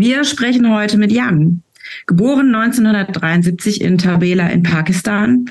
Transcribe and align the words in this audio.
Wir 0.00 0.24
sprechen 0.24 0.74
heute 0.74 0.96
mit 0.96 1.12
Jan. 1.12 1.62
Geboren 2.06 2.54
1973 2.54 3.82
in 3.82 3.98
Tabela 3.98 4.46
in 4.48 4.62
Pakistan, 4.62 5.44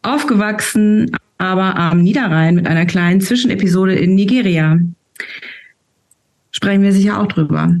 aufgewachsen 0.00 1.14
aber 1.36 1.76
am 1.76 2.00
Niederrhein 2.00 2.54
mit 2.54 2.66
einer 2.66 2.86
kleinen 2.86 3.20
Zwischenepisode 3.20 3.94
in 3.94 4.14
Nigeria. 4.14 4.78
Sprechen 6.52 6.82
wir 6.82 6.92
sicher 6.94 7.20
auch 7.20 7.26
drüber. 7.26 7.76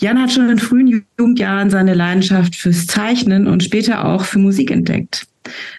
Jan 0.00 0.22
hat 0.22 0.30
schon 0.30 0.48
in 0.48 0.60
frühen 0.60 1.04
Jugendjahren 1.18 1.70
seine 1.70 1.94
Leidenschaft 1.94 2.54
fürs 2.54 2.86
Zeichnen 2.86 3.48
und 3.48 3.64
später 3.64 4.04
auch 4.04 4.24
für 4.24 4.38
Musik 4.38 4.70
entdeckt. 4.70 5.26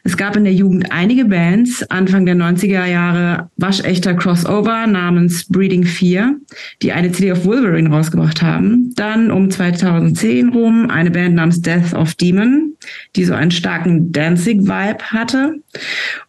Es 0.03 0.17
gab 0.17 0.35
in 0.35 0.43
der 0.43 0.53
Jugend 0.53 0.91
einige 0.91 1.25
Bands, 1.25 1.83
Anfang 1.89 2.25
der 2.25 2.35
90er 2.35 2.85
Jahre 2.85 3.49
waschechter 3.57 4.13
Crossover 4.13 4.87
namens 4.87 5.45
Breeding 5.47 5.83
4, 5.83 6.35
die 6.81 6.91
eine 6.91 7.11
CD 7.11 7.31
of 7.31 7.45
Wolverine 7.45 7.89
rausgebracht 7.89 8.41
haben. 8.41 8.93
Dann 8.95 9.31
um 9.31 9.49
2010 9.49 10.49
rum 10.49 10.89
eine 10.89 11.11
Band 11.11 11.35
namens 11.35 11.61
Death 11.61 11.93
of 11.93 12.15
Demon, 12.15 12.73
die 13.15 13.25
so 13.25 13.33
einen 13.33 13.51
starken 13.51 14.11
Danzig-Vibe 14.11 15.03
hatte. 15.03 15.55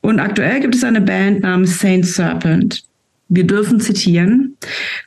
Und 0.01 0.21
aktuell 0.21 0.61
gibt 0.61 0.75
es 0.75 0.85
eine 0.85 1.01
Band 1.01 1.41
namens 1.41 1.79
Saint 1.79 2.07
Serpent. 2.07 2.85
Wir 3.33 3.47
dürfen 3.47 3.79
zitieren. 3.79 4.57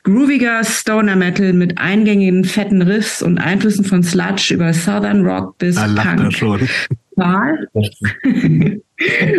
Grooviger 0.02 0.64
Stoner 0.64 1.14
Metal 1.14 1.52
mit 1.52 1.76
eingängigen 1.76 2.44
fetten 2.44 2.80
Riffs 2.80 3.22
und 3.22 3.36
Einflüssen 3.36 3.84
von 3.84 4.02
Sludge 4.02 4.54
über 4.54 4.72
Southern 4.72 5.26
Rock 5.26 5.58
bis 5.58 5.76
er 5.76 5.88
Punk. 5.94 6.34
Brutal. 7.14 7.68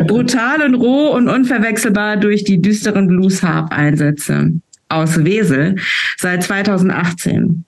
Brutal 0.07 0.61
und 0.63 0.75
roh 0.75 1.09
und 1.09 1.29
unverwechselbar 1.29 2.17
durch 2.17 2.43
die 2.43 2.61
düsteren 2.61 3.07
Blues-Harp-Einsätze 3.07 4.53
aus 4.89 5.23
Wesel 5.23 5.75
seit 6.17 6.43
2018. 6.43 7.65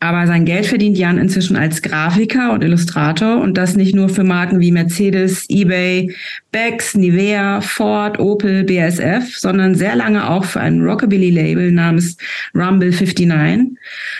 Aber 0.00 0.28
sein 0.28 0.44
Geld 0.44 0.66
verdient 0.66 0.96
Jan 0.96 1.18
inzwischen 1.18 1.56
als 1.56 1.82
Grafiker 1.82 2.52
und 2.52 2.62
Illustrator 2.62 3.40
und 3.40 3.58
das 3.58 3.74
nicht 3.74 3.96
nur 3.96 4.08
für 4.08 4.22
Marken 4.22 4.60
wie 4.60 4.70
Mercedes, 4.70 5.46
eBay, 5.48 6.14
Becks, 6.52 6.94
Nivea, 6.94 7.60
Ford, 7.60 8.20
Opel, 8.20 8.62
BASF, 8.62 9.36
sondern 9.36 9.74
sehr 9.74 9.96
lange 9.96 10.30
auch 10.30 10.44
für 10.44 10.60
ein 10.60 10.80
Rockabilly-Label 10.82 11.72
namens 11.72 12.16
Rumble 12.54 12.92
59, 12.92 13.76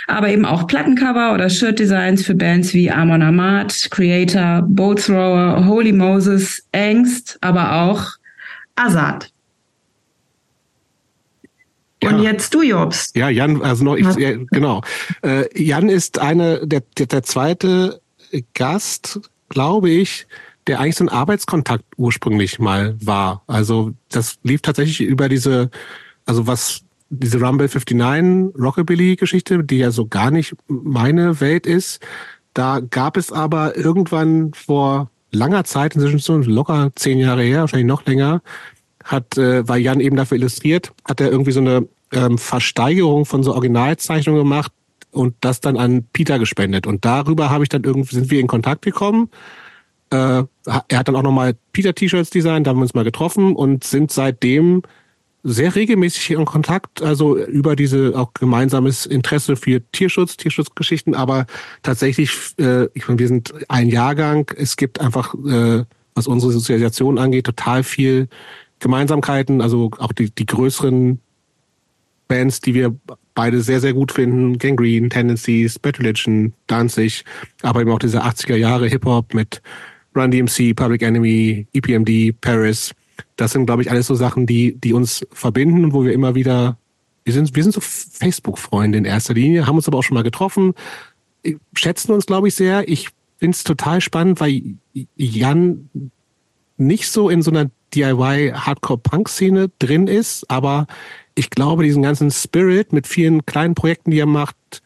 aber 0.08 0.30
eben 0.30 0.44
auch 0.44 0.66
Plattencover 0.66 1.32
oder 1.32 1.48
Shirt-Designs 1.48 2.26
für 2.26 2.34
Bands 2.34 2.74
wie 2.74 2.90
Amon 2.90 3.22
Amarth, 3.22 3.88
Creator, 3.92 4.68
Thrower, 4.96 5.64
Holy 5.64 5.92
Moses, 5.92 6.66
Angst, 6.72 7.38
aber 7.40 7.82
auch 7.82 8.04
Azad. 8.74 9.30
Und 12.04 12.18
Ja. 12.22 12.30
jetzt 12.30 12.54
du, 12.54 12.62
Jobst. 12.62 13.16
Ja, 13.16 13.28
Jan, 13.28 13.62
also 13.62 13.84
noch, 13.84 13.96
ich, 13.96 14.06
ja, 14.16 14.36
genau. 14.50 14.82
Äh, 15.22 15.46
Jan 15.60 15.88
ist 15.88 16.18
eine, 16.18 16.66
der, 16.66 16.82
der, 16.96 17.06
der 17.06 17.22
zweite 17.22 18.00
Gast, 18.54 19.20
glaube 19.48 19.90
ich, 19.90 20.26
der 20.66 20.80
eigentlich 20.80 20.96
so 20.96 21.04
ein 21.04 21.08
Arbeitskontakt 21.08 21.84
ursprünglich 21.96 22.58
mal 22.58 22.96
war. 23.00 23.42
Also 23.46 23.92
das 24.10 24.38
lief 24.42 24.60
tatsächlich 24.62 25.00
über 25.00 25.28
diese, 25.28 25.70
also 26.26 26.46
was 26.46 26.82
diese 27.10 27.40
Rumble 27.40 27.68
59 27.68 28.54
Rockabilly-Geschichte, 28.62 29.64
die 29.64 29.78
ja 29.78 29.90
so 29.90 30.06
gar 30.06 30.30
nicht 30.30 30.54
meine 30.68 31.40
Welt 31.40 31.66
ist. 31.66 32.00
Da 32.54 32.80
gab 32.80 33.16
es 33.16 33.32
aber 33.32 33.76
irgendwann 33.76 34.52
vor 34.52 35.10
langer 35.30 35.64
Zeit, 35.64 35.94
inzwischen 35.94 36.18
so 36.18 36.36
locker 36.36 36.90
zehn 36.94 37.18
Jahre 37.18 37.42
her, 37.42 37.60
wahrscheinlich 37.60 37.86
noch 37.86 38.04
länger, 38.04 38.42
hat, 39.08 39.36
äh, 39.36 39.66
weil 39.66 39.80
Jan 39.80 40.00
eben 40.00 40.16
dafür 40.16 40.36
illustriert, 40.36 40.92
hat 41.04 41.20
er 41.20 41.30
irgendwie 41.30 41.52
so 41.52 41.60
eine 41.60 41.88
ähm, 42.12 42.38
Versteigerung 42.38 43.24
von 43.24 43.42
so 43.42 43.54
Originalzeichnungen 43.54 44.42
gemacht 44.42 44.72
und 45.10 45.34
das 45.40 45.60
dann 45.60 45.76
an 45.76 46.04
Peter 46.12 46.38
gespendet. 46.38 46.86
Und 46.86 47.04
darüber 47.04 47.50
habe 47.50 47.64
ich 47.64 47.68
dann 47.68 47.82
irgendwie, 47.84 48.14
sind 48.14 48.30
wir 48.30 48.40
in 48.40 48.46
Kontakt 48.46 48.82
gekommen. 48.82 49.30
Äh, 50.10 50.44
er 50.64 50.98
hat 50.98 51.08
dann 51.08 51.16
auch 51.16 51.22
nochmal 51.22 51.54
Peter-T-Shirts 51.72 52.30
designt, 52.30 52.66
da 52.66 52.70
haben 52.70 52.78
wir 52.78 52.82
uns 52.82 52.94
mal 52.94 53.04
getroffen 53.04 53.56
und 53.56 53.84
sind 53.84 54.12
seitdem 54.12 54.82
sehr 55.44 55.74
regelmäßig 55.74 56.32
in 56.32 56.44
Kontakt, 56.44 57.02
also 57.02 57.36
über 57.36 57.76
diese 57.76 58.12
auch 58.16 58.34
gemeinsames 58.34 59.06
Interesse 59.06 59.56
für 59.56 59.80
Tierschutz, 59.92 60.36
Tierschutzgeschichten, 60.36 61.14
aber 61.14 61.46
tatsächlich, 61.82 62.32
äh, 62.58 62.86
ich 62.94 63.06
meine, 63.06 63.18
wir 63.18 63.28
sind 63.28 63.54
ein 63.68 63.88
Jahrgang, 63.88 64.50
es 64.56 64.76
gibt 64.76 65.00
einfach, 65.00 65.34
äh, 65.46 65.84
was 66.14 66.26
unsere 66.26 66.52
Sozialisation 66.52 67.18
angeht, 67.18 67.46
total 67.46 67.84
viel 67.84 68.28
Gemeinsamkeiten, 68.80 69.60
also 69.60 69.90
auch 69.98 70.12
die, 70.12 70.30
die 70.30 70.46
größeren 70.46 71.20
Bands, 72.28 72.60
die 72.60 72.74
wir 72.74 72.94
beide 73.34 73.60
sehr, 73.60 73.80
sehr 73.80 73.94
gut 73.94 74.12
finden, 74.12 74.58
Gangrene, 74.58 75.08
Tendencies, 75.08 75.78
Bad 75.78 75.98
Religion, 75.98 76.52
Danzig, 76.66 77.24
aber 77.62 77.80
eben 77.80 77.90
auch 77.90 77.98
diese 77.98 78.24
80er 78.24 78.56
Jahre 78.56 78.88
Hip-Hop 78.88 79.34
mit 79.34 79.62
Run 80.14 80.30
DMC, 80.30 80.74
Public 80.74 81.02
Enemy, 81.02 81.66
EPMD, 81.72 82.40
Paris. 82.40 82.92
Das 83.36 83.52
sind, 83.52 83.66
glaube 83.66 83.82
ich, 83.82 83.90
alles 83.90 84.06
so 84.06 84.14
Sachen, 84.14 84.46
die, 84.46 84.76
die 84.76 84.92
uns 84.92 85.26
verbinden 85.32 85.84
und 85.84 85.92
wo 85.92 86.04
wir 86.04 86.12
immer 86.12 86.34
wieder, 86.34 86.76
wir 87.24 87.32
sind, 87.32 87.54
wir 87.54 87.62
sind 87.62 87.72
so 87.72 87.80
Facebook-Freunde 87.80 88.98
in 88.98 89.04
erster 89.04 89.34
Linie, 89.34 89.66
haben 89.66 89.76
uns 89.76 89.88
aber 89.88 89.98
auch 89.98 90.02
schon 90.02 90.16
mal 90.16 90.22
getroffen, 90.22 90.74
schätzen 91.74 92.12
uns, 92.12 92.26
glaube 92.26 92.48
ich, 92.48 92.54
sehr. 92.54 92.88
Ich 92.88 93.08
finde 93.38 93.54
es 93.54 93.64
total 93.64 94.00
spannend, 94.00 94.40
weil 94.40 94.62
Jan 95.16 95.88
nicht 96.76 97.08
so 97.08 97.28
in 97.28 97.42
so 97.42 97.50
einer 97.50 97.70
DIY-Hardcore-Punk-Szene 97.94 99.70
drin 99.78 100.06
ist, 100.06 100.50
aber 100.50 100.86
ich 101.34 101.50
glaube, 101.50 101.84
diesen 101.84 102.02
ganzen 102.02 102.30
Spirit 102.30 102.92
mit 102.92 103.06
vielen 103.06 103.46
kleinen 103.46 103.74
Projekten, 103.74 104.10
die 104.10 104.18
er 104.18 104.26
macht, 104.26 104.82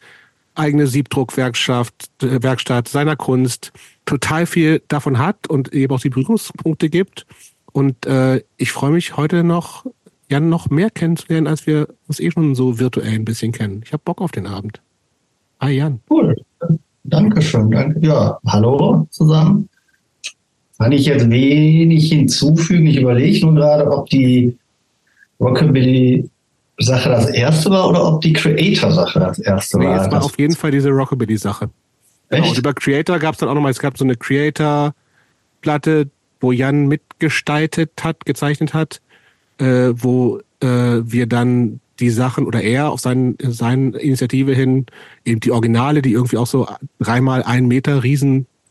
eigene 0.55 0.87
Siebdruckwerkstatt, 0.87 1.93
äh, 2.23 2.43
Werkstatt 2.43 2.89
seiner 2.89 3.17
Kunst, 3.17 3.73
total 4.05 4.47
viel 4.47 4.83
davon 4.89 5.19
hat 5.19 5.49
und 5.49 5.73
eben 5.73 5.95
auch 5.95 6.01
die 6.01 6.11
Berührungspunkte 6.11 6.91
gibt. 6.91 7.27
Und 7.73 8.07
äh, 8.07 8.43
ich 8.57 8.73
freue 8.73 8.91
mich 8.91 9.17
heute 9.17 9.45
noch, 9.45 9.87
Jan 10.29 10.49
noch 10.49 10.71
mehr 10.71 10.91
kennenzulernen, 10.91 11.47
als 11.47 11.67
wir 11.67 11.89
uns 12.07 12.21
eh 12.21 12.31
schon 12.31 12.55
so 12.55 12.79
virtuell 12.79 13.15
ein 13.15 13.25
bisschen 13.25 13.53
kennen. 13.53 13.83
Ich 13.85 13.93
habe 13.93 14.03
Bock 14.05 14.21
auf 14.21 14.33
den 14.33 14.47
Abend. 14.47 14.81
Hi 15.61 15.73
Jan. 15.73 16.01
Cool. 16.11 16.37
Dankeschön. 17.05 17.71
Danke. 17.71 17.99
Ja, 18.07 18.39
hallo 18.47 19.07
zusammen. 19.11 19.69
Kann 20.83 20.91
ich 20.93 21.07
jetzt 21.07 21.31
wenig 21.31 22.09
hinzufügen. 22.09 22.89
Ich 22.89 22.97
überlege 22.97 23.47
nur 23.47 23.55
gerade, 23.55 23.89
ob 23.89 24.09
die 24.11 24.59
Rockabilly-Sache 25.39 27.09
das 27.09 27.31
erste 27.31 27.71
war 27.71 27.89
oder 27.89 28.05
ob 28.05 28.21
die 28.21 28.33
Creator-Sache 28.33 29.21
das 29.21 29.39
erste 29.39 29.79
Nee, 29.79 29.87
war. 29.87 30.05
es 30.05 30.11
war 30.11 30.25
auf 30.25 30.37
jeden 30.39 30.57
Fall 30.57 30.73
diese 30.73 30.91
Rockabilly-Sache. 30.91 31.71
Genau, 32.31 32.49
und 32.49 32.59
über 32.59 32.75
Creator 32.75 33.21
gab 33.21 33.35
es 33.35 33.39
dann 33.39 33.49
auch 33.49 33.55
nochmal, 33.55 33.71
es 33.71 33.79
gab 33.79 33.97
so 33.97 34.05
eine 34.05 34.17
Creator-Platte, 34.17 36.09
wo 36.41 36.51
Jan 36.51 36.89
mitgestaltet 36.89 37.91
hat, 38.03 38.25
gezeichnet 38.25 38.75
hat, 38.75 39.01
äh, 39.59 39.91
wo 39.95 40.41
äh, 40.59 40.67
wir 40.67 41.27
dann 41.27 41.79
die 42.01 42.11
Sachen 42.11 42.45
oder 42.45 42.61
er 42.61 42.91
auf 42.91 42.99
seinen, 42.99 43.37
seine 43.41 43.97
Initiative 43.99 44.53
hin, 44.53 44.87
eben 45.25 45.39
die 45.39 45.53
Originale, 45.53 46.03
die 46.03 46.13
irgendwie 46.13 46.39
auch 46.39 46.49
so 46.49 46.67
dreimal 46.99 47.45
ein 47.45 47.69
Meter 47.69 48.03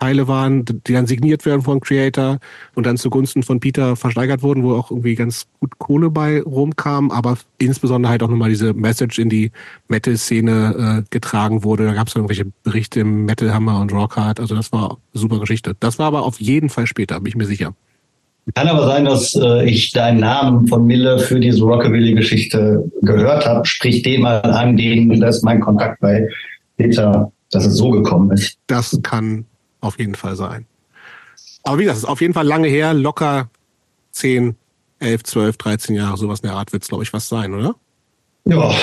Riesenteile 0.01 0.27
waren, 0.27 0.65
die 0.65 0.93
dann 0.93 1.05
signiert 1.05 1.45
werden 1.45 1.61
von 1.61 1.79
Creator 1.79 2.39
und 2.75 2.85
dann 2.85 2.97
zugunsten 2.97 3.43
von 3.43 3.59
Peter 3.59 3.95
versteigert 3.95 4.41
wurden, 4.41 4.63
wo 4.63 4.73
auch 4.73 4.91
irgendwie 4.91 5.15
ganz 5.15 5.47
gut 5.59 5.77
Kohle 5.77 6.09
bei 6.09 6.41
rumkam, 6.41 7.11
aber 7.11 7.37
insbesondere 7.59 8.11
halt 8.11 8.23
auch 8.23 8.29
nochmal 8.29 8.49
diese 8.49 8.73
Message 8.73 9.19
in 9.19 9.29
die 9.29 9.51
Metal-Szene 9.87 11.03
äh, 11.03 11.09
getragen 11.09 11.63
wurde. 11.63 11.85
Da 11.85 11.93
gab 11.93 12.07
es 12.07 12.15
irgendwelche 12.15 12.45
Berichte 12.63 13.01
im 13.01 13.25
Metal 13.25 13.53
Hammer 13.53 13.79
und 13.79 13.93
Rockhard, 13.93 14.39
also 14.39 14.55
das 14.55 14.71
war 14.71 14.97
eine 15.13 15.21
super 15.21 15.39
Geschichte. 15.39 15.75
Das 15.79 15.99
war 15.99 16.07
aber 16.07 16.23
auf 16.23 16.41
jeden 16.41 16.69
Fall 16.69 16.87
später, 16.87 17.19
bin 17.19 17.27
ich 17.27 17.35
mir 17.35 17.45
sicher. 17.45 17.73
Kann 18.55 18.67
aber 18.67 18.87
sein, 18.87 19.05
dass 19.05 19.35
äh, 19.35 19.69
ich 19.69 19.91
deinen 19.91 20.19
Namen 20.19 20.67
von 20.67 20.87
Mille 20.87 21.19
für 21.19 21.39
diese 21.39 21.63
Rockabilly-Geschichte 21.63 22.83
gehört 23.03 23.45
habe. 23.45 23.65
Sprich 23.67 24.01
den 24.01 24.21
mal 24.21 24.41
an, 24.41 24.75
den 24.75 25.19
das 25.19 25.37
ist 25.37 25.43
mein 25.43 25.59
Kontakt 25.59 25.99
bei 26.01 26.27
Peter, 26.75 27.31
dass 27.51 27.67
es 27.67 27.75
so 27.75 27.91
gekommen 27.91 28.31
ist. 28.31 28.57
Das 28.65 28.99
kann 29.03 29.45
auf 29.81 29.99
jeden 29.99 30.15
Fall 30.15 30.35
sein. 30.35 30.65
Aber 31.63 31.77
wie 31.77 31.83
gesagt, 31.83 31.97
es 31.97 32.03
ist 32.03 32.09
auf 32.09 32.21
jeden 32.21 32.33
Fall 32.33 32.47
lange 32.47 32.67
her, 32.67 32.93
locker 32.93 33.49
10, 34.11 34.55
11, 34.99 35.23
12, 35.23 35.57
13 35.57 35.95
Jahre, 35.95 36.17
sowas 36.17 36.39
in 36.39 36.47
der 36.47 36.57
Art 36.57 36.71
wird 36.73 36.83
es, 36.83 36.89
glaube 36.89 37.03
ich, 37.03 37.13
was 37.13 37.27
sein, 37.27 37.53
oder? 37.53 37.75
Ja, 38.45 38.73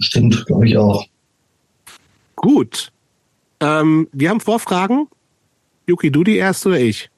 stimmt, 0.00 0.44
glaube 0.46 0.68
ich 0.68 0.76
auch. 0.76 1.06
Gut. 2.34 2.92
Ähm, 3.60 4.08
wir 4.12 4.30
haben 4.30 4.40
Vorfragen. 4.40 5.08
Yuki, 5.86 6.10
du 6.10 6.24
die 6.24 6.36
erste 6.36 6.70
oder 6.70 6.80
ich? 6.80 7.10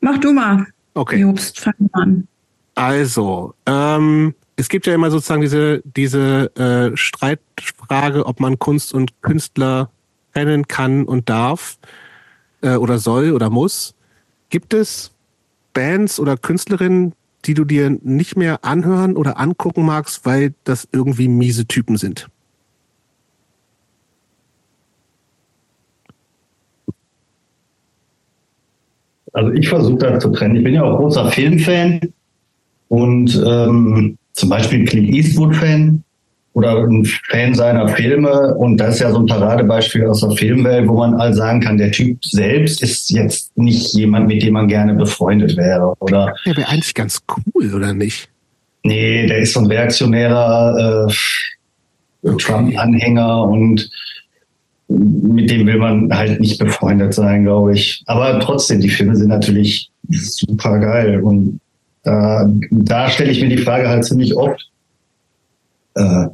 Mach 0.00 0.18
du 0.18 0.32
mal, 0.32 0.66
Okay. 0.94 1.20
Jobst, 1.20 1.60
fang 1.60 1.74
an. 1.92 2.28
Also, 2.74 3.54
ähm, 3.66 4.34
es 4.56 4.68
gibt 4.68 4.86
ja 4.86 4.94
immer 4.94 5.10
sozusagen 5.10 5.40
diese, 5.40 5.82
diese 5.84 6.54
äh, 6.56 6.96
Streitfrage, 6.96 8.26
ob 8.26 8.40
man 8.40 8.58
Kunst 8.58 8.94
und 8.94 9.20
Künstler 9.22 9.90
rennen 10.34 10.68
kann 10.68 11.04
und 11.04 11.28
darf 11.28 11.78
äh, 12.62 12.76
oder 12.76 12.98
soll 12.98 13.32
oder 13.32 13.50
muss. 13.50 13.94
Gibt 14.50 14.74
es 14.74 15.12
Bands 15.74 16.20
oder 16.20 16.36
Künstlerinnen, 16.36 17.14
die 17.44 17.54
du 17.54 17.64
dir 17.64 17.96
nicht 18.02 18.36
mehr 18.36 18.64
anhören 18.64 19.16
oder 19.16 19.38
angucken 19.38 19.84
magst, 19.84 20.24
weil 20.24 20.54
das 20.64 20.88
irgendwie 20.92 21.28
miese 21.28 21.66
Typen 21.66 21.96
sind? 21.96 22.28
Also 29.32 29.50
ich 29.52 29.68
versuche 29.68 29.98
das 29.98 30.22
zu 30.22 30.30
trennen. 30.30 30.56
Ich 30.56 30.64
bin 30.64 30.74
ja 30.74 30.82
auch 30.82 30.98
großer 30.98 31.30
Filmfan 31.30 32.00
und 32.88 33.42
ähm, 33.46 34.18
zum 34.32 34.48
Beispiel 34.48 34.84
Clint 34.84 35.08
Eastwood-Fan 35.08 36.04
oder 36.54 36.84
ein 36.84 37.04
Fan 37.30 37.54
seiner 37.54 37.88
Filme. 37.88 38.54
Und 38.54 38.76
das 38.76 38.96
ist 38.96 39.00
ja 39.00 39.10
so 39.10 39.18
ein 39.18 39.26
Paradebeispiel 39.26 40.06
aus 40.06 40.20
der 40.20 40.32
Filmwelt, 40.32 40.88
wo 40.88 40.98
man 40.98 41.14
all 41.14 41.32
sagen 41.32 41.60
kann, 41.60 41.78
der 41.78 41.90
Typ 41.90 42.24
selbst 42.24 42.82
ist 42.82 43.10
jetzt 43.10 43.56
nicht 43.56 43.94
jemand, 43.94 44.28
mit 44.28 44.42
dem 44.42 44.54
man 44.54 44.68
gerne 44.68 44.94
befreundet 44.94 45.56
wäre. 45.56 45.94
Oder 46.00 46.34
der 46.44 46.56
wäre 46.56 46.68
eigentlich 46.68 46.94
ganz 46.94 47.20
cool, 47.54 47.74
oder 47.74 47.94
nicht? 47.94 48.28
Nee, 48.84 49.26
der 49.26 49.38
ist 49.38 49.54
so 49.54 49.60
ein 49.60 49.66
reaktionärer 49.66 51.08
äh, 51.08 52.28
okay. 52.28 52.36
Trump-Anhänger 52.38 53.44
und 53.44 53.88
mit 54.88 55.50
dem 55.50 55.66
will 55.66 55.78
man 55.78 56.14
halt 56.14 56.40
nicht 56.40 56.58
befreundet 56.58 57.14
sein, 57.14 57.44
glaube 57.44 57.72
ich. 57.72 58.02
Aber 58.06 58.38
trotzdem, 58.40 58.80
die 58.80 58.90
Filme 58.90 59.16
sind 59.16 59.28
natürlich 59.28 59.90
super 60.10 60.78
geil. 60.78 61.20
Und 61.22 61.60
da, 62.02 62.46
da 62.70 63.08
stelle 63.08 63.30
ich 63.30 63.40
mir 63.40 63.48
die 63.48 63.62
Frage 63.62 63.88
halt 63.88 64.04
ziemlich 64.04 64.36
oft, 64.36 64.68
äh, 65.94 66.26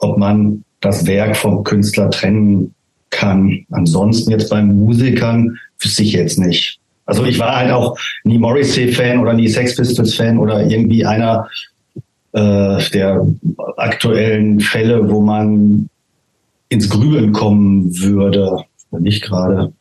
ob 0.00 0.18
man 0.18 0.64
das 0.80 1.06
Werk 1.06 1.36
vom 1.36 1.64
Künstler 1.64 2.10
trennen 2.10 2.74
kann. 3.10 3.64
Ansonsten 3.70 4.30
jetzt 4.30 4.50
bei 4.50 4.62
Musikern 4.62 5.58
wüsste 5.78 6.02
ich 6.02 6.12
jetzt 6.12 6.38
nicht. 6.38 6.78
Also 7.06 7.24
ich 7.24 7.38
war 7.38 7.56
halt 7.56 7.72
auch 7.72 7.98
nie 8.24 8.38
Morrissey-Fan 8.38 9.18
oder 9.18 9.32
nie 9.32 9.48
Sex 9.48 9.76
Pistols-Fan 9.76 10.38
oder 10.38 10.64
irgendwie 10.64 11.04
einer 11.04 11.48
äh, 12.32 12.78
der 12.90 13.26
aktuellen 13.76 14.60
Fälle, 14.60 15.10
wo 15.10 15.20
man 15.20 15.88
ins 16.68 16.88
Grübeln 16.88 17.32
kommen 17.32 17.98
würde. 17.98 18.64
Nicht 18.92 19.22
gerade. 19.22 19.72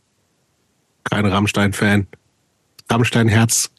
Kein 1.04 1.26
Rammstein-Fan. 1.26 2.08
Rammstein-Herz 2.90 3.70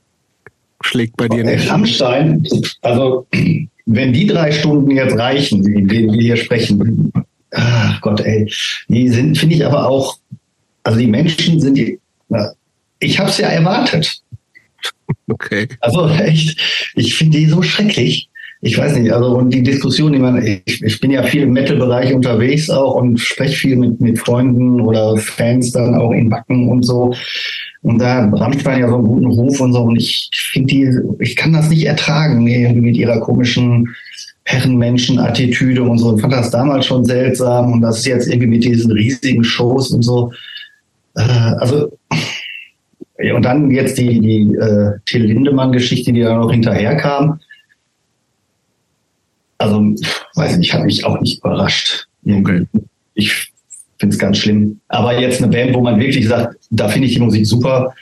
schlägt 0.83 1.17
bei 1.17 1.29
dir 1.29 1.45
nicht. 1.45 1.69
Rammstein, 1.69 2.47
also 2.83 3.27
wenn 3.93 4.13
die 4.13 4.27
drei 4.27 4.53
Stunden 4.53 4.91
jetzt 4.93 5.19
reichen, 5.19 5.63
denen 5.63 6.13
wir 6.13 6.21
hier 6.21 6.37
sprechen, 6.37 7.13
ach 7.51 8.01
Gott, 8.01 8.21
ey, 8.21 8.51
die 8.89 9.09
sind, 9.09 9.37
finde 9.37 9.57
ich 9.57 9.67
aber 9.67 9.89
auch, 9.89 10.19
also 10.85 10.99
die 10.99 11.09
Menschen 11.09 11.61
sind, 11.61 11.77
die, 11.77 11.99
na, 12.29 12.53
ich 13.01 13.19
habe 13.19 13.31
es 13.31 13.39
ja 13.39 13.49
erwartet. 13.49 14.23
Okay. 15.29 15.69
Also 15.81 16.09
echt, 16.09 16.93
ich 16.95 17.17
finde 17.17 17.39
die 17.39 17.47
so 17.47 17.63
schrecklich. 17.63 18.30
Ich 18.63 18.77
weiß 18.77 18.99
nicht, 18.99 19.11
also 19.11 19.39
und 19.39 19.55
die 19.55 19.63
Diskussion, 19.63 20.13
die 20.13 20.19
man, 20.19 20.45
ich, 20.45 20.83
ich 20.83 21.01
bin 21.01 21.11
ja 21.11 21.23
viel 21.23 21.43
im 21.43 21.53
Metal-Bereich 21.53 22.13
unterwegs 22.13 22.69
auch 22.69 22.97
und 22.97 23.19
spreche 23.19 23.57
viel 23.57 23.77
mit, 23.77 24.01
mit 24.01 24.19
Freunden 24.19 24.83
oder 24.83 25.17
Fans 25.17 25.73
dann 25.73 25.95
auch 25.95 26.13
in 26.13 26.29
Backen 26.29 26.69
und 26.69 26.83
so. 26.83 27.15
Und 27.83 27.99
da 27.99 28.27
Rammstein 28.29 28.81
ja 28.81 28.89
so 28.89 28.97
einen 28.97 29.07
guten 29.07 29.27
Ruf 29.27 29.61
und 29.61 29.73
so. 29.73 29.81
Und 29.81 29.97
ich 29.97 30.29
finde 30.35 30.67
die, 30.67 30.91
ich 31.21 31.37
kann 31.37 31.55
das 31.55 31.71
nicht 31.71 31.87
ertragen, 31.87 32.45
nee, 32.45 32.71
mit 32.75 32.97
ihrer 32.97 33.21
komischen 33.21 33.89
Herrenmenschen-Attitüde 34.45 35.83
und 35.83 35.97
so. 35.97 36.17
Ich 36.17 36.21
fand 36.21 36.35
das 36.35 36.51
damals 36.51 36.85
schon 36.85 37.05
seltsam 37.05 37.73
und 37.73 37.81
das 37.81 38.01
ist 38.01 38.07
jetzt 38.07 38.29
irgendwie 38.29 38.49
mit 38.49 38.65
diesen 38.65 38.91
riesigen 38.93 39.43
Shows 39.43 39.91
und 39.91 40.03
so. 40.03 40.33
Äh, 41.17 41.23
also, 41.23 41.97
und 43.35 43.43
dann 43.43 43.71
jetzt 43.71 43.97
die, 43.97 44.21
die 44.21 44.55
äh, 44.57 44.93
Till 45.07 45.25
Lindemann-Geschichte, 45.25 46.13
die 46.13 46.21
da 46.21 46.35
noch 46.35 46.51
hinterher 46.51 46.97
kam. 46.97 47.41
Also, 49.61 49.95
weiß 50.37 50.57
nicht, 50.57 50.73
hat 50.73 50.85
mich 50.85 51.05
auch 51.05 51.21
nicht 51.21 51.39
überrascht. 51.39 52.07
Okay. 52.27 52.67
Ich 53.13 53.53
finde 53.99 54.15
es 54.15 54.19
ganz 54.19 54.39
schlimm. 54.39 54.81
Aber 54.89 55.21
jetzt 55.21 55.43
eine 55.43 55.53
Band, 55.53 55.75
wo 55.75 55.83
man 55.83 56.01
wirklich 56.01 56.27
sagt, 56.27 56.57
da 56.71 56.89
finde 56.89 57.09
ich 57.09 57.15
die 57.15 57.21
Musik 57.21 57.47
super. 57.47 57.93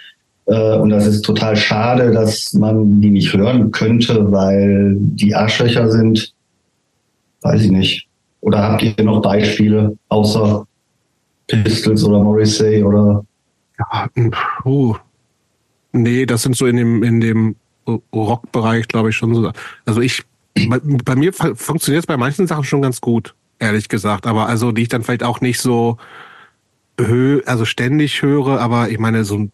Äh, 0.46 0.76
und 0.78 0.90
das 0.90 1.05
ist 1.06 1.22
total 1.22 1.56
schade, 1.56 2.12
dass 2.12 2.52
man 2.52 3.00
die 3.00 3.10
nicht 3.10 3.32
hören 3.32 3.72
könnte, 3.72 4.31
weil 4.31 4.94
die 4.99 5.34
Arschlöcher 5.34 5.90
sind, 5.90 6.32
weiß 7.43 7.62
ich 7.62 7.72
nicht. 7.72 8.06
Oder 8.40 8.62
habt 8.62 8.82
ihr 8.84 8.94
noch 9.02 9.20
Beispiele 9.20 9.96
außer 10.11 10.64
Pistols 11.49 12.04
oder 12.04 12.22
Morrissey 12.22 12.84
oder? 12.84 13.25
Ja, 13.81 14.08
oh. 14.64 14.94
Nee, 15.90 16.25
das 16.25 16.43
sind 16.43 16.56
so 16.56 16.66
in 16.66 16.76
dem, 16.76 17.02
in 17.02 17.20
dem 17.20 17.56
Rockbereich, 18.14 18.87
glaube 18.87 19.11
ich, 19.11 19.16
schon 19.16 19.34
so. 19.34 19.50
Also 19.87 20.00
ich, 20.00 20.22
bei, 20.66 20.81
bei 20.82 21.16
mir 21.16 21.32
funktioniert 21.32 22.02
es 22.02 22.06
bei 22.06 22.16
manchen 22.16 22.46
Sachen 22.46 22.64
schon 22.64 22.82
ganz 22.82 23.00
gut 23.00 23.34
ehrlich 23.58 23.88
gesagt. 23.88 24.26
Aber 24.26 24.46
also, 24.46 24.72
die 24.72 24.82
ich 24.82 24.88
dann 24.88 25.02
vielleicht 25.02 25.22
auch 25.22 25.40
nicht 25.40 25.60
so 25.60 25.96
hö 27.00 27.43
also 27.46 27.64
ständig 27.64 28.22
höre, 28.22 28.60
aber 28.60 28.90
ich 28.90 28.99
meine, 28.99 29.25
so 29.25 29.38
ein, 29.38 29.52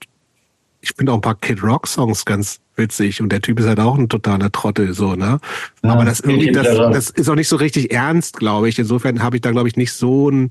ich 0.81 0.93
finde 0.97 1.13
auch 1.13 1.17
ein 1.17 1.23
paar 1.23 1.35
Kid 1.35 1.63
Rock 1.63 1.87
Songs 1.87 2.25
ganz 2.25 2.61
witzig 2.77 3.21
und 3.21 3.31
der 3.31 3.41
Typ 3.41 3.61
ist 3.61 3.67
halt 3.67 3.81
auch 3.81 3.97
ein 3.97 4.09
totaler 4.09 4.51
Trottel, 4.51 4.95
so, 4.95 5.15
ne? 5.15 5.39
Ja, 5.83 5.91
aber 5.91 6.05
das 6.05 6.21
irgendwie, 6.21 6.53
das, 6.53 6.67
das 6.67 7.11
ist 7.11 7.29
auch 7.29 7.35
nicht 7.35 7.49
so 7.49 7.57
richtig 7.57 7.93
ernst, 7.93 8.39
glaube 8.39 8.69
ich. 8.69 8.79
Insofern 8.79 9.23
habe 9.23 9.37
ich 9.37 9.43
da, 9.43 9.51
glaube 9.51 9.69
ich, 9.69 9.77
nicht 9.77 9.93
so 9.93 10.31
ein 10.31 10.49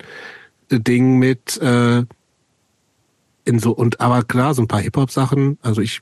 Ding 0.71 1.17
mit, 1.17 1.57
äh, 1.61 2.03
in 3.45 3.59
so, 3.59 3.71
und 3.71 3.99
aber 3.99 4.23
klar, 4.23 4.53
so 4.53 4.61
ein 4.61 4.67
paar 4.67 4.79
Hip-Hop-Sachen, 4.79 5.57
also 5.61 5.81
ich, 5.81 6.01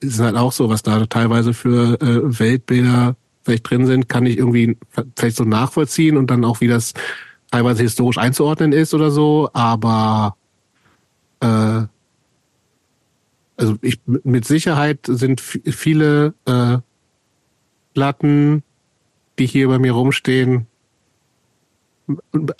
ist 0.00 0.18
halt 0.18 0.36
auch 0.36 0.52
so, 0.52 0.68
was 0.68 0.82
da 0.82 1.06
teilweise 1.06 1.54
für 1.54 2.00
äh, 2.00 2.38
Weltbilder 2.38 3.16
vielleicht 3.46 3.70
drin 3.70 3.86
sind, 3.86 4.08
kann 4.08 4.26
ich 4.26 4.36
irgendwie 4.36 4.76
vielleicht 5.16 5.36
so 5.36 5.44
nachvollziehen 5.44 6.16
und 6.16 6.30
dann 6.30 6.44
auch, 6.44 6.60
wie 6.60 6.66
das 6.66 6.94
teilweise 7.50 7.82
historisch 7.82 8.18
einzuordnen 8.18 8.72
ist 8.72 8.92
oder 8.92 9.10
so, 9.10 9.48
aber 9.52 10.36
äh, 11.40 11.82
also 13.56 13.78
ich 13.80 14.00
mit 14.04 14.44
Sicherheit 14.44 14.98
sind 15.06 15.40
viele 15.40 16.34
äh, 16.44 16.78
Platten, 17.94 18.64
die 19.38 19.46
hier 19.46 19.68
bei 19.68 19.78
mir 19.78 19.92
rumstehen, 19.92 20.66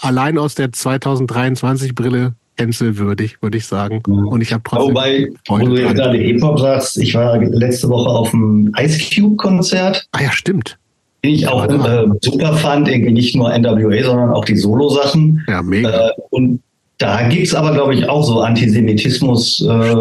allein 0.01 0.39
aus 0.39 0.55
der 0.55 0.73
2023 0.73 1.95
Brille 1.95 2.35
cancelwürdig, 2.57 3.43
würde 3.43 3.59
ich 3.59 3.67
sagen. 3.67 4.03
Und 4.07 4.41
ich 4.41 4.53
habe 4.53 4.63
trotzdem. 4.65 4.95
Wobei, 4.95 5.29
wo 5.49 5.59
du 5.59 5.77
jetzt 5.77 5.95
gerade 5.95 6.19
Hip-Hop 6.19 6.59
sagst, 6.59 6.99
ich 6.99 7.15
war 7.15 7.39
letzte 7.39 7.89
Woche 7.89 8.09
auf 8.09 8.31
dem 8.31 8.73
Ice 8.79 8.99
Cube-Konzert. 9.15 10.07
Ah 10.13 10.23
ja, 10.23 10.33
stimmt. 10.33 10.79
Den 11.25 11.35
ich 11.35 11.49
auch 11.49 11.65
äh, 11.67 12.07
super 12.23 12.55
fand, 12.55 12.89
irgendwie 12.89 13.13
nicht 13.13 13.37
nur 13.37 13.57
NWA, 13.57 14.05
sondern 14.05 14.31
auch 14.33 14.45
die 14.45 14.57
Solo-Sachen. 14.57 15.45
Ja, 15.49 15.63
mega. 15.63 16.09
Äh, 16.09 16.11
und 16.31 16.61
da 16.99 17.29
gibt's 17.29 17.55
aber, 17.55 17.73
glaube 17.73 17.95
ich, 17.95 18.09
auch 18.09 18.23
so 18.23 18.41
Antisemitismus. 18.41 19.61
Äh, 19.61 19.95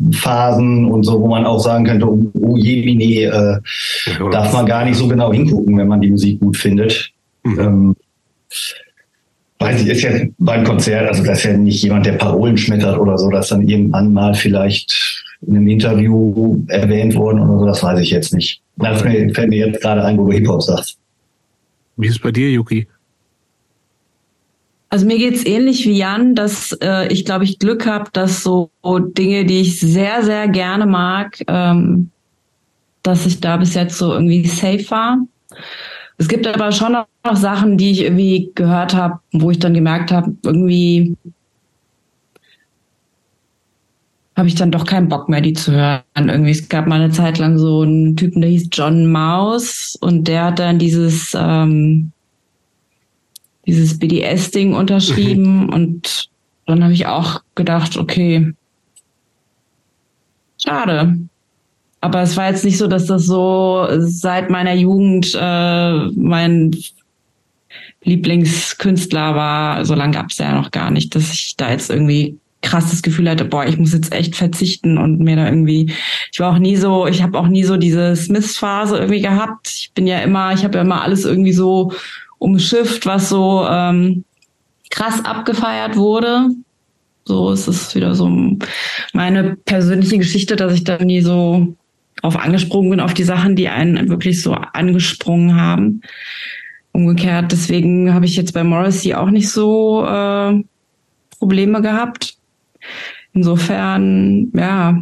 und 0.00 1.02
so, 1.04 1.20
wo 1.20 1.28
man 1.28 1.44
auch 1.44 1.58
sagen 1.58 1.84
könnte, 1.84 2.10
oh, 2.10 2.24
oh 2.40 2.56
je, 2.56 2.84
wie 2.84 2.94
nee, 2.94 3.24
äh, 3.24 3.58
ja, 4.06 4.30
darf 4.30 4.52
man 4.52 4.64
gar 4.66 4.84
nicht 4.84 4.96
so 4.96 5.06
genau 5.06 5.32
hingucken, 5.32 5.76
wenn 5.76 5.88
man 5.88 6.00
die 6.00 6.10
Musik 6.10 6.40
gut 6.40 6.56
findet. 6.56 7.10
Mhm. 7.42 7.60
Ähm, 7.60 7.96
weiß 9.60 9.82
ich, 9.82 9.88
ist 9.88 10.02
ja 10.02 10.10
beim 10.38 10.64
Konzert, 10.64 11.06
also 11.06 11.22
das 11.22 11.38
ist 11.38 11.44
ja 11.44 11.56
nicht 11.56 11.82
jemand, 11.82 12.06
der 12.06 12.12
Parolen 12.12 12.56
schmettert 12.56 12.98
oder 12.98 13.16
so, 13.18 13.30
das 13.30 13.48
dann 13.48 13.68
irgendwann 13.68 14.12
mal 14.12 14.34
vielleicht 14.34 15.22
in 15.46 15.56
einem 15.56 15.68
Interview 15.68 16.62
erwähnt 16.68 17.14
worden 17.14 17.40
oder 17.40 17.58
so, 17.58 17.66
das 17.66 17.82
weiß 17.82 18.00
ich 18.00 18.10
jetzt 18.10 18.34
nicht. 18.34 18.60
Das 18.76 19.02
fällt 19.02 19.48
mir 19.48 19.66
jetzt 19.66 19.80
gerade 19.80 20.02
ein, 20.02 20.18
wo 20.18 20.26
du 20.26 20.32
Hip-Hop 20.32 20.62
sagst. 20.62 20.98
Wie 21.96 22.06
ist 22.06 22.14
es 22.14 22.18
bei 22.18 22.32
dir, 22.32 22.50
Yuki? 22.50 22.86
Also 24.88 25.06
mir 25.06 25.18
geht's 25.18 25.46
ähnlich 25.46 25.86
wie 25.86 25.96
Jan, 25.96 26.34
dass 26.34 26.76
äh, 26.82 27.06
ich 27.12 27.24
glaube 27.24 27.44
ich 27.44 27.58
Glück 27.58 27.86
habe, 27.86 28.10
dass 28.12 28.42
so 28.42 28.70
Dinge, 28.84 29.44
die 29.44 29.60
ich 29.60 29.78
sehr, 29.78 30.24
sehr 30.24 30.48
gerne 30.48 30.84
mag, 30.86 31.38
ähm, 31.46 32.10
dass 33.02 33.24
ich 33.24 33.40
da 33.40 33.56
bis 33.56 33.74
jetzt 33.74 33.98
so 33.98 34.12
irgendwie 34.12 34.46
safe 34.46 34.90
war. 34.90 35.18
Es 36.20 36.28
gibt 36.28 36.46
aber 36.46 36.70
schon 36.70 36.92
noch 36.92 37.36
Sachen, 37.36 37.78
die 37.78 37.92
ich 37.92 38.02
irgendwie 38.02 38.52
gehört 38.54 38.92
habe, 38.92 39.20
wo 39.32 39.50
ich 39.50 39.58
dann 39.58 39.72
gemerkt 39.72 40.12
habe, 40.12 40.36
irgendwie 40.44 41.16
habe 44.36 44.46
ich 44.46 44.54
dann 44.54 44.70
doch 44.70 44.84
keinen 44.84 45.08
Bock 45.08 45.30
mehr, 45.30 45.40
die 45.40 45.54
zu 45.54 45.72
hören. 45.72 46.02
Irgendwie, 46.14 46.50
es 46.50 46.68
gab 46.68 46.86
mal 46.86 47.00
eine 47.00 47.10
Zeit 47.10 47.38
lang 47.38 47.56
so 47.56 47.80
einen 47.80 48.18
Typen, 48.18 48.42
der 48.42 48.50
hieß 48.50 48.68
John 48.70 49.10
Maus 49.10 49.96
und 50.02 50.28
der 50.28 50.44
hat 50.44 50.58
dann 50.58 50.78
dieses, 50.78 51.34
ähm, 51.34 52.12
dieses 53.66 53.98
BDS-Ding 53.98 54.74
unterschrieben 54.74 55.64
mhm. 55.64 55.68
und 55.72 56.28
dann 56.66 56.84
habe 56.84 56.92
ich 56.92 57.06
auch 57.06 57.40
gedacht, 57.54 57.96
okay, 57.96 58.52
schade 60.62 61.29
aber 62.00 62.22
es 62.22 62.36
war 62.36 62.48
jetzt 62.48 62.64
nicht 62.64 62.78
so, 62.78 62.86
dass 62.86 63.06
das 63.06 63.26
so 63.26 63.86
seit 63.98 64.50
meiner 64.50 64.74
Jugend 64.74 65.36
äh, 65.38 66.06
mein 66.14 66.74
Lieblingskünstler 68.02 69.34
war. 69.34 69.84
So 69.84 69.94
lange 69.94 70.14
gab 70.14 70.30
es 70.30 70.38
ja 70.38 70.54
noch 70.54 70.70
gar 70.70 70.90
nicht, 70.90 71.14
dass 71.14 71.32
ich 71.32 71.56
da 71.56 71.70
jetzt 71.70 71.90
irgendwie 71.90 72.38
krasses 72.62 73.02
Gefühl 73.02 73.28
hatte, 73.28 73.44
boah, 73.44 73.64
ich 73.64 73.78
muss 73.78 73.92
jetzt 73.92 74.12
echt 74.12 74.36
verzichten 74.36 74.98
und 74.98 75.20
mir 75.20 75.36
da 75.36 75.46
irgendwie, 75.46 75.92
ich 76.30 76.40
war 76.40 76.52
auch 76.52 76.58
nie 76.58 76.76
so, 76.76 77.06
ich 77.06 77.22
habe 77.22 77.38
auch 77.38 77.48
nie 77.48 77.64
so 77.64 77.76
diese 77.76 78.14
Smith-Phase 78.16 78.98
irgendwie 78.98 79.22
gehabt. 79.22 79.68
Ich 79.68 79.92
bin 79.94 80.06
ja 80.06 80.18
immer, 80.18 80.52
ich 80.52 80.64
habe 80.64 80.76
ja 80.76 80.82
immer 80.82 81.02
alles 81.02 81.24
irgendwie 81.24 81.52
so 81.52 81.92
umschifft, 82.38 83.06
was 83.06 83.28
so 83.28 83.66
ähm, 83.68 84.24
krass 84.90 85.24
abgefeiert 85.24 85.96
wurde. 85.96 86.48
So 87.24 87.52
ist 87.52 87.66
es 87.66 87.94
wieder 87.94 88.14
so 88.14 88.28
meine 89.12 89.56
persönliche 89.64 90.18
Geschichte, 90.18 90.56
dass 90.56 90.74
ich 90.74 90.84
da 90.84 90.98
nie 90.98 91.20
so 91.20 91.76
auf 92.22 92.36
angesprungen 92.36 92.90
bin, 92.90 93.00
auf 93.00 93.14
die 93.14 93.24
Sachen, 93.24 93.56
die 93.56 93.68
einen 93.68 94.08
wirklich 94.08 94.42
so 94.42 94.52
angesprungen 94.52 95.56
haben. 95.56 96.02
Umgekehrt, 96.92 97.52
deswegen 97.52 98.12
habe 98.12 98.26
ich 98.26 98.36
jetzt 98.36 98.52
bei 98.52 98.64
Morrissey 98.64 99.14
auch 99.14 99.30
nicht 99.30 99.48
so 99.48 100.04
äh, 100.04 100.62
Probleme 101.38 101.80
gehabt. 101.82 102.36
Insofern, 103.32 104.50
ja, 104.54 105.00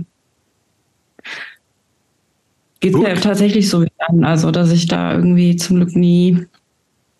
geht 2.80 2.96
mir 2.96 3.14
tatsächlich 3.14 3.68
so 3.68 3.84
an, 4.06 4.24
also 4.24 4.50
dass 4.50 4.70
ich 4.70 4.86
da 4.86 5.14
irgendwie 5.14 5.56
zum 5.56 5.76
Glück 5.76 5.96
nie 5.96 6.46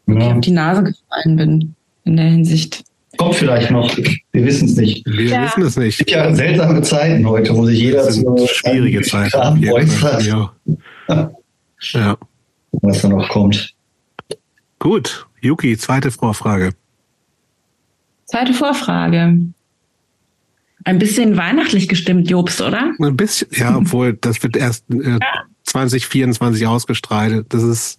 ja. 0.06 0.34
auf 0.34 0.40
die 0.40 0.50
Nase 0.50 0.84
gefallen 0.84 1.36
bin 1.36 1.74
in 2.04 2.16
der 2.16 2.26
Hinsicht. 2.26 2.84
Kommt 3.18 3.34
vielleicht 3.34 3.70
noch. 3.72 3.94
Wir 3.96 4.44
wissen 4.44 4.68
es 4.68 4.76
nicht. 4.76 5.04
Wir 5.04 5.28
ja. 5.28 5.44
wissen 5.44 5.62
es 5.64 5.76
nicht. 5.76 6.00
Es 6.00 6.12
Ja, 6.12 6.32
seltsame 6.32 6.80
Zeiten 6.82 7.28
heute, 7.28 7.54
wo 7.54 7.66
sich 7.66 7.80
jeder 7.80 8.10
so 8.10 8.46
schwierige 8.46 9.02
Zeiten 9.02 9.68
äußert. 9.68 10.22
Ja. 10.22 10.52
ja. 11.92 12.16
Was 12.70 13.02
da 13.02 13.08
noch 13.08 13.28
kommt. 13.28 13.74
Gut, 14.78 15.26
Yuki, 15.40 15.76
zweite 15.76 16.12
Vorfrage. 16.12 16.70
Zweite 18.26 18.54
Vorfrage. 18.54 19.38
Ein 20.84 20.98
bisschen 20.98 21.36
weihnachtlich 21.36 21.88
gestimmt, 21.88 22.30
Jobst, 22.30 22.60
oder? 22.60 22.92
Ein 23.00 23.16
bisschen, 23.16 23.48
ja, 23.50 23.76
obwohl 23.76 24.12
das 24.14 24.40
wird 24.44 24.56
erst 24.56 24.84
äh, 24.90 25.18
2024 25.64 26.66
ausgestrahlt. 26.68 27.46
Das 27.48 27.64
ist 27.64 27.98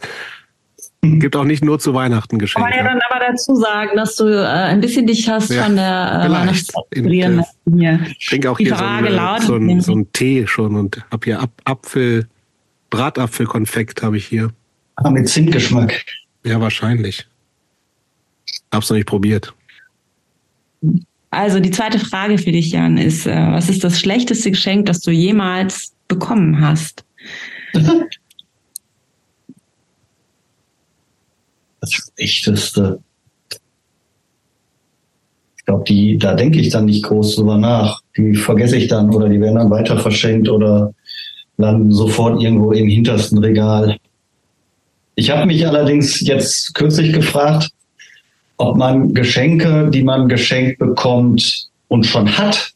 gibt 1.01 1.35
auch 1.35 1.45
nicht 1.45 1.63
nur 1.63 1.79
zu 1.79 1.93
Weihnachten 1.93 2.39
Geschenke. 2.39 2.69
Kann 2.69 2.77
man 2.77 2.85
ja 2.85 2.91
dann 2.91 3.01
aber 3.09 3.31
dazu 3.31 3.55
sagen, 3.55 3.91
dass 3.95 4.15
du 4.15 4.25
äh, 4.25 4.45
ein 4.45 4.81
bisschen 4.81 5.07
dich 5.07 5.29
hast 5.29 5.49
ja, 5.49 5.63
von 5.63 5.75
der 5.75 6.25
äh, 6.25 6.31
Weihnachtszeit 6.31 6.83
Ich 8.17 8.27
trinke 8.27 8.51
auch 8.51 8.57
Die 8.57 8.65
hier 8.65 8.75
so, 8.75 8.83
eine, 8.83 9.41
so, 9.41 9.55
ein, 9.55 9.81
so 9.81 9.91
einen 9.93 10.11
Tee 10.11 10.45
schon 10.47 10.75
und 10.75 11.03
habe 11.11 11.25
hier 11.25 11.41
Ap 11.41 11.51
Apfel, 11.63 12.27
Bratapfelkonfekt 12.89 14.03
habe 14.03 14.17
ich 14.17 14.25
hier. 14.25 14.51
Ah, 14.95 15.09
mit 15.09 15.29
Zimtgeschmack. 15.29 16.03
Ja, 16.43 16.59
wahrscheinlich. 16.59 17.27
Hab's 18.71 18.89
noch 18.89 18.97
nicht 18.97 19.07
probiert. 19.07 19.53
Also 21.31 21.59
die 21.59 21.71
zweite 21.71 21.99
Frage 21.99 22.37
für 22.37 22.51
dich, 22.51 22.71
Jan, 22.71 22.97
ist, 22.97 23.25
äh, 23.25 23.51
was 23.51 23.69
ist 23.69 23.83
das 23.83 23.99
schlechteste 23.99 24.51
Geschenk, 24.51 24.87
das 24.87 24.99
du 24.99 25.11
jemals 25.11 25.93
bekommen 26.07 26.59
hast? 26.59 27.05
Das 31.81 31.91
Schlechteste. 31.91 32.99
Ich 35.57 35.65
glaube, 35.65 35.83
die, 35.87 36.17
da 36.17 36.33
denke 36.33 36.59
ich 36.59 36.69
dann 36.69 36.85
nicht 36.85 37.03
groß 37.03 37.35
drüber 37.35 37.57
nach. 37.57 38.01
Die 38.17 38.35
vergesse 38.35 38.75
ich 38.75 38.87
dann 38.87 39.13
oder 39.13 39.29
die 39.29 39.39
werden 39.39 39.55
dann 39.55 39.69
weiter 39.69 39.97
verschenkt 39.97 40.49
oder 40.49 40.93
landen 41.57 41.91
sofort 41.91 42.41
irgendwo 42.41 42.71
im 42.71 42.87
hintersten 42.87 43.37
Regal. 43.37 43.97
Ich 45.15 45.29
habe 45.29 45.45
mich 45.45 45.67
allerdings 45.67 46.21
jetzt 46.21 46.73
kürzlich 46.73 47.13
gefragt, 47.13 47.69
ob 48.57 48.77
man 48.77 49.13
Geschenke, 49.13 49.89
die 49.89 50.03
man 50.03 50.27
geschenkt 50.27 50.79
bekommt 50.79 51.67
und 51.87 52.05
schon 52.05 52.37
hat, 52.37 52.73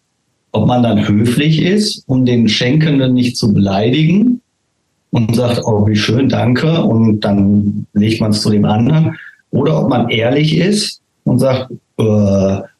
ob 0.51 0.67
man 0.67 0.83
dann 0.83 1.07
höflich 1.07 1.61
ist, 1.61 2.03
um 2.07 2.25
den 2.25 2.47
Schenkenden 2.47 3.13
nicht 3.13 3.37
zu 3.37 3.53
beleidigen 3.53 4.42
und 5.13 5.35
sagt, 5.35 5.61
oh, 5.63 5.87
wie 5.87 5.95
schön, 5.95 6.27
danke, 6.27 6.83
und 6.83 7.19
dann 7.21 7.85
legt 7.93 8.19
man 8.19 8.31
es 8.31 8.41
zu 8.41 8.49
dem 8.49 8.65
anderen. 8.65 9.15
Oder 9.51 9.81
ob 9.81 9.89
man 9.89 10.09
ehrlich 10.09 10.57
ist 10.57 11.01
und 11.23 11.37
sagt, 11.37 11.71
äh, 11.99 12.03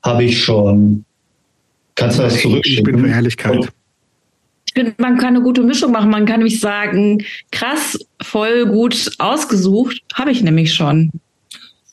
habe 0.03 0.23
ich 0.23 0.43
schon, 0.43 1.05
kannst 1.93 2.17
du 2.17 2.23
das 2.23 2.41
zurückschicken? 2.41 2.87
Ich 2.87 3.01
bin 3.01 3.05
für 3.05 3.15
Ehrlichkeit. 3.15 3.69
Ich 4.65 4.73
finde, 4.73 4.95
man 4.97 5.17
kann 5.17 5.35
eine 5.35 5.43
gute 5.43 5.61
Mischung 5.61 5.91
machen. 5.91 6.09
Man 6.09 6.25
kann 6.25 6.37
nämlich 6.37 6.59
sagen, 6.59 7.23
krass, 7.51 7.99
voll 8.19 8.65
gut 8.65 9.11
ausgesucht, 9.19 10.01
habe 10.15 10.31
ich 10.31 10.41
nämlich 10.41 10.73
schon. 10.73 11.11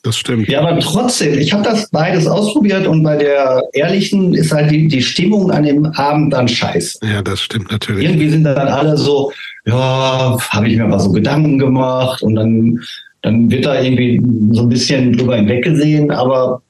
Das 0.02 0.16
stimmt. 0.16 0.48
Ja, 0.48 0.62
aber 0.62 0.78
trotzdem, 0.80 1.38
ich 1.38 1.52
habe 1.52 1.62
das 1.62 1.90
beides 1.90 2.26
ausprobiert 2.26 2.86
und 2.86 3.02
bei 3.02 3.16
der 3.16 3.62
ehrlichen 3.72 4.32
ist 4.32 4.50
halt 4.50 4.70
die, 4.70 4.88
die 4.88 5.02
Stimmung 5.02 5.50
an 5.50 5.64
dem 5.64 5.84
Abend 5.86 6.32
dann 6.32 6.48
scheiße. 6.48 7.00
Ja, 7.02 7.20
das 7.20 7.42
stimmt 7.42 7.70
natürlich. 7.70 8.08
Irgendwie 8.08 8.30
sind 8.30 8.44
dann 8.44 8.68
alle 8.68 8.96
so, 8.96 9.30
ja, 9.66 10.38
habe 10.48 10.68
ich 10.68 10.76
mir 10.76 10.86
mal 10.86 11.00
so 11.00 11.12
Gedanken 11.12 11.58
gemacht 11.58 12.22
und 12.22 12.34
dann, 12.34 12.80
dann 13.20 13.50
wird 13.50 13.66
da 13.66 13.80
irgendwie 13.80 14.22
so 14.52 14.62
ein 14.62 14.70
bisschen 14.70 15.12
drüber 15.12 15.36
hinweggesehen, 15.36 16.10
aber 16.10 16.62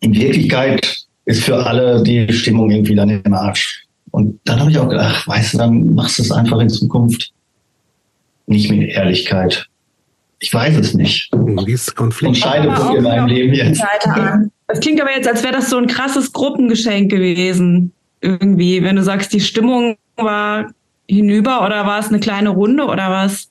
in 0.00 0.14
Wirklichkeit 0.14 1.06
ist 1.24 1.42
für 1.42 1.66
alle 1.66 2.04
die 2.04 2.32
Stimmung 2.32 2.70
irgendwie 2.70 2.94
dann 2.94 3.10
im 3.10 3.34
Arsch. 3.34 3.84
Und 4.12 4.38
dann 4.44 4.60
habe 4.60 4.70
ich 4.70 4.78
auch 4.78 4.88
gedacht, 4.88 5.26
weißt 5.26 5.54
du, 5.54 5.58
dann 5.58 5.94
machst 5.94 6.18
du 6.18 6.22
es 6.22 6.30
einfach 6.30 6.60
in 6.60 6.68
Zukunft 6.68 7.32
nicht 8.46 8.70
mit 8.70 8.90
Ehrlichkeit. 8.90 9.66
Ich 10.38 10.52
weiß 10.52 10.76
es 10.76 10.94
nicht. 10.94 11.30
Konflikt. 11.30 12.36
Entscheidung 12.36 12.96
in 12.96 13.02
meinem 13.02 13.26
Leben 13.26 13.54
jetzt. 13.54 13.82
Das 14.66 14.80
klingt 14.80 15.00
aber 15.00 15.10
jetzt, 15.10 15.28
als 15.28 15.42
wäre 15.42 15.52
das 15.52 15.70
so 15.70 15.78
ein 15.78 15.86
krasses 15.86 16.32
Gruppengeschenk 16.32 17.10
gewesen. 17.10 17.92
Irgendwie, 18.20 18.82
wenn 18.82 18.96
du 18.96 19.02
sagst, 19.02 19.32
die 19.32 19.40
Stimmung 19.40 19.96
war 20.16 20.70
hinüber 21.06 21.64
oder 21.64 21.86
war 21.86 21.98
es 21.98 22.08
eine 22.08 22.20
kleine 22.20 22.50
Runde 22.50 22.84
oder 22.84 23.10
was? 23.10 23.48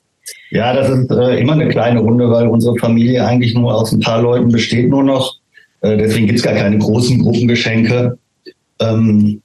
Ja, 0.50 0.72
das 0.72 0.88
ist 0.88 1.10
äh, 1.10 1.40
immer 1.40 1.52
eine 1.52 1.68
kleine 1.68 2.00
Runde, 2.00 2.30
weil 2.30 2.48
unsere 2.48 2.76
Familie 2.76 3.24
eigentlich 3.24 3.54
nur 3.54 3.74
aus 3.74 3.92
ein 3.92 4.00
paar 4.00 4.22
Leuten 4.22 4.50
besteht 4.50 4.88
nur 4.88 5.02
noch. 5.02 5.36
Äh, 5.82 5.96
deswegen 5.96 6.26
gibt's 6.26 6.42
gar 6.42 6.54
keine 6.54 6.78
großen 6.78 7.20
Gruppengeschenke. 7.22 8.18
Ähm, 8.80 9.42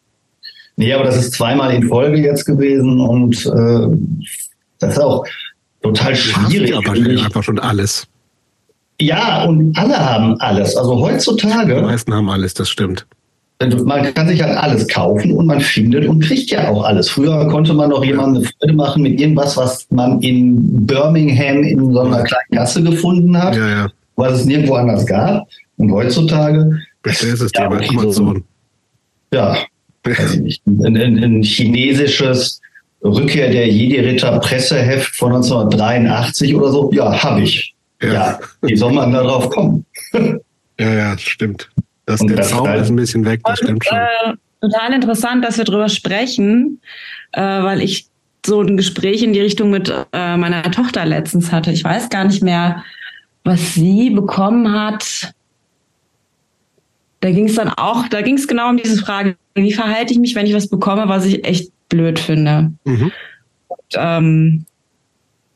nee, 0.77 0.93
aber 0.93 1.03
das 1.03 1.17
ist 1.17 1.33
zweimal 1.33 1.73
in 1.73 1.87
Folge 1.87 2.17
jetzt 2.17 2.45
gewesen 2.45 2.99
und 3.01 3.45
äh, 3.45 3.97
das 4.79 4.93
ist 4.93 4.99
auch 4.99 5.25
total 5.81 6.15
schwierig. 6.15 6.75
Aber 6.75 6.91
einfach 6.91 7.43
schon 7.43 7.59
alles. 7.59 8.07
Ja, 9.01 9.45
und 9.45 9.77
alle 9.77 9.97
haben 9.97 10.39
alles. 10.39 10.75
Also 10.75 10.99
heutzutage. 10.99 11.75
Die 11.75 11.81
meisten 11.81 12.13
haben 12.13 12.29
alles, 12.29 12.53
das 12.53 12.69
stimmt. 12.69 13.05
Man 13.83 14.13
kann 14.13 14.27
sich 14.29 14.41
halt 14.41 14.57
alles 14.57 14.87
kaufen 14.87 15.33
und 15.33 15.45
man 15.45 15.59
findet 15.59 16.07
und 16.07 16.23
kriegt 16.23 16.49
ja 16.49 16.69
auch 16.69 16.83
alles. 16.83 17.09
Früher 17.09 17.45
konnte 17.49 17.73
man 17.73 17.89
noch 17.89 18.05
jemandem 18.05 18.43
eine 18.43 18.51
Freude 18.57 18.73
machen 18.73 19.03
mit 19.03 19.19
irgendwas, 19.19 19.57
was 19.57 19.85
man 19.89 20.21
in 20.21 20.85
Birmingham 20.85 21.63
in 21.63 21.93
so 21.93 21.99
einer 21.99 22.23
kleinen 22.23 22.51
Gasse 22.51 22.81
gefunden 22.81 23.37
hat, 23.37 23.57
ja, 23.57 23.67
ja. 23.67 23.87
was 24.15 24.39
es 24.39 24.45
nirgendwo 24.45 24.75
anders 24.75 25.05
gab. 25.05 25.45
Und 25.75 25.91
heutzutage. 25.91 26.79
Besser 27.03 27.27
ist 27.27 27.41
es 27.41 27.51
ja, 27.53 27.67
bei 27.67 27.85
Amazon. 27.89 28.43
ja, 29.33 29.57
weiß 30.05 30.35
ich 30.35 30.39
nicht. 30.39 30.67
Ein, 30.67 30.95
ein, 30.95 31.17
ein 31.21 31.43
chinesisches 31.43 32.61
Rückkehr 33.03 33.49
der 33.49 33.67
Jedi-Ritter 33.67 34.39
Presseheft 34.39 35.15
von 35.15 35.33
1983 35.33 36.55
oder 36.55 36.71
so. 36.71 36.91
Ja, 36.93 37.23
habe 37.23 37.41
ich. 37.41 37.73
Ja. 38.01 38.13
ja, 38.13 38.39
wie 38.61 38.75
soll 38.75 38.93
man 38.93 39.11
darauf 39.11 39.49
kommen? 39.49 39.85
ja, 40.79 40.93
ja, 40.93 41.17
stimmt. 41.17 41.69
Das, 42.05 42.21
der 42.21 42.37
das 42.37 42.49
Zauber 42.49 42.75
ist 42.75 42.89
ein 42.89 42.95
bisschen 42.95 43.25
weg, 43.25 43.41
das 43.43 43.59
stimmt 43.59 43.85
schon. 43.85 43.97
Äh, 43.97 44.33
total 44.61 44.93
interessant, 44.93 45.45
dass 45.45 45.57
wir 45.57 45.65
darüber 45.65 45.89
sprechen, 45.89 46.81
äh, 47.33 47.41
weil 47.41 47.81
ich 47.81 48.07
so 48.45 48.61
ein 48.61 48.77
Gespräch 48.77 49.21
in 49.21 49.33
die 49.33 49.41
Richtung 49.41 49.69
mit 49.69 49.93
äh, 50.13 50.37
meiner 50.37 50.63
Tochter 50.71 51.05
letztens 51.05 51.51
hatte. 51.51 51.71
Ich 51.71 51.83
weiß 51.83 52.09
gar 52.09 52.23
nicht 52.23 52.41
mehr, 52.41 52.83
was 53.43 53.73
sie 53.73 54.09
bekommen 54.09 54.71
hat. 54.71 55.33
Da 57.19 57.31
ging 57.31 57.47
es 57.47 57.55
dann 57.55 57.69
auch, 57.69 58.07
da 58.07 58.21
ging 58.21 58.35
es 58.35 58.47
genau 58.47 58.69
um 58.69 58.77
diese 58.77 58.97
Frage, 58.97 59.35
wie 59.55 59.73
verhalte 59.73 60.13
ich 60.13 60.19
mich, 60.19 60.35
wenn 60.35 60.45
ich 60.45 60.53
was 60.53 60.69
bekomme, 60.69 61.09
was 61.09 61.25
ich 61.25 61.45
echt 61.45 61.71
blöd 61.89 62.19
finde. 62.19 62.71
Mhm. 62.85 63.11
Und, 63.67 63.95
ähm, 63.95 64.65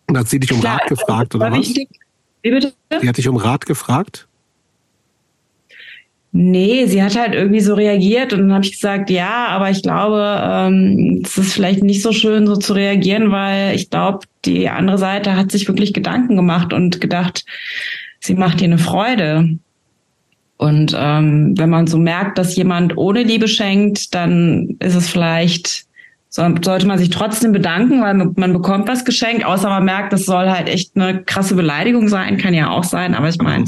Und 0.08 0.18
hat 0.18 0.28
sie 0.28 0.40
dich 0.40 0.52
um 0.52 0.60
klar, 0.60 0.80
Rat 0.80 0.90
gefragt, 0.90 1.36
oder 1.36 1.52
was? 1.52 1.60
Wichtig. 1.60 1.90
Wie 2.42 2.52
bitte? 2.52 2.74
Sie 3.02 3.08
hat 3.08 3.18
dich 3.18 3.28
um 3.28 3.38
Rat 3.38 3.66
gefragt? 3.66 4.28
Nee, 6.36 6.88
sie 6.88 7.04
hat 7.04 7.16
halt 7.16 7.36
irgendwie 7.36 7.60
so 7.60 7.76
reagiert 7.76 8.34
und 8.34 8.40
dann 8.40 8.54
habe 8.54 8.66
ich 8.66 8.72
gesagt, 8.72 9.12
ja, 9.12 9.48
aber 9.50 9.70
ich 9.70 9.84
glaube, 9.84 10.42
ähm, 10.44 11.22
es 11.24 11.38
ist 11.38 11.54
vielleicht 11.54 11.84
nicht 11.84 12.02
so 12.02 12.12
schön, 12.12 12.48
so 12.48 12.56
zu 12.56 12.74
reagieren, 12.74 13.32
weil 13.32 13.76
ich 13.76 13.92
glaube, 13.92 14.26
die 14.44 14.68
andere 14.68 14.98
Seite 14.98 15.36
hat 15.36 15.52
sich 15.52 15.68
wirklich 15.68 15.94
Gedanken 15.94 16.36
gemacht 16.36 16.74
und 16.74 17.00
gedacht, 17.00 17.46
sie 18.20 18.34
macht 18.34 18.62
dir 18.62 18.66
eine 18.66 18.80
Freude. 18.80 19.60
Und 20.58 20.96
ähm, 20.98 21.54
wenn 21.56 21.70
man 21.70 21.86
so 21.86 22.00
merkt, 22.00 22.40
dass 22.40 22.56
jemand 22.56 22.98
ohne 22.98 23.22
Liebe 23.22 23.48
schenkt, 23.48 24.16
dann 24.16 24.76
ist 24.80 24.96
es 24.96 25.12
vielleicht 25.12 25.86
sollte 26.36 26.88
man 26.88 26.98
sich 26.98 27.12
trotzdem 27.12 27.52
bedanken, 27.52 28.02
weil 28.02 28.16
man 28.16 28.54
bekommt 28.54 28.88
was 28.88 29.06
geschenkt, 29.06 29.46
außer 29.46 29.70
man 29.70 29.86
merkt, 29.86 30.14
das 30.14 30.26
soll 30.26 30.50
halt 30.50 30.68
echt 30.68 30.96
eine 30.96 31.24
krasse 31.24 31.54
Beleidigung 31.54 32.08
sein, 32.08 32.40
kann 32.40 32.56
ja 32.56 32.72
auch 32.72 32.84
sein, 32.84 33.14
aber 33.14 33.30
ich 33.30 33.38
meine, 33.38 33.66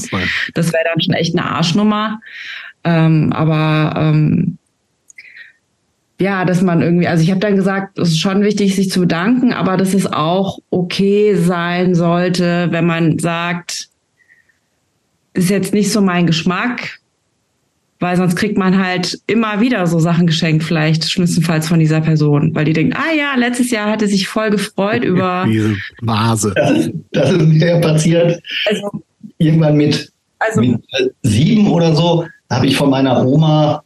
das 0.55 0.73
wäre 0.73 0.83
dann 0.83 0.99
schon 0.99 1.13
echt 1.13 1.37
eine 1.37 1.47
Arschnummer. 1.47 2.21
Ähm, 2.83 3.31
aber 3.33 3.93
ähm, 3.97 4.57
ja, 6.19 6.43
dass 6.43 6.63
man 6.63 6.81
irgendwie, 6.81 7.07
also 7.07 7.23
ich 7.23 7.29
habe 7.29 7.39
dann 7.39 7.55
gesagt, 7.55 7.99
es 7.99 8.09
ist 8.09 8.19
schon 8.19 8.41
wichtig, 8.41 8.75
sich 8.75 8.89
zu 8.89 9.01
bedanken, 9.01 9.53
aber 9.53 9.77
dass 9.77 9.93
es 9.93 10.11
auch 10.11 10.57
okay 10.71 11.35
sein 11.35 11.93
sollte, 11.93 12.69
wenn 12.71 12.85
man 12.85 13.19
sagt, 13.19 13.89
ist 15.33 15.49
jetzt 15.51 15.73
nicht 15.73 15.91
so 15.91 16.01
mein 16.01 16.25
Geschmack, 16.25 16.99
Weil 17.99 18.17
sonst 18.17 18.35
kriegt 18.35 18.57
man 18.57 18.83
halt 18.83 19.19
immer 19.25 19.61
wieder 19.61 19.87
so 19.87 19.99
Sachen 19.99 20.27
geschenkt, 20.27 20.63
vielleicht 20.63 21.09
schlimmstenfalls 21.09 21.67
von 21.67 21.79
dieser 21.79 22.01
Person, 22.01 22.53
weil 22.53 22.65
die 22.65 22.73
denkt, 22.73 22.97
ah 22.97 23.13
ja, 23.15 23.35
letztes 23.35 23.71
Jahr 23.71 23.89
hatte 23.89 24.07
sich 24.07 24.27
voll 24.27 24.49
gefreut 24.49 25.03
über 25.03 25.45
diese 25.47 25.75
Vase. 26.01 26.53
Das, 26.55 26.89
das 27.11 27.31
ist 27.31 27.47
mir 27.47 27.79
passiert. 27.79 28.41
Also, 28.65 29.03
Irgendwann 29.37 29.75
mit, 29.75 30.11
also 30.39 30.61
mit 30.61 30.81
äh, 30.93 31.09
sieben 31.23 31.69
oder 31.69 31.93
so 31.95 32.25
habe 32.49 32.67
ich 32.67 32.75
von 32.75 32.89
meiner 32.89 33.25
Oma 33.25 33.83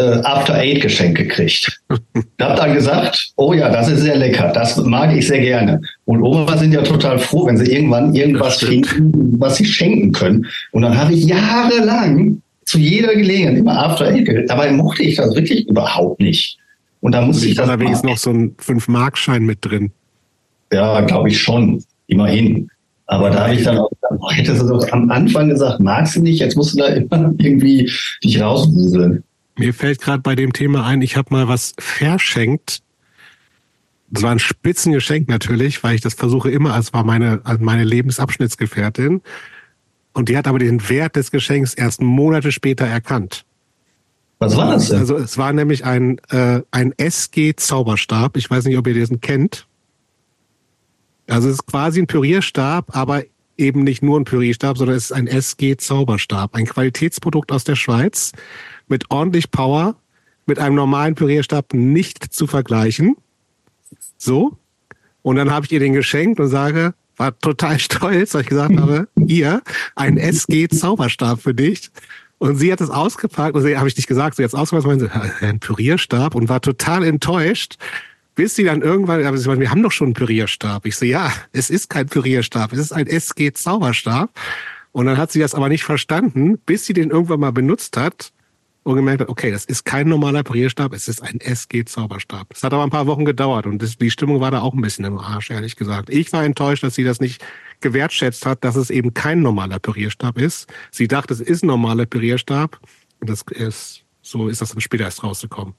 äh, 0.00 0.20
After 0.24 0.54
Eight 0.54 0.80
Geschenk 0.80 1.16
gekriegt. 1.16 1.80
Ich 2.14 2.44
habe 2.44 2.56
dann 2.56 2.74
gesagt, 2.74 3.32
oh 3.36 3.52
ja, 3.52 3.68
das 3.68 3.88
ist 3.88 4.00
sehr 4.00 4.16
lecker, 4.16 4.50
das 4.52 4.76
mag 4.78 5.14
ich 5.14 5.26
sehr 5.26 5.40
gerne. 5.40 5.80
Und 6.06 6.22
Oma 6.22 6.56
sind 6.56 6.72
ja 6.72 6.82
total 6.82 7.18
froh, 7.18 7.46
wenn 7.46 7.56
sie 7.56 7.70
irgendwann 7.70 8.14
irgendwas 8.14 8.58
finden, 8.58 9.38
was 9.38 9.56
sie 9.56 9.66
schenken 9.66 10.12
können. 10.12 10.46
Und 10.72 10.82
dann 10.82 10.96
habe 10.96 11.12
ich 11.12 11.24
jahrelang 11.24 12.42
zu 12.70 12.78
jeder 12.78 13.14
Gelegenheit 13.14 13.58
immer 13.58 13.76
After 13.76 14.06
Eight. 14.06 14.48
Dabei 14.48 14.70
mochte 14.70 15.02
ich 15.02 15.16
das 15.16 15.34
wirklich 15.34 15.68
überhaupt 15.68 16.20
nicht. 16.20 16.56
Und 17.00 17.12
da 17.12 17.22
musste 17.22 17.48
ich 17.48 17.56
das 17.56 17.66
da 17.66 17.80
wenigstens 17.80 18.08
noch 18.08 18.18
so 18.18 18.30
ein 18.30 18.56
5-Mark-Schein 18.56 19.44
mit 19.44 19.64
drin. 19.64 19.90
ja, 20.72 21.00
glaube 21.00 21.30
ich 21.30 21.40
schon. 21.40 21.82
Immerhin. 22.06 22.70
Aber 23.06 23.30
da 23.30 23.44
habe 23.44 23.54
ich 23.54 23.64
dann 23.64 23.78
auch 23.78 23.90
hättest 24.32 24.62
du 24.62 24.68
doch 24.68 24.88
am 24.92 25.10
Anfang 25.10 25.48
gesagt, 25.48 25.80
magst 25.80 26.14
du 26.14 26.22
nicht, 26.22 26.38
jetzt 26.38 26.56
musst 26.56 26.74
du 26.74 26.78
da 26.78 26.86
immer 26.86 27.34
irgendwie 27.38 27.90
dich 28.22 28.40
rauswuseln. 28.40 29.24
Mir 29.58 29.74
fällt 29.74 30.00
gerade 30.00 30.22
bei 30.22 30.36
dem 30.36 30.52
Thema 30.52 30.86
ein, 30.86 31.02
ich 31.02 31.16
habe 31.16 31.34
mal 31.34 31.48
was 31.48 31.74
verschenkt. 31.78 32.82
Das 34.10 34.22
war 34.22 34.30
ein 34.30 34.38
Spitzengeschenk 34.38 35.28
natürlich, 35.28 35.82
weil 35.82 35.96
ich 35.96 36.00
das 36.00 36.14
versuche 36.14 36.50
immer, 36.50 36.74
als 36.74 36.92
war 36.92 37.04
meine, 37.04 37.40
meine 37.58 37.84
Lebensabschnittsgefährtin. 37.84 39.22
Und 40.12 40.28
die 40.28 40.36
hat 40.36 40.46
aber 40.46 40.58
den 40.58 40.88
Wert 40.88 41.16
des 41.16 41.30
Geschenks 41.30 41.74
erst 41.74 42.00
Monate 42.00 42.52
später 42.52 42.86
erkannt. 42.86 43.44
Was 44.38 44.56
war 44.56 44.72
das 44.72 44.88
denn? 44.88 44.98
Also 44.98 45.16
es 45.16 45.36
war 45.36 45.52
nämlich 45.52 45.84
ein, 45.84 46.18
äh, 46.30 46.62
ein 46.70 46.92
SG-Zauberstab. 46.96 48.36
Ich 48.36 48.50
weiß 48.50 48.64
nicht, 48.64 48.78
ob 48.78 48.86
ihr 48.86 48.94
diesen 48.94 49.20
kennt. 49.20 49.66
Also 51.28 51.48
es 51.48 51.56
ist 51.56 51.66
quasi 51.66 52.00
ein 52.00 52.06
Pürierstab, 52.06 52.96
aber 52.96 53.22
eben 53.58 53.84
nicht 53.84 54.02
nur 54.02 54.18
ein 54.18 54.24
Pürierstab, 54.24 54.78
sondern 54.78 54.96
es 54.96 55.04
ist 55.04 55.12
ein 55.12 55.26
SG-Zauberstab. 55.26 56.54
Ein 56.54 56.64
Qualitätsprodukt 56.64 57.52
aus 57.52 57.64
der 57.64 57.76
Schweiz 57.76 58.32
mit 58.88 59.10
ordentlich 59.10 59.50
Power, 59.50 59.94
mit 60.46 60.58
einem 60.58 60.74
normalen 60.74 61.14
Pürierstab 61.14 61.74
nicht 61.74 62.32
zu 62.32 62.46
vergleichen. 62.46 63.16
So. 64.16 64.56
Und 65.22 65.36
dann 65.36 65.50
habe 65.50 65.66
ich 65.66 65.72
ihr 65.72 65.80
den 65.80 65.92
geschenkt 65.92 66.40
und 66.40 66.48
sage, 66.48 66.94
war 67.20 67.38
total 67.38 67.78
stolz, 67.78 68.34
weil 68.34 68.40
ich 68.42 68.48
gesagt 68.48 68.76
habe, 68.76 69.06
hier, 69.26 69.62
ein 69.94 70.16
SG-Zauberstab 70.16 71.40
für 71.40 71.54
dich. 71.54 71.90
Und 72.38 72.56
sie 72.56 72.72
hat 72.72 72.80
es 72.80 72.88
ausgepackt 72.88 73.54
und 73.54 73.62
sie 73.62 73.76
habe 73.76 73.86
ich 73.86 73.96
nicht 73.96 74.06
gesagt, 74.06 74.36
sie 74.36 74.42
hat 74.42 74.48
es 74.48 74.54
ausgepackt, 74.54 74.86
meinte, 74.86 75.10
"Hä, 75.12 75.46
ein 75.46 75.60
Pürierstab 75.60 76.34
und 76.34 76.48
war 76.48 76.62
total 76.62 77.04
enttäuscht, 77.04 77.76
bis 78.34 78.56
sie 78.56 78.64
dann 78.64 78.80
irgendwann, 78.80 79.24
aber 79.26 79.36
sie 79.36 79.46
meinte, 79.46 79.60
wir 79.60 79.70
haben 79.70 79.82
doch 79.82 79.92
schon 79.92 80.08
einen 80.08 80.14
Pürierstab. 80.14 80.86
Ich 80.86 80.96
so, 80.96 81.04
ja, 81.04 81.30
es 81.52 81.68
ist 81.68 81.90
kein 81.90 82.06
Pürierstab, 82.06 82.72
es 82.72 82.78
ist 82.78 82.92
ein 82.92 83.06
SG-Zauberstab. 83.06 84.30
Und 84.92 85.06
dann 85.06 85.18
hat 85.18 85.30
sie 85.30 85.40
das 85.40 85.54
aber 85.54 85.68
nicht 85.68 85.84
verstanden, 85.84 86.58
bis 86.64 86.86
sie 86.86 86.94
den 86.94 87.10
irgendwann 87.10 87.40
mal 87.40 87.52
benutzt 87.52 87.98
hat 87.98 88.32
und 88.82 88.96
gemerkt 88.96 89.20
hat, 89.20 89.28
okay, 89.28 89.50
das 89.50 89.64
ist 89.64 89.84
kein 89.84 90.08
normaler 90.08 90.42
Pürierstab, 90.42 90.92
es 90.94 91.08
ist 91.08 91.22
ein 91.22 91.38
SG-Zauberstab. 91.40 92.48
Es 92.52 92.62
hat 92.62 92.72
aber 92.72 92.82
ein 92.82 92.90
paar 92.90 93.06
Wochen 93.06 93.24
gedauert 93.24 93.66
und 93.66 93.82
das, 93.82 93.98
die 93.98 94.10
Stimmung 94.10 94.40
war 94.40 94.50
da 94.50 94.62
auch 94.62 94.72
ein 94.72 94.80
bisschen 94.80 95.04
im 95.04 95.18
Arsch, 95.18 95.50
ehrlich 95.50 95.76
gesagt. 95.76 96.10
Ich 96.10 96.32
war 96.32 96.44
enttäuscht, 96.44 96.82
dass 96.82 96.94
sie 96.94 97.04
das 97.04 97.20
nicht 97.20 97.44
gewertschätzt 97.80 98.46
hat, 98.46 98.64
dass 98.64 98.76
es 98.76 98.90
eben 98.90 99.14
kein 99.14 99.42
normaler 99.42 99.78
Pürierstab 99.78 100.38
ist. 100.38 100.66
Sie 100.90 101.08
dachte, 101.08 101.34
es 101.34 101.40
ist 101.40 101.62
ein 101.62 101.66
normaler 101.66 102.06
Pürierstab 102.06 102.80
und 103.20 103.28
das 103.28 103.42
ist, 103.50 104.04
so 104.22 104.48
ist 104.48 104.60
das 104.60 104.70
dann 104.70 104.80
später 104.80 105.04
erst 105.04 105.22
rausgekommen. 105.22 105.74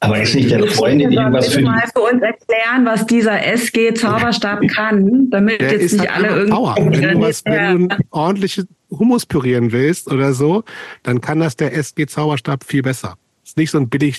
Aber 0.00 0.20
ist 0.20 0.34
nicht 0.34 0.50
der 0.50 0.66
Freundin 0.66 1.10
irgendwas 1.10 1.48
für 1.48 1.60
die, 1.60 1.64
mal 1.64 1.82
für 1.94 2.02
uns 2.02 2.22
erklären, 2.22 2.84
was 2.84 3.06
dieser 3.06 3.42
SG-Zauberstab 3.42 4.60
kann, 4.68 5.30
damit 5.30 5.60
Der 5.60 5.72
jetzt 5.72 5.92
nicht 5.92 6.00
halt 6.00 6.24
alle 6.24 6.28
irgendwie. 6.36 6.50
Power. 6.50 6.76
Wenn 6.78 7.18
du, 7.18 7.20
was, 7.26 7.44
wenn 7.46 7.88
du 7.88 7.94
ein 7.94 7.98
ordentliches 8.10 8.66
Hummus 8.90 9.24
pürieren 9.24 9.72
willst 9.72 10.10
oder 10.12 10.34
so, 10.34 10.64
dann 11.02 11.20
kann 11.20 11.40
das 11.40 11.56
der 11.56 11.74
SG 11.74 12.06
Zauberstab 12.06 12.64
viel 12.64 12.82
besser. 12.82 13.16
Ist 13.44 13.56
nicht 13.56 13.70
so 13.70 13.78
ein 13.78 13.88
billig 13.88 14.18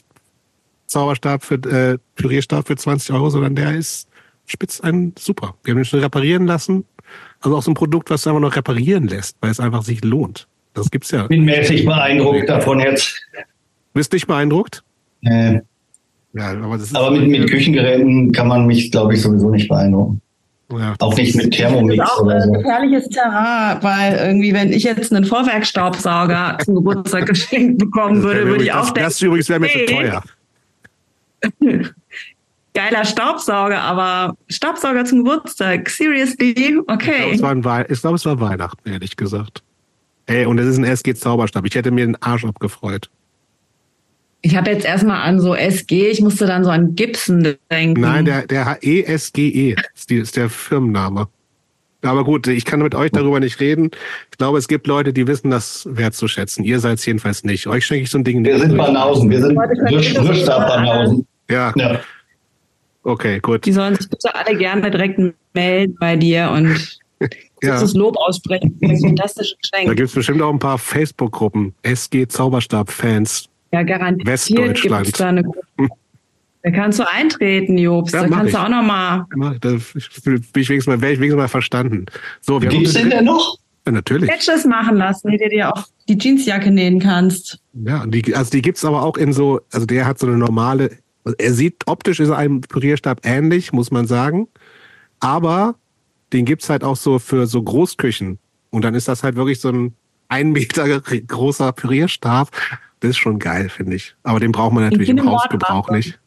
Zauberstab 0.88 1.44
für 1.44 1.56
äh, 1.56 1.98
Pürierstab 2.16 2.68
für 2.68 2.76
20 2.76 3.14
Euro, 3.14 3.30
sondern 3.30 3.56
der 3.56 3.76
ist 3.76 4.08
spitz 4.46 4.82
ein 4.82 5.14
super. 5.18 5.56
Wir 5.64 5.72
haben 5.72 5.80
den 5.80 5.86
schon 5.86 6.00
reparieren 6.00 6.48
lassen. 6.48 6.86
Also 7.42 7.56
auch 7.56 7.62
so 7.62 7.72
ein 7.72 7.76
Produkt, 7.76 8.10
was 8.10 8.24
du 8.24 8.30
einfach 8.30 8.42
noch 8.42 8.56
reparieren 8.56 9.08
lässt, 9.08 9.38
weil 9.42 9.52
es 9.52 9.60
einfach 9.60 9.84
sich 9.84 10.04
lohnt. 10.04 10.48
Das 10.74 10.90
gibt's 10.90 11.12
ja. 11.12 11.28
bin 11.28 11.46
mäßig 11.46 11.86
beeindruckt 11.86 12.50
davon 12.50 12.80
jetzt. 12.80 13.22
Bist 13.94 14.14
nicht 14.14 14.28
beeindruckt? 14.28 14.84
Äh, 15.24 15.62
Ja, 16.34 16.52
aber 16.52 16.78
das 16.78 16.88
ist 16.88 16.96
aber 16.96 17.12
mit, 17.12 17.28
mit 17.30 17.50
Küchengeräten 17.50 18.32
kann 18.32 18.48
man 18.48 18.66
mich, 18.68 18.92
glaube 18.92 19.14
ich, 19.16 19.22
sowieso 19.22 19.50
nicht 19.50 19.68
beeindrucken. 19.70 20.22
ja. 20.72 20.94
Auch 21.00 21.16
nicht 21.16 21.36
mit 21.36 21.46
Das 21.46 21.52
ist 21.52 21.58
Thermomix 21.58 22.04
auch 22.06 22.22
oder 22.22 22.36
ein 22.36 22.42
so. 22.44 22.52
gefährliches 22.52 23.10
Terrain, 23.10 23.78
weil 23.82 24.14
irgendwie, 24.18 24.54
wenn 24.54 24.72
ich 24.72 24.84
jetzt 24.84 25.14
einen 25.14 25.26
Vorwerkstaubsauger 25.26 26.58
zum 26.66 26.76
Geburtstag 26.76 27.26
geschenkt 27.26 27.80
bekommen 27.80 28.22
würde, 28.22 28.46
würde 28.46 28.64
ich 28.66 28.72
auch 28.74 28.82
das, 28.82 28.94
denken, 28.94 29.10
das 29.10 29.22
übrigens 29.22 29.50
wäre 29.50 29.60
mir 29.62 29.70
zu 29.70 29.80
okay. 29.80 29.86
teuer. 29.96 30.24
geiler 32.74 33.06
Staubsauger, 33.06 33.82
aber 33.82 34.36
Staubsauger 34.50 35.06
zum 35.06 35.24
Geburtstag, 35.24 35.90
seriously? 35.90 36.52
Ich 36.52 36.68
glaube, 36.68 36.84
Okay. 36.94 37.32
es 37.34 37.42
ein 37.42 37.64
glaube, 38.02 38.16
es 38.18 38.26
war 38.26 38.40
Weihnachten, 38.40 38.88
ehrlich 38.90 39.16
gesagt. 39.16 39.64
Ey, 40.28 40.46
und 40.46 40.60
es 40.60 40.68
ist 40.68 40.78
ein 40.78 40.84
SG 40.84 41.16
Zauberstab. 41.16 41.66
Ich 41.66 41.74
hätte 41.76 41.90
mir 41.90 42.06
den 42.06 42.22
Arsch 42.22 42.46
abgefreut. 42.46 43.10
Ich 44.48 44.56
habe 44.56 44.72
jetzt 44.72 44.86
erstmal 44.86 45.24
an 45.24 45.42
so 45.42 45.54
SG, 45.54 46.08
ich 46.08 46.22
musste 46.22 46.46
dann 46.46 46.64
so 46.64 46.70
an 46.70 46.96
Gibson 46.96 47.56
denken. 47.70 48.00
Nein, 48.00 48.24
der, 48.24 48.48
der 48.48 48.78
ESGE 48.82 49.76
ist, 49.94 50.10
die, 50.10 50.16
ist 50.16 50.38
der 50.38 50.50
Firmenname. 50.50 51.28
Aber 52.02 52.24
gut, 52.24 52.48
ich 52.48 52.64
kann 52.64 52.82
mit 52.82 52.96
euch 52.96 53.12
darüber 53.12 53.42
nicht 53.42 53.60
reden. 53.60 53.90
Ich 54.32 54.38
glaube, 54.38 54.58
es 54.58 54.70
gibt 54.70 54.88
Leute, 54.88 55.12
die 55.12 55.28
wissen 55.28 55.50
das 55.52 55.86
wertzuschätzen. 55.92 56.64
Ihr 56.64 56.80
seid 56.80 57.00
es 57.00 57.06
jedenfalls 57.06 57.44
nicht. 57.44 57.68
Euch 57.68 57.86
schenke 57.86 58.04
ich 58.04 58.10
so 58.10 58.20
ein 58.20 58.24
Ding 58.24 58.46
Wir 58.46 58.54
nicht. 58.54 58.68
sind 58.68 58.78
Banausen, 58.78 59.30
wir 59.30 59.42
sind 59.42 59.54
da 60.48 60.60
Banausen. 60.60 61.28
Ja, 61.52 61.74
Ja. 61.76 62.00
okay, 63.04 63.40
gut. 63.42 63.66
Die 63.66 63.74
sollen 63.74 63.96
sich 63.96 64.10
bitte 64.10 64.34
alle 64.34 64.58
gerne 64.58 64.90
direkt 64.90 65.20
melden 65.54 65.96
bei 66.00 66.16
dir 66.16 66.52
und 66.52 66.98
Ja. 67.62 67.72
kurzes 67.72 67.96
Lob 67.96 68.16
aussprechen 68.16 68.78
für 68.80 68.88
das 68.88 69.02
fantastische 69.02 69.56
Da 69.56 69.80
Geschenk. 69.80 69.98
gibt 69.98 70.08
es 70.10 70.16
bestimmt 70.16 70.42
auch 70.42 70.54
ein 70.54 70.60
paar 70.60 70.78
Facebook-Gruppen. 70.78 71.74
SG 71.82 72.28
Zauberstab-Fans. 72.28 73.50
Ja, 73.72 73.84
garantiert 73.84 74.28
Westdeutschland. 74.28 75.06
gibt's 75.06 75.20
da 75.20 75.28
eine. 75.30 75.44
Da 76.64 76.72
kannst 76.72 77.00
du 77.00 77.10
eintreten, 77.10 77.78
Jobst. 77.78 78.14
Ja, 78.14 78.24
da 78.24 78.30
kannst 78.30 78.54
du 78.54 78.58
ich. 78.58 78.64
auch 78.64 78.70
noch 78.70 78.84
mal. 78.84 79.26
Ja, 79.40 79.54
Da 79.60 79.70
bin 79.70 79.82
ich 80.56 80.70
wenigstens 80.70 80.88
mal, 80.88 81.02
wäre 81.02 81.14
ich 81.14 81.20
wenigstens 81.20 81.38
mal 81.40 81.48
verstanden. 81.48 82.06
So, 82.42 82.62
wir 82.62 82.70
Gibt's 82.70 82.94
den 82.94 83.10
denn 83.10 83.26
noch? 83.26 83.58
Ja, 83.86 83.94
natürlich. 83.94 84.30
Patches 84.30 84.66
machen 84.66 84.98
lassen, 84.98 85.32
die 85.32 85.38
du 85.38 85.48
dir 85.48 85.72
auch 85.74 85.86
die 86.10 86.18
Jeansjacke 86.18 86.72
nähen 86.72 87.00
kannst. 87.00 87.60
Ja, 87.74 88.06
die, 88.06 88.36
also 88.36 88.52
die 88.52 88.62
gibt's 88.62 88.84
aber 88.84 89.04
auch 89.04 89.16
in 89.16 89.32
so, 89.32 89.62
also 89.72 89.86
der 89.86 90.06
hat 90.06 90.20
so 90.20 90.28
eine 90.28 90.38
normale, 90.38 90.92
er 91.38 91.54
sieht 91.54 91.84
optisch 91.86 92.20
ist 92.20 92.30
er 92.30 92.38
einem 92.38 92.62
Pürierstab 92.62 93.22
ähnlich, 93.24 93.72
muss 93.72 93.92
man 93.92 94.06
sagen. 94.06 94.50
Aber 95.22 95.76
den 96.34 96.44
gibt's 96.44 96.70
halt 96.70 96.84
auch 96.84 96.98
so 96.98 97.18
für 97.18 97.48
so 97.48 97.64
Großküchen. 97.64 98.40
Und 98.72 98.84
dann 98.84 98.94
ist 98.94 99.08
das 99.08 99.24
halt 99.24 99.38
wirklich 99.38 99.62
so 99.62 99.70
ein 99.70 99.94
ein 100.30 100.52
Meter 100.52 101.02
großer 101.02 101.72
Pürierstab. 101.74 102.52
Das 103.00 103.12
ist 103.12 103.18
schon 103.18 103.40
geil, 103.40 103.70
finde 103.70 103.96
ich. 103.96 104.16
Aber 104.24 104.40
den 104.40 104.52
braucht 104.52 104.74
man 104.74 104.84
natürlich 104.84 105.10
im 105.10 105.24
Hausgebrauch 105.26 105.90
nicht. 105.90 106.20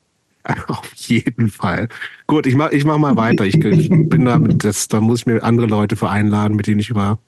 Auf 0.69 0.93
jeden 0.95 1.51
Fall. 1.51 1.89
Gut, 2.27 2.47
ich 2.47 2.55
mach, 2.55 2.71
ich 2.71 2.85
mach 2.85 2.99
mal 2.99 3.17
weiter. 3.17 3.45
Ich, 3.45 3.55
ich 3.65 3.89
bin 3.91 4.25
da, 4.25 4.39
das, 4.39 4.89
da 4.89 5.01
muss 5.01 5.21
ich 5.21 5.27
mir 5.27 5.43
andere 5.43 5.67
Leute 5.67 5.97
für 5.97 6.09
einladen, 6.09 6.57
mit 6.57 6.67
denen 6.67 6.81
ich 6.81 6.89
über 6.89 7.19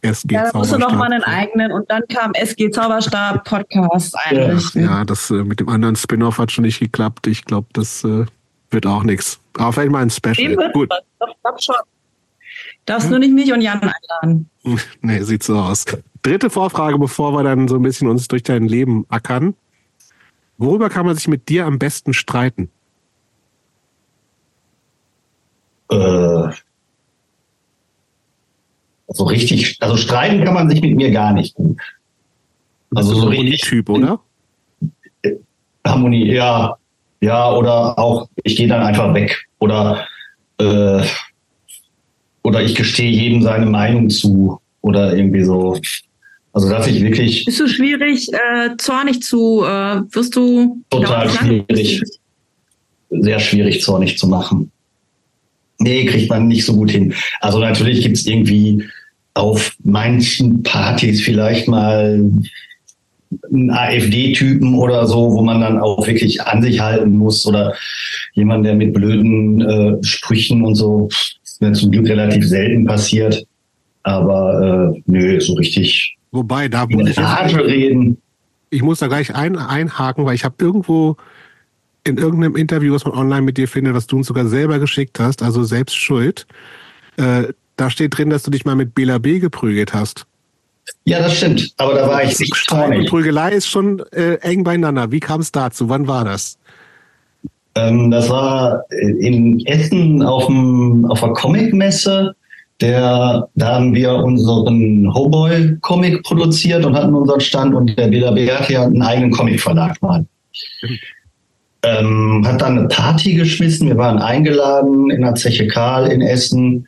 SG 0.00 0.34
Ja, 0.34 0.50
da 0.50 0.58
musst 0.58 0.72
du 0.72 0.78
doch 0.78 0.88
Zauberstab- 0.88 0.96
mal 0.96 1.12
einen 1.12 1.22
eigenen 1.22 1.72
und 1.72 1.90
dann 1.90 2.02
kam 2.08 2.32
SG 2.34 2.70
Zauberstab 2.70 3.44
Podcast 3.44 4.16
einrichten. 4.24 4.84
Ja, 4.84 5.04
das 5.04 5.30
äh, 5.30 5.44
mit 5.44 5.60
dem 5.60 5.68
anderen 5.68 5.96
Spin-off 5.96 6.38
hat 6.38 6.50
schon 6.50 6.64
nicht 6.64 6.80
geklappt. 6.80 7.26
Ich 7.26 7.44
glaube, 7.44 7.68
das 7.72 8.02
äh, 8.04 8.24
wird 8.70 8.86
auch 8.86 9.04
nichts. 9.04 9.38
Aber 9.58 9.72
vielleicht 9.72 9.92
mal 9.92 10.02
ein 10.02 10.10
Special. 10.10 10.70
Gut. 10.72 10.90
was. 10.90 11.00
Doch, 11.20 11.36
glaub 11.42 11.62
schon. 11.62 11.74
Darfst 12.84 13.10
nur 13.10 13.18
nicht 13.18 13.32
mich 13.32 13.52
und 13.52 13.60
Jan 13.60 13.80
einladen. 13.80 14.48
Nee, 15.00 15.22
sieht 15.22 15.42
so 15.42 15.56
aus. 15.56 15.84
Dritte 16.22 16.50
Vorfrage, 16.50 16.98
bevor 16.98 17.32
wir 17.32 17.42
dann 17.42 17.66
so 17.68 17.76
ein 17.76 17.82
bisschen 17.82 18.08
uns 18.08 18.28
durch 18.28 18.42
dein 18.42 18.68
Leben 18.68 19.06
ackern. 19.08 19.54
Worüber 20.58 20.88
kann 20.88 21.06
man 21.06 21.16
sich 21.16 21.26
mit 21.26 21.48
dir 21.48 21.66
am 21.66 21.78
besten 21.78 22.14
streiten? 22.14 22.70
Äh, 25.90 26.48
also 29.08 29.24
richtig, 29.24 29.76
also 29.80 29.96
streiten 29.96 30.44
kann 30.44 30.54
man 30.54 30.70
sich 30.70 30.80
mit 30.80 30.94
mir 30.94 31.10
gar 31.10 31.32
nicht 31.32 31.54
gut. 31.54 31.80
Also 32.94 33.14
so 33.14 33.28
richtig 33.28 33.60
Typ, 33.62 33.88
oder? 33.88 34.20
Harmonie, 35.84 36.32
ja, 36.32 36.76
ja, 37.20 37.52
oder 37.52 37.98
auch 37.98 38.28
ich 38.44 38.56
gehe 38.56 38.68
dann 38.68 38.82
einfach 38.82 39.12
weg 39.14 39.46
oder 39.58 40.06
äh, 40.58 41.04
oder 42.42 42.62
ich 42.62 42.74
gestehe 42.74 43.10
jedem 43.10 43.42
seine 43.42 43.66
Meinung 43.66 44.10
zu 44.10 44.60
oder 44.80 45.16
irgendwie 45.16 45.44
so. 45.44 45.78
Also 46.52 46.68
dass 46.68 46.86
ich 46.86 47.02
wirklich. 47.02 47.44
Bist 47.44 47.60
du 47.60 47.68
schwierig, 47.68 48.28
äh, 48.32 48.76
zornig 48.76 49.22
zu, 49.22 49.64
äh, 49.64 50.02
wirst 50.10 50.36
du 50.36 50.82
total 50.90 51.30
schwierig, 51.30 52.02
sehr 53.10 53.40
schwierig 53.40 53.80
zornig 53.82 54.18
zu 54.18 54.26
machen. 54.26 54.70
Nee, 55.78 56.04
kriegt 56.06 56.28
man 56.28 56.48
nicht 56.48 56.64
so 56.64 56.74
gut 56.74 56.90
hin. 56.90 57.14
Also 57.40 57.58
natürlich 57.58 58.02
gibt's 58.02 58.26
irgendwie 58.26 58.84
auf 59.34 59.74
manchen 59.82 60.62
Partys 60.62 61.22
vielleicht 61.22 61.68
mal 61.68 62.30
einen 63.50 63.70
AfD-Typen 63.70 64.74
oder 64.74 65.06
so, 65.06 65.32
wo 65.32 65.42
man 65.42 65.60
dann 65.60 65.78
auch 65.78 66.06
wirklich 66.06 66.42
an 66.42 66.62
sich 66.62 66.80
halten 66.80 67.16
muss 67.16 67.46
oder 67.46 67.74
jemand, 68.34 68.66
der 68.66 68.74
mit 68.74 68.92
blöden 68.92 69.60
äh, 69.62 70.04
Sprüchen 70.04 70.62
und 70.64 70.74
so, 70.74 71.08
mir 71.62 71.72
zum 71.72 71.90
Glück 71.90 72.08
relativ 72.08 72.46
selten 72.46 72.84
passiert. 72.84 73.44
Aber 74.02 74.94
äh, 74.94 75.02
nö, 75.06 75.40
so 75.40 75.54
richtig. 75.54 76.16
Wobei, 76.32 76.68
da 76.68 76.86
muss 76.86 77.08
ich 77.08 77.16
jetzt 77.16 77.56
reden. 77.56 78.18
Ich 78.70 78.82
muss 78.82 78.98
da 78.98 79.06
gleich 79.06 79.34
ein, 79.34 79.56
einhaken, 79.56 80.24
weil 80.24 80.34
ich 80.34 80.44
habe 80.44 80.56
irgendwo 80.58 81.16
in 82.04 82.16
irgendeinem 82.16 82.56
Interview, 82.56 82.94
was 82.94 83.04
man 83.04 83.14
online 83.14 83.42
mit 83.42 83.58
dir 83.58 83.68
findet, 83.68 83.94
was 83.94 84.06
du 84.06 84.16
uns 84.16 84.26
sogar 84.26 84.46
selber 84.46 84.78
geschickt 84.78 85.20
hast, 85.20 85.42
also 85.42 85.62
selbst 85.62 85.96
schuld. 85.96 86.46
Äh, 87.16 87.52
da 87.76 87.90
steht 87.90 88.16
drin, 88.16 88.30
dass 88.30 88.42
du 88.42 88.50
dich 88.50 88.64
mal 88.64 88.74
mit 88.74 88.94
Bela 88.94 89.18
B 89.18 89.38
geprügelt 89.38 89.94
hast. 89.94 90.26
Ja, 91.04 91.20
das 91.20 91.36
stimmt. 91.36 91.72
Aber 91.76 91.94
da 91.94 92.08
war 92.08 92.24
ich 92.24 92.38
nicht 92.38 92.56
Streit 92.56 92.96
und 92.96 93.08
Prügelei 93.08 93.52
ist 93.52 93.68
schon 93.68 94.00
äh, 94.10 94.34
eng 94.36 94.64
beieinander. 94.64 95.12
Wie 95.12 95.20
kam 95.20 95.40
es 95.40 95.52
dazu? 95.52 95.88
Wann 95.88 96.08
war 96.08 96.24
das? 96.24 96.58
Ähm, 97.74 98.10
das 98.10 98.28
war 98.28 98.84
in 98.90 99.64
Essen 99.66 100.22
auf, 100.22 100.46
dem, 100.46 101.04
auf 101.06 101.20
der 101.20 101.30
Comicmesse. 101.30 102.34
Der, 102.80 103.48
da 103.54 103.74
haben 103.74 103.94
wir 103.94 104.14
unseren 104.14 105.12
Hoboy-Comic 105.14 106.22
produziert 106.24 106.84
und 106.84 106.96
hatten 106.96 107.14
unseren 107.14 107.40
Stand 107.40 107.74
und 107.74 107.96
der 107.96 108.08
BLB 108.08 108.50
hat 108.50 108.70
einen 108.70 109.02
eigenen 109.02 109.30
Comic-Verlag 109.30 110.02
mal. 110.02 110.26
Ähm, 111.84 112.44
hat 112.46 112.60
dann 112.60 112.78
eine 112.78 112.88
Party 112.88 113.34
geschmissen. 113.34 113.88
Wir 113.88 113.96
waren 113.96 114.18
eingeladen 114.18 115.10
in 115.10 115.22
der 115.22 115.34
Zeche 115.34 115.68
Karl 115.68 116.08
in 116.08 116.22
Essen. 116.22 116.86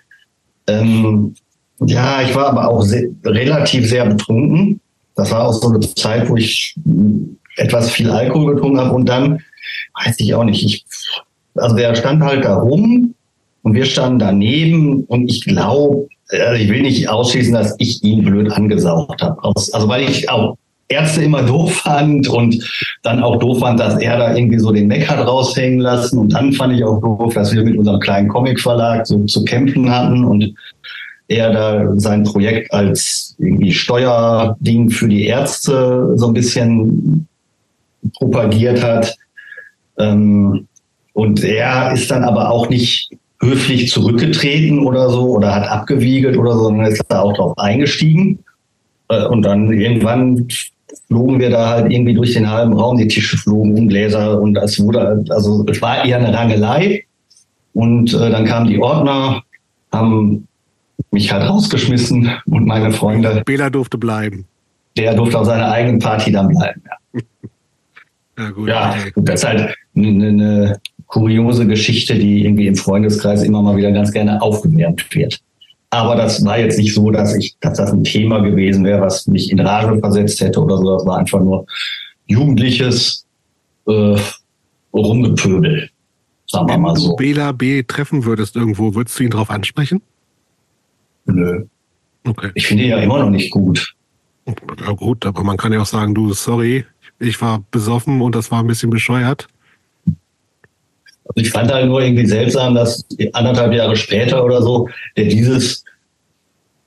Ähm, 0.66 1.34
ja, 1.80 2.22
ich 2.22 2.34
war 2.34 2.48
aber 2.48 2.68
auch 2.68 2.82
sehr, 2.82 3.08
relativ 3.24 3.88
sehr 3.88 4.06
betrunken. 4.06 4.80
Das 5.16 5.30
war 5.30 5.46
auch 5.46 5.52
so 5.52 5.68
eine 5.68 5.80
Zeit, 5.80 6.28
wo 6.28 6.36
ich 6.36 6.74
etwas 7.56 7.90
viel 7.90 8.10
Alkohol 8.10 8.54
getrunken 8.54 8.80
habe 8.80 8.94
und 8.94 9.08
dann 9.08 9.40
weiß 10.04 10.20
ich 10.20 10.34
auch 10.34 10.44
nicht. 10.44 10.64
Ich, 10.64 10.84
also 11.54 11.76
der 11.76 11.94
stand 11.94 12.22
halt 12.22 12.44
da 12.44 12.56
rum 12.56 13.14
und 13.62 13.74
wir 13.74 13.84
standen 13.84 14.18
daneben 14.18 15.04
und 15.04 15.28
ich 15.28 15.44
glaube, 15.44 16.08
also 16.30 16.62
ich 16.62 16.68
will 16.68 16.82
nicht 16.82 17.08
ausschließen, 17.08 17.54
dass 17.54 17.74
ich 17.78 18.02
ihn 18.02 18.24
blöd 18.24 18.50
angesaugt 18.50 19.22
habe. 19.22 19.40
Also 19.44 19.88
weil 19.88 20.08
ich 20.08 20.28
auch 20.30 20.56
Ärzte 20.88 21.22
immer 21.22 21.42
doof 21.46 21.74
fand 21.76 22.28
und 22.28 22.62
dann 23.02 23.22
auch 23.22 23.38
doof 23.38 23.60
fand, 23.60 23.80
dass 23.80 24.00
er 24.00 24.18
da 24.18 24.34
irgendwie 24.34 24.58
so 24.58 24.72
den 24.72 24.88
Meck 24.88 25.08
hat 25.08 25.26
raushängen 25.26 25.80
lassen. 25.80 26.18
Und 26.18 26.32
dann 26.32 26.52
fand 26.52 26.74
ich 26.74 26.84
auch 26.84 27.00
doof, 27.00 27.34
dass 27.34 27.52
wir 27.54 27.62
mit 27.62 27.76
unserem 27.76 28.00
kleinen 28.00 28.28
Comicverlag 28.28 29.06
so 29.06 29.24
zu 29.24 29.44
kämpfen 29.44 29.90
hatten 29.90 30.24
und 30.24 30.54
er 31.28 31.52
da 31.52 31.92
sein 31.96 32.24
Projekt 32.24 32.72
als 32.72 33.34
irgendwie 33.38 33.72
Steuerding 33.72 34.90
für 34.90 35.08
die 35.08 35.24
Ärzte 35.24 36.12
so 36.16 36.26
ein 36.26 36.34
bisschen 36.34 37.26
propagiert 38.18 38.82
hat. 38.82 39.16
Ähm, 39.98 40.66
und 41.12 41.44
er 41.44 41.92
ist 41.92 42.10
dann 42.10 42.24
aber 42.24 42.50
auch 42.50 42.68
nicht 42.68 43.10
höflich 43.40 43.90
zurückgetreten 43.90 44.80
oder 44.80 45.10
so 45.10 45.30
oder 45.30 45.54
hat 45.54 45.68
abgewiegelt 45.68 46.36
oder 46.36 46.52
so, 46.52 46.64
sondern 46.64 46.86
ist 46.86 47.02
da 47.08 47.20
auch 47.20 47.34
drauf 47.34 47.58
eingestiegen. 47.58 48.38
Äh, 49.08 49.24
und 49.26 49.42
dann 49.42 49.72
irgendwann 49.72 50.48
flogen 51.08 51.38
wir 51.38 51.50
da 51.50 51.70
halt 51.70 51.92
irgendwie 51.92 52.14
durch 52.14 52.32
den 52.32 52.50
halben 52.50 52.72
Raum, 52.72 52.96
die 52.96 53.08
Tische 53.08 53.36
flogen 53.36 53.76
um 53.76 53.88
Gläser 53.88 54.40
und 54.40 54.56
es 54.56 54.82
wurde, 54.82 55.24
also 55.30 55.64
es 55.68 55.80
war 55.82 56.04
eher 56.04 56.18
eine 56.18 56.32
Rangelei. 56.32 57.04
Und 57.72 58.14
äh, 58.14 58.30
dann 58.30 58.44
kamen 58.44 58.68
die 58.68 58.80
Ordner, 58.80 59.42
haben 59.92 60.46
mich 61.10 61.32
halt 61.32 61.48
rausgeschmissen 61.48 62.30
und 62.46 62.66
meine 62.66 62.92
Freunde. 62.92 63.42
Bela 63.44 63.68
durfte 63.70 63.98
bleiben. 63.98 64.46
Der 64.96 65.14
durfte 65.14 65.38
auf 65.38 65.46
seiner 65.46 65.70
eigenen 65.70 65.98
Party 65.98 66.30
dann 66.30 66.48
bleiben, 66.48 66.82
ja. 66.86 67.20
ja, 68.38 68.50
gut, 68.50 68.68
ja 68.68 68.94
okay. 68.96 69.12
das 69.16 69.42
ist 69.42 69.48
halt 69.48 69.74
eine, 69.96 70.28
eine 70.28 70.80
kuriose 71.06 71.66
Geschichte, 71.66 72.14
die 72.14 72.44
irgendwie 72.44 72.66
im 72.66 72.76
Freundeskreis 72.76 73.42
immer 73.42 73.62
mal 73.62 73.76
wieder 73.76 73.92
ganz 73.92 74.12
gerne 74.12 74.40
aufgewärmt 74.42 75.14
wird. 75.14 75.40
Aber 75.90 76.16
das 76.16 76.44
war 76.44 76.58
jetzt 76.58 76.78
nicht 76.78 76.92
so, 76.92 77.10
dass 77.10 77.36
ich, 77.36 77.56
dass 77.60 77.78
das 77.78 77.92
ein 77.92 78.02
Thema 78.02 78.40
gewesen 78.40 78.84
wäre, 78.84 79.00
was 79.00 79.26
mich 79.28 79.50
in 79.50 79.60
Rage 79.60 79.98
versetzt 80.00 80.40
hätte 80.40 80.60
oder 80.60 80.76
so. 80.78 80.96
Das 80.96 81.06
war 81.06 81.18
einfach 81.18 81.40
nur 81.40 81.66
jugendliches 82.26 83.26
äh, 83.86 84.16
Rumgepöbel. 84.92 85.88
Sagen 86.46 86.68
wir 86.68 86.78
mal 86.78 86.96
so. 86.96 87.10
Wenn 87.10 87.10
du 87.10 87.16
Bela 87.16 87.52
B. 87.52 87.82
treffen 87.84 88.24
würdest 88.24 88.56
irgendwo, 88.56 88.94
würdest 88.94 89.18
du 89.18 89.24
ihn 89.24 89.30
darauf 89.30 89.50
ansprechen? 89.50 90.02
Nö. 91.26 91.64
Okay. 92.26 92.50
Ich 92.54 92.66
finde 92.66 92.84
ihn 92.84 92.90
ja 92.90 92.98
immer 92.98 93.20
noch 93.20 93.30
nicht 93.30 93.50
gut. 93.50 93.94
Ja 94.46 94.92
gut, 94.92 95.24
aber 95.24 95.42
man 95.42 95.56
kann 95.56 95.72
ja 95.72 95.80
auch 95.80 95.86
sagen, 95.86 96.14
du, 96.14 96.32
sorry, 96.32 96.84
ich 97.18 97.40
war 97.40 97.62
besoffen 97.70 98.20
und 98.20 98.34
das 98.34 98.50
war 98.50 98.60
ein 98.60 98.66
bisschen 98.66 98.90
bescheuert. 98.90 99.46
Also 101.26 101.46
ich 101.46 101.50
fand 101.50 101.72
halt 101.72 101.86
nur 101.86 102.02
irgendwie 102.02 102.26
seltsam, 102.26 102.74
dass 102.74 103.04
anderthalb 103.32 103.72
Jahre 103.72 103.96
später 103.96 104.44
oder 104.44 104.62
so, 104.62 104.88
der 105.16 105.24
dieses 105.24 105.84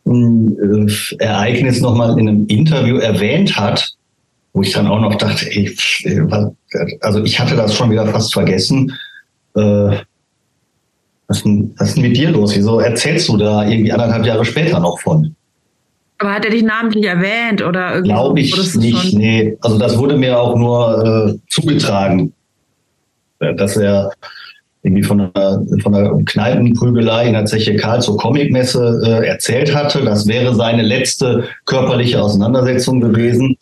äh, 0.06 0.86
Ereignis 1.20 1.82
nochmal 1.82 2.18
in 2.20 2.30
einem 2.30 2.48
Interview 2.48 2.98
erwähnt 2.98 3.58
hat, 3.58 3.94
wo 4.54 4.62
ich 4.62 4.72
dann 4.72 4.88
auch 4.88 5.00
noch 5.00 5.16
dachte, 5.16 5.46
ey, 5.50 5.76
was, 6.30 6.52
also 7.02 7.24
ich 7.24 7.40
hatte 7.40 7.56
das 7.56 7.76
schon 7.76 7.92
wieder 7.92 8.06
fast 8.08 8.34
vergessen. 8.34 8.92
Äh, 9.56 9.98
was 11.28 11.38
ist, 11.38 11.46
denn, 11.46 11.74
was 11.78 11.90
ist 11.90 11.96
denn 11.96 12.04
mit 12.04 12.16
dir 12.16 12.32
los? 12.32 12.56
Wieso 12.56 12.80
erzählst 12.80 13.28
du 13.28 13.38
da 13.38 13.68
irgendwie 13.68 13.92
anderthalb 13.92 14.26
Jahre 14.26 14.46
später 14.46 14.80
noch 14.80 15.00
von? 15.00 15.36
Aber 16.20 16.34
hat 16.34 16.46
er 16.46 16.52
dich 16.52 16.64
namentlich 16.64 17.06
erwähnt 17.06 17.62
oder 17.62 17.96
irgendwie? 17.96 18.12
Glaube 18.12 18.40
ich 18.40 18.76
nicht, 18.76 19.14
nee. 19.14 19.58
Also 19.62 19.78
das 19.78 19.98
wurde 19.98 20.18
mir 20.18 20.40
auch 20.40 20.56
nur 20.56 21.06
äh, 21.30 21.50
zugetragen, 21.50 22.34
dass 23.40 23.78
er 23.78 24.12
irgendwie 24.84 25.04
von 25.04 25.20
einer, 25.20 25.66
von 25.82 25.96
einer 25.96 26.24
Kneipenprügelei 26.24 27.28
in 27.28 27.34
der 27.34 27.46
Zeche 27.46 27.76
Karl 27.76 28.02
zur 28.02 28.18
Comicmesse 28.18 29.02
äh, 29.06 29.28
erzählt 29.28 29.76
hatte. 29.76 30.04
Das 30.04 30.28
wäre 30.28 30.56
seine 30.56 30.82
letzte 30.82 31.46
körperliche 31.66 32.22
Auseinandersetzung 32.22 33.02
gewesen. 33.02 33.58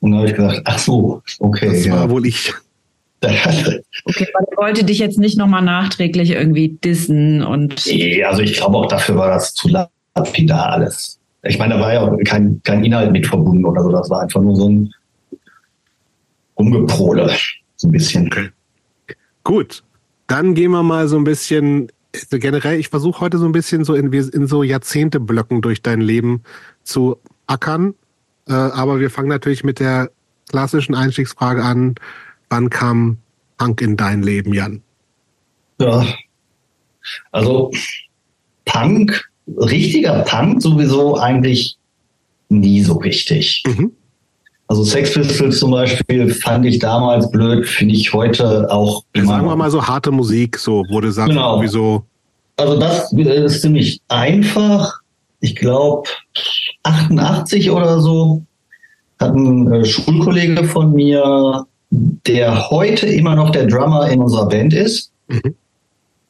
Und 0.00 0.12
da 0.12 0.18
habe 0.18 0.28
ich 0.28 0.34
gedacht, 0.34 0.62
ach 0.64 0.78
so, 0.78 1.22
okay. 1.40 1.68
Das 1.68 1.84
ja. 1.84 1.94
war 1.94 2.10
wohl 2.10 2.26
ich. 2.26 2.52
okay, 3.24 4.26
er 4.34 4.56
wollte 4.56 4.82
dich 4.82 4.98
jetzt 4.98 5.18
nicht 5.18 5.38
nochmal 5.38 5.62
nachträglich 5.62 6.30
irgendwie 6.30 6.70
dissen 6.70 7.42
und. 7.42 7.86
Nee, 7.86 8.24
also 8.24 8.42
ich 8.42 8.54
glaube 8.54 8.78
auch 8.78 8.86
dafür 8.86 9.16
war 9.16 9.28
das 9.28 9.54
zu 9.54 9.68
lapidar 9.68 10.72
alles. 10.72 11.20
Ich 11.44 11.56
meine, 11.56 11.74
da 11.74 11.80
war 11.80 11.92
ja 11.92 12.00
auch 12.00 12.16
kein, 12.24 12.60
kein 12.64 12.84
Inhalt 12.84 13.12
mit 13.12 13.26
verbunden 13.26 13.64
oder 13.64 13.82
so. 13.82 13.92
Das 13.92 14.10
war 14.10 14.22
einfach 14.22 14.40
nur 14.40 14.56
so 14.56 14.68
ein 14.68 14.92
Umgeprole. 16.54 17.30
So 17.76 17.88
ein 17.88 17.92
bisschen. 17.92 18.26
Okay. 18.26 18.48
Gut. 19.44 19.82
Dann 20.26 20.54
gehen 20.54 20.70
wir 20.70 20.82
mal 20.82 21.08
so 21.08 21.16
ein 21.16 21.24
bisschen, 21.24 21.88
also 22.14 22.38
generell, 22.38 22.78
ich 22.78 22.88
versuche 22.88 23.20
heute 23.20 23.38
so 23.38 23.44
ein 23.44 23.52
bisschen 23.52 23.84
so 23.84 23.94
in, 23.94 24.12
in 24.12 24.46
so 24.46 24.62
Jahrzehnteblöcken 24.62 25.60
durch 25.60 25.82
dein 25.82 26.00
Leben 26.00 26.42
zu 26.84 27.18
ackern. 27.46 27.94
Äh, 28.48 28.52
aber 28.52 29.00
wir 29.00 29.10
fangen 29.10 29.28
natürlich 29.28 29.64
mit 29.64 29.80
der 29.80 30.10
klassischen 30.48 30.94
Einstiegsfrage 30.94 31.62
an. 31.62 31.96
Wann 32.48 32.70
kam 32.70 33.18
Punk 33.58 33.80
in 33.80 33.96
dein 33.96 34.22
Leben, 34.22 34.54
Jan? 34.54 34.82
Ja, 35.80 36.06
also 37.32 37.72
Punk, 38.64 39.30
richtiger 39.46 40.20
Punk 40.20 40.62
sowieso 40.62 41.18
eigentlich 41.18 41.76
nie 42.48 42.82
so 42.82 42.94
richtig. 42.94 43.62
Mhm. 43.66 43.92
Also 44.72 44.84
Sex 44.84 45.12
Pistols 45.12 45.58
zum 45.58 45.72
Beispiel 45.72 46.32
fand 46.32 46.64
ich 46.64 46.78
damals 46.78 47.30
blöd, 47.30 47.66
finde 47.66 47.94
ich 47.94 48.10
heute 48.14 48.70
auch. 48.70 49.04
Ja, 49.14 49.26
sagen 49.26 49.46
wir 49.46 49.54
mal 49.54 49.70
so 49.70 49.86
harte 49.86 50.10
Musik, 50.10 50.56
so 50.56 50.82
wurde 50.88 51.12
sagt 51.12 51.28
genau. 51.28 51.56
irgendwie 51.56 51.68
so. 51.68 52.04
Also 52.56 52.78
das 52.78 53.12
ist 53.12 53.60
ziemlich 53.60 54.00
einfach. 54.08 55.00
Ich 55.40 55.56
glaube 55.56 56.08
88 56.84 57.70
oder 57.70 58.00
so 58.00 58.44
hat 59.20 59.34
ein 59.34 59.70
äh, 59.70 59.84
Schulkollege 59.84 60.64
von 60.64 60.94
mir 60.94 61.66
der 61.90 62.70
heute 62.70 63.08
immer 63.08 63.34
noch 63.34 63.50
der 63.50 63.66
Drummer 63.66 64.08
in 64.08 64.20
unserer 64.20 64.48
Band 64.48 64.72
ist. 64.72 65.12
Mhm. 65.28 65.54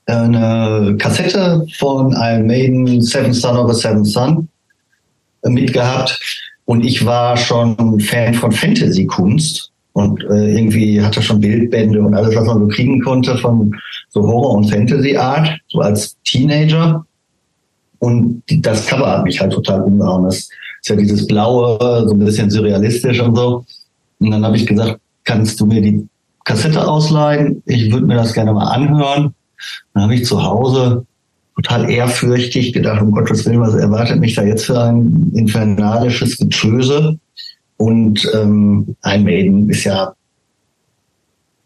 Eine 0.06 0.96
Kassette 0.98 1.64
von 1.78 2.10
Iron 2.10 2.48
Maiden, 2.48 3.02
Seven 3.02 3.32
Son 3.32 3.56
of 3.56 3.70
a 3.70 3.74
Seven 3.74 4.04
Son, 4.04 4.48
äh, 5.42 5.48
mitgehabt. 5.48 6.18
Und 6.64 6.84
ich 6.84 7.04
war 7.04 7.36
schon 7.36 8.00
Fan 8.00 8.34
von 8.34 8.52
Fantasy-Kunst 8.52 9.70
und 9.92 10.22
äh, 10.24 10.54
irgendwie 10.54 11.02
hatte 11.02 11.20
schon 11.20 11.40
Bildbände 11.40 12.00
und 12.00 12.14
alles, 12.14 12.34
was 12.34 12.46
man 12.46 12.60
so 12.60 12.68
kriegen 12.68 13.02
konnte 13.02 13.36
von 13.36 13.74
so 14.08 14.22
Horror- 14.22 14.54
und 14.56 14.70
Fantasy-Art, 14.70 15.50
so 15.68 15.80
als 15.80 16.16
Teenager. 16.24 17.04
Und 17.98 18.42
das 18.48 18.86
Cover 18.86 19.06
hat 19.18 19.24
mich 19.24 19.40
halt 19.40 19.52
total 19.52 19.82
umgehauen. 19.82 20.24
Das 20.24 20.36
ist 20.36 20.88
ja 20.88 20.96
dieses 20.96 21.26
blaue, 21.26 21.78
so 22.06 22.14
ein 22.14 22.18
bisschen 22.18 22.50
surrealistisch 22.50 23.20
und 23.20 23.36
so. 23.36 23.64
Und 24.18 24.30
dann 24.30 24.44
habe 24.44 24.56
ich 24.56 24.66
gesagt, 24.66 24.98
kannst 25.24 25.60
du 25.60 25.66
mir 25.66 25.82
die 25.82 26.06
Kassette 26.44 26.86
ausleihen? 26.86 27.62
Ich 27.66 27.92
würde 27.92 28.06
mir 28.06 28.16
das 28.16 28.32
gerne 28.32 28.52
mal 28.52 28.68
anhören. 28.68 29.34
Dann 29.94 30.04
habe 30.04 30.14
ich 30.14 30.24
zu 30.24 30.42
Hause 30.42 31.06
total 31.56 31.90
ehrfürchtig 31.90 32.72
gedacht, 32.72 33.02
um 33.02 33.12
Gottes 33.12 33.44
Willen, 33.46 33.60
was 33.60 33.74
erwartet 33.74 34.20
mich 34.20 34.34
da 34.34 34.42
jetzt 34.42 34.66
für 34.66 34.80
ein 34.80 35.32
infernalisches 35.34 36.38
Getöse? 36.38 37.18
Und 37.76 38.30
ähm, 38.34 38.94
ein 39.02 39.24
Maiden 39.24 39.68
ist 39.68 39.84
ja 39.84 40.12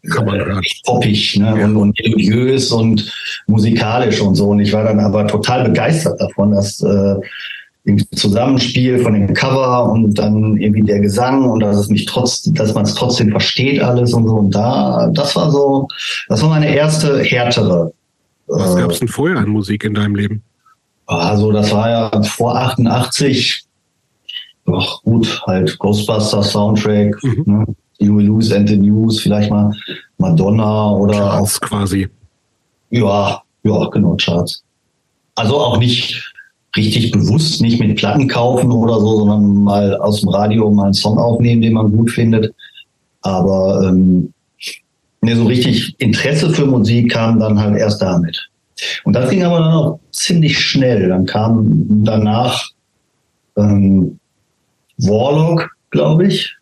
Kann 0.09 0.25
man 0.25 0.39
hören. 0.39 0.61
poppig 0.85 1.37
ne? 1.37 1.45
Ja. 1.57 1.65
und, 1.65 1.75
und 1.75 1.99
melodiös 1.99 2.71
und 2.71 3.11
musikalisch 3.47 4.19
und 4.21 4.35
so. 4.35 4.49
Und 4.49 4.59
ich 4.59 4.73
war 4.73 4.83
dann 4.83 4.99
aber 4.99 5.27
total 5.27 5.65
begeistert 5.65 6.19
davon, 6.19 6.51
dass 6.51 6.81
äh, 6.81 7.15
im 7.87 7.99
Zusammenspiel 8.11 8.99
von 8.99 9.13
dem 9.13 9.33
Cover 9.33 9.89
und 9.91 10.15
dann 10.19 10.57
irgendwie 10.57 10.81
der 10.81 10.99
Gesang 10.99 11.49
und 11.49 11.61
dass 11.61 11.77
es 11.77 11.87
mich 11.87 12.05
trotz, 12.05 12.41
dass 12.43 12.73
man 12.73 12.83
es 12.83 12.93
trotzdem 12.95 13.31
versteht 13.31 13.81
alles 13.81 14.13
und 14.13 14.27
so. 14.27 14.35
Und 14.35 14.53
da, 14.53 15.09
das 15.13 15.35
war 15.37 15.51
so, 15.51 15.87
das 16.27 16.41
war 16.41 16.49
meine 16.49 16.75
erste 16.75 17.21
härtere. 17.23 17.93
Was 18.47 18.75
äh, 18.75 18.79
gab 18.81 18.91
es 18.91 18.99
denn 18.99 19.07
vorher 19.07 19.37
an 19.37 19.49
Musik 19.49 19.83
in 19.83 19.93
deinem 19.93 20.15
Leben? 20.15 20.43
also 21.09 21.51
das 21.53 21.71
war 21.71 21.89
ja 21.89 22.21
vor 22.23 22.55
88, 22.57 23.63
doch 24.65 25.01
gut, 25.03 25.41
halt 25.47 25.77
Ghostbusters 25.79 26.51
Soundtrack, 26.51 27.15
Mhm. 27.23 27.43
ne? 27.45 27.65
You 27.99 28.19
Lose 28.19 28.55
and 28.55 28.67
the 28.69 28.77
News, 28.77 29.21
vielleicht 29.21 29.49
mal 29.49 29.71
Madonna 30.17 30.91
oder 30.91 31.15
auch, 31.15 31.37
Charts 31.39 31.61
quasi. 31.61 32.07
ja, 32.91 33.41
ja, 33.63 33.85
genau, 33.89 34.15
Charts. 34.17 34.61
Also 35.35 35.57
auch 35.57 35.77
nicht 35.79 36.33
richtig 36.75 37.11
bewusst, 37.11 37.59
nicht 37.61 37.79
mit 37.79 37.95
Platten 37.97 38.27
kaufen 38.27 38.71
oder 38.71 38.99
so, 38.99 39.19
sondern 39.19 39.63
mal 39.63 39.95
aus 39.97 40.19
dem 40.21 40.29
Radio 40.29 40.69
mal 40.71 40.85
einen 40.85 40.93
Song 40.93 41.17
aufnehmen, 41.17 41.61
den 41.61 41.73
man 41.73 41.91
gut 41.91 42.11
findet. 42.11 42.53
Aber 43.21 43.87
ähm, 43.87 44.31
ne, 45.27 45.35
so 45.35 45.45
richtig 45.45 45.95
Interesse 45.99 46.49
für 46.49 46.65
Musik 46.65 47.11
kam 47.11 47.39
dann 47.39 47.59
halt 47.59 47.77
erst 47.77 48.01
damit. 48.01 48.49
Und 49.03 49.13
das 49.13 49.29
ging 49.29 49.43
aber 49.43 49.59
dann 49.59 49.73
auch 49.73 49.99
ziemlich 50.11 50.57
schnell. 50.59 51.09
Dann 51.09 51.25
kam 51.25 52.03
danach 52.05 52.69
ähm, 53.57 54.19
Warlock, 54.97 55.69
glaube 55.89 56.27
ich. 56.27 56.55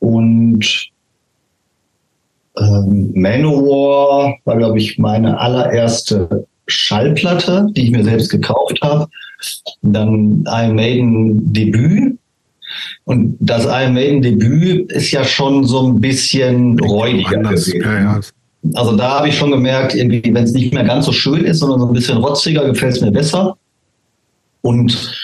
Und 0.00 0.90
ähm, 2.58 3.12
Manowar 3.14 4.34
war, 4.44 4.56
glaube 4.56 4.78
ich, 4.78 4.98
meine 4.98 5.38
allererste 5.38 6.46
Schallplatte, 6.66 7.68
die 7.72 7.84
ich 7.84 7.90
mir 7.90 8.04
selbst 8.04 8.30
gekauft 8.30 8.78
habe. 8.82 9.08
Dann 9.82 10.44
Iron 10.46 10.74
Maiden 10.74 11.52
Debüt. 11.52 12.18
Und 13.04 13.36
das 13.40 13.64
Iron 13.64 13.94
Maiden 13.94 14.22
Debüt 14.22 14.92
ist 14.92 15.10
ja 15.10 15.24
schon 15.24 15.64
so 15.64 15.86
ein 15.86 16.00
bisschen 16.00 16.78
räudiger 16.80 17.38
gewesen. 17.38 17.80
Ja, 17.82 18.00
ja. 18.00 18.20
Also 18.74 18.96
da 18.96 19.18
habe 19.18 19.28
ich 19.28 19.36
schon 19.36 19.50
gemerkt, 19.50 19.94
irgendwie, 19.94 20.22
wenn 20.24 20.44
es 20.44 20.52
nicht 20.52 20.74
mehr 20.74 20.84
ganz 20.84 21.06
so 21.06 21.12
schön 21.12 21.44
ist, 21.44 21.60
sondern 21.60 21.80
so 21.80 21.86
ein 21.86 21.92
bisschen 21.92 22.18
rotziger, 22.18 22.64
gefällt 22.66 22.96
es 22.96 23.00
mir 23.00 23.12
besser. 23.12 23.56
Und 24.62 25.14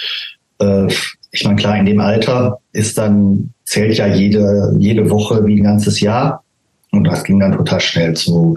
äh, 0.61 0.87
ich 1.33 1.45
meine, 1.45 1.57
klar, 1.57 1.77
in 1.77 1.87
dem 1.87 2.01
Alter 2.01 2.59
ist 2.73 2.97
dann, 2.97 3.53
zählt 3.65 3.97
ja 3.99 4.07
jede, 4.07 4.75
jede 4.79 5.11
Woche 5.11 5.45
wie 5.45 5.61
ein 5.61 5.65
ganzes 5.65 6.01
Jahr. 6.01 6.45
Und 6.93 7.05
das 7.05 7.25
ging 7.25 7.41
dann 7.41 7.57
total 7.57 7.81
schnell 7.81 8.15
zu 8.15 8.57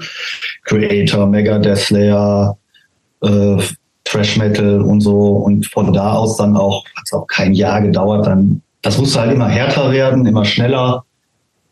Creator, 0.66 1.26
Megadeth 1.26 1.78
Slayer, 1.78 2.56
äh, 3.24 3.58
Trash 4.04 4.38
Metal 4.38 4.82
und 4.82 5.02
so. 5.02 5.18
Und 5.18 5.66
von 5.66 5.92
da 5.92 6.14
aus 6.14 6.38
dann 6.38 6.56
auch, 6.56 6.86
hat 6.96 7.04
es 7.06 7.14
auch 7.14 7.26
kein 7.26 7.54
Jahr 7.54 7.82
gedauert, 7.82 8.28
dann, 8.28 8.62
das 8.88 8.98
musste 8.98 9.20
halt 9.20 9.34
immer 9.34 9.50
härter 9.50 9.92
werden, 9.92 10.26
immer 10.26 10.46
schneller. 10.46 11.04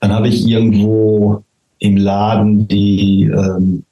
Dann 0.01 0.12
habe 0.12 0.28
ich 0.28 0.45
irgendwo 0.45 1.41
im 1.80 1.95
Laden 1.95 2.67
die 2.67 3.23
ähm, 3.23 3.84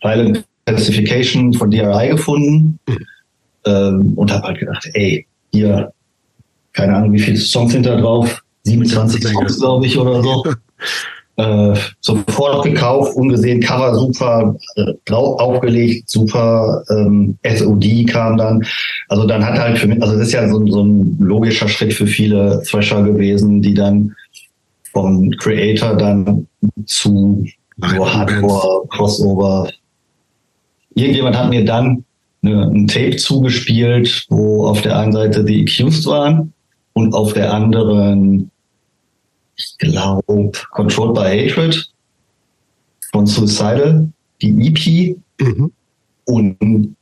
Violent 0.00 0.46
Classification 0.64 1.52
von 1.52 1.70
DRI 1.70 2.08
gefunden 2.08 2.78
ähm, 3.66 4.14
und 4.16 4.32
habe 4.32 4.46
halt 4.46 4.58
gedacht, 4.60 4.88
ey, 4.94 5.26
hier, 5.52 5.92
keine 6.72 6.96
Ahnung, 6.96 7.12
wie 7.12 7.18
viele 7.18 7.36
Songs 7.36 7.72
sind 7.72 7.84
da 7.84 7.94
drauf? 7.94 8.42
27 8.62 9.22
Menge. 9.22 9.36
Songs, 9.36 9.60
glaube 9.60 9.86
ich, 9.86 9.98
oder 9.98 10.22
so. 10.22 10.42
äh, 11.42 11.74
sofort 12.00 12.64
gekauft, 12.64 13.16
ungesehen, 13.16 13.60
Cover 13.60 13.94
super, 13.94 14.54
äh, 14.76 14.92
drauf 15.04 15.40
aufgelegt, 15.40 16.08
super, 16.08 16.82
ähm, 16.90 17.36
SOD 17.42 18.04
kam 18.06 18.36
dann. 18.36 18.64
Also 19.08 19.26
dann 19.26 19.44
hat 19.44 19.58
halt 19.58 19.78
für 19.78 19.88
mich, 19.88 20.00
also 20.02 20.14
das 20.16 20.28
ist 20.28 20.32
ja 20.32 20.48
so, 20.48 20.58
ein- 20.60 20.70
so 20.70 20.82
ein 20.84 21.16
logischer 21.18 21.68
Schritt 21.68 21.92
für 21.94 22.06
viele 22.06 22.62
Thrasher 22.68 23.02
gewesen, 23.02 23.60
die 23.62 23.74
dann 23.74 24.14
vom 24.92 25.30
Creator 25.32 25.96
dann 25.96 26.46
zu 26.86 27.46
so 27.78 28.12
Hardcore, 28.12 28.86
Crossover. 28.88 29.68
Irgendjemand 30.94 31.36
hat 31.38 31.50
mir 31.50 31.64
dann 31.64 32.04
eine, 32.42 32.64
ein 32.70 32.86
Tape 32.86 33.16
zugespielt, 33.16 34.26
wo 34.28 34.66
auf 34.66 34.82
der 34.82 34.98
einen 34.98 35.12
Seite 35.12 35.46
The 35.46 35.62
Accused 35.62 36.06
waren 36.06 36.52
und 36.92 37.14
auf 37.14 37.32
der 37.32 37.52
anderen, 37.52 38.50
ich 39.56 39.76
glaube, 39.78 40.50
Controlled 40.72 41.14
by 41.14 41.48
Hatred 41.48 41.90
von 43.12 43.26
Suicidal, 43.26 44.08
die 44.40 44.68
EP. 44.68 45.16
Mhm. 45.40 45.72
Und 46.24 46.96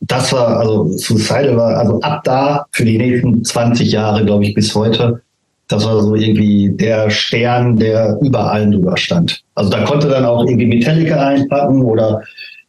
das 0.00 0.32
war, 0.32 0.58
also 0.60 0.88
Suicidal 0.96 1.56
war, 1.56 1.76
also 1.78 2.00
ab 2.00 2.22
da 2.24 2.66
für 2.72 2.84
die 2.84 2.98
nächsten 2.98 3.44
20 3.44 3.90
Jahre, 3.92 4.24
glaube 4.24 4.44
ich, 4.44 4.54
bis 4.54 4.74
heute, 4.74 5.22
das 5.68 5.84
war 5.84 6.00
so 6.00 6.14
irgendwie 6.14 6.70
der 6.70 7.10
Stern, 7.10 7.76
der 7.76 8.16
über 8.20 8.52
allen 8.52 8.70
drüber 8.72 8.96
stand. 8.96 9.42
Also 9.56 9.70
da 9.70 9.84
konnte 9.84 10.08
dann 10.08 10.24
auch 10.24 10.44
irgendwie 10.44 10.66
Metallica 10.66 11.16
einpacken 11.26 11.82
oder 11.82 12.22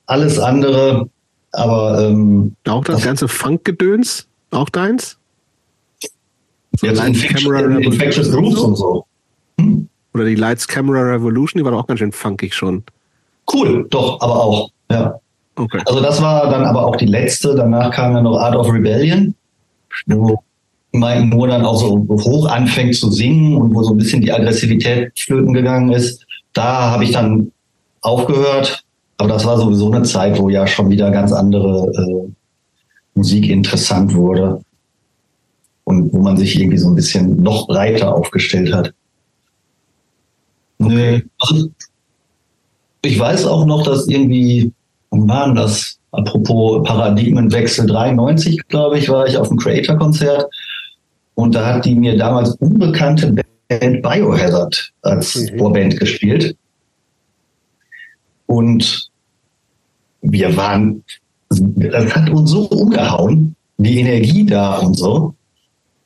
alles 0.08 0.40
andere. 0.40 1.08
Aber 1.52 2.02
ähm, 2.02 2.56
Auch 2.68 2.84
das 2.84 2.98
Das- 2.98 3.06
ganze 3.06 3.28
Funkgedöns? 3.28 4.28
Auch 4.52 4.70
deins? 4.70 5.17
So 6.78 6.86
jetzt 6.86 6.98
Lights, 6.98 7.24
Infectious, 7.24 7.44
Camera 7.44 7.60
Revolution 7.60 7.94
Infectious 7.94 8.32
Grooves 8.32 8.60
und 8.60 8.76
so. 8.76 9.06
Hm? 9.60 9.90
Oder 10.14 10.26
die 10.26 10.36
Lights 10.36 10.68
Camera 10.68 11.02
Revolution, 11.02 11.60
die 11.60 11.66
war 11.66 11.72
doch 11.72 11.80
auch 11.80 11.88
ganz 11.88 12.00
schön 12.00 12.12
funkig 12.12 12.54
schon. 12.54 12.84
Cool, 13.52 13.88
doch, 13.90 14.22
aber 14.22 14.44
auch. 14.44 14.70
Ja. 14.92 15.20
Okay. 15.56 15.82
Also 15.86 16.02
das 16.02 16.22
war 16.22 16.50
dann 16.50 16.66
aber 16.66 16.86
auch 16.86 16.96
die 16.96 17.08
letzte. 17.08 17.56
Danach 17.56 17.92
kam 17.92 18.14
dann 18.14 18.24
noch 18.24 18.38
Art 18.38 18.56
of 18.56 18.72
Rebellion, 18.72 19.34
wo 20.06 20.40
Mike 20.92 21.26
Moore 21.26 21.50
dann 21.50 21.66
auch 21.66 21.80
so 21.80 22.06
hoch 22.10 22.48
anfängt 22.48 22.96
zu 22.96 23.10
singen 23.10 23.58
und 23.58 23.74
wo 23.74 23.82
so 23.82 23.94
ein 23.94 23.98
bisschen 23.98 24.22
die 24.22 24.32
Aggressivität 24.32 25.18
flöten 25.18 25.54
gegangen 25.54 25.92
ist. 25.92 26.26
Da 26.54 26.92
habe 26.92 27.04
ich 27.04 27.12
dann 27.12 27.52
aufgehört. 28.02 28.84
Aber 29.18 29.30
das 29.30 29.46
war 29.46 29.58
sowieso 29.58 29.92
eine 29.92 30.04
Zeit, 30.04 30.38
wo 30.38 30.50
ja 30.50 30.68
schon 30.68 30.92
wieder 30.92 31.10
ganz 31.10 31.32
andere 31.32 31.92
äh, 31.92 32.32
Musik 33.16 33.50
interessant 33.50 34.14
wurde 34.14 34.62
und 35.88 36.12
wo 36.12 36.18
man 36.20 36.36
sich 36.36 36.60
irgendwie 36.60 36.78
so 36.78 36.90
ein 36.90 36.96
bisschen 36.96 37.42
noch 37.42 37.66
breiter 37.66 38.14
aufgestellt 38.14 38.74
hat. 38.74 38.94
Nee, 40.80 41.24
also 41.40 41.70
ich 43.04 43.18
weiß 43.18 43.46
auch 43.46 43.66
noch, 43.66 43.84
dass 43.84 44.10
irgendwie, 44.10 44.74
wann 45.12 45.30
war 45.30 45.46
denn 45.46 45.56
das? 45.56 45.98
Apropos 46.12 46.84
Paradigmenwechsel 46.86 47.86
93, 47.88 48.68
glaube 48.68 49.00
ich, 49.00 49.08
war 49.08 49.28
ich 49.28 49.38
auf 49.38 49.48
dem 49.48 49.58
Creator-Konzert 49.58 50.48
und 51.36 51.56
da 51.56 51.76
hat 51.76 51.86
die 51.86 51.96
mir 51.96 52.18
damals 52.18 52.56
unbekannte 52.56 53.34
Band 53.70 54.02
Biohazard 54.02 54.92
als 55.04 55.36
Mhm. 55.36 55.58
Vorband 55.58 55.98
gespielt. 55.98 56.58
Und 58.46 59.10
wir 60.22 60.58
waren, 60.58 61.02
das 61.50 62.14
hat 62.14 62.30
uns 62.30 62.52
so 62.52 62.64
umgehauen, 62.66 63.56
die 63.78 64.00
Energie 64.00 64.46
da 64.46 64.80
und 64.80 64.96
so. 64.96 65.34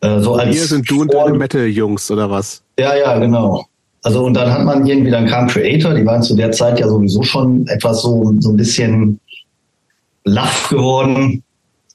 Äh, 0.01 0.19
so 0.19 0.35
als 0.35 0.55
Hier 0.55 0.65
sind 0.65 0.89
du 0.89 1.01
und 1.01 1.13
deine 1.13 1.37
Metal-Jungs, 1.37 2.09
oder 2.11 2.29
was? 2.29 2.61
ja, 2.79 2.95
ja, 2.95 3.17
genau. 3.19 3.65
Also 4.03 4.25
und 4.25 4.33
dann 4.33 4.51
hat 4.51 4.63
man 4.65 4.85
irgendwie, 4.87 5.11
dann 5.11 5.27
kam 5.27 5.47
Creator, 5.47 5.93
die 5.93 6.03
waren 6.05 6.23
zu 6.23 6.35
der 6.35 6.51
Zeit 6.51 6.79
ja 6.79 6.87
sowieso 6.87 7.21
schon 7.21 7.67
etwas 7.67 8.01
so, 8.01 8.33
so 8.39 8.49
ein 8.49 8.57
bisschen 8.57 9.19
laff 10.23 10.69
geworden. 10.69 11.43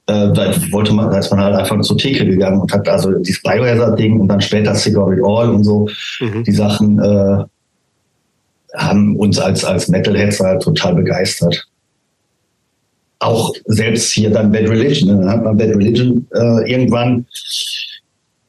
Äh, 0.07 0.33
da 0.33 0.55
wollte 0.71 0.93
man, 0.93 1.11
da 1.11 1.19
ist 1.19 1.31
man 1.33 1.41
halt 1.41 1.57
einfach 1.57 1.81
zur 1.81 1.99
Theke 1.99 2.25
gegangen 2.25 2.61
und 2.61 2.73
hat 2.73 2.89
also 2.89 3.11
dieses 3.19 3.43
Biohazard-Ding 3.43 4.21
und 4.21 4.29
dann 4.29 4.41
später 4.41 4.73
Cigar 4.77 5.13
It 5.13 5.19
All 5.25 5.51
und 5.51 5.65
so, 5.65 5.89
Mhm. 6.21 6.45
die 6.45 6.53
Sachen 6.53 7.01
äh, 7.01 7.45
haben 8.77 9.17
uns 9.17 9.41
als, 9.41 9.65
als 9.65 9.89
Metalheads 9.89 10.39
halt 10.39 10.63
total 10.63 10.95
begeistert. 10.95 11.67
Auch 13.19 13.53
selbst 13.65 14.13
hier 14.13 14.31
dann 14.31 14.53
Bad 14.53 14.69
Religion, 14.69 15.09
ne? 15.09 15.21
dann 15.23 15.31
hat 15.31 15.43
man 15.43 15.57
Bad 15.57 15.71
Religion 15.71 16.25
äh, 16.35 16.71
irgendwann, 16.71 17.27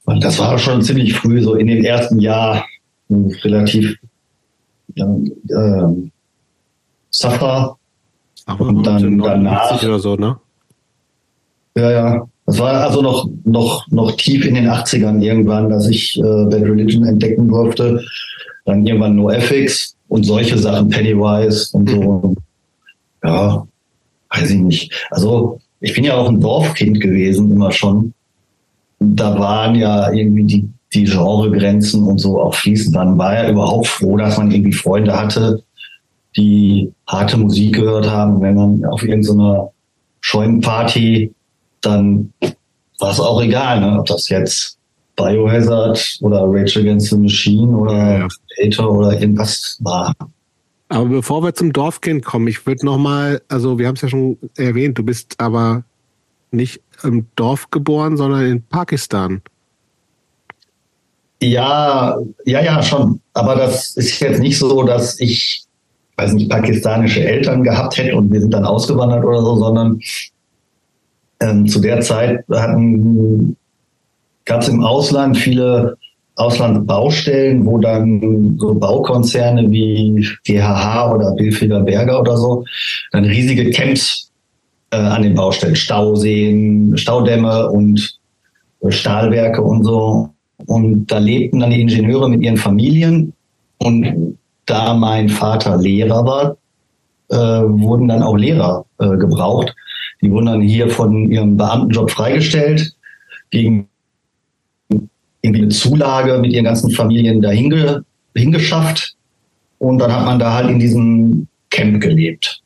und 0.08 0.24
das 0.24 0.40
war 0.40 0.58
schon 0.58 0.82
ziemlich 0.82 1.14
früh, 1.14 1.42
so 1.42 1.56
in 1.56 1.68
dem 1.68 1.84
ersten 1.84 2.20
Jahr, 2.20 2.66
mh, 3.10 3.36
relativ 3.44 3.98
äh, 4.96 5.04
Suffer 7.10 7.78
Aber 8.46 8.66
Und 8.68 8.84
dann 8.84 9.18
89 9.18 9.22
danach- 9.22 9.84
oder 9.84 10.00
so, 10.00 10.16
ne? 10.16 10.38
Ja, 11.76 11.92
ja. 11.92 12.28
Das 12.46 12.58
war 12.60 12.74
also 12.74 13.02
noch, 13.02 13.28
noch, 13.44 13.86
noch 13.90 14.12
tief 14.16 14.46
in 14.46 14.56
den 14.56 14.70
80ern 14.70 15.22
irgendwann, 15.22 15.70
dass 15.70 15.90
ich 15.90 16.18
äh, 16.18 16.22
Bad 16.22 16.62
Religion 16.62 17.06
entdecken 17.06 17.50
durfte. 17.50 18.02
Dann 18.64 18.86
irgendwann 18.86 19.18
NoFX 19.18 19.98
und 20.08 20.24
solche 20.24 20.58
Sachen, 20.58 20.88
Pennywise 20.88 21.70
und 21.74 21.90
so. 21.90 22.36
Ja, 23.26 23.68
weiß 24.30 24.52
ich 24.52 24.60
nicht. 24.60 25.08
Also 25.12 25.60
ich 25.82 25.94
bin 25.94 26.06
ja 26.06 26.16
auch 26.16 26.30
ein 26.30 26.40
Dorfkind 26.40 27.02
gewesen, 27.02 27.52
immer 27.52 27.74
schon. 27.74 28.14
Da 29.00 29.40
waren 29.40 29.76
ja 29.76 30.12
irgendwie 30.12 30.44
die, 30.44 30.70
die 30.94 31.04
Genregrenzen 31.04 32.04
und 32.04 32.20
so 32.20 32.42
auch 32.42 32.56
fließend. 32.56 32.96
Dann 32.96 33.18
war 33.18 33.36
er 33.36 33.52
überhaupt 33.52 33.88
froh, 33.88 34.18
dass 34.18 34.38
man 34.38 34.52
irgendwie 34.52 34.74
Freunde 34.74 35.18
hatte, 35.18 35.64
die 36.36 36.92
harte 37.08 37.38
Musik 37.38 37.76
gehört 37.76 38.10
haben. 38.10 38.42
Wenn 38.42 38.56
man 38.56 38.86
auf 38.86 39.04
irgendeiner 39.04 39.72
Scheunenparty, 40.22 41.34
dann 41.82 42.34
war 43.00 43.12
es 43.12 43.20
auch 43.20 43.42
egal, 43.42 43.80
ne? 43.80 44.00
ob 44.00 44.06
das 44.08 44.30
jetzt 44.30 44.78
Biohazard 45.16 46.18
oder 46.22 46.44
Rage 46.46 46.80
Against 46.80 47.10
the 47.10 47.18
Machine 47.18 47.76
oder 47.76 48.28
Hater 48.62 48.90
oder 48.90 49.20
irgendwas 49.20 49.78
war. 49.82 50.14
Aber 50.90 51.06
bevor 51.06 51.44
wir 51.44 51.54
zum 51.54 51.74
Dorfkind 51.74 52.24
kommen, 52.24 52.48
ich 52.48 52.66
würde 52.66 52.86
nochmal, 52.86 53.42
also 53.50 53.78
wir 53.78 53.88
haben 53.88 53.96
es 53.96 54.02
ja 54.02 54.10
schon 54.10 54.38
erwähnt, 54.56 54.98
du 54.98 55.04
bist 55.04 55.36
aber 55.40 55.84
nicht 56.52 56.82
im 57.04 57.28
Dorf 57.36 57.70
geboren, 57.72 58.18
sondern 58.18 58.46
in 58.46 58.64
Pakistan. 58.64 59.42
Ja, 61.42 62.18
ja, 62.46 62.62
ja, 62.62 62.82
schon. 62.82 63.22
Aber 63.34 63.56
das 63.56 63.96
ist 63.96 64.20
jetzt 64.20 64.40
nicht 64.40 64.58
so, 64.58 64.84
dass 64.84 65.20
ich, 65.20 65.64
weiß 66.16 66.34
nicht, 66.34 66.50
pakistanische 66.50 67.24
Eltern 67.24 67.64
gehabt 67.64 67.98
hätte 67.98 68.16
und 68.16 68.32
wir 68.32 68.42
sind 68.42 68.54
dann 68.54 68.66
ausgewandert 68.66 69.24
oder 69.24 69.42
so, 69.42 69.58
sondern 69.58 70.00
ähm, 71.40 71.68
zu 71.68 71.80
der 71.80 72.02
Zeit 72.02 72.44
gab 72.48 74.62
es 74.62 74.68
im 74.68 74.84
Ausland 74.84 75.38
viele 75.38 75.98
Auslandsbaustellen, 76.36 77.66
wo 77.66 77.80
dann 77.80 78.58
so 78.60 78.76
Baukonzerne 78.76 79.72
wie 79.72 80.28
GHH 80.44 81.14
oder 81.14 81.32
Billfiger 81.32 81.82
Berger 81.82 82.22
oder 82.22 82.38
so 82.38 82.64
dann 83.12 83.26
riesige 83.26 83.72
Camps 83.72 84.27
äh, 84.92 84.98
an 84.98 85.24
den 85.24 85.36
Baustellen, 85.36 85.76
Stauseen, 85.76 86.98
Staudämme 86.98 87.70
und 87.70 88.20
äh, 88.82 88.92
Stahlwerke 88.92 89.62
und 89.62 89.84
so. 89.84 90.30
Und 90.66 91.08
da 91.08 91.20
lebten 91.20 91.60
dann 91.60 91.72
die 91.72 91.82
Ingenieure 91.82 92.30
mit 92.30 92.42
ihren 92.42 92.58
Familien. 92.58 93.34
Und 93.80 94.38
da 94.66 94.94
mein 94.94 95.30
Vater 95.30 95.78
Lehrer 95.78 96.26
war, 96.26 96.58
äh, 97.30 97.68
wurden 97.68 98.08
dann 98.08 98.24
auch 98.24 98.36
Lehrer 98.36 98.86
äh, 99.00 99.18
gebraucht. 99.18 99.74
Die 100.22 100.32
wurden 100.32 100.48
dann 100.48 100.62
hier 100.62 100.90
von 100.90 101.32
ihrem 101.32 101.58
Beamtenjob 101.58 102.10
freigestellt 102.10 102.96
gegen 103.52 103.88
irgendwie 105.42 105.62
eine 105.64 105.70
Zulage 105.70 106.40
mit 106.40 106.52
ihren 106.52 106.66
ganzen 106.66 106.92
Familien 106.92 107.42
dahin 107.42 108.04
hingeschafft. 108.36 109.16
Und 109.78 110.00
dann 110.00 110.12
hat 110.12 110.26
man 110.26 110.40
da 110.40 110.54
halt 110.54 110.70
in 110.70 110.80
diesem 110.80 111.48
Camp 111.70 112.02
gelebt. 112.02 112.64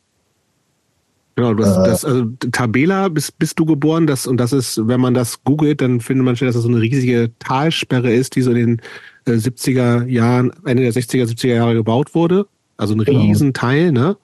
Genau, 1.41 1.56
das, 1.56 1.75
äh, 1.75 1.84
das, 1.84 2.06
also 2.06 2.25
Tabela 2.51 3.10
bist, 3.10 3.39
bist 3.39 3.58
du 3.58 3.65
geboren, 3.65 4.06
das, 4.06 4.27
und 4.27 4.38
das 4.38 4.54
ist, 4.54 4.88
wenn 4.88 5.01
man 5.01 5.15
das 5.15 5.43
googelt, 5.43 5.82
dann 5.82 5.99
findet 5.99 6.23
man 6.23 6.36
schnell, 6.36 6.49
dass 6.49 6.56
das 6.56 6.63
so 6.63 6.69
eine 6.69 6.82
riesige 6.82 7.32
Talsperre 7.39 8.13
ist, 8.13 8.36
die 8.36 8.43
so 8.43 8.51
in 8.51 8.58
den 8.58 8.82
äh, 9.25 9.38
70er 9.38 10.06
Jahren, 10.06 10.51
Ende 10.65 10.84
der 10.84 10.93
60er, 10.93 11.25
70er 11.25 11.56
Jahre 11.56 11.73
gebaut 11.73 12.13
wurde. 12.13 12.45
Also 12.77 12.93
ein 12.93 13.04
genau. 13.04 13.21
Riesenteil, 13.21 13.91
ne? 13.91 14.17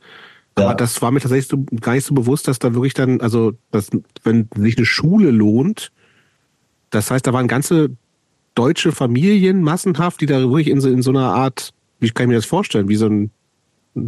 Aber 0.54 0.70
ja. 0.70 0.74
das 0.76 1.02
war 1.02 1.12
mir 1.12 1.20
tatsächlich 1.20 1.48
so, 1.48 1.66
gar 1.82 1.94
nicht 1.94 2.06
so 2.06 2.14
bewusst, 2.14 2.48
dass 2.48 2.60
da 2.60 2.74
wirklich 2.74 2.94
dann, 2.94 3.20
also, 3.22 3.54
dass, 3.72 3.90
wenn 4.24 4.48
sich 4.56 4.78
eine 4.78 4.86
Schule 4.86 5.32
lohnt, 5.32 5.92
das 6.92 7.10
heißt, 7.10 7.26
da 7.26 7.34
waren 7.34 7.48
ganze 7.48 7.90
deutsche 8.54 8.92
Familien 8.92 9.64
massenhaft, 9.64 10.22
die 10.22 10.26
da 10.28 10.40
wirklich 10.40 10.68
in 10.68 10.82
so, 10.82 10.90
in 10.90 11.02
so 11.02 11.12
einer 11.12 11.34
Art, 11.34 11.74
wie 12.00 12.10
kann 12.10 12.26
ich 12.26 12.30
mir 12.30 12.36
das 12.36 12.46
vorstellen, 12.46 12.88
wie 12.90 12.96
so 12.96 13.08
ein 13.08 13.32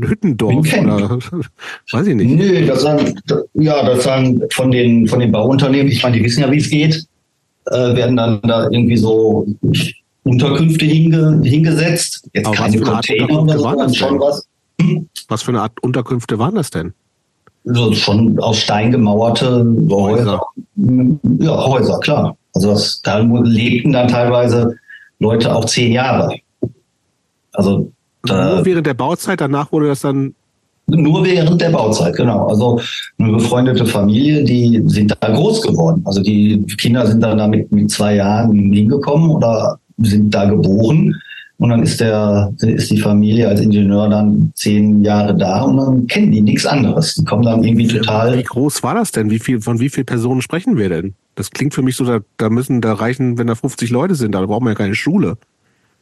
Hüttendorf 0.01 0.73
oder 0.73 1.19
weiß 1.91 2.07
ich 2.07 2.15
nicht. 2.15 2.29
Nö, 2.29 2.65
das 2.65 2.81
sagen, 2.81 3.19
ja, 3.53 3.83
das 3.85 4.03
sagen 4.03 4.41
von 4.51 4.71
den, 4.71 5.07
von 5.07 5.19
den 5.19 5.31
Bauunternehmen, 5.31 5.91
ich 5.91 6.03
meine, 6.03 6.17
die 6.17 6.23
wissen 6.23 6.41
ja, 6.41 6.51
wie 6.51 6.57
es 6.57 6.69
geht, 6.69 7.05
äh, 7.67 7.95
werden 7.95 8.15
dann 8.15 8.41
da 8.41 8.69
irgendwie 8.69 8.97
so 8.97 9.47
Unterkünfte 10.23 10.85
hinge, 10.85 11.41
hingesetzt. 11.43 12.27
Jetzt 12.33 12.47
Aber 12.47 12.55
keine 12.55 12.79
Container 12.79 13.41
oder 13.41 13.57
so, 13.57 13.63
waren 13.63 13.93
schon 13.93 14.19
was. 14.19 14.47
Hm? 14.81 15.09
Was 15.27 15.43
für 15.43 15.51
eine 15.51 15.61
Art 15.61 15.73
Unterkünfte 15.81 16.39
waren 16.39 16.55
das 16.55 16.69
denn? 16.69 16.93
Also 17.67 17.93
schon 17.93 18.39
aus 18.39 18.59
Stein 18.59 18.91
gemauerte 18.91 19.65
Häuser. 19.89 20.41
Ja, 20.75 21.65
Häuser, 21.65 21.99
klar. 21.99 22.37
Also 22.53 22.71
das, 22.71 23.01
da 23.01 23.19
lebten 23.19 23.91
dann 23.91 24.07
teilweise 24.07 24.75
Leute 25.19 25.53
auch 25.53 25.65
zehn 25.65 25.91
Jahre. 25.91 26.35
Also 27.51 27.91
nur 28.27 28.65
während 28.65 28.85
der 28.85 28.93
Bauzeit, 28.93 29.41
danach 29.41 29.71
wurde 29.71 29.87
das 29.87 30.01
dann 30.01 30.33
nur 30.91 31.23
während 31.23 31.61
der 31.61 31.69
Bauzeit, 31.69 32.15
genau. 32.15 32.47
Also 32.47 32.81
eine 33.17 33.33
befreundete 33.33 33.85
Familie, 33.85 34.43
die 34.43 34.81
sind 34.87 35.15
da 35.19 35.31
groß 35.31 35.61
geworden. 35.61 36.01
Also 36.05 36.21
die 36.21 36.65
Kinder 36.77 37.05
sind 37.05 37.21
dann 37.21 37.37
da 37.37 37.47
mit, 37.47 37.71
mit 37.71 37.91
zwei 37.91 38.15
Jahren 38.15 38.73
hingekommen 38.73 39.29
oder 39.29 39.79
sind 39.97 40.33
da 40.33 40.45
geboren. 40.45 41.15
Und 41.57 41.69
dann 41.71 41.83
ist 41.83 41.99
der, 41.99 42.53
ist 42.61 42.89
die 42.89 42.99
Familie 42.99 43.49
als 43.49 43.59
Ingenieur 43.59 44.07
dann 44.07 44.51
zehn 44.55 45.03
Jahre 45.03 45.35
da 45.35 45.63
und 45.63 45.75
dann 45.75 46.07
kennen 46.07 46.31
die 46.31 46.39
nichts 46.39 46.65
anderes. 46.65 47.15
Die 47.15 47.25
kommen 47.25 47.43
dann 47.43 47.65
irgendwie 47.65 47.87
total. 47.87 48.37
Wie 48.37 48.43
groß 48.43 48.81
war 48.81 48.95
das 48.95 49.11
denn? 49.11 49.29
Wie 49.29 49.39
viel, 49.39 49.59
von 49.59 49.81
wie 49.81 49.89
vielen 49.89 50.05
Personen 50.05 50.41
sprechen 50.41 50.77
wir 50.77 50.87
denn? 50.87 51.15
Das 51.35 51.51
klingt 51.51 51.73
für 51.73 51.81
mich 51.81 51.97
so, 51.97 52.05
da, 52.05 52.19
da 52.37 52.49
müssen 52.49 52.79
da 52.79 52.93
reichen, 52.93 53.37
wenn 53.37 53.47
da 53.47 53.55
50 53.55 53.89
Leute 53.89 54.15
sind, 54.15 54.35
da 54.35 54.45
brauchen 54.45 54.63
wir 54.63 54.71
ja 54.71 54.75
keine 54.75 54.95
Schule. 54.95 55.37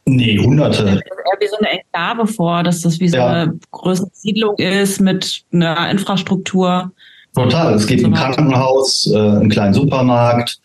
Nee, 0.10 0.38
hunderte. 0.40 0.84
Das 0.84 0.94
eher 0.94 1.40
wie 1.40 1.48
so 1.48 1.58
eine 1.58 1.70
Enklave 1.70 2.28
vor, 2.28 2.64
dass 2.64 2.82
das 2.82 3.00
wie 3.00 3.10
so 3.10 3.18
ja. 3.18 3.28
eine 3.28 3.60
größere 3.72 4.10
Siedlung 4.14 4.56
ist 4.58 5.02
mit 5.02 5.44
einer 5.52 5.90
Infrastruktur. 5.92 6.92
Total. 7.36 7.74
Es 7.74 7.86
gibt 7.86 8.06
ein 8.06 8.14
Krankenhaus, 8.14 9.12
äh, 9.14 9.18
einen 9.18 9.50
kleinen 9.50 9.74
Supermarkt, 9.74 10.60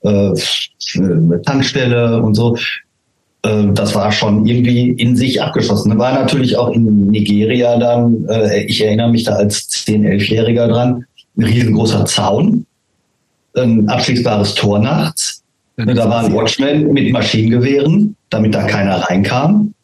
äh, 0.00 0.32
eine 0.96 1.42
Tankstelle 1.42 2.22
und 2.22 2.34
so. 2.34 2.56
Äh, 3.42 3.66
das 3.74 3.94
war 3.94 4.10
schon 4.10 4.46
irgendwie 4.46 4.90
in 4.92 5.16
sich 5.16 5.42
abgeschlossen. 5.42 5.96
War 5.98 6.14
natürlich 6.14 6.56
auch 6.56 6.70
in 6.70 7.08
Nigeria 7.08 7.78
dann, 7.78 8.26
äh, 8.28 8.64
ich 8.64 8.82
erinnere 8.82 9.10
mich 9.10 9.24
da 9.24 9.34
als 9.34 9.68
10-, 9.68 10.02
11-Jähriger 10.02 10.66
dran, 10.66 11.04
ein 11.36 11.44
riesengroßer 11.44 12.06
Zaun 12.06 12.66
ein 13.56 13.88
abschließbares 13.88 14.54
Tor 14.54 14.78
nachts. 14.78 15.41
Ja, 15.76 15.86
da 15.86 16.08
waren 16.08 16.32
Watchmen 16.32 16.92
mit 16.92 17.12
Maschinengewehren, 17.12 18.14
damit 18.30 18.54
da 18.54 18.64
keiner 18.64 18.96
reinkam. 18.96 19.74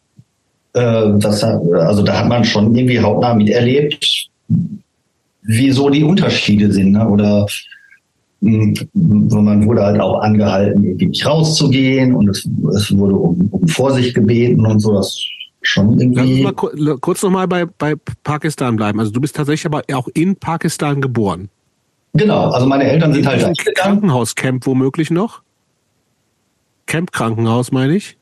Äh, 0.75 1.19
das, 1.19 1.43
also 1.43 2.03
da 2.03 2.19
hat 2.19 2.29
man 2.29 2.45
schon 2.45 2.75
irgendwie 2.75 3.01
hautnah 3.01 3.35
miterlebt, 3.35 4.29
wieso 5.43 5.89
die 5.89 6.05
Unterschiede 6.05 6.71
sind. 6.73 6.93
Ne? 6.93 7.09
Oder 7.09 7.47
hm, 8.43 8.75
man 8.95 9.67
wurde 9.67 9.83
halt 9.83 10.01
auch 10.01 10.21
angehalten, 10.21 10.85
irgendwie 10.85 11.07
nicht 11.07 11.27
rauszugehen 11.27 12.15
und 12.15 12.29
es, 12.29 12.47
es 12.77 12.97
wurde 12.97 13.15
um, 13.15 13.49
um 13.51 13.67
Vorsicht 13.69 14.15
gebeten 14.15 14.67
und 14.67 14.81
so. 14.81 14.95
Das 14.95 15.19
schon 15.63 15.99
irgendwie. 15.99 16.43
Lass 16.43 16.63
uns 16.63 16.81
mal 16.81 16.99
kurz 16.99 17.23
nochmal 17.23 17.49
bei, 17.49 17.67
bei 17.67 17.95
Pakistan 18.25 18.77
bleiben. 18.77 19.01
Also 19.01 19.13
du 19.13 19.21
bist 19.21 19.37
tatsächlich 19.37 19.67
aber 19.67 19.83
auch 19.93 20.09
in 20.15 20.37
Pakistan 20.37 21.01
geboren. 21.01 21.49
Genau, 22.15 22.51
also 22.51 22.67
meine 22.67 22.85
Eltern 22.85 23.13
sind 23.13 23.27
halt. 23.27 23.57
Krankenhauscamp 23.77 24.67
womöglich 24.67 25.11
noch? 25.11 25.43
Camp-Krankenhaus, 26.89 27.71
meine 27.71 27.95
ich? 27.95 28.17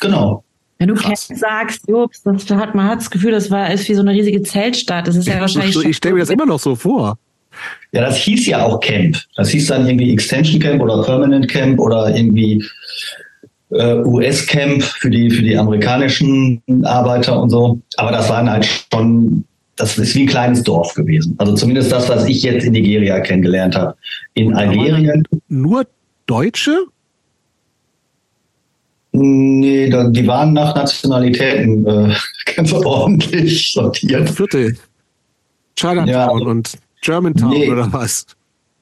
Genau. 0.00 0.42
Wenn 0.78 0.88
du 0.88 0.94
Krass. 0.94 1.28
Camp 1.28 1.38
sagst, 1.38 1.88
Jobs, 1.88 2.22
das 2.24 2.50
hat, 2.50 2.74
man 2.74 2.88
hat 2.88 2.98
das 2.98 3.10
Gefühl, 3.10 3.30
das 3.30 3.52
war 3.52 3.72
ist 3.72 3.88
wie 3.88 3.94
so 3.94 4.00
eine 4.00 4.10
riesige 4.10 4.42
Zeltstadt. 4.42 5.06
Das 5.06 5.14
ist 5.14 5.28
ja 5.28 5.40
wahrscheinlich. 5.40 5.76
Ich 5.84 5.96
stelle 5.96 6.14
mir 6.14 6.20
das 6.20 6.30
immer 6.30 6.46
noch 6.46 6.58
so 6.58 6.74
vor. 6.74 7.18
Ja, 7.92 8.00
das 8.00 8.16
hieß 8.16 8.46
ja 8.46 8.64
auch 8.64 8.80
Camp. 8.80 9.16
Das 9.36 9.50
hieß 9.50 9.68
dann 9.68 9.86
irgendwie 9.86 10.12
Extension 10.12 10.60
Camp 10.60 10.82
oder 10.82 11.02
Permanent 11.04 11.48
Camp 11.48 11.78
oder 11.78 12.14
irgendwie 12.16 12.64
äh, 13.70 13.96
US 13.96 14.46
Camp 14.46 14.82
für 14.82 15.10
die 15.10 15.30
für 15.30 15.42
die 15.42 15.56
amerikanischen 15.56 16.60
Arbeiter 16.84 17.40
und 17.40 17.50
so. 17.50 17.78
Aber 17.98 18.10
das 18.10 18.28
waren 18.28 18.50
halt 18.50 18.66
schon 18.92 19.44
das 19.76 19.98
ist 19.98 20.14
wie 20.14 20.22
ein 20.22 20.26
kleines 20.26 20.62
Dorf 20.62 20.94
gewesen. 20.94 21.34
Also 21.38 21.54
zumindest 21.54 21.92
das, 21.92 22.08
was 22.08 22.26
ich 22.26 22.42
jetzt 22.42 22.64
in 22.64 22.72
Nigeria 22.72 23.20
kennengelernt 23.20 23.74
habe. 23.74 23.94
In 24.34 24.54
Algerien. 24.54 25.24
Nur 25.48 25.86
Deutsche? 26.26 26.86
Nee, 29.12 29.90
die 29.90 30.26
waren 30.26 30.54
nach 30.54 30.74
Nationalitäten 30.74 31.86
äh, 31.86 32.14
ganz 32.56 32.72
ordentlich 32.72 33.72
sortiert. 33.72 34.30
Viertel. 34.30 34.76
Chinatown 35.76 36.08
ja, 36.08 36.28
und 36.28 36.72
Germantown 37.02 37.50
nee. 37.50 37.70
oder 37.70 37.92
was? 37.92 38.26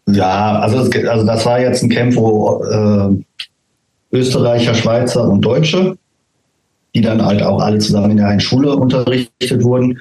Ja, 0.09 0.61
also, 0.61 0.79
also 1.09 1.27
das 1.27 1.47
war 1.47 1.61
jetzt 1.61 1.83
ein 1.83 1.91
Camp, 1.91 2.15
wo 2.15 2.63
äh, 2.65 4.17
Österreicher, 4.17 4.75
Schweizer 4.75 5.29
und 5.29 5.41
Deutsche, 5.41 5.97
die 6.95 7.01
dann 7.01 7.25
halt 7.25 7.43
auch 7.43 7.61
alle 7.61 7.79
zusammen 7.79 8.13
in 8.13 8.17
der 8.19 8.29
einen 8.29 8.41
Schule 8.41 8.75
unterrichtet 8.75 9.63
wurden. 9.63 9.99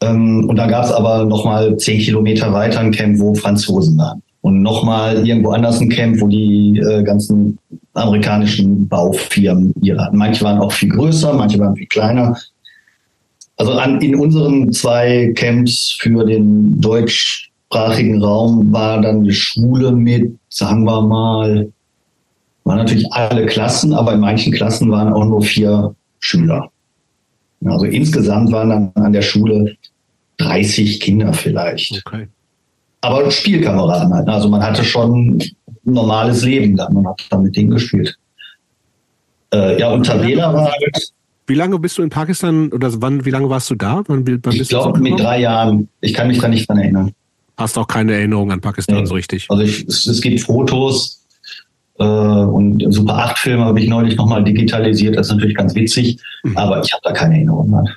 Ähm, 0.00 0.48
und 0.48 0.56
da 0.56 0.66
gab 0.66 0.84
es 0.84 0.92
aber 0.92 1.24
nochmal 1.24 1.76
zehn 1.76 2.00
Kilometer 2.00 2.52
weiter 2.52 2.80
ein 2.80 2.92
Camp, 2.92 3.18
wo 3.18 3.34
Franzosen 3.34 3.98
waren. 3.98 4.22
Und 4.40 4.62
nochmal 4.62 5.26
irgendwo 5.26 5.50
anders 5.50 5.80
ein 5.80 5.88
Camp, 5.88 6.20
wo 6.20 6.28
die 6.28 6.78
äh, 6.78 7.02
ganzen 7.02 7.58
amerikanischen 7.98 8.88
Baufirmen 8.88 9.74
ihre 9.82 10.04
hatten. 10.04 10.16
Manche 10.16 10.44
waren 10.44 10.58
auch 10.58 10.72
viel 10.72 10.90
größer, 10.90 11.32
manche 11.32 11.58
waren 11.58 11.76
viel 11.76 11.86
kleiner. 11.86 12.36
Also 13.56 13.72
an, 13.72 14.00
in 14.00 14.14
unseren 14.14 14.72
zwei 14.72 15.32
Camps 15.34 15.96
für 15.98 16.24
den 16.24 16.80
deutschsprachigen 16.80 18.22
Raum 18.22 18.72
war 18.72 19.00
dann 19.00 19.20
eine 19.20 19.32
Schule 19.32 19.92
mit, 19.92 20.32
sagen 20.48 20.84
wir 20.84 21.02
mal, 21.02 21.72
waren 22.64 22.78
natürlich 22.78 23.10
alle 23.12 23.46
Klassen, 23.46 23.92
aber 23.92 24.14
in 24.14 24.20
manchen 24.20 24.52
Klassen 24.52 24.90
waren 24.90 25.12
auch 25.12 25.24
nur 25.24 25.42
vier 25.42 25.94
Schüler. 26.20 26.70
Also 27.64 27.86
insgesamt 27.86 28.52
waren 28.52 28.68
dann 28.68 28.92
an 28.94 29.12
der 29.12 29.22
Schule 29.22 29.76
30 30.36 31.00
Kinder 31.00 31.32
vielleicht. 31.32 32.02
Okay. 32.06 32.28
Aber 33.00 33.30
Spielkameraden 33.30 34.12
halt. 34.12 34.26
Ne? 34.26 34.32
Also 34.32 34.48
man 34.48 34.62
hatte 34.62 34.84
schon 34.84 35.42
normales 35.92 36.44
Leben 36.44 36.76
dann 36.76 36.96
und 36.96 37.06
hat 37.06 37.26
dann 37.30 37.42
mit 37.42 37.56
denen 37.56 37.70
gespielt. 37.70 38.16
Äh, 39.52 39.80
ja, 39.80 39.90
und 39.90 40.04
Tabela 40.06 40.52
war 40.52 40.70
halt. 40.70 41.12
Wie 41.46 41.54
lange 41.54 41.78
bist 41.78 41.96
du 41.96 42.02
in 42.02 42.10
Pakistan 42.10 42.70
oder 42.72 42.90
wann, 43.00 43.24
wie 43.24 43.30
lange 43.30 43.48
warst 43.48 43.70
du 43.70 43.74
da? 43.74 44.02
Wann, 44.06 44.26
wann 44.26 44.54
ich 44.54 44.68
glaube 44.68 44.98
mit 44.98 45.18
drei 45.18 45.40
Jahren. 45.40 45.88
Ich 46.02 46.12
kann 46.12 46.28
mich 46.28 46.38
da 46.38 46.48
nicht 46.48 46.68
dran 46.68 46.78
erinnern. 46.78 47.12
Hast 47.56 47.78
auch 47.78 47.88
keine 47.88 48.12
Erinnerung 48.12 48.52
an 48.52 48.60
Pakistan 48.60 49.00
nee. 49.00 49.06
so 49.06 49.14
richtig? 49.14 49.46
Also 49.48 49.62
ich, 49.62 49.86
es, 49.88 50.06
es 50.06 50.20
gibt 50.20 50.40
Fotos 50.40 51.26
äh, 51.98 52.04
und 52.04 52.84
Super 52.92 53.16
8 53.16 53.38
Filme 53.38 53.64
habe 53.64 53.80
ich 53.80 53.88
neulich 53.88 54.16
nochmal 54.16 54.44
digitalisiert. 54.44 55.16
Das 55.16 55.28
ist 55.28 55.32
natürlich 55.32 55.56
ganz 55.56 55.74
witzig, 55.74 56.20
mhm. 56.44 56.56
aber 56.56 56.82
ich 56.84 56.92
habe 56.92 57.00
da 57.02 57.12
keine 57.12 57.36
Erinnerung 57.36 57.74
an. 57.74 57.88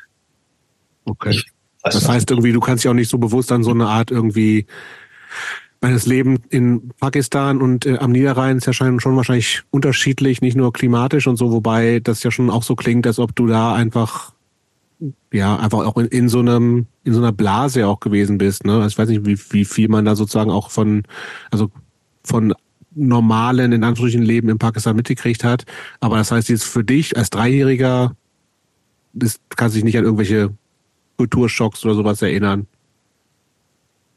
Okay. 1.03 1.39
Das 1.83 2.07
heißt 2.07 2.29
irgendwie, 2.31 2.53
du 2.53 2.59
kannst 2.59 2.83
ja 2.85 2.91
auch 2.91 2.95
nicht 2.95 3.09
so 3.09 3.17
bewusst 3.17 3.51
an 3.51 3.63
so 3.63 3.71
eine 3.71 3.87
Art 3.87 4.11
irgendwie 4.11 4.65
meines 5.81 6.05
Leben 6.05 6.37
in 6.49 6.91
Pakistan 6.99 7.61
und 7.61 7.85
äh, 7.85 7.97
am 7.97 8.11
Niederrhein 8.11 8.57
ist 8.57 8.67
ja 8.67 8.73
schon, 8.73 8.99
schon 8.99 9.15
wahrscheinlich 9.15 9.63
unterschiedlich, 9.71 10.41
nicht 10.41 10.55
nur 10.55 10.71
klimatisch 10.71 11.27
und 11.27 11.37
so, 11.37 11.51
wobei 11.51 11.99
das 11.99 12.21
ja 12.23 12.29
schon 12.29 12.51
auch 12.51 12.63
so 12.63 12.75
klingt, 12.75 13.07
als 13.07 13.17
ob 13.19 13.35
du 13.35 13.47
da 13.47 13.73
einfach 13.73 14.33
ja 15.33 15.55
einfach 15.57 15.79
auch 15.79 15.97
in, 15.97 16.05
in 16.07 16.29
so 16.29 16.39
einem 16.39 16.85
in 17.03 17.13
so 17.13 17.19
einer 17.19 17.31
Blase 17.31 17.87
auch 17.87 17.99
gewesen 17.99 18.37
bist. 18.37 18.65
Ne? 18.65 18.73
Also 18.73 18.87
ich 18.87 18.97
weiß 18.97 19.09
nicht, 19.09 19.25
wie, 19.25 19.39
wie 19.51 19.65
viel 19.65 19.87
man 19.89 20.05
da 20.05 20.15
sozusagen 20.15 20.51
auch 20.51 20.69
von 20.69 21.03
also 21.49 21.71
von 22.23 22.53
normalen 22.93 23.71
in 23.71 23.83
Anführungsstrichen 23.83 24.25
Leben 24.25 24.49
in 24.49 24.59
Pakistan 24.59 24.95
mitgekriegt 24.95 25.43
hat. 25.43 25.65
Aber 25.99 26.17
das 26.17 26.31
heißt 26.31 26.49
jetzt 26.49 26.65
für 26.65 26.83
dich 26.83 27.17
als 27.17 27.31
Dreijähriger, 27.31 28.15
das 29.13 29.39
kannst 29.55 29.75
dich 29.75 29.83
nicht 29.83 29.97
an 29.97 30.03
irgendwelche 30.03 30.53
Kulturschocks 31.17 31.83
oder 31.85 31.95
sowas 31.95 32.21
erinnern? 32.21 32.67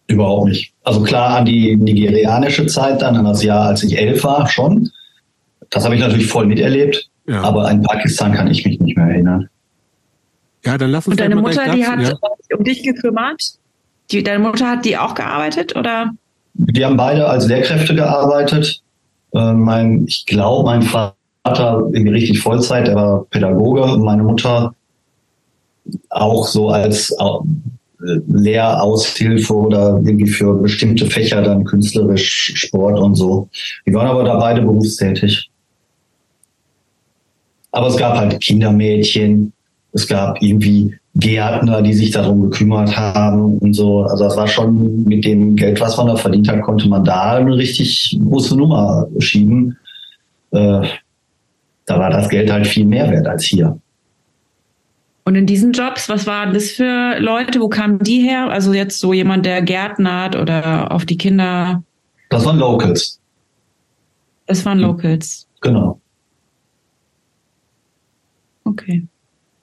Überhaupt 0.07 0.48
nicht. 0.48 0.72
Also 0.82 1.02
klar 1.02 1.36
an 1.36 1.46
die 1.46 1.76
nigerianische 1.76 2.66
Zeit 2.66 3.00
dann, 3.02 3.16
an 3.16 3.24
das 3.24 3.42
Jahr, 3.42 3.66
als 3.66 3.82
ich 3.82 3.98
elf 3.98 4.22
war, 4.24 4.46
schon. 4.48 4.90
Das 5.70 5.84
habe 5.84 5.94
ich 5.94 6.00
natürlich 6.00 6.26
voll 6.26 6.46
miterlebt. 6.46 7.09
Ja. 7.26 7.40
Aber 7.42 7.68
an 7.68 7.82
Pakistan 7.82 8.32
kann 8.34 8.48
ich 8.48 8.64
mich 8.66 8.80
nicht 8.80 8.96
mehr 8.96 9.09
erinnern. 9.09 9.48
Ja, 10.64 10.78
dann 10.78 10.90
lass 10.90 11.07
uns 11.07 11.12
Und 11.12 11.20
deine 11.20 11.36
Mutter, 11.36 11.70
die 11.74 11.86
hat 11.86 12.00
ja. 12.00 12.12
um 12.57 12.64
dich 12.64 12.82
gekümmert? 12.82 13.42
Die, 14.11 14.22
deine 14.22 14.40
Mutter 14.40 14.68
hat 14.68 14.84
die 14.84 14.96
auch 14.98 15.14
gearbeitet 15.14 15.74
oder? 15.76 16.11
Die 16.55 16.84
haben 16.84 16.96
beide 16.96 17.26
als 17.26 17.46
Lehrkräfte 17.46 17.94
gearbeitet. 17.94 18.82
Äh, 19.32 19.52
mein, 19.52 20.05
ich 20.07 20.26
glaube, 20.26 20.64
mein 20.64 20.82
Vater 20.82 21.14
irgendwie 21.92 22.12
richtig 22.12 22.40
Vollzeit, 22.40 22.86
der 22.86 22.94
war 22.94 23.24
Pädagoge 23.24 23.82
und 23.82 24.02
meine 24.02 24.22
Mutter 24.22 24.74
auch 26.11 26.46
so 26.46 26.68
als 26.70 27.11
äh, 27.11 27.24
Lehraushilfe 28.28 29.55
oder 29.55 30.00
irgendwie 30.05 30.26
für 30.26 30.55
bestimmte 30.55 31.07
Fächer 31.07 31.42
dann 31.42 31.64
künstlerisch 31.64 32.52
Sport 32.55 32.98
und 32.98 33.14
so. 33.14 33.48
Die 33.86 33.94
waren 33.94 34.07
aber 34.07 34.24
da 34.24 34.36
beide 34.36 34.62
berufstätig. 34.62 35.50
Aber 37.72 37.88
es 37.88 37.96
gab 37.96 38.16
halt 38.16 38.40
Kindermädchen, 38.40 39.52
es 39.92 40.07
gab 40.07 40.40
irgendwie 40.42 40.94
Gärtner, 41.16 41.82
die 41.82 41.92
sich 41.92 42.11
darum 42.11 42.42
gekümmert 42.42 42.96
haben 42.96 43.59
und 43.59 43.72
so. 43.72 44.02
Also 44.02 44.24
das 44.24 44.36
war 44.36 44.48
schon 44.48 45.05
mit 45.05 45.24
dem 45.24 45.57
Geld, 45.57 45.80
was 45.80 45.96
man 45.96 46.09
da 46.09 46.16
verdient 46.16 46.48
hat, 46.48 46.62
konnte 46.62 46.88
man 46.88 47.05
da 47.05 47.36
eine 47.36 47.57
richtig 47.57 48.18
große 48.22 48.57
Nummer 48.57 49.07
schieben. 49.18 49.76
Äh, 50.50 50.82
da 51.86 51.98
war 51.98 52.11
das 52.11 52.28
Geld 52.28 52.50
halt 52.50 52.66
viel 52.66 52.84
mehr 52.84 53.11
wert 53.11 53.26
als 53.26 53.44
hier. 53.44 53.78
Und 55.27 55.37
in 55.37 55.47
diesen 55.47 55.72
Jobs, 55.72 56.09
was 56.09 56.27
waren 56.27 56.53
das 56.53 56.72
für 56.72 57.18
Leute? 57.18 57.61
Wo 57.61 57.68
kamen 57.68 57.99
die 58.01 58.20
her? 58.20 58.51
Also 58.51 58.75
jetzt 58.75 59.01
so 59.01 59.14
jemand, 59.14 59.47
der 59.47 59.62
gärtnert 59.62 60.37
oder 60.37 60.93
auf 60.93 61.07
die 61.07 61.16
Kinder. 61.16 61.83
Das 62.29 62.45
waren 62.45 62.59
Locals. 62.59 63.20
Das 64.47 64.64
waren 64.66 64.81
Locals. 64.81 65.47
Genau. 65.62 65.99
Okay. 68.64 69.07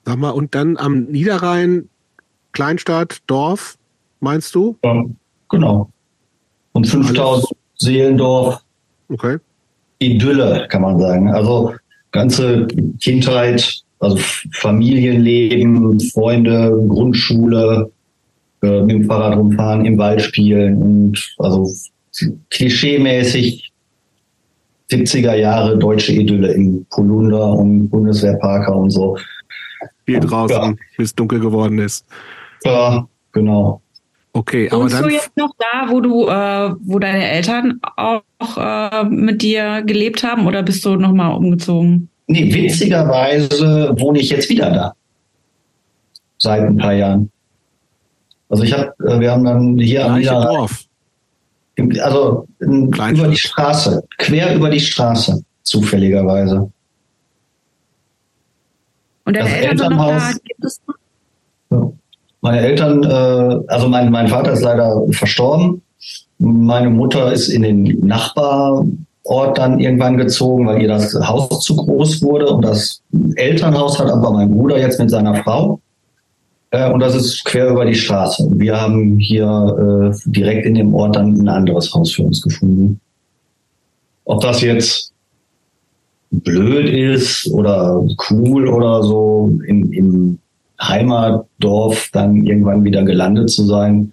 Sag 0.04 0.18
mal, 0.18 0.30
und 0.30 0.54
dann 0.56 0.76
am 0.76 1.04
Niederrhein, 1.04 1.88
Kleinstadt, 2.50 3.18
Dorf, 3.28 3.78
meinst 4.18 4.54
du? 4.56 4.76
Ja, 4.82 5.04
genau. 5.48 5.90
Und 6.72 6.88
5000 6.88 7.56
Seelendorf. 7.76 8.60
Okay. 9.08 9.38
Idylle, 9.98 10.66
kann 10.68 10.82
man 10.82 10.98
sagen. 10.98 11.32
Also 11.32 11.74
ganze 12.10 12.66
Kindheit 13.00 13.81
also 14.02 14.16
Familienleben, 14.52 16.00
Freunde, 16.00 16.76
Grundschule, 16.88 17.90
äh, 18.62 18.80
mit 18.82 18.96
dem 18.96 19.04
Fahrrad 19.04 19.36
rumfahren, 19.36 19.84
im 19.84 19.96
Wald 19.96 20.20
spielen 20.20 20.82
und 20.82 21.34
also 21.38 21.70
klischeemäßig 22.50 23.72
70er 24.90 25.34
Jahre 25.34 25.78
deutsche 25.78 26.12
Idylle 26.12 26.52
in 26.52 26.84
Polunder 26.90 27.52
und 27.52 27.88
Bundeswehrparker 27.88 28.74
und 28.74 28.90
so. 28.90 29.16
Viel 30.04 30.20
draußen, 30.20 30.56
ja. 30.56 30.74
bis 30.96 31.10
es 31.10 31.14
dunkel 31.14 31.38
geworden 31.38 31.78
ist. 31.78 32.04
Ja, 32.64 33.06
genau. 33.30 33.80
Okay, 34.32 34.68
aber 34.68 34.82
Wohnst 34.82 34.94
dann. 34.96 35.04
du 35.04 35.10
jetzt 35.10 35.36
noch 35.36 35.54
da, 35.58 35.90
wo 35.90 36.00
du, 36.00 36.26
äh, 36.26 36.74
wo 36.80 36.98
deine 36.98 37.30
Eltern 37.30 37.80
auch 37.96 38.22
äh, 38.56 39.04
mit 39.04 39.42
dir 39.42 39.82
gelebt 39.82 40.24
haben, 40.24 40.46
oder 40.46 40.62
bist 40.62 40.84
du 40.84 40.96
nochmal 40.96 41.36
umgezogen? 41.36 42.08
Nee, 42.32 42.54
witzigerweise 42.54 43.94
wohne 43.98 44.20
ich 44.20 44.30
jetzt 44.30 44.48
wieder 44.48 44.70
da. 44.70 44.94
Seit 46.38 46.62
ein 46.62 46.78
paar 46.78 46.94
Jahren. 46.94 47.30
Also 48.48 48.64
ich 48.64 48.72
habe, 48.72 48.92
äh, 49.06 49.20
wir 49.20 49.30
haben 49.30 49.44
dann 49.44 49.78
hier 49.78 50.06
am 50.06 50.22
Dorf. 50.22 50.84
Also 52.00 52.46
über 52.58 53.28
die 53.28 53.36
Straße, 53.36 54.02
quer 54.16 54.54
über 54.54 54.70
die 54.70 54.80
Straße, 54.80 55.44
zufälligerweise. 55.62 56.70
Und 59.24 59.36
deine 59.36 59.48
das 59.48 59.58
Eltern 59.58 59.70
Elternhaus, 59.70 60.22
noch 60.22 60.32
da, 60.32 60.38
gibt 60.44 60.64
es 60.64 60.80
noch? 61.70 61.92
Meine 62.40 62.60
Eltern, 62.60 63.02
äh, 63.04 63.64
also 63.68 63.88
mein, 63.88 64.10
mein 64.10 64.28
Vater 64.28 64.52
ist 64.52 64.62
leider 64.62 65.02
verstorben. 65.10 65.82
Meine 66.38 66.88
Mutter 66.88 67.30
ist 67.32 67.48
in 67.48 67.62
den 67.62 68.06
Nachbar 68.06 68.84
Ort 69.24 69.58
dann 69.58 69.78
irgendwann 69.78 70.16
gezogen, 70.16 70.66
weil 70.66 70.82
ihr 70.82 70.88
das 70.88 71.14
Haus 71.14 71.60
zu 71.60 71.76
groß 71.76 72.22
wurde. 72.22 72.48
Und 72.48 72.62
das 72.62 73.02
Elternhaus 73.36 73.98
hat 73.98 74.10
aber 74.10 74.32
mein 74.32 74.50
Bruder 74.50 74.78
jetzt 74.78 74.98
mit 74.98 75.10
seiner 75.10 75.36
Frau. 75.42 75.80
Äh, 76.70 76.90
und 76.90 77.00
das 77.00 77.14
ist 77.14 77.44
quer 77.44 77.68
über 77.68 77.84
die 77.84 77.94
Straße. 77.94 78.48
Wir 78.52 78.80
haben 78.80 79.18
hier 79.18 80.12
äh, 80.12 80.30
direkt 80.30 80.66
in 80.66 80.74
dem 80.74 80.94
Ort 80.94 81.16
dann 81.16 81.34
ein 81.40 81.48
anderes 81.48 81.94
Haus 81.94 82.12
für 82.12 82.22
uns 82.22 82.42
gefunden. 82.42 83.00
Ob 84.24 84.40
das 84.40 84.60
jetzt 84.62 85.12
blöd 86.30 86.88
ist 86.88 87.46
oder 87.52 88.02
cool 88.30 88.68
oder 88.68 89.02
so, 89.02 89.52
im, 89.66 89.92
im 89.92 90.38
Heimatdorf 90.80 92.08
dann 92.12 92.44
irgendwann 92.44 92.84
wieder 92.84 93.04
gelandet 93.04 93.50
zu 93.50 93.64
sein, 93.64 94.12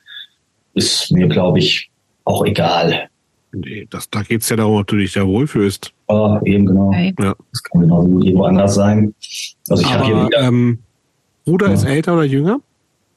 ist 0.74 1.12
mir, 1.12 1.28
glaube 1.28 1.60
ich, 1.60 1.89
auch 2.26 2.45
egal. 2.45 3.10
Nee, 3.52 3.88
das, 3.89 4.10
da 4.10 4.22
geht 4.22 4.41
es 4.41 4.50
ja 4.50 4.56
darum, 4.56 4.78
ob 4.78 4.88
du 4.88 4.97
dich 4.97 5.14
da 5.14 5.26
wohlfühlst. 5.26 5.91
Ja, 6.10 6.41
eben 6.43 6.66
genau. 6.66 6.89
Okay. 6.89 7.16
Ja. 7.20 7.36
Das 7.52 7.64
kann 7.64 7.82
genauso 7.82 8.08
gut 8.08 8.24
irgendwo 8.24 8.43
anders 8.43 8.76
sein. 8.76 9.14
Also 9.70 9.84
ich 9.84 9.91
habe 9.91 10.06
hier 10.06 10.26
wieder, 10.26 10.41
ähm, 10.41 10.80
Bruder 11.45 11.68
ja. 11.68 11.74
ist 11.74 11.84
älter 11.84 12.14
oder 12.14 12.26
jünger? 12.26 12.60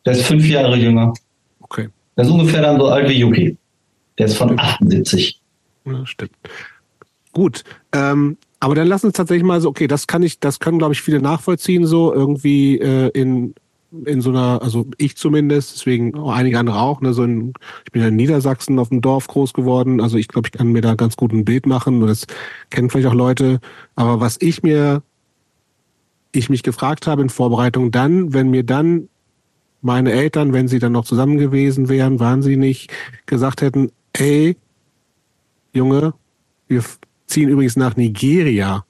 Der 0.06 0.14
ist 0.14 0.22
fünf 0.22 0.46
Jahre 0.46 0.76
jünger. 0.76 1.12
Okay. 1.60 1.88
Der 2.16 2.24
ist 2.24 2.30
ungefähr 2.30 2.62
dann 2.62 2.80
so 2.80 2.86
alt 2.86 3.08
wie 3.08 3.18
Yuki. 3.18 3.56
Der 4.18 4.26
ist 4.26 4.36
von 4.36 4.58
78. 4.58 5.40
Ja, 5.84 6.06
stimmt. 6.06 6.32
Gut. 7.32 7.64
Ähm, 7.92 8.36
aber 8.60 8.74
dann 8.74 8.86
lass 8.86 9.04
uns 9.04 9.14
tatsächlich 9.14 9.44
mal 9.44 9.60
so, 9.60 9.68
okay, 9.68 9.86
das 9.86 10.06
kann 10.06 10.22
ich, 10.22 10.38
das 10.38 10.60
können, 10.60 10.78
glaube 10.78 10.94
ich, 10.94 11.02
viele 11.02 11.20
nachvollziehen, 11.20 11.84
so 11.84 12.12
irgendwie 12.12 12.78
äh, 12.78 13.08
in 13.08 13.54
in 14.04 14.20
so 14.20 14.30
einer, 14.30 14.62
also 14.62 14.86
ich 14.96 15.16
zumindest, 15.16 15.74
deswegen 15.74 16.18
einige 16.18 16.58
andere 16.58 16.80
auch, 16.80 17.00
ne, 17.00 17.12
so 17.12 17.24
in, 17.24 17.52
ich 17.84 17.92
bin 17.92 18.02
ja 18.02 18.08
in 18.08 18.16
Niedersachsen 18.16 18.78
auf 18.78 18.88
dem 18.88 19.00
Dorf 19.00 19.26
groß 19.26 19.52
geworden, 19.52 20.00
also 20.00 20.16
ich 20.16 20.28
glaube, 20.28 20.48
ich 20.48 20.52
kann 20.52 20.72
mir 20.72 20.80
da 20.80 20.94
ganz 20.94 21.16
gut 21.16 21.32
ein 21.32 21.44
Bild 21.44 21.66
machen 21.66 22.00
das 22.06 22.26
kennen 22.70 22.88
vielleicht 22.90 23.08
auch 23.08 23.14
Leute, 23.14 23.60
aber 23.94 24.20
was 24.20 24.38
ich 24.40 24.62
mir, 24.62 25.02
ich 26.32 26.48
mich 26.48 26.62
gefragt 26.62 27.06
habe 27.06 27.22
in 27.22 27.28
Vorbereitung 27.28 27.90
dann, 27.90 28.32
wenn 28.32 28.50
mir 28.50 28.64
dann 28.64 29.08
meine 29.82 30.12
Eltern, 30.12 30.52
wenn 30.52 30.68
sie 30.68 30.78
dann 30.78 30.92
noch 30.92 31.04
zusammen 31.04 31.36
gewesen 31.38 31.88
wären, 31.88 32.20
waren 32.20 32.40
sie 32.40 32.56
nicht, 32.56 32.92
gesagt 33.26 33.60
hätten, 33.60 33.90
ey, 34.14 34.56
Junge, 35.74 36.14
wir 36.68 36.82
ziehen 37.26 37.48
übrigens 37.48 37.76
nach 37.76 37.96
Nigeria, 37.96 38.84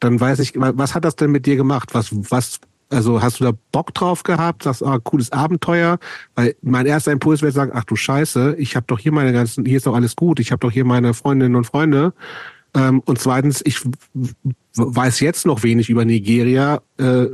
dann 0.00 0.20
weiß 0.20 0.38
ich, 0.38 0.52
was 0.56 0.94
hat 0.94 1.04
das 1.04 1.16
denn 1.16 1.30
mit 1.30 1.46
dir 1.46 1.56
gemacht? 1.56 1.94
Was, 1.94 2.10
was, 2.30 2.60
also 2.90 3.20
hast 3.20 3.40
du 3.40 3.44
da 3.44 3.52
Bock 3.72 3.94
drauf 3.94 4.22
gehabt? 4.22 4.62
Sagst, 4.62 4.82
ah, 4.82 4.98
cooles 5.02 5.32
Abenteuer? 5.32 5.98
Weil 6.34 6.54
mein 6.62 6.86
erster 6.86 7.12
Impuls 7.12 7.42
wäre 7.42 7.52
sagen, 7.52 7.72
ach 7.74 7.84
du 7.84 7.96
Scheiße, 7.96 8.56
ich 8.58 8.76
habe 8.76 8.86
doch 8.86 8.98
hier 8.98 9.12
meine 9.12 9.32
ganzen, 9.32 9.64
hier 9.64 9.78
ist 9.78 9.86
doch 9.86 9.94
alles 9.94 10.14
gut, 10.16 10.38
ich 10.40 10.52
habe 10.52 10.60
doch 10.60 10.70
hier 10.70 10.84
meine 10.84 11.14
Freundinnen 11.14 11.56
und 11.56 11.66
Freunde. 11.66 12.12
Ähm, 12.74 13.00
und 13.04 13.18
zweitens, 13.18 13.62
ich 13.64 13.80
weiß 14.76 15.20
jetzt 15.20 15.46
noch 15.46 15.62
wenig 15.62 15.88
über 15.88 16.04
Nigeria. 16.04 16.80
Äh, 16.98 17.26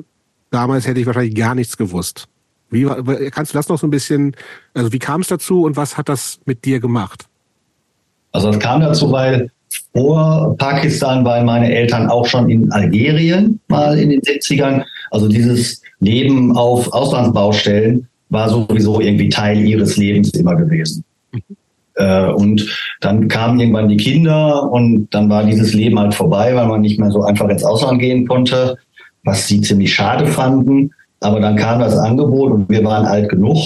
damals 0.50 0.86
hätte 0.86 1.00
ich 1.00 1.06
wahrscheinlich 1.06 1.34
gar 1.34 1.54
nichts 1.54 1.76
gewusst. 1.76 2.28
Wie, 2.70 2.86
kannst 3.30 3.52
du 3.52 3.58
das 3.58 3.68
noch 3.68 3.78
so 3.78 3.86
ein 3.86 3.90
bisschen, 3.90 4.34
also 4.72 4.92
wie 4.92 4.98
kam 4.98 5.20
es 5.20 5.28
dazu 5.28 5.64
und 5.64 5.76
was 5.76 5.98
hat 5.98 6.08
das 6.08 6.40
mit 6.46 6.64
dir 6.64 6.80
gemacht? 6.80 7.26
Also 8.32 8.48
es 8.48 8.58
kam 8.58 8.80
dazu, 8.80 9.12
weil 9.12 9.50
vor 9.92 10.56
Pakistan 10.56 11.24
waren 11.24 11.44
meine 11.44 11.72
Eltern 11.74 12.08
auch 12.08 12.26
schon 12.26 12.48
in 12.48 12.72
Algerien 12.72 13.60
mal 13.68 13.98
in 13.98 14.08
den 14.08 14.20
70ern. 14.22 14.84
Also 15.12 15.28
dieses 15.28 15.82
Leben 16.00 16.56
auf 16.56 16.90
Auslandsbaustellen 16.90 18.08
war 18.30 18.48
sowieso 18.48 18.98
irgendwie 18.98 19.28
Teil 19.28 19.58
ihres 19.58 19.98
Lebens 19.98 20.30
immer 20.30 20.56
gewesen. 20.56 21.04
Äh, 21.96 22.30
und 22.32 22.66
dann 23.02 23.28
kamen 23.28 23.60
irgendwann 23.60 23.90
die 23.90 23.98
Kinder 23.98 24.70
und 24.72 25.08
dann 25.10 25.28
war 25.28 25.44
dieses 25.44 25.74
Leben 25.74 25.98
halt 25.98 26.14
vorbei, 26.14 26.54
weil 26.54 26.66
man 26.66 26.80
nicht 26.80 26.98
mehr 26.98 27.10
so 27.10 27.22
einfach 27.24 27.50
ins 27.50 27.62
Ausland 27.62 28.00
gehen 28.00 28.26
konnte, 28.26 28.78
was 29.22 29.46
sie 29.46 29.60
ziemlich 29.60 29.92
schade 29.92 30.26
fanden. 30.26 30.92
Aber 31.20 31.40
dann 31.40 31.56
kam 31.56 31.80
das 31.80 31.94
Angebot 31.98 32.50
und 32.50 32.70
wir 32.70 32.82
waren 32.82 33.04
alt 33.04 33.28
genug 33.28 33.58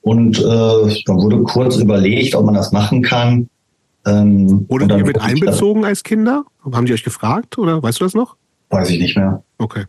und 0.00 0.38
äh, 0.38 0.42
dann 1.04 1.16
wurde 1.16 1.42
kurz 1.42 1.76
überlegt, 1.76 2.34
ob 2.34 2.46
man 2.46 2.54
das 2.54 2.72
machen 2.72 3.02
kann. 3.02 3.50
Ähm, 4.06 4.64
Wurde 4.70 4.86
ihr 4.96 5.04
mit 5.04 5.20
einbezogen 5.20 5.84
als 5.84 6.02
Kinder? 6.02 6.44
Haben 6.72 6.86
die 6.86 6.94
euch 6.94 7.04
gefragt 7.04 7.58
oder 7.58 7.82
weißt 7.82 8.00
du 8.00 8.04
das 8.04 8.14
noch? 8.14 8.36
Weiß 8.70 8.88
ich 8.88 9.00
nicht 9.00 9.18
mehr. 9.18 9.42
Okay. 9.58 9.84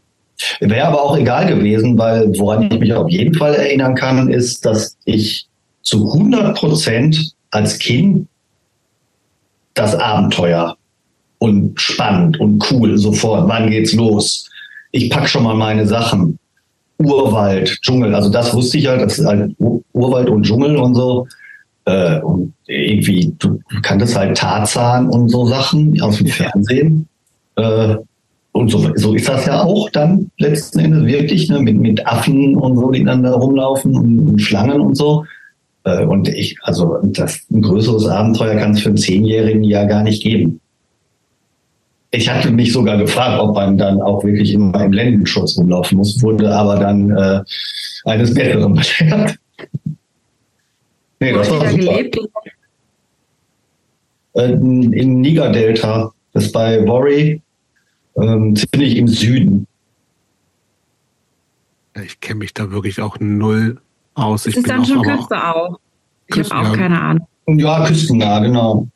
Wäre 0.60 0.88
aber 0.88 1.02
auch 1.02 1.18
egal 1.18 1.48
gewesen, 1.48 1.98
weil 1.98 2.38
woran 2.38 2.64
ich 2.64 2.80
mich 2.80 2.94
auf 2.94 3.10
jeden 3.10 3.34
Fall 3.34 3.56
erinnern 3.56 3.96
kann, 3.96 4.30
ist, 4.30 4.66
dass 4.66 4.98
ich 5.06 5.48
zu 5.82 6.12
100 6.12 6.58
Prozent 6.58 7.34
als 7.52 7.80
Kind 7.80 8.28
das 9.74 9.96
Abenteuer 9.96 10.78
und 11.40 11.80
spannend 11.80 12.40
und 12.40 12.64
cool 12.72 12.98
sofort. 12.98 13.48
Wann 13.48 13.70
geht's 13.70 13.94
los? 13.94 14.50
Ich 14.92 15.10
pack 15.10 15.30
schon 15.30 15.44
mal 15.44 15.56
meine 15.56 15.86
Sachen. 15.86 16.40
Urwald, 16.98 17.78
Dschungel, 17.82 18.16
also 18.16 18.30
das 18.30 18.54
wusste 18.54 18.78
ich 18.78 18.88
halt, 18.88 19.02
das 19.02 19.20
ist 19.20 19.26
halt 19.26 19.54
Urwald 19.92 20.30
und 20.30 20.44
Dschungel 20.44 20.78
und 20.78 20.96
so. 20.96 21.28
Äh, 21.84 22.20
und 22.22 22.54
irgendwie, 22.68 23.34
du 23.38 23.60
kanntest 23.82 24.16
halt 24.16 24.38
Tarzan 24.38 25.10
und 25.10 25.30
so 25.30 25.46
Sachen 25.46 26.02
aus 26.02 26.18
dem 26.18 26.28
Fernsehen. 26.28 27.08
Äh, 27.58 27.98
und 28.56 28.70
so, 28.70 28.90
so 28.96 29.14
ist 29.14 29.28
das 29.28 29.48
ja 29.48 29.64
auch 29.64 29.90
dann 29.90 30.32
letzten 30.38 30.80
Endes 30.80 31.06
wirklich, 31.06 31.50
ne, 31.50 31.60
mit, 31.60 31.76
mit 31.76 32.08
Affen 32.08 32.56
und 32.56 32.78
so, 32.78 32.90
die 32.90 33.04
dann 33.04 33.22
da 33.22 33.34
rumlaufen 33.34 33.94
und, 33.94 34.20
und 34.20 34.42
Schlangen 34.42 34.80
und 34.80 34.96
so. 34.96 35.26
Äh, 35.84 36.06
und 36.06 36.30
ich, 36.30 36.58
also 36.62 36.98
das, 37.04 37.42
ein 37.52 37.62
größeres 37.62 38.08
Abenteuer 38.08 38.56
kann 38.56 38.72
es 38.72 38.80
für 38.80 38.90
einen 38.90 38.98
Zehnjährigen 38.98 39.62
ja 39.66 39.84
gar 39.84 40.04
nicht 40.04 40.24
geben. 40.24 40.62
Ich 42.12 42.30
hatte 42.30 42.50
mich 42.50 42.72
sogar 42.72 42.98
gefragt, 42.98 43.42
ob 43.42 43.56
man 43.56 43.78
dann 43.78 44.02
auch 44.02 44.24
wirklich 44.24 44.54
immer 44.54 44.86
im 44.86 44.94
Ländenschutz 44.94 45.58
rumlaufen 45.58 45.98
muss, 45.98 46.22
wurde 46.22 46.50
aber 46.56 46.78
dann 46.78 47.10
äh, 47.10 47.42
eines 48.06 48.34
Besseren 48.34 48.74
belehrt. 48.74 49.36
Nee, 51.20 51.32
das 51.32 51.50
war 51.50 51.70
super. 51.70 52.00
Äh, 54.34 54.52
Im 54.52 55.22
Niger-Delta, 55.22 56.12
das 56.34 56.46
ist 56.46 56.52
bei 56.52 56.86
Worry, 56.86 57.42
ähm, 58.16 58.56
ziemlich 58.56 58.98
im 58.98 59.08
Süden. 59.08 59.68
Ich 62.04 62.20
kenne 62.20 62.40
mich 62.40 62.54
da 62.54 62.72
wirklich 62.72 63.02
auch 63.02 63.18
null 63.20 63.80
aus. 64.16 64.44
Das 64.44 64.54
ich 64.54 64.58
ist 64.58 64.70
dann 64.70 64.86
schon 64.86 65.02
Küste 65.02 65.36
auch. 65.36 65.80
Ich 66.28 66.52
habe 66.52 66.70
auch 66.70 66.74
keine 66.74 67.02
Ahnung. 67.02 67.28
Ja, 67.48 67.86
küstennah, 67.86 68.40
genau. 68.40 68.88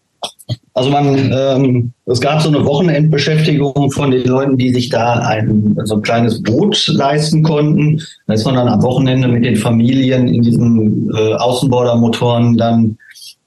Also 0.74 0.89
man, 0.89 1.32
ähm, 1.32 1.91
es 2.05 2.20
gab 2.20 2.41
so 2.41 2.49
eine 2.49 2.65
Wochenendbeschäftigung 2.65 3.91
von 3.91 4.11
den 4.11 4.26
Leuten, 4.26 4.57
die 4.57 4.74
sich 4.74 4.89
da 4.89 5.20
ein 5.20 5.78
so 5.84 5.95
ein 5.95 6.01
kleines 6.01 6.41
Boot 6.41 6.88
leisten 6.88 7.43
konnten. 7.43 8.01
Da 8.28 8.34
ist 8.34 8.45
man 8.45 8.55
dann 8.55 8.67
am 8.67 8.82
Wochenende 8.82 9.28
mit 9.28 9.45
den 9.45 9.55
Familien 9.55 10.28
in 10.28 10.41
diesen 10.41 11.11
äh, 11.13 11.34
Außenbordermotoren 11.36 12.57
dann 12.57 12.97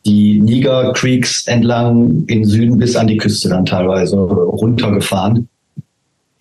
die 0.04 0.40
Niger 0.40 0.92
Creeks 0.92 1.46
entlang 1.46 2.24
in 2.26 2.44
Süden 2.44 2.76
bis 2.78 2.96
an 2.96 3.06
die 3.06 3.16
Küste 3.16 3.48
dann 3.48 3.64
teilweise 3.64 4.16
runtergefahren 4.16 5.48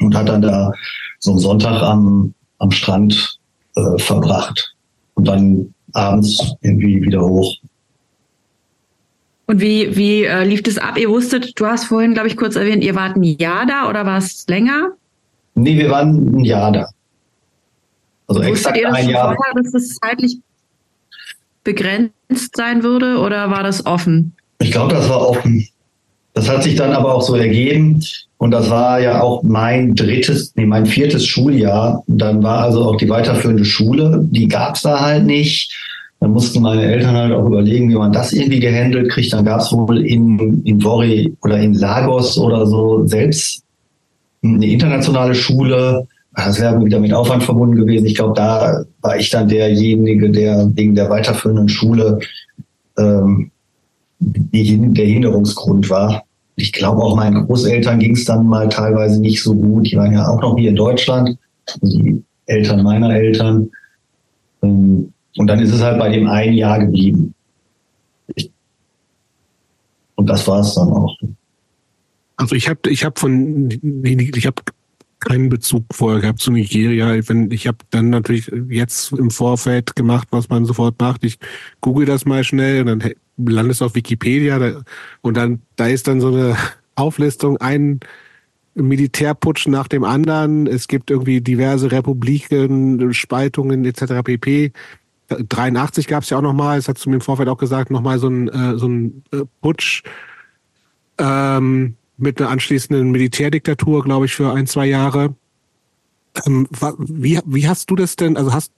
und 0.02 0.16
hat 0.16 0.30
dann 0.30 0.42
da 0.42 0.72
so 1.20 1.32
einen 1.32 1.40
Sonntag 1.40 1.82
am, 1.82 2.34
am 2.60 2.72
Strand 2.72 3.40
äh, 3.76 3.98
verbracht 3.98 4.76
und 5.16 5.28
dann 5.28 5.74
abends 5.94 6.56
irgendwie 6.62 7.02
wieder 7.02 7.22
hoch. 7.22 7.56
Und 9.48 9.60
wie, 9.60 9.96
wie 9.96 10.24
äh, 10.24 10.44
lief 10.44 10.64
das 10.64 10.78
ab? 10.78 10.98
Ihr 10.98 11.10
wusstet, 11.10 11.60
du 11.60 11.66
hast 11.66 11.86
vorhin, 11.86 12.14
glaube 12.14 12.30
ich, 12.30 12.38
kurz 12.38 12.56
erwähnt, 12.56 12.84
ihr 12.84 12.96
wart 12.96 13.18
ein 13.18 13.24
Jahr 13.24 13.66
da 13.66 13.90
oder 13.90 14.06
war 14.06 14.18
es 14.18 14.46
länger? 14.48 14.92
Nee, 15.56 15.78
wir 15.78 15.90
waren 15.90 16.38
ein 16.38 16.46
Jahr 16.46 16.72
da. 16.72 16.88
Also 18.28 18.40
Wusstet 18.40 18.56
exakt 18.56 18.78
ihr 18.78 18.88
das 18.88 18.96
ein 18.96 19.10
Jahr. 19.10 19.36
Vorher, 19.36 19.62
dass 19.62 19.74
es 19.74 19.96
zeitlich 19.98 20.38
begrenzt 21.64 22.56
sein 22.56 22.84
würde 22.84 23.20
oder 23.20 23.52
war 23.52 23.64
das 23.64 23.86
offen? 23.86 24.34
Ich 24.60 24.72
glaube, 24.72 24.94
das 24.94 25.10
war 25.10 25.28
offen. 25.28 25.68
Das 26.34 26.50
hat 26.50 26.64
sich 26.64 26.76
dann 26.76 26.94
aber 26.94 27.14
auch 27.14 27.22
so 27.22 27.36
ergeben. 27.36 28.04
Und 28.38 28.52
das 28.52 28.70
war 28.70 29.00
ja 29.00 29.22
auch 29.22 29.44
mein 29.44 29.94
drittes, 29.96 30.54
nee, 30.56 30.66
mein 30.66 30.86
viertes 30.86 31.26
Schuljahr. 31.26 32.04
Dann 32.08 32.42
war 32.42 32.64
also 32.64 32.86
auch 32.86 32.96
die 32.96 33.10
weiterführende 33.10 33.66
Schule. 33.66 34.26
Die 34.32 34.48
gab 34.48 34.76
es 34.76 34.82
da 34.82 35.00
halt 35.00 35.26
nicht. 35.26 35.72
Dann 36.20 36.32
mussten 36.32 36.62
meine 36.62 36.84
Eltern 36.84 37.16
halt 37.16 37.34
auch 37.34 37.46
überlegen, 37.46 37.90
wie 37.90 37.96
man 37.96 38.12
das 38.14 38.34
irgendwie 38.34 38.60
gehandelt 38.60 39.12
kriegt. 39.12 39.34
Dann 39.34 39.46
gab 39.46 39.62
es 39.62 39.72
wohl 39.72 40.06
in, 40.06 40.64
in 40.64 40.82
Vori 40.82 41.36
oder 41.44 41.60
in 41.60 41.74
Lagos 41.74 42.38
oder 42.38 42.66
so 42.66 43.06
selbst 43.06 43.64
eine 44.44 44.66
internationale 44.66 45.36
Schule. 45.36 46.08
Das 46.36 46.60
wäre 46.60 46.84
wieder 46.84 47.00
mit 47.00 47.14
Aufwand 47.14 47.44
verbunden 47.44 47.76
gewesen. 47.76 48.06
Ich 48.06 48.16
glaube, 48.16 48.34
da 48.36 48.84
war 49.02 49.18
ich 49.18 49.30
dann 49.30 49.50
derjenige, 49.50 50.32
der 50.32 50.70
wegen 50.74 50.96
der 50.96 51.10
weiterführenden 51.10 51.70
Schule 51.70 52.20
ähm, 52.98 53.51
die, 54.22 54.94
der 54.94 55.06
Hinderungsgrund 55.06 55.90
war. 55.90 56.24
Ich 56.56 56.72
glaube, 56.72 57.02
auch 57.02 57.16
meinen 57.16 57.46
Großeltern 57.46 58.00
ging 58.00 58.16
es 58.16 58.26
dann 58.26 58.46
mal 58.46 58.70
teilweise 58.70 59.20
nicht 59.20 59.42
so 59.42 59.54
gut. 59.56 59.92
Die 59.92 59.98
waren 59.98 60.14
ja 60.14 60.28
auch 60.28 60.42
noch 60.42 60.58
hier 60.58 60.70
in 60.70 60.76
Deutschland, 60.76 61.38
also 61.82 62.00
die 62.00 62.24
Eltern 62.46 62.84
meiner 62.84 63.14
Eltern. 63.14 63.72
Ähm, 64.62 65.12
und 65.38 65.48
dann 65.48 65.60
ist 65.60 65.74
es 65.74 65.82
halt 65.82 65.98
bei 65.98 66.10
dem 66.10 66.28
ein 66.28 66.54
Jahr 66.54 66.80
geblieben. 66.80 67.34
Und 70.16 70.30
das 70.30 70.48
war 70.48 70.60
es 70.60 70.76
dann 70.76 70.90
auch. 70.90 71.18
Also 72.36 72.56
ich 72.56 72.70
habe 72.70 72.90
ich 72.90 73.04
hab 73.04 73.18
von 73.18 73.70
ich 74.04 74.46
habe 74.46 74.62
keinen 75.22 75.50
Bezug 75.50 75.86
vorher 75.94 76.22
gehabt 76.22 76.40
zu 76.40 76.52
Nigeria. 76.52 77.16
Ich 77.16 77.68
habe 77.68 77.78
dann 77.90 78.10
natürlich 78.10 78.52
jetzt 78.70 79.12
im 79.14 79.32
Vorfeld 79.32 79.96
gemacht, 79.96 80.28
was 80.32 80.50
man 80.50 80.66
sofort 80.66 81.00
macht. 81.00 81.24
Ich 81.24 81.38
google 81.80 82.06
das 82.06 82.26
mal 82.26 82.44
schnell 82.44 82.82
und 82.82 82.88
dann 82.88 83.14
landest 83.38 83.82
du 83.82 83.86
auf 83.86 83.96
Wikipedia 83.96 84.84
und 85.22 85.38
dann 85.38 85.62
da 85.76 85.88
ist 85.88 86.08
dann 86.08 86.22
so 86.22 86.28
eine 86.28 86.56
Auflistung 86.96 87.58
ein 87.58 88.00
Militärputsch 88.74 89.68
nach 89.68 89.88
dem 89.88 90.04
anderen. 90.04 90.68
Es 90.68 90.88
gibt 90.88 91.12
irgendwie 91.12 91.42
diverse 91.42 91.92
Republiken, 91.92 93.14
Spaltungen 93.14 93.86
etc. 93.86 94.24
pp. 94.24 94.72
83 95.30 96.08
gab 96.08 96.24
es 96.24 96.30
ja 96.30 96.38
auch 96.38 96.42
nochmal, 96.42 96.78
das 96.78 96.88
hast 96.88 97.06
du 97.06 97.10
mir 97.10 97.16
im 97.16 97.22
Vorfeld 97.22 97.48
auch 97.48 97.58
gesagt, 97.58 97.90
nochmal 97.90 98.20
so 98.20 98.28
ein, 98.28 98.50
äh, 98.50 98.78
so 98.78 98.88
ein 98.88 99.24
äh, 99.32 99.44
Putsch 99.62 100.04
ähm, 101.18 101.96
mit 102.22 102.40
einer 102.40 102.50
anschließenden 102.50 103.12
Militärdiktatur, 103.12 104.04
glaube 104.04 104.26
ich, 104.26 104.34
für 104.34 104.54
ein, 104.54 104.68
zwei 104.68 104.86
Jahre. 104.86 105.36
Ähm, 106.46 106.68
wie, 106.98 107.40
wie 107.46 107.68
hast 107.68 107.90
du 107.90 107.96
das 107.96 108.16
denn, 108.16 108.38
also 108.38 108.54
hast 108.54 108.72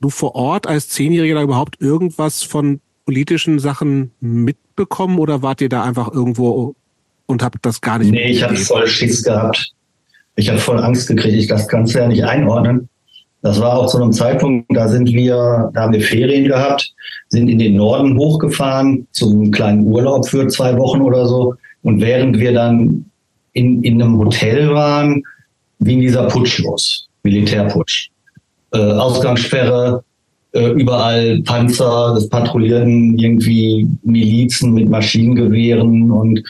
du 0.00 0.10
vor 0.10 0.34
Ort 0.34 0.66
als 0.66 0.88
Zehnjähriger 0.88 1.42
überhaupt 1.42 1.80
irgendwas 1.80 2.42
von 2.42 2.80
politischen 3.04 3.58
Sachen 3.58 4.12
mitbekommen 4.20 5.18
oder 5.18 5.42
wart 5.42 5.60
ihr 5.60 5.68
da 5.68 5.82
einfach 5.82 6.12
irgendwo 6.12 6.74
und 7.26 7.42
habt 7.42 7.58
das 7.62 7.80
gar 7.80 7.98
nicht 7.98 8.12
Nee, 8.12 8.30
ich 8.30 8.42
habe 8.42 8.56
voll 8.56 8.86
Schiss 8.86 9.24
gehabt. 9.24 9.72
Ich 10.36 10.48
habe 10.48 10.58
voll 10.58 10.78
Angst 10.78 11.08
gekriegt. 11.08 11.34
Ich 11.34 11.48
das 11.48 11.68
kannst 11.68 11.94
du 11.94 11.98
ja 11.98 12.08
nicht 12.08 12.24
einordnen. 12.24 12.88
Das 13.42 13.60
war 13.60 13.78
auch 13.78 13.86
zu 13.86 14.00
einem 14.00 14.12
Zeitpunkt, 14.12 14.66
da 14.68 14.86
sind 14.86 15.08
wir, 15.08 15.70
da 15.72 15.82
haben 15.82 15.92
wir 15.94 16.02
Ferien 16.02 16.46
gehabt, 16.46 16.92
sind 17.28 17.48
in 17.48 17.58
den 17.58 17.74
Norden 17.74 18.18
hochgefahren 18.18 19.06
zum 19.12 19.50
kleinen 19.50 19.86
Urlaub 19.86 20.28
für 20.28 20.46
zwei 20.48 20.76
Wochen 20.76 21.00
oder 21.00 21.26
so. 21.26 21.54
Und 21.82 22.00
während 22.00 22.38
wir 22.38 22.52
dann 22.52 23.06
in, 23.52 23.82
in 23.82 24.00
einem 24.00 24.18
Hotel 24.18 24.70
waren, 24.70 25.22
ging 25.80 26.00
dieser 26.00 26.28
Putsch 26.28 26.58
los, 26.60 27.08
Militärputsch. 27.22 28.10
Äh, 28.72 28.78
Ausgangssperre, 28.78 30.04
äh, 30.52 30.70
überall 30.70 31.40
Panzer, 31.42 32.12
das 32.14 32.28
patrouillierten 32.28 33.18
irgendwie 33.18 33.88
Milizen 34.02 34.74
mit 34.74 34.88
Maschinengewehren 34.88 36.10
und 36.10 36.42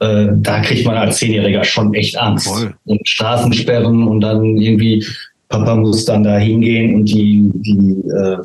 äh, 0.00 0.28
da 0.36 0.60
kriegt 0.60 0.86
man 0.86 0.96
als 0.96 1.18
Zehnjähriger 1.18 1.64
schon 1.64 1.92
echt 1.94 2.16
Angst. 2.18 2.48
Voll. 2.48 2.74
Und 2.84 3.08
Straßensperren 3.08 4.06
und 4.06 4.20
dann 4.20 4.56
irgendwie, 4.56 5.04
Papa 5.48 5.74
muss 5.76 6.04
dann 6.04 6.24
da 6.24 6.36
hingehen 6.36 6.94
und 6.94 7.04
die, 7.06 7.50
die, 7.54 8.08
äh, 8.08 8.36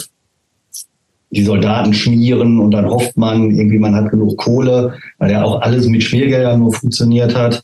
die 1.33 1.43
Soldaten 1.43 1.93
schmieren 1.93 2.59
und 2.59 2.71
dann 2.71 2.85
hofft 2.85 3.17
man, 3.17 3.49
irgendwie 3.49 3.79
man 3.79 3.95
hat 3.95 4.11
genug 4.11 4.37
Kohle, 4.37 4.93
weil 5.17 5.31
ja 5.31 5.43
auch 5.43 5.61
alles 5.61 5.87
mit 5.87 6.03
Schmiergeldern 6.03 6.59
nur 6.59 6.73
funktioniert 6.73 7.35
hat. 7.35 7.63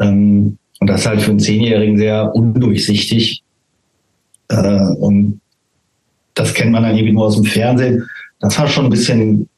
Ähm, 0.00 0.56
und 0.80 0.86
das 0.86 1.00
ist 1.00 1.06
halt 1.06 1.20
für 1.20 1.30
einen 1.30 1.40
Zehnjährigen 1.40 1.98
sehr 1.98 2.34
undurchsichtig. 2.34 3.42
Äh, 4.48 4.86
und 5.00 5.40
das 6.34 6.54
kennt 6.54 6.72
man 6.72 6.82
dann 6.82 6.96
irgendwie 6.96 7.12
nur 7.12 7.26
aus 7.26 7.36
dem 7.36 7.44
Fernsehen. 7.44 8.08
Das 8.40 8.58
war 8.58 8.68
schon 8.68 8.86
ein 8.86 8.90
bisschen 8.90 9.48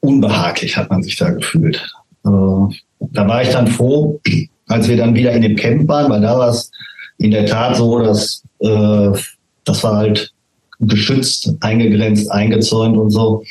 unbehaglich, 0.00 0.76
hat 0.76 0.88
man 0.88 1.02
sich 1.02 1.16
da 1.16 1.30
gefühlt. 1.30 1.84
Also, 2.22 2.70
da 3.00 3.26
war 3.26 3.42
ich 3.42 3.48
dann 3.48 3.66
froh, 3.66 4.20
als 4.68 4.88
wir 4.88 4.96
dann 4.96 5.16
wieder 5.16 5.32
in 5.32 5.42
dem 5.42 5.56
Camp 5.56 5.88
waren, 5.88 6.12
weil 6.12 6.20
da 6.20 6.38
war 6.38 6.50
es 6.50 6.70
in 7.18 7.32
der 7.32 7.46
Tat 7.46 7.76
so, 7.76 7.98
dass 8.00 8.44
äh, 8.60 9.10
das 9.64 9.82
war 9.82 9.96
halt 9.96 10.32
geschützt, 10.80 11.54
eingegrenzt, 11.60 12.30
eingezäunt 12.30 12.96
und 12.96 13.10
so. 13.10 13.42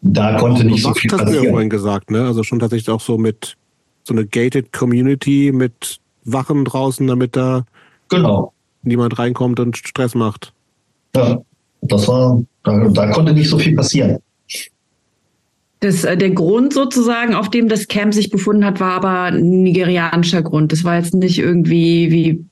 Da 0.00 0.38
konnte 0.38 0.64
nicht 0.64 0.82
so 0.82 0.94
viel 0.94 1.10
passieren. 1.10 1.28
Hast 1.28 1.40
du 1.40 1.44
ja 1.44 1.50
vorhin 1.50 1.70
gesagt, 1.70 2.10
ne? 2.10 2.24
Also 2.24 2.42
schon 2.44 2.58
tatsächlich 2.58 2.88
auch 2.90 3.00
so 3.00 3.18
mit 3.18 3.56
so 4.04 4.14
eine 4.14 4.26
gated 4.26 4.72
Community 4.72 5.50
mit 5.52 5.98
Wachen 6.24 6.64
draußen, 6.64 7.06
damit 7.06 7.36
da 7.36 7.64
genau. 8.08 8.52
niemand 8.82 9.18
reinkommt 9.18 9.60
und 9.60 9.76
Stress 9.76 10.14
macht. 10.14 10.52
Ja, 11.16 11.42
das 11.82 12.08
war, 12.08 12.42
da, 12.64 12.88
da 12.88 13.10
konnte 13.10 13.32
nicht 13.32 13.48
so 13.48 13.58
viel 13.58 13.74
passieren. 13.74 14.18
Das, 15.80 16.04
äh, 16.04 16.16
der 16.16 16.30
Grund 16.30 16.72
sozusagen, 16.72 17.34
auf 17.34 17.50
dem 17.50 17.68
das 17.68 17.88
Camp 17.88 18.14
sich 18.14 18.30
befunden 18.30 18.64
hat, 18.64 18.80
war 18.80 18.92
aber 18.92 19.36
ein 19.36 19.62
nigerianischer 19.62 20.42
Grund. 20.42 20.72
Das 20.72 20.84
war 20.84 20.96
jetzt 20.96 21.14
nicht 21.14 21.38
irgendwie 21.38 22.10
wie 22.10 22.44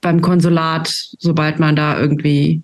beim 0.00 0.20
Konsulat, 0.20 0.88
sobald 1.18 1.58
man 1.60 1.76
da 1.76 1.98
irgendwie 1.98 2.62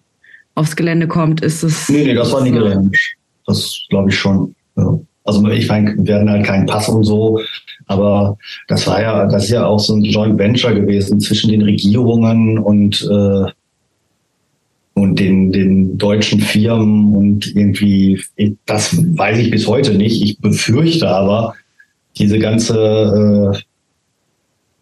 aufs 0.55 0.77
Gelände 0.77 1.09
kommt, 1.09 1.41
ist 1.43 1.63
es. 1.63 1.89
Nee, 1.89 2.05
nee, 2.05 2.15
das 2.15 2.33
war 2.33 2.43
nigerianisch. 2.43 3.17
Das 3.47 3.87
glaube 3.89 4.11
ich 4.11 4.19
schon. 4.19 4.55
Ja. 4.77 4.99
Also 5.25 5.47
ich 5.49 5.69
meine, 5.69 5.95
wir 5.99 6.17
hatten 6.17 6.31
halt 6.31 6.45
keinen 6.45 6.67
Pass 6.67 6.89
und 6.89 7.05
so, 7.05 7.41
aber 7.87 8.37
das 8.69 8.87
war 8.87 9.01
ja, 9.01 9.27
das 9.27 9.45
ist 9.45 9.51
ja 9.51 9.67
auch 9.67 9.79
so 9.79 9.95
ein 9.95 10.03
Joint 10.03 10.39
Venture 10.39 10.75
gewesen 10.75 11.21
zwischen 11.21 11.51
den 11.51 11.63
Regierungen 11.63 12.59
und 12.59 13.03
äh, 13.11 13.51
und 14.95 15.19
den, 15.19 15.53
den 15.53 15.97
deutschen 15.97 16.41
Firmen 16.41 17.15
und 17.15 17.55
irgendwie, 17.55 18.23
das 18.67 18.97
weiß 19.17 19.39
ich 19.39 19.51
bis 19.51 19.67
heute 19.67 19.95
nicht. 19.95 20.23
Ich 20.23 20.39
befürchte 20.41 21.09
aber, 21.09 21.55
diese 22.19 22.39
ganze 22.39 23.55
äh, 23.55 23.59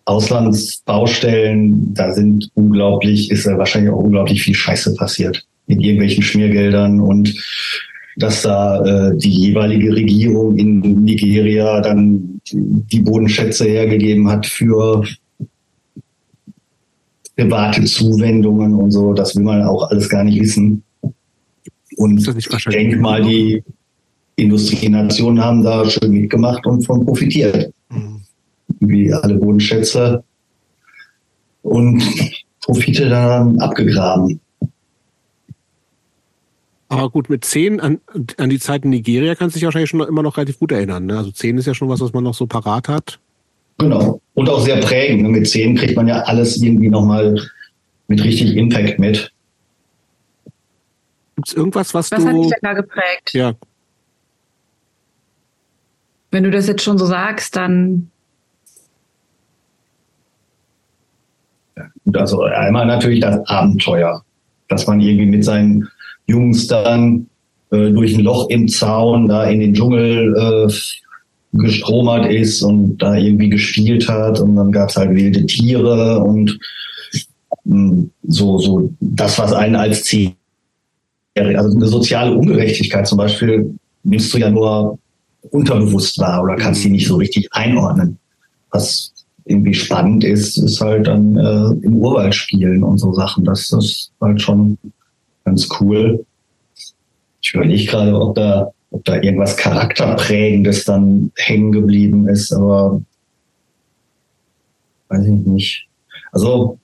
Auslandsbaustellen, 0.07 1.95
da 1.95 2.13
sind 2.13 2.51
unglaublich, 2.55 3.31
ist 3.31 3.45
ja 3.45 3.59
wahrscheinlich 3.59 3.93
auch 3.93 3.99
unglaublich 3.99 4.43
viel 4.43 4.55
Scheiße 4.55 4.95
passiert 4.95 5.47
in 5.69 5.81
irgendwelchen 5.81 6.23
Schmiergeldern 6.23 7.01
und 7.01 7.35
dass 8.17 8.43
da 8.43 8.85
äh, 8.85 9.17
die 9.17 9.31
jeweilige 9.31 9.95
Regierung 9.95 10.57
in 10.59 10.81
Nigeria 11.05 11.81
dann 11.81 12.41
die 12.53 13.01
Bodenschätze 13.01 13.65
hergegeben 13.67 14.29
hat 14.29 14.47
für 14.47 15.05
private 17.37 17.85
Zuwendungen 17.85 18.75
und 18.75 18.91
so, 18.91 19.13
das 19.13 19.37
will 19.37 19.45
man 19.45 19.63
auch 19.63 19.89
alles 19.91 20.09
gar 20.09 20.25
nicht 20.25 20.41
wissen. 20.41 20.83
Und 21.97 22.27
ich 22.37 22.49
denke 22.65 22.97
mal, 22.97 23.23
die 23.23 23.63
Industrienationen 24.35 25.43
haben 25.43 25.63
da 25.63 25.89
schön 25.89 26.13
mitgemacht 26.13 26.67
und 26.67 26.85
von 26.85 27.05
profitiert. 27.05 27.73
Mhm. 27.91 28.21
Wie 28.81 29.13
alle 29.13 29.35
Bodenschätze 29.35 30.25
und 31.63 32.03
Profite 32.61 33.09
dann 33.09 33.59
abgegraben. 33.61 34.41
Aber 36.91 37.11
gut, 37.11 37.29
mit 37.29 37.45
zehn 37.45 37.81
an, 37.81 38.01
an 38.39 38.49
die 38.49 38.59
Zeit 38.59 38.85
in 38.85 38.91
Nigeria 38.91 39.35
kannst 39.35 39.55
du 39.55 39.59
dich 39.59 39.67
wahrscheinlich 39.67 39.91
schon 39.91 40.01
immer 40.01 40.23
noch 40.23 40.37
relativ 40.37 40.59
gut 40.59 40.73
erinnern. 40.73 41.07
Ne? 41.07 41.19
Also 41.19 41.31
zehn 41.31 41.59
ist 41.59 41.67
ja 41.67 41.75
schon 41.75 41.89
was, 41.89 42.01
was 42.01 42.13
man 42.15 42.25
noch 42.25 42.35
so 42.35 42.47
parat 42.47 42.89
hat. 42.89 43.19
Genau. 43.77 44.21
Und 44.35 44.49
auch 44.49 44.61
sehr 44.61 44.81
prägend. 44.81 45.23
Ne? 45.23 45.29
Mit 45.29 45.49
zehn 45.49 45.77
kriegt 45.77 45.97
man 45.97 46.09
ja 46.09 46.21
alles 46.23 46.63
irgendwie 46.63 46.89
nochmal 46.89 47.39
mit 48.09 48.25
richtig 48.25 48.57
Impact 48.57 48.99
mit. 48.99 49.33
Gibt 51.37 51.49
es 51.49 51.55
irgendwas, 51.55 51.93
was, 51.93 52.11
was 52.11 52.21
du... 52.21 52.27
Was 52.27 52.35
hat 52.35 52.43
dich 52.43 52.51
denn 52.51 52.59
da 52.63 52.73
geprägt? 52.73 53.35
Ja. 53.35 53.53
Wenn 56.31 56.45
du 56.45 56.51
das 56.51 56.67
jetzt 56.69 56.83
schon 56.83 56.97
so 56.99 57.05
sagst, 57.05 57.55
dann... 57.55 58.11
Also 62.15 62.43
einmal 62.43 62.87
natürlich 62.87 63.21
das 63.21 63.47
Abenteuer, 63.47 64.25
dass 64.69 64.87
man 64.87 65.01
irgendwie 65.01 65.27
mit 65.27 65.45
seinen 65.45 65.89
Jungs 66.29 66.67
dann 66.67 67.27
äh, 67.71 67.91
durch 67.91 68.15
ein 68.15 68.25
Loch 68.25 68.49
im 68.51 68.69
Zaun 68.69 69.29
da 69.29 69.45
in 69.45 69.61
den 69.61 69.75
Dschungel 69.75 70.35
äh, 70.37 70.73
gestromert 71.53 72.31
ist 72.31 72.63
und 72.63 72.99
da 72.99 73.17
irgendwie 73.17 73.49
gespielt 73.49 74.09
hat 74.09 74.39
und 74.41 74.57
dann 74.57 74.71
gab 74.71 74.91
es 74.91 74.97
halt 74.97 75.15
wilde 75.15 75.45
Tiere 75.47 76.23
und 76.23 76.59
mh, 77.65 77.91
hm, 77.91 78.11
so, 78.27 78.59
so 78.59 78.91
das, 79.01 79.39
was 79.39 79.53
einen 79.53 79.77
als 79.77 80.05
Ziel, 80.05 80.35
also 81.37 81.77
eine 81.77 81.87
soziale 81.87 82.35
Ungerechtigkeit 82.35 83.07
zum 83.07 83.19
Beispiel, 83.19 83.75
nimmst 84.05 84.33
du 84.35 84.39
ja 84.39 84.51
nur 84.51 84.99
unterbewusst 85.51 86.19
wahr 86.19 86.43
oder 86.43 86.57
kannst 86.57 86.85
die 86.85 86.91
nicht 86.91 87.07
so 87.07 87.17
richtig 87.17 87.49
einordnen. 87.53 88.19
Was 88.71 89.13
irgendwie 89.45 89.73
spannend 89.73 90.25
ist, 90.25 90.59
ist 90.59 90.81
halt 90.81 91.07
dann 91.07 91.37
äh, 91.37 91.87
im 91.87 91.97
Urwald 91.97 92.35
spielen 92.35 92.83
und 92.83 92.99
so 92.99 93.15
Sachen. 93.15 93.45
Das 93.45 93.73
ist 93.73 94.13
halt 94.21 94.43
schon 94.43 94.77
ganz 95.49 95.69
cool. 95.81 96.25
Ich 97.41 97.55
überlege 97.55 97.85
gerade, 97.87 98.21
ob 98.21 98.35
da 98.35 98.73
ob 98.91 99.05
da 99.05 99.17
irgendwas 99.17 99.57
Charakterprägendes 99.57 100.85
dann 100.85 101.31
hängen 101.37 101.73
geblieben 101.73 102.29
ist, 102.29 102.53
aber 102.53 103.03
weiß 105.09 105.25
ich 105.25 105.47
nicht. 105.47 105.87
Also 106.33 106.79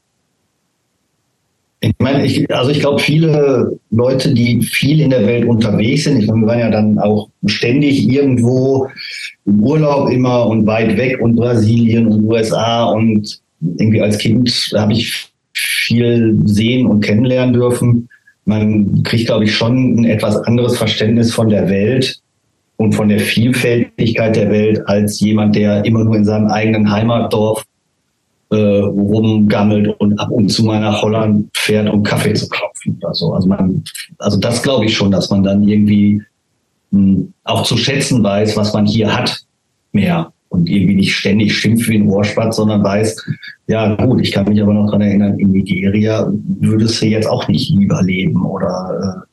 ich 1.80 1.94
meine, 1.98 2.24
ich, 2.24 2.50
also 2.54 2.70
ich 2.70 2.80
glaube, 2.80 2.98
viele 2.98 3.78
Leute, 3.90 4.32
die 4.32 4.62
viel 4.62 5.00
in 5.00 5.10
der 5.10 5.26
Welt 5.26 5.46
unterwegs 5.46 6.04
sind, 6.04 6.18
ich 6.18 6.26
meine, 6.26 6.40
wir 6.40 6.46
waren 6.46 6.58
ja 6.58 6.70
dann 6.70 6.98
auch 6.98 7.28
ständig 7.44 8.08
irgendwo 8.08 8.88
im 9.44 9.62
Urlaub 9.62 10.10
immer 10.10 10.46
und 10.46 10.66
weit 10.66 10.96
weg 10.96 11.20
und 11.20 11.36
Brasilien 11.36 12.06
und 12.06 12.24
USA 12.24 12.84
und 12.84 13.40
irgendwie 13.60 14.00
als 14.00 14.16
Kind 14.16 14.72
habe 14.74 14.94
ich 14.94 15.30
viel 15.52 16.40
sehen 16.46 16.86
und 16.86 17.02
kennenlernen 17.02 17.52
dürfen 17.52 18.08
man 18.44 19.02
kriegt, 19.02 19.26
glaube 19.26 19.44
ich, 19.44 19.54
schon 19.54 20.00
ein 20.00 20.04
etwas 20.04 20.36
anderes 20.36 20.76
Verständnis 20.76 21.32
von 21.32 21.48
der 21.48 21.68
Welt 21.68 22.20
und 22.76 22.94
von 22.94 23.08
der 23.08 23.20
Vielfältigkeit 23.20 24.36
der 24.36 24.50
Welt 24.50 24.86
als 24.86 25.20
jemand, 25.20 25.56
der 25.56 25.84
immer 25.84 26.04
nur 26.04 26.16
in 26.16 26.24
seinem 26.24 26.48
eigenen 26.48 26.90
Heimatdorf 26.90 27.64
äh, 28.50 28.56
rumgammelt 28.56 29.88
und 30.00 30.18
ab 30.18 30.30
und 30.30 30.48
zu 30.48 30.64
mal 30.64 30.80
nach 30.80 31.02
Holland 31.02 31.48
fährt, 31.54 31.88
um 31.88 32.02
Kaffee 32.02 32.34
zu 32.34 32.48
klopfen 32.48 32.98
oder 33.00 33.14
so. 33.14 33.32
Also 33.32 33.48
man, 33.48 33.82
also 34.18 34.38
das 34.38 34.62
glaube 34.62 34.84
ich 34.84 34.96
schon, 34.96 35.10
dass 35.10 35.30
man 35.30 35.42
dann 35.42 35.66
irgendwie 35.66 36.22
mh, 36.90 37.00
hm, 37.00 37.32
auch 37.44 37.62
zu 37.62 37.76
schätzen 37.76 38.22
weiß, 38.22 38.56
was 38.56 38.72
man 38.72 38.86
hier 38.86 39.14
hat, 39.14 39.40
mehr 39.92 40.32
und 40.54 40.68
irgendwie 40.68 40.94
nicht 40.94 41.14
ständig 41.14 41.56
schimpft 41.56 41.88
wie 41.88 41.96
ein 41.98 42.08
Ohrspatz, 42.08 42.56
sondern 42.56 42.82
weiß, 42.82 43.26
ja 43.66 43.94
gut, 43.96 44.20
ich 44.22 44.32
kann 44.32 44.48
mich 44.48 44.62
aber 44.62 44.72
noch 44.72 44.90
dran 44.90 45.00
erinnern, 45.00 45.38
in 45.38 45.50
Nigeria 45.50 46.30
würdest 46.60 47.02
du 47.02 47.06
jetzt 47.06 47.28
auch 47.28 47.48
nicht 47.48 47.74
überleben 47.74 48.44
oder 48.46 49.24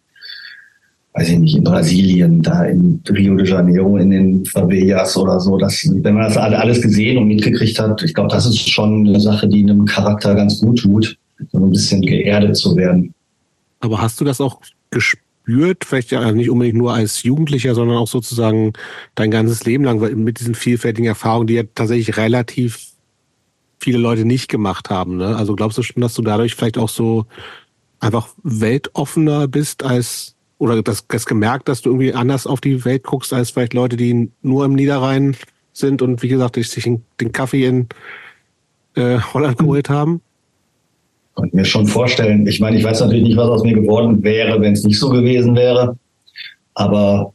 äh, 1.14 1.20
weiß 1.20 1.30
ich 1.30 1.40
nicht, 1.40 1.58
in 1.58 1.64
Brasilien, 1.64 2.42
da 2.42 2.66
in 2.66 3.02
Rio 3.10 3.36
de 3.36 3.48
Janeiro, 3.48 3.98
in 3.98 4.10
den 4.10 4.46
Favelas 4.46 5.16
oder 5.18 5.40
so. 5.40 5.58
Das, 5.58 5.88
wenn 5.90 6.16
man 6.16 6.24
das 6.24 6.38
alles 6.38 6.82
gesehen 6.82 7.18
und 7.18 7.28
mitgekriegt 7.28 7.78
hat, 7.80 8.02
ich 8.02 8.14
glaube, 8.14 8.30
das 8.30 8.46
ist 8.46 8.70
schon 8.70 9.08
eine 9.08 9.20
Sache, 9.20 9.48
die 9.48 9.62
einem 9.64 9.86
Charakter 9.86 10.34
ganz 10.36 10.60
gut 10.60 10.80
tut, 10.80 11.18
so 11.52 11.58
ein 11.58 11.72
bisschen 11.72 12.02
geerdet 12.02 12.56
zu 12.56 12.76
werden. 12.76 13.14
Aber 13.82 14.02
hast 14.02 14.20
du 14.22 14.26
das 14.26 14.40
auch 14.40 14.60
gespürt? 14.90 15.31
Spürt, 15.42 15.86
vielleicht 15.86 16.12
ja 16.12 16.32
nicht 16.32 16.50
unbedingt 16.50 16.78
nur 16.78 16.94
als 16.94 17.24
Jugendlicher, 17.24 17.76
sondern 17.76 17.98
auch 17.98 18.08
sozusagen 18.08 18.74
dein 19.16 19.32
ganzes 19.32 19.66
Leben 19.66 19.84
lang 19.84 20.00
mit 20.24 20.40
diesen 20.40 20.56
vielfältigen 20.56 21.08
Erfahrungen, 21.08 21.48
die 21.48 21.56
ja 21.56 21.64
tatsächlich 21.76 22.18
relativ 22.18 22.88
viele 23.80 23.98
Leute 23.98 24.26
nicht 24.26 24.48
gemacht 24.48 24.90
haben. 24.90 25.18
Ne? 25.18 25.36
Also 25.36 25.56
glaubst 25.56 25.78
du 25.78 25.84
schon, 25.84 26.02
dass 26.02 26.14
du 26.14 26.22
dadurch 26.22 26.56
vielleicht 26.56 26.78
auch 26.78 26.90
so 26.90 27.26
einfach 28.00 28.30
weltoffener 28.44 29.48
bist 29.48 29.84
als 29.84 30.36
oder 30.58 30.84
das, 30.84 31.08
das 31.08 31.26
gemerkt, 31.26 31.68
dass 31.68 31.82
du 31.82 31.90
irgendwie 31.90 32.14
anders 32.14 32.46
auf 32.46 32.62
die 32.62 32.86
Welt 32.86 33.04
guckst 33.04 33.34
als 33.34 33.50
vielleicht 33.50 33.74
Leute, 33.74 33.98
die 33.98 34.30
nur 34.44 34.66
im 34.66 34.76
Niederrhein 34.76 35.36
sind 35.74 36.04
und 36.04 36.22
wie 36.22 36.28
gesagt, 36.28 36.56
sich 36.56 36.84
den 37.20 37.32
Kaffee 37.32 37.66
in 37.66 37.88
äh, 38.94 39.20
Holland 39.34 39.58
geholt 39.58 39.90
haben? 39.90 40.22
Konnte 41.34 41.56
mir 41.56 41.66
schon 41.66 41.88
vorstellen. 41.88 42.46
Ich 42.48 42.60
meine, 42.60 42.78
ich 42.78 42.84
weiß 42.84 43.02
natürlich 43.02 43.24
nicht, 43.24 43.38
was 43.38 43.50
aus 43.50 43.64
mir 43.64 43.74
geworden 43.74 44.24
wäre, 44.24 44.60
wenn 44.62 44.74
es 44.74 44.84
nicht 44.84 45.00
so 45.00 45.10
gewesen 45.10 45.56
wäre. 45.56 45.98
Aber 46.74 47.34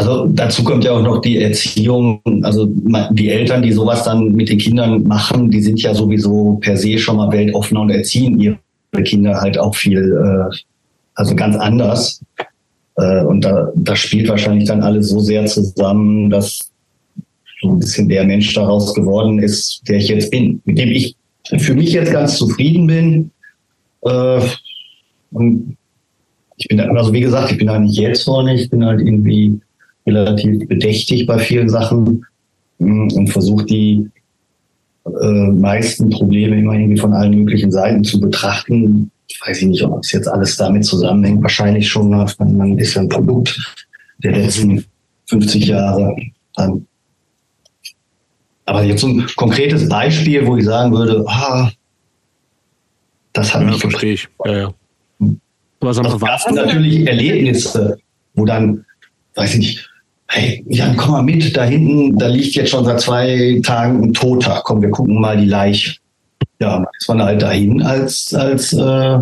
also 0.00 0.26
dazu 0.26 0.64
kommt 0.64 0.84
ja 0.84 0.92
auch 0.92 1.02
noch 1.02 1.20
die 1.20 1.38
Erziehung. 1.42 2.22
Also 2.42 2.66
die 3.10 3.28
Eltern, 3.28 3.62
die 3.62 3.72
sowas 3.72 4.04
dann 4.04 4.32
mit 4.32 4.48
den 4.48 4.58
Kindern 4.58 5.02
machen, 5.02 5.50
die 5.50 5.60
sind 5.60 5.80
ja 5.82 5.94
sowieso 5.94 6.54
per 6.60 6.76
se 6.76 6.98
schon 6.98 7.16
mal 7.16 7.30
weltoffener 7.30 7.82
und 7.82 7.90
erziehen 7.90 8.40
ihre 8.40 8.58
Kinder 9.04 9.40
halt 9.40 9.58
auch 9.58 9.74
viel, 9.74 9.98
äh, 9.98 10.56
also 11.14 11.34
ganz 11.34 11.56
anders. 11.56 12.22
Äh, 12.96 13.24
und 13.24 13.44
da, 13.44 13.70
da 13.76 13.94
spielt 13.94 14.28
wahrscheinlich 14.28 14.68
dann 14.68 14.82
alles 14.82 15.10
so 15.10 15.20
sehr 15.20 15.44
zusammen, 15.46 16.30
dass 16.30 16.70
so 17.60 17.68
ein 17.68 17.78
bisschen 17.78 18.08
der 18.08 18.24
Mensch 18.24 18.54
daraus 18.54 18.94
geworden 18.94 19.38
ist, 19.38 19.82
der 19.86 19.98
ich 19.98 20.08
jetzt 20.08 20.30
bin, 20.30 20.62
mit 20.64 20.78
dem 20.78 20.90
ich 20.90 21.14
für 21.58 21.74
mich 21.74 21.92
jetzt 21.92 22.12
ganz 22.12 22.36
zufrieden 22.36 22.86
bin. 22.86 23.30
Äh, 24.02 24.40
und 25.32 25.76
ich 26.56 26.68
bin, 26.68 26.80
also 26.80 27.12
wie 27.12 27.20
gesagt, 27.20 27.52
ich 27.52 27.58
bin 27.58 27.70
halt 27.70 27.82
nicht 27.82 27.98
jetzt 27.98 28.24
vorne, 28.24 28.54
ich 28.54 28.68
bin 28.68 28.84
halt 28.84 29.00
irgendwie 29.00 29.60
relativ 30.06 30.66
bedächtig 30.68 31.26
bei 31.26 31.38
vielen 31.38 31.68
Sachen 31.68 32.24
mm, 32.78 33.08
und 33.14 33.28
versuche 33.28 33.64
die 33.64 34.10
äh, 35.06 35.50
meisten 35.50 36.10
Probleme 36.10 36.58
immer 36.58 36.74
irgendwie 36.74 37.00
von 37.00 37.12
allen 37.12 37.38
möglichen 37.38 37.72
Seiten 37.72 38.04
zu 38.04 38.20
betrachten. 38.20 39.10
Ich 39.28 39.40
weiß 39.40 39.62
nicht, 39.62 39.82
ob 39.84 40.00
es 40.00 40.12
jetzt 40.12 40.28
alles 40.28 40.56
damit 40.56 40.84
zusammenhängt. 40.84 41.42
Wahrscheinlich 41.42 41.88
schon, 41.88 42.10
man 42.10 42.78
ist 42.78 42.94
ja 42.94 43.02
ein 43.02 43.08
Produkt 43.08 43.58
der 44.18 44.32
letzten 44.32 44.84
50 45.26 45.66
Jahre. 45.66 46.14
Ähm, 46.58 46.86
aber 48.70 48.84
jetzt 48.84 49.00
so 49.00 49.08
ein 49.08 49.26
konkretes 49.34 49.88
Beispiel, 49.88 50.46
wo 50.46 50.56
ich 50.56 50.64
sagen 50.64 50.92
würde, 50.92 51.24
ah, 51.26 51.70
das 53.32 53.52
hat 53.52 53.62
ja, 53.62 53.66
mich 53.66 53.80
verstehe 53.80 54.12
ich. 54.12 54.28
Ja, 54.44 54.58
ja. 54.58 54.74
Was 55.80 55.98
also, 55.98 56.20
warst 56.20 56.48
du? 56.48 56.54
natürlich 56.54 57.04
Erlebnisse, 57.04 57.98
wo 58.34 58.44
dann, 58.44 58.84
weiß 59.34 59.54
ich 59.54 59.58
nicht, 59.58 59.90
hey, 60.28 60.64
Jan, 60.68 60.96
komm 60.96 61.10
mal 61.10 61.22
mit, 61.22 61.56
da 61.56 61.64
hinten, 61.64 62.16
da 62.16 62.28
liegt 62.28 62.54
jetzt 62.54 62.70
schon 62.70 62.84
seit 62.84 63.00
zwei 63.00 63.60
Tagen 63.64 64.04
ein 64.04 64.12
Toter. 64.12 64.62
Komm, 64.64 64.82
wir 64.82 64.90
gucken 64.90 65.20
mal 65.20 65.36
die 65.36 65.46
Leiche. 65.46 65.96
Ja, 66.60 66.76
dann 66.76 66.86
ist 66.96 67.08
man 67.08 67.22
halt 67.22 67.42
dahin 67.42 67.82
als, 67.82 68.32
als 68.34 68.72
äh, 68.72 69.18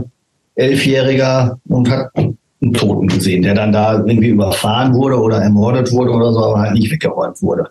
Elfjähriger 0.56 1.58
und 1.68 1.88
hat 1.88 2.10
einen 2.14 2.74
Toten 2.74 3.06
gesehen, 3.06 3.42
der 3.42 3.54
dann 3.54 3.72
da 3.72 3.94
irgendwie 3.94 4.28
überfahren 4.28 4.92
wurde 4.92 5.18
oder 5.18 5.38
ermordet 5.38 5.90
wurde 5.90 6.10
oder 6.10 6.32
so, 6.34 6.44
aber 6.44 6.60
halt 6.60 6.74
nicht 6.74 6.90
weggeräumt 6.90 7.40
wurde. 7.40 7.70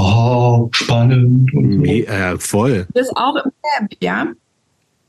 Oh, 0.00 0.68
spannend. 0.72 1.52
Und 1.54 1.72
so. 1.72 1.78
Nee, 1.80 2.02
äh, 2.02 2.38
voll. 2.38 2.86
Das 2.94 3.08
ist 3.08 3.16
auch 3.16 3.34
im 3.34 3.50
Camp, 3.62 3.92
ja? 4.00 4.26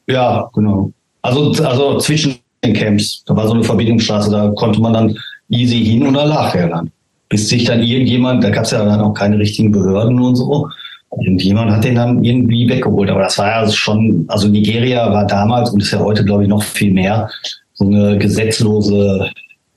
Ja, 0.08 0.50
genau. 0.54 0.92
Also, 1.22 1.52
also 1.64 2.00
zwischen 2.00 2.40
den 2.64 2.74
Camps. 2.74 3.24
Da 3.26 3.36
war 3.36 3.48
so 3.48 3.54
eine 3.54 3.64
Verbindungsstraße, 3.64 4.32
da 4.32 4.50
konnte 4.50 4.82
man 4.82 4.94
dann 4.94 5.18
easy 5.50 5.86
hin 5.86 6.08
und 6.08 6.16
da 6.16 6.24
lag 6.24 6.56
er 6.56 6.70
dann 6.70 6.92
bis 7.30 7.48
sich 7.48 7.64
dann 7.66 7.82
irgendjemand, 7.82 8.44
da 8.44 8.50
gab 8.50 8.66
es 8.66 8.72
ja 8.72 8.84
dann 8.84 9.00
auch 9.00 9.14
keine 9.14 9.38
richtigen 9.38 9.72
Behörden 9.72 10.20
und 10.20 10.36
so, 10.36 10.68
irgendjemand 11.12 11.72
hat 11.72 11.84
den 11.84 11.96
dann 11.96 12.24
irgendwie 12.24 12.68
weggeholt. 12.68 13.10
Aber 13.10 13.22
das 13.22 13.38
war 13.38 13.48
ja 13.48 13.72
schon, 13.72 14.26
also 14.28 14.48
Nigeria 14.48 15.12
war 15.12 15.26
damals 15.26 15.70
und 15.70 15.82
ist 15.82 15.92
ja 15.92 16.00
heute, 16.00 16.26
glaube 16.26 16.44
ich, 16.44 16.50
noch 16.50 16.64
viel 16.64 16.92
mehr 16.92 17.30
so 17.74 17.86
eine 17.86 18.18
gesetzlose 18.18 19.30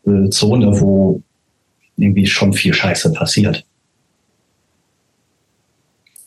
äh, 0.06 0.28
Zone, 0.30 0.80
wo 0.80 1.20
irgendwie 1.98 2.26
schon 2.26 2.52
viel 2.52 2.72
Scheiße 2.72 3.12
passiert. 3.12 3.64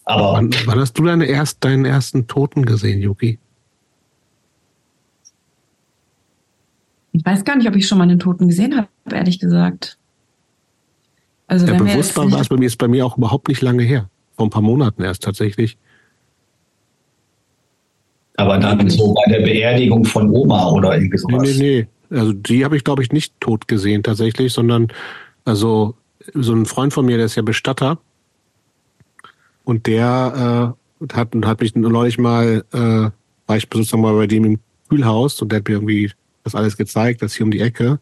Aber 0.06 0.34
wann, 0.34 0.52
wann 0.66 0.80
hast 0.80 0.98
du 0.98 1.04
deine 1.04 1.26
erst, 1.26 1.64
deinen 1.64 1.86
ersten 1.86 2.28
Toten 2.28 2.66
gesehen, 2.66 3.02
Yuki? 3.02 3.40
Ich 7.12 7.26
weiß 7.26 7.44
gar 7.44 7.56
nicht, 7.56 7.68
ob 7.68 7.76
ich 7.76 7.88
schon 7.88 7.98
mal 7.98 8.04
einen 8.04 8.20
Toten 8.20 8.48
gesehen 8.48 8.76
habe, 8.78 8.88
ehrlich 9.10 9.40
gesagt. 9.40 9.98
Also 11.48 11.66
ja, 11.66 11.74
bewusst 11.76 12.16
war 12.18 12.28
es 12.40 12.50
bei 12.50 12.58
mir, 12.58 12.66
ist 12.66 12.78
bei 12.78 12.88
mir 12.88 13.06
auch 13.06 13.18
überhaupt 13.18 13.48
nicht 13.48 13.62
lange 13.62 13.84
her. 13.84 14.10
Vor 14.36 14.48
ein 14.48 14.50
paar 14.50 14.62
Monaten 14.62 15.02
erst 15.02 15.24
tatsächlich. 15.24 15.78
Aber 18.38 18.58
dann 18.58 18.90
so 18.90 19.14
bei 19.14 19.32
der 19.32 19.40
Beerdigung 19.42 20.04
von 20.04 20.30
Oma 20.30 20.70
oder 20.72 20.96
irgendwie 20.96 21.18
sowas? 21.18 21.42
Nee, 21.42 21.54
nee, 21.54 21.88
nee. 22.10 22.18
Also 22.18 22.34
die 22.34 22.66
habe 22.66 22.76
ich, 22.76 22.84
glaube 22.84 23.02
ich, 23.02 23.12
nicht 23.12 23.40
tot 23.40 23.68
gesehen 23.68 24.04
tatsächlich, 24.04 24.54
sondern 24.54 24.90
also 25.46 25.96
so 26.34 26.54
ein 26.54 26.66
Freund 26.66 26.94
von 26.94 27.06
mir, 27.06 27.18
der 27.18 27.28
ist 27.28 27.36
ja 27.36 27.42
Bestatter. 27.42 28.00
Und 29.66 29.88
der 29.88 30.76
äh, 31.02 31.14
hat, 31.14 31.36
hat 31.44 31.62
mich 31.62 31.76
neulich 31.76 32.18
mal, 32.18 32.64
äh, 32.72 33.10
war 33.48 33.58
ich 33.58 33.68
sozusagen 33.72 34.02
mal 34.02 34.16
bei 34.16 34.28
dem 34.28 34.46
im 34.46 34.60
Kühlhaus 34.90 35.42
und 35.42 35.52
der 35.52 35.60
hat 35.60 35.68
mir 35.68 35.76
irgendwie 35.76 36.12
das 36.44 36.56
alles 36.56 36.78
gezeigt, 36.78 37.22
das 37.22 37.34
hier 37.34 37.46
um 37.46 37.52
die 37.52 37.60
Ecke. 37.60 38.00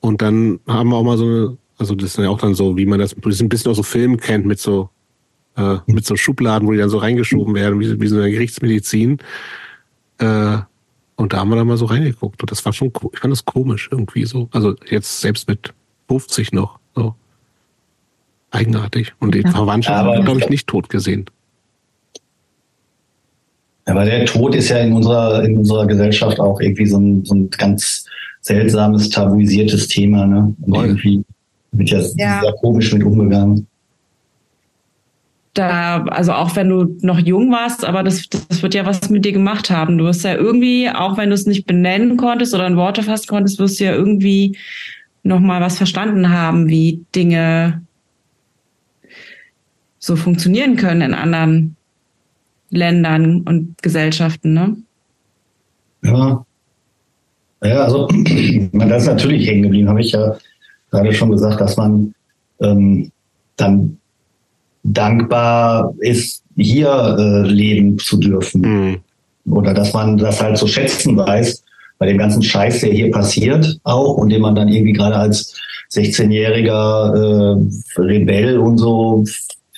Und 0.00 0.22
dann 0.22 0.58
haben 0.66 0.88
wir 0.88 0.96
auch 0.96 1.04
mal 1.04 1.18
so 1.18 1.24
eine 1.24 1.58
also 1.78 1.94
das 1.94 2.10
ist 2.10 2.18
ja 2.18 2.28
auch 2.28 2.38
dann 2.38 2.54
so, 2.54 2.76
wie 2.76 2.86
man 2.86 2.98
das, 2.98 3.14
das 3.14 3.40
ein 3.40 3.48
bisschen 3.48 3.70
aus 3.70 3.76
so 3.76 3.82
Filmen 3.82 4.18
kennt, 4.18 4.46
mit 4.46 4.58
so, 4.58 4.90
äh, 5.56 5.78
mit 5.86 6.06
so 6.06 6.16
Schubladen, 6.16 6.66
wo 6.66 6.72
die 6.72 6.78
dann 6.78 6.90
so 6.90 6.98
reingeschoben 6.98 7.54
werden, 7.54 7.78
wie, 7.80 8.00
wie 8.00 8.06
so 8.06 8.16
eine 8.16 8.30
Gerichtsmedizin. 8.30 9.18
Äh, 10.18 10.58
und 11.16 11.32
da 11.32 11.38
haben 11.38 11.48
wir 11.48 11.56
dann 11.56 11.66
mal 11.66 11.76
so 11.76 11.86
reingeguckt. 11.86 12.42
Und 12.42 12.50
das 12.50 12.64
war 12.64 12.72
schon, 12.72 12.92
ich 13.12 13.18
fand 13.18 13.32
das 13.32 13.44
komisch 13.44 13.88
irgendwie 13.90 14.24
so. 14.24 14.48
Also 14.52 14.74
jetzt 14.88 15.20
selbst 15.20 15.48
mit 15.48 15.72
50 16.08 16.52
noch, 16.52 16.78
so. 16.94 17.14
Eigenartig. 18.56 19.12
Und 19.20 19.34
die 19.34 19.42
ja. 19.42 19.50
Verwandtschaft 19.50 20.04
haben 20.04 20.24
glaube 20.24 20.40
ich, 20.40 20.48
nicht 20.48 20.66
tot 20.66 20.88
gesehen. 20.88 21.26
Aber 23.84 24.04
der 24.04 24.26
Tod 24.26 24.54
ist 24.54 24.68
ja 24.68 24.78
in 24.78 24.92
unserer, 24.92 25.44
in 25.44 25.58
unserer 25.58 25.86
Gesellschaft 25.86 26.40
auch 26.40 26.60
irgendwie 26.60 26.86
so 26.86 26.98
ein, 26.98 27.24
so 27.24 27.34
ein 27.34 27.50
ganz 27.50 28.04
seltsames, 28.40 29.10
tabuisiertes 29.10 29.88
Thema, 29.88 30.26
ne? 30.26 30.54
Und 30.62 30.74
irgendwie 30.74 31.24
wird 31.72 31.90
ja, 31.90 32.00
ja. 32.16 32.40
sehr 32.40 32.52
komisch 32.60 32.92
mit 32.92 33.04
umgegangen. 33.04 33.66
Da, 35.54 36.02
also 36.04 36.32
auch 36.32 36.54
wenn 36.56 36.68
du 36.68 36.96
noch 37.00 37.18
jung 37.18 37.50
warst, 37.50 37.84
aber 37.84 38.02
das, 38.02 38.28
das 38.28 38.62
wird 38.62 38.74
ja 38.74 38.84
was 38.84 39.08
mit 39.08 39.24
dir 39.24 39.32
gemacht 39.32 39.70
haben. 39.70 39.96
Du 39.96 40.04
wirst 40.04 40.24
ja 40.24 40.34
irgendwie, 40.34 40.90
auch 40.90 41.16
wenn 41.16 41.30
du 41.30 41.34
es 41.34 41.46
nicht 41.46 41.66
benennen 41.66 42.16
konntest 42.16 42.54
oder 42.54 42.66
in 42.66 42.76
Worte 42.76 43.02
fassen 43.02 43.26
konntest, 43.26 43.58
wirst 43.58 43.80
du 43.80 43.84
ja 43.84 43.92
irgendwie 43.92 44.58
nochmal 45.22 45.60
was 45.60 45.78
verstanden 45.78 46.30
haben, 46.30 46.68
wie 46.68 47.04
Dinge 47.14 47.85
so 50.06 50.14
funktionieren 50.14 50.76
können 50.76 51.02
in 51.02 51.14
anderen 51.14 51.76
Ländern 52.70 53.42
und 53.42 53.82
Gesellschaften, 53.82 54.54
ne? 54.54 54.76
Ja. 56.02 56.44
Ja, 57.64 57.84
also 57.84 58.06
das 58.72 59.02
ist 59.02 59.08
natürlich 59.08 59.48
hängen 59.48 59.64
geblieben, 59.64 59.88
habe 59.88 60.00
ich 60.00 60.12
ja 60.12 60.36
gerade 60.90 61.12
schon 61.12 61.30
gesagt, 61.30 61.60
dass 61.60 61.76
man 61.76 62.14
ähm, 62.60 63.10
dann 63.56 63.98
dankbar 64.84 65.92
ist, 65.98 66.44
hier 66.56 67.16
äh, 67.18 67.48
leben 67.48 67.98
zu 67.98 68.18
dürfen. 68.18 68.60
Mhm. 68.60 69.52
Oder 69.52 69.74
dass 69.74 69.92
man 69.92 70.16
das 70.16 70.40
halt 70.40 70.56
zu 70.56 70.68
schätzen 70.68 71.16
weiß, 71.16 71.64
bei 71.98 72.06
dem 72.06 72.18
ganzen 72.18 72.42
Scheiß, 72.42 72.80
der 72.80 72.92
hier 72.92 73.10
passiert 73.10 73.80
auch 73.82 74.14
und 74.14 74.28
den 74.28 74.42
man 74.42 74.54
dann 74.54 74.68
irgendwie 74.68 74.92
gerade 74.92 75.16
als 75.16 75.56
16-jähriger 75.92 77.14
äh, 77.14 78.00
Rebell 78.00 78.58
und 78.58 78.78
so 78.78 79.24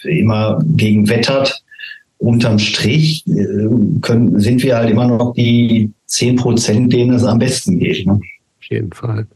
immer 0.05 0.63
gegen 0.77 1.09
wettert. 1.09 1.63
Unterm 2.19 2.59
Strich 2.59 3.25
äh, 3.29 3.69
können, 4.01 4.41
sind 4.41 4.63
wir 4.63 4.77
halt 4.77 4.91
immer 4.91 5.07
noch 5.07 5.35
die 5.35 5.93
10 6.07 6.37
Prozent, 6.37 6.93
denen 6.93 7.15
es 7.15 7.25
am 7.25 7.39
besten 7.39 7.79
geht. 7.79 8.07
Ne? 8.07 8.15
Auf 8.15 8.65
jeden 8.69 8.93
Fall. 8.93 9.27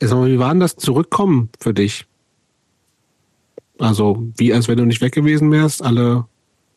Sag 0.00 0.18
mal, 0.18 0.30
wie 0.30 0.38
war 0.38 0.50
denn 0.50 0.60
das 0.60 0.76
Zurückkommen 0.76 1.48
für 1.58 1.72
dich? 1.74 2.04
Also, 3.78 4.24
wie 4.36 4.52
als 4.52 4.68
wenn 4.68 4.76
du 4.76 4.84
nicht 4.84 5.00
weg 5.00 5.12
gewesen 5.12 5.50
wärst, 5.50 5.82
alle 5.82 6.24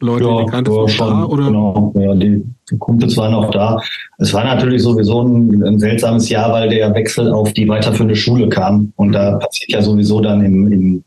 Leute, 0.01 0.25
ja, 0.25 0.43
die 0.43 0.51
kanntest, 0.51 0.77
ja, 0.77 0.87
schon, 0.89 1.07
da, 1.07 1.25
oder? 1.25 1.45
Genau, 1.45 1.93
ja, 1.95 2.15
die, 2.15 2.43
die 2.69 2.77
Kumpels 2.77 3.15
waren 3.17 3.33
auch 3.33 3.51
da. 3.51 3.79
Es 4.17 4.33
war 4.33 4.43
natürlich 4.43 4.81
sowieso 4.81 5.21
ein, 5.21 5.63
ein, 5.63 5.79
seltsames 5.79 6.29
Jahr, 6.29 6.51
weil 6.51 6.69
der 6.69 6.93
Wechsel 6.93 7.31
auf 7.31 7.53
die 7.53 7.67
weiterführende 7.67 8.15
Schule 8.15 8.49
kam. 8.49 8.91
Und 8.95 9.11
da 9.13 9.37
passiert 9.37 9.71
ja 9.71 9.81
sowieso 9.81 10.19
dann 10.21 10.43
im, 10.43 10.71
im 10.71 11.03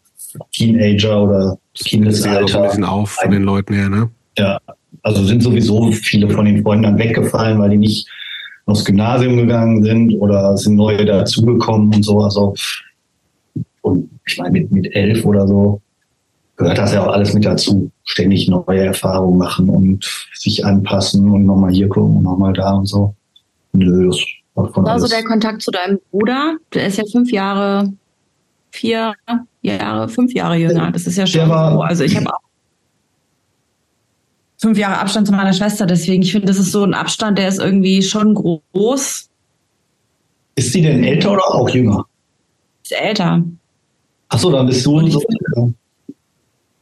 Teenager 0.53 1.23
oder 1.23 1.59
Kindesalter. 1.75 2.41
Das 2.41 2.55
ein 2.55 2.63
bisschen 2.63 2.85
auf 2.85 3.11
von 3.11 3.31
den 3.31 3.43
Leuten 3.43 3.75
her, 3.75 3.89
ne? 3.89 4.11
Ja, 4.39 4.59
also 5.03 5.25
sind 5.25 5.43
sowieso 5.43 5.93
viele 5.93 6.29
von 6.31 6.45
den 6.45 6.63
Freunden 6.63 6.85
dann 6.85 6.99
weggefallen, 6.99 7.59
weil 7.59 7.71
die 7.71 7.79
nicht 7.79 8.09
aufs 8.67 8.85
Gymnasium 8.85 9.37
gegangen 9.37 9.83
sind 9.83 10.15
oder 10.15 10.57
sind 10.57 10.77
neue 10.77 11.05
dazugekommen 11.05 11.95
und 11.95 12.03
so. 12.03 12.21
Also, 12.21 12.55
und 13.83 14.09
ich 14.27 14.39
meine, 14.39 14.53
mit, 14.53 14.73
mit 14.73 14.95
elf 14.95 15.25
oder 15.25 15.47
so 15.47 15.81
gehört 16.57 16.79
das 16.79 16.93
ja 16.93 17.05
auch 17.05 17.13
alles 17.13 17.35
mit 17.35 17.45
dazu. 17.45 17.91
Ständig 18.05 18.49
neue 18.49 18.87
Erfahrungen 18.87 19.39
machen 19.39 19.69
und 19.69 20.05
sich 20.35 20.65
anpassen 20.65 21.31
und 21.31 21.45
nochmal 21.45 21.73
hier 21.73 21.89
gucken 21.89 22.17
und 22.17 22.23
nochmal 22.23 22.53
da 22.53 22.73
und 22.75 22.87
so. 22.87 23.15
Nö, 23.73 24.07
das 24.07 24.21
war 24.55 24.73
von 24.73 24.87
Also 24.87 25.09
der 25.09 25.25
Kontakt 25.25 25.63
zu 25.63 25.71
deinem 25.71 25.99
Bruder, 26.11 26.57
der 26.73 26.87
ist 26.87 26.99
ja 26.99 27.05
fünf 27.11 27.33
Jahre, 27.33 27.93
vier 28.75 29.15
Jahre, 29.63 30.09
fünf 30.09 30.35
Jahre 30.35 30.57
jünger. 30.57 30.91
Das 30.91 31.07
ist 31.07 31.17
ja 31.17 31.27
schon 31.27 31.49
so. 31.49 31.83
Also 31.83 32.05
ich 32.05 32.17
habe 32.17 32.27
auch 32.29 32.41
fünf 34.59 34.79
Jahre 34.79 34.99
Abstand 34.99 35.27
zu 35.27 35.33
meiner 35.33 35.53
Schwester. 35.53 35.87
Deswegen, 35.87 36.23
ich 36.23 36.33
finde, 36.33 36.49
das 36.49 36.59
ist 36.59 36.73
so 36.73 36.85
ein 36.85 36.95
Abstand, 36.95 37.39
der 37.39 37.49
ist 37.49 37.61
irgendwie 37.61 38.03
schon 38.03 38.35
groß. 38.35 39.29
Ist 40.57 40.73
sie 40.73 40.83
denn 40.83 41.05
älter 41.05 41.33
oder 41.33 41.47
auch 41.47 41.69
jünger? 41.69 42.05
Ist 42.83 42.93
älter. 42.93 43.43
Ach 44.29 44.39
so, 44.39 44.51
dann 44.51 44.67
bist 44.67 44.85
du 44.85 44.99
Und 44.99 45.11
so. 45.11 45.21
ich 45.21 45.75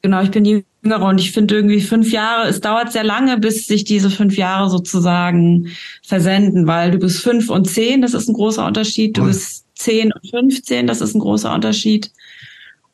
Genau, 0.02 0.20
ich 0.20 0.32
bin 0.32 0.44
jüngere 0.44 1.06
und 1.06 1.20
ich 1.20 1.30
finde 1.30 1.54
irgendwie 1.54 1.80
fünf 1.80 2.10
Jahre, 2.10 2.48
es 2.48 2.60
dauert 2.60 2.90
sehr 2.90 3.04
lange, 3.04 3.38
bis 3.38 3.68
sich 3.68 3.84
diese 3.84 4.10
fünf 4.10 4.36
Jahre 4.36 4.68
sozusagen 4.68 5.68
versenden, 6.02 6.66
weil 6.66 6.90
du 6.90 6.98
bist 6.98 7.20
fünf 7.20 7.50
und 7.50 7.68
zehn, 7.68 8.02
das 8.02 8.12
ist 8.12 8.28
ein 8.28 8.34
großer 8.34 8.66
Unterschied. 8.66 9.16
Du 9.16 9.24
bist 9.24 9.64
zehn 9.82 10.12
und 10.12 10.30
15, 10.30 10.86
das 10.86 11.00
ist 11.00 11.14
ein 11.14 11.20
großer 11.20 11.52
Unterschied. 11.52 12.10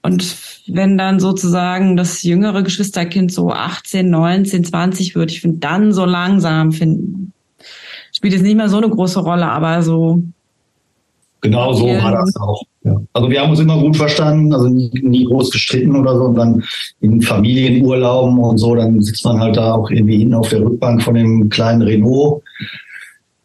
Und 0.03 0.36
wenn 0.66 0.97
dann 0.97 1.20
sozusagen 1.20 1.97
das 1.97 2.22
jüngere 2.22 2.62
Geschwisterkind 2.62 3.32
so 3.32 3.51
18, 3.51 4.09
19, 4.09 4.64
20 4.64 5.14
wird, 5.14 5.30
ich 5.30 5.41
finde 5.41 5.59
dann 5.59 5.93
so 5.93 6.05
langsam 6.05 6.72
finden, 6.72 7.32
spielt 8.12 8.34
es 8.34 8.43
nicht 8.43 8.57
mehr 8.57 8.68
so 8.68 8.78
eine 8.78 8.89
große 8.89 9.20
Rolle, 9.20 9.47
aber 9.47 9.82
so, 9.82 10.22
Genau 11.41 11.72
so 11.72 11.86
war 11.86 12.12
das 12.12 12.34
auch. 12.36 12.62
Ja. 12.82 12.97
Also 13.12 13.30
wir 13.30 13.41
haben 13.41 13.51
uns 13.51 13.61
immer 13.61 13.78
gut 13.78 13.97
verstanden, 13.97 14.53
also 14.53 14.68
nie, 14.68 14.91
nie 15.03 15.24
groß 15.24 15.51
gestritten 15.51 15.95
oder 15.95 16.16
so. 16.16 16.24
Und 16.24 16.34
dann 16.34 16.64
in 17.01 17.22
Familienurlauben 17.22 18.39
und 18.39 18.59
so, 18.59 18.74
dann 18.74 19.01
sitzt 19.01 19.24
man 19.24 19.39
halt 19.39 19.57
da 19.57 19.74
auch 19.74 19.89
irgendwie 19.91 20.18
hinten 20.18 20.34
auf 20.34 20.49
der 20.49 20.62
Rückbank 20.62 21.03
von 21.03 21.14
dem 21.14 21.49
kleinen 21.49 21.82
Renault 21.82 22.43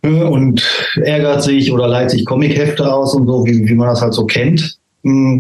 und 0.04 0.62
ärgert 1.04 1.43
sich 1.43 1.72
oder 1.72 1.88
leiht 1.88 2.12
sich 2.12 2.26
Comichefte 2.26 2.91
aus 2.91 3.16
und 3.16 3.26
so, 3.26 3.45
wie, 3.45 3.68
wie 3.68 3.74
man 3.74 3.88
das 3.88 4.01
halt 4.01 4.14
so 4.14 4.26
kennt. 4.26 4.78
Mm, 5.04 5.39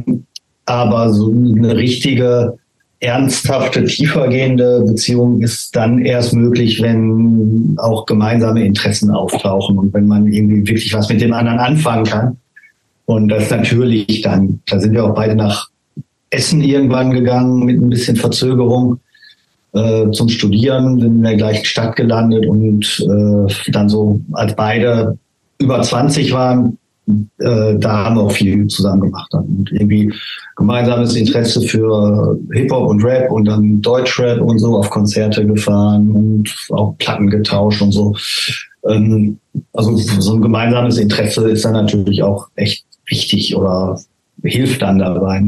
Aber 0.65 1.13
so 1.13 1.31
eine 1.31 1.75
richtige, 1.75 2.57
ernsthafte, 3.03 3.83
tiefergehende 3.83 4.81
Beziehung 4.87 5.41
ist 5.41 5.75
dann 5.75 5.99
erst 5.99 6.33
möglich, 6.33 6.81
wenn 6.81 7.75
auch 7.77 8.05
gemeinsame 8.05 8.65
Interessen 8.65 9.11
auftauchen 9.11 9.77
und 9.77 9.93
wenn 9.93 10.07
man 10.07 10.31
irgendwie 10.31 10.65
wirklich 10.65 10.93
was 10.93 11.09
mit 11.09 11.19
dem 11.19 11.33
anderen 11.33 11.59
anfangen 11.59 12.05
kann. 12.05 12.37
Und 13.05 13.27
das 13.27 13.49
natürlich 13.49 14.21
dann, 14.21 14.61
da 14.67 14.79
sind 14.79 14.93
wir 14.93 15.03
auch 15.03 15.13
beide 15.13 15.35
nach 15.35 15.67
Essen 16.29 16.61
irgendwann 16.61 17.11
gegangen 17.11 17.65
mit 17.65 17.79
ein 17.81 17.89
bisschen 17.89 18.15
Verzögerung 18.15 18.99
äh, 19.73 20.09
zum 20.11 20.29
Studieren, 20.29 20.99
sind 20.99 21.15
in 21.17 21.23
der 21.23 21.35
gleichen 21.35 21.65
Stadt 21.65 21.95
gelandet 21.95 22.45
und 22.47 22.85
äh, 23.09 23.71
dann 23.71 23.89
so, 23.89 24.21
als 24.33 24.55
beide 24.55 25.17
über 25.59 25.81
20 25.81 26.31
waren, 26.33 26.77
äh, 27.39 27.75
da 27.79 28.05
haben 28.05 28.15
wir 28.15 28.23
auch 28.23 28.31
viel 28.31 28.65
zusammen 28.67 29.01
gemacht. 29.01 29.27
Dann. 29.31 29.43
Und 29.45 29.71
irgendwie 29.71 30.13
gemeinsames 30.55 31.15
Interesse 31.15 31.61
für 31.61 32.37
Hip-Hop 32.53 32.87
und 32.87 33.03
Rap 33.03 33.31
und 33.31 33.45
dann 33.45 33.81
Deutschrap 33.81 34.39
und 34.41 34.59
so 34.59 34.77
auf 34.77 34.89
Konzerte 34.89 35.45
gefahren 35.45 36.11
und 36.11 36.55
auch 36.69 36.95
Platten 36.99 37.29
getauscht 37.29 37.81
und 37.81 37.91
so. 37.91 38.15
Ähm, 38.87 39.37
also 39.73 39.95
so 39.97 40.35
ein 40.35 40.41
gemeinsames 40.41 40.97
Interesse 40.97 41.49
ist 41.49 41.65
dann 41.65 41.73
natürlich 41.73 42.21
auch 42.23 42.47
echt 42.55 42.85
wichtig 43.07 43.55
oder 43.55 43.99
hilft 44.43 44.81
dann 44.81 44.99
dabei. 44.99 45.41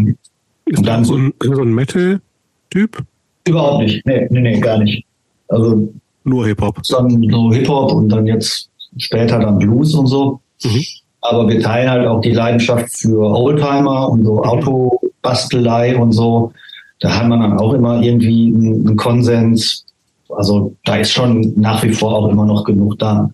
Ist 0.66 0.80
Und 0.80 0.88
dann- 0.88 1.06
so 1.06 1.16
ein, 1.16 1.34
so 1.42 1.62
ein 1.62 1.74
Metal-Typ? 1.74 3.04
Überhaupt 3.48 3.84
nicht. 3.84 4.06
Nee, 4.06 4.28
nee, 4.30 4.42
nee, 4.42 4.60
gar 4.60 4.80
nicht. 4.80 5.06
Also 5.50 5.90
Nur 6.24 6.48
Hip-Hop. 6.48 6.82
dann 6.90 7.30
so 7.30 7.52
Hip-Hop 7.52 7.94
und 7.94 8.10
dann 8.10 8.26
jetzt 8.26 8.70
später 8.98 9.40
dann 9.40 9.60
Blues 9.60 9.94
und 9.94 10.08
so. 10.08 10.40
Mhm. 10.64 10.84
Aber 11.22 11.48
wir 11.48 11.60
teilen 11.60 11.90
halt 11.90 12.08
auch 12.08 12.22
die 12.22 12.32
Leidenschaft 12.32 12.90
für 12.98 13.20
Oldtimer 13.20 14.10
und 14.10 14.26
so 14.26 14.44
Autobastelei 14.44 15.98
und 15.98 16.12
so. 16.12 16.52
Da 17.00 17.20
hat 17.20 17.28
man 17.28 17.42
dann 17.42 17.60
auch 17.60 17.74
immer 17.74 18.02
irgendwie 18.02 18.54
einen 18.56 18.88
einen 18.88 18.98
Konsens. 18.98 19.86
Also 20.30 20.76
da 20.86 20.98
ist 20.98 21.12
schon 21.12 21.54
nach 21.56 21.84
wie 21.84 21.94
vor 21.94 22.14
auch 22.14 22.30
immer 22.30 22.46
noch 22.46 22.64
genug 22.64 22.98
da. 23.00 23.30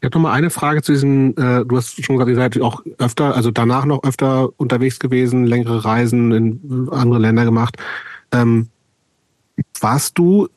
Ich 0.00 0.04
habe 0.04 0.18
noch 0.18 0.28
mal 0.28 0.32
eine 0.32 0.50
Frage 0.50 0.82
zu 0.82 0.92
diesen, 0.92 1.36
äh, 1.36 1.64
du 1.64 1.76
hast 1.76 2.04
schon 2.04 2.16
gerade 2.16 2.30
gesagt, 2.30 2.60
auch 2.60 2.82
öfter, 2.98 3.34
also 3.34 3.50
danach 3.50 3.86
noch 3.86 4.04
öfter 4.04 4.50
unterwegs 4.56 4.98
gewesen, 4.98 5.46
längere 5.46 5.84
Reisen 5.84 6.32
in 6.32 6.88
andere 6.92 7.18
Länder 7.18 7.44
gemacht. 7.44 7.76
Ähm, 8.32 8.68
warst 9.80 10.18
du 10.18 10.48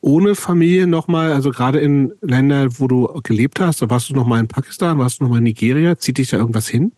ohne 0.00 0.34
Familie 0.34 0.86
nochmal, 0.86 1.32
also 1.32 1.50
gerade 1.50 1.80
in 1.80 2.12
Ländern, 2.20 2.70
wo 2.78 2.86
du 2.86 3.20
gelebt 3.22 3.60
hast, 3.60 3.88
warst 3.90 4.10
du 4.10 4.14
nochmal 4.14 4.40
in 4.40 4.48
Pakistan, 4.48 4.98
warst 4.98 5.20
du 5.20 5.24
nochmal 5.24 5.38
in 5.38 5.44
Nigeria, 5.44 5.98
zieht 5.98 6.18
dich 6.18 6.30
da 6.30 6.36
irgendwas 6.36 6.68
hin? 6.68 6.92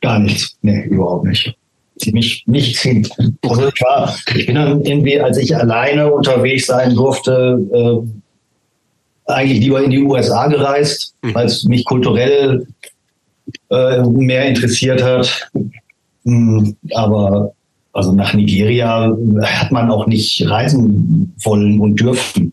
Gar 0.00 0.18
nichts. 0.18 0.56
Nee, 0.62 0.84
überhaupt 0.86 1.26
nicht. 1.26 1.56
Zieht 1.98 2.14
mich 2.14 2.42
nichts 2.46 2.80
hin. 2.82 3.06
Also 3.42 3.70
klar, 3.70 4.14
ich 4.34 4.46
bin 4.46 4.56
dann 4.56 4.82
irgendwie, 4.84 5.20
als 5.20 5.38
ich 5.38 5.54
alleine 5.56 6.12
unterwegs 6.12 6.66
sein 6.66 6.94
durfte, 6.94 7.58
äh, 7.72 9.30
eigentlich 9.32 9.60
lieber 9.60 9.82
in 9.82 9.90
die 9.90 10.02
USA 10.02 10.46
gereist, 10.48 11.14
Mhm. 11.22 11.34
weil 11.34 11.46
es 11.46 11.64
mich 11.64 11.84
kulturell 11.84 12.66
äh, 13.70 14.02
mehr 14.02 14.46
interessiert 14.46 15.02
hat. 15.02 15.50
Hm, 16.24 16.76
Aber 16.94 17.52
also 17.92 18.12
nach 18.12 18.34
Nigeria 18.34 19.14
hat 19.42 19.70
man 19.70 19.90
auch 19.90 20.06
nicht 20.06 20.46
reisen 20.48 21.34
wollen 21.42 21.78
und 21.80 22.00
dürfen. 22.00 22.52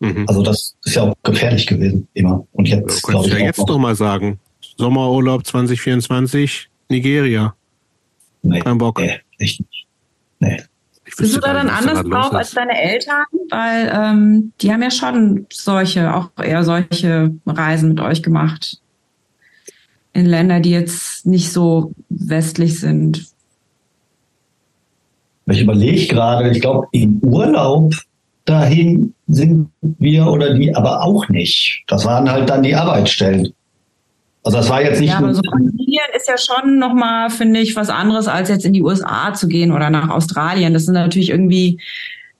Mhm. 0.00 0.24
Also 0.26 0.42
das 0.42 0.74
ist 0.84 0.96
ja 0.96 1.02
auch 1.02 1.14
gefährlich 1.22 1.66
gewesen, 1.66 2.08
immer. 2.14 2.46
Und 2.52 2.68
jetzt, 2.68 2.86
kannst 2.88 3.02
glaube 3.04 3.26
ich, 3.28 3.32
ja 3.34 3.38
jetzt 3.38 3.58
noch. 3.58 3.78
mal 3.78 3.94
sagen. 3.94 4.38
Sommerurlaub 4.76 5.46
2024, 5.46 6.68
Nigeria. 6.88 7.54
Nee, 8.42 8.60
Kein 8.60 8.78
Bock. 8.78 8.98
nee, 8.98 9.20
echt 9.38 9.60
nicht. 9.60 9.86
Nee. 10.40 10.60
Ich 11.06 11.16
Bist 11.16 11.36
du 11.36 11.40
da 11.40 11.52
dann 11.52 11.68
anders 11.68 12.02
drauf 12.02 12.32
als 12.32 12.52
deine 12.52 12.80
Eltern? 12.80 13.24
Weil 13.50 13.92
ähm, 13.94 14.52
die 14.60 14.72
haben 14.72 14.82
ja 14.82 14.90
schon 14.90 15.46
solche, 15.52 16.14
auch 16.14 16.30
eher 16.42 16.64
solche 16.64 17.32
Reisen 17.46 17.90
mit 17.90 18.00
euch 18.00 18.22
gemacht. 18.22 18.78
In 20.14 20.26
Länder, 20.26 20.60
die 20.60 20.70
jetzt 20.70 21.26
nicht 21.26 21.52
so 21.52 21.92
westlich 22.08 22.80
sind. 22.80 23.31
Ich 25.46 25.60
überlege 25.60 26.06
gerade, 26.06 26.50
ich 26.50 26.60
glaube, 26.60 26.86
im 26.92 27.18
Urlaub 27.22 27.94
dahin 28.44 29.14
sind 29.26 29.68
wir 29.80 30.26
oder 30.26 30.54
die 30.54 30.74
aber 30.74 31.02
auch 31.02 31.28
nicht. 31.28 31.84
Das 31.86 32.04
waren 32.04 32.30
halt 32.30 32.48
dann 32.48 32.62
die 32.62 32.74
Arbeitsstellen. 32.74 33.52
Also 34.44 34.58
das 34.58 34.68
war 34.68 34.82
jetzt 34.82 35.00
nicht 35.00 35.10
Ja, 35.10 35.18
aber 35.18 35.34
so 35.34 35.42
Brasilien 35.42 36.00
ist 36.16 36.28
ja 36.28 36.36
schon 36.36 36.78
nochmal, 36.78 37.30
finde 37.30 37.60
ich, 37.60 37.76
was 37.76 37.90
anderes, 37.90 38.26
als 38.26 38.48
jetzt 38.48 38.64
in 38.64 38.72
die 38.72 38.82
USA 38.82 39.32
zu 39.34 39.46
gehen 39.46 39.70
oder 39.70 39.90
nach 39.90 40.10
Australien. 40.10 40.74
Das 40.74 40.84
sind 40.84 40.94
natürlich 40.94 41.30
irgendwie 41.30 41.80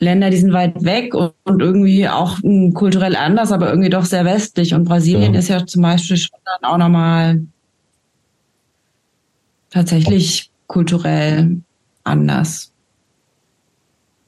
Länder, 0.00 0.30
die 0.30 0.36
sind 0.36 0.52
weit 0.52 0.82
weg 0.82 1.14
und, 1.14 1.32
und 1.44 1.62
irgendwie 1.62 2.08
auch 2.08 2.38
mh, 2.42 2.72
kulturell 2.72 3.14
anders, 3.14 3.52
aber 3.52 3.68
irgendwie 3.70 3.90
doch 3.90 4.04
sehr 4.04 4.24
westlich. 4.24 4.74
Und 4.74 4.84
Brasilien 4.84 5.34
Ja. 5.34 5.38
ist 5.38 5.48
ja 5.48 5.64
zum 5.64 5.82
Beispiel 5.82 6.16
schon 6.16 6.40
dann 6.44 6.70
auch 6.70 6.78
nochmal 6.78 7.40
tatsächlich 9.70 10.50
kulturell 10.66 11.60
anders. 12.02 12.71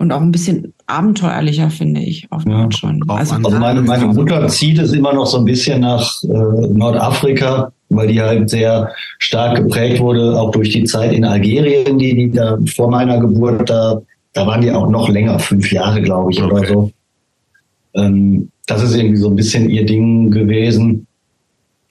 Und 0.05 0.13
auch 0.13 0.21
ein 0.21 0.33
bisschen 0.33 0.75
abenteuerlicher, 0.87 1.71
finde 1.71 2.03
ich, 2.03 2.29
oft 2.31 2.47
Ja, 2.47 2.69
schon. 2.71 3.03
Also, 3.09 3.37
also 3.37 3.51
meine, 3.59 3.81
meine 3.81 4.05
Mutter 4.05 4.47
zieht 4.49 4.79
es 4.79 4.93
immer 4.93 5.15
noch 5.15 5.25
so 5.25 5.39
ein 5.39 5.47
bisschen 5.47 5.81
nach 5.81 6.23
äh, 6.25 6.27
Nordafrika, 6.29 7.73
weil 7.89 8.09
die 8.09 8.21
halt 8.21 8.51
sehr 8.51 8.93
stark 9.19 9.57
geprägt 9.57 10.01
wurde, 10.01 10.39
auch 10.39 10.51
durch 10.51 10.69
die 10.69 10.85
Zeit 10.85 11.15
in 11.15 11.25
Algerien, 11.25 11.97
die, 11.97 12.15
die 12.15 12.31
da 12.33 12.59
vor 12.77 12.91
meiner 12.91 13.19
Geburt, 13.19 13.71
da, 13.71 14.03
da 14.35 14.47
waren 14.47 14.61
die 14.61 14.71
auch 14.71 14.91
noch 14.91 15.09
länger, 15.09 15.39
fünf 15.39 15.73
Jahre, 15.73 16.03
glaube 16.03 16.31
ich, 16.33 16.43
oder 16.43 16.57
Okay. 16.57 16.69
so. 16.71 16.91
Ähm, 17.95 18.51
das 18.67 18.83
ist 18.83 18.95
irgendwie 18.95 19.17
so 19.17 19.31
ein 19.31 19.37
bisschen 19.37 19.71
ihr 19.71 19.87
Ding 19.87 20.31
gewesen. 20.31 21.07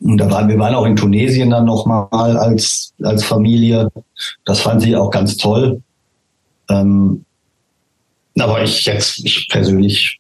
Und 0.02 0.20
da 0.20 0.30
waren, 0.30 0.50
wir 0.50 0.60
waren 0.60 0.76
auch 0.76 0.86
in 0.86 0.96
Tunesien 0.96 1.50
dann 1.50 1.66
nochmal 1.66 2.06
als, 2.12 2.94
als 3.02 3.24
Familie. 3.24 3.90
Das 4.46 4.60
fand 4.60 4.84
sie 4.84 4.96
auch 4.96 5.10
ganz 5.10 5.36
toll. 5.38 5.82
Ähm, 6.70 7.26
aber 8.40 8.64
ich 8.64 8.86
jetzt, 8.86 9.20
ich 9.26 9.48
persönlich, 9.50 10.20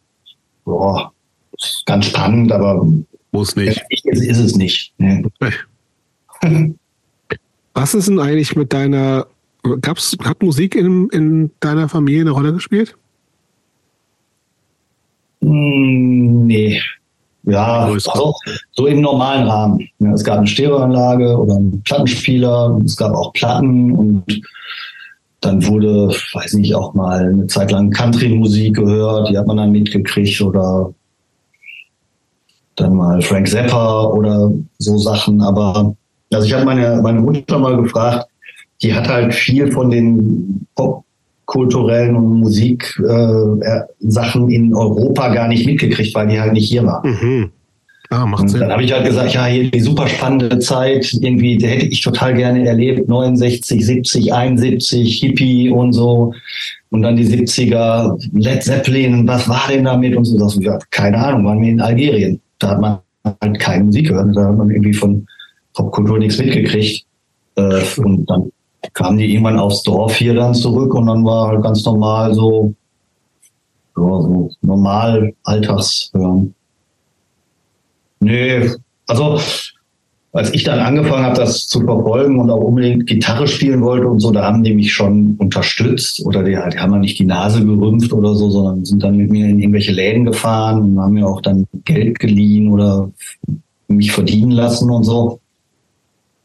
boah, 0.65 1.11
ist 1.57 1.83
ganz 1.85 2.05
spannend, 2.05 2.51
aber 2.51 2.85
Muss 3.31 3.55
nicht. 3.55 3.81
ist, 3.89 4.05
ist 4.23 4.39
es 4.39 4.55
nicht. 4.55 4.93
Nee. 4.97 5.23
Was 7.73 7.93
ist 7.93 8.07
denn 8.07 8.19
eigentlich 8.19 8.55
mit 8.55 8.73
deiner, 8.73 9.27
gab's, 9.81 10.15
hat 10.23 10.43
Musik 10.43 10.75
in, 10.75 11.09
in 11.09 11.51
deiner 11.59 11.89
Familie 11.89 12.21
eine 12.21 12.31
Rolle 12.31 12.53
gespielt? 12.53 12.95
Hm, 15.41 16.45
Nee. 16.45 16.81
Ja, 17.45 17.79
also, 17.79 18.33
so 18.71 18.87
im 18.87 19.01
normalen 19.01 19.47
Rahmen. 19.47 19.89
Ja, 19.99 20.13
es 20.13 20.23
gab 20.23 20.37
eine 20.37 20.47
Stereoanlage 20.47 21.37
oder 21.37 21.55
einen 21.55 21.81
Plattenspieler, 21.83 22.79
es 22.85 22.95
gab 22.95 23.13
auch 23.13 23.33
Platten 23.33 23.91
und 23.91 24.41
dann 25.43 25.65
wurde, 25.67 26.09
weiß 26.33 26.53
nicht, 26.53 26.73
auch 26.73 26.93
mal 26.93 27.19
eine 27.19 27.47
Zeit 27.47 27.71
lang 27.71 27.89
Country-Musik 27.89 28.75
gehört, 28.75 29.29
die 29.29 29.37
hat 29.37 29.45
man 29.45 29.57
dann 29.57 29.71
mitgekriegt 29.71 30.41
oder 30.41 30.93
dann 32.75 32.95
mal 32.95 33.21
Frank 33.21 33.47
Zappa 33.47 34.03
oder 34.05 34.51
so 34.79 34.97
Sachen. 34.97 35.41
Aber 35.41 35.95
also 36.31 36.47
ich 36.47 36.53
habe 36.53 36.65
meine, 36.65 37.01
meine 37.01 37.19
Mutter 37.19 37.59
mal 37.59 37.75
gefragt, 37.75 38.27
die 38.81 38.93
hat 38.93 39.07
halt 39.09 39.33
viel 39.33 39.71
von 39.71 39.89
den 39.89 40.65
popkulturellen 40.75 42.15
und 42.15 42.39
Musiksachen 42.39 43.61
äh, 44.49 44.55
in 44.55 44.73
Europa 44.73 45.33
gar 45.33 45.47
nicht 45.49 45.65
mitgekriegt, 45.65 46.15
weil 46.15 46.27
die 46.27 46.39
halt 46.39 46.53
nicht 46.53 46.69
hier 46.69 46.85
waren. 46.85 47.09
Mhm. 47.09 47.51
Ah, 48.13 48.27
macht 48.27 48.47
Sinn. 48.47 48.59
Dann 48.59 48.71
habe 48.71 48.83
ich 48.83 48.93
halt 48.93 49.05
gesagt, 49.05 49.33
ja, 49.33 49.45
hier 49.45 49.71
die 49.71 49.79
super 49.79 50.07
spannende 50.07 50.59
Zeit, 50.59 51.11
irgendwie, 51.19 51.57
die 51.57 51.65
hätte 51.65 51.87
ich 51.87 52.01
total 52.01 52.35
gerne 52.35 52.63
erlebt, 52.67 53.09
69, 53.09 53.83
70, 53.83 54.31
71, 54.31 55.19
Hippie 55.19 55.71
und 55.71 55.93
so. 55.93 56.31
Und 56.91 57.01
dann 57.01 57.15
die 57.15 57.25
70er, 57.25 58.15
Led 58.33 58.63
Zeppelin, 58.63 59.27
was 59.27 59.49
war 59.49 59.63
denn 59.67 59.85
damit? 59.85 60.15
Und 60.15 60.25
so, 60.25 60.61
ja, 60.61 60.77
keine 60.91 61.17
Ahnung, 61.17 61.45
waren 61.45 61.59
wir 61.59 61.69
in 61.69 61.81
Algerien. 61.81 62.39
Da 62.59 62.69
hat 62.69 62.81
man 62.81 62.99
halt 63.41 63.59
keine 63.59 63.85
Musik 63.85 64.09
gehört, 64.09 64.35
da 64.35 64.45
hat 64.45 64.57
man 64.57 64.69
irgendwie 64.69 64.93
von 64.93 65.25
Popkultur 65.73 66.19
nichts 66.19 66.37
mitgekriegt. 66.37 67.03
Äh, 67.55 67.81
und 67.97 68.29
dann 68.29 68.51
kamen 68.93 69.17
die 69.17 69.31
irgendwann 69.31 69.57
aufs 69.57 69.81
Dorf 69.81 70.15
hier 70.17 70.35
dann 70.35 70.53
zurück 70.53 70.93
und 70.93 71.07
dann 71.07 71.25
war 71.25 71.47
halt 71.47 71.63
ganz 71.63 71.83
normal 71.83 72.31
so, 72.35 72.75
ja, 73.97 74.03
so 74.03 74.51
normal 74.61 75.33
Alltagshören. 75.45 76.53
Nee, 78.23 78.71
also 79.07 79.39
als 80.31 80.51
ich 80.51 80.63
dann 80.63 80.79
angefangen 80.79 81.25
habe, 81.25 81.35
das 81.35 81.67
zu 81.67 81.81
verfolgen 81.81 82.39
und 82.39 82.49
auch 82.49 82.61
unbedingt 82.61 83.05
Gitarre 83.05 83.47
spielen 83.47 83.81
wollte 83.81 84.07
und 84.07 84.19
so, 84.19 84.31
da 84.31 84.43
haben 84.45 84.63
die 84.63 84.73
mich 84.73 84.91
schon 84.91 85.35
unterstützt 85.37 86.25
oder 86.25 86.43
die, 86.43 86.51
die 86.51 86.79
haben 86.79 86.91
mir 86.91 86.99
nicht 86.99 87.19
die 87.19 87.25
Nase 87.25 87.63
gerümpft 87.63 88.11
oder 88.11 88.33
so, 88.33 88.49
sondern 88.49 88.83
sind 88.83 89.03
dann 89.03 89.15
mit 89.15 89.29
mir 89.29 89.47
in 89.47 89.59
irgendwelche 89.59 89.91
Läden 89.91 90.25
gefahren 90.25 90.81
und 90.81 90.99
haben 90.99 91.13
mir 91.13 91.27
auch 91.27 91.41
dann 91.41 91.67
Geld 91.85 92.19
geliehen 92.19 92.71
oder 92.71 93.11
mich 93.87 94.11
verdienen 94.11 94.51
lassen 94.51 94.89
und 94.89 95.03
so. 95.03 95.39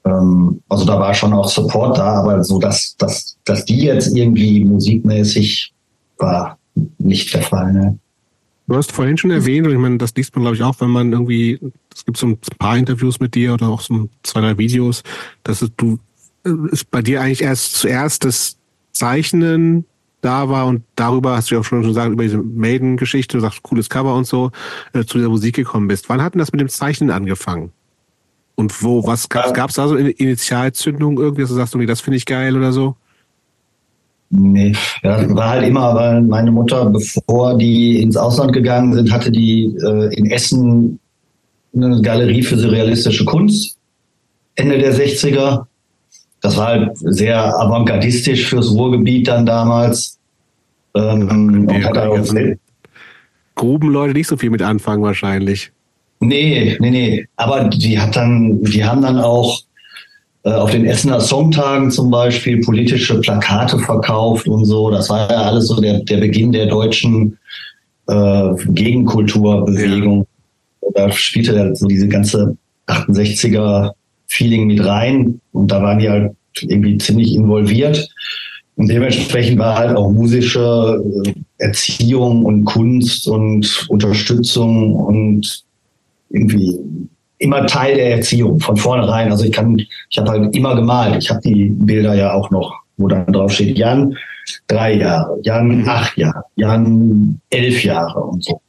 Ähm, 0.05 0.61
also 0.69 0.85
da 0.85 1.01
war 1.01 1.15
schon 1.15 1.33
auch 1.33 1.49
Support 1.49 1.97
da, 1.97 2.21
aber 2.21 2.45
so, 2.45 2.59
dass, 2.59 2.95
dass, 2.99 3.39
dass 3.47 3.65
die 3.65 3.85
jetzt 3.85 4.15
irgendwie 4.15 4.67
musikmäßig 4.67 5.73
war 6.19 6.59
nicht 6.99 7.33
der 7.33 7.43
Fall. 7.43 7.73
Ne? 7.73 7.99
Du 8.69 8.77
hast 8.77 8.93
vorhin 8.93 9.17
schon 9.17 9.31
erwähnt, 9.31 9.67
und 9.67 9.73
ich 9.73 9.79
meine, 9.79 9.97
das 9.97 10.15
liest 10.15 10.35
man, 10.37 10.43
glaube 10.43 10.57
ich, 10.57 10.63
auch, 10.63 10.79
wenn 10.81 10.91
man 10.91 11.11
irgendwie, 11.11 11.59
es 11.95 12.05
gibt 12.05 12.19
so 12.19 12.27
ein 12.27 12.39
paar 12.59 12.77
Interviews 12.77 13.19
mit 13.19 13.35
dir 13.35 13.55
oder 13.55 13.69
auch 13.69 13.81
so 13.81 14.11
zwei, 14.23 14.43
drei 14.43 14.59
Videos, 14.59 15.03
dass 15.43 15.65
du 15.77 15.99
ist 16.71 16.91
bei 16.91 17.03
dir 17.03 17.21
eigentlich 17.21 17.43
erst 17.43 17.75
zuerst 17.75 18.25
das 18.25 18.59
Zeichnen 18.93 19.87
da 20.21 20.49
war 20.49 20.67
und 20.67 20.83
darüber 20.97 21.37
hast 21.37 21.51
du 21.51 21.55
ja 21.55 21.61
auch 21.61 21.65
schon 21.65 21.83
gesagt, 21.83 22.13
über 22.13 22.23
diese 22.23 22.39
Maiden-Geschichte, 22.39 23.39
du 23.39 23.41
sagst, 23.41 23.63
cooles 23.63 23.89
Cover 23.89 24.15
und 24.15 24.27
so, 24.27 24.51
äh, 24.93 25.05
zu 25.05 25.19
dieser 25.19 25.31
Musik 25.31 25.57
gekommen 25.57 25.89
bist. 25.89 26.09
Wann 26.09 26.23
hat 26.23 26.35
denn 26.35 26.41
das 26.41 26.53
mit 26.53 26.61
dem 26.61 26.69
Zeichnen 26.69 27.11
angefangen? 27.11 27.73
Und 28.55 28.83
wo, 28.83 29.07
was 29.07 29.29
gab 29.29 29.71
es 29.71 29.77
da 29.77 29.89
so 29.89 29.95
eine 29.95 30.11
Initialzündung 30.11 31.19
irgendwie, 31.19 31.43
dass 31.43 31.51
du 31.51 31.57
sagst, 31.57 31.75
okay, 31.75 31.87
das 31.87 32.01
finde 32.01 32.17
ich 32.17 32.27
geil 32.27 32.57
oder 32.57 32.73
so? 32.73 32.97
Nee, 34.31 34.75
ja, 35.03 35.23
das 35.23 35.35
war 35.35 35.49
halt 35.51 35.67
immer, 35.67 35.95
weil 35.95 36.21
meine 36.23 36.51
Mutter, 36.51 36.85
bevor 36.87 37.57
die 37.57 38.03
ins 38.03 38.17
Ausland 38.17 38.53
gegangen 38.53 38.93
sind, 38.93 39.11
hatte 39.11 39.31
die 39.31 39.75
äh, 39.83 40.15
in 40.15 40.31
Essen 40.31 40.99
eine 41.75 42.03
Galerie 42.03 42.43
für 42.43 42.59
surrealistische 42.59 43.25
Kunst, 43.25 43.79
Ende 44.55 44.79
der 44.79 44.95
60er. 44.95 45.65
Das 46.41 46.57
war 46.57 46.67
halt 46.67 46.91
sehr 46.95 47.59
avantgardistisch 47.59 48.47
fürs 48.49 48.71
Ruhrgebiet 48.71 49.29
dann 49.29 49.47
damals. 49.47 50.19
Ähm, 50.95 51.69
ja, 51.71 51.89
und 51.89 51.99
auch 51.99 52.57
Grubenleute 53.55 54.13
nicht 54.15 54.29
so 54.29 54.37
viel 54.37 54.51
mit 54.51 54.63
anfangen 54.63 55.03
wahrscheinlich. 55.03 55.73
Nee, 56.21 56.77
nee, 56.81 56.91
nee. 56.91 57.29
Aber 57.37 57.65
die 57.65 57.99
hat 57.99 58.15
dann, 58.15 58.63
die 58.63 58.85
haben 58.85 59.03
dann 59.03 59.19
auch 59.19 59.63
auf 60.57 60.71
den 60.71 60.85
Essener 60.85 61.21
Songtagen 61.21 61.91
zum 61.91 62.11
Beispiel 62.11 62.61
politische 62.61 63.21
Plakate 63.21 63.79
verkauft 63.79 64.49
und 64.49 64.65
so. 64.65 64.91
Das 64.91 65.11
war 65.11 65.31
ja 65.31 65.43
alles 65.43 65.69
so 65.69 65.81
der, 65.81 66.01
der 66.01 66.19
Beginn 66.19 66.53
der 66.53 66.67
deutschen 66.67 67.39
äh, 68.09 68.55
Gegenkulturbewegung. 68.69 70.27
Ja. 70.83 70.89
Da 70.95 71.13
spielte 71.13 71.53
da 71.53 71.75
so 71.75 71.87
diese 71.87 72.09
ganze 72.09 72.57
68er 72.87 73.93
Feeling 74.27 74.67
mit 74.67 74.85
rein 74.85 75.41
und 75.53 75.71
da 75.71 75.83
waren 75.83 75.99
die 75.99 76.09
halt 76.09 76.33
irgendwie 76.61 76.99
ziemlich 76.99 77.35
involviert. 77.35 78.09
Und 78.77 78.89
dementsprechend 78.89 79.59
war 79.59 79.77
halt 79.77 79.97
auch 79.97 80.11
musische 80.11 81.03
äh, 81.25 81.33
Erziehung 81.59 82.45
und 82.45 82.65
Kunst 82.65 83.27
und 83.27 83.87
Unterstützung 83.89 84.95
und 84.95 85.65
irgendwie 86.31 86.79
immer 87.39 87.67
Teil 87.67 87.97
der 87.97 88.17
Erziehung 88.17 88.61
von 88.61 88.77
vornherein. 88.77 89.31
Also 89.31 89.45
ich 89.45 89.53
kann, 89.53 89.77
ich 89.77 90.19
habe 90.19 90.31
halt 90.31 90.55
immer 90.57 90.75
gemalt. 90.75 91.23
Ich 91.23 91.31
habe 91.31 91.41
die 91.41 91.71
Bilder 91.71 92.15
ja 92.15 92.33
auch 92.33 92.51
noch, 92.51 92.75
wo 92.97 93.09
dann 93.09 93.27
drauf 93.33 93.53
steht, 93.53 93.79
Jan 93.79 94.17
drei 94.67 94.95
Jahre, 94.95 95.39
Jan 95.43 95.83
mhm. 95.83 95.89
acht 95.89 96.17
Jahre, 96.17 96.45
Jan 96.57 97.41
elf 97.51 97.85
Jahre 97.85 98.21
und 98.21 98.45
so. 98.45 98.61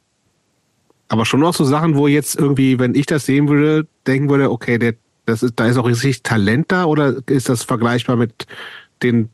Aber 1.08 1.26
schon 1.26 1.40
noch 1.40 1.54
so 1.54 1.64
Sachen, 1.64 1.96
wo 1.96 2.06
jetzt 2.06 2.38
irgendwie, 2.38 2.78
wenn 2.78 2.94
ich 2.94 3.06
das 3.06 3.26
sehen 3.26 3.48
würde, 3.48 3.86
denken 4.06 4.28
würde, 4.28 4.50
okay, 4.50 4.78
der, 4.78 4.94
das 5.26 5.42
ist, 5.42 5.58
da 5.58 5.66
ist 5.66 5.76
auch 5.76 5.88
richtig 5.88 6.22
Talent 6.22 6.70
da 6.70 6.84
oder 6.84 7.16
ist 7.26 7.48
das 7.48 7.64
vergleichbar 7.64 8.16
mit 8.16 8.46
den 9.02 9.28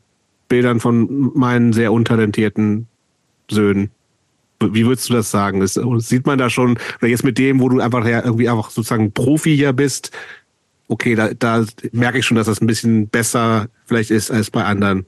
Bildern 0.49 0.79
von 0.79 1.31
meinen 1.35 1.73
sehr 1.73 1.93
untalentierten 1.93 2.87
Söhnen? 3.49 3.91
Wie 4.59 4.85
würdest 4.85 5.09
du 5.09 5.13
das 5.13 5.29
sagen? 5.29 5.59
Das, 5.59 5.79
sieht 5.99 6.25
man 6.25 6.37
da 6.37 6.49
schon, 6.49 6.79
oder 6.99 7.09
jetzt 7.09 7.23
mit 7.23 7.37
dem, 7.37 7.59
wo 7.59 7.69
du 7.69 7.79
einfach 7.79 8.05
ja 8.07 8.23
irgendwie 8.23 8.49
einfach 8.49 8.69
sozusagen 8.69 9.11
Profi 9.11 9.55
hier 9.55 9.73
bist, 9.73 10.11
okay, 10.87 11.15
da, 11.15 11.29
da 11.37 11.65
merke 11.91 12.19
ich 12.19 12.25
schon, 12.25 12.37
dass 12.37 12.47
das 12.47 12.61
ein 12.61 12.67
bisschen 12.67 13.07
besser 13.07 13.67
vielleicht 13.85 14.11
ist 14.11 14.31
als 14.31 14.49
bei 14.49 14.63
anderen. 14.63 15.05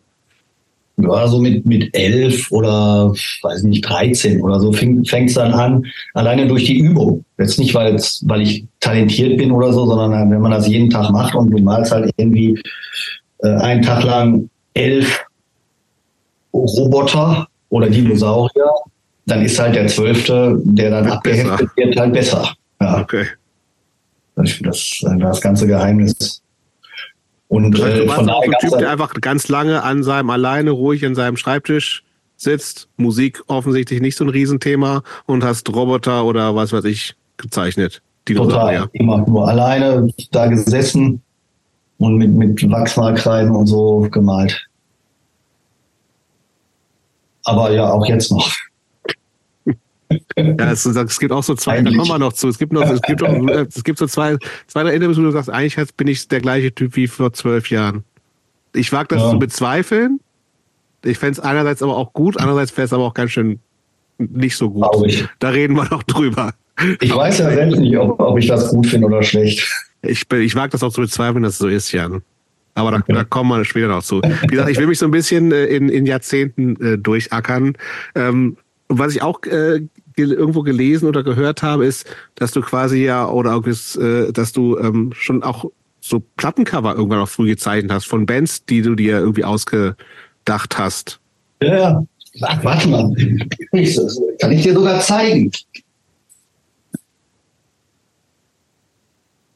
Ja, 0.98 1.28
so 1.28 1.40
mit, 1.40 1.66
mit 1.66 1.96
elf 1.96 2.52
oder, 2.52 3.14
weiß 3.42 3.64
nicht, 3.64 3.88
13 3.88 4.42
oder 4.42 4.60
so 4.60 4.74
fängt 4.74 5.08
es 5.08 5.34
dann 5.34 5.54
an, 5.54 5.86
alleine 6.14 6.46
durch 6.46 6.66
die 6.66 6.80
Übung. 6.80 7.24
Jetzt 7.38 7.58
nicht, 7.58 7.74
weil 7.74 7.96
weil 7.96 8.42
ich 8.42 8.66
talentiert 8.82 9.38
bin 9.38 9.52
oder 9.52 9.72
so, 9.72 9.86
sondern 9.86 10.30
wenn 10.30 10.42
man 10.42 10.52
das 10.52 10.68
jeden 10.68 10.90
Tag 10.90 11.10
macht 11.12 11.34
und 11.36 11.52
du 11.52 11.60
malst 11.60 11.94
halt 11.94 12.12
irgendwie 12.18 12.62
äh, 13.40 13.48
einen 13.48 13.82
Tag 13.82 14.04
lang 14.04 14.50
elf 14.74 15.26
Roboter 16.54 17.48
oder 17.70 17.90
Dinosaurier 17.90 18.70
dann 19.30 19.42
ist 19.42 19.60
halt 19.60 19.76
der 19.76 19.88
Zwölfte, 19.88 20.60
der 20.64 20.90
dann 20.90 21.08
abgeheftet 21.08 21.70
wird, 21.76 21.98
halt 21.98 22.14
besser. 22.14 22.54
Ja. 22.82 23.02
Okay. 23.02 23.26
Das 24.36 24.52
ist 24.52 24.66
das, 24.66 25.20
das 25.20 25.42
ganze 25.42 25.68
Geheimnis. 25.68 26.42
Und 27.48 27.72
das 27.72 27.82
heißt, 27.82 27.98
du 27.98 28.04
äh, 28.04 28.08
von 28.10 28.28
daher 28.28 28.44
ein 28.44 28.54
Typ, 28.60 28.78
der 28.78 28.92
einfach 28.92 29.14
ganz 29.22 29.48
lange 29.48 29.84
an 29.84 30.04
seinem 30.04 30.30
alleine 30.30 30.72
ruhig 30.72 31.06
an 31.06 31.16
seinem 31.16 31.36
Schreibtisch 31.36 32.04
sitzt, 32.38 32.88
Musik 32.96 33.44
offensichtlich 33.48 34.02
nicht 34.02 34.16
so 34.16 34.24
ein 34.24 34.30
Riesenthema 34.30 35.04
und 35.26 35.44
hast 35.44 35.68
Roboter 35.74 36.26
oder 36.26 36.56
was 36.56 36.72
weiß 36.72 36.86
ich 36.86 37.16
gezeichnet. 37.38 38.02
Total, 38.26 38.88
immer 38.94 39.26
nur 39.28 39.48
alleine 39.48 40.08
da 40.32 40.46
gesessen 40.46 41.22
und 41.98 42.18
mit, 42.18 42.32
mit 42.32 42.72
Wachsmalkreiden 42.72 43.56
und 43.56 43.66
so 43.66 44.08
gemalt. 44.12 44.68
Aber 47.44 47.72
ja, 47.72 47.92
auch 47.92 48.06
jetzt 48.06 48.32
noch. 48.32 48.52
Ja, 50.36 50.72
es, 50.72 50.86
es, 50.86 51.20
gibt 51.20 51.32
auch 51.32 51.44
so 51.44 51.54
zwei, 51.54 51.82
da 51.82 51.92
kommen 51.92 52.08
wir 52.08 52.18
noch 52.18 52.34
zu. 52.34 52.48
Es 52.48 52.58
gibt 52.58 52.74
noch, 52.74 52.90
es 52.90 53.02
gibt, 53.02 53.22
noch, 53.22 53.48
es 53.76 53.84
gibt 53.84 54.00
so 54.00 54.08
zwei, 54.08 54.38
zwei 54.68 54.82
Interviews, 54.92 55.18
wo 55.18 55.22
du 55.22 55.32
sagst, 55.32 55.50
eigentlich 55.50 55.76
bin 55.96 56.08
ich 56.08 56.28
der 56.28 56.42
gleiche 56.42 56.74
Typ 56.74 56.96
wie 56.96 57.08
vor 57.08 57.32
zwölf 57.34 57.70
Jahren. 57.70 58.04
Ich 58.74 58.92
wage 58.92 59.10
das 59.10 59.22
ja. 59.22 59.32
zu 59.32 59.40
bezweifeln. 59.40 60.20
Ich 61.04 61.18
fände 61.18 61.34
es 61.34 61.40
einerseits 61.40 61.84
aber 61.84 61.96
auch 61.96 62.14
gut, 62.14 62.40
andererseits 62.40 62.76
wäre 62.76 62.86
es 62.86 62.94
aber 62.94 63.04
auch 63.04 63.14
ganz 63.14 63.32
schön 63.32 63.60
nicht 64.18 64.58
so 64.58 64.70
gut. 64.70 65.30
Da 65.40 65.50
reden 65.50 65.76
wir 65.76 65.86
noch 65.86 66.04
drüber. 66.04 66.54
Ich 67.00 67.14
weiß 67.14 67.40
ja 67.40 67.52
selbst 67.52 67.80
nicht, 67.80 67.98
ob, 67.98 68.20
ob 68.20 68.38
ich 68.38 68.48
das 68.48 68.70
gut 68.70 68.88
finde 68.88 69.08
oder 69.08 69.24
schlecht. 69.24 69.70
Ich, 70.02 70.32
ich 70.32 70.56
wage 70.56 70.72
das 70.72 70.84
auch 70.84 70.92
zu 70.92 71.02
bezweifeln, 71.02 71.44
dass 71.44 71.54
es 71.54 71.60
so 71.60 71.68
ist, 71.68 71.92
Jan. 71.92 72.22
Aber 72.74 72.92
da, 72.92 73.00
da 73.08 73.24
kommen 73.24 73.50
wir 73.50 73.66
später 73.66 73.88
noch 73.88 74.04
zu. 74.04 74.22
Wie 74.22 74.48
gesagt, 74.48 74.70
ich 74.70 74.78
will 74.78 74.88
mich 74.88 75.00
so 75.00 75.06
ein 75.06 75.12
bisschen 75.12 75.52
äh, 75.52 75.66
in, 75.66 75.90
in 75.90 76.06
Jahrzehnten 76.06 76.76
äh, 76.82 76.98
durchackern. 76.98 77.76
Ähm, 78.16 78.58
was 78.88 79.14
ich 79.14 79.22
auch 79.22 79.44
äh, 79.44 79.82
irgendwo 80.24 80.62
gelesen 80.62 81.08
oder 81.08 81.24
gehört 81.24 81.64
habe, 81.64 81.86
ist, 81.86 82.06
dass 82.36 82.52
du 82.52 82.62
quasi 82.62 83.04
ja, 83.04 83.28
oder 83.28 83.56
auch, 83.56 83.66
äh, 83.66 84.32
dass 84.32 84.52
du 84.52 84.78
ähm, 84.78 85.12
schon 85.14 85.44
auch 85.44 85.66
so 86.02 86.22
Plattencover 86.38 86.96
irgendwann 86.96 87.20
auch 87.20 87.30
früh 87.30 87.48
gezeichnet 87.48 87.92
hast 87.92 88.06
von 88.06 88.26
Bands, 88.26 88.66
die 88.66 88.82
du 88.82 88.96
dir 88.96 89.20
irgendwie 89.20 89.44
ausgedacht 89.44 90.78
hast. 90.78 91.20
Ja, 91.62 91.78
ja. 91.78 92.04
Ach, 92.42 92.64
warte 92.64 92.88
mal. 92.88 93.12
Kann 93.14 94.52
ich 94.52 94.64
dir 94.64 94.74
sogar 94.74 95.00
zeigen. 95.02 95.52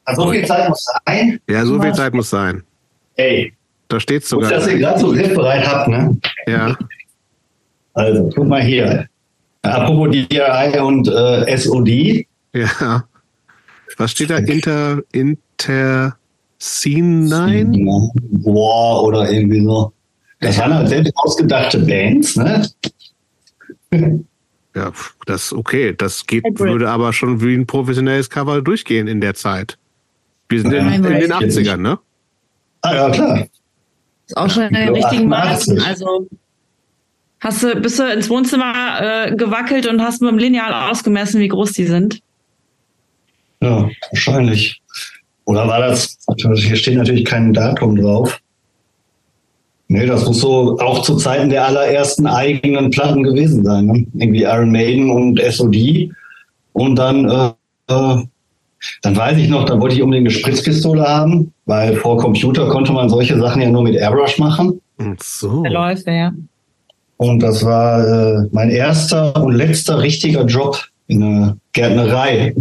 Also 0.04 0.22
so 0.22 0.30
viel 0.32 0.44
Zeit 0.44 0.68
muss 0.68 0.86
sein. 1.06 1.40
Ja, 1.48 1.64
so 1.64 1.80
viel 1.80 1.92
Zeit 1.94 2.14
muss 2.14 2.30
sein. 2.30 2.62
Ey. 3.16 3.54
Da 3.88 4.00
steht 4.00 4.24
sogar. 4.24 4.50
Gut, 4.50 4.58
dass 4.58 4.68
ihr 4.68 4.78
gerade 4.78 5.00
so 5.00 5.12
griffbereit 5.12 5.66
habt, 5.66 5.88
ne? 5.88 6.18
Ja. 6.46 6.76
Also, 7.94 8.30
guck 8.34 8.46
mal 8.46 8.62
hier. 8.62 9.06
Apropos 9.64 10.10
DRI 10.10 10.78
und 10.80 11.08
äh, 11.08 11.56
SOD. 11.56 12.26
Ja. 12.52 13.04
Was 13.96 14.10
steht 14.10 14.30
da? 14.30 14.36
Inter, 14.38 15.02
Inter 15.12 16.16
Scene 16.60 17.28
9? 17.28 17.84
Boah, 18.42 19.02
oder 19.02 19.30
irgendwie 19.30 19.62
so. 19.62 19.92
Das 20.40 20.58
waren 20.58 20.74
halt 20.74 20.88
selbst 20.88 21.12
ausgedachte 21.16 21.78
Bands, 21.78 22.36
ne? 22.36 22.68
Ja, 24.74 24.92
das 25.26 25.52
okay. 25.52 25.94
Das 25.96 26.26
geht, 26.26 26.44
würde 26.58 26.90
aber 26.90 27.12
schon 27.12 27.40
wie 27.40 27.54
ein 27.54 27.66
professionelles 27.66 28.28
Cover 28.28 28.60
durchgehen 28.60 29.06
in 29.06 29.20
der 29.20 29.34
Zeit. 29.34 29.78
Wir 30.48 30.60
sind 30.60 30.72
in, 30.72 30.92
in 30.92 31.02
den 31.02 31.32
80ern, 31.32 31.76
ne? 31.76 31.98
Ah 32.82 32.94
ja, 32.94 33.10
klar. 33.10 33.46
Ist 34.26 34.36
auch 34.36 34.50
schon 34.50 34.64
in 34.64 34.74
den 34.74 34.88
richtigen 34.90 35.28
Maßen. 35.28 35.80
Also 35.80 36.28
hast 37.44 37.62
du, 37.62 37.76
bist 37.76 37.98
du 37.98 38.10
ins 38.10 38.28
Wohnzimmer 38.28 38.72
äh, 39.00 39.36
gewackelt 39.36 39.86
und 39.86 40.02
hast 40.02 40.20
mit 40.20 40.30
dem 40.30 40.38
Lineal 40.38 40.90
ausgemessen, 40.90 41.40
wie 41.40 41.48
groß 41.48 41.72
die 41.72 41.84
sind? 41.84 42.20
Ja, 43.60 43.88
wahrscheinlich. 44.10 44.82
Oder 45.44 45.68
war 45.68 45.80
das, 45.80 46.18
hier 46.36 46.76
steht 46.76 46.96
natürlich 46.96 47.24
kein 47.24 47.52
Datum 47.52 47.96
drauf. 47.96 48.40
Nee, 49.88 50.06
das 50.06 50.24
muss 50.24 50.40
so 50.40 50.78
auch 50.78 51.02
zu 51.02 51.16
Zeiten 51.16 51.50
der 51.50 51.66
allerersten 51.66 52.26
eigenen 52.26 52.90
Platten 52.90 53.22
gewesen 53.22 53.64
sein. 53.64 53.86
Ne? 53.86 54.06
Irgendwie 54.14 54.42
Iron 54.42 54.72
Maiden 54.72 55.10
und 55.10 55.38
SOD. 55.38 56.10
Und 56.72 56.96
dann, 56.96 57.28
äh, 57.28 57.48
äh, 57.92 58.24
dann 59.02 59.16
weiß 59.16 59.36
ich 59.36 59.48
noch, 59.48 59.64
da 59.66 59.78
wollte 59.78 59.94
ich 59.94 60.02
unbedingt 60.02 60.28
eine 60.28 60.34
Spritzpistole 60.34 61.02
haben, 61.02 61.52
weil 61.66 61.96
vor 61.96 62.16
Computer 62.16 62.68
konnte 62.68 62.92
man 62.92 63.10
solche 63.10 63.38
Sachen 63.38 63.60
ja 63.60 63.70
nur 63.70 63.82
mit 63.82 63.94
Airbrush 63.94 64.38
machen. 64.38 64.80
Und 64.96 65.22
so. 65.22 65.62
Der 65.62 65.72
läuft, 65.72 66.06
ja. 66.06 66.32
Und 67.16 67.40
das 67.40 67.64
war 67.64 68.06
äh, 68.06 68.48
mein 68.52 68.70
erster 68.70 69.42
und 69.42 69.54
letzter 69.54 70.00
richtiger 70.00 70.44
Job 70.44 70.78
in 71.06 71.22
einer 71.22 71.56
Gärtnerei, 71.72 72.54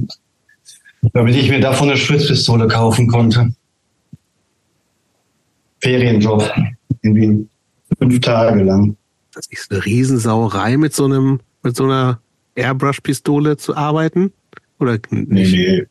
damit 1.13 1.35
ich 1.35 1.49
mir 1.49 1.59
davon 1.59 1.89
eine 1.89 1.97
Spritzpistole 1.97 2.67
kaufen 2.67 3.07
konnte. 3.07 3.53
Ferienjob 5.79 6.49
irgendwie 7.01 7.47
fünf 7.97 8.21
Tage 8.21 8.63
lang. 8.63 8.95
Das 9.33 9.47
ist 9.47 9.71
eine 9.71 9.83
Riesensauerei, 9.83 10.77
mit 10.77 10.93
so 10.93 11.05
einem, 11.05 11.39
mit 11.63 11.75
so 11.75 11.85
einer 11.85 12.19
Airbrush-Pistole 12.55 13.57
zu 13.57 13.75
arbeiten? 13.75 14.31
Oder 14.79 14.93
nicht? 14.93 15.11
Nee, 15.11 15.47
nee. 15.51 15.83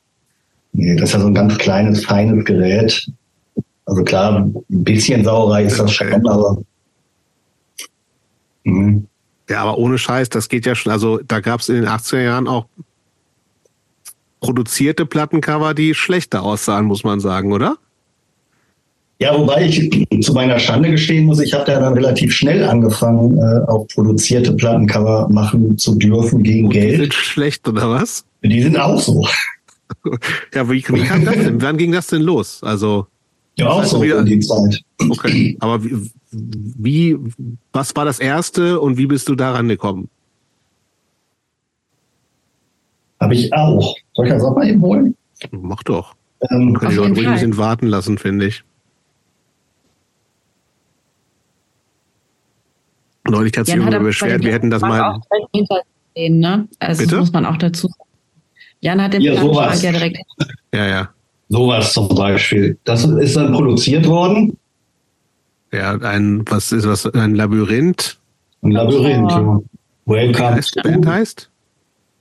Nee, 0.75 0.97
das 0.97 1.11
ist 1.11 1.15
ja 1.15 1.21
so 1.21 1.27
ein 1.27 1.35
ganz 1.35 1.59
kleines, 1.59 2.05
feines 2.05 2.45
Gerät. 2.45 3.07
Also 3.85 4.03
klar, 4.05 4.39
ein 4.47 4.65
bisschen 4.69 5.23
Sauerei 5.25 5.65
ist 5.65 5.79
das 5.79 5.93
schon, 5.93 6.27
aber. 6.27 6.63
Mhm. 8.65 9.07
Ja, 9.49 9.63
aber 9.63 9.79
ohne 9.79 9.99
Scheiß, 9.99 10.29
das 10.29 10.49
geht 10.49 10.67
ja 10.67 10.75
schon. 10.75 10.93
Also 10.93 11.19
da 11.19 11.41
gab 11.41 11.61
es 11.61 11.69
in 11.69 11.77
den 11.77 11.87
80er 11.87 12.23
Jahren 12.23 12.49
auch 12.49 12.67
produzierte 14.41 15.07
Plattencover, 15.07 15.75
die 15.75 15.95
schlechter 15.95 16.43
aussahen, 16.43 16.87
muss 16.87 17.05
man 17.05 17.21
sagen, 17.21 17.53
oder? 17.53 17.77
Ja, 19.21 19.39
wobei 19.39 19.67
ich 19.67 20.09
zu 20.21 20.33
meiner 20.33 20.59
Schande 20.59 20.91
gestehen 20.91 21.27
muss, 21.27 21.39
ich 21.39 21.55
habe 21.55 21.65
da 21.65 21.79
dann 21.79 21.95
relativ 21.95 22.35
schnell 22.35 22.65
angefangen, 22.65 23.39
äh, 23.39 23.71
auch 23.71 23.87
produzierte 23.95 24.53
Plattencover 24.53 25.29
machen 25.29 25.79
zu 25.79 25.95
dürfen 25.95 26.43
gegen 26.43 26.67
Und 26.67 26.73
Geld. 26.73 26.93
Die 26.95 26.97
sind 26.97 27.15
schlecht, 27.15 27.69
oder 27.69 27.89
was? 27.89 28.25
Die 28.43 28.61
sind 28.61 28.77
auch 28.77 28.99
so. 28.99 29.25
ja, 30.55 30.69
wie, 30.69 30.85
wie 30.89 31.03
kam 31.05 31.25
das 31.25 31.37
denn? 31.37 31.63
Wann 31.63 31.77
ging 31.77 31.93
das 31.93 32.09
denn 32.09 32.23
los? 32.23 32.61
Also. 32.65 33.07
Ja, 33.57 33.69
auch 33.69 33.85
so 33.85 34.03
in 34.03 34.25
die 34.25 34.41
Zeit. 34.41 34.83
Okay, 34.99 35.57
aber 35.61 35.85
wie, 35.85 36.11
wie, 36.31 37.19
was 37.73 37.95
war 37.95 38.05
das 38.05 38.19
erste 38.19 38.81
und 38.81 38.97
wie 38.97 39.07
bist 39.07 39.29
du 39.29 39.35
daran 39.35 39.69
gekommen? 39.69 40.09
Habe 43.21 43.35
ich 43.35 43.53
auch. 43.53 43.95
Soll 44.15 44.27
ich 44.27 44.33
das 44.33 44.43
auch 44.43 44.57
mal 44.57 44.69
eben 44.69 44.81
holen? 44.81 45.15
Mach 45.51 45.83
doch. 45.83 46.15
Ähm, 46.51 46.75
können 46.75 46.91
die 46.91 46.97
Leute 46.97 47.15
ruhig 47.15 47.27
ein 47.27 47.35
bisschen 47.35 47.57
warten 47.57 47.87
lassen, 47.87 48.19
finde 48.19 48.47
ich. 48.47 48.65
Neulich 53.29 53.57
hat 53.57 53.67
sich 53.67 53.77
irgendwer 53.77 54.01
beschwert, 54.01 54.43
wir 54.43 54.53
hätten 54.53 54.71
das 54.71 54.83
mal. 54.83 55.21
Ne? 56.17 56.69
Also 56.81 57.03
Bitte? 57.03 57.19
muss 57.19 57.33
man 57.33 57.47
auch 57.47 57.57
dazu 57.57 57.87
sagen. 57.87 58.11
Jan 58.81 59.01
hat 59.01 59.13
den 59.13 59.23
ja, 59.23 59.41
sowas. 59.41 59.81
ja 59.83 59.93
direkt. 59.93 60.19
Ja, 60.75 60.87
ja. 60.87 61.15
Sowas 61.53 61.93
zum 61.93 62.09
Beispiel. 62.09 62.79
Das 62.85 63.05
ist 63.05 63.37
dann 63.37 63.53
produziert 63.53 64.07
worden. 64.07 64.57
Ja, 65.71 65.99
ein, 65.99 66.43
was 66.49 66.73
ist 66.73 66.87
was, 66.87 67.05
ein 67.07 67.35
Labyrinth? 67.35 68.19
Ein 68.63 68.71
Labyrinth, 68.71 69.31
ja. 69.31 69.61
Welcome. 70.07 70.61
Die 70.61 70.81
Band 70.81 71.07
heißt? 71.07 71.51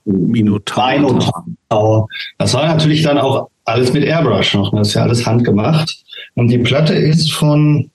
Minotaur. 0.04 0.92
Minotaur. 0.92 2.08
Das 2.36 2.52
war 2.52 2.66
natürlich 2.66 3.02
dann 3.02 3.16
auch 3.16 3.48
alles 3.64 3.94
mit 3.94 4.04
Airbrush 4.04 4.52
noch. 4.52 4.70
Das 4.72 4.88
ist 4.88 4.94
ja 4.94 5.02
alles 5.04 5.24
handgemacht. 5.24 6.04
Und 6.34 6.48
die 6.48 6.58
Platte 6.58 6.92
ist 6.92 7.32
von 7.32 7.90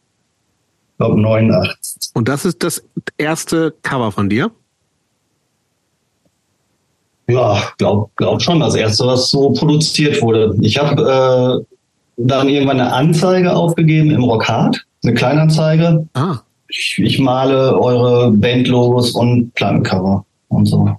glaube 0.98 1.22
89. 1.22 2.14
Und 2.16 2.28
das 2.28 2.46
ist 2.46 2.64
das 2.64 2.84
erste 3.20 3.76
Cover 3.84 4.12
von 4.12 4.28
dir? 4.28 4.50
Ja, 7.28 7.62
glaub, 7.78 8.16
glaub 8.16 8.42
schon. 8.42 8.60
Das 8.60 8.76
erste, 8.76 9.06
was 9.06 9.30
so 9.30 9.52
produziert 9.52 10.22
wurde. 10.22 10.56
Ich 10.62 10.78
habe 10.78 11.02
äh, 11.02 11.76
dann 12.18 12.50
irgendwann 12.50 12.80
eine 12.80 12.94
Anzeige 12.94 13.56
aufgegeben 13.56 14.12
im 14.12 14.24
Rockhard, 14.24 14.86
eine 15.04 15.14
Kleinanzeige. 15.14 16.08
Ah. 16.14 16.40
Ich, 16.70 17.00
ich 17.02 17.20
male 17.20 17.80
eure 17.80 18.32
Bandlogos 18.32 19.12
und 19.12 19.54
Plattencover 19.56 20.26
und 20.50 20.66
so. 20.66 20.98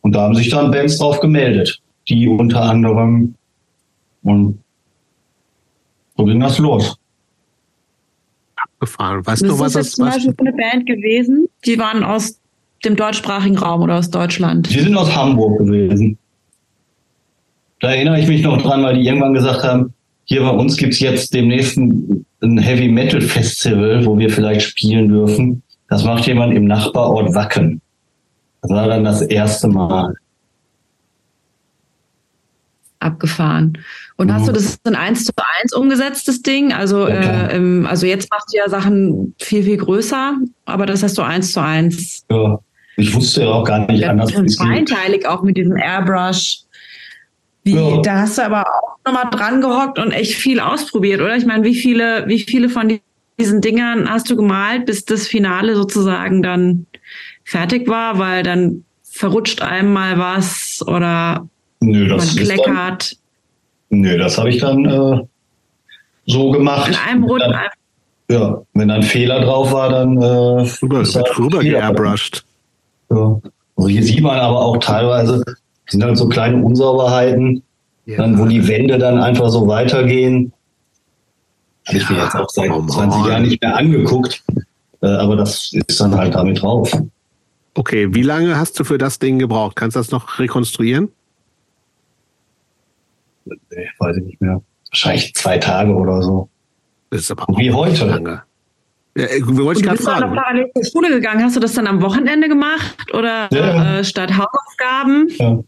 Und 0.00 0.12
da 0.12 0.22
haben 0.22 0.34
sich 0.34 0.50
dann 0.50 0.70
Bands 0.70 0.98
drauf 0.98 1.20
gemeldet, 1.20 1.80
die 2.08 2.28
unter 2.28 2.62
anderem 2.62 3.34
und 4.22 4.58
so 6.16 6.24
ging 6.24 6.40
das 6.40 6.58
los 6.58 6.96
gefahren. 8.82 9.24
Weißt 9.24 9.42
das 9.42 9.48
du, 9.48 9.58
was 9.58 9.72
das 9.72 9.86
ist? 9.86 9.96
zum 9.96 10.06
Beispiel 10.06 10.34
eine 10.38 10.52
Band 10.52 10.86
gewesen, 10.86 11.48
die 11.64 11.78
waren 11.78 12.04
aus 12.04 12.38
dem 12.84 12.96
deutschsprachigen 12.96 13.58
Raum 13.58 13.82
oder 13.82 13.98
aus 13.98 14.10
Deutschland? 14.10 14.72
Die 14.72 14.80
sind 14.80 14.96
aus 14.96 15.14
Hamburg 15.14 15.58
gewesen. 15.58 16.18
Da 17.80 17.90
erinnere 17.90 18.20
ich 18.20 18.28
mich 18.28 18.42
noch 18.42 18.60
dran, 18.62 18.82
weil 18.82 18.96
die 18.96 19.06
irgendwann 19.06 19.34
gesagt 19.34 19.64
haben, 19.64 19.92
hier 20.24 20.42
bei 20.42 20.50
uns 20.50 20.76
gibt 20.76 20.94
es 20.94 21.00
jetzt 21.00 21.34
demnächst 21.34 21.76
ein, 21.76 22.24
ein 22.40 22.58
Heavy 22.58 22.88
Metal 22.88 23.20
Festival, 23.20 24.04
wo 24.06 24.18
wir 24.18 24.30
vielleicht 24.30 24.62
spielen 24.62 25.08
dürfen. 25.08 25.62
Das 25.88 26.04
macht 26.04 26.26
jemand 26.26 26.54
im 26.54 26.66
Nachbarort 26.66 27.34
Wacken. 27.34 27.80
Das 28.62 28.70
war 28.70 28.86
dann 28.86 29.04
das 29.04 29.20
erste 29.22 29.68
Mal 29.68 30.14
abgefahren. 33.02 33.78
Und 34.16 34.28
mhm. 34.28 34.34
hast 34.34 34.48
du 34.48 34.52
das 34.52 34.78
in 34.86 34.94
eins 34.94 35.24
zu 35.24 35.32
eins 35.60 35.72
umgesetztes 35.74 36.42
Ding? 36.42 36.72
Also, 36.72 37.02
okay. 37.02 37.56
äh, 37.56 37.86
also 37.86 38.06
jetzt 38.06 38.30
machst 38.30 38.52
du 38.52 38.58
ja 38.58 38.68
Sachen 38.68 39.34
viel, 39.40 39.64
viel 39.64 39.76
größer, 39.76 40.36
aber 40.64 40.86
das 40.86 41.02
hast 41.02 41.18
du 41.18 41.22
eins 41.22 41.52
zu 41.52 41.60
eins. 41.60 42.24
Ja, 42.30 42.60
ich 42.96 43.14
wusste 43.14 43.42
ja 43.42 43.48
auch 43.48 43.64
gar 43.64 43.86
nicht 43.90 44.00
ja, 44.00 44.10
anders. 44.10 44.34
Und 44.34 44.54
feinteilig 44.56 45.26
auch 45.26 45.42
mit 45.42 45.56
diesem 45.56 45.76
Airbrush. 45.76 46.60
Wie, 47.64 47.74
ja. 47.74 48.00
Da 48.02 48.20
hast 48.20 48.38
du 48.38 48.42
aber 48.42 48.66
auch 48.66 48.98
nochmal 49.06 49.30
dran 49.30 49.60
gehockt 49.60 49.98
und 49.98 50.10
echt 50.10 50.34
viel 50.34 50.60
ausprobiert, 50.60 51.20
oder? 51.20 51.36
Ich 51.36 51.46
meine, 51.46 51.64
wie 51.64 51.74
viele, 51.74 52.26
wie 52.26 52.40
viele 52.40 52.68
von 52.68 52.98
diesen 53.38 53.60
Dingern 53.60 54.10
hast 54.10 54.28
du 54.30 54.36
gemalt, 54.36 54.86
bis 54.86 55.04
das 55.04 55.26
Finale 55.26 55.76
sozusagen 55.76 56.42
dann 56.42 56.86
fertig 57.44 57.88
war, 57.88 58.18
weil 58.18 58.42
dann 58.42 58.84
verrutscht 59.02 59.62
einem 59.62 59.92
mal 59.92 60.18
was 60.18 60.82
oder 60.86 61.48
Nö, 61.80 62.08
das 62.08 62.34
man 62.34 62.44
kleckert. 62.44 63.16
Dann, 63.90 64.00
nö, 64.00 64.18
das 64.18 64.38
habe 64.38 64.50
ich 64.50 64.58
dann 64.58 64.84
äh, 64.84 65.22
so 66.26 66.50
gemacht. 66.50 66.88
In 66.88 66.94
einem 66.94 67.24
Rund. 67.24 67.42
Dann, 67.42 67.54
ja, 68.28 68.62
wenn 68.74 68.90
ein 68.90 69.02
Fehler 69.02 69.40
drauf 69.40 69.72
war, 69.72 69.90
dann 69.90 70.20
äh, 70.20 70.26
rüber, 70.82 71.02
rüber 71.38 71.60
geairbrushed. 71.60 72.44
Ja. 73.12 73.40
Also 73.76 73.88
hier 73.88 74.02
sieht 74.02 74.20
man 74.20 74.38
aber 74.38 74.60
auch 74.60 74.78
teilweise, 74.78 75.42
sind 75.88 76.04
halt 76.04 76.16
so 76.16 76.28
kleine 76.28 76.62
Unsauberheiten, 76.62 77.62
ja. 78.06 78.18
dann, 78.18 78.38
wo 78.38 78.46
die 78.46 78.66
Wände 78.66 78.98
dann 78.98 79.18
einfach 79.18 79.48
so 79.48 79.66
weitergehen. 79.66 80.52
Habe 81.86 81.98
ich 81.98 82.10
mir 82.10 82.18
jetzt 82.18 82.34
auch 82.34 82.48
seit 82.48 82.70
oh 82.70 82.86
20 82.86 83.26
Jahren 83.26 83.42
nicht 83.42 83.60
mehr 83.60 83.76
angeguckt. 83.76 84.42
Äh, 85.02 85.06
aber 85.06 85.36
das 85.36 85.72
ist 85.72 86.00
dann 86.00 86.14
halt 86.14 86.34
damit 86.34 86.62
drauf. 86.62 86.92
Okay, 87.74 88.14
wie 88.14 88.22
lange 88.22 88.56
hast 88.56 88.78
du 88.78 88.84
für 88.84 88.98
das 88.98 89.18
Ding 89.18 89.38
gebraucht? 89.38 89.76
Kannst 89.76 89.96
du 89.96 90.00
das 90.00 90.10
noch 90.10 90.38
rekonstruieren? 90.38 91.08
nee, 93.44 93.88
weiß 93.98 94.16
ich 94.18 94.24
nicht 94.24 94.40
mehr. 94.40 94.62
Wahrscheinlich 94.90 95.34
zwei 95.34 95.58
Tage 95.58 95.94
oder 95.94 96.22
so. 96.22 96.48
Das 97.10 97.22
ist 97.22 97.30
aber 97.30 97.46
Wie 97.56 97.72
heute. 97.72 98.06
Lange. 98.06 98.42
Ja, 99.16 99.24
äh, 99.24 99.40
wollte 99.46 99.80
ich 99.80 99.86
gerade 99.86 100.02
fragen. 100.02 100.22
Du 100.22 100.28
bist 100.28 100.42
parallel 100.42 100.70
zur 100.74 100.84
Schule 100.84 101.08
gegangen. 101.10 101.44
Hast 101.44 101.56
du 101.56 101.60
das 101.60 101.74
dann 101.74 101.86
am 101.86 102.00
Wochenende 102.02 102.48
gemacht 102.48 103.12
oder 103.12 103.48
ja. 103.52 103.98
äh, 103.98 104.04
statt 104.04 104.30
Hausaufgaben? 104.30 105.28
Ja. 105.38 105.58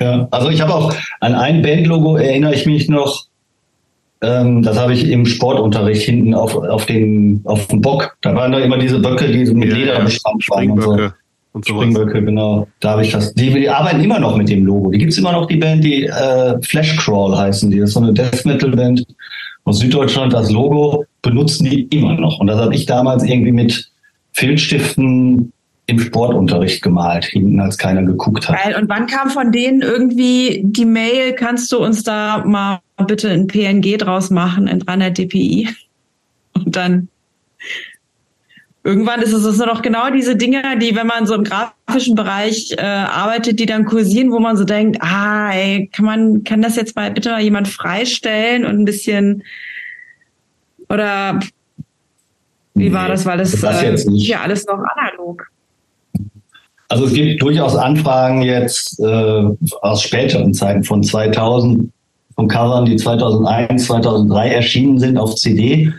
ja. 0.00 0.28
Also 0.30 0.50
ich 0.50 0.60
habe 0.60 0.74
auch 0.74 0.94
an 1.20 1.34
ein 1.34 1.62
Bandlogo 1.62 2.16
erinnere 2.16 2.54
ich 2.54 2.66
mich 2.66 2.88
noch. 2.88 3.26
Ähm, 4.20 4.62
das 4.62 4.78
habe 4.78 4.92
ich 4.92 5.08
im 5.08 5.26
Sportunterricht 5.26 6.02
hinten 6.02 6.34
auf, 6.34 6.54
auf, 6.54 6.86
den, 6.86 7.40
auf 7.44 7.66
dem 7.68 7.80
Bock. 7.80 8.16
Da 8.20 8.34
waren 8.34 8.52
da 8.52 8.60
immer 8.60 8.78
diese 8.78 9.00
Böcke, 9.00 9.26
die 9.26 9.46
so 9.46 9.54
mit 9.54 9.70
ja, 9.70 9.76
Leder 9.76 10.00
bespannt 10.00 10.48
waren. 10.50 10.70
Und 10.70 10.82
so 10.82 11.10
und. 11.52 11.66
Springböcke, 11.66 12.22
genau. 12.22 12.68
Da 12.80 12.90
habe 12.90 13.02
ich 13.02 13.12
das. 13.12 13.34
Die, 13.34 13.52
die, 13.52 13.68
arbeiten 13.68 14.00
immer 14.00 14.18
noch 14.18 14.36
mit 14.36 14.48
dem 14.48 14.64
Logo. 14.64 14.90
Die 14.90 14.98
gibt's 14.98 15.18
immer 15.18 15.32
noch, 15.32 15.46
die 15.46 15.56
Band, 15.56 15.82
die 15.82 16.04
äh, 16.04 16.60
Flash 16.62 16.96
Crawl 16.96 17.36
heißen 17.36 17.70
die. 17.70 17.80
Das 17.80 17.90
ist 17.90 17.94
so 17.94 18.00
eine 18.00 18.12
Death 18.12 18.44
Metal 18.44 18.70
Band 18.70 19.04
aus 19.64 19.78
Süddeutschland. 19.78 20.32
Das 20.32 20.50
Logo 20.50 21.04
benutzen 21.22 21.64
die 21.64 21.82
immer 21.84 22.14
noch. 22.14 22.40
Und 22.40 22.46
das 22.48 22.58
habe 22.58 22.74
ich 22.74 22.86
damals 22.86 23.24
irgendwie 23.24 23.52
mit 23.52 23.90
Filzstiften 24.32 25.52
im 25.86 25.98
Sportunterricht 25.98 26.82
gemalt, 26.82 27.24
hinten 27.24 27.60
als 27.60 27.76
keiner 27.76 28.02
geguckt 28.02 28.48
hat. 28.48 28.76
Und 28.76 28.88
wann 28.88 29.06
kam 29.06 29.30
von 29.30 29.52
denen 29.52 29.82
irgendwie 29.82 30.62
die 30.64 30.84
Mail, 30.84 31.34
kannst 31.34 31.70
du 31.72 31.78
uns 31.78 32.02
da 32.02 32.44
mal 32.44 32.80
bitte 33.06 33.30
ein 33.30 33.46
PNG 33.46 33.98
draus 33.98 34.30
machen 34.30 34.68
in 34.68 34.78
300 34.78 35.18
dpi? 35.18 35.68
Und 36.54 36.76
dann 36.76 37.08
irgendwann 38.84 39.22
ist 39.22 39.32
es 39.32 39.58
nur 39.58 39.66
noch 39.66 39.82
genau 39.82 40.10
diese 40.10 40.36
Dinge, 40.36 40.62
die, 40.80 40.96
wenn 40.96 41.06
man 41.06 41.26
so 41.26 41.34
im 41.34 41.44
grafischen 41.44 42.14
Bereich 42.14 42.72
äh, 42.76 42.82
arbeitet, 42.82 43.60
die 43.60 43.66
dann 43.66 43.84
kursieren, 43.84 44.32
wo 44.32 44.40
man 44.40 44.56
so 44.56 44.64
denkt, 44.64 44.98
ah, 45.00 45.50
ey, 45.52 45.88
kann 45.92 46.04
man, 46.04 46.44
kann 46.44 46.62
das 46.62 46.76
jetzt 46.76 46.96
mal 46.96 47.10
bitte 47.10 47.30
mal 47.30 47.40
jemand 47.40 47.68
freistellen 47.68 48.64
und 48.64 48.80
ein 48.80 48.84
bisschen 48.84 49.42
oder 50.88 51.38
wie 52.74 52.88
nee, 52.88 52.92
war 52.92 53.08
das? 53.08 53.24
Weil 53.24 53.38
das, 53.38 53.52
das 53.52 53.82
äh, 53.82 54.10
ja 54.12 54.40
alles 54.40 54.66
noch 54.66 54.78
analog. 54.96 55.46
Also 56.88 57.06
es 57.06 57.14
gibt 57.14 57.40
durchaus 57.40 57.74
Anfragen 57.76 58.42
jetzt 58.42 59.00
äh, 59.00 59.44
aus 59.80 60.02
späteren 60.02 60.52
Zeiten 60.52 60.84
von 60.84 61.02
2000, 61.02 61.90
von 62.34 62.48
Covern, 62.48 62.84
die 62.84 62.96
2001, 62.96 63.86
2003 63.86 64.48
erschienen 64.50 64.98
sind 64.98 65.16
auf 65.16 65.34
CD, 65.36 65.92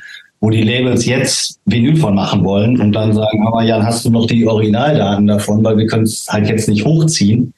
wo 0.43 0.49
die 0.49 0.61
Labels 0.61 1.05
jetzt 1.05 1.57
Vinyl 1.63 1.95
von 1.95 2.15
machen 2.15 2.43
wollen 2.43 2.81
und 2.81 2.91
dann 2.91 3.13
sagen, 3.13 3.47
aber 3.47 3.63
Jan, 3.63 3.85
hast 3.85 4.03
du 4.03 4.09
noch 4.09 4.27
die 4.27 4.45
Originaldaten 4.45 5.25
davon, 5.25 5.63
weil 5.63 5.77
wir 5.77 5.87
können 5.87 6.03
es 6.03 6.27
halt 6.27 6.49
jetzt 6.49 6.67
nicht 6.67 6.83
hochziehen. 6.83 7.53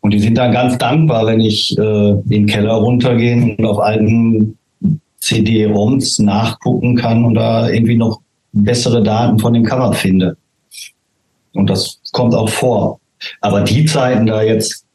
Und 0.00 0.14
die 0.14 0.18
sind 0.18 0.38
dann 0.38 0.50
ganz 0.50 0.78
dankbar, 0.78 1.26
wenn 1.26 1.40
ich 1.40 1.76
äh, 1.76 2.10
in 2.12 2.28
den 2.30 2.46
Keller 2.46 2.72
runtergehe 2.72 3.54
und 3.58 3.66
auf 3.66 3.78
alten 3.78 4.56
CD-ROMs 5.18 6.20
nachgucken 6.20 6.96
kann 6.96 7.22
und 7.26 7.34
da 7.34 7.68
irgendwie 7.68 7.98
noch 7.98 8.22
bessere 8.52 9.02
Daten 9.02 9.38
von 9.38 9.52
dem 9.52 9.64
Cover 9.64 9.92
finde. 9.92 10.38
Und 11.52 11.68
das 11.68 12.00
kommt 12.12 12.34
auch 12.34 12.48
vor. 12.48 12.98
Aber 13.42 13.60
die 13.60 13.84
Zeiten 13.84 14.24
da 14.24 14.40
jetzt 14.40 14.86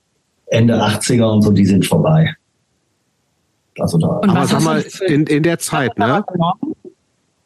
Ende 0.48 0.74
80er 0.74 1.32
und 1.34 1.44
so, 1.44 1.52
die 1.52 1.66
sind 1.66 1.86
vorbei. 1.86 2.34
Also 3.80 4.00
da. 4.00 4.08
Und 4.08 4.30
Aber 4.32 4.48
sag 4.48 4.64
mal, 4.64 4.84
in, 5.06 5.28
in 5.28 5.44
der 5.44 5.60
Zeit, 5.60 6.00
ne? 6.00 6.24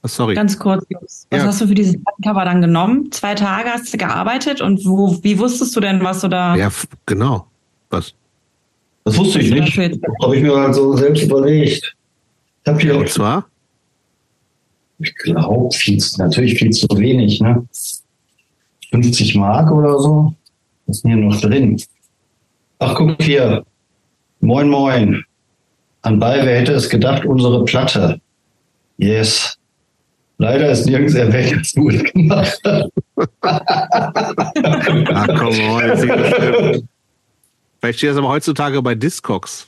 Sorry. 0.07 0.35
Ganz 0.35 0.57
kurz, 0.57 0.85
Was 0.89 1.27
ja. 1.31 1.43
hast 1.45 1.61
du 1.61 1.67
für 1.67 1.75
dieses 1.75 1.95
Cover 2.23 2.45
dann 2.45 2.61
genommen? 2.61 3.11
Zwei 3.11 3.35
Tage 3.35 3.69
hast 3.69 3.93
du 3.93 3.97
gearbeitet 3.97 4.61
und 4.61 4.83
wo, 4.85 5.17
wie 5.23 5.37
wusstest 5.37 5.75
du 5.75 5.79
denn, 5.79 6.03
was 6.03 6.21
du 6.21 6.27
da. 6.27 6.55
Ja, 6.55 6.71
genau. 7.05 7.47
Was? 7.89 8.13
Das 9.03 9.17
wusste 9.17 9.39
ich 9.39 9.51
nicht. 9.51 9.77
Das 9.77 9.99
habe 10.23 10.35
ich 10.35 10.43
mir 10.43 10.55
halt 10.55 10.75
so 10.75 10.95
selbst 10.95 11.23
überlegt. 11.23 11.95
Ich 12.63 12.69
habe 12.69 12.79
hier. 12.79 12.97
Und 12.97 13.09
zwar? 13.09 13.45
Ich 14.99 15.15
glaube, 15.15 15.69
natürlich 16.17 16.59
viel 16.59 16.69
zu 16.69 16.87
wenig, 16.91 17.41
ne? 17.41 17.65
50 18.91 19.35
Mark 19.35 19.71
oder 19.71 19.99
so. 19.99 20.35
Was 20.85 20.97
ist 20.97 21.03
denn 21.03 21.13
hier 21.13 21.25
noch 21.25 21.41
drin? 21.41 21.81
Ach, 22.79 22.95
guck 22.95 23.21
hier. 23.21 23.63
Moin, 24.41 24.69
moin. 24.69 25.23
Anbei, 26.01 26.45
wer 26.45 26.59
hätte 26.59 26.73
es 26.73 26.89
gedacht, 26.89 27.25
unsere 27.25 27.63
Platte. 27.65 28.19
Yes. 28.97 29.57
Leider 30.41 30.71
ist 30.71 30.87
nirgends 30.87 31.13
erwähnt, 31.13 31.59
dass 31.59 31.71
du 31.73 31.89
es 31.89 32.03
gemacht 32.03 32.59
hast. 32.65 32.91
Ach 33.41 35.27
komm, 35.37 35.53
oh, 35.69 35.79
Vielleicht 37.79 37.99
steht 37.99 38.09
das 38.09 38.17
aber 38.17 38.29
heutzutage 38.29 38.81
bei 38.81 38.95
Discogs. 38.95 39.67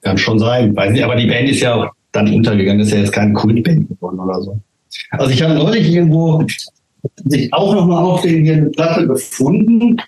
Kann 0.00 0.16
schon 0.16 0.38
sein. 0.38 0.74
Weiß 0.74 0.90
nicht, 0.90 1.04
aber 1.04 1.16
die 1.16 1.26
Band 1.26 1.50
ist 1.50 1.60
ja 1.60 1.74
auch 1.74 1.90
dann 2.12 2.32
untergegangen. 2.32 2.78
Das 2.78 2.88
ist 2.88 2.94
ja 2.94 3.00
jetzt 3.00 3.12
kein 3.12 3.34
Kultband 3.34 3.90
geworden 3.90 4.20
oder 4.20 4.40
so. 4.40 4.58
Also 5.10 5.30
ich 5.30 5.42
habe 5.42 5.52
neulich 5.52 5.86
irgendwo 5.92 6.42
sich 7.26 7.52
auch 7.52 7.74
nochmal 7.74 8.02
auf 8.04 8.22
den 8.22 8.42
hier 8.42 8.54
eine 8.54 8.70
Platte 8.70 9.06
gefunden. 9.06 10.00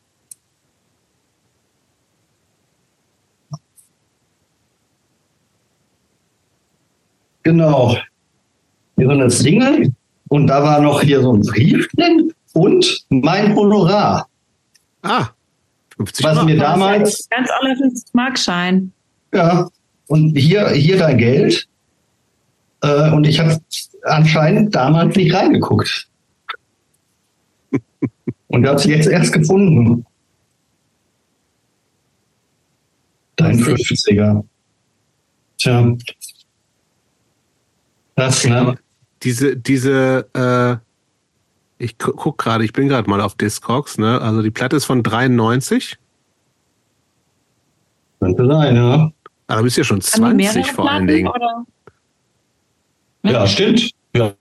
Genau. 7.43 7.95
So 8.99 9.09
eine 9.09 9.31
Single 9.31 9.93
und 10.29 10.47
da 10.49 10.63
war 10.63 10.81
noch 10.81 11.03
hier 11.03 11.23
so 11.23 11.33
ein 11.33 11.41
Brief 11.41 11.89
drin 11.97 12.33
und 12.53 13.05
mein 13.09 13.55
Honorar. 13.55 14.29
Ah, 15.03 15.29
50 15.97 16.25
Was 16.25 16.45
mir 16.45 16.57
damals. 16.57 17.29
Ganz 17.29 17.49
aller 17.51 17.77
50 17.77 18.15
Mark 18.15 18.39
Schein. 18.39 18.93
Ja, 19.33 19.69
und 20.07 20.37
hier, 20.37 20.69
hier 20.71 20.99
dein 20.99 21.19
Geld. 21.19 21.69
Äh, 22.83 23.11
und 23.11 23.27
ich 23.27 23.41
habe 23.41 23.61
anscheinend 24.05 24.75
damals 24.75 25.17
nicht 25.17 25.35
reingeguckt. 25.35 26.09
Und 28.49 28.67
habe 28.67 28.79
sie 28.79 28.93
jetzt 28.93 29.09
erst 29.09 29.33
gefunden. 29.33 30.07
Dein 33.37 33.59
50er. 33.59 34.45
Tja. 35.59 35.97
Das, 38.17 38.45
ne? 38.45 38.79
Diese, 39.23 39.57
diese, 39.57 40.29
äh, 40.35 40.77
ich 41.83 41.99
guck 41.99 42.39
gerade, 42.39 42.65
ich 42.65 42.73
bin 42.73 42.89
gerade 42.89 43.09
mal 43.09 43.21
auf 43.21 43.35
Discogs, 43.35 43.99
ne? 43.99 44.21
Also 44.21 44.43
die 44.43 44.51
Platte 44.51 44.77
ist 44.77 44.85
von 44.85 45.03
93. 45.03 45.97
Könnte 48.21 48.47
sein, 48.47 48.77
ja. 48.77 48.95
Aber 48.95 49.13
ah, 49.47 49.57
du 49.57 49.63
bist 49.63 49.79
ja 49.79 49.85
schon 49.85 50.01
20 50.01 50.73
vor 50.73 50.91
allen 50.91 51.07
Dingen. 51.07 51.29
Oder? 51.29 51.65
Ja, 53.23 53.47
stimmt. 53.47 53.91
Ja. 54.15 54.35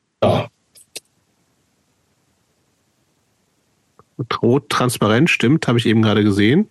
Rot 4.41 4.69
transparent, 4.69 5.29
stimmt, 5.29 5.67
habe 5.67 5.77
ich 5.77 5.85
eben 5.85 6.01
gerade 6.01 6.23
gesehen. 6.23 6.67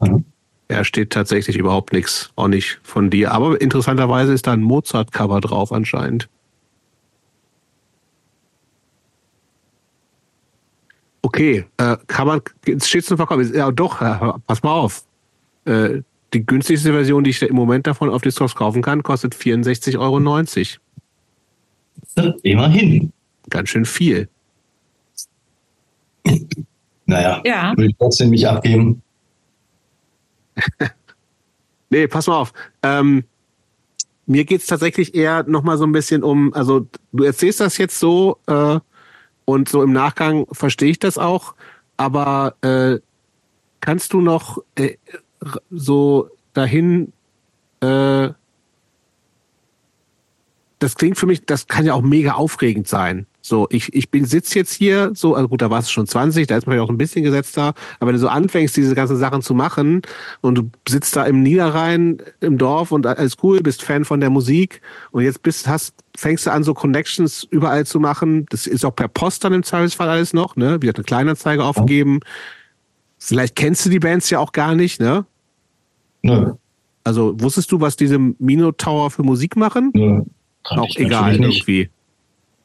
Mhm. 0.00 0.24
Ja, 0.70 0.84
steht 0.84 1.10
tatsächlich 1.10 1.56
überhaupt 1.56 1.92
nichts, 1.92 2.30
auch 2.36 2.48
nicht 2.48 2.80
von 2.82 3.10
dir. 3.10 3.32
Aber 3.32 3.60
interessanterweise 3.60 4.32
ist 4.32 4.46
da 4.46 4.52
ein 4.52 4.62
Mozart-Cover 4.62 5.40
drauf 5.40 5.72
anscheinend. 5.72 6.28
Okay, 11.22 11.64
äh, 11.76 11.96
kann 12.08 12.26
man, 12.26 12.40
steht 12.82 13.04
zum 13.04 13.16
Verkauf, 13.16 13.40
ja 13.54 13.70
doch, 13.70 14.02
äh, 14.02 14.32
pass 14.46 14.62
mal 14.62 14.72
auf. 14.72 15.04
Äh, 15.64 16.02
die 16.32 16.44
günstigste 16.44 16.92
Version, 16.92 17.24
die 17.24 17.30
ich 17.30 17.42
im 17.42 17.54
Moment 17.54 17.86
davon 17.86 18.10
auf 18.10 18.22
Discogs 18.22 18.54
kaufen 18.54 18.82
kann, 18.82 19.02
kostet 19.02 19.34
64,90 19.34 19.98
Euro. 19.98 20.18
Immerhin. 22.42 23.12
Ganz 23.50 23.68
schön 23.68 23.84
viel. 23.84 24.28
Naja, 27.06 27.42
ja. 27.44 27.72
würde 27.76 27.90
ich 27.90 27.96
trotzdem 27.98 28.30
nicht 28.30 28.46
abgeben. 28.46 29.02
nee, 31.90 32.06
pass 32.06 32.26
mal 32.26 32.36
auf. 32.36 32.52
Ähm, 32.82 33.24
mir 34.26 34.44
geht's 34.44 34.66
tatsächlich 34.66 35.14
eher 35.14 35.42
nochmal 35.44 35.78
so 35.78 35.84
ein 35.84 35.92
bisschen 35.92 36.22
um, 36.22 36.54
also 36.54 36.86
du 37.12 37.24
erzählst 37.24 37.60
das 37.60 37.76
jetzt 37.78 37.98
so 37.98 38.38
äh, 38.46 38.78
und 39.44 39.68
so 39.68 39.82
im 39.82 39.92
Nachgang 39.92 40.46
verstehe 40.52 40.90
ich 40.90 40.98
das 40.98 41.18
auch, 41.18 41.54
aber 41.96 42.54
äh, 42.62 42.98
kannst 43.80 44.12
du 44.12 44.20
noch 44.20 44.58
äh, 44.76 44.96
so 45.70 46.30
dahin 46.54 47.12
äh, 47.80 48.30
das 50.82 50.96
klingt 50.96 51.16
für 51.16 51.26
mich, 51.26 51.46
das 51.46 51.68
kann 51.68 51.84
ja 51.84 51.94
auch 51.94 52.02
mega 52.02 52.32
aufregend 52.32 52.88
sein. 52.88 53.26
So, 53.44 53.66
ich, 53.70 53.92
ich 53.92 54.08
bin 54.08 54.24
sitz 54.24 54.54
jetzt 54.54 54.72
hier, 54.72 55.10
so, 55.14 55.34
also 55.34 55.48
gut, 55.48 55.60
da 55.60 55.68
warst 55.68 55.88
du 55.88 55.92
schon 55.92 56.06
20, 56.06 56.46
da 56.46 56.56
ist 56.56 56.68
man 56.68 56.76
ja 56.76 56.82
auch 56.82 56.88
ein 56.88 56.96
bisschen 56.96 57.24
gesetzter, 57.24 57.74
aber 57.98 58.06
wenn 58.06 58.14
du 58.14 58.20
so 58.20 58.28
anfängst, 58.28 58.76
diese 58.76 58.94
ganzen 58.94 59.16
Sachen 59.16 59.42
zu 59.42 59.52
machen 59.52 60.02
und 60.42 60.54
du 60.54 60.70
sitzt 60.88 61.16
da 61.16 61.24
im 61.24 61.42
Niederrhein 61.42 62.18
im 62.40 62.56
Dorf 62.56 62.92
und 62.92 63.04
alles 63.04 63.34
cool, 63.42 63.60
bist 63.60 63.82
Fan 63.82 64.04
von 64.04 64.20
der 64.20 64.30
Musik 64.30 64.80
und 65.10 65.24
jetzt 65.24 65.42
bist, 65.42 65.66
hast, 65.66 65.92
fängst 66.16 66.46
du 66.46 66.52
an, 66.52 66.62
so 66.62 66.72
Connections 66.72 67.42
überall 67.50 67.84
zu 67.84 67.98
machen. 67.98 68.46
Das 68.50 68.68
ist 68.68 68.84
auch 68.84 68.94
per 68.94 69.08
Post 69.08 69.42
dann 69.42 69.52
im 69.52 69.64
Zweifelsfall 69.64 70.08
alles 70.08 70.32
noch, 70.32 70.54
ne? 70.54 70.80
Wie 70.80 70.88
hat 70.88 70.96
eine 70.96 71.04
Kleinanzeige 71.04 71.64
aufgegeben. 71.64 72.20
Vielleicht 73.18 73.56
kennst 73.56 73.84
du 73.84 73.90
die 73.90 73.98
Bands 73.98 74.30
ja 74.30 74.38
auch 74.38 74.52
gar 74.52 74.76
nicht, 74.76 75.00
ne? 75.00 75.26
Nö. 76.22 76.52
Also 77.02 77.34
wusstest 77.40 77.72
du, 77.72 77.80
was 77.80 77.96
diese 77.96 78.18
Minotaur 78.18 79.10
für 79.10 79.24
Musik 79.24 79.56
machen? 79.56 79.90
Nö. 79.94 80.22
Auch 80.64 80.94
egal 80.94 81.40
irgendwie. 81.40 81.90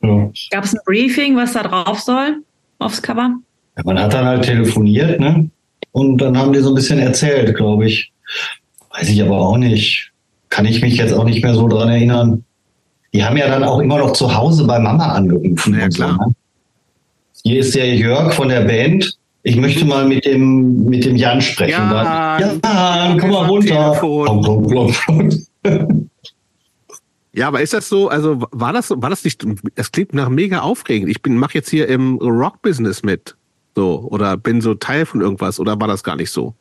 Ja. 0.01 0.29
Gab 0.51 0.63
es 0.63 0.73
ein 0.73 0.79
Briefing, 0.85 1.35
was 1.35 1.53
da 1.53 1.63
drauf 1.63 1.99
soll, 1.99 2.43
aufs 2.79 3.01
Cover? 3.01 3.35
Ja, 3.77 3.83
man 3.85 3.99
hat 3.99 4.13
dann 4.13 4.25
halt 4.25 4.43
telefoniert, 4.43 5.19
ne? 5.19 5.49
Und 5.91 6.19
dann 6.19 6.37
haben 6.37 6.53
die 6.53 6.59
so 6.59 6.69
ein 6.69 6.75
bisschen 6.75 6.99
erzählt, 6.99 7.55
glaube 7.55 7.87
ich. 7.87 8.11
Weiß 8.91 9.09
ich 9.09 9.21
aber 9.21 9.39
auch 9.39 9.57
nicht. 9.57 10.11
Kann 10.49 10.65
ich 10.65 10.81
mich 10.81 10.97
jetzt 10.97 11.13
auch 11.13 11.23
nicht 11.23 11.43
mehr 11.43 11.53
so 11.53 11.67
dran 11.67 11.89
erinnern. 11.89 12.43
Die 13.13 13.23
haben 13.23 13.37
ja 13.37 13.47
dann 13.47 13.63
auch 13.63 13.79
immer 13.79 13.97
noch 13.97 14.13
zu 14.13 14.35
Hause 14.35 14.65
bei 14.65 14.79
Mama 14.79 15.07
angerufen. 15.13 15.79
Ja, 15.79 15.87
klar. 15.87 16.17
So, 16.19 16.25
ne? 16.25 16.35
Hier 17.43 17.59
ist 17.61 17.75
der 17.75 17.95
Jörg 17.95 18.33
von 18.33 18.49
der 18.49 18.61
Band. 18.61 19.17
Ich 19.43 19.55
möchte 19.55 19.85
mal 19.85 20.05
mit 20.05 20.25
dem, 20.25 20.85
mit 20.85 21.05
dem 21.05 21.15
Jan 21.15 21.41
sprechen. 21.41 21.71
Ja, 21.71 22.39
ja 22.39 23.17
komm 23.19 23.31
mal 23.31 23.45
runter. 23.45 23.95
Komm, 23.99 24.41
komm, 24.41 24.91
komm, 25.03 26.07
Ja, 27.37 27.49
aber 27.49 27.61
ist 27.61 27.73
das 27.73 27.87
so, 27.87 28.07
also 28.07 28.41
war 28.49 28.73
das 28.73 28.89
war 28.89 29.11
das 29.11 29.23
nicht, 29.23 29.45
das 29.75 29.91
klingt 29.91 30.11
nach 30.11 30.27
mega 30.27 30.61
aufregend. 30.61 31.07
Ich 31.11 31.21
bin, 31.21 31.37
mach 31.37 31.51
jetzt 31.51 31.69
hier 31.69 31.87
im 31.87 32.17
Rock-Business 32.17 33.03
mit. 33.03 33.35
So, 33.75 34.07
oder 34.09 34.37
bin 34.37 34.59
so 34.59 34.73
Teil 34.73 35.05
von 35.05 35.21
irgendwas, 35.21 35.59
oder 35.59 35.79
war 35.79 35.87
das 35.87 36.03
gar 36.03 36.15
nicht 36.15 36.31
so? 36.31 36.55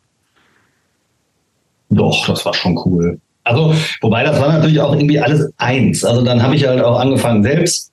Doch, 1.89 2.27
das 2.27 2.45
war 2.45 2.53
schon 2.53 2.79
cool. 2.85 3.19
Also, 3.45 3.75
wobei 4.03 4.23
das 4.23 4.39
war 4.39 4.53
natürlich 4.53 4.79
auch 4.79 4.93
irgendwie 4.93 5.19
alles 5.19 5.51
eins. 5.57 6.05
Also 6.05 6.21
dann 6.21 6.43
habe 6.43 6.55
ich 6.57 6.67
halt 6.67 6.83
auch 6.83 7.01
angefangen, 7.01 7.43
selbst 7.43 7.91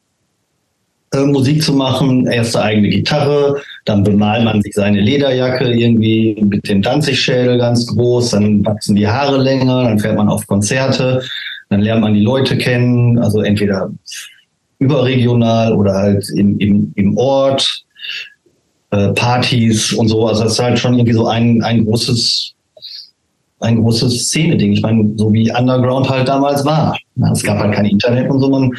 äh, 1.14 1.26
Musik 1.26 1.64
zu 1.64 1.72
machen, 1.72 2.28
erste 2.28 2.62
eigene 2.62 2.90
Gitarre, 2.90 3.62
dann 3.86 4.04
bemalt 4.04 4.44
man 4.44 4.62
sich 4.62 4.74
seine 4.74 5.00
Lederjacke 5.00 5.72
irgendwie 5.72 6.36
mit 6.42 6.68
dem 6.68 6.82
Danzigschädel 6.82 7.60
ganz 7.60 7.88
groß, 7.88 8.32
dann 8.32 8.66
wachsen 8.66 8.98
die 8.98 9.08
Haare 9.08 9.38
länger, 9.38 9.84
dann 9.84 10.00
fährt 10.00 10.18
man 10.18 10.28
auf 10.28 10.46
Konzerte, 10.48 11.24
dann 11.70 11.82
lernt 11.82 12.02
man 12.02 12.14
die 12.14 12.22
Leute 12.22 12.58
kennen, 12.58 13.20
also 13.20 13.42
entweder 13.42 13.92
überregional 14.80 15.74
oder 15.74 15.94
halt 15.94 16.30
im, 16.36 16.58
im, 16.60 16.92
im 16.96 17.18
Ort, 17.18 17.86
äh, 18.92 19.10
Partys 19.14 19.94
und 19.94 20.08
so. 20.08 20.28
Also 20.28 20.44
das 20.44 20.54
ist 20.54 20.60
halt 20.60 20.80
schon 20.80 20.94
irgendwie 20.94 21.14
so 21.14 21.28
ein, 21.28 21.64
ein 21.64 21.86
großes 21.86 22.54
ein 23.64 23.82
großes 23.82 24.28
Szene-Ding. 24.28 24.74
Ich 24.74 24.82
meine, 24.82 25.14
so 25.16 25.32
wie 25.32 25.50
Underground 25.52 26.10
halt 26.10 26.28
damals 26.28 26.66
war. 26.66 26.98
Es 27.32 27.44
gab 27.44 27.60
halt 27.60 27.74
kein 27.74 27.86
Internet 27.86 28.30
und 28.30 28.40
so. 28.40 28.50
Man 28.50 28.72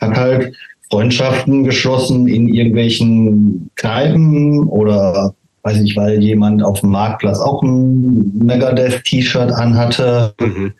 hat 0.00 0.16
halt 0.16 0.56
Freundschaften 0.90 1.62
geschlossen 1.62 2.26
in 2.26 2.48
irgendwelchen 2.48 3.70
Kneipen 3.76 4.66
oder 4.66 5.34
weiß 5.62 5.80
ich, 5.82 5.94
weil 5.94 6.22
jemand 6.22 6.62
auf 6.62 6.80
dem 6.80 6.90
Marktplatz 6.90 7.38
auch 7.38 7.62
ein 7.62 8.32
Megadeth-T-Shirt 8.38 9.52
anhatte. 9.52 10.34
Mhm. 10.40 10.72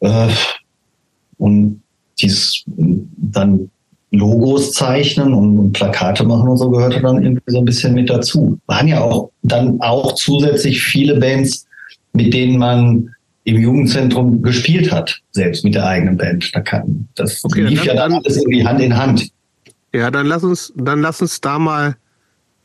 Äh, 0.00 0.28
und 1.38 1.82
dies 2.20 2.64
dann 2.66 3.70
Logos 4.10 4.72
zeichnen 4.72 5.34
und 5.34 5.72
Plakate 5.72 6.24
machen 6.24 6.48
und 6.48 6.56
so 6.56 6.70
gehörte 6.70 7.00
dann 7.00 7.22
irgendwie 7.22 7.42
so 7.46 7.58
ein 7.58 7.64
bisschen 7.64 7.94
mit 7.94 8.08
dazu. 8.08 8.58
Waren 8.66 8.88
ja 8.88 9.00
auch 9.00 9.30
dann 9.42 9.80
auch 9.80 10.14
zusätzlich 10.14 10.82
viele 10.82 11.18
Bands, 11.18 11.66
mit 12.12 12.32
denen 12.32 12.58
man 12.58 13.10
im 13.44 13.60
Jugendzentrum 13.60 14.42
gespielt 14.42 14.90
hat, 14.90 15.20
selbst 15.32 15.64
mit 15.64 15.74
der 15.74 15.86
eigenen 15.86 16.16
Band. 16.16 16.54
Da 16.54 16.60
kann, 16.60 17.08
das 17.14 17.44
okay, 17.44 17.62
lief 17.62 17.80
dann, 17.80 17.86
ja 17.86 17.94
dann 17.94 18.12
alles 18.14 18.36
irgendwie 18.36 18.64
Hand 18.64 18.80
in 18.80 18.96
Hand. 18.96 19.28
Ja, 19.92 20.10
dann 20.10 20.26
lass 20.26 20.42
uns, 20.44 20.72
dann 20.76 21.00
lass 21.00 21.20
uns 21.20 21.40
da 21.40 21.58
mal 21.58 21.96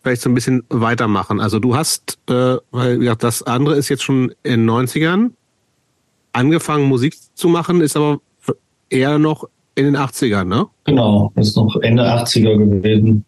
vielleicht 0.02 0.22
so 0.22 0.30
ein 0.30 0.36
bisschen 0.36 0.64
weitermachen. 0.70 1.42
Also 1.42 1.60
du 1.60 1.76
hast, 1.76 2.18
äh, 2.30 2.56
weil 2.72 3.04
ja, 3.04 3.16
das 3.16 3.44
andere 3.44 3.76
ist 3.76 3.90
jetzt 3.90 4.04
schon 4.04 4.32
in 4.44 4.66
den 4.66 4.70
90ern 4.70 5.32
angefangen 6.32 6.86
Musik 6.88 7.16
zu 7.34 7.50
machen, 7.50 7.82
ist 7.82 7.98
aber 7.98 8.22
eher 8.90 9.20
noch 9.20 9.46
in 9.76 9.86
den 9.86 9.98
80ern, 9.98 10.46
ne? 10.46 10.66
Genau, 10.86 11.32
das 11.36 11.50
ist 11.50 11.56
noch 11.56 11.76
Ende 11.82 12.04
80er 12.04 12.58
gewesen. 12.58 13.24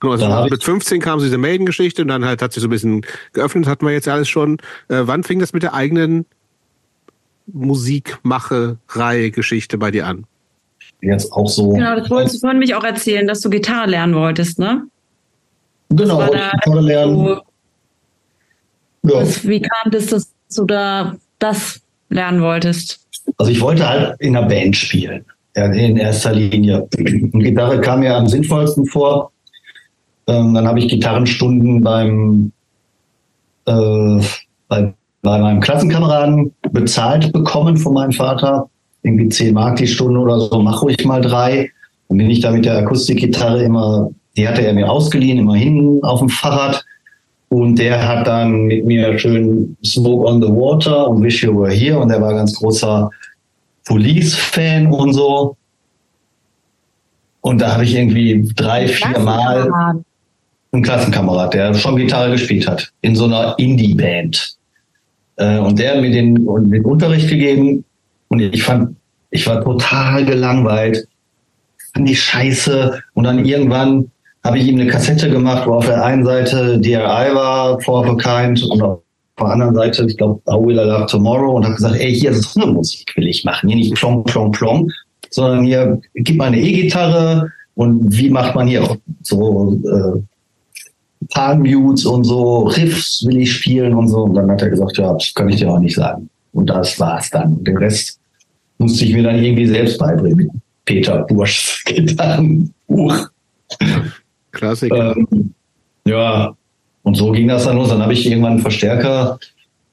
Genau, 0.00 0.12
also 0.12 0.50
mit 0.50 0.62
15 0.62 1.00
kam 1.00 1.18
diese 1.18 1.38
Maiden-Geschichte 1.38 2.02
und 2.02 2.08
dann 2.08 2.24
halt 2.24 2.40
hat 2.40 2.52
sich 2.52 2.60
so 2.60 2.68
ein 2.68 2.70
bisschen 2.70 3.04
geöffnet, 3.32 3.66
hatten 3.66 3.84
wir 3.84 3.92
jetzt 3.92 4.06
alles 4.08 4.28
schon. 4.28 4.58
Äh, 4.88 5.02
wann 5.04 5.24
fing 5.24 5.40
das 5.40 5.52
mit 5.52 5.64
der 5.64 5.74
eigenen 5.74 6.24
Musikmacherei-Geschichte 7.46 9.78
bei 9.78 9.90
dir 9.90 10.06
an? 10.06 10.24
Jetzt 11.00 11.32
auch 11.32 11.48
so. 11.48 11.72
Genau, 11.72 11.96
das 11.96 12.10
wolltest 12.10 12.36
du 12.36 12.40
vorhin 12.40 12.58
mich 12.58 12.74
auch 12.74 12.84
erzählen, 12.84 13.26
dass 13.26 13.40
du 13.40 13.48
Gitarre 13.50 13.90
lernen 13.90 14.14
wolltest, 14.14 14.58
ne? 14.58 14.86
Genau, 15.88 16.26
Gitarre 16.26 16.80
lernen. 16.80 17.16
So, 17.16 17.40
ja. 19.02 19.02
was, 19.02 19.46
wie 19.46 19.62
kam 19.62 19.90
das, 19.90 20.06
dass 20.06 20.32
du 20.54 20.64
da 20.64 21.16
das 21.38 21.80
lernen 22.08 22.42
wolltest? 22.42 23.00
Also 23.36 23.50
ich 23.52 23.60
wollte 23.60 23.88
halt 23.88 24.20
in 24.20 24.36
einer 24.36 24.46
Band 24.46 24.76
spielen. 24.76 25.24
In 25.54 25.96
erster 25.96 26.32
Linie. 26.32 26.88
Und 27.32 27.40
Gitarre 27.40 27.80
kam 27.80 28.00
mir 28.00 28.16
am 28.16 28.28
sinnvollsten 28.28 28.86
vor. 28.86 29.32
Ähm, 30.28 30.54
dann 30.54 30.68
habe 30.68 30.78
ich 30.78 30.88
Gitarrenstunden 30.88 31.82
beim 31.82 32.52
äh, 33.66 34.20
bei 34.68 34.94
bei 35.22 35.38
meinem 35.38 35.60
Klassenkameraden 35.60 36.54
bezahlt 36.72 37.32
bekommen 37.32 37.76
von 37.76 37.94
meinem 37.94 38.12
Vater. 38.12 38.68
Irgendwie 39.02 39.28
10 39.28 39.54
Mark 39.54 39.76
die 39.76 39.86
Stunde 39.86 40.20
oder 40.20 40.40
so, 40.40 40.60
mach 40.60 40.82
ruhig 40.82 41.04
mal 41.04 41.20
drei. 41.20 41.70
Dann 42.08 42.18
bin 42.18 42.30
ich 42.30 42.40
da 42.40 42.50
mit 42.50 42.64
der 42.64 42.78
Akustikgitarre 42.78 43.62
immer, 43.62 44.10
die 44.36 44.48
hatte 44.48 44.62
er 44.62 44.72
mir 44.72 44.90
ausgeliehen, 44.90 45.38
immer 45.38 45.56
hinten 45.56 46.02
auf 46.04 46.20
dem 46.20 46.28
Fahrrad. 46.28 46.84
Und 47.48 47.78
der 47.78 48.06
hat 48.06 48.26
dann 48.26 48.64
mit 48.66 48.84
mir 48.84 49.18
schön 49.18 49.76
Smoke 49.84 50.28
on 50.28 50.42
the 50.42 50.48
Water 50.48 51.08
und 51.08 51.22
Wish 51.22 51.42
You 51.42 51.58
Were 51.58 51.72
Here. 51.72 51.98
Und 51.98 52.08
der 52.08 52.20
war 52.20 52.34
ganz 52.34 52.54
großer 52.54 53.10
Police-Fan 53.86 54.88
und 54.88 55.14
so. 55.14 55.56
Und 57.40 57.60
da 57.60 57.72
habe 57.72 57.84
ich 57.84 57.94
irgendwie 57.94 58.50
drei, 58.54 58.86
vier 58.86 59.18
Mal 59.18 59.70
ein 60.72 60.82
Klassenkamerad, 60.82 61.54
der 61.54 61.72
schon 61.74 61.96
Gitarre 61.96 62.32
gespielt 62.32 62.68
hat, 62.68 62.92
in 63.00 63.16
so 63.16 63.24
einer 63.24 63.54
Indie-Band. 63.58 64.56
Äh, 65.36 65.58
und 65.58 65.78
der 65.78 65.94
hat 65.94 66.00
mir 66.02 66.10
den, 66.10 66.34
den 66.34 66.84
Unterricht 66.84 67.28
gegeben 67.28 67.84
und 68.28 68.40
ich 68.40 68.62
fand, 68.62 68.96
ich 69.30 69.46
war 69.46 69.62
total 69.62 70.24
gelangweilt, 70.24 71.06
fand 71.94 72.10
ich 72.10 72.20
scheiße 72.20 73.02
und 73.14 73.24
dann 73.24 73.44
irgendwann 73.44 74.10
habe 74.48 74.58
ich 74.58 74.66
ihm 74.66 74.80
eine 74.80 74.90
Kassette 74.90 75.28
gemacht, 75.30 75.66
wo 75.66 75.74
auf 75.74 75.86
der 75.86 76.02
einen 76.02 76.24
Seite 76.24 76.80
DRI 76.80 77.34
war, 77.34 77.78
For 77.80 78.06
a 78.06 78.14
Kind 78.14 78.62
und 78.62 78.82
auf 78.82 79.00
der 79.38 79.46
anderen 79.46 79.74
Seite, 79.74 80.06
ich 80.06 80.16
glaube, 80.16 80.40
How 80.48 80.66
Will 80.66 80.76
I 80.76 80.84
Love 80.84 81.06
Tomorrow 81.06 81.56
und 81.56 81.64
habe 81.64 81.74
gesagt, 81.74 81.96
ey, 81.96 82.14
hier 82.14 82.30
ist 82.30 82.56
eine 82.56 82.72
Musik 82.72 83.12
will 83.16 83.28
ich 83.28 83.44
machen, 83.44 83.68
hier 83.68 83.76
nicht 83.76 83.94
plong, 83.94 84.24
plong, 84.24 84.52
plong, 84.52 84.90
sondern 85.30 85.64
hier, 85.64 86.00
gib 86.14 86.38
mal 86.38 86.46
eine 86.46 86.60
E-Gitarre 86.60 87.52
und 87.74 88.16
wie 88.16 88.30
macht 88.30 88.54
man 88.54 88.66
hier 88.66 88.98
so 89.22 89.78
äh, 89.84 90.18
Palmutes 91.30 92.06
und 92.06 92.24
so, 92.24 92.60
Riffs 92.68 93.24
will 93.26 93.38
ich 93.38 93.52
spielen 93.52 93.94
und 93.94 94.08
so. 94.08 94.22
Und 94.22 94.34
dann 94.34 94.50
hat 94.50 94.62
er 94.62 94.70
gesagt, 94.70 94.96
ja, 94.96 95.12
das 95.12 95.32
kann 95.34 95.48
ich 95.48 95.56
dir 95.56 95.70
auch 95.70 95.78
nicht 95.78 95.96
sagen. 95.96 96.30
Und 96.52 96.70
das 96.70 96.98
war's 96.98 97.28
dann. 97.30 97.62
Den 97.64 97.76
Rest 97.76 98.18
musste 98.78 99.04
ich 99.04 99.12
mir 99.12 99.24
dann 99.24 99.42
irgendwie 99.42 99.66
selbst 99.66 99.98
beibringen. 99.98 100.62
Peter 100.84 101.18
Burschs 101.24 101.82
Gitarrenbuch. 101.86 103.28
Klassiker. 104.52 105.16
Ähm, 105.16 105.54
ja, 106.04 106.54
und 107.02 107.14
so 107.16 107.30
ging 107.32 107.48
das 107.48 107.64
dann 107.64 107.76
los. 107.76 107.88
Dann 107.88 108.02
habe 108.02 108.12
ich 108.12 108.26
irgendwann 108.26 108.52
einen 108.52 108.62
Verstärker, 108.62 109.38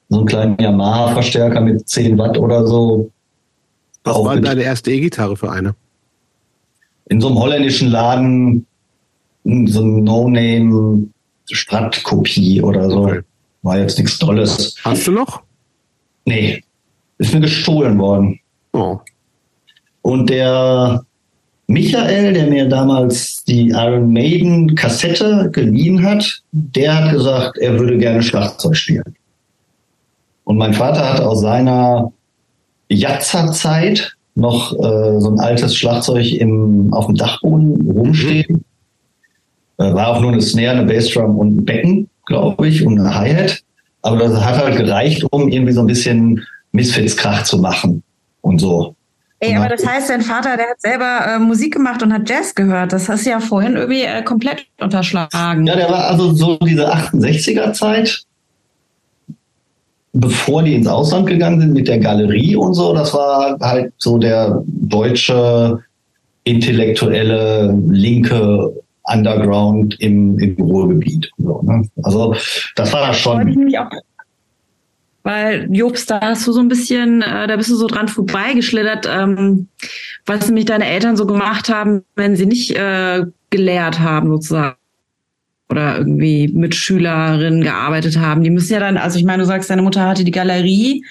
so 0.10 0.18
einen 0.18 0.26
kleinen 0.26 0.58
Yamaha-Verstärker 0.60 1.62
mit 1.62 1.88
10 1.88 2.18
Watt 2.18 2.38
oder 2.38 2.66
so. 2.66 3.12
Was 4.04 4.18
war 4.24 4.40
deine 4.40 4.64
erste 4.64 4.92
E-Gitarre 4.92 5.36
für 5.36 5.52
eine? 5.52 5.76
In 7.08 7.22
so 7.22 7.28
einem 7.28 7.40
holländischen 7.40 7.90
Laden, 7.90 8.66
so 9.44 9.82
ein 9.82 10.04
No-Name 10.04 11.08
Stadtkopie 11.52 12.62
oder 12.62 12.90
so. 12.90 13.04
Okay. 13.06 13.22
War 13.62 13.80
jetzt 13.80 13.98
nichts 13.98 14.18
Tolles. 14.18 14.76
Hast 14.84 15.08
du 15.08 15.12
noch? 15.12 15.42
Nee. 16.26 16.64
Ist 17.18 17.34
mir 17.34 17.42
gestohlen 17.42 17.98
worden. 17.98 18.40
Oh. 18.74 19.00
Und 20.02 20.30
der 20.30 21.04
Michael, 21.68 22.34
der 22.34 22.48
mir 22.48 22.68
damals 22.68 23.44
die 23.44 23.70
Iron 23.70 24.14
Maiden 24.14 24.76
Kassette 24.76 25.50
geliehen 25.52 26.04
hat, 26.04 26.42
der 26.52 26.96
hat 26.96 27.12
gesagt, 27.12 27.58
er 27.58 27.80
würde 27.80 27.98
gerne 27.98 28.22
Schlagzeug 28.22 28.76
spielen. 28.76 29.16
Und 30.44 30.58
mein 30.58 30.74
Vater 30.74 31.14
hat 31.14 31.22
aus 31.22 31.42
seiner 31.42 32.12
Jatzer-Zeit 32.90 34.16
noch 34.36 34.74
äh, 34.74 35.20
so 35.20 35.32
ein 35.32 35.40
altes 35.40 35.76
Schlagzeug 35.76 36.32
im, 36.34 36.94
auf 36.94 37.08
dem 37.08 37.16
Dachboden 37.16 37.90
rumstehen. 37.90 38.64
Mhm. 39.78 39.84
Äh, 39.84 39.94
war 39.94 40.10
auch 40.10 40.22
nur 40.22 40.32
eine 40.32 40.42
Snare, 40.42 40.78
eine 40.78 40.86
Bassdrum 40.86 41.38
und 41.38 41.58
ein 41.58 41.66
Becken, 41.66 42.10
glaube 42.28 42.68
ich, 42.68 42.86
und 42.86 43.00
eine 43.00 43.16
Hi-Hat. 43.16 43.64
Aber 44.04 44.18
das 44.18 44.40
hat 44.40 44.64
halt 44.64 44.78
gereicht, 44.78 45.26
um 45.32 45.50
irgendwie 45.50 45.72
so 45.72 45.82
ein 45.82 45.88
bisschen 45.88 46.46
Misfits-Krach 46.74 47.44
zu 47.44 47.58
machen 47.58 48.04
und 48.42 48.60
so. 48.60 48.96
Ey, 49.46 49.56
aber 49.56 49.70
das 49.70 49.86
heißt, 49.86 50.10
dein 50.10 50.22
Vater, 50.22 50.58
der 50.58 50.70
hat 50.70 50.82
selber 50.82 51.20
äh, 51.28 51.40
Musik 51.40 51.74
gemacht 51.74 52.02
und 52.02 52.14
hat 52.14 52.30
Jazz 52.30 52.56
gehört. 52.56 52.94
Das 52.94 53.10
hast 53.10 53.26
du 53.26 53.30
ja 53.30 53.40
vorhin 53.40 53.76
irgendwie 53.76 54.02
äh, 54.02 54.24
komplett 54.24 54.66
unterschlagen. 54.80 55.66
Ja, 55.66 55.76
der 55.76 55.90
war 55.90 56.06
also 56.10 56.32
so 56.34 56.58
diese 56.58 56.92
68er-Zeit, 56.92 58.24
bevor 60.14 60.64
die 60.64 60.76
ins 60.76 60.88
Ausland 60.88 61.28
gegangen 61.28 61.62
sind 61.62 61.74
mit 61.74 61.88
der 61.88 62.00
Galerie 62.00 62.56
und 62.56 62.74
so. 62.74 62.94
Das 62.94 63.14
war 63.14 63.58
halt 63.60 63.94
so 63.98 64.18
der 64.18 64.64
deutsche 64.66 65.80
intellektuelle 66.44 67.78
linke 67.88 68.72
Underground 69.04 70.00
im, 70.00 70.40
im 70.40 70.56
Ruhrgebiet. 70.56 71.30
So, 71.38 71.62
ne? 71.62 71.88
Also 72.04 72.36
das 72.76 72.94
war 72.94 73.08
das 73.08 73.20
schon. 73.20 73.74
Weil 75.26 75.68
Jobst, 75.72 76.12
da 76.12 76.22
hast 76.22 76.46
du 76.46 76.52
so 76.52 76.60
ein 76.60 76.68
bisschen, 76.68 77.24
äh, 77.24 77.48
da 77.48 77.56
bist 77.58 77.72
du 77.72 77.76
so 77.76 77.88
dran 77.88 78.08
vorbeigeschlittert, 78.08 79.10
ähm, 79.12 79.68
was 80.28 80.46
nämlich 80.46 80.66
deine 80.66 80.86
Eltern 80.86 81.18
so 81.18 81.26
gemacht 81.26 81.68
haben, 81.68 82.04
wenn 82.16 82.36
sie 82.36 82.46
nicht 82.46 82.76
äh, 82.78 83.26
gelehrt 83.50 84.00
haben 84.00 84.30
sozusagen 84.30 84.78
oder 85.70 85.98
irgendwie 85.98 86.50
mit 86.50 86.76
Schülerinnen 86.76 87.62
gearbeitet 87.62 88.20
haben. 88.20 88.44
Die 88.44 88.52
müssen 88.52 88.74
ja 88.74 88.80
dann, 88.80 88.98
also 88.98 89.18
ich 89.18 89.26
meine, 89.26 89.42
du 89.42 89.48
sagst, 89.48 89.70
deine 89.72 89.82
Mutter 89.82 90.08
hatte 90.08 90.24
die 90.24 90.32
Galerie, 90.32 91.04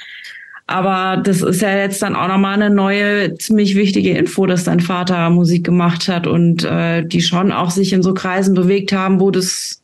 Aber 0.67 1.21
das 1.23 1.43
ist 1.43 1.61
ja 1.61 1.77
jetzt 1.77 2.01
dann 2.03 2.17
auch 2.17 2.29
nochmal 2.29 2.55
eine 2.55 2.71
neue, 2.75 3.35
ziemlich 3.35 3.75
wichtige 3.77 4.17
Info, 4.17 4.47
dass 4.47 4.65
dein 4.65 4.81
Vater 4.81 5.29
Musik 5.31 5.65
gemacht 5.65 6.09
hat 6.09 6.27
und 6.27 6.65
äh, 6.65 7.05
die 7.05 7.21
schon 7.21 7.53
auch 7.53 7.71
sich 7.71 7.93
in 7.93 8.03
so 8.03 8.15
Kreisen 8.15 8.55
bewegt 8.55 8.93
haben, 8.93 9.21
wo 9.21 9.31
das 9.31 9.83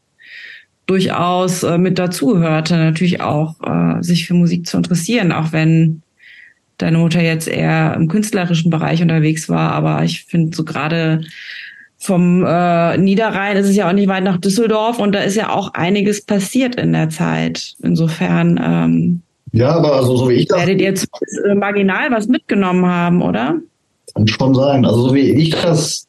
durchaus 0.91 1.63
äh, 1.63 1.79
mit 1.79 2.01
dazugehörte, 2.01 2.77
natürlich 2.77 3.21
auch 3.21 3.55
äh, 3.63 4.03
sich 4.03 4.27
für 4.27 4.35
Musik 4.35 4.67
zu 4.67 4.77
interessieren, 4.77 5.31
auch 5.31 5.53
wenn 5.53 6.03
deine 6.79 6.99
Mutter 6.99 7.23
jetzt 7.23 7.47
eher 7.47 7.95
im 7.95 8.09
künstlerischen 8.09 8.71
Bereich 8.71 9.01
unterwegs 9.01 9.49
war. 9.49 9.71
Aber 9.71 10.03
ich 10.03 10.25
finde 10.25 10.57
so 10.57 10.65
gerade 10.65 11.21
vom 11.97 12.45
äh, 12.45 12.97
Niederrhein 12.97 13.57
ist 13.57 13.69
es 13.69 13.77
ja 13.77 13.89
auch 13.89 13.93
nicht 13.93 14.09
weit 14.09 14.25
nach 14.25 14.39
Düsseldorf 14.39 14.99
und 14.99 15.15
da 15.15 15.21
ist 15.21 15.37
ja 15.37 15.51
auch 15.51 15.75
einiges 15.75 16.25
passiert 16.25 16.75
in 16.75 16.93
der 16.93 17.09
Zeit. 17.09 17.75
Insofern 17.83 18.61
ähm, 18.61 19.23
ja, 19.53 19.71
aber 19.71 19.95
also 19.95 20.17
so 20.17 20.29
wie 20.29 20.35
ich 20.35 20.49
das. 20.49 20.59
Werdet 20.59 20.81
ihr 20.81 20.89
jetzt 20.89 21.09
äh, 21.45 21.55
marginal 21.55 22.11
was 22.11 22.27
mitgenommen 22.27 22.87
haben, 22.87 23.23
oder? 23.23 23.61
Kann 24.15 24.27
schon 24.27 24.55
sein. 24.57 24.85
Also 24.85 25.09
so 25.09 25.15
wie 25.15 25.31
ich 25.31 25.51
das 25.51 26.09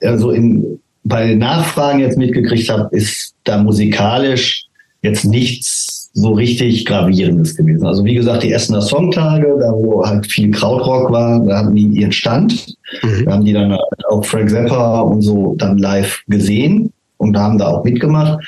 also 0.00 0.30
in, 0.32 0.80
bei 1.04 1.34
Nachfragen 1.34 2.00
jetzt 2.00 2.18
mitgekriegt 2.18 2.68
habe, 2.70 2.94
ist 2.96 3.34
da 3.44 3.62
musikalisch 3.62 4.64
jetzt 5.02 5.24
nichts 5.24 6.10
so 6.14 6.32
richtig 6.32 6.84
Gravierendes 6.86 7.56
gewesen. 7.56 7.86
Also 7.86 8.04
wie 8.04 8.14
gesagt, 8.14 8.42
die 8.42 8.52
Essener 8.52 8.80
Songtage, 8.80 9.56
da 9.60 9.72
wo 9.72 10.04
halt 10.04 10.26
viel 10.26 10.50
Krautrock 10.50 11.10
war, 11.10 11.44
da 11.44 11.58
hatten 11.58 11.74
die 11.74 11.86
ihren 11.86 12.12
Stand. 12.12 12.74
Mhm. 13.02 13.24
Da 13.24 13.32
haben 13.32 13.44
die 13.44 13.52
dann 13.52 13.76
auch 14.08 14.24
Frank 14.24 14.50
Zappa 14.50 15.00
und 15.00 15.22
so 15.22 15.54
dann 15.58 15.76
live 15.78 16.22
gesehen 16.28 16.92
und 17.18 17.36
haben 17.36 17.58
da 17.58 17.66
auch 17.66 17.84
mitgemacht. 17.84 18.42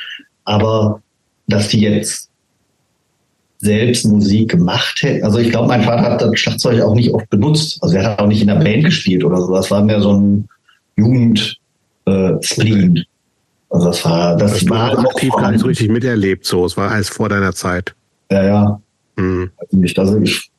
Aber 0.45 1.03
dass 1.49 1.69
die 1.69 1.81
jetzt 1.81 2.31
selbst 3.59 4.07
Musik 4.07 4.51
gemacht 4.53 5.03
hätte. 5.03 5.24
Also 5.24 5.39
ich 5.39 5.51
glaube, 5.51 5.69
mein 5.69 5.83
Vater 5.83 6.03
hat 6.03 6.23
das 6.23 6.39
Schlagzeug 6.39 6.81
auch 6.83 6.95
nicht 6.95 7.12
oft 7.12 7.28
benutzt. 7.31 7.78
Also 7.83 7.97
er 7.97 8.12
hat 8.12 8.19
auch 8.20 8.27
nicht 8.28 8.41
in 8.41 8.49
der 8.49 8.57
Band 8.57 8.85
gespielt 8.85 9.24
oder 9.24 9.41
so. 9.41 9.53
Das 9.53 9.70
war 9.70 9.83
mehr 9.83 10.01
so 10.01 10.12
ein 10.12 10.49
Jugend 10.97 11.59
äh, 12.07 12.33
Spleen. 12.41 13.05
Also 13.70 13.87
das 13.89 14.05
war, 14.05 14.37
das, 14.37 14.53
das 14.53 14.69
war 14.69 14.99
aktiv 14.99 15.33
gar 15.33 15.51
nicht 15.51 15.65
richtig 15.65 15.89
miterlebt. 15.89 16.45
So, 16.45 16.65
es 16.65 16.77
war 16.77 16.91
alles 16.91 17.09
vor 17.09 17.28
deiner 17.28 17.53
Zeit. 17.53 17.95
Ja, 18.31 18.45
ja. 18.45 18.81
Mhm. 19.16 19.51
Also 19.97 20.20
ich 20.20 20.51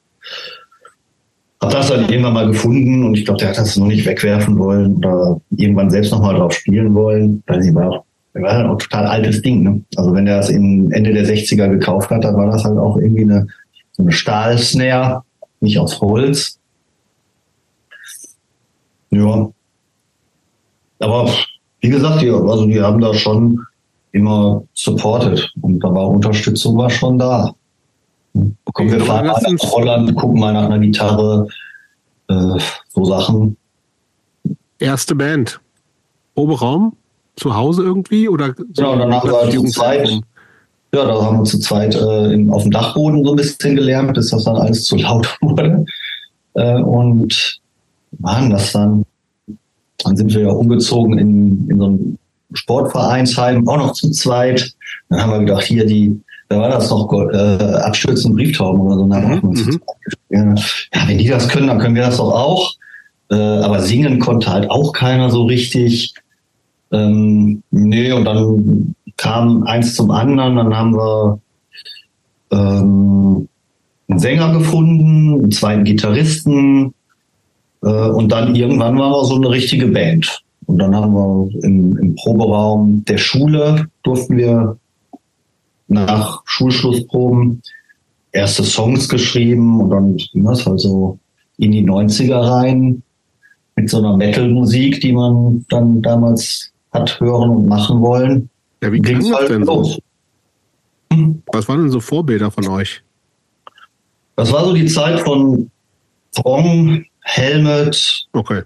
habe 1.62 1.74
das 1.74 1.88
dann 1.88 2.10
irgendwann 2.10 2.34
mal 2.34 2.48
gefunden 2.48 3.04
und 3.06 3.16
ich 3.16 3.26
glaube, 3.26 3.40
der 3.40 3.50
hat 3.50 3.58
das 3.58 3.78
noch 3.78 3.88
nicht 3.88 4.06
wegwerfen 4.06 4.58
wollen 4.60 4.98
oder 4.98 5.42
irgendwann 5.56 5.90
selbst 5.90 6.12
noch 6.12 6.22
mal 6.22 6.36
drauf 6.36 6.54
spielen 6.54 6.94
wollen. 6.94 7.42
Weil 7.48 7.64
sie 7.64 7.74
war 7.74 8.04
war 8.42 8.54
halt 8.54 8.68
auch 8.68 8.74
ein 8.74 8.80
total 8.80 9.06
altes 9.06 9.42
Ding. 9.42 9.64
Ne? 9.64 9.82
Also 9.96 10.14
wenn 10.14 10.28
er 10.28 10.40
es 10.40 10.50
im 10.50 10.92
Ende 10.92 11.14
der 11.14 11.26
60er 11.26 11.70
gekauft 11.70 12.10
hat, 12.10 12.24
dann 12.24 12.36
war 12.36 12.48
das 12.48 12.64
halt 12.64 12.78
auch 12.78 12.98
irgendwie 12.98 13.24
eine, 13.24 13.48
so 13.94 14.04
eine 14.04 14.12
Stahlsnare, 14.12 15.24
nicht 15.60 15.80
aus 15.80 16.00
Holz. 16.02 16.60
Ja. 19.10 19.50
Aber 21.00 21.30
wie 21.82 21.90
gesagt, 21.90 22.22
die, 22.22 22.30
also 22.30 22.66
die 22.66 22.82
haben 22.82 23.00
da 23.00 23.14
schon 23.14 23.60
immer 24.12 24.64
supported 24.74 25.52
und 25.62 25.80
da 25.80 25.94
war 25.94 26.08
Unterstützung 26.08 26.78
war 26.78 26.90
schon 26.90 27.18
da. 27.18 27.54
Kommen 28.74 28.92
wir 28.92 29.00
fahren 29.02 29.28
mal 29.28 29.42
nach 29.42 29.72
Holland, 29.72 30.16
gucken 30.16 30.40
mal 30.40 30.54
nach 30.54 30.66
einer 30.66 30.80
Gitarre, 30.80 31.48
äh, 32.30 32.60
so 32.90 33.06
Sachen. 33.06 33.58
Erste 34.80 35.16
Band. 35.16 35.60
Oberraum? 36.36 36.94
zu 37.38 37.56
Hause 37.56 37.84
irgendwie? 37.84 38.28
Oder 38.28 38.48
so 38.58 38.66
genau, 38.76 38.98
dann 38.98 39.14
haben 39.14 39.30
wir 39.30 39.50
zu 39.50 39.64
zweit, 39.66 40.10
ja, 40.94 41.06
da 41.06 41.22
haben 41.22 41.38
wir 41.40 41.44
zu 41.46 41.60
zweit 41.60 41.96
äh, 41.96 42.34
in, 42.34 42.50
auf 42.52 42.64
dem 42.64 42.72
Dachboden 42.72 43.24
so 43.24 43.32
ein 43.32 43.38
bisschen 43.38 43.76
gelernt, 43.76 44.14
bis 44.14 44.32
das 44.32 44.44
dann 44.44 44.58
alles 44.58 44.84
zu 44.84 44.98
laut 44.98 45.38
wurde. 45.42 45.86
Äh, 46.54 46.82
und 46.82 47.60
waren 48.12 48.50
das 48.50 48.74
dann, 48.74 49.06
dann 50.04 50.16
sind 50.16 50.34
wir 50.34 50.42
ja 50.42 50.50
umgezogen 50.50 51.18
in, 51.18 51.70
in 51.70 51.80
so 51.80 51.90
ein 51.90 52.20
Sportvereinsheim, 52.54 53.68
auch 53.68 53.78
noch 53.78 53.94
zu 53.94 54.12
zweit. 54.12 54.74
Dann 55.10 55.22
haben 55.22 55.32
wir 55.32 55.40
gedacht, 55.40 55.64
hier 55.64 55.86
die, 55.86 56.20
da 56.50 56.60
war 56.60 56.70
das 56.70 56.90
noch, 56.90 57.12
äh, 57.12 57.74
abstürzende 57.82 58.36
Brieftauben 58.36 58.82
oder 58.82 58.96
so. 58.96 59.08
Dann 59.08 59.42
mhm. 59.42 59.80
mhm. 60.30 60.56
ja, 60.94 61.08
wenn 61.08 61.18
die 61.18 61.28
das 61.28 61.48
können, 61.50 61.68
dann 61.68 61.80
können 61.80 61.96
wir 61.96 62.04
das 62.04 62.18
doch 62.18 62.32
auch. 62.32 62.74
Äh, 63.30 63.36
aber 63.36 63.82
singen 63.82 64.20
konnte 64.20 64.52
halt 64.52 64.70
auch 64.70 64.94
keiner 64.94 65.30
so 65.30 65.46
richtig. 65.46 66.14
Ähm, 66.92 67.64
nee, 67.72 68.12
und 68.14 68.24
dann 68.24 68.96
kam 69.18 69.64
eins 69.64 69.96
zum 69.96 70.12
anderen, 70.12 70.56
dann 70.56 70.76
haben 70.76 70.96
wir 70.96 71.40
ähm, 72.52 73.50
einen 74.08 74.20
Sänger 74.20 74.54
gefunden, 74.54 75.34
einen 75.34 75.52
zweiten 75.52 75.84
Gitarristen 75.84 76.94
und 77.82 78.32
dann 78.32 78.56
irgendwann 78.56 78.98
waren 78.98 79.12
wir 79.12 79.26
so 79.26 79.36
eine 79.36 79.50
richtige 79.50 79.88
Band. 79.88 80.42
Und 80.66 80.80
dann 80.80 80.96
haben 80.96 81.14
wir 81.14 81.64
im, 81.64 81.98
im 81.98 82.16
Proberaum 82.16 83.06
der 83.06 83.18
Schule 83.18 83.88
durften 84.04 84.38
wir 84.38 84.78
nach 85.88 86.42
Schulschlussproben 86.46 87.62
erste 88.32 88.64
Songs 88.64 89.08
geschrieben 89.08 89.82
und 89.82 89.90
dann 89.90 90.18
ging 90.18 90.44
das 90.44 90.66
halt 90.66 90.80
so 90.80 91.18
in 91.58 91.72
die 91.72 91.84
90er 91.84 92.40
rein 92.40 93.02
mit 93.76 93.90
so 93.90 93.98
einer 93.98 94.18
Metal-Musik, 94.18 95.02
die 95.02 95.14
man 95.14 95.66
dann 95.70 96.02
damals 96.02 96.72
hat 96.92 97.20
hören 97.20 97.50
und 97.50 97.68
machen 97.68 98.02
wollen. 98.02 98.50
Ja, 98.82 98.92
wie 98.92 99.00
ging 99.00 99.20
das 99.20 99.32
halt 99.32 99.50
denn 99.50 99.66
so? 99.66 99.98
Hm? 101.12 101.42
Was 101.52 101.68
waren 101.68 101.82
denn 101.82 101.90
so 101.90 102.00
Vorbilder 102.00 102.52
von 102.52 102.68
euch? 102.68 103.02
Das 104.36 104.52
war 104.52 104.66
so 104.66 104.74
die 104.74 104.86
Zeit 104.86 105.20
von 105.22 105.72
Prong, 106.36 107.06
Helmet, 107.28 108.28
okay. 108.34 108.62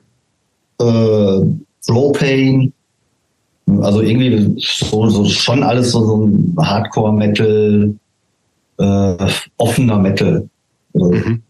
äh, 0.79 1.41
Flowpain, 1.81 2.71
also 3.81 4.01
irgendwie 4.01 4.55
so, 4.59 5.09
so 5.09 5.25
schon 5.25 5.63
alles 5.63 5.91
so, 5.91 6.05
so 6.05 6.27
ein 6.27 6.55
Hardcore-Metal, 6.57 7.93
äh, 8.77 9.27
offener 9.57 9.97
Metal. 9.97 10.47
Also 10.93 11.11
mhm 11.11 11.41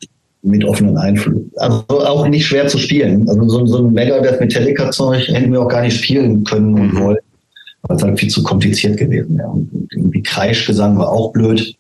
mit 0.43 0.65
offenen 0.65 0.97
Einfluss. 0.97 1.41
Also 1.57 1.85
auch 1.87 2.27
nicht 2.27 2.45
schwer 2.45 2.67
zu 2.67 2.77
spielen. 2.77 3.27
Also 3.29 3.47
so, 3.47 3.65
so 3.65 3.77
ein 3.85 3.93
Megadeth 3.93 4.39
Metallica-Zeug 4.39 5.27
hätten 5.27 5.51
wir 5.51 5.61
auch 5.61 5.67
gar 5.67 5.81
nicht 5.81 6.03
spielen 6.03 6.43
können 6.43 6.73
und 6.73 6.93
mhm. 6.93 6.99
wollen. 6.99 7.17
Weil 7.83 7.97
es 7.97 8.03
halt 8.03 8.19
viel 8.19 8.29
zu 8.29 8.43
kompliziert 8.43 8.97
gewesen 8.97 9.37
wäre. 9.37 9.49
Und 9.49 9.87
irgendwie 9.91 10.21
Kreischgesang 10.21 10.97
war 10.97 11.09
auch 11.09 11.31
blöd. 11.31 11.75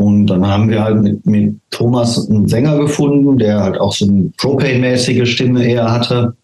Und 0.00 0.28
dann 0.28 0.46
haben 0.46 0.70
wir 0.70 0.82
halt 0.82 1.02
mit, 1.02 1.26
mit 1.26 1.56
Thomas 1.68 2.26
einen 2.30 2.48
Sänger 2.48 2.78
gefunden, 2.78 3.36
der 3.36 3.62
halt 3.62 3.78
auch 3.78 3.92
so 3.92 4.08
eine 4.08 4.32
Propane-mäßige 4.38 5.30
Stimme 5.30 5.62
eher 5.62 5.92
hatte. 5.92 6.34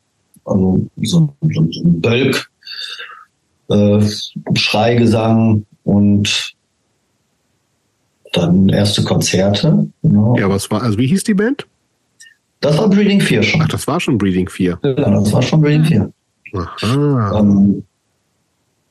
Also 0.44 0.86
so, 1.00 1.34
so, 1.40 1.66
so 1.70 1.82
ein 1.82 2.02
Bölk, 2.02 2.50
äh, 3.70 4.02
Schreigesang 4.52 5.64
und 5.84 6.54
dann 8.34 8.68
erste 8.68 9.02
Konzerte. 9.04 9.88
Genau. 10.02 10.36
Ja, 10.36 10.50
was 10.50 10.70
war, 10.70 10.82
also 10.82 10.98
wie 10.98 11.06
hieß 11.06 11.24
die 11.24 11.32
Band? 11.32 11.66
Das 12.60 12.76
war 12.76 12.90
Breeding 12.90 13.22
4 13.22 13.42
schon. 13.42 13.62
Ach, 13.62 13.68
das 13.68 13.86
war 13.86 14.00
schon 14.00 14.18
Breeding 14.18 14.50
4. 14.50 14.78
Ja, 14.82 14.92
das 14.92 15.32
war 15.32 15.40
schon 15.40 15.62
Breeding 15.62 15.84
4. 15.84 16.12
Aha. 16.52 17.40
Ähm, 17.40 17.84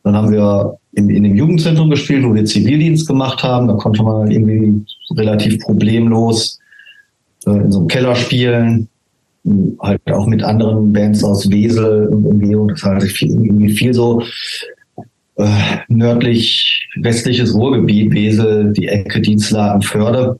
dann 0.05 0.15
haben 0.15 0.31
wir 0.31 0.77
in, 0.93 1.09
in 1.09 1.23
dem 1.23 1.35
Jugendzentrum 1.35 1.89
gespielt, 1.89 2.23
wo 2.23 2.33
wir 2.35 2.45
Zivildienst 2.45 3.07
gemacht 3.07 3.41
haben. 3.41 3.67
Da 3.67 3.73
konnte 3.73 4.03
man 4.03 4.29
irgendwie 4.29 4.85
relativ 5.17 5.59
problemlos 5.61 6.59
äh, 7.47 7.49
in 7.49 7.71
so 7.71 7.79
einem 7.79 7.87
Keller 7.87 8.15
spielen. 8.15 8.87
Halt 9.79 9.99
auch 10.11 10.27
mit 10.27 10.43
anderen 10.43 10.93
Bands 10.93 11.23
aus 11.23 11.49
Wesel 11.49 12.07
und 12.09 12.23
Umgebung. 12.23 12.67
Das 12.67 12.83
halt 12.83 13.01
viel, 13.01 13.31
irgendwie 13.31 13.73
viel 13.73 13.95
so 13.95 14.21
äh, 15.37 15.77
nördlich 15.87 16.87
westliches 16.97 17.55
Ruhrgebiet, 17.55 18.13
Wesel, 18.13 18.73
die 18.73 18.87
Ecke 18.87 19.21
Dienstlagen, 19.21 19.81
Förde. 19.81 20.39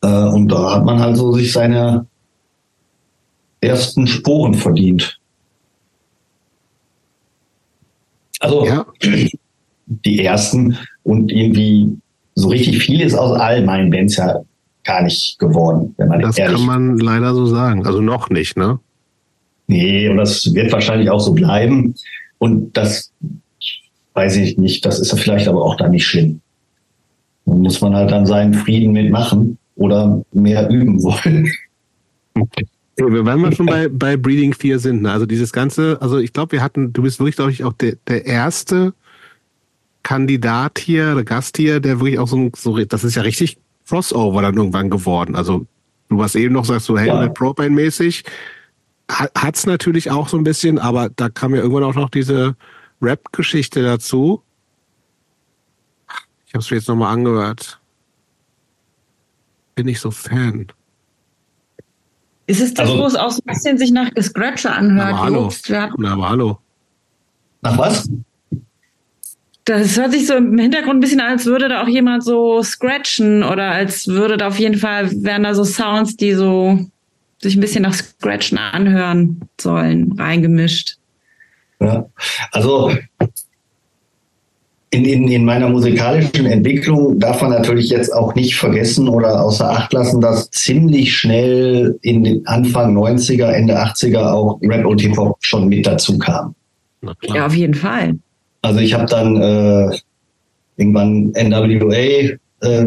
Äh, 0.00 0.06
und 0.06 0.48
da 0.48 0.76
hat 0.76 0.86
man 0.86 1.00
halt 1.00 1.18
so 1.18 1.32
sich 1.32 1.52
seine 1.52 2.06
ersten 3.60 4.06
Sporen 4.06 4.54
verdient. 4.54 5.18
Also 8.42 8.66
ja. 8.66 8.86
die 9.86 10.24
ersten 10.24 10.76
und 11.04 11.30
irgendwie 11.32 11.96
so 12.34 12.48
richtig 12.48 12.82
viel 12.82 13.00
ist 13.00 13.14
aus 13.14 13.38
all 13.38 13.64
meinen 13.64 13.90
Bands 13.90 14.16
ja 14.16 14.40
gar 14.84 15.02
nicht 15.02 15.38
geworden, 15.38 15.94
wenn 15.96 16.08
man 16.08 16.20
Das 16.20 16.38
ehrlich 16.38 16.56
kann 16.58 16.66
man 16.66 16.98
leider 16.98 17.34
so 17.34 17.46
sagen. 17.46 17.86
Also 17.86 18.00
noch 18.00 18.30
nicht, 18.30 18.56
ne? 18.56 18.80
Nee, 19.68 20.08
und 20.08 20.16
das 20.16 20.52
wird 20.54 20.72
wahrscheinlich 20.72 21.08
auch 21.08 21.20
so 21.20 21.32
bleiben. 21.32 21.94
Und 22.38 22.76
das 22.76 23.12
weiß 24.14 24.36
ich 24.36 24.58
nicht. 24.58 24.84
Das 24.84 24.98
ist 24.98 25.16
vielleicht 25.18 25.46
aber 25.46 25.62
auch 25.64 25.76
da 25.76 25.88
nicht 25.88 26.04
schlimm. 26.04 26.40
Dann 27.46 27.58
muss 27.58 27.80
man 27.80 27.94
halt 27.94 28.10
dann 28.10 28.26
seinen 28.26 28.54
Frieden 28.54 28.92
mitmachen 28.92 29.58
oder 29.76 30.22
mehr 30.32 30.68
üben 30.68 31.02
wollen. 31.02 31.48
Okay. 32.34 32.66
Wenn 32.96 33.24
wir 33.24 33.52
schon 33.52 33.66
bei, 33.66 33.88
bei 33.88 34.16
Breeding 34.16 34.52
4 34.52 34.78
sind, 34.78 35.02
ne? 35.02 35.12
also 35.12 35.24
dieses 35.24 35.52
ganze, 35.52 36.00
also 36.02 36.18
ich 36.18 36.32
glaube, 36.32 36.52
wir 36.52 36.62
hatten, 36.62 36.92
du 36.92 37.02
bist 37.02 37.18
wirklich, 37.18 37.36
glaube 37.36 37.50
ich, 37.50 37.64
auch 37.64 37.72
der, 37.72 37.96
der 38.06 38.26
erste 38.26 38.92
Kandidat 40.02 40.78
hier, 40.78 41.14
der 41.14 41.24
Gast 41.24 41.56
hier, 41.56 41.80
der 41.80 42.00
wirklich 42.00 42.18
auch 42.18 42.28
so, 42.28 42.50
so 42.54 42.76
das 42.84 43.04
ist 43.04 43.14
ja 43.14 43.22
richtig 43.22 43.58
Crossover 43.88 44.42
dann 44.42 44.56
irgendwann 44.56 44.90
geworden. 44.90 45.34
Also 45.34 45.66
du 46.08 46.18
warst 46.18 46.36
eben 46.36 46.54
noch, 46.54 46.64
sagst 46.64 46.88
du, 46.88 46.98
hey, 46.98 47.08
ja. 47.08 47.28
Propane-mäßig, 47.28 48.24
hat 49.08 49.56
es 49.56 49.66
natürlich 49.66 50.10
auch 50.10 50.28
so 50.28 50.36
ein 50.36 50.44
bisschen, 50.44 50.78
aber 50.78 51.10
da 51.10 51.28
kam 51.28 51.54
ja 51.54 51.60
irgendwann 51.60 51.84
auch 51.84 51.94
noch 51.94 52.10
diese 52.10 52.56
Rap-Geschichte 53.00 53.82
dazu. 53.82 54.42
Ich 56.46 56.54
habe 56.54 56.62
es 56.62 56.70
mir 56.70 56.76
jetzt 56.78 56.88
nochmal 56.88 57.12
angehört. 57.12 57.80
Bin 59.74 59.88
ich 59.88 60.00
so 60.00 60.10
Fan. 60.10 60.68
Ist 62.46 62.60
es 62.60 62.74
das, 62.74 62.88
also, 62.88 63.02
wo 63.02 63.06
es 63.06 63.14
auch 63.14 63.30
so 63.30 63.40
ein 63.44 63.54
bisschen 63.54 63.78
sich 63.78 63.92
nach 63.92 64.10
Scratcher 64.20 64.74
anhört? 64.76 65.08
Aber 65.08 65.22
hallo. 65.22 65.52
Na, 65.98 66.12
aber 66.12 66.28
hallo. 66.30 66.58
Nach 67.62 67.78
was? 67.78 68.10
Das 69.64 69.96
hört 69.96 70.10
sich 70.12 70.26
so 70.26 70.34
im 70.34 70.58
Hintergrund 70.58 70.96
ein 70.96 71.00
bisschen 71.00 71.20
an, 71.20 71.32
als 71.32 71.46
würde 71.46 71.68
da 71.68 71.82
auch 71.82 71.88
jemand 71.88 72.24
so 72.24 72.62
scratchen 72.64 73.44
oder 73.44 73.70
als 73.70 74.08
würde 74.08 74.36
da 74.36 74.48
auf 74.48 74.58
jeden 74.58 74.76
Fall, 74.76 75.10
wären 75.22 75.44
da 75.44 75.54
so 75.54 75.62
Sounds, 75.62 76.16
die 76.16 76.32
so 76.32 76.80
sich 77.40 77.56
ein 77.56 77.60
bisschen 77.60 77.82
nach 77.82 77.94
Scratchen 77.94 78.58
anhören 78.58 79.40
sollen, 79.60 80.12
reingemischt. 80.18 80.96
Ja, 81.78 82.06
also 82.50 82.92
in, 84.92 85.06
in, 85.06 85.28
in 85.28 85.44
meiner 85.46 85.70
musikalischen 85.70 86.44
Entwicklung 86.44 87.18
darf 87.18 87.40
man 87.40 87.52
natürlich 87.52 87.88
jetzt 87.88 88.12
auch 88.12 88.34
nicht 88.34 88.56
vergessen 88.56 89.08
oder 89.08 89.42
außer 89.42 89.70
Acht 89.70 89.90
lassen, 89.94 90.20
dass 90.20 90.50
ziemlich 90.50 91.16
schnell 91.16 91.98
in 92.02 92.24
den 92.24 92.46
Anfang 92.46 92.94
90er, 92.94 93.46
Ende 93.46 93.82
80er 93.82 94.32
auch 94.32 94.60
Rap 94.62 94.84
und 94.84 95.00
Hip-Hop 95.00 95.38
schon 95.40 95.68
mit 95.68 95.86
dazu 95.86 96.18
kam. 96.18 96.54
Ja, 97.22 97.46
auf 97.46 97.54
jeden 97.54 97.72
Fall. 97.72 98.18
Also 98.60 98.80
ich 98.80 98.92
habe 98.92 99.06
dann 99.06 99.36
äh, 99.40 99.96
irgendwann 100.76 101.32
NWA 101.32 101.96
äh, 101.96 102.86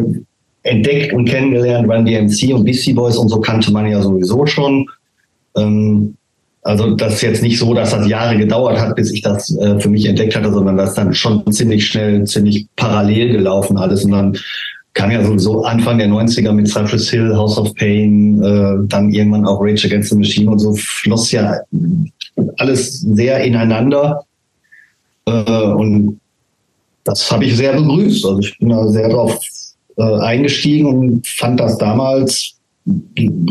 entdeckt 0.62 1.12
und 1.12 1.24
kennengelernt, 1.24 1.88
Run 1.88 2.04
DMC 2.04 2.54
und 2.54 2.64
Beastie 2.64 2.94
Boys 2.94 3.16
und 3.16 3.28
so 3.28 3.40
kannte 3.40 3.72
man 3.72 3.90
ja 3.90 4.00
sowieso 4.00 4.46
schon. 4.46 4.86
Ähm, 5.56 6.14
also 6.66 6.96
das 6.96 7.14
ist 7.14 7.22
jetzt 7.22 7.42
nicht 7.42 7.58
so, 7.58 7.74
dass 7.74 7.92
das 7.92 8.08
Jahre 8.08 8.36
gedauert 8.36 8.80
hat, 8.80 8.96
bis 8.96 9.12
ich 9.12 9.22
das 9.22 9.56
äh, 9.56 9.78
für 9.78 9.88
mich 9.88 10.04
entdeckt 10.04 10.34
hatte, 10.34 10.52
sondern 10.52 10.76
das 10.76 10.94
dann 10.94 11.14
schon 11.14 11.50
ziemlich 11.52 11.86
schnell, 11.86 12.24
ziemlich 12.24 12.66
parallel 12.74 13.32
gelaufen 13.32 13.78
alles. 13.78 14.04
Und 14.04 14.10
dann 14.10 14.36
kam 14.92 15.12
ja 15.12 15.24
sowieso 15.24 15.62
Anfang 15.62 15.98
der 15.98 16.08
90er 16.08 16.50
mit 16.50 16.66
Cypress 16.66 17.08
Hill, 17.08 17.36
House 17.36 17.56
of 17.56 17.72
Pain, 17.76 18.42
äh, 18.42 18.88
dann 18.88 19.12
irgendwann 19.12 19.46
auch 19.46 19.60
Rage 19.60 19.86
Against 19.86 20.10
the 20.10 20.16
Machine 20.16 20.50
und 20.50 20.58
so 20.58 20.74
floss 20.74 21.30
ja 21.30 21.54
alles 22.56 23.00
sehr 23.00 23.44
ineinander. 23.44 24.24
Äh, 25.26 25.62
und 25.62 26.18
das 27.04 27.30
habe 27.30 27.44
ich 27.44 27.56
sehr 27.56 27.74
begrüßt. 27.74 28.26
Also 28.26 28.40
ich 28.40 28.58
bin 28.58 28.70
da 28.70 28.88
sehr 28.88 29.08
drauf 29.08 29.38
äh, 29.98 30.02
eingestiegen 30.02 30.86
und 30.86 31.26
fand 31.28 31.60
das 31.60 31.78
damals 31.78 32.56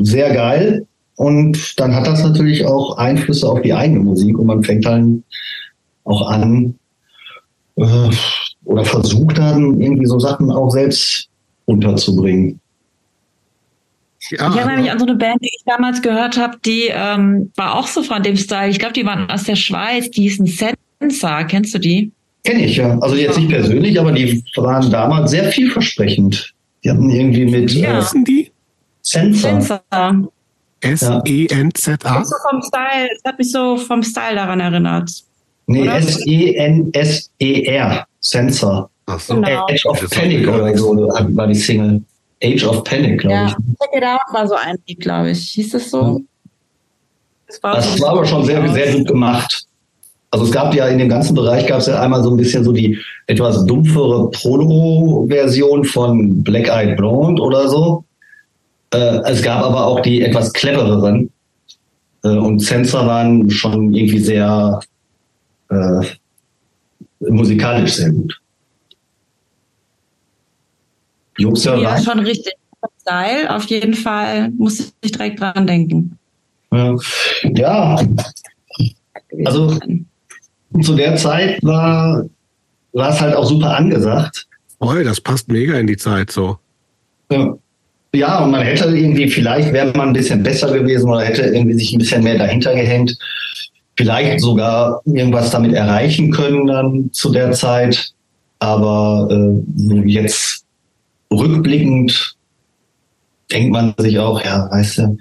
sehr 0.01 0.33
geil. 0.33 0.85
Und 1.15 1.79
dann 1.79 1.95
hat 1.95 2.07
das 2.07 2.23
natürlich 2.23 2.65
auch 2.65 2.97
Einflüsse 2.97 3.49
auf 3.49 3.61
die 3.61 3.73
eigene 3.73 4.01
Musik 4.01 4.37
und 4.37 4.47
man 4.47 4.63
fängt 4.63 4.85
dann 4.85 5.23
auch 6.03 6.29
an 6.29 6.75
äh, 7.77 8.09
oder 8.65 8.83
versucht 8.83 9.37
dann 9.37 9.79
irgendwie 9.79 10.05
so 10.05 10.19
Sachen 10.19 10.51
auch 10.51 10.69
selbst 10.69 11.29
unterzubringen. 11.65 12.59
Ja, 14.31 14.49
ich 14.49 14.55
erinnere 14.55 14.81
mich 14.81 14.91
an 14.91 14.99
so 14.99 15.05
eine 15.05 15.15
Band, 15.15 15.41
die 15.41 15.51
ich 15.55 15.63
damals 15.65 16.01
gehört 16.01 16.37
habe, 16.37 16.57
die 16.65 16.89
ähm, 16.89 17.51
war 17.55 17.75
auch 17.75 17.87
so 17.87 18.01
von 18.01 18.23
dem 18.23 18.37
Style. 18.37 18.71
Ich 18.71 18.79
glaube, 18.79 18.93
die 18.93 19.05
waren 19.05 19.29
aus 19.29 19.43
der 19.43 19.55
Schweiz, 19.55 20.09
die 20.09 20.23
hießen 20.23 20.47
Sensor. 20.47 21.43
Kennst 21.43 21.75
du 21.75 21.79
die? 21.79 22.11
Kenne 22.43 22.65
ich, 22.65 22.77
ja. 22.77 22.97
Also 22.99 23.15
jetzt 23.15 23.37
nicht 23.37 23.49
persönlich, 23.49 23.99
aber 23.99 24.11
die 24.11 24.43
waren 24.55 24.89
damals 24.89 25.31
sehr 25.31 25.51
vielversprechend. 25.51 26.53
Die 26.83 26.89
hatten 26.89 27.09
irgendwie 27.09 27.45
mit. 27.45 27.73
Wie 27.73 27.81
ja. 27.81 27.99
äh, 27.99 28.23
die? 28.27 28.51
Sensor. 29.01 29.61
Sensor. 29.61 30.31
S-E-N-Z-A? 30.85 32.23
So 32.25 32.35
vom 32.49 32.61
Style, 32.61 33.09
es 33.15 33.23
hat 33.25 33.37
mich 33.37 33.51
so 33.51 33.77
vom 33.77 34.03
Style 34.03 34.35
daran 34.35 34.59
erinnert. 34.59 35.11
Nee, 35.67 35.87
S-E-N-S-E-R. 35.87 37.25
Sensor. 38.19 38.89
Ach 39.05 39.19
so. 39.19 39.35
Genau. 39.35 39.67
Age 39.67 39.85
of 39.85 40.09
Panic 40.09 40.47
oder 40.47 40.75
so 40.77 40.95
war 40.97 41.47
die 41.47 41.55
Single. 41.55 42.01
Age 42.43 42.65
of 42.65 42.83
Panic, 42.83 43.21
glaube 43.21 43.35
ja. 43.35 43.45
ich. 43.47 43.53
Check 43.53 43.89
It 43.95 44.03
Out 44.03 44.19
war 44.31 44.47
so 44.47 44.55
ein 44.55 44.77
Lied, 44.87 44.99
glaube 44.99 45.31
ich. 45.31 45.51
Hieß 45.51 45.69
das 45.71 45.89
so? 45.89 46.21
Das 47.47 47.61
war, 47.63 47.75
das 47.75 48.01
war 48.01 48.09
aber 48.11 48.25
schon 48.25 48.43
sehr, 48.43 48.67
sehr 48.73 48.93
gut 48.93 49.07
gemacht. 49.07 49.65
Also 50.31 50.45
es 50.45 50.51
gab 50.51 50.73
ja 50.75 50.87
in 50.87 50.97
dem 50.97 51.07
ganzen 51.07 51.35
Bereich 51.35 51.65
gab 51.67 51.79
es 51.79 51.87
ja 51.87 52.01
einmal 52.01 52.21
so 52.23 52.29
ein 52.29 52.37
bisschen 52.37 52.63
so 52.63 52.73
die 52.73 52.99
etwas 53.27 53.65
dumpfere 53.65 54.29
Proto-Version 54.31 55.85
von 55.85 56.43
Black 56.43 56.67
Eyed 56.67 56.97
Blonde 56.97 57.41
oder 57.41 57.69
so. 57.69 58.03
Äh, 58.95 59.21
es 59.25 59.41
gab 59.41 59.63
aber 59.63 59.85
auch 59.85 59.99
die 59.99 60.21
etwas 60.21 60.53
clevereren. 60.53 61.29
Äh, 62.23 62.29
und 62.29 62.59
Sensor 62.59 63.05
waren 63.05 63.49
schon 63.49 63.93
irgendwie 63.93 64.19
sehr 64.19 64.79
äh, 65.69 66.05
musikalisch 67.19 67.95
sehr 67.95 68.11
gut. 68.11 68.39
Jungs 71.37 71.65
ja, 71.65 72.01
schon 72.01 72.19
richtig. 72.19 72.53
Style, 73.01 73.53
auf 73.53 73.65
jeden 73.65 73.93
Fall 73.93 74.51
muss 74.51 74.93
ich 75.01 75.11
direkt 75.11 75.39
dran 75.39 75.67
denken. 75.67 76.17
Ja, 76.71 76.95
ja. 77.43 77.99
also 79.43 79.77
zu 80.81 80.95
der 80.95 81.15
Zeit 81.17 81.61
war, 81.63 82.25
war 82.93 83.09
es 83.09 83.19
halt 83.19 83.35
auch 83.35 83.45
super 83.45 83.75
angesagt. 83.75 84.47
Oh, 84.79 84.93
das 85.03 85.19
passt 85.19 85.49
mega 85.49 85.77
in 85.77 85.87
die 85.87 85.97
Zeit 85.97 86.31
so. 86.31 86.57
Ja. 87.31 87.57
Ja, 88.15 88.43
und 88.43 88.51
man 88.51 88.61
hätte 88.61 88.85
irgendwie, 88.85 89.29
vielleicht 89.29 89.73
wäre 89.73 89.91
man 89.95 90.09
ein 90.09 90.13
bisschen 90.13 90.41
besser 90.41 90.71
gewesen 90.71 91.09
oder 91.09 91.21
hätte 91.21 91.43
irgendwie 91.43 91.73
sich 91.73 91.93
ein 91.93 91.99
bisschen 91.99 92.23
mehr 92.23 92.37
dahinter 92.37 92.73
gehängt. 92.73 93.17
Vielleicht 93.97 94.39
sogar 94.39 95.01
irgendwas 95.05 95.49
damit 95.49 95.73
erreichen 95.73 96.31
können 96.31 96.67
dann 96.67 97.09
zu 97.11 97.31
der 97.31 97.51
Zeit. 97.51 98.11
Aber 98.59 99.27
äh, 99.29 100.09
jetzt 100.09 100.63
rückblickend 101.31 102.35
denkt 103.51 103.71
man 103.71 103.93
sich 103.97 104.17
auch, 104.17 104.43
ja, 104.43 104.69
weißt 104.71 104.99
du, 104.99 105.17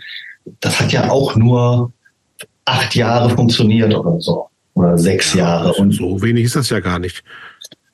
das 0.61 0.81
hat 0.81 0.93
ja 0.93 1.11
auch 1.11 1.35
nur 1.37 1.93
acht 2.65 2.95
Jahre 2.95 3.31
funktioniert 3.31 3.95
oder 3.95 4.21
so. 4.21 4.47
Oder 4.75 4.99
sechs 4.99 5.35
Jahre. 5.35 5.73
Und 5.75 5.93
so 5.93 6.21
wenig 6.23 6.45
ist 6.45 6.57
das 6.57 6.71
ja 6.71 6.81
gar 6.81 6.99
nicht. 6.99 7.23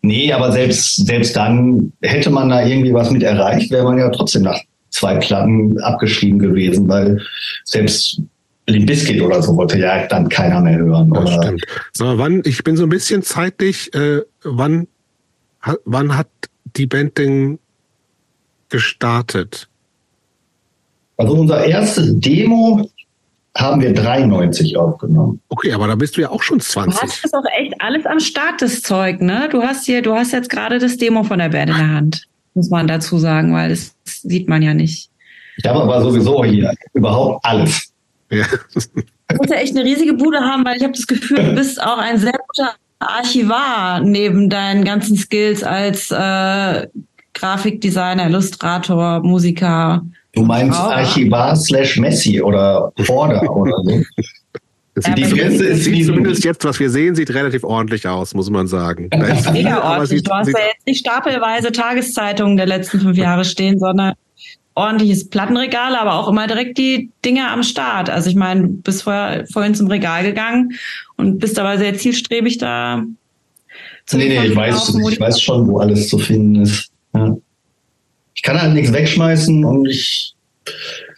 Nee, 0.02 0.32
aber 0.32 0.50
selbst, 0.50 1.06
selbst 1.06 1.36
dann 1.36 1.92
hätte 2.00 2.30
man 2.30 2.48
da 2.48 2.64
irgendwie 2.64 2.94
was 2.94 3.10
mit 3.10 3.22
erreicht, 3.22 3.70
wäre 3.70 3.84
man 3.84 3.98
ja 3.98 4.08
trotzdem 4.08 4.42
nach 4.42 4.58
zwei 4.90 5.16
Platten 5.16 5.78
abgeschrieben 5.80 6.38
gewesen, 6.38 6.88
weil 6.88 7.20
selbst 7.64 8.20
Limp 8.66 8.86
Bizkit 8.86 9.20
oder 9.20 9.42
so 9.42 9.56
wollte 9.56 9.78
ja 9.78 10.06
dann 10.06 10.28
keiner 10.28 10.60
mehr 10.60 10.78
hören. 10.78 11.10
Das 11.12 11.24
oder? 11.24 11.42
stimmt. 11.42 11.64
So, 11.92 12.18
wann, 12.18 12.42
ich 12.44 12.62
bin 12.62 12.76
so 12.76 12.84
ein 12.84 12.88
bisschen 12.88 13.22
zeitlich, 13.22 13.92
äh, 13.94 14.22
wann, 14.42 14.86
wann 15.84 16.16
hat 16.16 16.28
die 16.76 16.86
Band 16.86 17.18
denn 17.18 17.58
gestartet? 18.68 19.68
Also 21.16 21.34
unser 21.34 21.64
erstes 21.64 22.18
Demo 22.20 22.88
haben 23.56 23.82
wir 23.82 23.92
93 23.92 24.76
aufgenommen. 24.76 25.40
Okay, 25.48 25.72
aber 25.72 25.88
da 25.88 25.96
bist 25.96 26.16
du 26.16 26.20
ja 26.20 26.30
auch 26.30 26.42
schon 26.42 26.60
20. 26.60 26.94
Du 26.94 27.06
hast 27.06 27.24
das 27.24 27.34
auch 27.34 27.44
echt 27.58 27.74
alles 27.80 28.06
am 28.06 28.20
Start, 28.20 28.62
das 28.62 28.80
Zeug, 28.82 29.20
ne? 29.20 29.48
Du 29.50 29.62
hast 29.62 29.84
hier, 29.84 30.02
du 30.02 30.14
hast 30.14 30.32
jetzt 30.32 30.48
gerade 30.48 30.78
das 30.78 30.96
Demo 30.96 31.24
von 31.24 31.40
der 31.40 31.48
Band 31.48 31.70
in 31.70 31.76
der 31.76 31.88
Hand 31.88 32.29
muss 32.54 32.70
man 32.70 32.86
dazu 32.86 33.18
sagen, 33.18 33.52
weil 33.54 33.70
das 33.70 33.94
sieht 34.04 34.48
man 34.48 34.62
ja 34.62 34.74
nicht. 34.74 35.10
Ich 35.56 35.68
habe 35.68 35.82
aber 35.82 36.00
sowieso 36.02 36.44
hier 36.44 36.72
überhaupt 36.94 37.44
alles. 37.44 37.92
Ja. 38.30 38.46
Du 38.74 39.36
musst 39.36 39.50
ja 39.50 39.56
echt 39.56 39.76
eine 39.76 39.84
riesige 39.84 40.14
Bude 40.14 40.40
haben, 40.40 40.64
weil 40.64 40.76
ich 40.76 40.82
habe 40.82 40.92
das 40.92 41.06
Gefühl, 41.06 41.44
du 41.44 41.54
bist 41.54 41.82
auch 41.82 41.98
ein 41.98 42.18
sehr 42.18 42.32
guter 42.32 42.74
Archivar 42.98 44.00
neben 44.00 44.50
deinen 44.50 44.84
ganzen 44.84 45.16
Skills 45.16 45.62
als 45.62 46.10
äh, 46.10 46.86
Grafikdesigner, 47.34 48.26
Illustrator, 48.26 49.20
Musiker. 49.20 50.02
Du 50.32 50.42
meinst 50.42 50.78
Archivar 50.78 51.56
slash 51.56 51.98
Messi 51.98 52.40
oder 52.40 52.92
Border 53.06 53.42
oder 53.54 53.76
so? 53.84 54.02
Ja, 55.06 55.14
die 55.14 55.22
Grenze 55.22 55.64
ist 55.64 55.84
sieht 55.84 56.06
zumindest 56.06 56.44
jetzt, 56.44 56.64
was 56.64 56.78
wir 56.80 56.90
sehen, 56.90 57.14
sieht 57.14 57.30
relativ 57.32 57.64
ordentlich 57.64 58.06
aus, 58.06 58.34
muss 58.34 58.50
man 58.50 58.66
sagen. 58.66 59.08
Mega 59.52 59.82
ordentlich. 59.82 60.22
Du 60.22 60.32
hast 60.32 60.48
ja 60.48 60.58
jetzt 60.72 60.86
nicht 60.86 61.00
stapelweise 61.00 61.72
Tageszeitungen 61.72 62.56
der 62.56 62.66
letzten 62.66 63.00
fünf 63.00 63.16
Jahre 63.16 63.44
stehen, 63.44 63.78
sondern 63.78 64.14
ordentliches 64.74 65.28
Plattenregal, 65.28 65.94
aber 65.96 66.14
auch 66.14 66.28
immer 66.28 66.46
direkt 66.46 66.78
die 66.78 67.10
Dinge 67.24 67.50
am 67.50 67.62
Start. 67.62 68.08
Also 68.08 68.30
ich 68.30 68.36
meine, 68.36 68.62
du 68.62 68.68
bist 68.68 69.02
vorher, 69.02 69.46
vorhin 69.52 69.74
zum 69.74 69.88
Regal 69.88 70.24
gegangen 70.24 70.72
und 71.16 71.38
bist 71.38 71.58
aber 71.58 71.78
sehr 71.78 71.96
zielstrebig 71.96 72.58
da. 72.58 73.04
Nee, 74.12 74.28
nee, 74.28 74.46
ich 74.46 74.56
weiß, 74.56 74.94
ich 75.08 75.20
weiß 75.20 75.40
schon, 75.40 75.68
wo 75.68 75.78
alles 75.78 76.08
zu 76.08 76.18
finden 76.18 76.62
ist. 76.62 76.90
Ja. 77.14 77.36
Ich 78.34 78.42
kann 78.42 78.60
halt 78.60 78.74
nichts 78.74 78.92
wegschmeißen 78.92 79.64
und 79.64 79.86
ich 79.86 80.34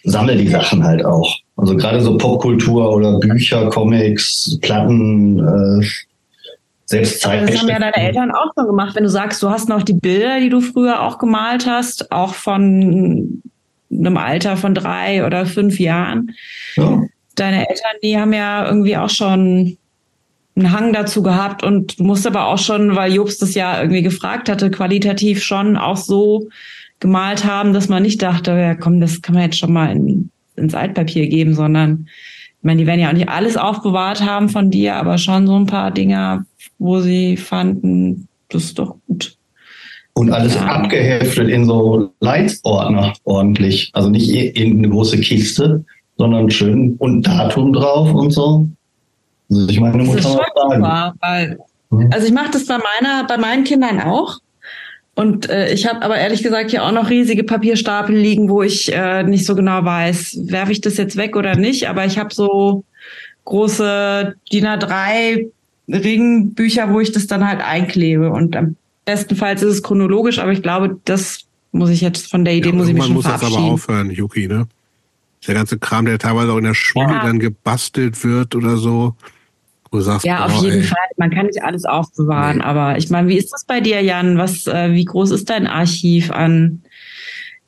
sammle 0.04 0.36
die 0.36 0.48
Sachen 0.48 0.82
halt 0.82 1.04
auch. 1.04 1.41
Also 1.62 1.76
gerade 1.76 2.00
so 2.00 2.18
Popkultur 2.18 2.92
oder 2.92 3.20
Bücher, 3.20 3.70
Comics, 3.70 4.58
Platten, 4.62 5.38
äh, 5.38 5.86
selbst 6.86 7.20
Zeit. 7.20 7.48
Das 7.48 7.60
haben 7.60 7.68
ja 7.68 7.78
deine 7.78 7.96
Eltern 7.96 8.32
auch 8.32 8.50
schon 8.56 8.66
gemacht. 8.66 8.96
Wenn 8.96 9.04
du 9.04 9.08
sagst, 9.08 9.40
du 9.44 9.48
hast 9.48 9.68
noch 9.68 9.84
die 9.84 9.92
Bilder, 9.92 10.40
die 10.40 10.48
du 10.48 10.60
früher 10.60 11.00
auch 11.02 11.18
gemalt 11.18 11.64
hast, 11.68 12.10
auch 12.10 12.34
von 12.34 13.40
einem 13.92 14.16
Alter 14.16 14.56
von 14.56 14.74
drei 14.74 15.24
oder 15.24 15.46
fünf 15.46 15.78
Jahren. 15.78 16.32
Ja. 16.74 17.00
Deine 17.36 17.68
Eltern, 17.68 17.92
die 18.02 18.18
haben 18.18 18.32
ja 18.32 18.66
irgendwie 18.66 18.96
auch 18.96 19.10
schon 19.10 19.78
einen 20.56 20.72
Hang 20.72 20.92
dazu 20.92 21.22
gehabt 21.22 21.62
und 21.62 22.00
du 22.00 22.02
musst 22.02 22.26
aber 22.26 22.46
auch 22.46 22.58
schon, 22.58 22.96
weil 22.96 23.12
Jobs 23.12 23.38
das 23.38 23.54
ja 23.54 23.80
irgendwie 23.80 24.02
gefragt 24.02 24.48
hatte, 24.48 24.68
qualitativ 24.68 25.44
schon 25.44 25.76
auch 25.76 25.96
so 25.96 26.48
gemalt 26.98 27.44
haben, 27.44 27.72
dass 27.72 27.88
man 27.88 28.02
nicht 28.02 28.20
dachte, 28.20 28.50
ja 28.50 28.74
komm, 28.74 28.98
das 28.98 29.22
kann 29.22 29.36
man 29.36 29.44
jetzt 29.44 29.58
schon 29.58 29.72
mal 29.72 29.92
in, 29.92 30.32
ins 30.62 30.74
Altpapier 30.74 31.26
geben, 31.26 31.54
sondern 31.54 32.06
ich 32.62 32.64
meine, 32.64 32.80
die 32.80 32.86
werden 32.86 33.00
ja 33.00 33.08
auch 33.08 33.14
nicht 33.14 33.28
alles 33.28 33.56
aufbewahrt 33.56 34.22
haben 34.24 34.48
von 34.48 34.70
dir, 34.70 34.94
aber 34.94 35.18
schon 35.18 35.46
so 35.46 35.56
ein 35.56 35.66
paar 35.66 35.90
Dinger, 35.90 36.46
wo 36.78 37.00
sie 37.00 37.36
fanden, 37.36 38.28
das 38.48 38.64
ist 38.64 38.78
doch 38.78 38.96
gut. 39.08 39.36
Und 40.14 40.30
alles 40.30 40.54
ja. 40.54 40.66
abgeheftet 40.66 41.48
in 41.48 41.64
so 41.64 42.12
Leitsordner 42.20 43.14
ordentlich. 43.24 43.90
Also 43.94 44.10
nicht 44.10 44.28
irgendeine 44.30 44.90
große 44.90 45.18
Kiste, 45.18 45.84
sondern 46.18 46.50
schön 46.50 46.94
und 46.98 47.26
Datum 47.26 47.72
drauf 47.72 48.12
und 48.12 48.30
so. 48.30 48.68
Also 49.50 49.68
ich 49.68 49.80
meine 49.80 50.04
Mutter 50.04 50.16
das 50.16 50.26
ist 50.26 50.32
schon 50.32 50.40
super, 50.54 51.14
weil, 51.20 51.58
mhm. 51.90 52.10
also 52.12 52.26
ich 52.26 52.32
mache 52.32 52.50
das 52.52 52.66
bei 52.66 52.78
meiner, 52.78 53.26
bei 53.26 53.38
meinen 53.38 53.64
Kindern 53.64 54.00
auch. 54.00 54.38
Und 55.14 55.50
äh, 55.50 55.72
ich 55.72 55.86
habe 55.86 56.02
aber 56.02 56.16
ehrlich 56.16 56.42
gesagt 56.42 56.70
hier 56.70 56.84
auch 56.84 56.92
noch 56.92 57.10
riesige 57.10 57.44
Papierstapel 57.44 58.16
liegen, 58.16 58.48
wo 58.48 58.62
ich 58.62 58.92
äh, 58.92 59.22
nicht 59.24 59.44
so 59.44 59.54
genau 59.54 59.84
weiß, 59.84 60.38
werfe 60.46 60.72
ich 60.72 60.80
das 60.80 60.96
jetzt 60.96 61.16
weg 61.16 61.36
oder 61.36 61.56
nicht. 61.56 61.88
Aber 61.88 62.06
ich 62.06 62.18
habe 62.18 62.32
so 62.32 62.84
große 63.44 64.34
DIN 64.50 64.66
A3 64.66 65.48
Ringbücher, 65.88 66.92
wo 66.92 67.00
ich 67.00 67.12
das 67.12 67.26
dann 67.26 67.46
halt 67.46 67.60
einklebe. 67.60 68.30
Und 68.30 68.56
am 68.56 68.76
bestenfalls 69.04 69.62
ist 69.62 69.74
es 69.74 69.82
chronologisch, 69.82 70.38
aber 70.38 70.52
ich 70.52 70.62
glaube, 70.62 70.98
das 71.04 71.40
muss 71.72 71.90
ich 71.90 72.00
jetzt 72.00 72.30
von 72.30 72.44
der 72.44 72.54
Idee 72.54 72.70
ja, 72.70 72.74
muss 72.74 72.88
ich 72.88 72.94
mich 72.94 73.04
schon 73.04 73.14
muss 73.14 73.24
das 73.24 73.42
aber 73.42 73.58
aufhören, 73.58 74.10
Yuki, 74.10 74.46
ne? 74.46 74.66
Der 75.46 75.54
ganze 75.54 75.78
Kram, 75.78 76.04
der 76.04 76.18
teilweise 76.18 76.52
auch 76.52 76.58
in 76.58 76.64
der 76.64 76.74
Schule 76.74 77.08
ja. 77.08 77.24
dann 77.24 77.40
gebastelt 77.40 78.22
wird 78.22 78.54
oder 78.54 78.76
so. 78.76 79.16
Du 79.92 80.00
sagst, 80.00 80.24
ja, 80.24 80.46
auf 80.46 80.62
jeden 80.62 80.80
ey. 80.80 80.82
Fall. 80.82 80.98
Man 81.18 81.30
kann 81.30 81.46
nicht 81.46 81.62
alles 81.62 81.84
aufbewahren, 81.84 82.58
nee. 82.58 82.64
aber 82.64 82.96
ich 82.96 83.10
meine, 83.10 83.28
wie 83.28 83.36
ist 83.36 83.52
das 83.52 83.66
bei 83.66 83.80
dir, 83.80 84.00
Jan? 84.00 84.38
Was, 84.38 84.66
äh, 84.66 84.92
wie 84.92 85.04
groß 85.04 85.30
ist 85.32 85.50
dein 85.50 85.66
Archiv 85.66 86.30
an 86.30 86.82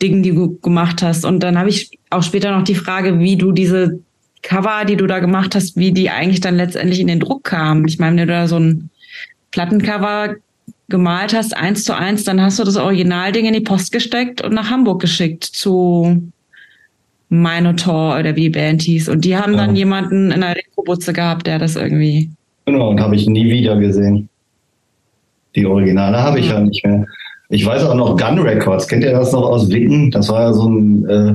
Dingen, 0.01 0.23
die 0.23 0.35
du 0.35 0.59
gemacht 0.61 1.03
hast? 1.03 1.27
Und 1.27 1.41
dann 1.41 1.59
habe 1.59 1.69
ich 1.69 1.99
auch 2.09 2.23
später 2.23 2.57
noch 2.57 2.65
die 2.65 2.75
Frage, 2.75 3.19
wie 3.19 3.37
du 3.37 3.53
diese 3.53 4.01
Cover, 4.43 4.87
die 4.87 4.97
du 4.97 5.07
da 5.07 5.19
gemacht 5.19 5.55
hast, 5.55 5.77
wie 5.77 5.93
die 5.93 6.09
eigentlich 6.09 6.41
dann 6.41 6.57
letztendlich 6.57 7.01
in 7.01 7.09
den 7.09 7.21
Druck 7.21 7.45
kamen. 7.45 7.87
Ich 7.89 7.99
meine, 7.99 8.17
wenn 8.17 8.27
du 8.27 8.33
da 8.33 8.49
so 8.49 8.59
ein 8.59 8.89
Plattencover 9.51 10.37
gemalt 10.89 11.35
hast, 11.35 11.55
eins 11.55 11.85
zu 11.85 11.95
eins, 11.95 12.25
dann 12.25 12.41
hast 12.41 12.59
du 12.59 12.65
das 12.65 12.77
Originalding 12.77 13.45
in 13.45 13.55
die 13.55 13.61
Post 13.61 13.93
gesteckt 13.93 14.41
und 14.41 14.55
nach 14.55 14.71
Hamburg 14.71 15.03
geschickt 15.03 15.45
zu 15.45 16.23
Minotaur 17.29 18.19
oder 18.19 18.37
wie 18.37 18.43
die 18.43 18.51
Band 18.51 18.83
hieß. 18.83 19.09
Und 19.09 19.25
die 19.25 19.37
haben 19.37 19.53
ja. 19.53 19.67
dann 19.67 19.77
jemanden 19.77 20.27
in 20.27 20.43
einer 20.43 20.51
Elektrobutze 20.51 21.13
gehabt, 21.13 21.47
der 21.47 21.59
das 21.59 21.77
irgendwie. 21.77 22.31
Genau, 22.67 22.91
und 22.91 23.01
habe 23.01 23.17
ich 23.17 23.27
nie 23.27 23.51
wieder 23.51 23.77
gesehen. 23.77 24.29
Die 25.55 25.67
Originale 25.67 26.23
habe 26.23 26.41
ich 26.41 26.49
ja. 26.49 26.55
ja 26.55 26.61
nicht 26.61 26.85
mehr. 26.85 27.07
Ich 27.51 27.65
weiß 27.65 27.85
auch 27.85 27.95
noch 27.95 28.17
Gun 28.17 28.39
Records. 28.39 28.89
Kennt 28.89 29.05
ihr 29.05 29.13
das 29.13 29.33
noch 29.33 29.43
aus 29.43 29.71
Witten? 29.71 30.11
Das 30.11 30.29
war 30.29 30.41
ja 30.41 30.53
so 30.53 30.69
ein, 30.69 31.09
äh, 31.09 31.35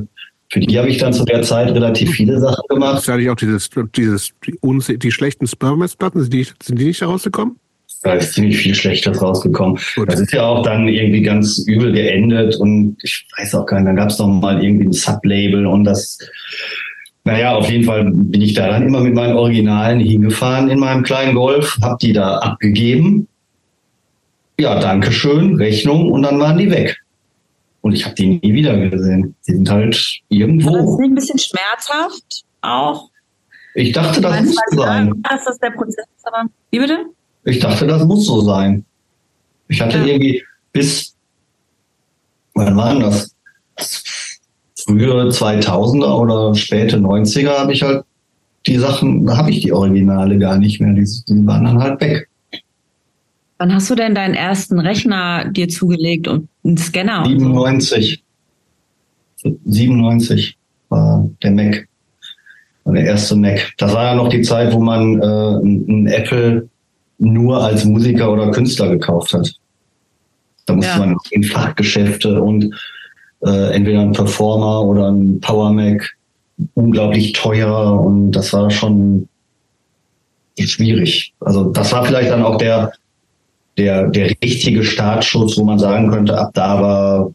für 0.52 0.60
die 0.60 0.78
habe 0.80 0.90
ich 0.90 0.98
dann 0.98 1.14
zu 1.14 1.24
der 1.26 1.44
Zeit 1.44 1.74
relativ 1.74 2.11
viele 2.11 2.40
Sachen 2.40 2.64
gemacht. 2.68 3.07
Hatte 3.07 3.22
ich 3.22 3.30
auch 3.30 3.36
dieses, 3.36 3.70
dieses, 3.95 4.32
die, 4.44 4.99
die 4.99 5.11
schlechten 5.11 5.45
Spermers-Platten, 5.45 6.22
sind 6.22 6.34
die, 6.34 6.48
sind 6.61 6.80
die 6.80 6.86
nicht 6.86 7.02
herausgekommen? 7.02 7.57
Da 8.02 8.14
ist 8.14 8.34
ziemlich 8.34 8.58
viel 8.58 8.74
Schlechtes 8.74 9.22
rausgekommen. 9.22 9.80
Gut. 9.96 10.12
Das 10.12 10.20
ist 10.20 10.32
ja 10.32 10.44
auch 10.44 10.64
dann 10.64 10.88
irgendwie 10.88 11.22
ganz 11.22 11.60
übel 11.68 11.92
geendet 11.92 12.56
und 12.56 12.98
ich 13.04 13.28
weiß 13.38 13.56
auch 13.56 13.66
gar 13.66 13.80
nicht, 13.80 13.88
dann 13.88 13.96
gab 13.98 14.10
es 14.10 14.20
noch 14.20 14.28
mal 14.28 14.64
irgendwie 14.64 14.86
ein 14.86 14.94
Sublabel 14.94 15.66
und 15.66 15.84
das, 15.84 16.18
naja, 17.26 17.56
auf 17.56 17.70
jeden 17.70 17.84
Fall 17.84 18.10
bin 18.12 18.42
ich 18.42 18.54
da 18.54 18.68
dann 18.68 18.88
immer 18.88 19.02
mit 19.02 19.14
meinen 19.14 19.36
Originalen 19.36 20.00
hingefahren 20.00 20.70
in 20.70 20.80
meinem 20.80 21.04
kleinen 21.04 21.36
Golf, 21.36 21.78
hab 21.82 22.00
die 22.00 22.14
da 22.14 22.38
abgegeben. 22.38 23.28
Ja, 24.60 24.80
danke 24.80 25.12
schön, 25.12 25.56
Rechnung 25.56 26.12
und 26.12 26.24
dann 26.24 26.40
waren 26.40 26.58
die 26.58 26.72
weg. 26.72 27.02
Und 27.82 27.94
ich 27.94 28.06
habe 28.06 28.16
die 28.16 28.40
nie 28.42 28.54
wieder 28.54 28.78
gesehen. 28.90 29.36
Die 29.48 29.54
sind 29.54 29.70
halt 29.70 30.20
irgendwo. 30.28 30.76
Das 30.76 30.86
ist 30.86 31.00
ein 31.00 31.16
bisschen 31.16 31.40
schmerzhaft 31.40 32.44
auch? 32.62 33.10
Ich 33.74 33.94
dachte, 33.94 34.20
das 34.20 34.42
muss 34.44 34.58
sein. 34.72 35.14
Das 35.30 35.48
ist 35.48 35.64
der 35.64 35.72
Prozess, 35.72 36.06
aber 36.24 36.50
wie 36.72 36.80
bitte? 36.80 37.06
Ich 37.44 37.60
dachte, 37.60 37.88
das 37.88 38.03
muss 38.06 38.26
so 38.26 38.41
sein. 38.41 38.86
Ich 39.68 39.82
hatte 39.82 39.99
ja. 39.99 40.06
irgendwie 40.06 40.44
bis, 40.72 41.16
wann 42.53 42.76
waren 42.76 42.99
das? 42.99 43.36
Frühe 44.78 45.30
2000er 45.30 46.20
oder 46.20 46.56
späte 46.56 46.98
90er 46.98 47.60
habe 47.60 47.74
ich 47.74 47.84
halt 47.84 48.03
die 48.66 48.78
Sachen, 48.78 49.26
da 49.26 49.38
habe 49.38 49.52
ich 49.52 49.61
die 49.61 49.72
Originale 49.72 50.38
gar 50.38 50.57
nicht 50.57 50.82
mehr. 50.82 50.94
Die, 50.94 51.07
die 51.28 51.48
waren 51.48 51.66
dann 51.66 51.82
halt 51.82 52.02
weg. 52.02 52.28
Wann 53.57 53.74
hast 53.74 53.90
du 53.90 53.95
denn 53.95 54.16
deinen 54.16 54.36
ersten 54.36 54.80
Rechner 54.80 55.49
dir 55.49 55.68
zugelegt 55.68 56.28
und 56.28 56.48
einen 56.64 56.78
Scanner? 56.78 57.26
97. 57.26 58.24
So? 59.36 59.57
97 59.66 60.57
war 60.88 61.30
der 61.44 61.52
Mac. 61.52 61.88
War 62.86 62.94
der 62.94 63.06
erste 63.06 63.36
Mac. 63.36 63.74
Das 63.78 63.94
war 63.94 64.06
ja 64.06 64.16
noch 64.16 64.30
die 64.30 64.41
Zeit, 64.41 64.74
wo 64.74 64.80
man 64.80 65.22
äh, 65.22 65.26
ein 65.26 66.07
Apple 66.07 66.69
nur 67.20 67.64
als 67.64 67.86
Musiker 67.86 68.32
oder 68.32 68.52
Künstler 68.52 68.90
gekauft 68.90 69.34
hat. 69.34 69.54
Da 70.66 70.74
musste 70.74 70.91
ja. 70.91 71.00
man 71.00 71.18
in 71.32 71.44
Fachgeschäfte 71.44 72.41
und 72.41 72.74
äh, 73.46 73.74
entweder 73.74 74.02
ein 74.02 74.14
Performer 74.14 74.84
oder 74.84 75.10
ein 75.12 75.40
Power 75.40 75.72
Mac 75.72 76.16
unglaublich 76.74 77.34
teuer 77.34 78.00
und 78.02 78.32
das 78.32 78.52
war 78.54 78.70
schon 78.70 79.28
schwierig. 80.60 81.34
Also 81.40 81.66
das 81.72 81.91
war 81.91 82.06
vielleicht 82.06 82.32
dann 82.32 82.44
auch 82.44 82.58
der 82.58 82.91
der 83.78 84.08
der 84.08 84.30
richtige 84.44 84.84
Startschuss, 84.84 85.58
wo 85.58 85.64
man 85.64 85.80
sagen 85.80 86.12
könnte, 86.12 86.38
ab 86.38 86.52
da 86.54 86.82
war 86.82 87.32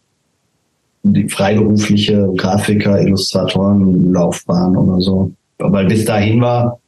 die 1.02 1.28
freiberufliche 1.28 2.30
Grafiker, 2.36 3.00
Illustratoren 3.00 4.12
Laufbahn 4.12 4.76
oder 4.76 5.00
so. 5.00 5.30
Weil 5.58 5.86
bis 5.86 6.04
dahin 6.04 6.40
war 6.40 6.78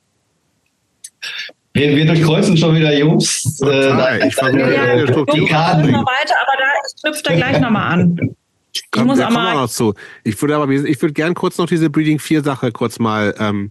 wir, 1.77 1.97
wir 1.97 2.07
durchkreuzen 2.07 2.57
schon 2.57 2.75
wieder 2.75 2.97
Jungs. 2.97 3.61
Äh, 3.63 4.27
ich 4.27 4.35
versuche 4.35 4.61
ja, 4.61 4.97
ja, 4.97 5.05
die 5.05 5.45
Karten. 5.47 5.91
Noch 5.91 6.07
weiter, 6.07 6.35
aber 6.43 6.59
da, 6.59 6.65
ich 6.87 7.03
knüpfe 7.03 7.23
da 7.23 7.35
gleich 7.35 7.61
nochmal 7.61 7.93
an. 7.93 8.37
Ich 8.73 8.83
Komm, 8.91 9.07
muss 9.07 9.21
auch 9.21 9.31
noch 9.31 9.69
zu. 9.69 9.95
Ich 10.25 10.41
würde 10.41 10.57
aber, 10.57 10.71
ich 10.71 11.01
würde 11.01 11.13
gern 11.13 11.35
kurz 11.35 11.59
noch 11.59 11.67
diese 11.67 11.91
Breeding 11.91 12.19
4 12.19 12.43
Sache 12.43 12.73
kurz 12.73 12.99
mal, 12.99 13.35
ähm, 13.39 13.71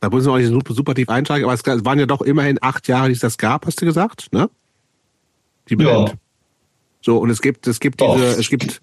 da 0.00 0.10
müssen 0.10 0.26
wir 0.26 0.32
auch 0.32 0.38
nicht 0.38 0.48
super, 0.48 0.74
super 0.74 0.94
tief 0.94 1.08
einsteigen, 1.08 1.44
aber 1.44 1.54
es 1.54 1.84
waren 1.84 1.98
ja 1.98 2.06
doch 2.06 2.22
immerhin 2.22 2.58
acht 2.60 2.88
Jahre, 2.88 3.08
die 3.08 3.14
es 3.14 3.20
das 3.20 3.38
gab, 3.38 3.66
hast 3.66 3.80
du 3.80 3.86
gesagt, 3.86 4.32
ne? 4.32 4.48
Die 5.68 5.76
Band. 5.76 6.08
Ja. 6.08 6.14
So, 7.00 7.18
und 7.18 7.30
es 7.30 7.40
gibt, 7.40 7.66
es 7.66 7.80
gibt 7.80 8.00
Doch. 8.00 8.16
diese, 8.16 8.40
es 8.40 8.48
gibt 8.48 8.80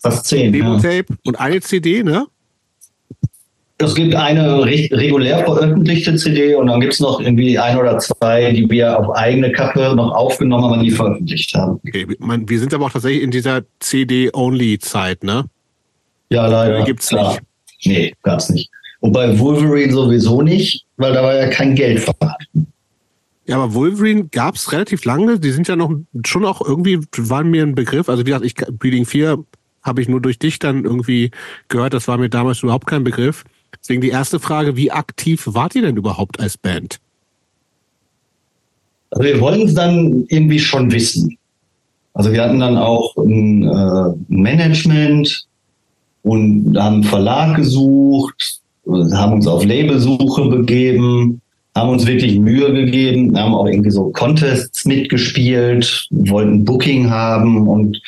fast 0.00 0.26
zehn 0.26 0.52
Demo-Tape 0.52 1.06
ja. 1.08 1.16
und 1.24 1.40
eine 1.40 1.60
CD, 1.60 2.02
ne? 2.02 2.26
Es 3.80 3.94
gibt 3.94 4.12
eine 4.14 4.64
regulär 4.64 5.44
veröffentlichte 5.44 6.16
CD 6.16 6.56
und 6.56 6.66
dann 6.66 6.80
gibt 6.80 6.94
es 6.94 7.00
noch 7.00 7.20
irgendwie 7.20 7.56
ein 7.58 7.78
oder 7.78 7.98
zwei, 7.98 8.50
die 8.50 8.68
wir 8.68 8.98
auf 8.98 9.14
eigene 9.16 9.52
Kappe 9.52 9.94
noch 9.94 10.12
aufgenommen, 10.12 10.64
aber 10.64 10.76
nie 10.78 10.90
veröffentlicht 10.90 11.54
haben. 11.54 11.80
Okay, 11.86 12.06
man, 12.18 12.48
wir 12.48 12.58
sind 12.58 12.74
aber 12.74 12.86
auch 12.86 12.90
tatsächlich 12.90 13.22
in 13.22 13.30
dieser 13.30 13.62
CD-Only-Zeit, 13.78 15.22
ne? 15.22 15.44
Ja, 16.30 16.48
leider. 16.48 16.84
Gibt's 16.84 17.08
klar. 17.08 17.34
nicht. 17.34 17.42
Nee, 17.84 18.14
gab's 18.24 18.50
nicht. 18.50 18.68
Und 19.00 19.12
bei 19.12 19.38
Wolverine 19.38 19.92
sowieso 19.92 20.42
nicht, 20.42 20.84
weil 20.96 21.12
da 21.12 21.22
war 21.22 21.36
ja 21.36 21.48
kein 21.48 21.76
Geld 21.76 22.00
vorhanden. 22.00 22.72
Ja, 23.46 23.56
aber 23.56 23.74
Wolverine 23.74 24.24
gab's 24.24 24.72
relativ 24.72 25.04
lange. 25.04 25.38
Die 25.38 25.52
sind 25.52 25.68
ja 25.68 25.76
noch 25.76 25.90
schon 26.26 26.44
auch 26.44 26.60
irgendwie, 26.60 26.98
waren 27.16 27.50
mir 27.50 27.62
ein 27.62 27.76
Begriff. 27.76 28.08
Also 28.08 28.22
wie 28.26 28.30
gesagt, 28.30 28.44
ich, 28.44 28.56
Breeding 28.56 29.06
4 29.06 29.38
habe 29.82 30.02
ich 30.02 30.08
nur 30.08 30.20
durch 30.20 30.38
dich 30.38 30.58
dann 30.58 30.84
irgendwie 30.84 31.30
gehört. 31.68 31.94
Das 31.94 32.08
war 32.08 32.18
mir 32.18 32.28
damals 32.28 32.62
überhaupt 32.62 32.86
kein 32.86 33.04
Begriff. 33.04 33.44
Deswegen 33.80 34.00
die 34.00 34.10
erste 34.10 34.40
Frage, 34.40 34.76
wie 34.76 34.90
aktiv 34.90 35.46
wart 35.46 35.74
ihr 35.74 35.82
denn 35.82 35.96
überhaupt 35.96 36.40
als 36.40 36.56
Band? 36.56 36.98
Also 39.10 39.24
wir 39.24 39.40
wollten 39.40 39.62
es 39.62 39.74
dann 39.74 40.24
irgendwie 40.28 40.58
schon 40.58 40.92
wissen. 40.92 41.38
Also 42.14 42.32
wir 42.32 42.42
hatten 42.42 42.60
dann 42.60 42.76
auch 42.76 43.16
ein 43.16 43.62
äh, 43.62 44.14
Management 44.28 45.46
und 46.22 46.76
haben 46.76 46.94
einen 46.96 47.04
Verlag 47.04 47.56
gesucht, 47.56 48.60
haben 48.86 49.34
uns 49.34 49.46
auf 49.46 49.64
Labelsuche 49.64 50.48
begeben, 50.48 51.40
haben 51.74 51.90
uns 51.90 52.06
wirklich 52.06 52.38
Mühe 52.38 52.72
gegeben, 52.72 53.38
haben 53.38 53.54
auch 53.54 53.66
irgendwie 53.66 53.90
so 53.90 54.10
Contests 54.10 54.84
mitgespielt, 54.84 56.08
wollten 56.10 56.64
Booking 56.64 57.08
haben 57.08 57.68
und 57.68 58.00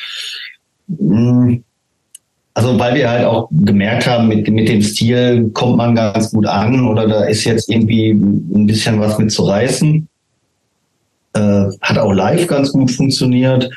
mh, 0.87 1.21
mm, 1.21 1.63
also 2.53 2.77
weil 2.77 2.95
wir 2.95 3.09
halt 3.09 3.25
auch 3.25 3.49
gemerkt 3.51 4.07
haben, 4.07 4.27
mit, 4.27 4.49
mit 4.49 4.67
dem 4.67 4.81
Stil 4.81 5.49
kommt 5.53 5.77
man 5.77 5.95
ganz 5.95 6.31
gut 6.31 6.45
an 6.45 6.87
oder 6.87 7.07
da 7.07 7.23
ist 7.25 7.45
jetzt 7.45 7.69
irgendwie 7.69 8.09
ein 8.09 8.65
bisschen 8.65 8.99
was 8.99 9.17
mit 9.17 9.31
zu 9.31 9.43
reißen. 9.43 10.07
Äh, 11.33 11.65
hat 11.81 11.97
auch 11.97 12.11
live 12.11 12.47
ganz 12.47 12.73
gut 12.73 12.91
funktioniert. 12.91 13.69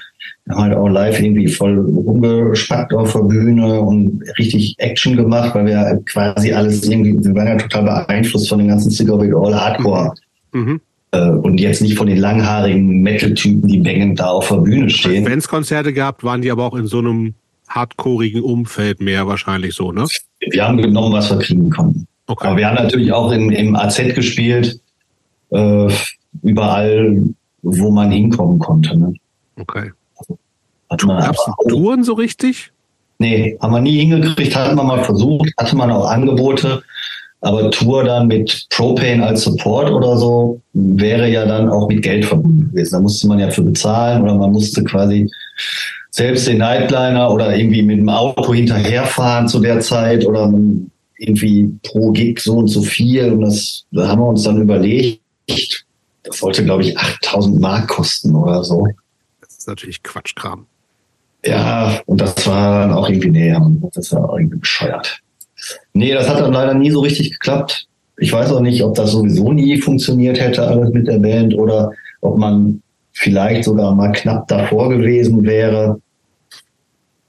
Wir 0.46 0.56
haben 0.56 0.62
halt 0.64 0.74
auch 0.74 0.88
live 0.88 1.20
irgendwie 1.20 1.46
voll 1.46 1.78
rumgespackt 1.78 2.92
auf 2.92 3.12
der 3.12 3.20
Bühne 3.20 3.80
und 3.80 4.22
richtig 4.38 4.74
Action 4.78 5.16
gemacht, 5.16 5.54
weil 5.54 5.66
wir 5.66 6.02
quasi 6.06 6.52
alles 6.52 6.86
irgendwie, 6.86 7.24
wir 7.24 7.34
waren 7.34 7.46
ja 7.46 7.56
total 7.56 7.84
beeinflusst 7.84 8.48
von 8.48 8.58
den 8.58 8.68
ganzen 8.68 8.90
Cigar 8.90 9.20
with 9.20 9.32
All 9.34 9.54
Hardcore. 9.54 10.14
Mhm. 10.52 10.80
Äh, 11.12 11.30
und 11.30 11.58
jetzt 11.58 11.80
nicht 11.80 11.96
von 11.96 12.08
den 12.08 12.18
langhaarigen 12.18 13.02
Metal-Typen, 13.02 13.68
die 13.68 13.78
bängend 13.78 14.18
da 14.18 14.26
auf 14.26 14.48
der 14.48 14.56
Bühne 14.56 14.90
stehen. 14.90 15.24
Wenn 15.24 15.38
es 15.38 15.48
Konzerte 15.48 15.92
gab, 15.92 16.24
waren 16.24 16.42
die 16.42 16.50
aber 16.50 16.64
auch 16.64 16.74
in 16.74 16.88
so 16.88 16.98
einem 16.98 17.34
hardcoreigen 17.68 18.42
Umfeld 18.42 19.00
mehr 19.00 19.26
wahrscheinlich 19.26 19.74
so, 19.74 19.92
ne? 19.92 20.06
Wir 20.40 20.66
haben 20.66 20.76
genommen, 20.78 21.12
was 21.12 21.30
wir 21.30 21.38
kriegen 21.38 21.70
konnten. 21.70 22.06
Okay. 22.26 22.46
Aber 22.46 22.56
wir 22.56 22.68
haben 22.68 22.76
natürlich 22.76 23.12
auch 23.12 23.30
im, 23.32 23.50
im 23.50 23.76
AZ 23.76 23.96
gespielt, 24.14 24.80
äh, 25.50 25.88
überall, 26.42 27.22
wo 27.62 27.90
man 27.90 28.10
hinkommen 28.10 28.58
konnte. 28.58 28.98
Ne? 28.98 29.14
Okay. 29.56 29.92
Also, 30.16 31.06
Gab 31.06 31.34
es 31.34 31.68
Touren 31.68 32.04
so 32.04 32.14
richtig? 32.14 32.70
Nee, 33.18 33.56
haben 33.60 33.72
wir 33.72 33.80
nie 33.80 34.00
hingekriegt, 34.00 34.54
hatten 34.56 34.76
wir 34.76 34.82
mal 34.82 35.04
versucht, 35.04 35.50
hatte 35.56 35.76
man 35.76 35.90
auch 35.90 36.08
Angebote, 36.10 36.82
aber 37.40 37.70
Tour 37.70 38.04
dann 38.04 38.26
mit 38.26 38.66
Propane 38.70 39.24
als 39.24 39.42
Support 39.44 39.90
oder 39.90 40.16
so 40.16 40.60
wäre 40.72 41.30
ja 41.30 41.46
dann 41.46 41.68
auch 41.68 41.88
mit 41.88 42.02
Geld 42.02 42.24
verbunden 42.24 42.70
gewesen. 42.70 42.94
Da 42.94 43.00
musste 43.00 43.28
man 43.28 43.38
ja 43.38 43.50
für 43.50 43.62
bezahlen 43.62 44.22
oder 44.22 44.34
man 44.34 44.50
musste 44.50 44.82
quasi 44.82 45.30
selbst 46.14 46.46
den 46.46 46.58
Nightliner 46.58 47.28
oder 47.28 47.56
irgendwie 47.56 47.82
mit 47.82 47.98
dem 47.98 48.08
Auto 48.08 48.54
hinterherfahren 48.54 49.48
zu 49.48 49.58
der 49.58 49.80
Zeit 49.80 50.24
oder 50.24 50.52
irgendwie 51.18 51.68
pro 51.82 52.12
Gig 52.12 52.38
so 52.38 52.58
und 52.58 52.68
so 52.68 52.82
viel. 52.82 53.32
Und 53.32 53.40
das 53.40 53.84
da 53.90 54.06
haben 54.06 54.20
wir 54.20 54.28
uns 54.28 54.44
dann 54.44 54.62
überlegt. 54.62 55.20
Das 56.22 56.38
sollte, 56.38 56.64
glaube 56.64 56.84
ich, 56.84 56.96
8000 56.96 57.60
Mark 57.60 57.88
kosten 57.88 58.36
oder 58.36 58.62
so. 58.62 58.86
Das 59.40 59.58
ist 59.58 59.66
natürlich 59.66 60.04
Quatschkram. 60.04 60.66
Ja, 61.44 62.00
und 62.06 62.20
das 62.20 62.46
war 62.46 62.86
dann 62.86 62.92
auch 62.92 63.08
irgendwie, 63.08 63.30
nee, 63.30 63.56
das 63.92 64.12
war 64.12 64.38
irgendwie 64.38 64.58
bescheuert. 64.58 65.18
Nee, 65.94 66.14
das 66.14 66.28
hat 66.28 66.40
dann 66.40 66.52
leider 66.52 66.74
nie 66.74 66.92
so 66.92 67.00
richtig 67.00 67.32
geklappt. 67.32 67.88
Ich 68.18 68.32
weiß 68.32 68.52
auch 68.52 68.60
nicht, 68.60 68.84
ob 68.84 68.94
das 68.94 69.10
sowieso 69.10 69.52
nie 69.52 69.80
funktioniert 69.80 70.38
hätte, 70.38 70.64
alles 70.64 70.92
mit 70.92 71.08
der 71.08 71.18
Band, 71.18 71.56
oder 71.56 71.90
ob 72.20 72.38
man 72.38 72.80
vielleicht 73.12 73.64
sogar 73.64 73.92
mal 73.96 74.12
knapp 74.12 74.46
davor 74.46 74.90
gewesen 74.90 75.42
wäre. 75.42 76.00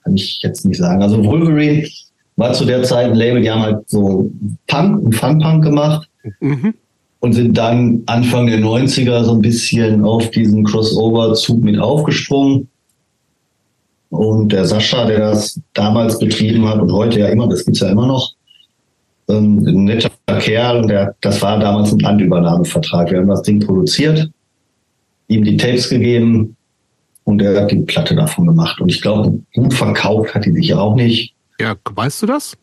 Kann 0.05 0.15
ich 0.15 0.39
jetzt 0.43 0.65
nicht 0.65 0.77
sagen. 0.77 1.01
Also 1.01 1.25
Wolverine 1.25 1.87
war 2.35 2.53
zu 2.53 2.63
der 2.63 2.83
Zeit 2.83 3.07
ein 3.07 3.15
Label, 3.15 3.41
die 3.41 3.49
haben 3.49 3.63
halt 3.63 3.89
so 3.89 4.29
Punk 4.67 5.03
und 5.03 5.15
Fun-Punk 5.15 5.63
gemacht 5.63 6.07
mhm. 6.39 6.75
und 7.21 7.33
sind 7.33 7.57
dann 7.57 8.03
Anfang 8.05 8.45
der 8.45 8.59
90er 8.59 9.23
so 9.23 9.33
ein 9.33 9.41
bisschen 9.41 10.03
auf 10.03 10.29
diesen 10.29 10.63
Crossover-Zug 10.63 11.63
mit 11.63 11.79
aufgesprungen. 11.79 12.67
Und 14.09 14.51
der 14.51 14.65
Sascha, 14.65 15.05
der 15.05 15.19
das 15.19 15.59
damals 15.73 16.19
betrieben 16.19 16.67
hat 16.67 16.79
und 16.79 16.91
heute 16.91 17.19
ja 17.19 17.27
immer, 17.27 17.49
das 17.49 17.65
gibt's 17.65 17.79
ja 17.79 17.89
immer 17.89 18.05
noch, 18.05 18.33
ähm, 19.27 19.65
ein 19.65 19.83
netter 19.85 20.11
Kerl, 20.39 20.81
und 20.81 20.87
der, 20.87 21.15
das 21.21 21.41
war 21.41 21.57
damals 21.57 21.91
ein 21.91 21.97
Bandübernahmevertrag. 21.97 23.09
Wir 23.09 23.17
haben 23.17 23.27
das 23.27 23.41
Ding 23.41 23.59
produziert, 23.59 24.29
ihm 25.29 25.43
die 25.43 25.57
Tapes 25.57 25.89
gegeben 25.89 26.54
und 27.25 27.41
er 27.41 27.61
hat 27.61 27.71
die 27.71 27.81
Platte 27.81 28.15
davon 28.15 28.47
gemacht. 28.47 28.79
Und 28.79 28.89
ich 28.89 29.01
glaube, 29.01 29.39
gut 29.53 29.73
verkauft 29.73 30.33
hat 30.33 30.45
die 30.45 30.53
sich 30.53 30.73
auch 30.73 30.95
nicht. 30.95 31.35
Ja, 31.59 31.75
weißt 31.83 32.21
du 32.21 32.27
das? 32.27 32.55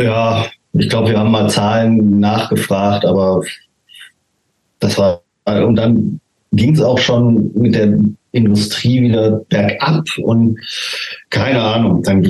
Ja, 0.00 0.46
ich 0.72 0.88
glaube, 0.88 1.10
wir 1.10 1.18
haben 1.18 1.30
mal 1.30 1.50
Zahlen 1.50 2.18
nachgefragt, 2.18 3.04
aber 3.04 3.42
das 4.78 4.96
war, 4.96 5.22
und 5.44 5.76
dann 5.76 6.20
ging 6.52 6.74
es 6.74 6.80
auch 6.80 6.98
schon 6.98 7.50
mit 7.54 7.74
der 7.74 7.98
Industrie 8.32 9.02
wieder 9.02 9.42
bergab 9.48 10.04
und 10.18 10.58
keine 11.30 11.60
Ahnung, 11.62 12.02
dann 12.02 12.26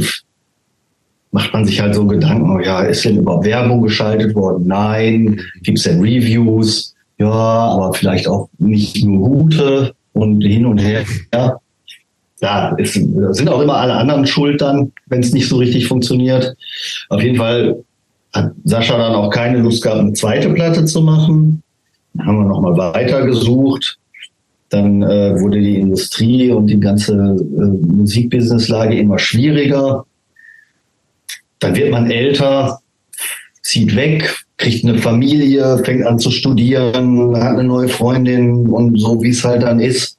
macht 1.31 1.53
man 1.53 1.65
sich 1.65 1.81
halt 1.81 1.95
so 1.95 2.07
Gedanken, 2.07 2.51
oh 2.51 2.61
ja, 2.61 2.83
ist 2.83 3.05
denn 3.05 3.19
über 3.19 3.43
Werbung 3.45 3.83
geschaltet 3.83 4.35
worden? 4.35 4.67
Nein. 4.67 5.41
Gibt 5.63 5.79
es 5.79 5.85
denn 5.85 6.01
Reviews? 6.01 6.95
Ja, 7.19 7.31
aber 7.31 7.95
vielleicht 7.95 8.29
auch 8.29 8.49
nicht 8.59 9.05
nur 9.05 9.29
gute 9.31 9.95
und 10.13 10.41
hin 10.43 10.67
und 10.67 10.79
her. 10.79 11.05
Ja, 11.33 11.57
ja 12.41 12.77
es 12.79 12.95
sind 12.95 13.49
auch 13.49 13.61
immer 13.61 13.77
alle 13.77 13.95
anderen 13.95 14.27
schuld 14.27 14.61
dann, 14.61 14.93
wenn 15.07 15.21
es 15.21 15.33
nicht 15.33 15.49
so 15.49 15.57
richtig 15.57 15.87
funktioniert. 15.87 16.55
Auf 17.09 17.23
jeden 17.23 17.37
Fall 17.37 17.83
hat 18.33 18.53
Sascha 18.65 18.97
dann 18.97 19.15
auch 19.15 19.31
keine 19.31 19.59
Lust 19.59 19.83
gehabt, 19.83 20.01
eine 20.01 20.13
zweite 20.13 20.51
Platte 20.51 20.85
zu 20.85 21.03
machen. 21.03 21.63
Dann 22.15 22.27
haben 22.27 22.39
wir 22.39 22.49
nochmal 22.49 22.95
weiter 22.95 23.25
gesucht. 23.27 23.99
Dann 24.71 25.03
äh, 25.03 25.39
wurde 25.39 25.61
die 25.61 25.77
Industrie 25.77 26.51
und 26.51 26.67
die 26.67 26.81
ganze 26.81 27.13
äh, 27.13 27.87
Musikbusinesslage 27.95 28.99
immer 28.99 29.19
schwieriger. 29.19 30.07
Dann 31.59 31.77
wird 31.77 31.91
man 31.91 32.11
älter, 32.11 32.81
zieht 33.61 33.95
weg, 33.95 34.35
kriegt 34.63 34.85
eine 34.85 34.99
Familie, 34.99 35.79
fängt 35.79 36.07
an 36.07 36.19
zu 36.19 36.31
studieren, 36.31 37.37
hat 37.37 37.59
eine 37.59 37.65
neue 37.65 37.89
Freundin 37.89 38.69
und 38.69 38.99
so 38.99 39.21
wie 39.21 39.31
es 39.31 39.45
halt 39.45 39.63
dann 39.63 39.81
ist. 39.81 40.19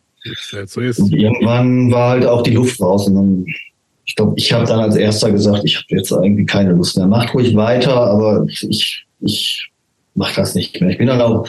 So 0.67 0.81
ist. 0.81 0.99
Und 0.99 1.13
irgendwann 1.13 1.91
war 1.91 2.11
halt 2.11 2.25
auch 2.25 2.43
die 2.43 2.51
Luft 2.51 2.79
raus. 2.81 3.07
Und 3.07 3.15
dann, 3.15 3.45
ich 4.05 4.15
glaube, 4.15 4.33
ich 4.35 4.51
habe 4.51 4.65
dann 4.65 4.79
als 4.79 4.95
erster 4.95 5.31
gesagt, 5.31 5.61
ich 5.63 5.77
habe 5.77 5.85
jetzt 5.89 6.11
irgendwie 6.11 6.45
keine 6.45 6.73
Lust 6.73 6.97
mehr. 6.97 7.07
Macht 7.07 7.33
ruhig 7.33 7.55
weiter, 7.55 7.95
aber 7.95 8.45
ich, 8.47 9.05
ich 9.21 9.71
mache 10.13 10.35
das 10.35 10.55
nicht 10.55 10.79
mehr. 10.81 10.89
Ich 10.89 10.97
bin 10.97 11.07
dann 11.07 11.21
auch 11.21 11.47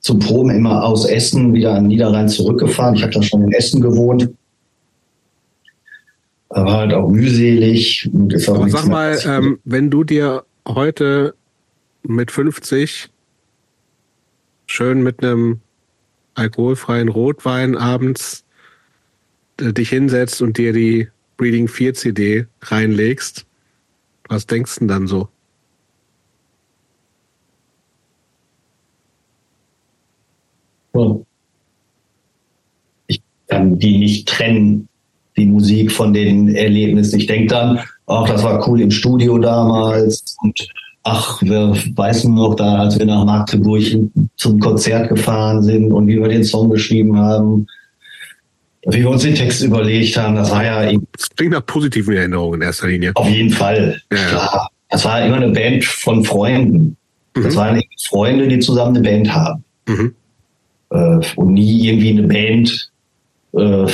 zum 0.00 0.20
Proben 0.20 0.50
immer 0.50 0.84
aus 0.84 1.04
Essen 1.04 1.52
wieder 1.52 1.74
an 1.74 1.88
Niederrhein 1.88 2.28
zurückgefahren. 2.28 2.94
Ich 2.94 3.02
habe 3.02 3.12
da 3.12 3.22
schon 3.22 3.42
in 3.42 3.52
Essen 3.52 3.80
gewohnt. 3.80 4.30
War 6.50 6.72
halt 6.72 6.94
auch 6.94 7.08
mühselig. 7.08 8.08
Und 8.12 8.32
ist 8.32 8.48
auch 8.48 8.56
Aber 8.56 8.68
sag 8.70 8.86
mal, 8.86 9.18
ähm, 9.26 9.58
wenn 9.64 9.90
du 9.90 10.04
dir 10.04 10.44
heute 10.66 11.34
mit 12.02 12.30
50 12.30 13.10
schön 14.66 15.02
mit 15.02 15.22
einem 15.22 15.60
alkoholfreien 16.34 17.08
Rotwein 17.08 17.76
abends 17.76 18.44
äh, 19.60 19.72
dich 19.72 19.88
hinsetzt 19.88 20.40
und 20.40 20.58
dir 20.58 20.72
die 20.72 21.08
Breeding 21.36 21.68
4 21.68 21.94
CD 21.94 22.46
reinlegst, 22.62 23.46
was 24.28 24.46
denkst 24.46 24.74
du 24.74 24.80
denn 24.80 24.88
dann 24.88 25.06
so? 25.06 25.28
Ich 33.06 33.22
kann 33.46 33.78
die 33.78 33.98
nicht 33.98 34.28
trennen, 34.28 34.88
die 35.36 35.46
Musik 35.46 35.92
von 35.92 36.12
den 36.12 36.54
Erlebnissen. 36.54 37.20
Ich 37.20 37.26
denke 37.26 37.46
dann, 37.46 37.80
ach, 38.06 38.28
das 38.28 38.42
war 38.42 38.66
cool 38.68 38.80
im 38.80 38.90
Studio 38.90 39.38
damals 39.38 40.36
und 40.42 40.68
ach, 41.08 41.42
wir 41.42 41.74
weißen 41.94 42.34
noch 42.34 42.54
da, 42.54 42.76
als 42.76 42.98
wir 42.98 43.06
nach 43.06 43.24
Magdeburg 43.24 43.82
zum 44.36 44.60
Konzert 44.60 45.08
gefahren 45.08 45.62
sind 45.62 45.92
und 45.92 46.06
wie 46.06 46.20
wir 46.20 46.28
den 46.28 46.44
Song 46.44 46.70
geschrieben 46.70 47.16
haben, 47.16 47.66
wie 48.86 48.98
wir 48.98 49.10
uns 49.10 49.22
den 49.22 49.34
Text 49.34 49.62
überlegt 49.62 50.16
haben, 50.16 50.36
das 50.36 50.50
war 50.50 50.64
ja. 50.64 50.92
Das 51.12 51.28
klingt 51.36 51.52
nach 51.52 51.66
positiven 51.66 52.16
Erinnerungen 52.16 52.60
in 52.60 52.66
erster 52.66 52.88
Linie. 52.88 53.12
Auf 53.14 53.28
jeden 53.28 53.50
Fall, 53.50 54.00
ja. 54.12 54.18
klar. 54.18 54.70
Das 54.90 55.04
war 55.04 55.24
immer 55.24 55.36
eine 55.36 55.48
Band 55.48 55.84
von 55.84 56.24
Freunden. 56.24 56.96
Mhm. 57.36 57.42
Das 57.42 57.56
waren 57.56 57.82
Freunde, 58.08 58.48
die 58.48 58.58
zusammen 58.58 58.96
eine 58.96 59.08
Band 59.08 59.34
haben. 59.34 59.64
Mhm 59.86 60.14
äh, 60.90 61.20
und 61.36 61.54
nie 61.54 61.88
irgendwie 61.88 62.10
eine 62.10 62.22
Band, 62.22 62.90
äh, 63.52 63.86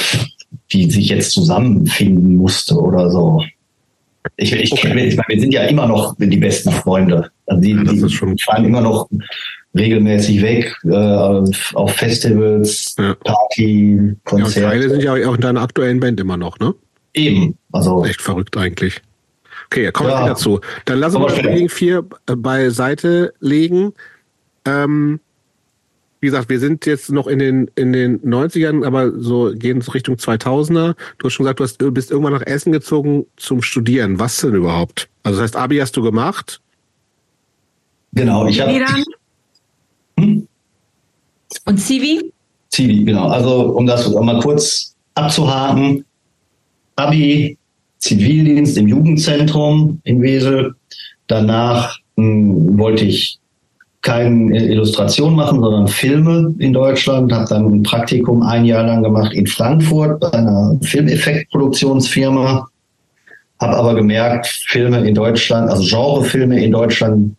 die 0.72 0.90
sich 0.90 1.08
jetzt 1.08 1.32
zusammenfinden 1.32 2.36
musste 2.36 2.76
oder 2.76 3.10
so. 3.10 3.44
Ich, 4.36 4.52
ich, 4.52 4.72
okay. 4.72 5.06
ich 5.06 5.16
meine, 5.16 5.28
wir 5.28 5.40
sind 5.40 5.52
ja 5.52 5.64
immer 5.64 5.86
noch 5.86 6.16
die 6.18 6.36
besten 6.36 6.72
Freunde. 6.72 7.30
Also 7.46 7.60
die, 7.60 7.72
ja, 7.72 7.82
die 7.84 8.42
fahren 8.42 8.64
immer 8.64 8.80
noch 8.80 9.08
regelmäßig 9.76 10.40
weg 10.42 10.74
äh, 10.84 11.74
auf 11.74 11.92
Festivals, 11.92 12.94
ja. 12.98 13.14
Party, 13.14 14.14
Konzerte. 14.24 14.60
Ja, 14.60 14.84
und 14.84 14.90
sind 14.90 15.02
ja 15.02 15.28
auch 15.28 15.34
in 15.34 15.40
deiner 15.40 15.62
aktuellen 15.62 16.00
Band 16.00 16.20
immer 16.20 16.36
noch, 16.36 16.58
ne? 16.58 16.74
Eben. 17.12 17.56
Also 17.72 18.04
echt 18.04 18.22
verrückt 18.22 18.56
eigentlich. 18.56 19.00
Okay, 19.66 19.90
kommen 19.92 20.10
wir 20.10 20.14
ja. 20.14 20.24
wieder 20.24 20.36
zu. 20.36 20.60
Dann 20.84 20.98
lassen 20.98 21.20
wir 21.20 21.28
Training 21.28 21.68
4 21.68 22.04
beiseite 22.26 23.34
legen. 23.40 23.92
Ähm, 24.64 25.20
wie 26.24 26.28
gesagt, 26.28 26.48
wir 26.48 26.58
sind 26.58 26.86
jetzt 26.86 27.12
noch 27.12 27.26
in 27.26 27.38
den, 27.38 27.70
in 27.74 27.92
den 27.92 28.18
90ern, 28.22 28.82
aber 28.82 29.12
so 29.20 29.52
gehen 29.54 29.76
es 29.76 29.92
Richtung 29.92 30.14
2000er. 30.14 30.94
Du 31.18 31.26
hast 31.26 31.34
schon 31.34 31.44
gesagt, 31.44 31.60
du, 31.60 31.64
hast, 31.64 31.76
bist 31.92 32.10
irgendwann 32.10 32.32
nach 32.32 32.46
Essen 32.46 32.72
gezogen 32.72 33.26
zum 33.36 33.60
Studieren. 33.60 34.18
Was 34.18 34.38
denn 34.38 34.54
überhaupt? 34.54 35.10
Also 35.22 35.38
das 35.38 35.50
heißt, 35.50 35.56
Abi 35.56 35.76
hast 35.76 35.94
du 35.98 36.02
gemacht? 36.02 36.62
Genau, 38.14 38.46
ich 38.46 38.58
habe... 38.58 38.72
Hm? 40.18 40.48
Und 41.66 41.78
Civi? 41.78 42.32
Civi, 42.72 43.04
genau. 43.04 43.28
Also 43.28 43.76
um 43.76 43.86
das 43.86 44.10
mal 44.10 44.40
kurz 44.40 44.96
abzuhaken. 45.14 46.06
Abi, 46.96 47.58
Zivildienst 47.98 48.78
im 48.78 48.88
Jugendzentrum 48.88 50.00
in 50.04 50.22
Wesel. 50.22 50.74
Danach 51.26 51.98
hm, 52.16 52.78
wollte 52.78 53.04
ich 53.04 53.38
keine 54.04 54.62
Illustration 54.62 55.34
machen, 55.34 55.60
sondern 55.60 55.88
Filme 55.88 56.54
in 56.58 56.74
Deutschland. 56.74 57.32
Habe 57.32 57.48
dann 57.48 57.66
ein 57.66 57.82
Praktikum 57.82 58.42
ein 58.42 58.66
Jahr 58.66 58.84
lang 58.84 59.02
gemacht 59.02 59.32
in 59.32 59.46
Frankfurt 59.46 60.20
bei 60.20 60.32
einer 60.32 60.78
Filmeffektproduktionsfirma. 60.82 62.68
Habe 63.60 63.76
aber 63.76 63.94
gemerkt, 63.94 64.46
Filme 64.46 65.08
in 65.08 65.14
Deutschland, 65.14 65.70
also 65.70 65.82
Genrefilme 65.82 66.62
in 66.62 66.72
Deutschland 66.72 67.34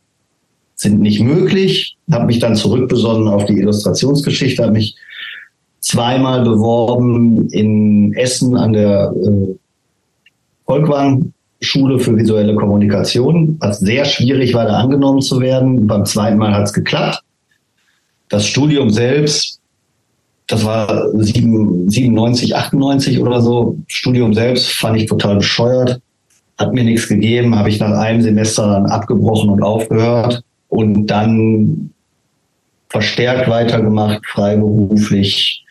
sind 0.75 1.01
nicht 1.01 1.21
möglich. 1.21 1.97
Habe 2.11 2.25
mich 2.25 2.39
dann 2.39 2.55
zurückbesonnen 2.55 3.27
auf 3.27 3.45
die 3.45 3.59
Illustrationsgeschichte, 3.59 4.63
habe 4.63 4.73
mich 4.73 4.95
zweimal 5.81 6.43
beworben 6.43 7.47
in 7.49 8.13
Essen 8.13 8.57
an 8.57 8.73
der 8.73 9.13
äh, 9.15 9.55
Volkwang 10.65 11.31
Schule 11.65 11.99
für 11.99 12.15
visuelle 12.15 12.55
Kommunikation, 12.55 13.57
was 13.59 13.79
sehr 13.79 14.05
schwierig 14.05 14.53
war, 14.53 14.65
da 14.65 14.77
angenommen 14.77 15.21
zu 15.21 15.39
werden. 15.41 15.87
Beim 15.87 16.05
zweiten 16.05 16.37
Mal 16.37 16.53
hat 16.53 16.63
es 16.63 16.73
geklappt. 16.73 17.21
Das 18.29 18.45
Studium 18.45 18.89
selbst, 18.89 19.59
das 20.47 20.63
war 20.63 21.09
97, 21.13 22.55
98 22.55 23.19
oder 23.19 23.41
so. 23.41 23.77
Studium 23.87 24.33
selbst 24.33 24.71
fand 24.71 24.97
ich 24.97 25.07
total 25.07 25.37
bescheuert, 25.37 25.99
hat 26.57 26.73
mir 26.73 26.83
nichts 26.83 27.07
gegeben, 27.07 27.55
habe 27.55 27.69
ich 27.69 27.79
nach 27.79 27.91
einem 27.91 28.21
Semester 28.21 28.67
dann 28.67 28.85
abgebrochen 28.85 29.49
und 29.49 29.61
aufgehört 29.61 30.43
und 30.69 31.07
dann 31.07 31.91
verstärkt 32.89 33.49
weitergemacht, 33.49 34.25
freiberuflich 34.25 35.65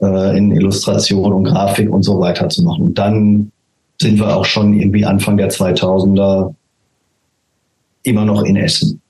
äh, 0.00 0.36
in 0.36 0.52
Illustration 0.52 1.32
und 1.32 1.44
Grafik 1.44 1.90
und 1.90 2.02
so 2.02 2.20
weiter 2.20 2.48
zu 2.48 2.62
machen. 2.62 2.84
Und 2.84 2.98
dann 2.98 3.52
sind 4.00 4.18
wir 4.18 4.34
auch 4.34 4.46
schon 4.46 4.72
irgendwie 4.72 5.04
Anfang 5.04 5.36
der 5.36 5.50
2000er 5.50 6.54
immer 8.02 8.24
noch 8.24 8.42
in 8.42 8.56
Essen. 8.56 9.00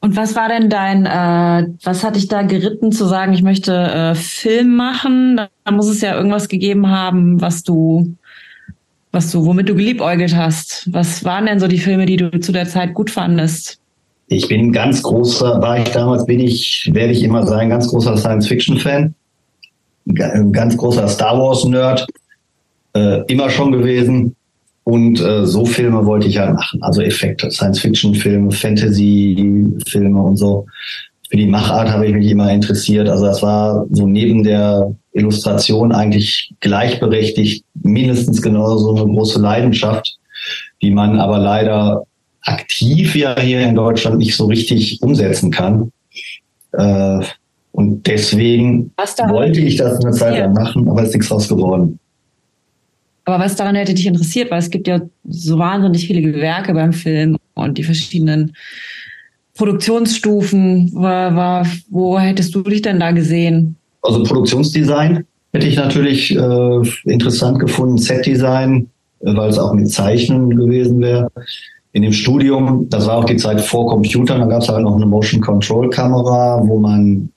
Und 0.00 0.16
was 0.16 0.36
war 0.36 0.48
denn 0.48 0.68
dein, 0.68 1.06
äh, 1.06 1.68
was 1.82 2.04
hat 2.04 2.16
dich 2.16 2.28
da 2.28 2.42
geritten 2.42 2.92
zu 2.92 3.06
sagen, 3.06 3.32
ich 3.32 3.42
möchte 3.42 3.72
äh, 3.72 4.14
Film 4.14 4.76
machen? 4.76 5.40
Da 5.64 5.70
muss 5.70 5.88
es 5.88 6.02
ja 6.02 6.14
irgendwas 6.14 6.48
gegeben 6.48 6.90
haben, 6.90 7.40
was 7.40 7.62
du, 7.62 8.14
was 9.12 9.30
du, 9.30 9.46
womit 9.46 9.68
du 9.68 9.74
geliebäugelt 9.74 10.36
hast. 10.36 10.92
Was 10.92 11.24
waren 11.24 11.46
denn 11.46 11.60
so 11.60 11.68
die 11.68 11.78
Filme, 11.78 12.04
die 12.04 12.16
du 12.16 12.38
zu 12.38 12.52
der 12.52 12.66
Zeit 12.66 12.92
gut 12.92 13.08
fandest? 13.08 13.78
Ich 14.26 14.48
bin 14.48 14.72
ganz 14.72 15.02
großer, 15.02 15.62
war 15.62 15.78
ich 15.78 15.88
damals, 15.90 16.26
bin 16.26 16.40
ich, 16.40 16.90
werde 16.92 17.12
ich 17.12 17.22
immer 17.22 17.46
sein, 17.46 17.70
ganz 17.70 17.88
großer 17.88 18.16
Science-Fiction-Fan. 18.16 19.14
Ganz 20.52 20.76
großer 20.76 21.08
Star 21.08 21.38
Wars-Nerd 21.38 22.06
äh, 22.94 23.22
immer 23.26 23.50
schon 23.50 23.72
gewesen. 23.72 24.34
Und 24.84 25.18
äh, 25.20 25.46
so 25.46 25.64
Filme 25.64 26.04
wollte 26.04 26.28
ich 26.28 26.34
ja 26.34 26.52
machen. 26.52 26.82
Also 26.82 27.00
Effekte, 27.00 27.50
Science-Fiction-Filme, 27.50 28.50
Fantasy-Filme 28.50 30.20
und 30.20 30.36
so. 30.36 30.66
Für 31.30 31.38
die 31.38 31.46
Machart 31.46 31.88
habe 31.90 32.06
ich 32.06 32.14
mich 32.14 32.30
immer 32.30 32.52
interessiert. 32.52 33.08
Also 33.08 33.24
das 33.24 33.42
war 33.42 33.86
so 33.90 34.06
neben 34.06 34.44
der 34.44 34.94
Illustration 35.12 35.90
eigentlich 35.92 36.52
gleichberechtigt, 36.60 37.64
mindestens 37.82 38.42
genauso 38.42 38.94
eine 38.94 39.06
große 39.06 39.40
Leidenschaft, 39.40 40.18
die 40.82 40.90
man 40.90 41.18
aber 41.18 41.38
leider 41.38 42.04
aktiv 42.42 43.16
ja 43.16 43.40
hier 43.40 43.60
in 43.60 43.74
Deutschland 43.74 44.18
nicht 44.18 44.36
so 44.36 44.46
richtig 44.46 45.02
umsetzen 45.02 45.50
kann. 45.50 45.92
Äh, 46.72 47.20
und 47.72 48.06
deswegen 48.06 48.92
wollte 49.28 49.60
ich 49.60 49.76
das 49.76 50.04
eine 50.04 50.12
Zeit 50.12 50.38
lang 50.38 50.52
machen, 50.52 50.88
aber 50.88 51.00
es 51.02 51.08
ist 51.08 51.14
nichts 51.14 51.28
draus 51.28 51.48
geworden. 51.48 51.98
Aber 53.24 53.42
was 53.42 53.56
daran 53.56 53.74
hätte 53.74 53.94
dich 53.94 54.06
interessiert, 54.06 54.50
weil 54.50 54.58
es 54.58 54.70
gibt 54.70 54.86
ja 54.86 55.00
so 55.24 55.58
wahnsinnig 55.58 56.06
viele 56.06 56.20
Gewerke 56.20 56.74
beim 56.74 56.92
Film 56.92 57.38
und 57.54 57.78
die 57.78 57.84
verschiedenen 57.84 58.52
Produktionsstufen. 59.54 60.92
Wo 60.92 62.18
hättest 62.18 62.54
du 62.54 62.62
dich 62.62 62.82
denn 62.82 63.00
da 63.00 63.12
gesehen? 63.12 63.76
Also 64.02 64.22
Produktionsdesign 64.22 65.24
hätte 65.54 65.66
ich 65.66 65.76
natürlich 65.76 66.36
äh, 66.36 66.80
interessant 67.04 67.60
gefunden, 67.60 67.96
Setdesign, 67.96 68.90
äh, 69.20 69.34
weil 69.34 69.48
es 69.48 69.58
auch 69.58 69.72
mit 69.72 69.90
Zeichnen 69.90 70.50
gewesen 70.50 71.00
wäre. 71.00 71.28
In 71.92 72.02
dem 72.02 72.12
Studium, 72.12 72.88
das 72.90 73.06
war 73.06 73.18
auch 73.18 73.24
die 73.24 73.36
Zeit 73.36 73.60
vor 73.60 73.88
Computern, 73.88 74.40
da 74.40 74.46
gab 74.46 74.62
es 74.62 74.68
halt 74.68 74.82
noch 74.82 74.96
eine 74.96 75.06
Motion 75.06 75.40
Control 75.40 75.88
Kamera, 75.90 76.60
wo 76.64 76.80
man 76.80 77.30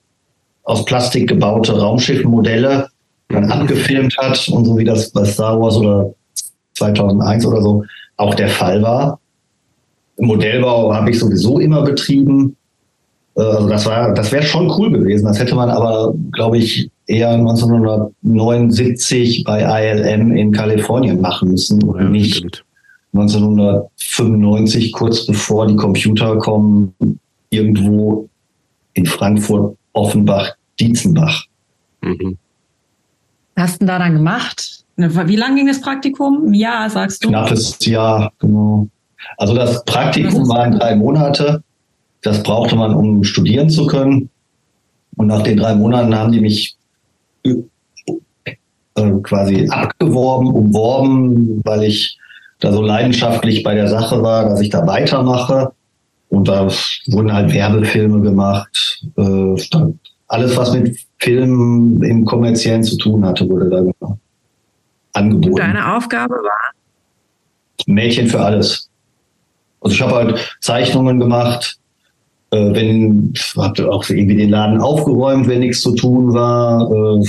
aus 0.64 0.84
Plastik 0.84 1.28
gebaute 1.28 1.78
Raumschiffmodelle 1.78 2.88
dann 3.28 3.50
abgefilmt 3.50 4.16
hat 4.18 4.48
und 4.48 4.64
so 4.64 4.78
wie 4.78 4.84
das 4.84 5.10
bei 5.10 5.24
Star 5.24 5.60
Wars 5.60 5.76
oder 5.76 6.14
2001 6.74 7.44
oder 7.46 7.62
so 7.62 7.84
auch 8.16 8.34
der 8.34 8.48
Fall 8.48 8.82
war. 8.82 9.20
Modellbau 10.18 10.92
habe 10.94 11.10
ich 11.10 11.18
sowieso 11.18 11.58
immer 11.58 11.82
betrieben. 11.82 12.56
Äh, 13.36 13.42
also 13.42 13.68
das 13.68 13.84
war, 13.86 14.14
das 14.14 14.30
wäre 14.32 14.42
schon 14.42 14.70
cool 14.70 14.90
gewesen. 14.90 15.26
Das 15.26 15.38
hätte 15.38 15.54
man 15.54 15.68
aber, 15.70 16.12
glaube 16.32 16.58
ich, 16.58 16.90
eher 17.06 17.30
1979 17.30 19.44
bei 19.44 19.62
ILM 19.62 20.36
in 20.36 20.50
Kalifornien 20.52 21.20
machen 21.20 21.50
müssen 21.50 21.80
oder 21.84 22.02
ja, 22.02 22.08
nicht 22.08 22.34
stimmt. 22.36 22.64
1995, 23.14 24.92
kurz 24.92 25.24
bevor 25.26 25.66
die 25.66 25.76
Computer 25.76 26.36
kommen, 26.38 26.92
irgendwo 27.48 28.28
in 28.92 29.06
Frankfurt, 29.06 29.78
Offenbach, 29.92 30.52
Dietzenbach. 30.78 31.46
Mhm 32.02 32.36
hast 33.60 33.82
du 33.82 33.86
da 33.86 33.98
dann 33.98 34.14
gemacht? 34.14 34.84
Ne, 34.96 35.28
wie 35.28 35.36
lange 35.36 35.56
ging 35.56 35.66
das 35.66 35.80
Praktikum? 35.80 36.48
Ein 36.48 36.54
Jahr, 36.54 36.90
sagst 36.90 37.24
du? 37.24 37.28
Knappes 37.28 37.78
Jahr, 37.84 38.32
genau. 38.38 38.88
Also 39.36 39.54
das 39.54 39.84
Praktikum 39.84 40.48
waren 40.48 40.72
drei 40.72 40.96
Monate. 40.96 41.62
Das 42.22 42.42
brauchte 42.42 42.76
man, 42.76 42.94
um 42.94 43.22
studieren 43.22 43.70
zu 43.70 43.86
können. 43.86 44.28
Und 45.16 45.28
nach 45.28 45.42
den 45.42 45.58
drei 45.58 45.74
Monaten 45.74 46.14
haben 46.14 46.32
die 46.32 46.40
mich 46.40 46.76
äh, 47.44 47.54
quasi 49.22 49.68
abgeworben, 49.68 50.50
umworben, 50.52 51.60
weil 51.64 51.84
ich 51.84 52.18
da 52.60 52.72
so 52.72 52.82
leidenschaftlich 52.82 53.62
bei 53.62 53.74
der 53.74 53.88
Sache 53.88 54.22
war, 54.22 54.48
dass 54.48 54.60
ich 54.60 54.70
da 54.70 54.86
weitermache. 54.86 55.72
Und 56.28 56.48
da 56.48 56.68
wurden 57.06 57.32
halt 57.32 57.52
Werbefilme 57.52 58.20
gemacht. 58.20 59.02
Äh, 59.16 59.54
alles, 60.26 60.56
was 60.56 60.72
mit 60.72 60.98
Film 61.20 62.02
im 62.02 62.24
kommerziellen 62.24 62.82
zu 62.82 62.96
tun 62.96 63.24
hatte, 63.24 63.48
wurde 63.48 63.68
da 63.68 64.16
angeboten. 65.12 65.52
Und 65.52 65.58
deine 65.58 65.96
Aufgabe 65.96 66.34
war? 66.34 66.72
Mädchen 67.86 68.26
für 68.26 68.40
alles. 68.40 68.88
Also 69.80 69.94
ich 69.94 70.02
habe 70.02 70.14
halt 70.14 70.58
Zeichnungen 70.60 71.20
gemacht, 71.20 71.78
äh, 72.50 72.74
wenn 72.74 73.32
habe 73.56 73.92
auch 73.92 74.08
irgendwie 74.08 74.36
den 74.36 74.50
Laden 74.50 74.80
aufgeräumt, 74.80 75.48
wenn 75.48 75.60
nichts 75.60 75.82
zu 75.82 75.94
tun 75.94 76.34
war, 76.34 76.90
äh, 76.90 77.24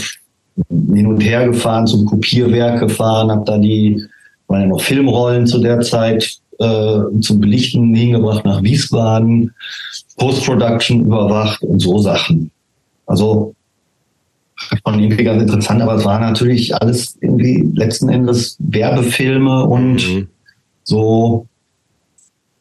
hin 0.70 1.07
und 1.07 1.22
her 1.22 1.48
gefahren, 1.48 1.88
zum 1.88 2.06
Kopierwerk 2.06 2.80
gefahren, 2.80 3.32
habe 3.32 3.45
da 3.45 3.57
die, 3.57 4.03
waren 4.48 4.61
ja 4.61 4.68
noch 4.68 4.82
Filmrollen 4.82 5.48
zu 5.48 5.60
der 5.60 5.80
Zeit 5.82 6.40
äh, 6.60 6.99
zum 7.22 7.40
Belichten 7.40 7.94
hingebracht 7.95 8.44
nach 8.44 8.61
Wiesbaden, 8.61 9.53
Post-Production 10.18 11.06
überwacht 11.06 11.61
und 11.64 11.80
so 11.80 11.99
Sachen. 11.99 12.52
Also 13.06 13.56
schon 14.60 14.99
irgendwie 14.99 15.23
ganz 15.23 15.41
interessant, 15.41 15.81
aber 15.81 15.95
es 15.95 16.06
war 16.06 16.19
natürlich 16.19 16.76
alles 16.76 17.18
irgendwie 17.22 17.69
letzten 17.73 18.10
Endes 18.10 18.57
Werbefilme 18.60 19.65
und 19.65 19.95
mhm. 20.07 20.27
so 20.84 21.48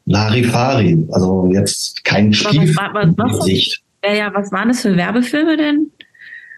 Larifari. 0.07 1.07
Also 1.13 1.51
jetzt 1.53 2.05
kein 2.05 2.33
Spiel. 2.33 2.75
Was, 2.77 3.09
was, 3.17 3.39
was, 3.39 3.81
ja, 4.05 4.15
ja, 4.15 4.35
was 4.35 4.51
waren 4.53 4.69
das 4.69 4.81
für 4.81 4.97
Werbefilme 4.97 5.57
denn? 5.57 5.91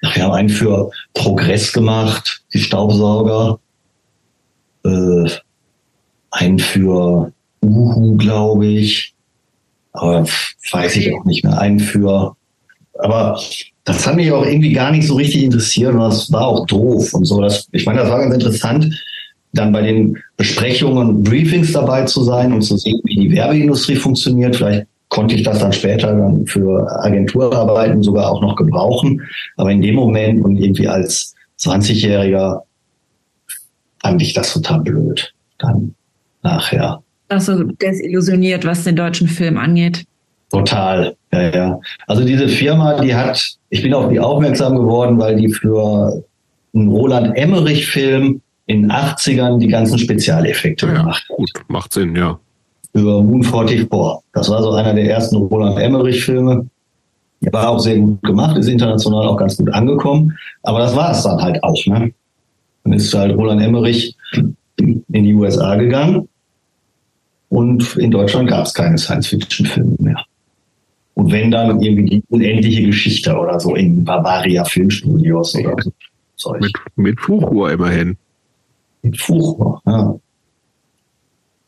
Ach, 0.02 0.16
wir 0.16 0.24
haben 0.24 0.32
einen 0.32 0.48
für 0.48 0.90
Progress 1.14 1.72
gemacht, 1.72 2.42
die 2.54 2.58
Staubsauger. 2.58 3.58
Äh, 4.84 5.30
einen 6.30 6.58
für 6.58 7.32
Uhu, 7.62 8.16
glaube 8.16 8.66
ich. 8.66 9.14
Aber 9.92 10.26
weiß 10.70 10.96
ich 10.96 11.12
auch 11.12 11.24
nicht 11.24 11.44
mehr. 11.44 11.58
Einen 11.58 11.80
für, 11.80 12.36
aber 12.98 13.40
das 13.92 14.06
hat 14.06 14.16
mich 14.16 14.30
auch 14.30 14.44
irgendwie 14.44 14.72
gar 14.72 14.90
nicht 14.90 15.06
so 15.06 15.14
richtig 15.14 15.42
interessiert 15.44 15.92
und 15.92 16.00
das 16.00 16.30
war 16.32 16.46
auch 16.46 16.66
doof 16.66 17.12
und 17.14 17.24
so. 17.24 17.40
Das, 17.40 17.68
ich 17.72 17.86
meine, 17.86 18.00
das 18.00 18.10
war 18.10 18.20
ganz 18.20 18.34
interessant, 18.34 19.04
dann 19.52 19.72
bei 19.72 19.82
den 19.82 20.16
Besprechungen 20.36 21.08
und 21.08 21.22
Briefings 21.24 21.72
dabei 21.72 22.04
zu 22.04 22.22
sein 22.22 22.52
und 22.52 22.62
zu 22.62 22.76
sehen, 22.76 23.00
wie 23.04 23.16
die 23.16 23.32
Werbeindustrie 23.32 23.96
funktioniert. 23.96 24.56
Vielleicht 24.56 24.86
konnte 25.08 25.34
ich 25.34 25.42
das 25.42 25.58
dann 25.58 25.72
später 25.72 26.14
dann 26.14 26.46
für 26.46 26.86
Agenturarbeiten 27.04 28.02
sogar 28.02 28.30
auch 28.30 28.40
noch 28.40 28.54
gebrauchen. 28.54 29.22
Aber 29.56 29.72
in 29.72 29.82
dem 29.82 29.96
Moment 29.96 30.44
und 30.44 30.56
irgendwie 30.56 30.86
als 30.86 31.34
20-Jähriger 31.58 32.60
fand 34.00 34.22
ich 34.22 34.32
das 34.32 34.54
total 34.54 34.80
blöd. 34.80 35.34
Dann 35.58 35.94
nachher. 36.42 37.02
Also 37.28 37.64
desillusioniert, 37.64 38.64
was 38.64 38.84
den 38.84 38.96
deutschen 38.96 39.28
Film 39.28 39.58
angeht. 39.58 40.04
Total, 40.50 41.16
ja, 41.32 41.54
ja. 41.54 41.80
Also 42.06 42.24
diese 42.24 42.48
Firma, 42.48 43.00
die 43.00 43.14
hat, 43.14 43.56
ich 43.70 43.82
bin 43.82 43.94
auf 43.94 44.08
die 44.10 44.20
aufmerksam 44.20 44.76
geworden, 44.76 45.18
weil 45.18 45.36
die 45.36 45.52
für 45.52 46.22
einen 46.74 46.88
Roland 46.88 47.36
Emmerich-Film 47.36 48.40
in 48.66 48.82
den 48.82 48.92
80ern 48.92 49.58
die 49.58 49.68
ganzen 49.68 49.98
Spezialeffekte 49.98 50.86
ja, 50.86 50.94
gemacht 50.94 51.24
hat. 51.28 51.36
Gut, 51.36 51.50
macht 51.68 51.92
Sinn, 51.92 52.14
ja. 52.14 52.38
über 52.92 53.22
Moon 53.22 53.42
44. 53.42 53.88
Das 54.32 54.48
war 54.50 54.62
so 54.62 54.72
einer 54.72 54.94
der 54.94 55.08
ersten 55.08 55.36
Roland 55.36 55.78
Emmerich-Filme. 55.78 56.66
War 57.52 57.70
auch 57.70 57.78
sehr 57.78 57.98
gut 57.98 58.22
gemacht, 58.22 58.58
ist 58.58 58.68
international 58.68 59.26
auch 59.26 59.36
ganz 59.36 59.56
gut 59.56 59.72
angekommen. 59.72 60.36
Aber 60.62 60.80
das 60.80 60.94
war 60.94 61.12
es 61.12 61.22
dann 61.22 61.40
halt 61.40 61.62
auch. 61.64 61.86
Ne? 61.86 62.12
Dann 62.84 62.92
ist 62.92 63.14
halt 63.14 63.34
Roland 63.36 63.62
Emmerich 63.62 64.14
in 64.76 65.04
die 65.08 65.34
USA 65.34 65.76
gegangen 65.76 66.28
und 67.48 67.96
in 67.96 68.10
Deutschland 68.10 68.48
gab 68.48 68.66
es 68.66 68.74
keine 68.74 68.98
Science-Fiction-Filme 68.98 69.96
mehr. 69.98 70.24
Und 71.20 71.32
wenn 71.32 71.50
dann 71.50 71.82
irgendwie 71.82 72.04
die 72.04 72.22
unendliche 72.30 72.86
Geschichte 72.86 73.36
oder 73.36 73.60
so 73.60 73.74
in 73.74 74.06
Bavaria 74.06 74.64
Filmstudios 74.64 75.54
oder 75.54 75.76
so. 76.36 76.52
Mit, 76.58 76.72
mit 76.96 77.20
Fuchur 77.20 77.70
immerhin. 77.70 78.16
Mit 79.02 79.20
Fuchur, 79.20 79.82
ja. 79.84 80.18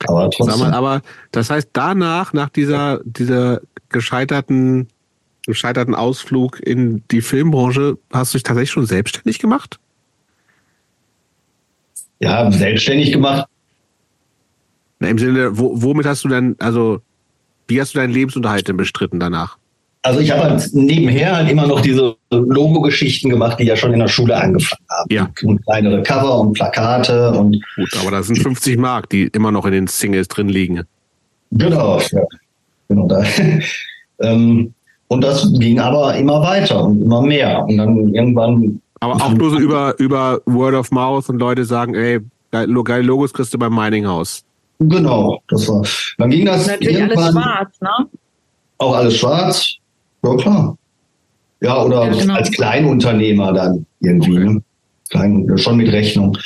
Aber 0.09 0.31
trotzdem. 0.31 0.59
Mal, 0.59 0.73
aber 0.73 1.03
das 1.33 1.51
heißt, 1.51 1.69
danach, 1.75 2.33
nach 2.33 2.49
dieser, 2.49 3.01
dieser 3.05 3.61
gescheiterten, 3.91 4.89
gescheiterten 5.47 5.95
Ausflug 5.95 6.59
in 6.59 7.05
die 7.11 7.21
Filmbranche, 7.21 7.99
hast 8.11 8.33
du 8.33 8.39
dich 8.39 8.45
tatsächlich 8.45 8.71
schon 8.71 8.87
selbstständig 8.87 9.39
gemacht? 9.39 9.79
Ja, 12.21 12.51
selbstständig 12.51 13.13
gemacht. 13.13 13.47
Na, 14.99 15.09
Im 15.09 15.19
Sinne, 15.19 15.59
wo, 15.59 15.83
womit 15.83 16.07
hast 16.07 16.25
du 16.25 16.29
denn, 16.29 16.57
also, 16.59 17.03
wie 17.73 17.81
hast 17.81 17.95
du 17.95 17.99
deinen 17.99 18.13
Lebensunterhalt 18.13 18.69
denn 18.69 18.77
bestritten 18.77 19.19
danach? 19.19 19.57
Also 20.03 20.19
ich 20.19 20.33
habe 20.33 20.43
halt 20.43 20.69
nebenher 20.73 21.37
halt 21.37 21.49
immer 21.49 21.67
noch 21.67 21.81
diese 21.81 22.17
Logo-Geschichten 22.31 23.31
gemacht, 23.31 23.59
die 23.61 23.65
ja 23.65 23.77
schon 23.77 23.93
in 23.93 24.01
der 24.01 24.09
Schule 24.09 24.37
angefangen 24.37 24.85
haben. 24.91 25.15
Ja. 25.15 25.31
Und 25.45 25.65
kleinere 25.65 26.03
Cover 26.03 26.41
und 26.41 26.55
Plakate 26.55 27.31
und. 27.33 27.63
Gut, 27.77 27.97
aber 28.01 28.11
das 28.11 28.27
sind 28.27 28.39
50 28.39 28.79
Mark, 28.79 29.09
die 29.11 29.29
immer 29.29 29.53
noch 29.53 29.65
in 29.65 29.73
den 29.73 29.87
Singles 29.87 30.27
drin 30.29 30.49
liegen. 30.49 30.83
Genau, 31.53 32.01
ja. 32.01 32.23
Genau 32.89 33.07
da. 33.07 33.25
ähm, 34.21 34.75
und 35.07 35.21
das 35.23 35.49
ging 35.59 35.79
aber 35.79 36.17
immer 36.17 36.43
weiter 36.43 36.85
und 36.85 37.01
immer 37.01 37.23
mehr. 37.23 37.65
Und 37.65 37.77
dann 37.79 38.13
irgendwann. 38.13 38.81
Aber 38.99 39.15
auch 39.15 39.33
nur 39.33 39.51
so 39.51 39.59
über, 39.59 39.95
über 39.99 40.41
Word 40.47 40.75
of 40.75 40.91
Mouth 40.91 41.29
und 41.29 41.39
Leute 41.39 41.65
sagen, 41.65 41.95
ey, 41.95 42.21
geile 42.51 43.03
Logos 43.03 43.33
kriegst 43.33 43.55
du 43.55 43.59
beim 43.59 43.75
Mining 43.75 44.07
House. 44.07 44.45
Genau, 44.89 45.43
das 45.49 45.69
war. 45.69 45.85
Dann 46.19 46.31
ging 46.31 46.47
das. 46.47 46.67
Natürlich 46.67 47.03
alles 47.03 47.31
schwarz, 47.31 47.81
ne? 47.81 48.07
Auch 48.79 48.97
alles 48.97 49.17
schwarz. 49.17 49.75
Ja, 50.25 50.37
klar. 50.37 50.79
Ja, 51.61 51.83
oder 51.83 52.07
ja, 52.07 52.13
genau. 52.13 52.35
als 52.35 52.51
Kleinunternehmer 52.51 53.53
dann 53.53 53.87
irgendwie, 54.01 54.39
okay. 54.39 54.53
ne? 54.53 54.63
Klein, 55.11 55.59
schon 55.59 55.77
mit 55.77 55.93
Rechnung. 55.93 56.37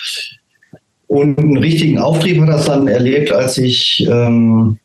Und 1.07 1.39
einen 1.39 1.57
richtigen 1.57 1.99
Auftrieb 1.99 2.41
hat 2.41 2.49
das 2.49 2.67
dann 2.67 2.89
erlebt, 2.89 3.33
als 3.33 3.59
ich 3.59 4.07
ähm, 4.11 4.79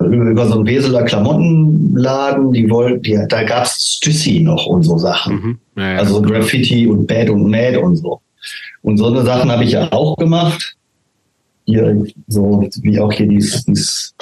über 0.00 0.46
so 0.46 0.54
einen 0.54 0.66
Weseler 0.66 1.04
Klamottenladen, 1.04 2.52
die 2.52 2.68
wollten, 2.68 3.02
die, 3.02 3.18
da 3.28 3.44
gab 3.44 3.64
es 3.64 3.98
Stüssi 3.98 4.40
noch 4.40 4.66
und 4.66 4.82
so 4.82 4.98
Sachen. 4.98 5.34
Mhm. 5.34 5.58
Ja, 5.76 5.92
ja, 5.92 5.98
also 5.98 6.20
Graffiti 6.20 6.86
und 6.86 7.06
Bad 7.06 7.30
und 7.30 7.48
Mad 7.48 7.76
und 7.76 7.96
so. 7.96 8.20
Und 8.82 8.96
so 8.96 9.06
eine 9.06 9.22
Sachen 9.22 9.50
habe 9.50 9.64
ich 9.64 9.72
ja 9.72 9.90
auch 9.92 10.16
gemacht. 10.16 10.76
Hier, 11.64 12.04
so 12.28 12.68
wie 12.82 13.00
auch 13.00 13.12
hier 13.12 13.28
dieses, 13.28 13.64
dieses 13.64 14.14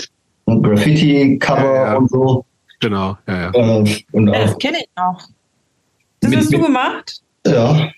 Graffiti-Cover 0.46 1.98
und 1.98 2.10
so. 2.10 2.44
Genau, 2.80 3.16
ja, 3.26 3.52
ja. 3.52 3.54
Äh, 3.54 3.96
und 4.12 4.28
ja, 4.28 4.44
das 4.44 4.58
kenne 4.58 4.78
ich 4.78 4.88
noch. 4.96 5.20
Das 6.20 6.30
mit, 6.30 6.38
hast 6.38 6.52
du 6.52 6.58
mit, 6.58 6.66
gemacht? 6.66 7.20
Ja. 7.46 7.90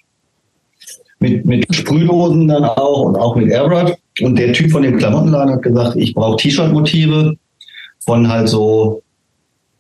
Mit, 1.19 1.44
mit 1.44 1.74
Sprühdosen 1.74 2.48
dann 2.48 2.64
auch 2.64 3.02
und 3.02 3.16
auch 3.16 3.36
mit 3.36 3.48
Airbrush. 3.51 3.93
Und 4.20 4.36
der 4.39 4.52
Typ 4.52 4.70
von 4.70 4.82
dem 4.82 4.98
Klamottenladen 4.98 5.55
hat 5.55 5.62
gesagt, 5.62 5.97
ich 5.97 6.14
brauche 6.14 6.36
T-Shirt-Motive 6.36 7.36
von 8.05 8.28
halt 8.28 8.48
so 8.48 9.02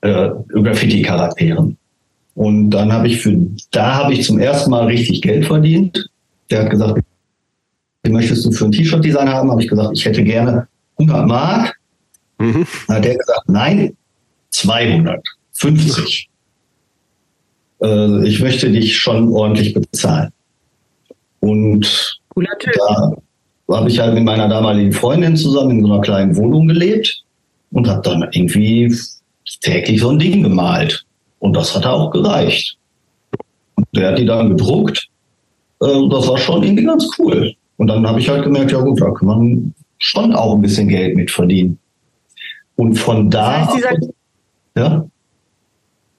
äh, 0.02 0.30
Graffiti-Charakteren. 0.48 1.76
Und 2.34 2.70
dann 2.70 2.92
habe 2.92 3.08
ich 3.08 3.20
für, 3.20 3.36
da 3.72 3.94
habe 3.94 4.14
ich 4.14 4.24
zum 4.24 4.38
ersten 4.38 4.70
Mal 4.70 4.86
richtig 4.86 5.20
Geld 5.20 5.46
verdient. 5.46 6.08
Der 6.50 6.64
hat 6.64 6.70
gesagt, 6.70 7.02
möchtest 8.10 8.44
du 8.44 8.52
für 8.52 8.64
ein 8.64 8.72
T-Shirt-Design 8.72 9.28
haben? 9.28 9.50
Habe 9.50 9.62
ich 9.62 9.68
gesagt, 9.68 9.90
ich 9.94 10.04
hätte 10.04 10.24
gerne 10.24 10.66
100 10.98 11.26
Mark. 11.26 11.78
Mhm. 12.38 12.66
Dann 12.88 12.96
hat 12.96 13.04
der 13.04 13.16
gesagt, 13.16 13.48
nein, 13.48 13.96
250. 14.50 16.28
Äh, 17.82 18.26
ich 18.26 18.40
möchte 18.40 18.70
dich 18.70 18.96
schon 18.96 19.28
ordentlich 19.30 19.74
bezahlen. 19.74 20.30
Und 21.40 22.20
da 22.36 23.76
habe 23.76 23.88
ich 23.88 23.98
halt 23.98 24.14
mit 24.14 24.24
meiner 24.24 24.48
damaligen 24.48 24.92
Freundin 24.92 25.36
zusammen 25.36 25.78
in 25.78 25.86
so 25.86 25.92
einer 25.92 26.02
kleinen 26.02 26.36
Wohnung 26.36 26.68
gelebt 26.68 27.24
und 27.72 27.88
habe 27.88 28.02
dann 28.02 28.22
irgendwie 28.32 28.94
täglich 29.60 30.00
so 30.00 30.10
ein 30.10 30.18
Ding 30.18 30.42
gemalt. 30.42 31.04
Und 31.38 31.54
das 31.54 31.74
hat 31.74 31.86
auch 31.86 32.10
gereicht. 32.10 32.76
Und 33.74 33.86
der 33.94 34.08
hat 34.08 34.18
die 34.18 34.26
dann 34.26 34.50
gedruckt. 34.50 35.08
Äh, 35.80 36.08
das 36.10 36.28
war 36.28 36.38
schon 36.38 36.62
irgendwie 36.62 36.84
ganz 36.84 37.08
cool. 37.18 37.54
Und 37.76 37.86
dann 37.88 38.06
habe 38.06 38.20
ich 38.20 38.28
halt 38.28 38.44
gemerkt, 38.44 38.72
ja 38.72 38.80
gut, 38.80 39.00
da 39.00 39.10
kann 39.10 39.28
man 39.28 39.74
schon 39.98 40.34
auch 40.34 40.54
ein 40.54 40.62
bisschen 40.62 40.88
Geld 40.88 41.16
mit 41.16 41.30
verdienen. 41.30 41.78
Und 42.76 42.96
von 42.96 43.30
da. 43.30 43.66
Das 43.66 43.84
heißt, 43.84 44.08
ja? 44.76 45.06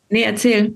Nee, 0.09 0.23
erzähl. 0.23 0.73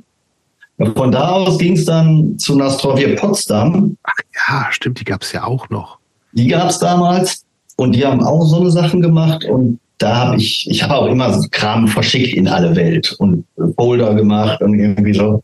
Von 0.96 1.12
da 1.12 1.30
aus 1.30 1.58
ging 1.58 1.74
es 1.74 1.86
dann 1.86 2.38
zu 2.38 2.56
Nastrovia 2.56 3.16
Potsdam. 3.16 3.98
Ach 4.04 4.14
ja, 4.48 4.68
stimmt, 4.72 5.00
die 5.00 5.06
gab 5.06 5.24
es 5.24 5.32
ja 5.32 5.44
auch 5.44 5.70
noch. 5.70 5.98
Die 6.34 6.48
gab 6.48 6.70
es 6.70 6.78
damals 6.78 7.44
und 7.78 7.96
die 7.96 8.06
haben 8.06 8.24
auch 8.24 8.44
so 8.44 8.62
eine 8.62 8.70
Sachen 8.70 9.02
gemacht 9.02 9.44
und 9.46 9.80
da 9.98 10.16
habe 10.16 10.38
ich, 10.38 10.68
ich 10.70 10.84
habe 10.84 10.96
auch 10.96 11.08
immer 11.08 11.42
Kram 11.50 11.88
verschickt 11.88 12.36
in 12.36 12.48
alle 12.48 12.76
Welt 12.76 13.16
und 13.18 13.46
Boulder 13.56 14.14
gemacht 14.14 14.62
und 14.62 14.78
irgendwie 14.78 15.14
so. 15.14 15.42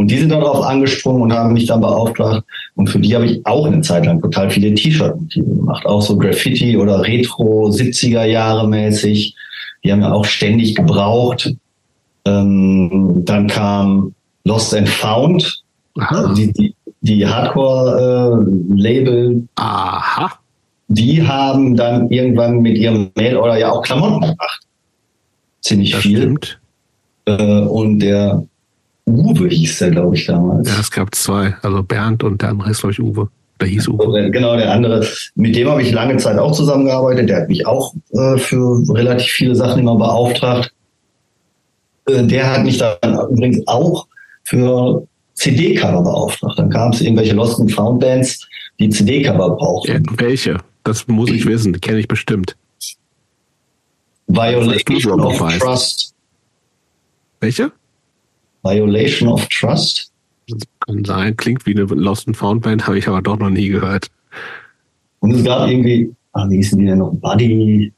Und 0.00 0.10
die 0.10 0.16
sind 0.16 0.30
darauf 0.30 0.64
angesprungen 0.64 1.20
und 1.20 1.34
haben 1.34 1.52
mich 1.52 1.66
dann 1.66 1.82
beauftragt. 1.82 2.42
Und 2.74 2.88
für 2.88 2.98
die 2.98 3.14
habe 3.14 3.26
ich 3.26 3.44
auch 3.44 3.66
eine 3.66 3.82
Zeit 3.82 4.06
lang 4.06 4.18
total 4.18 4.48
viele 4.48 4.72
T-Shirt-Motive 4.72 5.44
gemacht. 5.44 5.84
Auch 5.84 6.00
so 6.00 6.16
Graffiti 6.16 6.74
oder 6.74 7.02
Retro 7.02 7.68
70er 7.68 8.24
Jahre 8.24 8.66
mäßig. 8.66 9.36
Die 9.84 9.92
haben 9.92 10.00
ja 10.00 10.10
auch 10.10 10.24
ständig 10.24 10.74
gebraucht. 10.74 11.54
Ähm, 12.24 13.20
dann 13.26 13.46
kam 13.46 14.14
Lost 14.44 14.74
and 14.74 14.88
Found, 14.88 15.62
Aha. 15.98 16.32
die, 16.32 16.50
die, 16.50 16.74
die 17.02 17.26
Hardcore-Label. 17.26 19.32
Äh, 19.32 19.42
Aha. 19.56 20.32
Die 20.88 21.28
haben 21.28 21.76
dann 21.76 22.08
irgendwann 22.08 22.62
mit 22.62 22.78
ihrem 22.78 23.10
Mail-Order 23.16 23.58
ja 23.58 23.70
auch 23.70 23.82
Klamotten 23.82 24.22
gemacht. 24.22 24.60
Ziemlich 25.60 25.90
das 25.90 26.00
viel. 26.00 26.16
Stimmt. 26.16 26.58
Äh, 27.26 27.64
und 27.64 27.98
der 27.98 28.46
Uwe 29.06 29.48
hieß 29.48 29.78
der, 29.78 29.90
glaube 29.90 30.16
ich, 30.16 30.26
damals. 30.26 30.68
Ja, 30.68 30.80
es 30.80 30.90
gab 30.90 31.14
zwei. 31.14 31.54
Also 31.62 31.82
Bernd 31.82 32.22
und 32.22 32.42
der 32.42 32.50
andere 32.50 32.70
ist, 32.70 32.80
glaube 32.80 32.92
ich, 32.92 33.00
Uwe. 33.00 33.28
Der 33.60 33.68
hieß 33.68 33.88
Uwe. 33.88 34.30
Genau, 34.30 34.56
der 34.56 34.72
andere. 34.72 35.06
Mit 35.34 35.54
dem 35.54 35.68
habe 35.68 35.82
ich 35.82 35.92
lange 35.92 36.16
Zeit 36.16 36.38
auch 36.38 36.52
zusammengearbeitet. 36.52 37.28
Der 37.28 37.42
hat 37.42 37.48
mich 37.48 37.66
auch 37.66 37.94
äh, 38.12 38.38
für 38.38 38.82
relativ 38.94 39.30
viele 39.30 39.54
Sachen 39.54 39.80
immer 39.80 39.96
beauftragt. 39.96 40.72
Äh, 42.06 42.24
der 42.24 42.50
hat 42.50 42.64
mich 42.64 42.78
dann 42.78 42.96
übrigens 43.30 43.66
auch 43.66 44.06
für 44.44 45.06
CD-Cover 45.34 46.02
beauftragt. 46.02 46.58
Dann 46.58 46.70
kam 46.70 46.92
es 46.92 47.00
irgendwelche 47.00 47.34
Lost 47.34 47.60
and 47.60 47.72
Found 47.72 48.00
Bands, 48.00 48.46
die 48.78 48.88
CD-Cover 48.88 49.56
brauchten. 49.56 49.92
Ja, 49.92 50.00
welche? 50.16 50.58
Das 50.84 51.06
muss 51.08 51.30
ich 51.30 51.46
wissen. 51.46 51.78
Kenne 51.80 51.98
ich 51.98 52.08
bestimmt. 52.08 52.56
Violation 54.26 55.20
of 55.20 55.38
Trust. 55.58 56.14
Welche? 57.40 57.72
Violation 58.62 59.28
of 59.28 59.46
Trust. 59.48 60.10
Das 60.48 60.62
kann 60.86 61.04
sein, 61.04 61.36
klingt 61.36 61.66
wie 61.66 61.72
eine 61.72 61.84
Lost 61.84 62.26
and 62.26 62.36
Found 62.36 62.62
Band, 62.62 62.86
habe 62.86 62.98
ich 62.98 63.08
aber 63.08 63.22
doch 63.22 63.38
noch 63.38 63.50
nie 63.50 63.68
gehört. 63.68 64.08
Und 65.20 65.32
es 65.32 65.44
gab 65.44 65.68
irgendwie, 65.68 66.12
ah, 66.32 66.48
wie 66.48 66.56
hießen 66.56 66.78
die 66.78 66.86
denn 66.86 66.98
noch? 66.98 67.12
Buddy, 67.14 67.92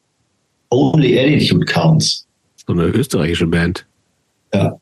Only 0.70 1.18
Attitude 1.18 1.66
Counts. 1.66 2.26
So 2.66 2.72
eine 2.72 2.86
österreichische 2.86 3.46
Band. 3.46 3.86
Ja. 4.54 4.76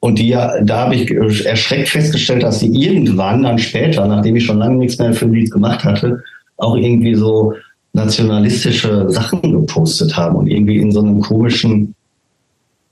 Und 0.00 0.18
die, 0.18 0.30
da 0.30 0.80
habe 0.80 0.96
ich 0.96 1.10
erschreckt 1.10 1.88
festgestellt, 1.88 2.42
dass 2.42 2.60
sie 2.60 2.68
irgendwann 2.68 3.42
dann 3.42 3.58
später, 3.58 4.06
nachdem 4.06 4.36
ich 4.36 4.44
schon 4.44 4.58
lange 4.58 4.76
nichts 4.76 4.98
mehr 4.98 5.14
für 5.14 5.26
Lied 5.26 5.50
gemacht 5.50 5.82
hatte, 5.82 6.22
auch 6.58 6.76
irgendwie 6.76 7.14
so 7.14 7.54
nationalistische 7.94 9.08
Sachen 9.08 9.40
gepostet 9.40 10.14
haben 10.16 10.36
und 10.36 10.46
irgendwie 10.48 10.78
in 10.78 10.92
so 10.92 11.00
einem 11.00 11.20
komischen 11.20 11.94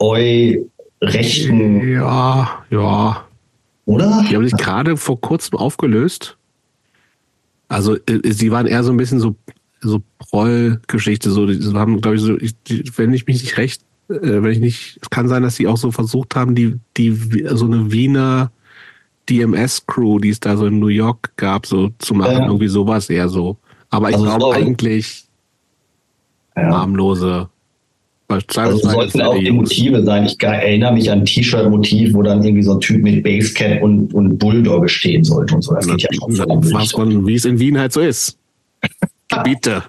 Eu 0.00 0.64
rechten. 1.02 1.88
Ja, 1.88 2.64
ja. 2.70 3.24
Oder? 3.84 4.24
Die 4.28 4.36
haben 4.36 4.44
sich 4.44 4.56
gerade 4.56 4.96
vor 4.96 5.20
kurzem 5.20 5.58
aufgelöst. 5.58 6.36
Also 7.68 7.96
äh, 8.06 8.32
sie 8.32 8.50
waren 8.50 8.66
eher 8.66 8.84
so 8.84 8.92
ein 8.92 8.96
bisschen 8.96 9.20
so 9.20 9.34
so 9.82 10.02
Proll-Geschichte. 10.18 11.30
So, 11.30 11.46
die 11.46 11.60
haben, 11.74 12.00
glaube 12.00 12.16
ich, 12.16 12.22
so, 12.22 12.38
ich, 12.38 12.54
die, 12.64 12.84
wenn 12.96 13.12
ich 13.12 13.26
mich 13.26 13.42
nicht 13.42 13.58
recht, 13.58 13.82
äh, 14.08 14.20
wenn 14.20 14.52
ich 14.52 14.60
nicht, 14.60 14.98
es 15.02 15.10
kann 15.10 15.28
sein, 15.28 15.42
dass 15.42 15.56
sie 15.56 15.66
auch 15.66 15.76
so 15.76 15.90
versucht 15.90 16.36
haben, 16.36 16.54
die 16.54 16.78
die 16.96 17.44
so 17.50 17.66
eine 17.66 17.90
Wiener 17.90 18.52
DMS-Crew, 19.28 20.18
die 20.18 20.30
es 20.30 20.40
da 20.40 20.56
so 20.56 20.66
in 20.66 20.78
New 20.78 20.88
York 20.88 21.32
gab, 21.36 21.66
so 21.66 21.90
zu 21.98 22.14
machen. 22.14 22.38
Ja. 22.38 22.46
Irgendwie 22.46 22.68
sowas 22.68 23.10
eher 23.10 23.28
so. 23.28 23.58
Aber 23.90 24.08
ich 24.08 24.16
also 24.16 24.24
glaube 24.24 24.54
eigentlich 24.54 25.24
ja. 26.56 26.62
harmlose 26.62 27.48
Also 28.56 28.86
es 28.86 28.92
sollten 28.92 29.20
auch 29.22 29.38
die 29.38 29.50
Motive 29.50 30.02
sein. 30.02 30.24
Ich 30.24 30.42
erinnere 30.42 30.92
mich 30.92 31.10
an 31.10 31.20
ein 31.20 31.24
T-Shirt-Motiv, 31.24 32.14
wo 32.14 32.22
dann 32.22 32.42
irgendwie 32.42 32.62
so 32.62 32.74
ein 32.74 32.80
Typ 32.80 33.02
mit 33.02 33.22
Basecap 33.22 33.82
und, 33.82 34.12
und 34.14 34.38
Bulldogge 34.38 34.88
stehen 34.88 35.24
sollte 35.24 35.54
und 35.54 35.62
so. 35.62 35.74
Das 35.74 35.86
geht 35.86 36.02
ja 36.02 36.08
schon 36.12 36.36
Was 36.72 36.92
von, 36.92 37.26
wie 37.26 37.34
es 37.34 37.44
in 37.44 37.58
Wien 37.58 37.78
halt 37.78 37.92
so 37.92 38.00
ist. 38.00 38.36
Gebiete. 39.28 39.82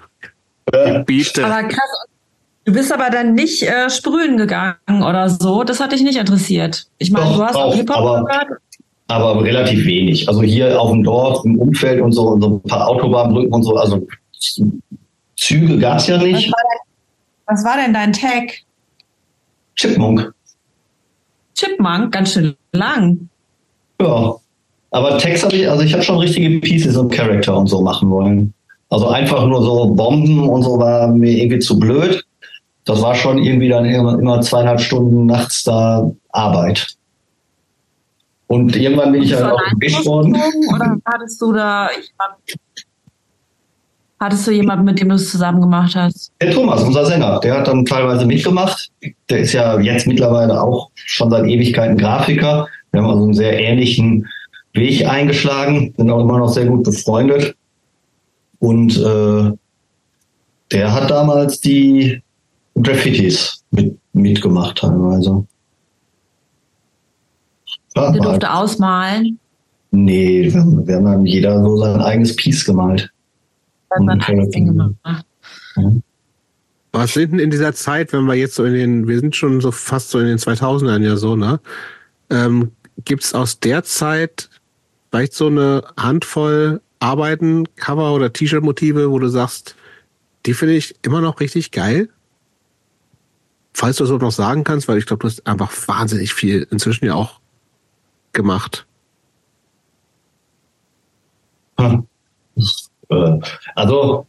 Gebiete. 0.72 1.46
Aber 1.46 1.68
krass. 1.68 1.90
Du 2.66 2.72
bist 2.72 2.94
aber 2.94 3.10
dann 3.10 3.34
nicht 3.34 3.62
äh, 3.64 3.90
sprühen 3.90 4.38
gegangen 4.38 4.78
oder 4.90 5.30
so. 5.30 5.64
Das 5.64 5.82
hat 5.82 5.92
dich 5.92 6.02
nicht 6.02 6.18
interessiert. 6.18 6.86
Ich 6.98 7.12
meine, 7.12 7.26
du 7.36 7.44
hast 7.44 7.56
auch 7.56 7.76
Hip-Hop 7.76 8.26
gehört. 8.26 8.48
Aber 9.08 9.44
relativ 9.44 9.86
wenig. 9.86 10.30
Also 10.30 10.42
hier 10.44 10.80
auf 10.80 10.92
dem 10.92 11.04
Dorf, 11.04 11.44
im 11.44 11.60
Umfeld 11.60 12.02
und 12.02 12.14
so, 12.14 12.30
und 12.30 12.42
so 12.42 12.56
ein 12.56 12.62
paar 12.70 12.88
Autobahnbrücken 12.88 13.52
und 13.52 13.64
so. 13.64 13.76
Also 13.76 14.08
Züge 15.36 15.78
gab 15.78 15.98
es 15.98 16.08
ja 16.08 16.18
nicht. 16.18 16.48
Was 16.48 16.54
war, 16.54 16.64
was 17.46 17.64
war 17.64 17.78
denn 17.78 17.94
dein 17.94 18.14
Tag? 18.14 18.62
Chipmunk. 19.76 20.34
Chipmunk, 21.56 22.12
ganz 22.12 22.34
schön 22.34 22.56
lang. 22.72 23.30
Ja. 24.02 24.36
Aber 24.92 25.18
Text 25.18 25.44
habe 25.44 25.56
ich, 25.56 25.70
also 25.70 25.84
ich 25.84 25.94
habe 25.94 26.04
schon 26.04 26.20
richtige 26.20 26.60
Pieces 26.60 26.96
und 26.96 27.12
Charakter 27.12 27.58
und 27.58 27.68
so 27.68 27.82
machen 27.82 28.10
wollen. 28.10 28.54
Also 28.90 29.08
einfach 29.08 29.48
nur 29.48 29.64
so 29.64 29.88
Bomben 29.88 30.48
und 30.48 30.62
so 30.62 30.78
war 30.78 31.08
mir 31.08 31.32
irgendwie 31.32 31.60
zu 31.60 31.80
blöd. 31.80 32.24
Das 32.86 33.02
war 33.02 33.16
schon 33.16 33.40
irgendwie 33.40 33.70
dann 33.70 33.86
immer, 33.86 34.20
immer 34.20 34.42
zweieinhalb 34.42 34.82
Stunden 34.82 35.26
nachts 35.26 35.64
da 35.64 36.12
Arbeit. 36.30 36.96
Und 38.48 38.76
irgendwann 38.76 39.14
bin 39.14 39.24
ich 39.24 39.34
halt 39.34 39.52
auch 39.52 39.60
gewischt 39.72 40.06
worden. 40.06 40.36
Oder 40.76 40.98
hattest 41.06 41.42
du 41.42 41.54
da 41.54 41.90
Hattest 44.24 44.48
du 44.48 44.52
jemanden, 44.52 44.86
mit 44.86 45.02
dem 45.02 45.10
du 45.10 45.16
es 45.16 45.30
zusammen 45.30 45.60
gemacht 45.60 45.98
hast? 45.98 46.32
Der 46.40 46.52
Thomas, 46.52 46.82
unser 46.82 47.06
Sänger, 47.06 47.42
der 47.42 47.58
hat 47.58 47.68
dann 47.68 47.84
teilweise 47.84 48.26
mitgemacht. 48.26 48.90
Der 49.30 49.40
ist 49.40 49.52
ja 49.52 49.78
jetzt 49.82 50.08
mittlerweile 50.08 50.62
auch 50.62 50.92
schon 50.96 51.30
seit 51.30 51.44
Ewigkeiten 51.44 51.98
Grafiker. 51.98 52.66
Wir 52.94 53.02
haben 53.02 53.10
also 53.10 53.24
einen 53.26 53.34
sehr 53.34 53.60
ähnlichen 53.60 54.26
Weg 54.72 55.06
eingeschlagen, 55.06 55.94
sind 55.98 56.10
auch 56.10 56.22
immer 56.22 56.38
noch 56.38 56.48
sehr 56.48 56.68
gut 56.68 56.86
befreundet. 56.86 57.54
Und 58.60 58.98
äh, 58.98 59.52
der 60.72 60.94
hat 60.94 61.12
damals 61.12 61.60
die 61.60 62.24
Graffitis 62.82 63.62
mit, 63.72 64.00
mitgemacht 64.14 64.78
teilweise. 64.78 65.46
Ja, 67.98 68.10
der 68.10 68.22
durfte 68.22 68.50
halt. 68.50 68.64
ausmalen? 68.64 69.38
Nee, 69.92 70.44
wir, 70.46 70.64
wir 70.88 70.96
haben 70.96 71.06
dann 71.06 71.26
jeder 71.26 71.62
so 71.62 71.76
sein 71.76 72.00
eigenes 72.00 72.38
Piece 72.38 72.64
gemalt 72.64 73.13
sein 73.98 74.22
eigenes 74.22 74.50
Ding 74.50 74.66
gemacht. 74.68 75.26
Was 76.92 77.14
sind 77.14 77.32
denn 77.32 77.40
in 77.40 77.50
dieser 77.50 77.74
Zeit, 77.74 78.14
wenn 78.14 78.26
wir 78.26 78.36
jetzt 78.36 78.56
so 78.56 78.66
in 78.66 78.74
den, 78.74 79.08
wir 79.08 79.20
sind 79.20 79.36
schon 79.36 79.62
so 79.62 79.72
fast 79.72 80.12
so 80.12 80.20
in 80.20 80.28
den 80.28 80.38
2000ern 80.38 81.02
ja 81.02 81.16
so, 81.16 81.36
ne? 81.36 81.60
Ähm, 82.30 82.72
Gibt 83.06 83.24
es 83.24 83.34
aus 83.34 83.60
der 83.60 83.84
Zeit 83.84 84.50
vielleicht 85.10 85.34
so 85.34 85.48
eine 85.48 85.84
Handvoll 85.98 86.82
Arbeiten, 87.00 87.66
Cover 87.76 88.14
oder 88.14 88.32
T-Shirt-Motive, 88.32 89.12
wo 89.12 89.20
du 89.20 89.28
sagst, 89.28 89.76
die 90.46 90.54
finde 90.54 90.76
ich 90.76 90.96
immer 91.02 91.20
noch 91.20 91.40
richtig 91.40 91.72
geil? 91.72 92.10
Falls 93.74 93.98
du 93.98 94.06
das 94.06 94.22
noch 94.22 94.32
sagen 94.32 94.64
kannst, 94.64 94.88
weil 94.88 95.00
ich 95.00 95.06
glaube, 95.06 95.22
du 95.22 95.28
hast 95.28 95.46
einfach 95.48 95.72
wahnsinnig 95.88 96.34
viel 96.34 96.68
inzwischen 96.70 97.06
ja 97.06 97.16
auch 97.16 97.40
gemacht. 98.32 98.86
Hm. 101.80 102.08
Äh, 103.14 103.40
also 103.76 104.26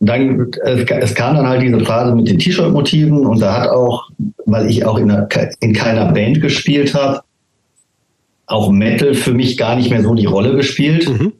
dann, 0.00 0.50
es, 0.64 0.84
es, 0.90 1.14
kam 1.14 1.36
dann 1.36 1.46
halt 1.46 1.62
diese 1.62 1.78
Phase 1.80 2.14
mit 2.14 2.28
den 2.28 2.38
T-Shirt-Motiven 2.38 3.24
und 3.24 3.40
da 3.40 3.60
hat 3.60 3.70
auch, 3.70 4.10
weil 4.46 4.68
ich 4.68 4.84
auch 4.84 4.98
in, 4.98 5.10
einer, 5.10 5.28
in 5.60 5.72
keiner 5.72 6.12
Band 6.12 6.40
gespielt 6.40 6.94
habe, 6.94 7.20
auch 8.46 8.70
Metal 8.70 9.14
für 9.14 9.32
mich 9.32 9.56
gar 9.56 9.76
nicht 9.76 9.90
mehr 9.90 10.02
so 10.02 10.14
die 10.14 10.26
Rolle 10.26 10.56
gespielt. 10.56 11.08
Mhm. 11.08 11.32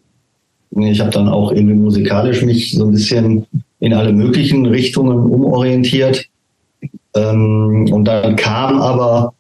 Ich 0.85 1.01
habe 1.01 1.11
dann 1.11 1.29
auch 1.29 1.53
irgendwie 1.53 1.75
musikalisch 1.75 2.43
mich 2.43 2.73
so 2.73 2.87
ein 2.87 2.93
bisschen 2.93 3.47
in 3.81 3.93
alle 3.93 4.13
möglichen 4.13 4.65
Richtungen 4.65 5.19
umorientiert. 5.19 6.27
Ähm, 7.15 7.89
und 7.91 8.05
dann 8.05 8.37
kam 8.37 8.81
aber, 8.81 9.35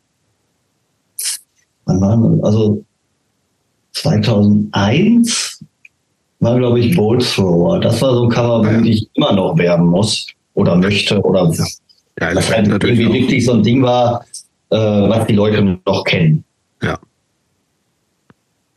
wann 1.87 2.01
war 2.01 2.45
also 2.45 2.85
2001 3.93 5.62
war, 6.43 6.59
glaube 6.59 6.81
ich, 6.81 6.97
Bolt 6.97 7.23
Thrower. 7.23 7.79
Das 7.79 8.03
war 8.03 8.15
so 8.15 8.25
ein 8.25 8.31
Cover, 8.31 8.59
womit 8.59 8.85
ja. 8.85 8.93
ich 8.93 9.09
immer 9.15 9.33
noch 9.33 9.57
werben 9.57 9.87
muss 9.87 10.27
oder 10.55 10.77
möchte 10.77 11.21
oder 11.23 11.49
ja. 11.53 11.65
Geil, 12.17 12.35
das 12.35 12.51
halt 12.51 12.69
irgendwie 12.69 13.07
auch. 13.07 13.13
wirklich 13.13 13.45
so 13.47 13.53
ein 13.53 13.63
Ding 13.63 13.83
war, 13.83 14.25
äh, 14.71 14.77
was 14.77 15.27
die 15.27 15.35
Leute 15.35 15.79
noch 15.87 16.05
kennen. 16.05 16.45
Ja. 16.83 16.99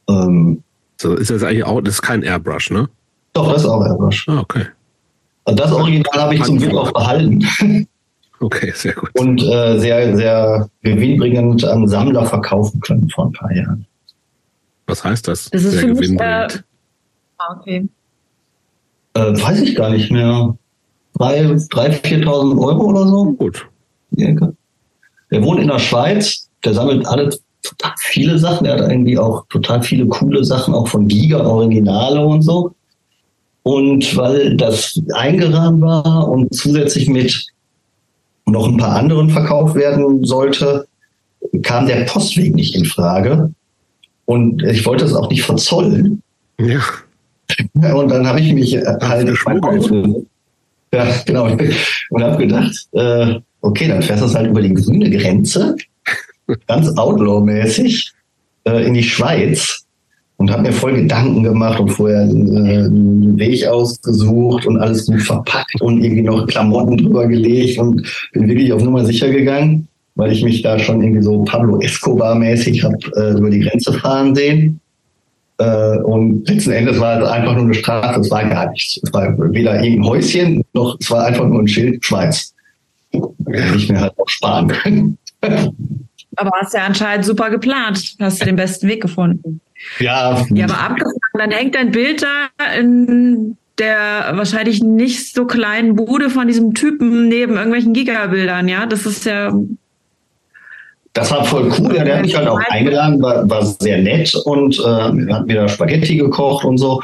Ähm, 0.08 0.64
so 0.98 1.16
ist 1.16 1.32
das 1.32 1.44
eigentlich 1.44 1.66
auch, 1.66 1.82
das 1.82 1.96
ist 1.96 2.02
kein 2.02 2.22
Airbrush, 2.22 2.70
ne? 2.70 2.88
Doch, 3.34 3.52
das 3.52 3.64
ist 3.64 3.68
auch 3.68 3.84
Airbrush. 3.84 4.30
Ah, 4.30 4.40
okay. 4.40 4.68
Also 5.44 5.58
das 5.58 5.72
Original 5.72 6.22
habe 6.22 6.36
ich 6.36 6.44
zum 6.44 6.58
Glück 6.58 6.76
auch 6.76 6.92
behalten. 6.92 7.46
Okay, 8.42 8.74
sehr 8.76 8.92
gut. 8.92 9.10
Und 9.18 9.42
äh, 9.42 9.80
sehr, 9.80 10.16
sehr 10.16 10.70
gewinnbringend 10.84 11.64
an 11.64 11.88
Sammler 11.88 12.26
verkaufen 12.26 12.82
können 12.82 13.10
vor 13.10 13.28
ein 13.28 13.32
paar 13.32 13.52
Jahren. 13.56 13.86
Was 14.88 15.06
heißt 15.06 15.30
das? 15.30 15.50
Das 15.52 15.64
ist 15.64 15.72
sehr 15.72 15.82
für 15.82 15.94
mich, 15.94 16.20
äh, 16.20 16.48
okay. 17.51 17.88
Äh, 19.13 19.41
weiß 19.41 19.61
ich 19.61 19.76
gar 19.76 19.89
nicht 19.89 20.11
mehr. 20.11 20.55
3.000, 21.17 22.01
4.000 22.01 22.61
Euro 22.61 22.84
oder 22.85 23.07
so. 23.07 23.34
Gut. 23.34 23.67
Der 24.11 25.43
wohnt 25.43 25.59
in 25.59 25.67
der 25.67 25.80
Schweiz, 25.80 26.49
der 26.63 26.73
sammelt 26.73 27.05
alle 27.07 27.30
total 27.63 27.93
viele 27.97 28.38
Sachen. 28.38 28.65
Er 28.65 28.73
hat 28.73 28.91
irgendwie 28.91 29.17
auch 29.17 29.45
total 29.49 29.81
viele 29.81 30.05
coole 30.07 30.43
Sachen, 30.43 30.73
auch 30.73 30.88
von 30.88 31.07
Giga, 31.07 31.45
Originale 31.45 32.26
und 32.26 32.41
so. 32.41 32.76
Und 33.63 34.15
weil 34.15 34.55
das 34.57 35.01
eingerahmt 35.13 35.81
war 35.81 36.27
und 36.27 36.53
zusätzlich 36.53 37.09
mit 37.09 37.47
noch 38.45 38.67
ein 38.67 38.77
paar 38.77 38.97
anderen 38.97 39.30
verkauft 39.30 39.76
werden 39.76 40.23
sollte, 40.23 40.88
kam 41.63 41.88
der 41.88 42.05
Postweg 42.05 42.53
nicht 42.53 42.76
in 42.76 42.85
Frage. 42.85 43.51
Und 44.26 44.61
ich 44.63 44.85
wollte 44.85 45.05
es 45.05 45.15
auch 45.15 45.30
nicht 45.30 45.43
verzollen. 45.43 46.22
Ja. 46.59 46.80
Und 47.73 48.11
dann 48.11 48.27
habe 48.27 48.39
ich 48.39 48.53
mich 48.53 48.76
äh, 48.76 48.84
halt 49.01 49.27
ja, 50.93 51.07
genau. 51.26 51.47
Und 52.09 52.23
habe 52.23 52.38
gedacht, 52.38 52.88
äh, 52.93 53.39
okay, 53.61 53.88
dann 53.88 54.01
fährst 54.01 54.23
du 54.23 54.34
halt 54.34 54.47
über 54.47 54.61
die 54.61 54.73
grüne 54.73 55.09
Grenze, 55.09 55.76
ganz 56.67 56.95
Outlaw-mäßig, 56.97 58.11
äh, 58.65 58.85
in 58.85 58.93
die 58.93 59.03
Schweiz 59.03 59.85
und 60.38 60.51
habe 60.51 60.63
mir 60.63 60.73
voll 60.73 60.93
Gedanken 60.93 61.43
gemacht 61.43 61.80
und 61.80 61.89
vorher 61.89 62.23
äh, 62.23 62.26
einen 62.26 63.38
Weg 63.38 63.65
ausgesucht 63.67 64.65
und 64.65 64.77
alles 64.77 65.05
gut 65.05 65.22
verpackt 65.22 65.81
und 65.81 66.03
irgendwie 66.03 66.23
noch 66.23 66.45
Klamotten 66.47 66.97
drüber 66.97 67.27
gelegt 67.27 67.80
und 67.80 68.05
bin 68.34 68.47
wirklich 68.47 68.72
auf 68.73 68.84
Nummer 68.84 69.05
sicher 69.05 69.30
gegangen, 69.30 69.88
weil 70.15 70.31
ich 70.31 70.43
mich 70.43 70.61
da 70.61 70.77
schon 70.77 71.01
irgendwie 71.01 71.23
so 71.23 71.43
Pablo 71.43 71.80
Escobar-mäßig 71.80 72.84
habe 72.84 72.97
äh, 73.15 73.38
über 73.38 73.49
die 73.49 73.61
Grenze 73.61 73.93
fahren 73.93 74.35
sehen. 74.35 74.80
Äh, 75.57 75.98
und 75.99 76.48
letzten 76.49 76.72
Endes 76.72 76.99
war 76.99 77.22
es 77.22 77.30
einfach 77.30 77.53
nur 77.53 77.64
eine 77.64 77.73
Straße, 77.73 78.19
es 78.19 78.32
war 78.32 78.45
gar 78.45 78.69
nichts. 78.72 78.99
Es 79.03 79.14
war 79.14 79.38
weder 79.38 79.82
irgendein 79.82 80.10
Häuschen, 80.10 80.64
noch 80.73 80.98
es 80.99 81.10
war 81.10 81.26
einfach 81.26 81.45
nur 81.45 81.61
ein 81.61 81.68
Schild 81.68 82.03
Schweiz. 82.03 82.53
Hätte 83.11 83.77
ich 83.77 83.90
mir 83.90 84.02
halt 84.02 84.14
auch 84.18 84.27
sparen 84.27 84.68
können. 84.68 85.18
Aber 86.38 86.52
hast 86.60 86.73
ja 86.73 86.86
anscheinend 86.86 87.26
super 87.26 87.49
geplant. 87.49 88.15
Hast 88.19 88.41
du 88.41 88.45
den 88.45 88.57
besten 88.57 88.88
Weg 88.90 89.02
gefunden. 89.02 89.61
Ja. 89.99 90.45
Ja, 90.49 90.65
aber 90.65 90.80
abgefahren. 90.80 91.15
Dann 91.34 91.52
hängt 91.52 91.76
dein 91.76 91.91
Bild 91.91 92.23
da 92.23 92.73
in 92.77 93.57
der 93.77 94.32
wahrscheinlich 94.34 94.82
nicht 94.84 95.34
so 95.34 95.45
kleinen 95.45 95.95
Bude 95.95 96.30
von 96.30 96.48
diesem 96.48 96.73
Typen 96.73 97.27
neben 97.27 97.56
irgendwelchen 97.56 97.94
Gigabildern, 97.94 98.68
ja? 98.68 98.86
Das 98.86 99.06
ist 99.06 99.26
ja 99.26 99.53
das 101.16 101.32
war 101.32 101.46
voll 101.46 101.72
cool. 101.80 101.96
Ja, 101.96 102.04
der 102.04 102.18
hat 102.18 102.26
mich 102.26 102.36
halt 102.36 102.48
auch 102.48 102.60
eingeladen, 102.70 103.22
war, 103.22 103.50
war 103.50 103.66
sehr 103.66 104.00
nett 104.00 104.36
und 104.46 104.78
äh, 104.78 105.34
hat 105.34 105.48
mir 105.48 105.56
da 105.56 105.68
Spaghetti 105.68 106.18
gekocht 106.18 106.66
und 106.66 106.78
so. 106.78 107.02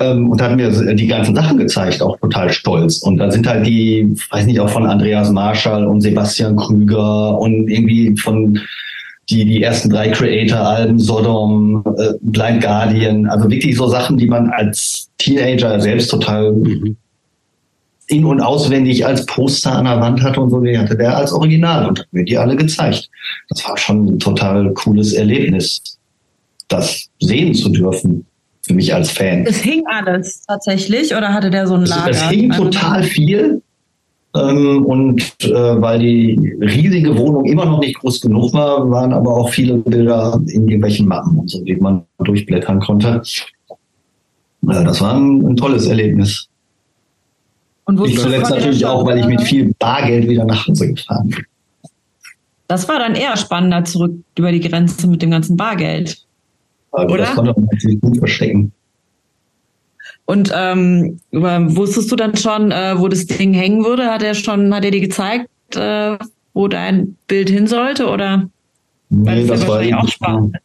Ähm, 0.00 0.28
und 0.30 0.42
hat 0.42 0.56
mir 0.56 0.70
die 0.94 1.06
ganzen 1.06 1.34
Sachen 1.34 1.58
gezeigt, 1.58 2.02
auch 2.02 2.18
total 2.18 2.50
stolz. 2.50 2.98
Und 2.98 3.18
da 3.18 3.30
sind 3.30 3.46
halt 3.46 3.66
die, 3.66 4.14
weiß 4.30 4.46
nicht, 4.46 4.58
auch 4.58 4.68
von 4.68 4.84
Andreas 4.84 5.30
Marschall 5.30 5.86
und 5.86 6.00
Sebastian 6.00 6.56
Krüger 6.56 7.38
und 7.38 7.68
irgendwie 7.68 8.16
von 8.16 8.60
die, 9.30 9.44
die 9.44 9.62
ersten 9.62 9.90
drei 9.90 10.08
Creator-Alben, 10.10 10.98
Sodom, 10.98 11.84
äh, 11.98 12.14
Blind 12.20 12.62
Guardian, 12.62 13.26
also 13.26 13.48
wirklich 13.48 13.76
so 13.76 13.86
Sachen, 13.86 14.16
die 14.16 14.26
man 14.26 14.50
als 14.50 15.08
Teenager 15.18 15.80
selbst 15.80 16.10
total 16.10 16.52
mhm 16.52 16.96
in- 18.08 18.24
und 18.24 18.40
auswendig 18.40 19.06
als 19.06 19.24
Poster 19.26 19.72
an 19.72 19.84
der 19.84 20.00
Wand 20.00 20.22
hatte 20.22 20.40
und 20.40 20.50
so, 20.50 20.60
die 20.60 20.76
hatte 20.76 20.96
der 20.96 21.16
als 21.16 21.32
Original 21.32 21.88
und 21.88 22.00
hat 22.00 22.08
mir 22.10 22.24
die 22.24 22.36
alle 22.36 22.56
gezeigt. 22.56 23.08
Das 23.48 23.66
war 23.68 23.76
schon 23.76 24.06
ein 24.06 24.18
total 24.18 24.72
cooles 24.74 25.12
Erlebnis, 25.12 25.80
das 26.68 27.08
sehen 27.20 27.54
zu 27.54 27.68
dürfen 27.68 28.26
für 28.66 28.74
mich 28.74 28.94
als 28.94 29.10
Fan. 29.10 29.44
Es 29.46 29.58
hing 29.58 29.84
alles 29.86 30.42
tatsächlich 30.46 31.14
oder 31.14 31.32
hatte 31.32 31.50
der 31.50 31.66
so 31.66 31.74
ein 31.74 31.84
Lager? 31.84 32.10
Es, 32.10 32.22
es 32.22 32.28
hing 32.28 32.50
total 32.50 33.02
viel. 33.02 33.62
Ähm, 34.36 34.84
und 34.84 35.22
äh, 35.42 35.80
weil 35.80 36.00
die 36.00 36.54
riesige 36.60 37.16
Wohnung 37.16 37.46
immer 37.46 37.64
noch 37.64 37.80
nicht 37.80 37.98
groß 37.98 38.20
genug 38.20 38.52
war, 38.52 38.88
waren 38.90 39.12
aber 39.12 39.34
auch 39.34 39.48
viele 39.50 39.78
Bilder 39.78 40.38
in 40.48 40.68
irgendwelchen 40.68 41.08
Mappen 41.08 41.38
und 41.38 41.50
so, 41.50 41.64
die 41.64 41.76
man 41.76 42.04
durchblättern 42.18 42.80
konnte. 42.80 43.22
Ja, 44.62 44.84
das 44.84 45.00
war 45.00 45.14
ein, 45.14 45.46
ein 45.46 45.56
tolles 45.56 45.86
Erlebnis. 45.86 46.47
Und 47.88 48.04
ich 48.06 48.18
zuletzt 48.18 48.50
natürlich 48.50 48.84
auch, 48.84 49.06
weil 49.06 49.18
ich 49.18 49.26
mit 49.26 49.40
viel 49.40 49.72
Bargeld 49.78 50.28
wieder 50.28 50.44
nach 50.44 50.68
Hause 50.68 50.92
gefahren 50.92 51.30
bin. 51.30 51.42
Das 52.66 52.86
war 52.86 52.98
dann 52.98 53.14
eher 53.14 53.34
spannender 53.38 53.82
zurück 53.84 54.12
über 54.36 54.52
die 54.52 54.60
Grenze 54.60 55.06
mit 55.06 55.22
dem 55.22 55.30
ganzen 55.30 55.56
Bargeld. 55.56 56.18
Also 56.92 57.14
Oder? 57.14 57.24
Das 57.24 57.34
konnte 57.34 57.54
man 57.56 57.64
natürlich 57.72 57.98
gut 58.02 58.18
verstecken. 58.18 58.72
Und 60.26 60.52
ähm, 60.54 61.18
wusstest 61.32 62.12
du 62.12 62.16
dann 62.16 62.36
schon, 62.36 62.72
äh, 62.72 62.98
wo 62.98 63.08
das 63.08 63.24
Ding 63.24 63.54
hängen 63.54 63.86
würde? 63.86 64.10
Hat 64.10 64.22
er 64.22 64.34
schon, 64.34 64.74
hat 64.74 64.84
er 64.84 64.90
dir 64.90 65.00
gezeigt, 65.00 65.48
äh, 65.74 66.18
wo 66.52 66.68
dein 66.68 67.16
Bild 67.26 67.48
hin 67.48 67.66
sollte? 67.66 68.08
Oder? 68.08 68.50
Nee, 69.08 69.26
Weil 69.26 69.46
das, 69.46 69.60
das 69.60 69.62
war 69.62 69.76
wahrscheinlich 69.76 69.94
auch 69.94 70.08
spannend. 70.08 70.56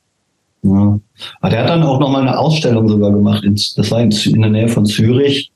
Ja. 0.64 1.00
Aber 1.40 1.50
der 1.50 1.62
hat 1.62 1.70
dann 1.70 1.84
auch 1.84 2.02
nochmal 2.02 2.24
eine 2.24 2.38
Ausstellung 2.38 2.90
sogar 2.90 3.12
gemacht. 3.12 3.46
In, 3.46 3.56
das 3.56 3.92
war 3.92 4.02
in, 4.02 4.12
in, 4.12 4.42
der 4.42 4.52
Nähe 4.52 4.68
von 4.68 4.86
Zürich. 4.86 5.53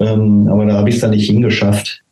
Ähm, 0.00 0.48
aber 0.48 0.66
da 0.66 0.74
habe 0.74 0.88
ich 0.88 0.96
es 0.96 1.00
dann 1.00 1.10
nicht 1.10 1.26
hingeschafft. 1.26 2.02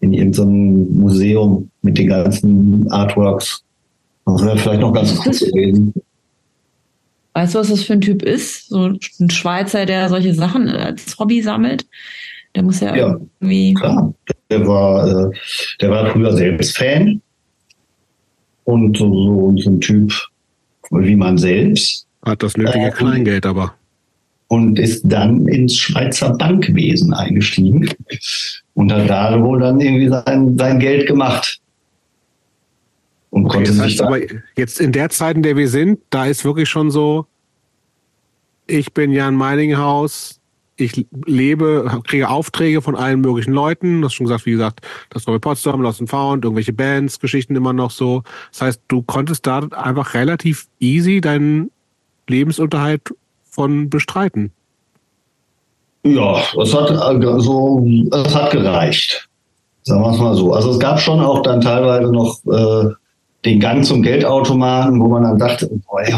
In 0.00 0.12
irgendeinem 0.12 0.98
Museum 1.00 1.70
mit 1.82 1.98
den 1.98 2.08
ganzen 2.08 2.90
Artworks. 2.90 3.64
Das 4.26 4.44
wäre 4.44 4.56
vielleicht 4.56 4.80
noch 4.80 4.92
ganz 4.92 5.16
kurz 5.16 5.40
gewesen. 5.40 5.92
Weißt 7.34 7.54
du, 7.54 7.58
was 7.58 7.68
das 7.68 7.82
für 7.82 7.94
ein 7.94 8.00
Typ 8.00 8.22
ist? 8.22 8.68
So 8.68 8.92
ein 9.20 9.30
Schweizer, 9.30 9.86
der 9.86 10.08
solche 10.08 10.34
Sachen 10.34 10.68
als 10.68 11.18
Hobby 11.18 11.42
sammelt. 11.42 11.86
Der 12.54 12.62
muss 12.62 12.80
ja, 12.80 12.96
ja 12.96 13.18
irgendwie. 13.40 13.74
Klar. 13.74 14.14
Der 14.50 14.66
war, 14.66 15.08
äh, 15.08 15.30
der 15.80 15.90
war 15.90 16.10
früher 16.10 16.32
selbst 16.32 16.76
Fan. 16.76 17.20
Und 18.64 18.96
so, 18.96 19.12
so, 19.12 19.56
so 19.56 19.70
ein 19.70 19.80
Typ 19.80 20.12
wie 20.90 21.16
man 21.16 21.38
selbst. 21.38 22.06
Hat 22.24 22.42
das 22.42 22.56
nötige 22.56 22.86
äh, 22.86 22.90
Kleingeld 22.90 23.46
aber. 23.46 23.74
Und 24.48 24.78
ist 24.78 25.02
dann 25.04 25.46
ins 25.46 25.76
Schweizer 25.76 26.30
Bankwesen 26.38 27.12
eingestiegen 27.12 27.90
und 28.74 28.90
hat 28.90 29.10
da 29.10 29.42
wohl 29.42 29.60
dann 29.60 29.78
irgendwie 29.80 30.08
sein, 30.08 30.56
sein 30.56 30.78
Geld 30.78 31.06
gemacht. 31.06 31.60
Und 33.30 33.44
okay, 33.44 33.56
konnte 33.56 33.72
das 33.72 33.80
heißt 33.80 34.00
aber 34.00 34.20
jetzt 34.56 34.80
in 34.80 34.92
der 34.92 35.10
Zeit, 35.10 35.36
in 35.36 35.42
der 35.42 35.56
wir 35.56 35.68
sind, 35.68 36.00
da 36.08 36.24
ist 36.24 36.46
wirklich 36.46 36.68
schon 36.68 36.90
so, 36.90 37.26
ich 38.66 38.94
bin 38.94 39.12
Jan 39.12 39.34
Meininghaus, 39.34 40.40
ich 40.76 41.06
lebe, 41.26 42.00
kriege 42.06 42.28
Aufträge 42.28 42.80
von 42.80 42.94
allen 42.94 43.20
möglichen 43.20 43.52
Leuten. 43.52 44.00
Du 44.00 44.06
hast 44.06 44.14
schon 44.14 44.26
gesagt, 44.26 44.46
wie 44.46 44.52
gesagt, 44.52 44.80
das 45.10 45.26
Robert 45.26 45.42
Potsdam, 45.42 45.82
Lost 45.82 46.00
and 46.00 46.08
Found, 46.08 46.44
irgendwelche 46.44 46.72
Bands, 46.72 47.18
Geschichten 47.18 47.56
immer 47.56 47.72
noch 47.72 47.90
so. 47.90 48.22
Das 48.52 48.62
heißt, 48.62 48.82
du 48.88 49.02
konntest 49.02 49.46
da 49.46 49.58
einfach 49.58 50.14
relativ 50.14 50.68
easy 50.78 51.20
deinen 51.20 51.70
Lebensunterhalt 52.28 53.02
von 53.58 53.90
bestreiten. 53.90 54.52
Ja, 56.04 56.40
es 56.62 56.72
hat 56.72 56.92
also 56.92 57.84
es 58.12 58.34
hat 58.34 58.52
gereicht. 58.52 59.28
Sagen 59.82 60.00
wir 60.00 60.12
es 60.12 60.18
mal 60.18 60.34
so. 60.36 60.52
Also 60.52 60.70
es 60.70 60.78
gab 60.78 61.00
schon 61.00 61.18
auch 61.18 61.42
dann 61.42 61.60
teilweise 61.60 62.12
noch 62.12 62.38
äh, 62.46 62.92
den 63.44 63.58
Gang 63.58 63.84
zum 63.84 64.02
Geldautomaten, 64.02 65.00
wo 65.00 65.08
man 65.08 65.24
dann 65.24 65.38
dachte, 65.38 65.68
boah, 65.88 66.02
ey, 66.02 66.14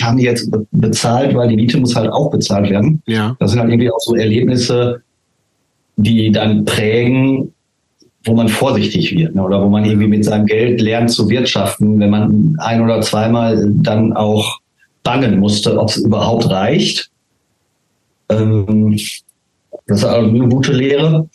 haben 0.00 0.18
die 0.18 0.24
jetzt 0.24 0.48
bezahlt, 0.70 1.34
weil 1.34 1.48
die 1.48 1.56
Miete 1.56 1.78
muss 1.78 1.96
halt 1.96 2.12
auch 2.12 2.30
bezahlt 2.30 2.70
werden. 2.70 3.02
Ja. 3.06 3.36
Das 3.40 3.50
sind 3.50 3.60
halt 3.60 3.70
irgendwie 3.70 3.90
auch 3.90 3.98
so 3.98 4.14
Erlebnisse, 4.14 5.02
die 5.96 6.30
dann 6.30 6.64
prägen, 6.64 7.52
wo 8.22 8.34
man 8.34 8.48
vorsichtig 8.48 9.16
wird 9.16 9.34
ne? 9.34 9.42
oder 9.42 9.60
wo 9.60 9.68
man 9.68 9.84
irgendwie 9.84 10.06
mit 10.06 10.24
seinem 10.24 10.46
Geld 10.46 10.80
lernt 10.80 11.10
zu 11.10 11.28
wirtschaften, 11.28 11.98
wenn 11.98 12.10
man 12.10 12.56
ein 12.60 12.82
oder 12.82 13.00
zweimal 13.00 13.68
dann 13.68 14.12
auch 14.12 14.60
bangen 15.02 15.38
musste, 15.38 15.78
ob 15.78 15.90
es 15.90 15.96
überhaupt 15.98 16.48
reicht. 16.48 17.10
Ähm, 18.28 18.96
das 19.86 19.98
ist 20.00 20.04
also 20.04 20.28
eine 20.28 20.48
gute 20.48 20.72
Lehre, 20.72 21.28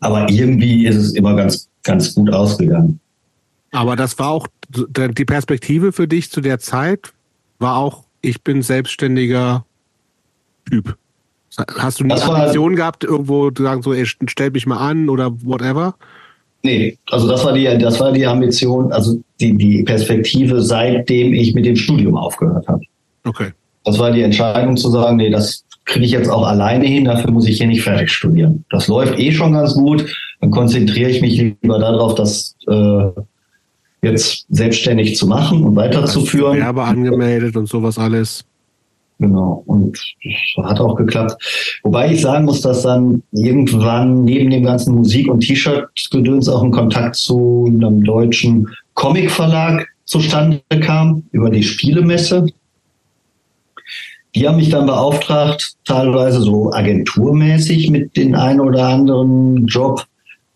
aber 0.00 0.28
irgendwie 0.30 0.86
ist 0.86 0.96
es 0.96 1.14
immer 1.14 1.34
ganz, 1.36 1.68
ganz 1.82 2.14
gut 2.14 2.32
ausgegangen. 2.32 3.00
Aber 3.70 3.96
das 3.96 4.18
war 4.18 4.30
auch 4.30 4.48
die 4.68 5.24
Perspektive 5.24 5.92
für 5.92 6.08
dich 6.08 6.30
zu 6.30 6.40
der 6.40 6.58
Zeit, 6.58 7.12
war 7.58 7.76
auch, 7.76 8.04
ich 8.20 8.42
bin 8.42 8.62
selbstständiger 8.62 9.64
Typ. 10.68 10.96
Hast 11.76 12.00
du 12.00 12.04
nie 12.04 12.12
Ambitionen 12.12 12.76
gehabt, 12.76 13.04
irgendwo 13.04 13.50
zu 13.50 13.62
sagen, 13.62 13.82
so, 13.82 13.92
ey, 13.92 14.06
stell 14.06 14.50
mich 14.50 14.66
mal 14.66 14.78
an 14.78 15.08
oder 15.08 15.32
whatever? 15.42 15.94
Nee, 16.68 16.98
also 17.10 17.26
das 17.26 17.42
war 17.46 17.54
die, 17.54 17.64
das 17.78 17.98
war 17.98 18.12
die 18.12 18.26
Ambition, 18.26 18.92
also 18.92 19.18
die, 19.40 19.56
die 19.56 19.82
Perspektive, 19.84 20.60
seitdem 20.60 21.32
ich 21.32 21.54
mit 21.54 21.64
dem 21.64 21.76
Studium 21.76 22.14
aufgehört 22.14 22.68
habe. 22.68 22.82
Okay. 23.24 23.52
Das 23.84 23.98
war 23.98 24.10
die 24.10 24.20
Entscheidung 24.20 24.76
zu 24.76 24.90
sagen, 24.90 25.16
nee, 25.16 25.30
das 25.30 25.64
kriege 25.86 26.04
ich 26.04 26.10
jetzt 26.10 26.28
auch 26.28 26.46
alleine 26.46 26.84
hin, 26.84 27.06
dafür 27.06 27.30
muss 27.30 27.48
ich 27.48 27.56
hier 27.56 27.68
nicht 27.68 27.80
fertig 27.80 28.10
studieren. 28.10 28.66
Das 28.68 28.86
läuft 28.86 29.18
eh 29.18 29.32
schon 29.32 29.54
ganz 29.54 29.72
gut, 29.72 30.14
dann 30.42 30.50
konzentriere 30.50 31.08
ich 31.08 31.22
mich 31.22 31.38
lieber 31.38 31.78
darauf, 31.78 32.14
dass 32.16 32.54
äh, 32.68 33.10
jetzt 34.02 34.44
selbstständig 34.50 35.16
zu 35.16 35.26
machen 35.26 35.64
und 35.64 35.74
weiterzuführen. 35.74 36.58
Werbe 36.58 36.82
angemeldet 36.82 37.56
und 37.56 37.66
sowas 37.66 37.96
alles. 37.96 38.44
Genau, 39.20 39.64
und 39.66 39.98
das 40.22 40.64
hat 40.64 40.80
auch 40.80 40.94
geklappt. 40.94 41.80
Wobei 41.82 42.12
ich 42.12 42.20
sagen 42.20 42.44
muss, 42.44 42.60
dass 42.60 42.82
dann 42.82 43.22
irgendwann 43.32 44.22
neben 44.22 44.50
dem 44.50 44.62
ganzen 44.62 44.94
Musik- 44.94 45.28
und 45.28 45.40
T-Shirt-Gedöns 45.40 46.48
auch 46.48 46.62
ein 46.62 46.70
Kontakt 46.70 47.16
zu 47.16 47.64
einem 47.66 48.04
deutschen 48.04 48.68
Comic-Verlag 48.94 49.88
zustande 50.04 50.62
kam, 50.80 51.24
über 51.32 51.50
die 51.50 51.64
Spielemesse. 51.64 52.46
Die 54.36 54.46
haben 54.46 54.56
mich 54.56 54.68
dann 54.68 54.86
beauftragt, 54.86 55.74
teilweise 55.84 56.40
so 56.40 56.72
agenturmäßig 56.72 57.90
mit 57.90 58.16
den 58.16 58.36
ein 58.36 58.60
oder 58.60 58.86
anderen 58.86 59.66
Job. 59.66 60.06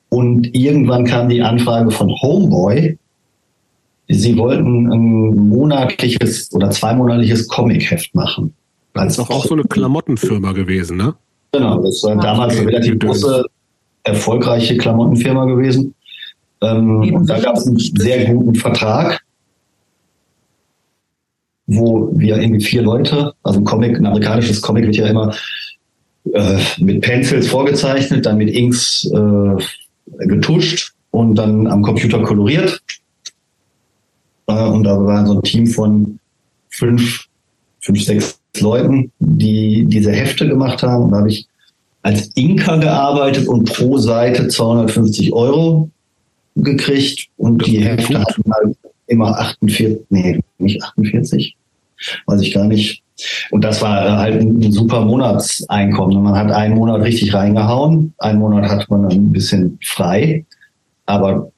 Und 0.09 0.55
irgendwann 0.55 1.05
kam 1.05 1.29
die 1.29 1.43
Anfrage 1.43 1.91
von 1.91 2.09
Homeboy, 2.23 2.97
Sie 4.13 4.37
wollten 4.37 4.93
ein 4.93 5.49
monatliches 5.49 6.53
oder 6.53 6.71
zweimonatliches 6.71 7.49
Comic-Heft 7.49 8.15
machen. 8.15 8.55
Das 8.95 9.09
ist 9.09 9.19
doch 9.19 9.31
auch 9.31 9.45
so 9.45 9.55
eine 9.55 9.65
Klamottenfirma 9.65 10.53
gewesen, 10.53 10.99
ne? 10.99 11.15
Genau, 11.53 11.83
das 11.83 12.03
war 12.03 12.17
damals 12.17 12.57
eine 12.57 12.69
relativ 12.69 12.99
große, 12.99 13.45
erfolgreiche 14.05 14.77
Klamottenfirma 14.77 15.45
gewesen. 15.47 15.95
Ähm, 16.63 17.15
und 17.15 17.29
da 17.29 17.39
gab 17.41 17.57
es 17.57 17.67
einen 17.67 17.79
sehr 17.79 18.33
guten 18.33 18.55
Vertrag, 18.55 19.21
wo 21.67 22.11
wir 22.15 22.37
irgendwie 22.37 22.65
vier 22.65 22.83
Leute, 22.83 23.33
also 23.43 23.61
ein 23.61 23.65
Comic, 23.65 23.97
ein 23.97 24.07
amerikanisches 24.07 24.61
Comic 24.61 24.87
wird 24.87 24.97
ja 24.97 25.07
immer 25.07 25.35
äh, 26.33 26.59
mit 26.79 27.01
Pencils 27.03 27.49
vorgezeichnet, 27.49 28.27
dann 28.27 28.39
mit 28.39 28.51
Inks 28.51 29.11
äh, 29.13 30.27
getuscht 30.27 30.93
und 31.11 31.35
dann 31.37 31.67
am 31.67 31.83
Computer 31.83 32.23
koloriert. 32.23 32.81
Und 34.53 34.85
da 34.85 35.03
war 35.03 35.27
so 35.27 35.35
ein 35.35 35.43
Team 35.43 35.67
von 35.67 36.19
fünf, 36.71 37.27
fünf, 37.81 38.05
sechs 38.05 38.39
Leuten, 38.59 39.11
die 39.19 39.85
diese 39.87 40.13
Hefte 40.13 40.49
gemacht 40.49 40.83
haben. 40.83 41.05
Und 41.05 41.11
da 41.13 41.19
habe 41.19 41.31
ich 41.31 41.47
als 42.03 42.31
Inka 42.35 42.77
gearbeitet 42.77 43.47
und 43.47 43.73
pro 43.73 43.99
Seite 43.99 44.49
250 44.49 45.33
Euro 45.33 45.91
gekriegt. 46.57 47.29
Und 47.37 47.67
die 47.67 47.85
Hefte 47.85 48.21
hatten 48.21 48.43
halt 48.53 48.77
immer 49.07 49.39
48, 49.39 49.99
nee, 50.11 50.41
nicht 50.59 50.83
48, 50.83 51.57
weiß 52.27 52.41
ich 52.41 52.53
gar 52.53 52.65
nicht. 52.65 53.03
Und 53.51 53.63
das 53.63 53.81
war 53.83 54.19
halt 54.19 54.41
ein 54.41 54.73
super 54.73 55.05
Monatseinkommen. 55.05 56.23
Man 56.23 56.35
hat 56.35 56.51
einen 56.51 56.75
Monat 56.75 57.03
richtig 57.03 57.33
reingehauen, 57.35 58.15
einen 58.19 58.39
Monat 58.41 58.69
hat 58.69 58.91
man 58.91 59.07
ein 59.07 59.31
bisschen 59.31 59.79
frei. 59.85 60.45
Aber 61.07 61.53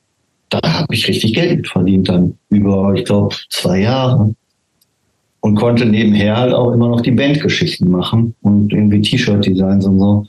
da 0.61 0.81
habe 0.81 0.95
ich 0.95 1.09
richtig 1.09 1.35
Geld 1.35 1.69
verdient 1.69 2.09
dann 2.09 2.37
über, 2.49 2.93
ich 2.95 3.05
glaube, 3.05 3.35
zwei 3.51 3.81
Jahre. 3.81 4.35
Und 5.41 5.57
konnte 5.57 5.85
nebenher 5.85 6.39
halt 6.39 6.55
auch 6.55 6.73
immer 6.73 6.89
noch 6.89 7.03
die 7.03 7.11
Bandgeschichten 7.11 7.91
machen 7.91 8.35
und 8.41 8.73
irgendwie 8.73 9.03
T-Shirt-Designs 9.03 9.85
und 9.85 9.99
so. 9.99 10.27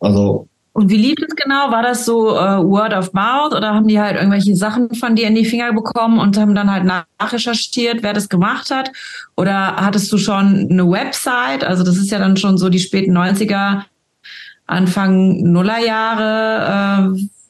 Also. 0.00 0.48
Und 0.72 0.90
wie 0.90 0.96
lief 0.96 1.14
das 1.20 1.36
genau? 1.36 1.70
War 1.70 1.82
das 1.82 2.04
so 2.04 2.32
uh, 2.32 2.68
Word 2.68 2.94
of 2.94 3.12
Mouth 3.12 3.54
oder 3.54 3.74
haben 3.74 3.86
die 3.86 4.00
halt 4.00 4.16
irgendwelche 4.16 4.56
Sachen 4.56 4.92
von 4.96 5.14
dir 5.14 5.28
in 5.28 5.36
die 5.36 5.44
Finger 5.44 5.72
bekommen 5.72 6.18
und 6.18 6.36
haben 6.36 6.56
dann 6.56 6.72
halt 6.72 6.84
nachrecherchiert, 6.84 8.02
wer 8.02 8.12
das 8.12 8.28
gemacht 8.28 8.72
hat? 8.72 8.90
Oder 9.36 9.76
hattest 9.76 10.10
du 10.10 10.18
schon 10.18 10.68
eine 10.68 10.90
Website? 10.90 11.62
Also 11.62 11.84
das 11.84 11.96
ist 11.96 12.10
ja 12.10 12.18
dann 12.18 12.36
schon 12.36 12.58
so 12.58 12.70
die 12.70 12.80
späten 12.80 13.16
90er, 13.16 13.82
Anfang 14.66 15.42
Nullerjahre. 15.42 17.14
Äh, 17.14 17.41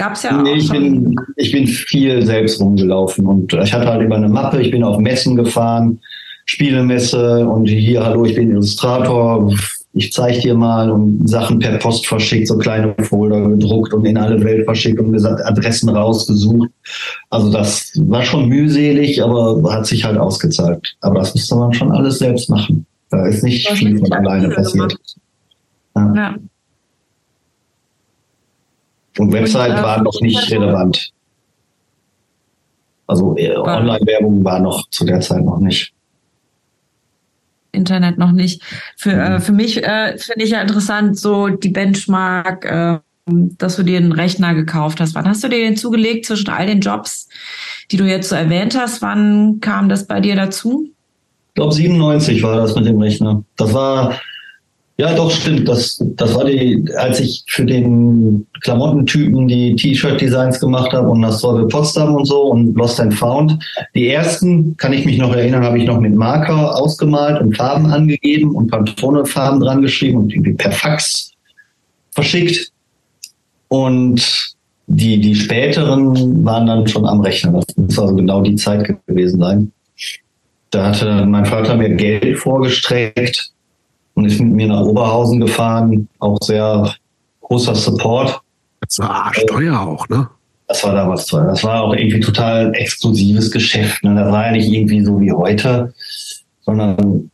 Gab's 0.00 0.22
ja 0.22 0.32
nee, 0.32 0.52
auch. 0.52 0.56
Ich 0.56 0.70
bin, 0.70 1.14
ich 1.36 1.52
bin 1.52 1.66
viel 1.66 2.24
selbst 2.24 2.58
rumgelaufen 2.58 3.26
und 3.26 3.52
ich 3.52 3.70
hatte 3.70 3.86
halt 3.86 4.00
immer 4.00 4.16
eine 4.16 4.30
Mappe, 4.30 4.62
ich 4.62 4.70
bin 4.70 4.82
auf 4.82 4.96
Messen 4.96 5.36
gefahren, 5.36 6.00
Spielemesse 6.46 7.46
und 7.46 7.66
hier, 7.66 8.02
hallo, 8.02 8.24
ich 8.24 8.34
bin 8.34 8.50
Illustrator, 8.50 9.52
ich 9.92 10.10
zeige 10.10 10.40
dir 10.40 10.54
mal 10.54 10.90
und 10.90 11.28
Sachen 11.28 11.58
per 11.58 11.76
Post 11.76 12.06
verschickt, 12.06 12.48
so 12.48 12.56
kleine 12.56 12.94
Folder 13.02 13.46
gedruckt 13.46 13.92
und 13.92 14.06
in 14.06 14.16
alle 14.16 14.42
Welt 14.42 14.64
verschickt 14.64 14.98
und 14.98 15.12
gesagt, 15.12 15.44
Adressen 15.44 15.90
rausgesucht. 15.90 16.70
Also 17.28 17.52
das 17.52 17.92
war 17.96 18.22
schon 18.22 18.48
mühselig, 18.48 19.22
aber 19.22 19.70
hat 19.70 19.84
sich 19.84 20.02
halt 20.02 20.16
ausgezahlt. 20.16 20.96
Aber 21.02 21.16
das 21.16 21.34
musste 21.34 21.56
man 21.56 21.74
schon 21.74 21.92
alles 21.92 22.20
selbst 22.20 22.48
machen. 22.48 22.86
Da 23.10 23.26
ist 23.26 23.44
nicht 23.44 23.68
Das 23.68 23.76
viel 23.76 23.98
von 23.98 24.10
alleine 24.14 24.48
passiert. 24.48 24.96
Ja. 25.94 26.36
Und 29.18 29.32
Website 29.32 29.70
Und, 29.72 29.78
äh, 29.78 29.82
war 29.82 30.02
noch 30.02 30.20
nicht 30.20 30.50
relevant. 30.50 31.10
Also 33.06 33.36
äh, 33.36 33.56
Online-Werbung 33.56 34.44
war 34.44 34.60
noch 34.60 34.88
zu 34.90 35.04
der 35.04 35.20
Zeit 35.20 35.44
noch 35.44 35.58
nicht. 35.58 35.92
Internet 37.72 38.18
noch 38.18 38.32
nicht. 38.32 38.62
Für, 38.96 39.12
Mhm. 39.12 39.20
äh, 39.20 39.40
für 39.40 39.52
mich 39.52 39.82
äh, 39.84 40.16
finde 40.18 40.44
ich 40.44 40.50
ja 40.50 40.60
interessant, 40.60 41.18
so 41.18 41.48
die 41.48 41.68
Benchmark, 41.68 42.64
äh, 42.64 42.98
dass 43.26 43.76
du 43.76 43.82
dir 43.84 43.98
einen 43.98 44.12
Rechner 44.12 44.54
gekauft 44.54 45.00
hast. 45.00 45.14
Wann 45.14 45.28
hast 45.28 45.44
du 45.44 45.48
dir 45.48 45.58
den 45.58 45.76
zugelegt 45.76 46.26
zwischen 46.26 46.50
all 46.50 46.66
den 46.66 46.80
Jobs, 46.80 47.28
die 47.90 47.96
du 47.96 48.04
jetzt 48.04 48.28
so 48.28 48.34
erwähnt 48.34 48.76
hast? 48.78 49.02
Wann 49.02 49.60
kam 49.60 49.88
das 49.88 50.06
bei 50.06 50.20
dir 50.20 50.34
dazu? 50.36 50.88
Ich 51.48 51.54
glaube 51.54 51.72
97 51.72 52.42
war 52.42 52.56
das 52.56 52.74
mit 52.74 52.86
dem 52.86 53.00
Rechner. 53.00 53.42
Das 53.56 53.72
war 53.74 54.14
ja 55.00 55.14
doch 55.14 55.30
stimmt. 55.30 55.66
Das 55.66 55.98
das 56.16 56.34
war 56.34 56.44
die, 56.44 56.84
als 56.96 57.20
ich 57.20 57.42
für 57.46 57.64
den 57.64 58.46
Klamottentypen 58.60 59.48
die 59.48 59.74
T-Shirt-Designs 59.74 60.60
gemacht 60.60 60.92
habe 60.92 61.08
und 61.08 61.22
das 61.22 61.40
Sorge 61.40 61.66
Potsdam 61.66 62.14
und 62.14 62.26
so 62.26 62.42
und 62.42 62.74
Lost 62.76 63.00
and 63.00 63.14
Found. 63.14 63.58
Die 63.94 64.08
ersten 64.08 64.76
kann 64.76 64.92
ich 64.92 65.06
mich 65.06 65.18
noch 65.18 65.34
erinnern, 65.34 65.64
habe 65.64 65.78
ich 65.78 65.86
noch 65.86 65.98
mit 65.98 66.14
Marker 66.14 66.76
ausgemalt 66.76 67.40
und 67.40 67.56
Farben 67.56 67.86
angegeben 67.86 68.54
und 68.54 68.70
Pantone-Farben 68.70 69.60
dran 69.60 69.82
geschrieben 69.82 70.18
und 70.18 70.32
irgendwie 70.32 70.52
per 70.52 70.72
Fax 70.72 71.32
verschickt. 72.12 72.70
Und 73.68 74.54
die 74.86 75.20
die 75.20 75.34
späteren 75.34 76.44
waren 76.44 76.66
dann 76.66 76.86
schon 76.86 77.06
am 77.06 77.20
Rechner. 77.20 77.52
Das 77.52 77.76
muss 77.76 77.98
also 77.98 78.14
genau 78.14 78.42
die 78.42 78.56
Zeit 78.56 78.94
gewesen 79.06 79.40
sein. 79.40 79.72
Da 80.70 80.88
hatte 80.88 81.24
mein 81.26 81.46
Vater 81.46 81.76
mir 81.76 81.90
Geld 81.90 82.38
vorgestreckt 82.38 83.52
und 84.20 84.26
ist 84.26 84.40
mit 84.40 84.52
mir 84.52 84.68
nach 84.68 84.82
Oberhausen 84.82 85.40
gefahren. 85.40 86.08
Auch 86.18 86.38
sehr 86.42 86.94
großer 87.40 87.74
Support. 87.74 88.40
Das 88.80 88.98
war 88.98 89.26
arschteuer 89.26 89.80
auch, 89.80 90.08
ne? 90.08 90.28
Das 90.68 90.84
war 90.84 90.94
damals 90.94 91.26
toll. 91.26 91.46
Das 91.46 91.64
war 91.64 91.82
auch 91.82 91.94
irgendwie 91.94 92.20
total 92.20 92.72
exklusives 92.74 93.50
Geschäft. 93.50 94.04
Ne? 94.04 94.14
Das 94.14 94.30
war 94.30 94.46
ja 94.46 94.52
nicht 94.52 94.70
irgendwie 94.70 95.02
so 95.04 95.18
wie 95.20 95.32
heute, 95.32 95.92
sondern 96.60 97.30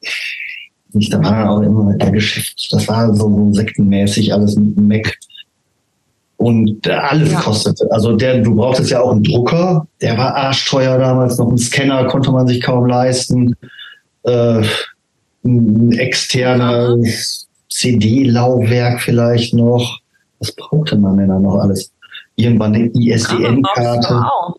nicht, 0.92 1.12
da 1.12 1.22
war 1.22 1.50
auch 1.50 1.60
immer 1.60 1.92
der 1.94 2.12
Geschäft. 2.12 2.68
Das 2.70 2.88
war 2.88 3.12
so 3.14 3.52
sektenmäßig 3.52 4.32
alles 4.32 4.56
mit 4.56 4.76
dem 4.76 4.88
Mac. 4.88 5.18
Und 6.38 6.88
alles 6.88 7.32
Ja. 7.32 7.40
kostete. 7.40 7.86
Also 7.90 8.16
der, 8.16 8.38
du 8.42 8.54
brauchtest 8.54 8.90
ja 8.90 9.00
auch 9.00 9.10
einen 9.10 9.24
Drucker, 9.24 9.86
der 10.00 10.16
war 10.16 10.34
arschteuer 10.34 10.98
damals 10.98 11.36
noch. 11.38 11.50
Ein 11.50 11.58
Scanner 11.58 12.04
konnte 12.06 12.30
man 12.30 12.46
sich 12.46 12.60
kaum 12.62 12.86
leisten. 12.86 13.54
Äh, 14.22 14.62
ein 15.46 15.92
externes 15.92 17.48
CD-Laufwerk 17.70 19.00
vielleicht 19.00 19.54
noch. 19.54 20.00
Was 20.38 20.52
brauchte 20.52 20.96
man 20.96 21.16
denn 21.16 21.28
da 21.28 21.38
noch 21.38 21.58
alles? 21.58 21.92
Irgendwann 22.36 22.74
eine 22.74 22.90
Programme 22.90 23.10
brauchst 23.22 23.30
du 23.30 23.38
ISDN-Karte. 23.38 24.14
ja 24.14 24.30
auch. 24.30 24.56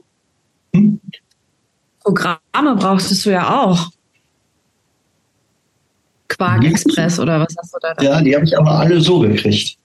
Hm? 0.73 0.99
Programme 2.03 2.75
brauchtest 2.75 3.25
du 3.25 3.29
ja 3.31 3.63
auch. 3.63 3.89
Quark. 6.27 6.63
Express 6.63 7.19
oder 7.19 7.39
was 7.39 7.55
hast 7.57 7.73
du 7.73 7.77
da? 7.81 8.03
Ja, 8.03 8.21
die 8.21 8.35
habe 8.35 8.45
ich 8.45 8.57
aber 8.57 8.71
alle 8.71 8.99
so 9.01 9.19
gekriegt. 9.19 9.77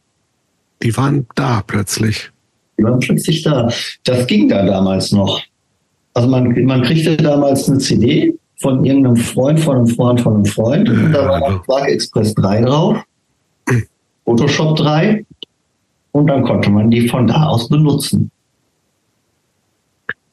Die 0.83 0.97
waren 0.97 1.27
da 1.35 1.63
plötzlich. 1.67 2.31
Die 2.79 2.85
waren 2.85 2.99
plötzlich 3.01 3.43
da. 3.43 3.71
Das 4.05 4.27
ging 4.27 4.49
da 4.49 4.65
damals 4.65 5.13
noch. 5.13 5.41
Also 6.15 6.29
man, 6.29 6.65
man 6.65 6.83
kriegte 6.83 7.17
damals 7.17 7.69
eine 7.69 7.79
CD 7.79 8.35
von 8.63 8.85
irgendeinem 8.85 9.17
Freund, 9.17 9.61
von 9.61 9.77
einem 9.77 9.87
Freund, 9.89 10.21
von 10.21 10.35
einem 10.35 10.45
Freund. 10.47 10.89
Und 10.89 11.13
da 11.13 11.29
war 11.29 11.63
Quark 11.63 11.89
Express 11.89 12.35
3 12.35 12.63
drauf. 12.63 12.99
Photoshop 14.25 14.77
3. 14.77 15.27
Und 16.13 16.27
dann 16.29 16.45
konnte 16.45 16.71
man 16.71 16.91
die 16.91 17.09
von 17.09 17.27
da 17.27 17.47
aus 17.47 17.69
benutzen. 17.69 18.31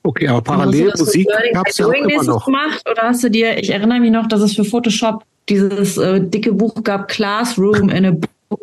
Okay, 0.03 0.27
aber 0.27 0.41
parallel 0.41 0.93
Musik 0.97 1.27
gab 1.53 1.67
es 1.67 1.77
ja 1.77 1.85
auch 1.85 1.91
Doing 1.91 2.09
immer 2.09 2.23
noch. 2.23 2.45
gemacht 2.45 2.81
oder 2.89 3.01
hast 3.03 3.23
du 3.23 3.29
dir, 3.29 3.57
ich 3.57 3.69
erinnere 3.69 3.99
mich 3.99 4.11
noch, 4.11 4.27
dass 4.27 4.41
es 4.41 4.55
für 4.55 4.63
Photoshop 4.63 5.23
dieses 5.49 5.97
äh, 5.97 6.21
dicke 6.21 6.53
Buch 6.53 6.83
gab, 6.83 7.07
Classroom 7.09 7.89
in 7.89 8.05
a 8.05 8.11
Book. 8.11 8.61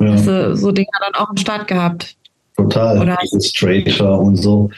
Ja, 0.00 0.12
Hast 0.12 0.26
du 0.26 0.56
so 0.56 0.72
Dinger 0.72 0.88
dann 1.00 1.14
auch 1.14 1.30
am 1.30 1.36
Start 1.36 1.66
gehabt? 1.66 2.17
Total. 2.58 3.00
Oder- 3.00 3.18
Illustrator 3.32 4.20
und 4.20 4.36
so. 4.36 4.70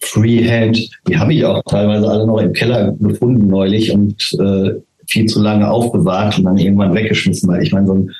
Freehand. 0.00 0.78
Die 1.08 1.16
habe 1.18 1.32
ich 1.32 1.44
auch 1.44 1.62
teilweise 1.64 2.08
alle 2.08 2.26
noch 2.26 2.38
im 2.38 2.52
Keller 2.52 2.92
gefunden 2.92 3.46
neulich 3.46 3.92
und 3.92 4.30
äh, 4.40 4.74
viel 5.06 5.26
zu 5.26 5.40
lange 5.40 5.70
aufbewahrt 5.70 6.38
und 6.38 6.44
dann 6.44 6.58
irgendwann 6.58 6.94
weggeschmissen, 6.94 7.48
weil 7.48 7.62
ich 7.62 7.72
meine, 7.72 7.86
so 7.86 7.94
ein 7.94 8.10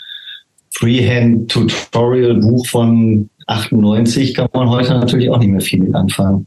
Freehand-Tutorial-Buch 0.70 2.66
von 2.66 3.28
98 3.46 4.34
kann 4.34 4.48
man 4.52 4.68
heute 4.70 4.94
natürlich 4.94 5.28
auch 5.30 5.38
nicht 5.38 5.50
mehr 5.50 5.60
viel 5.60 5.80
mit 5.80 5.94
anfangen. 5.94 6.46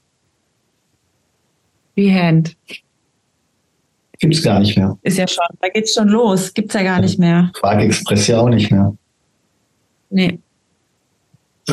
Freehand. 1.95 2.55
Gibt's 4.19 4.43
gar 4.43 4.59
nicht 4.59 4.77
mehr. 4.77 4.97
Ist 5.01 5.17
ja 5.17 5.27
schon, 5.27 5.43
da 5.59 5.67
geht's 5.69 5.93
schon 5.95 6.07
los. 6.07 6.53
Gibt's 6.53 6.75
ja 6.75 6.83
gar 6.83 7.01
nicht 7.01 7.17
mehr. 7.19 7.49
Quark 7.53 7.81
Express 7.81 8.27
ja 8.27 8.39
auch 8.39 8.49
nicht 8.49 8.71
mehr. 8.71 8.95
Nee. 10.11 10.39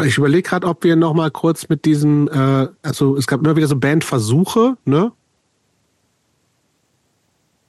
Ich 0.05 0.19
überlege 0.19 0.43
gerade, 0.43 0.67
ob 0.67 0.85
wir 0.85 0.97
noch 0.97 1.15
mal 1.15 1.31
kurz 1.31 1.69
mit 1.69 1.85
diesen, 1.85 2.29
äh, 2.29 2.69
also 2.83 3.17
es 3.17 3.27
gab 3.27 3.41
immer 3.41 3.57
wieder 3.57 3.67
so 3.67 3.77
Bandversuche, 3.77 4.77
ne? 4.85 5.13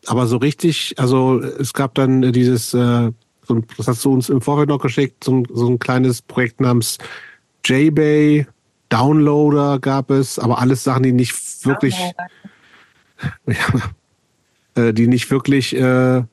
Aber 0.06 0.28
so 0.28 0.38
richtig, 0.38 0.96
also 0.98 1.40
es 1.40 1.74
gab 1.74 1.94
dann 1.96 2.32
dieses, 2.32 2.74
äh, 2.74 3.12
so 3.44 3.56
ein, 3.56 3.66
das 3.78 3.88
hast 3.88 4.06
du 4.06 4.14
uns 4.14 4.30
im 4.30 4.42
Vorfeld 4.42 4.70
noch 4.70 4.80
geschickt, 4.80 5.24
so 5.24 5.34
ein, 5.34 5.48
so 5.54 5.68
ein 5.68 5.80
kleines 5.80 6.22
Projekt 6.22 6.62
namens 6.62 6.98
J-Bay, 7.66 8.48
Downloader 8.90 9.80
gab 9.80 10.10
es, 10.10 10.40
aber 10.40 10.60
alles 10.60 10.84
Sachen, 10.84 11.04
die 11.04 11.12
nicht 11.12 11.66
wirklich, 11.66 11.96
ja, 13.46 13.56
äh, 14.76 14.94
die 14.94 15.08
nicht 15.08 15.30
wirklich, 15.30 15.76
äh, 15.76 16.24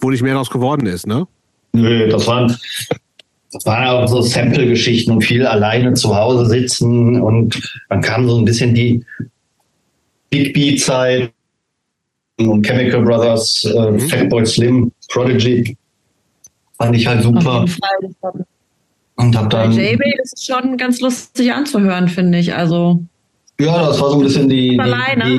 wo 0.00 0.10
nicht 0.10 0.22
mehr 0.22 0.34
daraus 0.34 0.50
geworden 0.50 0.86
ist, 0.86 1.06
ne? 1.06 1.26
Nö, 1.72 2.08
das 2.08 2.26
waren, 2.26 2.56
das 3.54 3.64
waren 3.66 3.86
auch 3.86 4.08
so 4.08 4.20
Sample-Geschichten 4.20 5.12
und 5.12 5.22
viel 5.22 5.46
alleine 5.46 5.94
zu 5.94 6.14
Hause 6.14 6.46
sitzen 6.46 7.20
und 7.20 7.60
dann 7.88 8.00
kam 8.02 8.28
so 8.28 8.38
ein 8.38 8.44
bisschen 8.44 8.74
die 8.74 9.04
Big 10.30 10.52
Beat-Zeit 10.52 11.32
und 12.38 12.66
Chemical 12.66 13.02
Brothers, 13.02 13.64
äh, 13.64 13.90
Mhm. 13.92 14.00
Fatboy 14.00 14.44
Slim, 14.44 14.92
Prodigy. 15.08 15.76
Fand 16.76 16.96
ich 16.96 17.06
halt 17.06 17.22
super 17.22 17.64
und 19.16 19.36
hab 19.36 19.48
dann, 19.50 19.70
J-Bay 19.70 20.12
ist 20.22 20.44
schon 20.44 20.76
ganz 20.76 21.00
lustig 21.00 21.52
anzuhören, 21.52 22.08
finde 22.08 22.38
ich. 22.38 22.52
Also, 22.52 23.00
ja, 23.60 23.86
das 23.86 24.00
war 24.00 24.10
so 24.10 24.16
ein 24.18 24.24
bisschen 24.24 24.48
die, 24.48 24.70
die, 24.70 24.80
Alleine? 24.80 25.38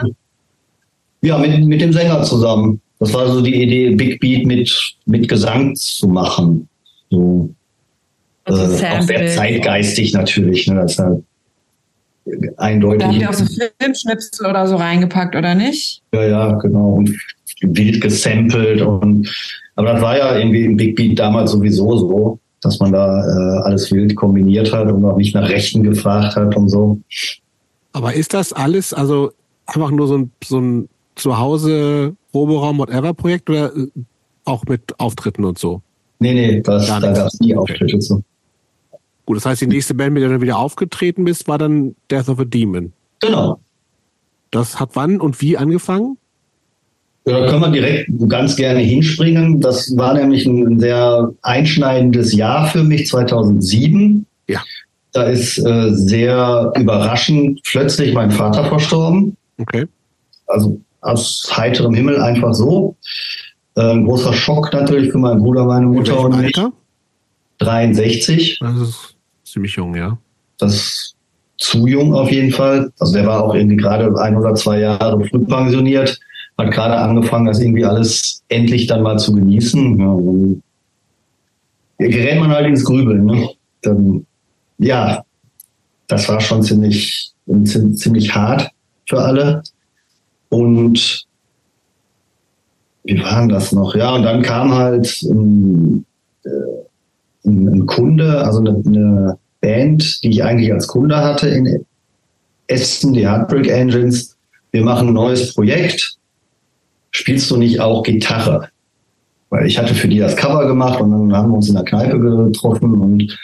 die 1.21 1.27
ja, 1.27 1.37
mit, 1.37 1.65
mit 1.65 1.81
dem 1.81 1.91
Sänger 1.91 2.23
zusammen. 2.23 2.79
Das 2.99 3.13
war 3.13 3.27
so 3.27 3.41
die 3.41 3.63
Idee, 3.63 3.89
Big 3.95 4.21
Beat 4.21 4.45
mit, 4.45 4.71
mit 5.05 5.27
Gesang 5.27 5.75
zu 5.75 6.07
machen. 6.07 6.69
So. 7.09 7.49
Also 8.45 8.61
äh, 8.83 8.89
auch 8.89 9.01
sehr 9.01 9.27
zeitgeistig 9.27 10.13
natürlich. 10.13 10.67
Ne? 10.67 10.75
Das 10.75 10.91
ist 10.93 10.99
halt 10.99 11.23
Da 12.25 12.31
habt 12.47 12.59
eindeutig. 12.59 13.11
ihr 13.19 13.29
auch 13.29 13.33
so 13.33 13.45
Filmschnipsel 13.79 14.47
oder 14.47 14.67
so 14.67 14.75
reingepackt, 14.77 15.35
oder 15.35 15.53
nicht? 15.55 16.01
Ja, 16.13 16.23
ja, 16.25 16.51
genau. 16.53 16.89
Und 16.93 17.11
wild 17.61 18.01
gesampelt. 18.01 18.81
Und, 18.81 19.29
aber 19.75 19.93
das 19.93 20.01
war 20.01 20.17
ja 20.17 20.37
irgendwie 20.37 20.65
im 20.65 20.77
Big 20.77 20.95
Beat 20.95 21.19
damals 21.19 21.51
sowieso 21.51 21.97
so, 21.97 22.39
dass 22.61 22.79
man 22.79 22.91
da 22.91 23.19
äh, 23.25 23.61
alles 23.63 23.91
wild 23.91 24.15
kombiniert 24.15 24.73
hat 24.73 24.91
und 24.91 25.05
auch 25.05 25.17
nicht 25.17 25.35
nach 25.35 25.47
Rechten 25.49 25.83
gefragt 25.83 26.35
hat 26.35 26.55
und 26.55 26.69
so. 26.69 26.99
Aber 27.93 28.13
ist 28.13 28.33
das 28.33 28.51
alles, 28.53 28.93
also 28.93 29.31
einfach 29.67 29.91
nur 29.91 30.07
so 30.07 30.17
ein, 30.17 30.31
so 30.43 30.59
ein 30.59 30.89
Zuhause, 31.15 32.15
Proberaum, 32.31 32.77
whatever 32.79 33.13
Projekt 33.13 33.49
oder 33.49 33.73
äh, 33.75 33.87
auch 34.43 34.65
mit 34.65 34.81
Auftritten 34.99 35.45
und 35.45 35.57
so? 35.57 35.81
Nee, 36.19 36.33
nee, 36.33 36.61
das, 36.61 36.87
Gar 36.87 36.99
da 37.01 37.07
nichts. 37.07 37.19
gab 37.19 37.27
es 37.27 37.39
nie 37.39 37.55
Okay. 37.55 37.73
Auftritte 37.73 37.99
zu. 37.99 38.23
Gut, 39.25 39.37
das 39.37 39.45
heißt, 39.45 39.61
die 39.61 39.67
nächste 39.67 39.93
Band, 39.93 40.13
mit 40.13 40.23
der 40.23 40.29
du 40.29 40.41
wieder 40.41 40.57
aufgetreten 40.57 41.25
bist, 41.25 41.47
war 41.47 41.57
dann 41.57 41.95
Death 42.11 42.29
of 42.29 42.39
a 42.39 42.45
Demon. 42.45 42.93
Genau. 43.21 43.59
Das 44.51 44.79
hat 44.79 44.91
wann 44.93 45.19
und 45.19 45.41
wie 45.41 45.57
angefangen? 45.57 46.17
Ja, 47.27 47.39
da 47.39 47.49
können 47.49 47.61
wir 47.63 47.71
direkt 47.71 48.09
ganz 48.29 48.55
gerne 48.55 48.81
hinspringen. 48.81 49.59
Das 49.59 49.97
war 49.97 50.13
nämlich 50.13 50.45
ein 50.45 50.79
sehr 50.79 51.33
einschneidendes 51.41 52.33
Jahr 52.33 52.67
für 52.67 52.83
mich, 52.83 53.07
2007. 53.07 54.27
Ja. 54.47 54.61
Da 55.11 55.23
ist 55.23 55.57
äh, 55.57 55.91
sehr 55.91 56.71
überraschend 56.75 57.61
plötzlich 57.63 58.13
mein 58.13 58.29
Vater 58.29 58.65
verstorben. 58.65 59.35
Okay. 59.57 59.85
also 60.47 60.79
aus 61.01 61.49
heiterem 61.55 61.93
Himmel 61.93 62.19
einfach 62.21 62.53
so. 62.53 62.95
Äh, 63.75 63.91
ein 63.91 64.05
großer 64.05 64.33
Schock 64.33 64.73
natürlich 64.73 65.11
für 65.11 65.17
meinen 65.17 65.39
Bruder, 65.39 65.65
meine 65.65 65.85
Mutter 65.85 66.19
und 66.19 66.35
mich. 66.37 66.57
Alter? 66.57 66.73
63. 67.59 68.59
Das 68.59 68.79
ist 68.79 69.14
ziemlich 69.55 69.75
jung, 69.75 69.95
ja. 69.95 70.17
Das 70.57 70.73
ist 70.73 71.15
zu 71.57 71.87
jung 71.87 72.13
auf 72.13 72.29
jeden 72.29 72.51
Fall. 72.51 72.91
Also 72.99 73.13
der 73.13 73.25
war 73.25 73.41
auch 73.43 73.55
irgendwie 73.55 73.77
gerade 73.77 74.13
ein 74.19 74.35
oder 74.35 74.53
zwei 74.55 74.79
Jahre 74.79 75.25
früh 75.25 75.45
pensioniert, 75.45 76.19
hat 76.57 76.71
gerade 76.71 76.97
angefangen, 76.97 77.45
das 77.45 77.61
irgendwie 77.61 77.85
alles 77.85 78.43
endlich 78.49 78.87
dann 78.87 79.01
mal 79.01 79.17
zu 79.17 79.31
genießen. 79.33 79.99
Ja, 79.99 80.17
gerät 82.09 82.39
man 82.39 82.51
halt 82.51 82.67
ins 82.67 82.83
Grübeln. 82.83 83.23
Ne? 83.25 83.49
Dann, 83.81 84.25
ja, 84.77 85.23
das 86.07 86.27
war 86.27 86.41
schon 86.41 86.61
ziemlich, 86.61 87.31
ziemlich 87.63 88.35
hart 88.35 88.69
für 89.07 89.21
alle. 89.21 89.63
Und 90.49 91.25
wie 93.03 93.23
war 93.23 93.39
denn 93.39 93.49
das 93.49 93.71
noch? 93.71 93.95
Ja, 93.95 94.15
und 94.15 94.23
dann 94.23 94.41
kam 94.41 94.73
halt 94.73 95.21
ein, 95.23 96.05
äh, 96.43 96.49
ein 97.45 97.85
Kunde, 97.85 98.43
also 98.43 98.59
eine, 98.59 98.81
eine, 98.85 99.37
Band, 99.65 100.23
die 100.23 100.29
ich 100.29 100.43
eigentlich 100.43 100.71
als 100.71 100.87
Kunde 100.87 101.17
hatte 101.17 101.47
in 101.47 101.85
Essen, 102.67 103.13
die 103.13 103.27
Heartbreak 103.27 103.67
Engines. 103.67 104.37
Wir 104.71 104.83
machen 104.83 105.07
ein 105.07 105.13
neues 105.15 105.55
Projekt. 105.55 106.17
Spielst 107.09 107.49
du 107.49 107.57
nicht 107.57 107.79
auch 107.79 108.03
Gitarre? 108.03 108.69
Weil 109.49 109.65
ich 109.65 109.79
hatte 109.79 109.95
für 109.95 110.07
die 110.07 110.19
das 110.19 110.35
Cover 110.35 110.67
gemacht 110.67 111.01
und 111.01 111.11
dann 111.11 111.35
haben 111.35 111.49
wir 111.49 111.55
uns 111.55 111.67
in 111.67 111.75
der 111.75 111.83
Kneipe 111.83 112.19
getroffen 112.19 112.93
und 112.93 113.37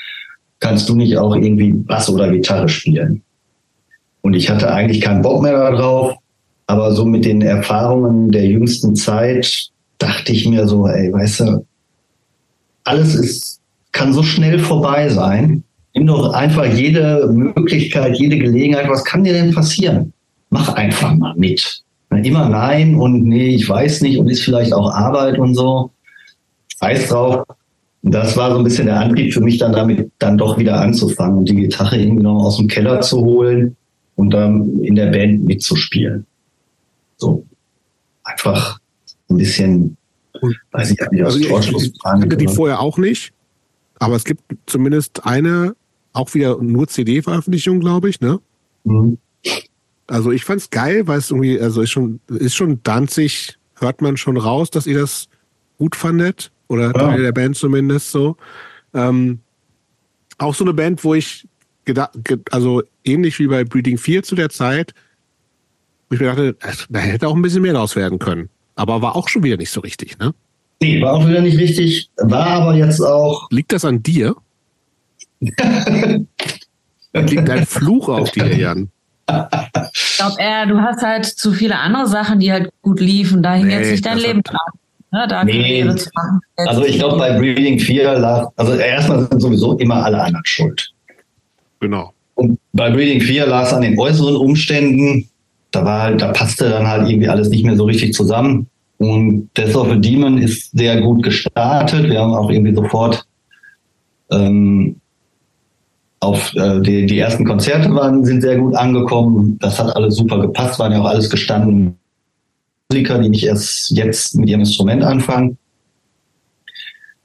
kannst 0.60 0.88
du 0.90 0.96
nicht 0.96 1.18
auch 1.18 1.36
irgendwie 1.36 1.74
Bass 1.74 2.08
oder 2.08 2.30
Gitarre 2.30 2.70
spielen? 2.70 3.24
Und 4.22 4.36
ich 4.36 4.52
hatte 4.52 4.72
eigentlich 4.72 5.02
keinen 5.02 5.24
Bock 5.24 5.42
mehr 5.42 5.54
darauf, 5.54 6.18
aber 6.68 6.92
so 6.92 7.04
mit 7.04 7.26
den 7.26 7.42
Erfahrungen 7.42 8.30
der 8.32 8.46
jüngsten 8.46 8.96
Zeit 8.96 9.72
dachte 9.98 10.34
ich 10.34 10.48
mir 10.48 10.68
so, 10.68 10.86
ey, 10.86 11.12
weißt 11.12 11.40
du, 11.40 11.66
alles 12.84 13.16
ist, 13.16 13.60
kann 13.92 14.14
so 14.14 14.22
schnell 14.22 14.60
vorbei 14.60 15.10
sein. 15.10 15.64
Nimm 15.94 16.08
doch 16.08 16.34
einfach 16.34 16.66
jede 16.66 17.28
Möglichkeit, 17.32 18.18
jede 18.18 18.38
Gelegenheit. 18.38 18.90
Was 18.90 19.04
kann 19.04 19.24
dir 19.24 19.34
denn 19.34 19.54
passieren? 19.54 20.14
Mach 20.50 20.74
einfach 20.74 21.14
mal 21.16 21.36
mit. 21.36 21.84
Immer 22.10 22.50
nein 22.50 22.96
und 22.96 23.24
nee, 23.24 23.56
ich 23.56 23.68
weiß 23.68 24.02
nicht 24.02 24.18
und 24.18 24.30
ist 24.30 24.44
vielleicht 24.44 24.74
auch 24.74 24.92
Arbeit 24.92 25.40
und 25.40 25.56
so. 25.56 25.92
Scheiß 26.80 27.10
drauf. 27.10 27.46
Das 28.04 28.36
war 28.36 28.52
so 28.52 28.58
ein 28.58 28.64
bisschen 28.64 28.88
der 28.88 29.00
Antrieb 29.00 29.34
für 29.34 29.42
mich, 29.42 29.60
dann 29.60 29.74
damit 29.74 30.12
dann 30.20 30.38
doch 30.38 30.58
wieder 30.58 30.82
anzufangen 30.82 31.38
und 31.38 31.50
die 31.50 31.56
Gitarre 31.56 31.98
irgendwie 31.98 32.24
noch 32.24 32.44
aus 32.44 32.58
dem 32.58 32.68
Keller 32.68 33.00
zu 33.02 33.22
holen 33.22 33.76
und 34.16 34.32
dann 34.32 34.80
in 34.84 34.96
der 34.96 35.08
Band 35.08 35.46
mitzuspielen. 35.46 36.26
So. 37.18 37.46
Einfach 38.24 38.80
ein 39.30 39.38
bisschen, 39.38 39.98
weiß 40.72 40.92
ich 40.92 41.00
nicht, 41.12 41.24
aus 41.24 41.36
also 41.36 41.78
ich, 41.78 41.88
ich 41.88 42.00
kannte 42.02 42.38
die 42.38 42.48
vorher 42.48 42.80
auch 42.80 42.98
nicht, 42.98 43.34
aber 44.00 44.16
es 44.16 44.24
gibt 44.26 44.42
zumindest 44.66 45.26
eine 45.26 45.76
auch 46.14 46.34
wieder 46.34 46.58
nur 46.62 46.88
CD-Veröffentlichung, 46.88 47.80
glaube 47.80 48.10
ich, 48.10 48.22
ne? 48.22 48.40
Mhm. 48.84 49.18
Also 50.08 50.32
ich 50.32 50.44
fand's 50.44 50.70
geil, 50.70 51.08
weil 51.08 51.20
es 51.20 51.32
irgendwie, 51.32 51.60
also 51.60 51.82
ist 51.82 51.92
schon, 51.92 52.20
ist 52.28 52.56
schon 52.56 52.82
Danzig, 52.84 53.58
hört 53.76 54.02
man 54.02 54.18
schon 54.18 54.38
raus, 54.38 54.70
dass 54.70 54.88
ihr 54.88 55.00
das 55.00 55.30
gut 55.78 55.96
fandet. 55.96 56.52
Oder 56.68 56.92
ja. 56.96 57.18
Der 57.18 57.32
Band 57.32 57.58
zumindest 57.58 58.12
so. 58.12 58.38
Ähm, 58.94 59.40
auch 60.38 60.56
so 60.56 60.64
eine 60.64 60.74
Band, 60.74 61.04
wo 61.04 61.14
ich 61.14 61.48
gedacht, 61.86 62.12
also 62.52 62.84
ähnlich 63.04 63.40
wie 63.40 63.48
bei 63.48 63.64
Breeding 63.64 63.98
4 63.98 64.24
zu 64.24 64.36
der 64.36 64.50
Zeit, 64.50 64.94
wo 66.10 66.16
ich 66.16 66.22
mir 66.22 66.28
dachte, 66.28 66.56
da 66.90 67.00
hätte 67.00 67.28
auch 67.28 67.36
ein 67.36 67.42
bisschen 67.42 67.62
mehr 67.62 67.74
draus 67.74 67.96
werden 67.96 68.20
können. 68.20 68.50
Aber 68.76 69.02
war 69.02 69.16
auch 69.16 69.28
schon 69.28 69.44
wieder 69.44 69.58
nicht 69.58 69.72
so 69.72 69.82
richtig, 69.82 70.18
ne? 70.18 70.34
Nee, 70.82 71.02
war 71.02 71.14
auch 71.14 71.28
wieder 71.28 71.42
nicht 71.42 71.58
richtig. 71.58 72.10
War 72.18 72.48
aber 72.48 72.76
jetzt 72.76 73.02
auch. 73.02 73.48
Liegt 73.52 73.72
das 73.72 73.86
an 73.86 74.02
dir? 74.02 74.36
Liegt 77.14 77.50
ein 77.50 77.66
Fluch 77.66 78.10
auf 78.10 78.32
dir, 78.32 78.56
Jan. 78.56 78.90
Ich 79.94 80.18
glaube, 80.18 80.36
äh, 80.40 80.68
du 80.68 80.80
hast 80.82 81.02
halt 81.02 81.26
zu 81.26 81.52
viele 81.54 81.78
andere 81.78 82.08
Sachen, 82.08 82.40
die 82.40 82.52
halt 82.52 82.72
gut 82.82 83.00
liefen. 83.00 83.42
Da 83.42 83.54
hing 83.56 83.68
nee, 83.68 83.78
jetzt 83.80 83.92
nicht 83.92 84.06
dein 84.06 84.18
Leben 84.18 84.44
dran. 84.44 84.60
Ne, 85.12 85.28
da 85.28 85.44
nee. 85.44 85.86
Also 86.58 86.86
ich 86.86 86.98
glaube, 86.98 87.18
bei 87.18 87.38
Breeding 87.38 87.80
4 87.80 88.20
lag, 88.20 88.48
also 88.56 88.74
erstmal 88.74 89.28
sind 89.28 89.42
sowieso 89.42 89.78
immer 89.78 90.06
alle 90.06 90.22
anderen 90.22 90.46
schuld. 90.46 90.90
Genau. 91.82 92.14
Und 92.36 92.60
bei 92.72 92.90
Breeding 92.90 93.20
4 93.20 93.46
lag 93.48 93.68
es 93.68 93.74
an 93.74 93.82
den 93.82 94.00
äußeren 94.00 94.38
Umständen. 94.38 95.28
Da 95.72 95.84
war 95.84 96.02
halt, 96.04 96.22
da 96.22 96.32
passte 96.32 96.70
dann 96.70 96.88
halt 96.88 97.10
irgendwie 97.10 97.28
alles 97.28 97.50
nicht 97.50 97.66
mehr 97.66 97.76
so 97.76 97.86
richtig 97.86 98.14
zusammen. 98.14 98.68
Und 98.98 99.50
Death 99.58 99.76
of 99.76 99.90
a 99.90 99.96
Demon 99.96 100.38
ist 100.38 100.72
sehr 100.78 101.02
gut 101.02 101.24
gestartet. 101.24 102.10
Wir 102.10 102.22
haben 102.22 102.34
auch 102.34 102.50
irgendwie 102.50 102.74
sofort 102.74 103.26
ähm, 104.32 105.01
auf 106.22 106.54
äh, 106.56 106.80
die, 106.82 107.06
die 107.08 107.20
ersten 107.20 107.46
Konzerte 107.46 107.94
waren, 107.94 108.24
sind 108.24 108.42
sehr 108.42 108.58
gut 108.58 108.76
angekommen. 108.76 109.58
Das 109.60 109.80
hat 109.80 109.96
alles 109.96 110.16
super 110.16 110.40
gepasst, 110.40 110.80
waren 110.80 110.92
ja 110.92 111.02
auch 111.02 111.06
alles 111.06 111.30
gestanden 111.30 111.98
Musiker, 112.92 113.20
die 113.20 113.30
nicht 113.30 113.46
erst 113.46 113.90
jetzt 113.92 114.36
mit 114.36 114.50
ihrem 114.50 114.62
Instrument 114.62 115.04
anfangen. 115.04 115.58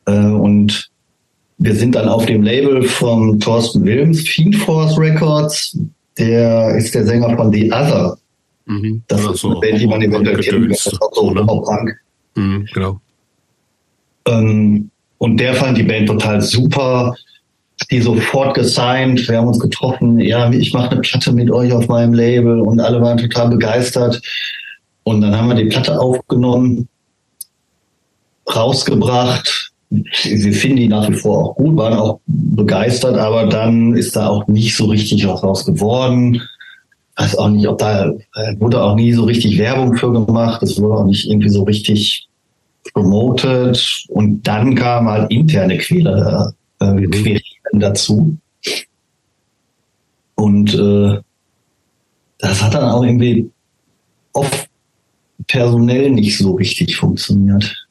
Äh, 0.06 0.12
und 0.12 0.90
wir 1.59 1.74
sind 1.74 1.94
dann 1.94 2.09
auf 2.09 2.27
dem 2.27 2.43
Label 2.43 2.82
von 2.82 3.40
Thorsten 3.40 3.85
Wilms, 3.85 4.20
Fiend 4.23 4.56
Force 4.56 4.98
Records. 4.98 5.77
Der 6.18 6.77
ist 6.77 6.94
der 6.94 7.05
Sänger 7.05 7.36
von 7.36 7.52
The 7.52 7.73
Other. 7.73 8.16
Mhm. 8.66 9.02
Das 9.09 9.24
ist 9.24 9.40
so, 9.40 9.51
eine 9.51 9.60
Band, 9.60 9.81
die 9.81 9.86
man 9.86 10.02
eventuell 10.02 10.39
kennt. 10.39 10.70
Das 10.70 10.86
ist 10.86 11.02
auch 11.02 11.12
so 11.14 11.31
ne? 11.32 11.44
Punk. 11.44 12.01
Mhm, 12.35 12.66
genau. 12.73 13.01
Ähm, 14.27 14.90
und 15.18 15.39
der 15.39 15.55
fand 15.55 15.77
die 15.78 15.82
Band 15.82 16.09
total 16.09 16.40
super 16.40 17.14
die 17.90 18.00
sofort 18.00 18.54
gesigned. 18.54 19.28
Wir 19.28 19.38
haben 19.38 19.48
uns 19.48 19.60
getroffen. 19.60 20.18
Ja, 20.18 20.50
ich 20.50 20.72
mache 20.72 20.92
eine 20.92 21.00
Platte 21.00 21.32
mit 21.32 21.50
euch 21.50 21.72
auf 21.72 21.88
meinem 21.88 22.14
Label 22.14 22.60
und 22.60 22.80
alle 22.80 23.00
waren 23.00 23.18
total 23.18 23.50
begeistert. 23.50 24.20
Und 25.04 25.20
dann 25.20 25.36
haben 25.36 25.48
wir 25.48 25.54
die 25.54 25.66
Platte 25.66 26.00
aufgenommen, 26.00 26.88
rausgebracht. 28.54 29.72
Sie 30.12 30.52
finden 30.52 30.78
die 30.78 30.88
nach 30.88 31.08
wie 31.08 31.14
vor 31.14 31.38
auch 31.38 31.54
gut, 31.54 31.76
waren 31.76 31.94
auch 31.94 32.18
begeistert, 32.26 33.16
aber 33.16 33.46
dann 33.46 33.94
ist 33.94 34.16
da 34.16 34.28
auch 34.28 34.48
nicht 34.48 34.76
so 34.76 34.86
richtig 34.86 35.26
was 35.28 35.44
raus 35.44 35.64
geworden. 35.64 36.42
Weiß 37.16 37.38
auch 37.38 37.48
nicht, 37.48 37.68
ob 37.68 37.78
da 37.78 38.12
wurde 38.58 38.82
auch 38.82 38.96
nie 38.96 39.12
so 39.12 39.24
richtig 39.24 39.58
Werbung 39.58 39.96
für 39.96 40.12
gemacht. 40.12 40.62
Es 40.62 40.80
wurde 40.80 40.98
auch 40.98 41.06
nicht 41.06 41.30
irgendwie 41.30 41.50
so 41.50 41.62
richtig 41.62 42.28
promoted. 42.92 44.04
Und 44.08 44.42
dann 44.42 44.74
kam 44.74 45.08
halt 45.08 45.30
interne 45.30 45.78
Quäler, 45.78 46.52
äh, 46.80 47.06
Querelen 47.76 47.80
dazu. 47.80 48.36
Und 50.34 50.74
äh, 50.74 51.20
das 52.38 52.62
hat 52.62 52.74
dann 52.74 52.90
auch 52.90 53.02
irgendwie 53.02 53.50
oft 54.32 54.68
personell 55.48 56.10
nicht 56.10 56.36
so 56.36 56.54
richtig 56.54 56.96
funktioniert. 56.96 57.86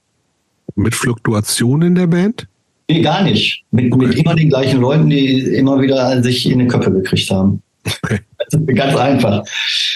Mit 0.75 0.93
Fluktuation 0.93 1.81
in 1.81 1.95
der 1.95 2.07
Band? 2.07 2.47
Nee, 2.89 3.01
gar 3.01 3.23
nicht. 3.23 3.63
Mit, 3.71 3.91
okay. 3.91 4.07
mit 4.07 4.17
immer 4.17 4.35
den 4.35 4.49
gleichen 4.49 4.79
Leuten, 4.79 5.09
die 5.09 5.39
immer 5.55 5.81
wieder 5.81 6.21
sich 6.21 6.47
in 6.49 6.59
die 6.59 6.67
Köpfe 6.67 6.91
gekriegt 6.91 7.31
haben. 7.31 7.61
Okay. 8.03 8.19
Ganz 8.75 8.95
einfach. 8.95 9.43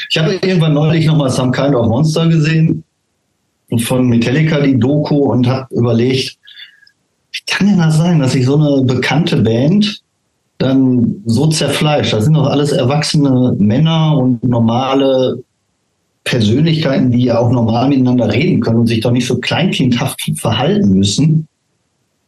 Ich 0.09 0.17
habe 0.17 0.33
irgendwann 0.35 0.73
neulich 0.73 1.05
nochmal 1.05 1.29
Some 1.29 1.51
Kind 1.51 1.75
of 1.75 1.87
Monster 1.87 2.27
gesehen 2.27 2.83
von 3.83 4.07
Metallica, 4.07 4.59
die 4.61 4.79
Doku, 4.79 5.31
und 5.31 5.45
habe 5.45 5.67
überlegt, 5.75 6.38
kann 7.49 7.67
denn 7.67 7.77
das 7.77 7.97
sein, 7.97 8.19
dass 8.19 8.34
sich 8.34 8.45
so 8.45 8.55
eine 8.55 8.84
bekannte 8.84 9.38
Band 9.38 10.01
dann 10.57 11.21
so 11.26 11.47
zerfleischt? 11.47 12.13
Das 12.13 12.26
sind 12.26 12.34
doch 12.34 12.47
alles 12.47 12.71
erwachsene 12.71 13.55
Männer 13.57 14.17
und 14.17 14.43
normale 14.43 15.43
Persönlichkeiten, 16.23 17.11
die 17.11 17.26
ja 17.26 17.39
auch 17.39 17.51
normal 17.51 17.89
miteinander 17.89 18.31
reden 18.31 18.61
können 18.61 18.80
und 18.80 18.88
sich 18.88 18.99
doch 18.99 19.11
nicht 19.11 19.26
so 19.26 19.39
kleinkindhaft 19.39 20.21
verhalten 20.35 20.89
müssen. 20.91 21.47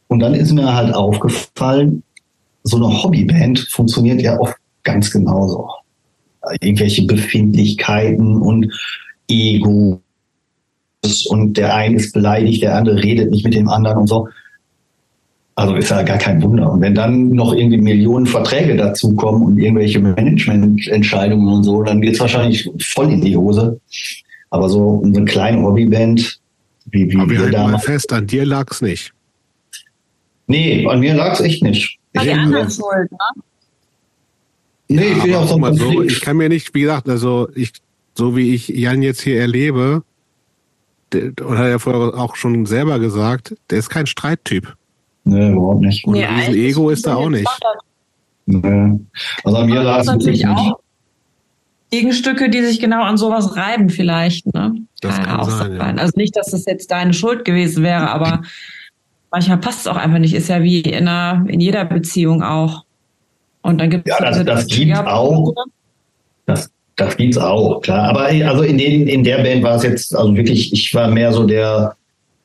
Und 0.08 0.20
dann 0.20 0.34
ist 0.34 0.52
mir 0.52 0.74
halt 0.74 0.94
aufgefallen, 0.94 2.02
so 2.64 2.76
eine 2.76 3.02
Hobbyband 3.02 3.58
funktioniert 3.70 4.20
ja 4.22 4.38
oft 4.38 4.56
ganz 4.82 5.10
genauso. 5.10 5.68
Irgendwelche 6.60 7.04
Befindlichkeiten 7.04 8.36
und 8.36 8.72
Ego 9.28 10.00
und 11.28 11.56
der 11.56 11.74
eine 11.74 11.96
ist 11.96 12.12
beleidigt, 12.12 12.62
der 12.62 12.76
andere 12.76 13.02
redet 13.02 13.30
nicht 13.30 13.44
mit 13.44 13.54
dem 13.54 13.68
anderen 13.68 13.98
und 13.98 14.08
so. 14.08 14.28
Also 15.54 15.74
ist 15.74 15.90
ja 15.90 16.02
gar 16.02 16.18
kein 16.18 16.42
Wunder. 16.42 16.72
Und 16.72 16.80
wenn 16.80 16.94
dann 16.94 17.28
noch 17.30 17.52
irgendwie 17.52 17.76
Millionen 17.76 18.26
Verträge 18.26 18.74
dazukommen 18.76 19.42
und 19.42 19.58
irgendwelche 19.58 20.00
Managemententscheidungen 20.00 21.46
und 21.46 21.64
so, 21.64 21.82
dann 21.82 22.00
geht 22.00 22.14
es 22.14 22.20
wahrscheinlich 22.20 22.68
voll 22.80 23.12
in 23.12 23.20
die 23.20 23.36
Hose. 23.36 23.78
Aber 24.50 24.68
so 24.68 25.02
eine 25.04 25.24
kleine 25.24 25.62
Hobbyband, 25.62 26.40
wie, 26.86 27.10
wie 27.10 27.16
Aber 27.16 27.30
wir, 27.30 27.38
wir 27.38 27.58
halten 27.58 27.72
mal 27.72 27.78
fest, 27.78 28.12
an 28.12 28.26
dir 28.26 28.46
lag 28.46 28.70
es 28.70 28.80
nicht. 28.80 29.12
Nee, 30.46 30.86
an 30.86 31.00
mir 31.00 31.14
lag 31.14 31.34
es 31.34 31.40
echt 31.40 31.62
nicht. 31.62 31.98
Ich, 32.12 32.22
die 32.22 32.30
anderen 32.30 32.70
schuld, 32.70 33.10
ne? 33.10 33.42
Nee, 34.88 35.12
ich 35.12 35.22
bin 35.22 35.34
auch 35.34 35.48
so, 35.48 35.58
mal 35.58 35.74
so 35.74 36.02
Ich 36.02 36.20
kann 36.20 36.36
mir 36.36 36.48
nicht, 36.48 36.74
wie 36.74 36.82
gesagt, 36.82 37.08
also 37.08 37.48
ich, 37.54 37.72
so 38.14 38.36
wie 38.36 38.54
ich 38.54 38.68
Jan 38.68 39.02
jetzt 39.02 39.22
hier 39.22 39.40
erlebe, 39.40 40.02
und 41.14 41.58
hat 41.58 41.64
er 41.64 41.70
ja 41.70 41.78
vorher 41.78 42.18
auch 42.18 42.36
schon 42.36 42.66
selber 42.66 42.98
gesagt, 42.98 43.54
der 43.70 43.78
ist 43.78 43.90
kein 43.90 44.06
Streittyp. 44.06 44.76
Nee, 45.24 45.50
überhaupt 45.52 45.80
nicht. 45.82 46.04
Und 46.06 46.16
ein 46.16 46.34
riesen 46.34 46.54
Ego 46.54 46.90
ist 46.90 47.06
da 47.06 47.14
auch 47.16 47.28
nicht. 47.28 47.48
Nee. 48.46 48.98
Also 49.44 49.56
an 49.58 49.66
mir 49.66 49.82
lag 49.82 49.98
es 50.00 50.06
ist 50.06 50.12
natürlich 50.12 50.44
nicht. 50.44 50.48
auch 50.58 50.78
Gegenstücke, 51.90 52.48
die 52.48 52.62
sich 52.62 52.80
genau 52.80 53.02
an 53.02 53.16
sowas 53.18 53.54
reiben, 53.56 53.90
vielleicht. 53.90 54.52
Ne? 54.54 54.74
Das 55.00 55.18
ja 55.18 55.24
kann 55.24 55.40
auch 55.40 55.50
sein, 55.50 55.74
ja. 55.76 55.80
Also 55.82 56.12
nicht, 56.16 56.34
dass 56.36 56.50
das 56.50 56.64
jetzt 56.64 56.90
deine 56.90 57.12
Schuld 57.12 57.44
gewesen 57.44 57.82
wäre, 57.84 58.10
aber 58.10 58.42
manchmal 59.30 59.58
passt 59.58 59.80
es 59.80 59.86
auch 59.86 59.96
einfach 59.96 60.18
nicht. 60.18 60.34
Ist 60.34 60.48
ja 60.48 60.62
wie 60.62 60.80
in, 60.80 61.06
einer, 61.06 61.44
in 61.48 61.60
jeder 61.60 61.84
Beziehung 61.84 62.42
auch. 62.42 62.84
Und 63.60 63.78
dann 63.80 63.90
gibt 63.90 64.08
es 64.08 64.18
Ja, 64.18 64.24
das- 64.24 64.44
das 64.44 64.66
gibt's 64.66 64.98
auch. 65.00 65.54
Das, 66.46 66.70
das 66.96 67.16
gibt's 67.16 67.38
auch, 67.38 67.80
klar. 67.82 68.08
Aber 68.08 68.22
also 68.24 68.62
in, 68.62 68.78
den, 68.78 69.06
in 69.06 69.22
der 69.22 69.42
Band 69.42 69.62
war 69.62 69.76
es 69.76 69.82
jetzt, 69.84 70.16
also 70.16 70.34
wirklich, 70.34 70.72
ich 70.72 70.92
war 70.94 71.08
mehr 71.08 71.32
so 71.32 71.46
der, 71.46 71.94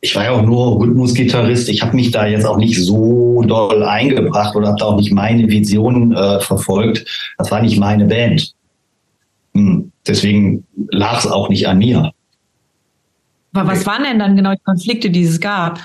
ich 0.01 0.15
war 0.15 0.25
ja 0.25 0.31
auch 0.31 0.43
nur 0.43 0.79
Rhythmusgitarrist. 0.79 1.69
Ich 1.69 1.81
habe 1.81 1.95
mich 1.95 2.11
da 2.11 2.27
jetzt 2.27 2.45
auch 2.45 2.57
nicht 2.57 2.83
so 2.83 3.43
doll 3.47 3.83
eingebracht 3.83 4.55
oder 4.55 4.67
habe 4.67 4.79
da 4.79 4.85
auch 4.85 4.97
nicht 4.97 5.11
meine 5.11 5.47
Vision 5.49 6.15
äh, 6.15 6.39
verfolgt. 6.39 7.05
Das 7.37 7.49
war 7.49 7.61
nicht 7.61 7.79
meine 7.79 8.05
Band. 8.05 8.53
Hm. 9.53 9.91
Deswegen 10.05 10.65
lag 10.89 11.19
es 11.19 11.27
auch 11.27 11.49
nicht 11.49 11.67
an 11.67 11.79
mir. 11.79 12.11
Aber 13.53 13.71
was 13.71 13.85
waren 13.85 14.03
denn 14.03 14.19
dann 14.19 14.35
genau 14.35 14.51
die 14.51 14.63
Konflikte, 14.63 15.09
die 15.09 15.23
es 15.23 15.39
gab? 15.39 15.79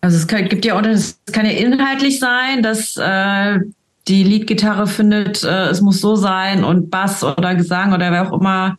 Also 0.00 0.16
es 0.16 0.26
kann, 0.26 0.48
gibt 0.48 0.64
ja 0.64 0.78
auch, 0.78 0.82
es 0.82 1.20
kann 1.30 1.44
ja 1.44 1.52
inhaltlich 1.52 2.18
sein, 2.18 2.62
dass 2.62 2.96
äh, 2.96 3.60
die 4.08 4.24
Leadgitarre 4.24 4.86
findet, 4.86 5.44
äh, 5.44 5.66
es 5.66 5.82
muss 5.82 6.00
so 6.00 6.16
sein 6.16 6.64
und 6.64 6.90
Bass 6.90 7.22
oder 7.22 7.54
Gesang 7.54 7.92
oder 7.92 8.10
wer 8.10 8.28
auch 8.28 8.40
immer 8.40 8.78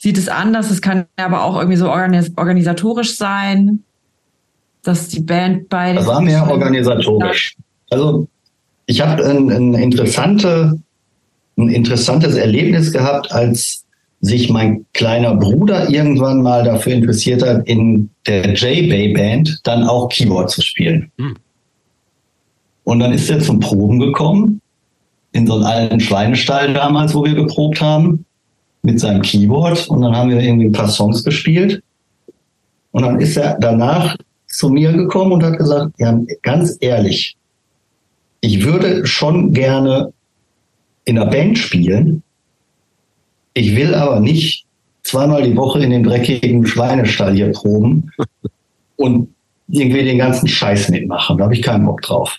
sieht 0.00 0.16
es 0.16 0.28
anders. 0.28 0.70
Es 0.70 0.80
kann 0.80 1.06
aber 1.16 1.44
auch 1.44 1.56
irgendwie 1.56 1.76
so 1.76 1.88
organis 1.88 2.32
organisatorisch 2.36 3.16
sein, 3.16 3.84
dass 4.82 5.08
die 5.08 5.20
Band 5.20 5.68
beide. 5.68 5.98
Das 5.98 6.06
war 6.06 6.22
mehr 6.22 6.50
organisatorisch. 6.50 7.54
Also 7.90 8.26
ich 8.86 9.02
habe 9.02 9.24
ein, 9.24 9.50
ein, 9.50 9.74
interessante, 9.74 10.80
ein 11.56 11.68
interessantes 11.68 12.34
Erlebnis 12.34 12.92
gehabt, 12.92 13.30
als 13.30 13.84
sich 14.22 14.50
mein 14.50 14.86
kleiner 14.94 15.34
Bruder 15.34 15.88
irgendwann 15.90 16.42
mal 16.42 16.64
dafür 16.64 16.92
interessiert 16.92 17.42
hat, 17.42 17.66
in 17.66 18.10
der 18.26 18.54
J-Bay 18.54 19.12
Band 19.12 19.60
dann 19.64 19.84
auch 19.84 20.08
Keyboard 20.08 20.50
zu 20.50 20.62
spielen. 20.62 21.10
Hm. 21.18 21.36
Und 22.84 23.00
dann 23.00 23.12
ist 23.12 23.30
er 23.30 23.40
zum 23.40 23.60
Proben 23.60 23.98
gekommen, 23.98 24.60
in 25.32 25.46
so 25.46 25.54
einen 25.54 25.64
alten 25.64 26.00
Schweinestall 26.00 26.72
damals, 26.72 27.14
wo 27.14 27.24
wir 27.24 27.34
geprobt 27.34 27.80
haben, 27.80 28.24
mit 28.82 29.00
seinem 29.00 29.22
Keyboard. 29.22 29.88
Und 29.88 30.02
dann 30.02 30.16
haben 30.16 30.30
wir 30.30 30.40
irgendwie 30.40 30.66
ein 30.66 30.72
paar 30.72 30.88
Songs 30.88 31.24
gespielt. 31.24 31.82
Und 32.92 33.02
dann 33.02 33.20
ist 33.20 33.36
er 33.36 33.58
danach 33.60 34.16
zu 34.46 34.68
mir 34.68 34.92
gekommen 34.92 35.32
und 35.32 35.44
hat 35.44 35.58
gesagt, 35.58 35.92
ja, 35.98 36.18
ganz 36.42 36.76
ehrlich, 36.80 37.36
ich 38.40 38.64
würde 38.64 39.06
schon 39.06 39.52
gerne 39.52 40.12
in 41.04 41.18
einer 41.18 41.30
Band 41.30 41.58
spielen. 41.58 42.22
Ich 43.54 43.76
will 43.76 43.94
aber 43.94 44.20
nicht 44.20 44.64
zweimal 45.02 45.42
die 45.42 45.56
Woche 45.56 45.82
in 45.82 45.90
den 45.90 46.02
dreckigen 46.02 46.66
Schweinestall 46.66 47.34
hier 47.34 47.52
proben 47.52 48.10
und 48.96 49.28
irgendwie 49.68 50.04
den 50.04 50.18
ganzen 50.18 50.48
Scheiß 50.48 50.88
mitmachen. 50.88 51.38
Da 51.38 51.44
habe 51.44 51.54
ich 51.54 51.62
keinen 51.62 51.86
Bock 51.86 52.02
drauf. 52.02 52.38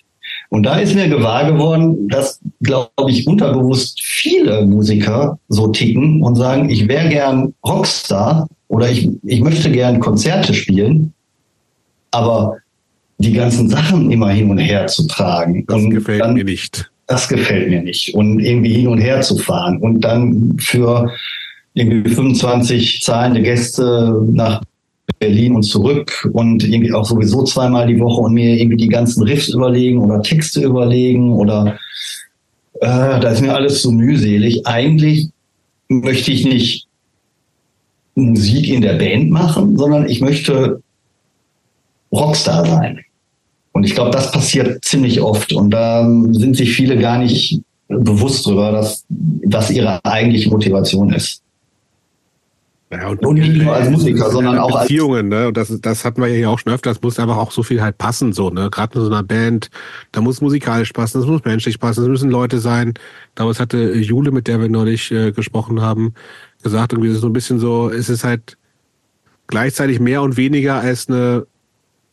Und 0.51 0.63
da 0.63 0.79
ist 0.79 0.95
mir 0.95 1.07
gewahr 1.07 1.49
geworden, 1.49 2.09
dass, 2.09 2.41
glaube 2.61 2.91
ich, 3.07 3.25
unterbewusst 3.25 4.01
viele 4.03 4.65
Musiker 4.65 5.39
so 5.47 5.69
ticken 5.69 6.21
und 6.21 6.35
sagen, 6.35 6.69
ich 6.69 6.89
wäre 6.89 7.07
gern 7.07 7.53
Rockstar 7.65 8.49
oder 8.67 8.89
ich, 8.91 9.09
ich 9.23 9.39
möchte 9.39 9.71
gern 9.71 10.01
Konzerte 10.01 10.53
spielen, 10.53 11.13
aber 12.11 12.57
die 13.17 13.31
ganzen 13.31 13.69
Sachen 13.69 14.11
immer 14.11 14.29
hin 14.31 14.51
und 14.51 14.57
her 14.57 14.87
zu 14.87 15.07
tragen. 15.07 15.63
Das 15.67 15.77
und 15.77 15.91
gefällt 15.91 16.19
dann, 16.19 16.33
mir 16.33 16.43
nicht. 16.43 16.91
Das 17.07 17.29
gefällt 17.29 17.69
mir 17.69 17.81
nicht. 17.81 18.13
Und 18.13 18.39
irgendwie 18.39 18.73
hin 18.73 18.87
und 18.87 18.99
her 18.99 19.21
zu 19.21 19.37
fahren 19.37 19.77
und 19.77 20.01
dann 20.01 20.57
für 20.59 21.09
irgendwie 21.75 22.09
25 22.09 23.01
zahlende 23.01 23.41
Gäste 23.41 24.21
nach 24.27 24.61
Berlin 25.21 25.55
und 25.55 25.63
zurück 25.63 26.27
und 26.33 26.63
irgendwie 26.63 26.91
auch 26.91 27.05
sowieso 27.05 27.43
zweimal 27.43 27.85
die 27.85 27.99
Woche 27.99 28.21
und 28.21 28.33
mir 28.33 28.59
irgendwie 28.59 28.77
die 28.77 28.87
ganzen 28.87 29.21
Riffs 29.21 29.49
überlegen 29.49 29.99
oder 29.99 30.21
Texte 30.21 30.61
überlegen 30.61 31.33
oder 31.33 31.77
äh, 32.81 33.19
da 33.19 33.29
ist 33.29 33.41
mir 33.41 33.53
alles 33.53 33.83
so 33.83 33.91
mühselig. 33.91 34.65
Eigentlich 34.65 35.29
möchte 35.87 36.31
ich 36.31 36.43
nicht 36.43 36.87
Musik 38.15 38.67
in 38.67 38.81
der 38.81 38.95
Band 38.95 39.29
machen, 39.29 39.77
sondern 39.77 40.09
ich 40.09 40.21
möchte 40.21 40.81
Rockstar 42.11 42.65
sein. 42.65 42.99
Und 43.73 43.83
ich 43.83 43.93
glaube, 43.93 44.11
das 44.11 44.31
passiert 44.31 44.83
ziemlich 44.83 45.21
oft. 45.21 45.53
Und 45.53 45.69
da 45.69 46.03
sind 46.31 46.57
sich 46.57 46.73
viele 46.73 46.97
gar 46.97 47.19
nicht 47.19 47.61
bewusst 47.87 48.45
drüber, 48.45 48.71
dass 48.71 49.05
was 49.45 49.69
ihre 49.69 50.03
eigentliche 50.03 50.49
Motivation 50.49 51.13
ist. 51.13 51.41
Ja, 52.91 53.07
und, 53.07 53.25
Und 53.25 53.35
nicht 53.39 53.55
nur 53.61 53.73
als 53.73 53.89
Musiker, 53.89 54.29
sondern 54.29 54.57
auch 54.59 54.75
als- 54.75 54.87
Beziehungen, 54.89 55.29
ne? 55.29 55.47
Und 55.47 55.55
das, 55.55 55.73
das 55.81 56.03
hatten 56.03 56.21
wir 56.21 56.27
ja 56.27 56.35
hier 56.35 56.49
auch 56.49 56.59
schon 56.59 56.73
öfter. 56.73 56.89
Das 56.89 57.01
muss 57.01 57.19
einfach 57.19 57.37
auch 57.37 57.51
so 57.51 57.63
viel 57.63 57.81
halt 57.81 57.97
passen, 57.97 58.33
so, 58.33 58.49
ne? 58.49 58.69
Gerade 58.69 58.95
in 58.99 59.05
so 59.05 59.07
einer 59.11 59.23
Band, 59.23 59.69
da 60.11 60.19
muss 60.19 60.41
musikalisch 60.41 60.91
passen, 60.91 61.19
das 61.19 61.27
muss 61.27 61.45
menschlich 61.45 61.79
passen, 61.79 62.03
es 62.03 62.09
müssen 62.09 62.29
Leute 62.29 62.59
sein. 62.59 62.93
Damals 63.35 63.59
hatte 63.61 63.93
Jule, 63.93 64.31
mit 64.31 64.47
der 64.47 64.59
wir 64.59 64.67
neulich 64.67 65.09
äh, 65.11 65.31
gesprochen 65.31 65.81
haben, 65.81 66.13
gesagt, 66.63 66.91
irgendwie 66.91 67.09
ist 67.09 67.15
es 67.15 67.21
so 67.21 67.27
ein 67.27 67.33
bisschen 67.33 67.59
so, 67.59 67.89
es 67.89 68.09
ist 68.09 68.23
halt 68.25 68.57
gleichzeitig 69.47 69.99
mehr 69.99 70.21
und 70.21 70.37
weniger 70.37 70.75
als 70.75 71.07
eine 71.07 71.45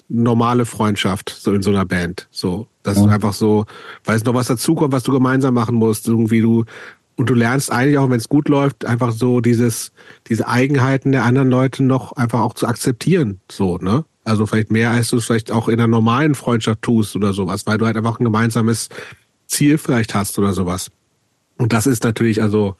normale 0.08 0.64
Freundschaft, 0.64 1.28
so 1.38 1.52
in 1.52 1.62
so 1.62 1.70
einer 1.70 1.84
Band. 1.84 2.28
So. 2.30 2.66
Das 2.82 2.96
ist 2.96 3.04
Ja. 3.04 3.10
einfach 3.10 3.34
so, 3.34 3.66
weil 4.04 4.16
es 4.16 4.24
noch 4.24 4.32
was 4.34 4.46
dazukommt, 4.46 4.92
was 4.92 5.02
du 5.02 5.12
gemeinsam 5.12 5.52
machen 5.54 5.74
musst. 5.74 6.08
Irgendwie 6.08 6.40
du, 6.40 6.64
und 7.18 7.28
du 7.28 7.34
lernst 7.34 7.72
eigentlich 7.72 7.98
auch, 7.98 8.08
wenn 8.08 8.18
es 8.18 8.28
gut 8.28 8.48
läuft, 8.48 8.84
einfach 8.84 9.10
so 9.10 9.40
dieses, 9.40 9.90
diese 10.28 10.46
Eigenheiten 10.46 11.10
der 11.10 11.24
anderen 11.24 11.50
Leute 11.50 11.82
noch 11.82 12.12
einfach 12.12 12.40
auch 12.40 12.54
zu 12.54 12.68
akzeptieren. 12.68 13.40
So, 13.50 13.76
ne? 13.78 14.04
Also 14.22 14.46
vielleicht 14.46 14.70
mehr, 14.70 14.92
als 14.92 15.08
du 15.08 15.16
es 15.16 15.24
vielleicht 15.26 15.50
auch 15.50 15.66
in 15.66 15.80
einer 15.80 15.88
normalen 15.88 16.36
Freundschaft 16.36 16.80
tust 16.82 17.16
oder 17.16 17.32
sowas, 17.32 17.66
weil 17.66 17.76
du 17.76 17.86
halt 17.86 17.96
einfach 17.96 18.20
ein 18.20 18.24
gemeinsames 18.24 18.88
Ziel 19.48 19.78
vielleicht 19.78 20.14
hast 20.14 20.38
oder 20.38 20.52
sowas. 20.52 20.92
Und 21.56 21.72
das 21.72 21.88
ist 21.88 22.04
natürlich, 22.04 22.40
also, 22.40 22.76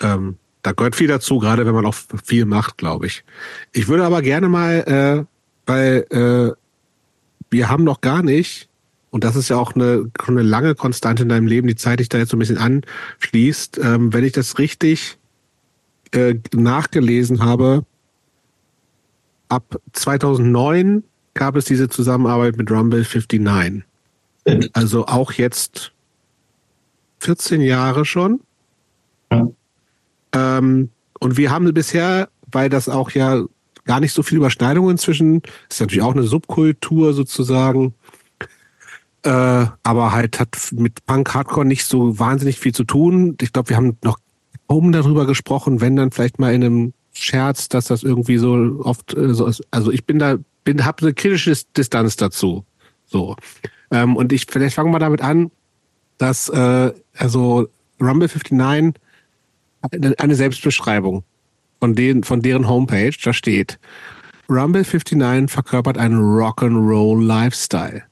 ähm, 0.00 0.36
da 0.62 0.70
gehört 0.70 0.94
viel 0.94 1.08
dazu, 1.08 1.40
gerade 1.40 1.66
wenn 1.66 1.74
man 1.74 1.86
auch 1.86 1.96
viel 2.22 2.44
macht, 2.44 2.78
glaube 2.78 3.06
ich. 3.06 3.24
Ich 3.72 3.88
würde 3.88 4.04
aber 4.04 4.22
gerne 4.22 4.48
mal, 4.48 4.74
äh, 4.86 5.24
weil 5.66 6.06
äh, 6.10 6.54
wir 7.50 7.68
haben 7.68 7.82
noch 7.82 8.00
gar 8.00 8.22
nicht, 8.22 8.69
und 9.10 9.24
das 9.24 9.36
ist 9.36 9.48
ja 9.48 9.56
auch 9.56 9.74
eine, 9.74 10.10
schon 10.22 10.38
eine 10.38 10.48
lange 10.48 10.74
Konstante 10.74 11.24
in 11.24 11.28
deinem 11.28 11.46
Leben, 11.46 11.66
die 11.66 11.76
Zeit 11.76 12.00
dich 12.00 12.08
da 12.08 12.18
jetzt 12.18 12.30
so 12.30 12.36
ein 12.36 12.40
bisschen 12.40 12.58
anschließt, 12.58 13.78
ähm, 13.82 14.12
wenn 14.12 14.24
ich 14.24 14.32
das 14.32 14.58
richtig 14.58 15.18
äh, 16.12 16.34
nachgelesen 16.54 17.44
habe, 17.44 17.84
ab 19.48 19.80
2009 19.92 21.04
gab 21.34 21.56
es 21.56 21.64
diese 21.64 21.88
Zusammenarbeit 21.88 22.56
mit 22.56 22.70
Rumble 22.70 23.04
59. 23.04 23.84
Also 24.72 25.06
auch 25.06 25.32
jetzt 25.32 25.92
14 27.18 27.60
Jahre 27.60 28.04
schon. 28.04 28.40
Ja. 29.32 29.48
Ähm, 30.32 30.90
und 31.18 31.36
wir 31.36 31.50
haben 31.50 31.72
bisher, 31.74 32.28
weil 32.50 32.68
das 32.68 32.88
auch 32.88 33.10
ja 33.10 33.44
gar 33.84 34.00
nicht 34.00 34.12
so 34.12 34.22
viel 34.22 34.38
Überschneidungen 34.38 34.98
zwischen, 34.98 35.42
ist 35.68 35.80
natürlich 35.80 36.02
auch 36.02 36.14
eine 36.14 36.22
Subkultur 36.22 37.12
sozusagen, 37.12 37.94
äh, 39.24 39.66
aber 39.82 40.12
halt 40.12 40.40
hat 40.40 40.56
mit 40.72 41.04
Punk 41.06 41.34
Hardcore 41.34 41.66
nicht 41.66 41.84
so 41.84 42.18
wahnsinnig 42.18 42.58
viel 42.58 42.72
zu 42.74 42.84
tun. 42.84 43.36
Ich 43.40 43.52
glaube, 43.52 43.68
wir 43.70 43.76
haben 43.76 43.98
noch 44.02 44.18
kaum 44.68 44.92
darüber 44.92 45.26
gesprochen, 45.26 45.80
wenn 45.80 45.96
dann 45.96 46.10
vielleicht 46.10 46.38
mal 46.38 46.54
in 46.54 46.64
einem 46.64 46.92
Scherz, 47.12 47.68
dass 47.68 47.86
das 47.86 48.02
irgendwie 48.02 48.38
so 48.38 48.80
oft 48.84 49.14
äh, 49.14 49.34
so 49.34 49.46
ist. 49.46 49.62
Also 49.70 49.90
ich 49.90 50.04
bin 50.06 50.18
da, 50.18 50.36
bin, 50.64 50.84
habe 50.84 51.02
eine 51.02 51.14
kritische 51.14 51.50
Dis- 51.50 51.66
Distanz 51.76 52.16
dazu. 52.16 52.64
So. 53.06 53.36
Ähm, 53.90 54.16
und 54.16 54.32
ich, 54.32 54.46
vielleicht 54.48 54.76
fangen 54.76 54.92
wir 54.92 55.00
damit 55.00 55.20
an, 55.20 55.50
dass 56.18 56.48
äh, 56.48 56.92
also 57.16 57.68
Rumble 58.00 58.28
59 58.28 58.94
eine- 60.18 60.34
Selbstbeschreibung 60.34 61.24
von, 61.80 61.94
denen, 61.94 62.22
von 62.22 62.42
deren 62.42 62.68
Homepage, 62.68 63.12
da 63.22 63.32
steht, 63.32 63.78
Rumble 64.48 64.82
59 64.84 65.50
verkörpert 65.50 65.98
einen 65.98 66.18
Rock'n'Roll 66.20 67.24
Lifestyle. 67.24 68.02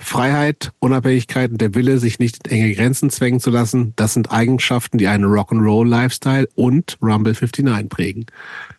Freiheit, 0.00 0.70
Unabhängigkeit 0.78 1.50
und 1.50 1.60
der 1.60 1.74
Wille, 1.74 1.98
sich 1.98 2.18
nicht 2.20 2.46
in 2.46 2.52
enge 2.52 2.74
Grenzen 2.74 3.10
zwängen 3.10 3.40
zu 3.40 3.50
lassen, 3.50 3.94
das 3.96 4.14
sind 4.14 4.30
Eigenschaften, 4.30 4.96
die 4.96 5.08
einen 5.08 5.24
Rock'n'Roll 5.24 5.86
Lifestyle 5.86 6.48
und 6.54 6.96
Rumble 7.02 7.32
59 7.32 7.88
prägen. 7.88 8.26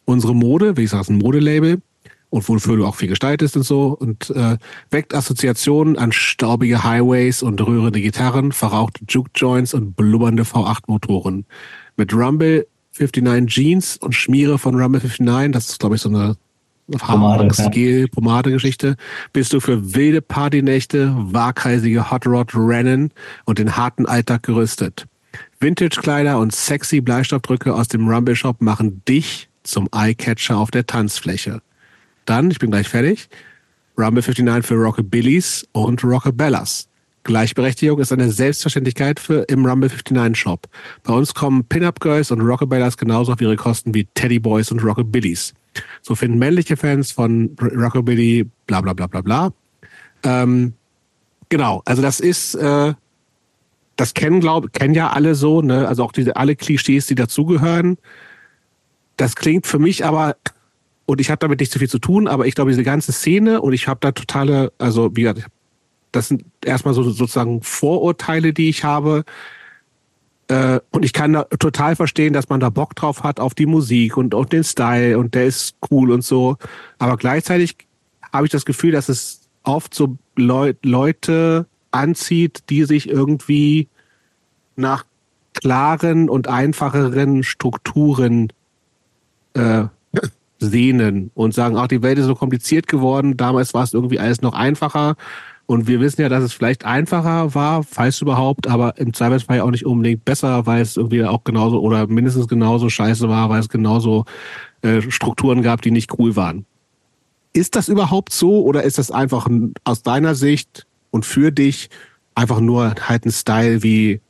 Unsere 0.06 0.34
Mode, 0.34 0.78
wie 0.78 0.84
ich 0.84 0.90
sage, 0.90 1.02
ist 1.02 1.10
ein 1.10 1.18
Modelabel 1.18 1.82
und 2.30 2.48
wofür 2.48 2.78
du 2.78 2.86
auch 2.86 2.96
viel 2.96 3.10
gestaltest 3.10 3.58
und 3.58 3.64
so 3.64 3.98
und 4.00 4.30
äh, 4.30 4.58
weckt 4.92 5.14
Assoziationen 5.14 5.98
an 5.98 6.14
staubige 6.14 6.84
Highways 6.84 7.44
und 7.44 7.60
rührende 7.66 8.02
Gitarren, 8.02 8.54
verrauchte 8.54 9.04
Juke 9.08 9.32
Joints 9.36 9.74
und 9.74 9.96
blubbernde 9.96 10.44
V8 10.44 10.84
Motoren. 10.88 11.46
Mit 11.98 12.14
Rumble 12.14 12.66
59 12.98 13.54
Jeans 13.54 13.98
und 13.98 14.14
schmiere 14.14 14.58
von 14.58 14.76
Rumble 14.76 15.02
59, 15.02 15.52
das 15.52 15.70
ist 15.70 15.80
glaube 15.80 15.96
ich 15.96 16.02
so 16.02 16.10
eine 16.10 16.38
Pomade, 16.98 18.08
Pomade-Geschichte, 18.08 18.96
bist 19.34 19.54
du 19.54 19.60
für 19.60 19.94
wilde 19.94 20.22
Partynächte, 20.22 21.14
waghalsige 21.16 22.10
Hot 22.10 22.26
Rod 22.26 22.52
Rennen 22.56 23.12
und 23.46 23.60
den 23.60 23.78
harten 23.78 24.06
Alltag 24.06 24.44
gerüstet. 24.44 25.06
Vintage-Kleider 25.60 26.40
und 26.40 26.54
sexy 26.54 27.02
Bleistoffdrücke 27.02 27.74
aus 27.74 27.88
dem 27.88 28.08
Rumble 28.08 28.36
Shop 28.36 28.62
machen 28.62 29.04
dich 29.08 29.50
zum 29.64 29.88
Eyecatcher 29.94 30.58
auf 30.58 30.72
der 30.72 30.88
Tanzfläche. 30.88 31.62
Dann, 32.26 32.50
ich 32.50 32.60
bin 32.60 32.72
gleich 32.72 32.88
fertig, 32.88 33.30
Rumble 33.98 34.24
59 34.24 34.66
für 34.66 34.76
Rockabillys 34.76 35.68
und 35.74 36.04
Rockabellas. 36.04 36.88
Gleichberechtigung 37.24 38.00
ist 38.00 38.12
eine 38.12 38.32
Selbstverständlichkeit 38.32 39.20
für 39.20 39.44
im 39.50 39.66
Rumble 39.66 39.90
59 39.90 40.40
Shop. 40.40 40.68
Bei 41.04 41.14
uns 41.14 41.34
kommen 41.34 41.66
Pin-Up 41.66 42.00
Girls 42.00 42.32
und 42.32 42.42
Rockabellas 42.42 42.98
genauso 42.98 43.34
auf 43.34 43.42
ihre 43.42 43.56
Kosten 43.56 43.94
wie 43.94 44.06
Teddy 44.14 44.40
Boys 44.40 44.72
und 44.72 44.84
Rockabillys. 44.84 45.54
So 46.02 46.16
finden 46.16 46.40
männliche 46.40 46.78
Fans 46.78 47.12
von 47.12 47.56
Rockabilly 47.60 48.48
bla 48.68 48.82
bla 48.82 48.94
bla 48.94 49.08
bla 49.08 49.22
bla. 49.22 49.54
Ähm, 50.24 50.74
genau, 51.50 51.82
also 51.86 52.02
das 52.02 52.20
ist, 52.20 52.56
äh, 52.56 52.94
das 53.96 54.14
kennen, 54.14 54.40
glaube 54.40 54.70
kennen 54.70 54.94
ja 54.94 55.10
alle 55.10 55.36
so, 55.36 55.62
ne? 55.62 55.88
Also 55.88 56.04
auch 56.04 56.12
diese 56.12 56.36
alle 56.36 56.56
Klischees, 56.56 57.08
die 57.08 57.16
dazugehören. 57.16 57.98
Das 59.18 59.36
klingt 59.36 59.68
für 59.68 59.80
mich 59.80 60.06
aber, 60.06 60.38
und 61.06 61.20
ich 61.20 61.30
habe 61.30 61.40
damit 61.40 61.60
nicht 61.60 61.72
so 61.72 61.80
viel 61.80 61.90
zu 61.90 62.00
tun, 62.00 62.28
aber 62.28 62.48
ich 62.48 62.56
glaube, 62.56 62.72
diese 62.72 62.84
ganze 62.84 63.12
Szene 63.12 63.62
und 63.62 63.74
ich 63.74 63.88
habe 63.88 64.00
da 64.02 64.14
totale, 64.14 64.72
also 64.78 65.16
wie 65.16 65.24
gesagt, 65.24 65.46
das 66.12 66.28
sind 66.28 66.46
erstmal 66.64 66.94
so 66.94 67.04
sozusagen 67.04 67.62
Vorurteile, 67.62 68.54
die 68.54 68.70
ich 68.70 68.84
habe. 68.84 69.24
Äh, 70.48 70.80
und 70.92 71.06
ich 71.06 71.14
kann 71.14 71.34
da 71.34 71.44
total 71.44 71.96
verstehen, 71.96 72.34
dass 72.34 72.50
man 72.50 72.60
da 72.60 72.70
Bock 72.70 72.96
drauf 72.96 73.24
hat 73.24 73.40
auf 73.40 73.54
die 73.54 73.68
Musik 73.68 74.18
und 74.18 74.34
auf 74.34 74.48
den 74.48 74.64
Style 74.64 75.18
und 75.18 75.36
der 75.36 75.46
ist 75.46 75.76
cool 75.92 76.12
und 76.12 76.24
so. 76.24 76.58
Aber 76.98 77.18
gleichzeitig 77.18 77.78
habe 78.34 78.46
ich 78.46 78.52
das 78.52 78.66
Gefühl, 78.66 78.92
dass 78.92 79.10
es 79.10 79.42
oft 79.64 79.94
so 79.94 80.18
Leu 80.36 80.74
Leute 80.84 81.68
anzieht, 81.92 82.64
die 82.70 82.86
sich 82.86 83.10
irgendwie 83.10 83.88
nach 84.76 85.06
klaren 85.54 86.30
und 86.30 86.48
einfacheren 86.48 87.44
Strukturen 87.44 88.54
äh, 89.54 89.86
sehnen 90.60 91.32
und 91.34 91.54
sagen, 91.54 91.78
ach, 91.78 91.88
die 91.88 92.02
Welt 92.02 92.18
ist 92.18 92.26
so 92.26 92.36
kompliziert 92.36 92.88
geworden, 92.88 93.38
damals 93.38 93.74
war 93.74 93.84
es 93.84 93.94
irgendwie 93.94 94.20
alles 94.20 94.42
noch 94.42 94.54
einfacher 94.54 95.16
und 95.70 95.88
wir 95.88 96.00
wissen 96.00 96.22
ja, 96.22 96.30
dass 96.30 96.44
es 96.44 96.52
vielleicht 96.52 96.84
einfacher 96.84 97.54
war, 97.54 97.84
falls 97.84 98.22
überhaupt, 98.22 98.66
aber 98.66 98.98
im 98.98 99.14
Zweifelsfall 99.14 99.62
auch 99.62 99.70
nicht 99.70 99.86
unbedingt 99.86 100.26
besser, 100.26 100.66
weil 100.66 100.82
es 100.82 100.98
irgendwie 100.98 101.24
auch 101.24 101.44
genauso 101.44 101.80
oder 101.80 102.08
mindestens 102.08 102.48
genauso 102.48 102.90
scheiße 102.90 103.30
war, 103.30 103.52
weil 103.52 103.60
es 103.60 103.70
genauso 103.70 104.26
äh, 104.82 105.00
Strukturen 105.12 105.62
gab, 105.62 105.84
die 105.84 105.92
nicht 105.92 106.18
cool 106.18 106.36
waren. 106.36 106.66
Ist 107.54 107.76
das 107.76 107.88
überhaupt 107.88 108.34
so 108.34 108.64
oder 108.64 108.82
ist 108.82 108.98
das 108.98 109.12
einfach 109.12 109.48
aus 109.84 110.02
deiner 110.02 110.34
Sicht 110.34 110.88
und 111.12 111.24
für 111.24 111.52
dich 111.52 111.92
einfach 112.34 112.62
nur 112.62 112.96
halt 113.08 113.28
ein 113.28 113.32
Style 113.32 113.84
wie 113.84 114.22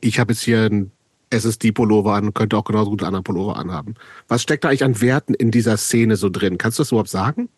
ich 0.00 0.20
habe 0.20 0.32
jetzt 0.32 0.42
hier 0.42 0.70
ein 0.70 0.92
SSD-Pullover 1.30 2.14
an, 2.14 2.34
könnte 2.34 2.56
auch 2.56 2.64
genauso 2.64 2.90
gut 2.90 3.02
einen 3.02 3.08
anderen 3.08 3.24
Pullover 3.24 3.56
anhaben. 3.56 3.96
Was 4.28 4.42
steckt 4.42 4.62
da 4.62 4.68
eigentlich 4.68 4.84
an 4.84 5.00
Werten 5.00 5.34
in 5.34 5.50
dieser 5.50 5.76
Szene 5.76 6.14
so 6.14 6.28
drin? 6.28 6.56
Kannst 6.56 6.78
du 6.78 6.82
das 6.82 6.92
überhaupt 6.92 7.10
sagen? 7.10 7.48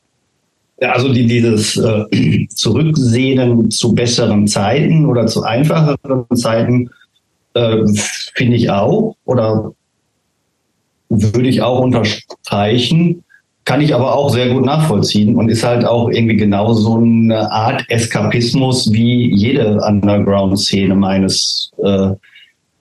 Also 0.81 1.12
die, 1.12 1.27
dieses 1.27 1.77
äh, 1.77 2.47
Zurücksehnen 2.55 3.70
zu 3.70 3.94
besseren 3.94 4.47
Zeiten 4.47 5.07
oder 5.07 5.27
zu 5.27 5.43
einfacheren 5.43 6.24
Zeiten 6.35 6.90
äh, 7.55 7.85
finde 8.35 8.57
ich 8.57 8.70
auch 8.70 9.16
oder 9.24 9.73
würde 11.11 11.48
ich 11.48 11.61
auch 11.61 11.81
unterstreichen, 11.81 13.24
kann 13.65 13.81
ich 13.81 13.94
aber 13.94 14.15
auch 14.15 14.31
sehr 14.31 14.48
gut 14.48 14.65
nachvollziehen 14.65 15.36
und 15.36 15.49
ist 15.49 15.65
halt 15.65 15.84
auch 15.84 16.09
irgendwie 16.09 16.36
genau 16.36 16.73
so 16.73 16.97
eine 16.97 17.50
Art 17.50 17.84
Eskapismus 17.89 18.91
wie 18.92 19.34
jede 19.34 19.81
Underground-Szene 19.81 20.94
meines, 20.94 21.70
äh, 21.84 22.10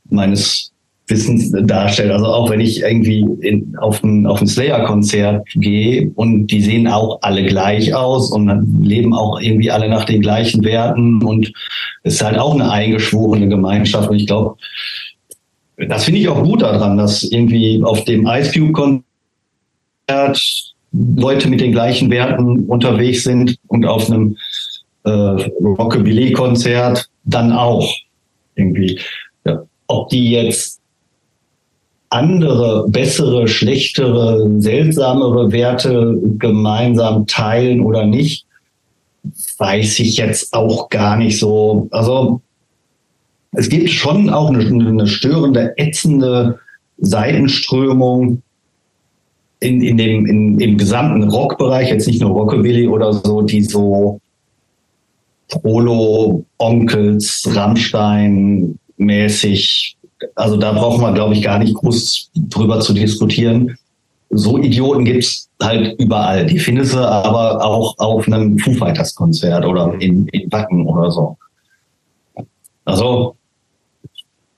meines 0.10 0.72
Wissens 1.10 1.52
darstellt. 1.64 2.12
Also 2.12 2.26
auch 2.26 2.50
wenn 2.50 2.60
ich 2.60 2.82
irgendwie 2.82 3.26
in, 3.42 3.76
auf 3.78 4.04
ein, 4.04 4.26
auf 4.26 4.42
ein 4.42 4.48
Slayer-Konzert 4.48 5.48
gehe 5.56 6.12
und 6.16 6.48
die 6.48 6.62
sehen 6.62 6.88
auch 6.88 7.20
alle 7.22 7.46
gleich 7.46 7.94
aus 7.94 8.32
und 8.32 8.84
leben 8.84 9.14
auch 9.14 9.40
irgendwie 9.42 9.72
alle 9.72 9.90
nach 9.90 10.06
den 10.06 10.22
gleichen 10.22 10.64
Werten 10.64 11.24
und 11.24 11.52
es 12.04 12.16
ist 12.16 12.24
halt 12.24 12.38
auch 12.38 12.54
eine 12.54 12.72
eingeschworene 12.72 13.48
Gemeinschaft. 13.48 14.10
Und 14.10 14.18
ich 14.18 14.28
glaube, 14.28 14.56
das 15.78 16.06
finde 16.06 16.20
ich 16.20 16.28
auch 16.28 16.44
gut 16.44 16.62
daran, 16.62 16.98
dass 16.98 17.24
irgendwie 17.24 17.82
auf 17.84 18.04
dem 18.06 18.28
Ice 18.28 18.52
Cube-Konzert 18.52 19.04
Leute 20.92 21.50
mit 21.50 21.62
den 21.62 21.72
gleichen 21.72 22.10
Werten 22.10 22.66
unterwegs 22.68 23.24
sind 23.24 23.58
und 23.68 23.86
auf 23.86 24.10
einem 24.10 24.36
äh, 25.04 25.10
Rockabilly-Konzert 25.10 27.10
dann 27.26 27.52
auch 27.52 27.88
irgendwie. 28.56 29.00
Ja. 29.46 29.62
Ob 29.88 30.10
die 30.10 30.32
jetzt 30.32 30.79
andere, 32.10 32.88
bessere, 32.90 33.48
schlechtere, 33.48 34.50
seltsamere 34.60 35.52
Werte 35.52 36.20
gemeinsam 36.38 37.28
teilen 37.28 37.82
oder 37.82 38.06
nicht, 38.06 38.46
weiß 39.58 40.00
ich 40.00 40.18
jetzt 40.18 40.54
auch 40.54 40.90
gar 40.90 41.18
nicht 41.18 41.40
so. 41.40 41.88
Also 41.92 42.42
es 43.52 43.70
gibt 43.70 43.90
schon 43.90 44.30
auch 44.30 44.50
eine, 44.50 44.66
eine 44.66 45.08
störende, 45.08 45.74
ätzende 45.78 46.60
Seitenströmung 46.98 48.42
in, 49.60 49.82
in 49.82 49.98
dem, 49.98 50.26
in, 50.26 50.60
im 50.60 50.78
gesamten 50.78 51.30
Rockbereich, 51.30 51.90
jetzt 51.90 52.08
nicht 52.08 52.22
nur 52.22 52.32
Rockabilly 52.32 52.88
oder 52.88 53.14
so, 53.14 53.42
die 53.42 53.64
so 53.64 54.20
Prolo, 55.50 56.46
Onkels, 56.58 57.50
Rammstein 57.54 58.80
mäßig 58.98 59.98
also 60.36 60.58
da 60.58 60.72
braucht 60.74 61.02
man, 61.02 61.14
glaube 61.14 61.34
ich, 61.34 61.44
gar 61.44 61.60
nicht 61.60 61.74
groß 61.76 62.32
drüber 62.36 62.80
zu 62.80 62.94
diskutieren. 62.94 63.78
So 64.30 64.58
Idioten 64.58 65.06
gibt's 65.06 65.50
halt 65.62 66.00
überall. 66.00 66.46
Die 66.46 66.60
findest 66.60 66.94
du 66.94 67.00
aber 67.00 67.64
auch 67.64 67.98
auf 67.98 68.28
einem 68.28 68.60
Foo 68.60 68.74
Fighters 68.74 69.16
Konzert 69.16 69.66
oder 69.66 69.94
in, 70.00 70.28
in 70.28 70.52
Wacken 70.52 70.86
oder 70.86 71.10
so. 71.10 71.38
Also 72.86 73.36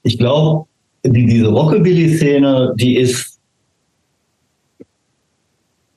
ich 0.04 0.18
glaube, 0.18 0.68
die, 1.04 1.26
diese 1.26 1.48
Rockabilly-Szene, 1.48 2.74
die 2.78 2.98
ist 2.98 3.40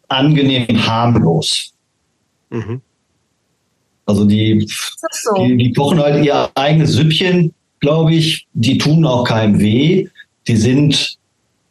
angenehm 0.09 0.87
harmlos. 0.87 1.73
Mhm. 2.51 2.81
Also 4.07 4.25
die, 4.25 4.67
so. 5.11 5.35
die, 5.35 5.57
die 5.57 5.73
kochen 5.73 5.99
halt 5.99 6.25
ihr 6.25 6.49
eigenes 6.55 6.93
Süppchen 6.93 7.53
glaube 7.85 8.15
ich. 8.15 8.47
Die 8.55 8.79
tun 8.79 9.05
auch 9.05 9.25
keinem 9.25 9.61
weh. 9.61 10.09
Die 10.49 10.57
sind 10.57 11.19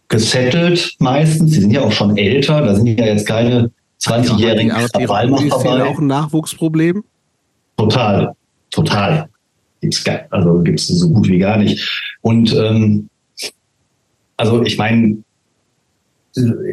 gesettelt 0.07 0.95
meistens. 0.99 1.51
Die 1.51 1.61
sind 1.61 1.71
ja 1.71 1.81
auch 1.81 1.91
schon 1.91 2.15
älter. 2.17 2.61
Da 2.61 2.75
sind 2.75 2.87
ja 2.87 3.05
jetzt 3.05 3.27
keine 3.27 3.71
20-jährigen 3.99 4.69
ja, 4.69 4.87
Krawallmacher 4.87 5.49
dabei. 5.49 5.83
auch 5.85 5.99
ein 5.99 6.07
Nachwuchsproblem? 6.07 7.03
Total, 7.77 8.33
total. 8.69 9.29
Gibt's 9.81 10.03
gar, 10.03 10.21
also 10.29 10.61
gibt's 10.61 10.87
so 10.87 11.09
gut 11.09 11.27
wie 11.27 11.39
gar 11.39 11.57
nicht. 11.57 12.13
Und 12.21 12.53
ähm, 12.53 13.09
also 14.37 14.63
ich 14.63 14.77
meine, 14.77 15.17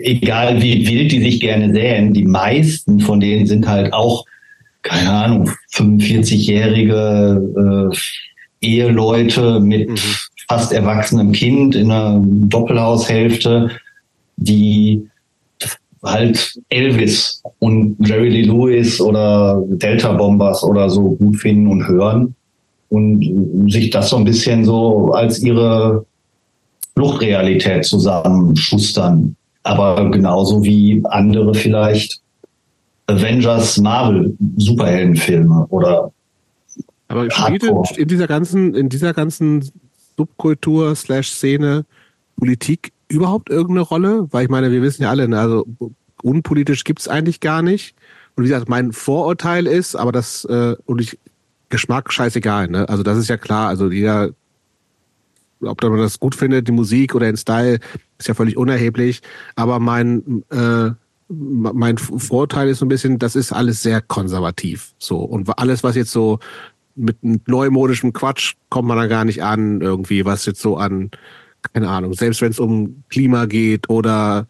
egal 0.03 0.63
wie 0.63 0.87
wild 0.87 1.13
die 1.13 1.23
sich 1.23 1.41
gerne 1.41 1.73
säen, 1.73 2.13
die 2.13 2.25
meisten 2.25 3.01
von 3.01 3.21
denen 3.21 3.47
sind 3.47 3.67
halt 3.67 3.93
auch, 3.93 4.25
keine 4.83 5.11
Ahnung, 5.11 5.51
45-jährige 5.73 7.91
äh, 7.93 7.97
Eheleute 8.61 9.61
mit 9.61 9.89
mhm. 9.89 9.97
fast 10.49 10.73
erwachsenem 10.73 11.33
Kind 11.33 11.75
in 11.75 11.91
einer 11.91 12.21
Doppelhaushälfte, 12.25 13.71
die 14.37 15.09
halt 16.03 16.59
Elvis 16.71 17.43
und 17.59 17.97
Jerry 18.01 18.31
Lee 18.31 18.43
Lewis 18.43 19.01
oder 19.01 19.63
Delta 19.67 20.13
Bombers 20.13 20.65
oder 20.65 20.89
so 20.89 21.11
gut 21.11 21.37
finden 21.37 21.67
und 21.67 21.87
hören 21.87 22.35
und 22.89 23.71
sich 23.71 23.91
das 23.91 24.11
so 24.11 24.17
ein 24.17 24.25
bisschen 24.25 24.65
so 24.65 25.13
als 25.13 25.41
ihre 25.43 26.05
Fluchtrealität 26.95 27.85
zusammenschustern. 27.85 29.37
Aber 29.63 30.11
genauso 30.11 30.65
wie 30.65 31.03
andere 31.05 31.55
vielleicht 31.55 32.21
Avengers 33.07 33.79
Marvel 33.79 34.35
Superheldenfilme 34.57 35.67
oder 35.69 36.11
aber 37.11 37.31
spielt 37.31 37.65
in 37.97 38.09
dieser 38.09 38.27
ganzen, 38.27 38.75
in 38.75 38.89
dieser 38.89 39.13
ganzen 39.13 39.69
Subkultur 40.17 40.95
slash 40.95 41.31
Szene 41.31 41.85
Politik 42.37 42.93
überhaupt 43.09 43.51
irgendeine 43.51 43.81
Rolle? 43.81 44.29
Weil 44.31 44.45
ich 44.45 44.51
meine, 44.51 44.71
wir 44.71 44.83
wissen 44.83 45.03
ja 45.03 45.11
alle, 45.11 45.29
ne, 45.29 45.39
also 45.39 45.67
unpolitisch 46.23 46.85
gibt's 46.85 47.09
eigentlich 47.09 47.41
gar 47.41 47.63
nicht. 47.63 47.97
Und 48.37 48.45
wie 48.45 48.49
gesagt, 48.49 48.69
mein 48.69 48.93
Vorurteil 48.93 49.67
ist, 49.67 49.97
aber 49.97 50.13
das, 50.13 50.45
äh, 50.45 50.77
und 50.87 51.01
ich, 51.01 51.19
Geschmack 51.69 52.13
scheißegal, 52.13 52.69
ne? 52.69 52.89
Also 52.89 53.03
das 53.03 53.19
ist 53.19 53.29
ja 53.29 53.37
klar, 53.37 53.69
also 53.69 53.91
jeder 53.91 54.31
ob 55.63 55.83
man 55.83 55.99
das 55.99 56.21
gut 56.21 56.35
findet, 56.35 56.69
die 56.69 56.73
Musik 56.73 57.15
oder 57.15 57.27
den 57.27 57.37
Style, 57.37 57.81
ist 58.19 58.29
ja 58.29 58.35
völlig 58.35 58.57
unerheblich. 58.57 59.21
Aber 59.57 59.79
mein, 59.79 60.43
äh, 60.51 60.91
mein 61.29 61.99
Vorteil 61.99 62.69
ist 62.69 62.79
so 62.79 62.87
ein 62.87 62.89
bisschen, 62.89 63.19
das 63.19 63.37
ist 63.37 63.53
alles 63.53 63.83
sehr 63.83 64.01
konservativ. 64.01 64.95
So. 64.99 65.19
Und 65.19 65.59
alles, 65.59 65.85
was 65.85 65.97
jetzt 65.97 66.13
so 66.13 66.39
mit 66.95 67.17
neumodischem 67.49 68.13
Quatsch 68.13 68.55
kommt 68.69 68.89
man 68.89 68.99
da 68.99 69.07
gar 69.07 69.25
nicht 69.25 69.43
an, 69.43 69.81
irgendwie, 69.81 70.25
was 70.25 70.47
jetzt 70.47 70.61
so 70.61 70.77
an, 70.77 71.11
keine 71.73 71.89
Ahnung, 71.89 72.15
selbst 72.15 72.41
wenn 72.43 72.51
es 72.51 72.59
um 72.59 73.05
Klima 73.09 73.47
geht 73.47 73.89
oder 73.89 74.47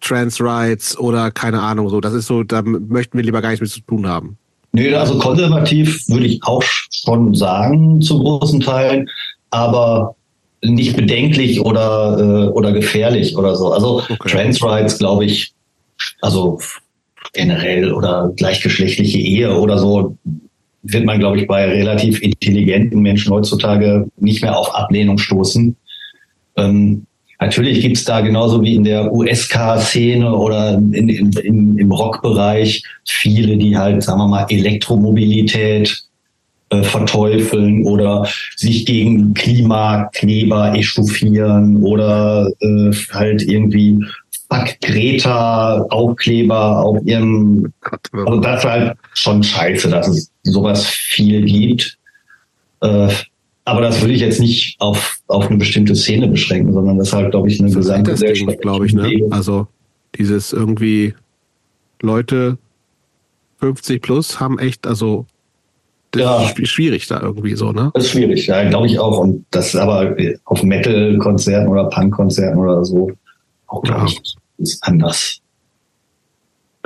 Trans 0.00 0.40
Rights 0.40 0.98
oder 0.98 1.30
keine 1.30 1.60
Ahnung, 1.60 1.88
so, 1.88 2.00
das 2.00 2.14
ist 2.14 2.26
so, 2.26 2.42
da 2.42 2.62
möchten 2.62 3.18
wir 3.18 3.24
lieber 3.24 3.42
gar 3.42 3.50
nichts 3.50 3.60
mit 3.60 3.70
zu 3.70 3.80
tun 3.80 4.06
haben. 4.06 4.38
Nee, 4.72 4.94
also 4.94 5.18
konservativ 5.18 6.06
würde 6.08 6.26
ich 6.26 6.42
auch 6.44 6.62
schon 6.62 7.34
sagen, 7.34 8.00
zu 8.00 8.18
großen 8.18 8.60
Teilen, 8.60 9.08
aber 9.50 10.14
nicht 10.62 10.96
bedenklich 10.96 11.60
oder, 11.60 12.18
äh, 12.18 12.48
oder 12.50 12.72
gefährlich 12.72 13.36
oder 13.36 13.54
so. 13.56 13.72
Also 13.72 14.02
okay. 14.08 14.16
Trans 14.28 14.62
Rights, 14.62 14.98
glaube 14.98 15.24
ich, 15.24 15.52
also 16.20 16.60
generell 17.32 17.92
oder 17.92 18.32
gleichgeschlechtliche 18.36 19.18
Ehe 19.18 19.58
oder 19.58 19.78
so, 19.78 20.16
wird 20.82 21.04
man, 21.04 21.18
glaube 21.18 21.38
ich, 21.38 21.46
bei 21.46 21.66
relativ 21.66 22.22
intelligenten 22.22 23.00
Menschen 23.00 23.32
heutzutage 23.32 24.08
nicht 24.16 24.42
mehr 24.42 24.56
auf 24.56 24.74
Ablehnung 24.74 25.18
stoßen. 25.18 25.76
Ähm, 26.56 27.06
natürlich 27.40 27.80
gibt's 27.80 28.04
da 28.04 28.20
genauso 28.20 28.62
wie 28.62 28.74
in 28.74 28.84
der 28.84 29.12
USK-Szene 29.12 30.34
oder 30.34 30.74
in, 30.74 31.08
in, 31.08 31.32
in, 31.32 31.78
im 31.78 31.92
Rockbereich 31.92 32.82
viele, 33.04 33.56
die 33.56 33.76
halt, 33.76 34.02
sagen 34.02 34.20
wir 34.20 34.28
mal, 34.28 34.46
Elektromobilität 34.48 36.04
äh, 36.70 36.82
verteufeln 36.82 37.84
oder 37.86 38.28
sich 38.56 38.84
gegen 38.84 39.34
Klimakleber 39.34 40.74
echauffieren 40.74 41.82
oder 41.82 42.50
äh, 42.60 42.92
halt 43.10 43.42
irgendwie 43.42 43.98
Fuck 44.50 44.80
Greta 44.80 45.82
Aufkleber 45.90 46.82
auf 46.82 46.98
ihrem, 47.04 47.72
also 48.12 48.40
das 48.40 48.64
ist 48.64 48.70
halt 48.70 48.96
schon 49.12 49.42
scheiße, 49.42 49.90
dass 49.90 50.08
es 50.08 50.30
sowas 50.42 50.86
viel 50.86 51.44
gibt. 51.44 51.98
Äh, 52.80 53.08
aber 53.64 53.82
das 53.82 54.00
würde 54.00 54.14
ich 54.14 54.22
jetzt 54.22 54.40
nicht 54.40 54.80
auf, 54.80 55.18
auf 55.26 55.48
eine 55.48 55.58
bestimmte 55.58 55.94
Szene 55.94 56.28
beschränken, 56.28 56.72
sondern 56.72 56.96
das 56.96 57.08
ist 57.08 57.14
halt, 57.14 57.30
glaube 57.32 57.48
ich, 57.48 57.60
eine 57.60 57.70
gesamte 57.70 58.14
glaube 58.62 58.86
ich, 58.86 58.94
ne? 58.94 59.26
Also 59.30 59.66
dieses 60.18 60.54
irgendwie 60.54 61.14
Leute 62.00 62.56
50 63.60 64.00
plus 64.00 64.40
haben 64.40 64.58
echt, 64.58 64.86
also 64.86 65.26
das 66.12 66.22
ja. 66.22 66.42
ist 66.42 66.68
schwierig 66.68 67.06
da 67.08 67.20
irgendwie 67.20 67.54
so, 67.54 67.72
ne? 67.72 67.90
Das 67.92 68.04
ist 68.04 68.10
schwierig, 68.12 68.46
ja, 68.46 68.66
glaube 68.68 68.86
ich 68.86 68.98
auch. 68.98 69.18
Und 69.18 69.44
das 69.50 69.76
aber 69.76 70.16
auf 70.46 70.62
Metal-Konzerten 70.62 71.68
oder 71.68 71.84
Punk-Konzerten 71.90 72.58
oder 72.58 72.82
so 72.84 73.12
auch, 73.68 73.82
glaube 73.82 74.06
ich, 74.06 74.20
ist 74.58 74.82
anders. 74.82 75.40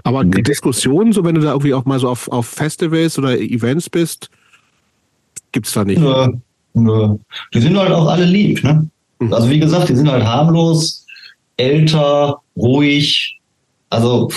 Aber 0.04 0.24
die 0.24 0.42
Diskussionen, 0.42 1.12
so 1.12 1.24
wenn 1.24 1.34
du 1.34 1.40
da 1.40 1.50
irgendwie 1.50 1.74
auch 1.74 1.84
mal 1.84 1.98
so 1.98 2.08
auf, 2.08 2.28
auf 2.28 2.46
Festivals 2.46 3.18
oder 3.18 3.38
Events 3.38 3.88
bist, 3.88 4.30
gibt's 5.52 5.72
da 5.72 5.84
nicht. 5.84 6.00
Nö, 6.00 6.28
nö. 6.74 7.16
Die 7.54 7.60
sind 7.60 7.78
halt 7.78 7.92
auch 7.92 8.08
alle 8.08 8.24
lieb, 8.24 8.62
ne? 8.64 8.88
Mhm. 9.20 9.32
Also 9.32 9.48
wie 9.48 9.60
gesagt, 9.60 9.88
die 9.88 9.96
sind 9.96 10.10
halt 10.10 10.24
harmlos, 10.24 11.06
älter, 11.56 12.40
ruhig. 12.56 13.38
Also 13.90 14.30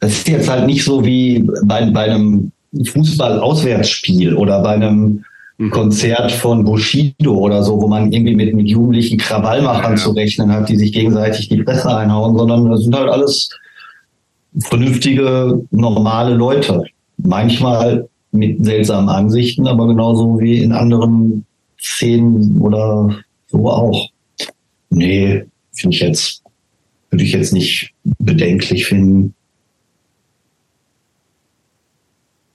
das 0.00 0.12
ist 0.12 0.28
jetzt 0.28 0.48
halt 0.48 0.66
nicht 0.66 0.84
so 0.84 1.04
wie 1.04 1.48
bei, 1.64 1.88
bei 1.90 2.04
einem 2.04 2.50
Fußball-Auswärtsspiel 2.84 4.34
oder 4.34 4.60
bei 4.62 4.74
einem 4.74 5.24
mhm. 5.58 5.70
Konzert 5.70 6.32
von 6.32 6.64
Bushido 6.64 7.34
oder 7.36 7.62
so, 7.62 7.80
wo 7.80 7.88
man 7.88 8.12
irgendwie 8.12 8.34
mit, 8.34 8.54
mit 8.54 8.68
jugendlichen 8.68 9.18
Krawallmachern 9.18 9.92
ja. 9.92 9.96
zu 9.96 10.10
rechnen 10.10 10.50
hat, 10.50 10.68
die 10.68 10.76
sich 10.76 10.92
gegenseitig 10.92 11.48
die 11.48 11.62
Presse 11.62 11.94
einhauen, 11.94 12.36
sondern 12.36 12.70
das 12.70 12.82
sind 12.82 12.96
halt 12.96 13.08
alles 13.08 13.48
vernünftige, 14.60 15.62
normale 15.70 16.34
Leute. 16.34 16.84
Manchmal 17.18 18.08
mit 18.32 18.64
seltsamen 18.64 19.08
Ansichten, 19.08 19.66
aber 19.66 19.86
genauso 19.86 20.40
wie 20.40 20.58
in 20.58 20.72
anderen 20.72 21.46
Szenen 21.80 22.60
oder 22.60 23.16
so 23.46 23.68
auch. 23.68 24.08
Nee, 24.90 25.44
finde 25.72 25.96
ich 25.96 26.02
jetzt, 26.02 26.42
würde 27.10 27.24
ich 27.24 27.32
jetzt 27.32 27.52
nicht 27.52 27.92
bedenklich 28.18 28.86
finden. 28.86 29.34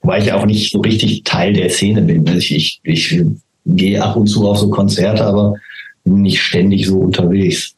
Weil 0.02 0.24
ich 0.24 0.32
auch 0.32 0.46
nicht 0.46 0.72
so 0.72 0.80
richtig 0.80 1.24
Teil 1.24 1.54
der 1.54 1.70
Szene 1.70 2.02
bin. 2.02 2.26
Ich, 2.28 2.52
ich, 2.52 2.80
ich 2.84 3.22
gehe 3.66 4.02
ab 4.02 4.16
und 4.16 4.28
zu 4.28 4.48
auf 4.48 4.58
so 4.58 4.70
Konzerte, 4.70 5.26
aber 5.26 5.56
bin 6.04 6.22
nicht 6.22 6.42
ständig 6.42 6.88
so 6.88 7.00
unterwegs. 7.00 7.76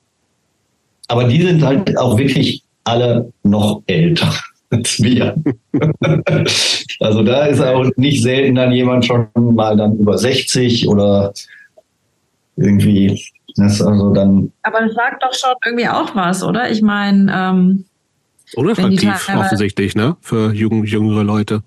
Aber 1.08 1.25
die 1.25 1.41
sind 1.41 1.64
halt 1.64 1.98
auch 1.98 2.17
wirklich 2.17 2.64
alle 2.83 3.32
noch 3.43 3.82
älter 3.88 4.33
als 4.69 5.01
wir. 5.01 5.35
also 7.00 7.24
da 7.24 7.45
ist 7.45 7.61
auch 7.61 7.85
nicht 7.98 8.24
selten 8.24 8.56
dann 8.56 8.72
jemand 8.72 9.06
schon 9.06 9.27
mal 9.35 9.75
dann 9.75 9.98
über 9.98 10.17
60 10.17 10.88
oder 10.88 11.33
irgendwie. 12.56 13.22
Das 13.58 13.82
also 13.82 14.14
dann 14.14 14.51
Aber 14.64 14.80
das 14.80 14.93
sagt 14.93 15.24
doch 15.24 15.33
schon 15.33 15.53
irgendwie 15.66 15.90
auch 15.90 16.16
was, 16.16 16.41
oder? 16.41 16.72
Ich 16.72 16.82
meine, 16.82 17.30
ähm, 17.35 17.85
unattraktiv 18.56 19.30
offensichtlich, 19.35 19.93
ne? 19.93 20.16
Für 20.22 20.53
jüngere 20.53 21.24
Leute. 21.24 21.61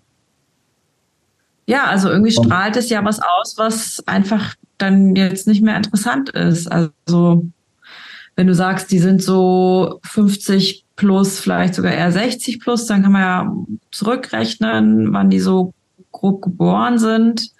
Ja, 1.66 1.84
also 1.84 2.10
irgendwie 2.10 2.32
strahlt 2.32 2.76
es 2.76 2.90
ja 2.90 3.04
was 3.04 3.20
aus, 3.20 3.54
was 3.56 4.02
einfach 4.06 4.54
dann 4.78 5.16
jetzt 5.16 5.46
nicht 5.46 5.62
mehr 5.62 5.76
interessant 5.76 6.30
ist. 6.30 6.70
Also 6.70 7.46
wenn 8.36 8.46
du 8.46 8.54
sagst, 8.54 8.90
die 8.90 8.98
sind 8.98 9.22
so 9.22 10.00
50 10.04 10.84
plus, 10.96 11.40
vielleicht 11.40 11.74
sogar 11.74 11.92
eher 11.92 12.12
60 12.12 12.60
plus, 12.60 12.86
dann 12.86 13.02
kann 13.02 13.12
man 13.12 13.22
ja 13.22 13.52
zurückrechnen, 13.90 15.12
wann 15.12 15.30
die 15.30 15.40
so 15.40 15.72
grob 16.12 16.42
geboren 16.42 16.98
sind. 16.98 17.50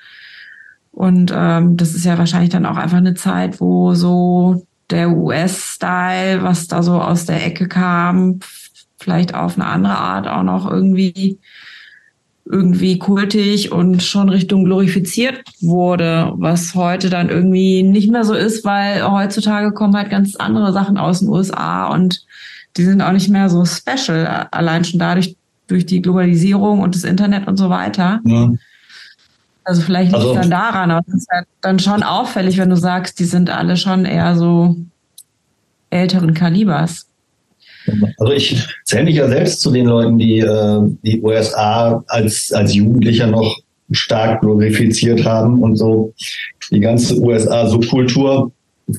Und 0.93 1.33
ähm, 1.35 1.77
das 1.77 1.95
ist 1.95 2.05
ja 2.05 2.19
wahrscheinlich 2.19 2.51
dann 2.51 2.67
auch 2.67 2.77
einfach 2.77 2.99
eine 2.99 3.15
Zeit, 3.15 3.61
wo 3.61 3.95
so 3.95 4.65
der 4.91 5.11
US-Style, 5.11 6.43
was 6.43 6.69
da 6.69 6.83
so 6.83 7.01
aus 7.01 7.27
der 7.27 7.45
Ecke 7.45 7.69
kam, 7.69 8.41
vielleicht 8.99 9.35
auf 9.35 9.57
eine 9.57 9.67
andere 9.67 9.97
Art 9.97 10.29
auch 10.29 10.43
noch 10.43 10.71
irgendwie 10.71 11.41
irgendwie 12.47 12.99
kultig 12.99 13.73
und 13.73 14.03
schon 14.03 14.29
Richtung 14.29 14.65
glorifiziert 14.65 15.43
wurde, 15.61 16.33
was 16.37 16.75
heute 16.75 17.09
dann 17.09 17.31
irgendwie 17.31 17.83
nicht 17.83 18.11
mehr 18.11 18.25
so 18.25 18.35
ist, 18.35 18.65
weil 18.65 19.03
heutzutage 19.11 19.73
kommen 19.73 19.97
halt 19.97 20.11
ganz 20.11 20.37
andere 20.37 20.73
Sachen 20.73 20.99
aus 20.99 21.21
den 21.21 21.29
USA 21.29 21.87
und 21.87 22.25
die 22.77 22.85
sind 22.85 23.01
auch 23.01 23.13
nicht 23.13 23.31
mehr 23.31 23.49
so 23.49 23.65
special, 23.65 24.49
allein 24.51 24.85
schon 24.85 25.01
dadurch, 25.01 25.37
durch 25.69 25.87
die 25.87 26.03
Globalisierung 26.03 26.81
und 26.81 26.95
das 26.95 27.05
Internet 27.05 27.49
und 27.49 27.57
so 27.57 27.71
weiter. 27.71 28.21
Ja. 28.25 28.51
Also 29.65 29.81
vielleicht 29.81 30.13
liegt 30.13 30.23
also, 30.23 30.35
dann 30.35 30.51
daran, 30.51 30.91
aber 30.91 31.05
es 31.09 31.15
ist 31.15 31.29
halt 31.31 31.47
dann 31.63 31.79
schon 31.79 32.03
auffällig, 32.03 32.59
wenn 32.59 32.69
du 32.69 32.77
sagst, 32.77 33.19
die 33.19 33.25
sind 33.25 33.49
alle 33.49 33.79
schon 33.79 34.05
eher 34.05 34.37
so 34.37 34.77
älteren 35.89 36.35
Kalibers. 36.35 37.07
Also 38.19 38.33
ich 38.33 38.67
zähle 38.85 39.05
mich 39.05 39.17
ja 39.17 39.29
selbst 39.29 39.61
zu 39.61 39.71
den 39.71 39.87
Leuten, 39.87 40.19
die 40.19 40.39
äh, 40.39 40.81
die 41.03 41.21
USA 41.23 42.03
als, 42.09 42.53
als 42.53 42.75
Jugendlicher 42.75 43.27
noch 43.27 43.59
stark 43.91 44.41
glorifiziert 44.41 45.25
haben 45.25 45.63
und 45.63 45.77
so 45.77 46.15
die 46.71 46.81
ganze 46.81 47.19
USA-Subkultur 47.21 48.51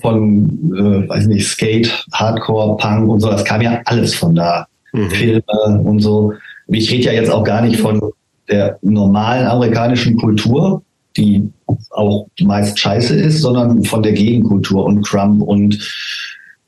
von, 0.01 0.73
äh, 0.75 1.09
weiß 1.09 1.27
nicht, 1.27 1.47
Skate, 1.47 2.05
Hardcore, 2.13 2.77
Punk 2.77 3.09
und 3.09 3.19
so, 3.19 3.29
das 3.29 3.43
kam 3.43 3.61
ja 3.61 3.81
alles 3.85 4.15
von 4.15 4.35
da. 4.35 4.67
Mhm. 4.93 5.09
Filme 5.09 5.81
und 5.83 5.99
so. 5.99 6.33
Ich 6.67 6.91
rede 6.91 7.05
ja 7.05 7.11
jetzt 7.13 7.29
auch 7.29 7.43
gar 7.43 7.61
nicht 7.61 7.79
von 7.79 8.01
der 8.49 8.77
normalen 8.81 9.47
amerikanischen 9.47 10.17
Kultur, 10.17 10.81
die 11.17 11.49
auch 11.91 12.27
meist 12.41 12.79
scheiße 12.79 13.15
ist, 13.15 13.41
sondern 13.41 13.83
von 13.83 14.03
der 14.03 14.13
Gegenkultur 14.13 14.85
und 14.85 15.03
Trump 15.05 15.41
und 15.41 15.79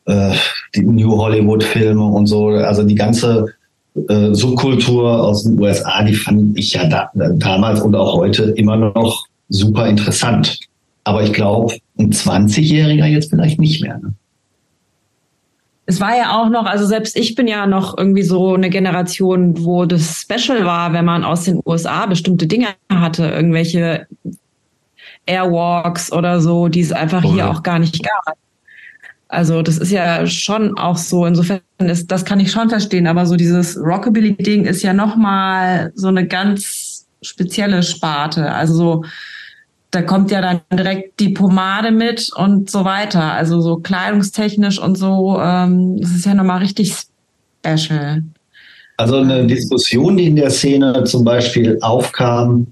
äh, 0.08 0.36
die 0.76 0.84
New 0.84 1.18
Hollywood-Filme 1.18 2.04
und 2.04 2.28
so, 2.28 2.48
also 2.48 2.84
die 2.84 2.96
ganze 2.96 3.46
äh, 4.10 4.34
Subkultur 4.34 5.24
aus 5.24 5.44
den 5.44 5.60
USA, 5.60 6.04
die 6.04 6.14
fand 6.14 6.58
ich 6.58 6.74
ja 6.74 6.88
da, 6.88 7.12
damals 7.14 7.82
und 7.82 7.96
auch 7.96 8.16
heute 8.16 8.44
immer 8.52 8.78
noch 8.78 9.26
super 9.50 9.88
interessant. 9.88 10.60
Aber 11.04 11.24
ich 11.24 11.34
glaube, 11.34 11.76
ein 11.98 12.12
20-Jähriger 12.12 13.06
jetzt 13.06 13.30
vielleicht 13.30 13.60
nicht 13.60 13.82
mehr. 13.82 13.98
Ne? 13.98 14.14
Es 15.86 16.02
war 16.02 16.18
ja 16.18 16.38
auch 16.38 16.50
noch, 16.50 16.66
also 16.66 16.86
selbst 16.86 17.18
ich 17.18 17.34
bin 17.36 17.48
ja 17.48 17.66
noch 17.66 17.98
irgendwie 17.98 18.24
so 18.24 18.56
eine 18.56 18.70
Generation, 18.70 19.64
wo 19.64 19.86
das 19.86 20.22
Special 20.22 20.66
war, 20.66 20.92
wenn 20.92 21.06
man 21.06 21.24
aus 21.24 21.46
den 21.46 21.62
USA 21.66 22.06
bestimmte 22.08 22.46
Dinge 22.46 22.68
hatte, 22.92 23.26
irgendwelche 23.26 24.06
Airwalks 25.26 26.12
oder 26.12 26.42
so, 26.42 26.68
die 26.68 26.82
es 26.82 26.92
einfach 26.92 27.24
oh, 27.24 27.30
hier 27.30 27.46
ja. 27.46 27.52
auch 27.52 27.64
gar 27.64 27.80
nicht 27.80 28.04
gab. 28.04 28.38
Also 29.30 29.62
das 29.62 29.78
ist 29.78 29.92
ja 29.92 30.26
schon 30.26 30.78
auch 30.78 30.98
so, 30.98 31.26
insofern 31.26 31.60
ist, 31.80 32.12
das 32.12 32.24
kann 32.24 32.40
ich 32.40 32.52
schon 32.52 32.70
verstehen, 32.70 33.08
aber 33.08 33.26
so 33.26 33.36
dieses 33.36 33.78
Rockabilly-Ding 33.78 34.66
ist 34.66 34.84
ja 34.84 34.94
nochmal 34.94 35.92
so 35.96 36.08
eine 36.08 36.26
ganz 36.26 37.08
spezielle 37.22 37.84
Sparte. 37.84 38.52
Also 38.52 38.74
so 38.74 39.04
da 39.92 40.02
kommt 40.02 40.32
ja 40.32 40.42
dann 40.42 40.62
direkt 40.72 41.20
die 41.20 41.30
Pomade 41.30 41.92
mit 41.92 42.30
und 42.36 42.70
so 42.70 42.84
weiter. 42.86 43.34
Also 43.34 43.62
so 43.62 43.78
kleidungstechnisch 43.78 44.80
und 44.80 44.98
so, 44.98 45.40
ähm, 45.42 46.00
das 46.00 46.12
ist 46.12 46.26
ja 46.26 46.34
nochmal 46.34 46.60
richtig 46.60 46.94
special. 46.94 48.24
Also 48.98 49.18
eine 49.18 49.46
Diskussion, 49.46 50.18
die 50.18 50.26
in 50.26 50.36
der 50.36 50.50
Szene 50.50 51.04
zum 51.06 51.24
Beispiel 51.24 51.78
aufkam 51.82 52.68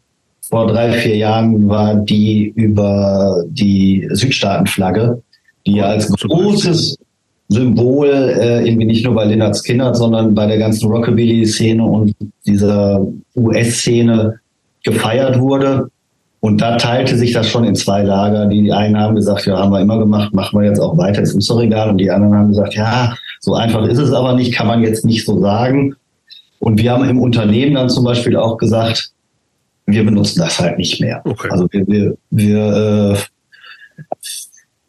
vor 0.49 0.67
drei, 0.67 0.91
vier 0.91 1.15
Jahren, 1.15 1.67
war 1.67 1.95
die 1.95 2.51
über 2.55 3.43
die 3.47 4.07
Südstaatenflagge, 4.11 5.21
die 5.65 5.75
ja 5.75 5.85
als 5.85 6.09
großes 6.09 6.97
Symbol 7.47 8.07
äh, 8.07 8.67
irgendwie 8.67 8.85
nicht 8.85 9.05
nur 9.05 9.13
bei 9.13 9.25
Lennart 9.25 9.55
Skinner, 9.55 9.93
sondern 9.93 10.33
bei 10.33 10.47
der 10.47 10.57
ganzen 10.57 10.89
Rockabilly-Szene 10.91 11.83
und 11.83 12.13
dieser 12.45 13.05
US-Szene 13.35 14.39
gefeiert 14.83 15.39
wurde. 15.39 15.89
Und 16.39 16.61
da 16.61 16.77
teilte 16.77 17.17
sich 17.17 17.33
das 17.33 17.47
schon 17.47 17.63
in 17.63 17.75
zwei 17.75 18.03
Lager. 18.03 18.45
Die 18.47 18.71
einen 18.71 18.99
haben 18.99 19.15
gesagt, 19.15 19.45
ja, 19.45 19.57
haben 19.57 19.71
wir 19.71 19.81
immer 19.81 19.97
gemacht, 19.97 20.33
machen 20.33 20.59
wir 20.59 20.67
jetzt 20.67 20.79
auch 20.79 20.97
weiter, 20.97 21.21
ist 21.21 21.33
uns 21.33 21.47
doch 21.47 21.61
egal. 21.61 21.89
Und 21.89 21.97
die 21.97 22.09
anderen 22.09 22.35
haben 22.35 22.49
gesagt, 22.49 22.75
ja, 22.75 23.15
so 23.39 23.55
einfach 23.55 23.85
ist 23.87 23.97
es 23.97 24.11
aber 24.11 24.33
nicht, 24.33 24.53
kann 24.53 24.67
man 24.67 24.83
jetzt 24.83 25.05
nicht 25.05 25.25
so 25.25 25.39
sagen. 25.39 25.95
Und 26.59 26.79
wir 26.79 26.91
haben 26.91 27.07
im 27.09 27.19
Unternehmen 27.19 27.75
dann 27.75 27.89
zum 27.89 28.05
Beispiel 28.05 28.35
auch 28.35 28.57
gesagt, 28.57 29.11
wir 29.85 30.03
benutzen 30.03 30.39
das 30.39 30.59
halt 30.59 30.77
nicht 30.77 30.99
mehr. 30.99 31.21
Okay. 31.25 31.47
Also 31.51 31.67
wir, 31.71 31.87
wir, 31.87 32.17
wir 32.31 33.15
äh, 33.15 33.17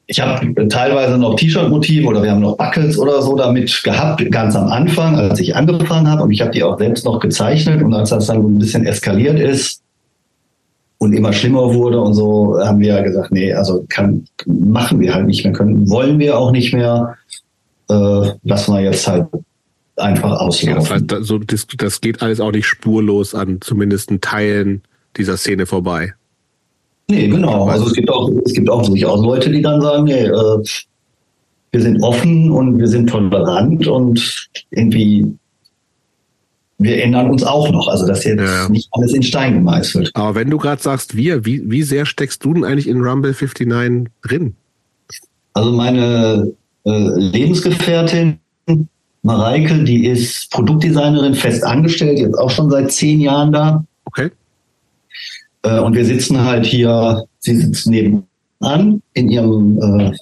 ich 0.09 0.21
habe 0.21 0.69
teilweise 0.69 1.19
noch 1.19 1.35
T-Shirt-Motive 1.35 2.07
oder 2.07 2.23
wir 2.23 2.31
haben 2.31 2.41
noch 2.41 2.57
Buckles 2.57 2.97
oder 2.99 3.23
so 3.23 3.37
damit 3.37 3.83
gehabt, 3.83 4.31
ganz 4.31 4.55
am 4.55 4.69
Anfang, 4.69 5.17
als 5.17 5.41
ich 5.41 5.57
angefangen 5.57 6.09
habe. 6.09 6.23
Und 6.23 6.31
ich 6.31 6.41
habe 6.41 6.53
die 6.53 6.63
auch 6.63 6.79
selbst 6.79 7.05
noch 7.05 7.19
gezeichnet. 7.19 7.83
Und 7.83 7.93
als 7.93 8.11
das 8.11 8.27
dann 8.27 8.43
so 8.43 8.49
ein 8.49 8.59
bisschen 8.59 8.87
eskaliert 8.87 9.41
ist, 9.41 9.83
und 10.99 11.13
immer 11.13 11.33
schlimmer 11.33 11.75
wurde 11.75 12.01
und 12.01 12.15
so 12.15 12.59
haben 12.59 12.81
wir 12.81 13.03
gesagt, 13.03 13.33
nee, 13.33 13.53
also 13.53 13.85
kann, 13.89 14.25
machen 14.47 15.01
wir 15.01 15.15
halt 15.15 15.27
nicht 15.27 15.45
mehr, 15.45 15.53
können, 15.53 15.89
wollen 15.91 16.19
wir 16.19 16.39
auch 16.39 16.53
nicht 16.53 16.73
mehr, 16.73 17.17
äh, 17.91 18.31
lassen 18.45 18.75
wir 18.75 18.81
jetzt 18.81 19.07
halt 19.07 19.27
einfach 19.97 20.41
auslaufen. 20.41 21.07
Ja, 21.11 21.19
das, 21.47 21.67
das 21.77 22.01
geht 22.01 22.23
alles 22.23 22.41
auch 22.41 22.53
nicht 22.53 22.67
spurlos 22.67 23.35
an 23.35 23.59
zumindest 23.61 24.11
Teilen 24.21 24.83
dieser 25.17 25.37
Szene 25.37 25.67
vorbei. 25.67 26.15
Nee, 27.09 27.29
genau. 27.29 27.67
Also 27.69 27.87
es 27.87 27.93
gibt 27.93 28.11
auch, 28.11 28.31
es 28.45 28.53
gibt 28.53 28.69
auch 28.69 28.85
durchaus 28.87 29.23
Leute, 29.23 29.51
die 29.51 29.63
dann 29.63 29.81
sagen, 29.81 30.05
nee, 30.05 30.25
äh, 30.25 30.65
wir 31.71 31.83
sind 31.83 32.03
offen 32.03 32.51
und 32.51 32.79
wir 32.79 32.89
sind 32.89 33.09
tolerant 33.09 33.87
und 33.87 34.49
irgendwie 34.71 35.37
wir 36.79 37.03
ändern 37.03 37.31
uns 37.31 37.43
auch 37.43 37.71
noch. 37.71 37.89
Also 37.89 38.07
das 38.07 38.19
ist 38.19 38.25
jetzt 38.27 38.41
ja. 38.41 38.69
nicht 38.69 38.89
alles 38.93 39.15
in 39.15 39.23
Stein 39.23 39.55
gemeißelt. 39.55 40.11
Aber 40.15 40.35
wenn 40.35 40.51
du 40.51 40.59
gerade 40.59 40.83
sagst 40.83 41.17
wir, 41.17 41.45
wie, 41.47 41.71
wie 41.71 41.83
sehr 41.83 42.07
steckst 42.07 42.45
du 42.45 42.55
denn 42.55 42.65
eigentlich 42.65 42.89
in 42.89 43.01
Rumble 43.01 43.33
59 43.33 44.11
drin? 44.23 44.55
Also 45.55 45.73
meine 45.73 46.53
äh, 46.85 46.91
Lebensgefährtin 46.91 48.39
Mareike, 49.23 49.83
die 49.85 50.07
ist 50.07 50.51
Produktdesignerin 50.53 51.35
fest 51.35 51.65
angestellt, 51.65 52.19
jetzt 52.19 52.39
auch 52.39 52.51
schon 52.51 52.71
seit 52.71 52.93
zehn 52.93 53.21
Jahren 53.21 53.53
da. 53.53 53.85
Okay. 54.05 54.31
Äh, 55.67 55.81
und 55.81 55.95
wir 55.95 56.05
sitzen 56.05 56.43
halt 56.45 56.65
hier, 56.65 57.25
sie 57.39 57.57
sitzt 57.57 57.87
nebenan 57.89 59.03
in 59.15 59.29
ihrem, 59.29 59.79
äh, 59.81 60.13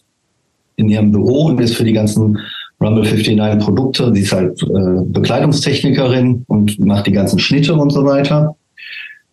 in 0.76 0.88
ihrem 0.88 1.12
Büro 1.12 1.46
und 1.46 1.60
ist 1.60 1.76
für 1.76 1.84
die 1.84 1.92
ganzen 1.92 2.38
Rumble 2.80 3.04
59 3.04 3.64
Produkte. 3.64 4.12
Sie 4.14 4.22
ist 4.22 4.32
halt 4.32 4.62
äh, 4.62 5.04
Bekleidungstechnikerin 5.06 6.44
und 6.48 6.78
macht 6.80 7.06
die 7.06 7.12
ganzen 7.12 7.38
Schnitte 7.38 7.74
und 7.74 7.90
so 7.90 8.04
weiter. 8.04 8.56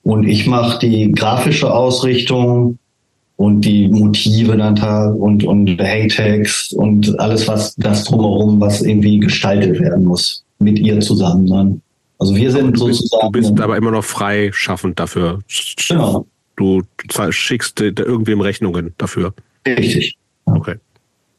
Und 0.04 0.28
ich 0.28 0.48
mache 0.48 0.80
die 0.80 1.12
grafische 1.12 1.74
Ausrichtung 1.74 2.78
und 3.38 3.62
die 3.62 3.88
Motive 3.88 4.58
dann 4.58 4.76
da 4.76 5.10
und, 5.10 5.44
und 5.44 5.80
Hangtags 5.80 6.74
und 6.74 7.20
alles, 7.20 7.48
was 7.48 7.76
das 7.76 8.06
drumherum, 8.06 8.60
was 8.60 8.82
irgendwie 8.82 9.20
gestaltet 9.20 9.80
werden 9.80 10.06
muss, 10.06 10.44
mit 10.60 10.80
ihr 10.80 11.00
zusammen 11.00 11.48
dann. 11.48 11.82
Also 12.22 12.36
wir 12.36 12.52
sind 12.52 12.80
du 12.80 12.86
bist, 12.86 13.00
sozusagen. 13.00 13.32
Du 13.34 13.40
bist 13.40 13.60
aber 13.60 13.78
immer 13.78 13.90
noch 13.90 14.04
frei 14.04 14.52
schaffend 14.54 15.00
dafür. 15.00 15.40
Genau. 15.90 16.28
Du 16.56 16.84
schickst 17.32 17.82
irgendwem 17.82 18.42
Rechnungen 18.42 18.94
dafür. 19.00 19.34
Richtig. 19.66 20.16
Okay. 20.46 20.76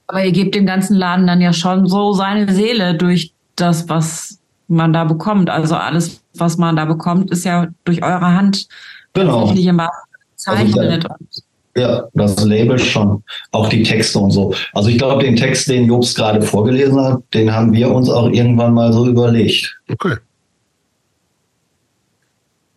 Aber 0.08 0.24
ihr 0.24 0.32
gebt 0.32 0.56
dem 0.56 0.66
ganzen 0.66 0.96
Laden 0.96 1.28
dann 1.28 1.40
ja 1.40 1.52
schon 1.52 1.86
so 1.86 2.14
seine 2.14 2.52
Seele 2.52 2.96
durch 2.96 3.32
das, 3.54 3.88
was 3.88 4.40
man 4.66 4.92
da 4.92 5.04
bekommt. 5.04 5.50
Also 5.50 5.76
alles, 5.76 6.20
was 6.34 6.58
man 6.58 6.74
da 6.74 6.84
bekommt, 6.84 7.30
ist 7.30 7.44
ja 7.44 7.68
durch 7.84 8.02
eure 8.02 8.34
Hand 8.34 8.66
genau. 9.12 9.52
gezeichnet. 9.54 11.06
Also 11.08 11.42
ja, 11.76 12.08
das 12.14 12.44
Label 12.44 12.76
schon. 12.76 13.22
Auch 13.52 13.68
die 13.68 13.84
Texte 13.84 14.18
und 14.18 14.32
so. 14.32 14.52
Also 14.74 14.88
ich 14.88 14.98
glaube, 14.98 15.22
den 15.22 15.36
Text, 15.36 15.68
den 15.68 15.86
Jobs 15.86 16.12
gerade 16.16 16.42
vorgelesen 16.42 17.00
hat, 17.00 17.22
den 17.32 17.54
haben 17.54 17.72
wir 17.72 17.88
uns 17.88 18.10
auch 18.10 18.28
irgendwann 18.28 18.74
mal 18.74 18.92
so 18.92 19.06
überlegt. 19.06 19.78
Okay. 19.88 20.16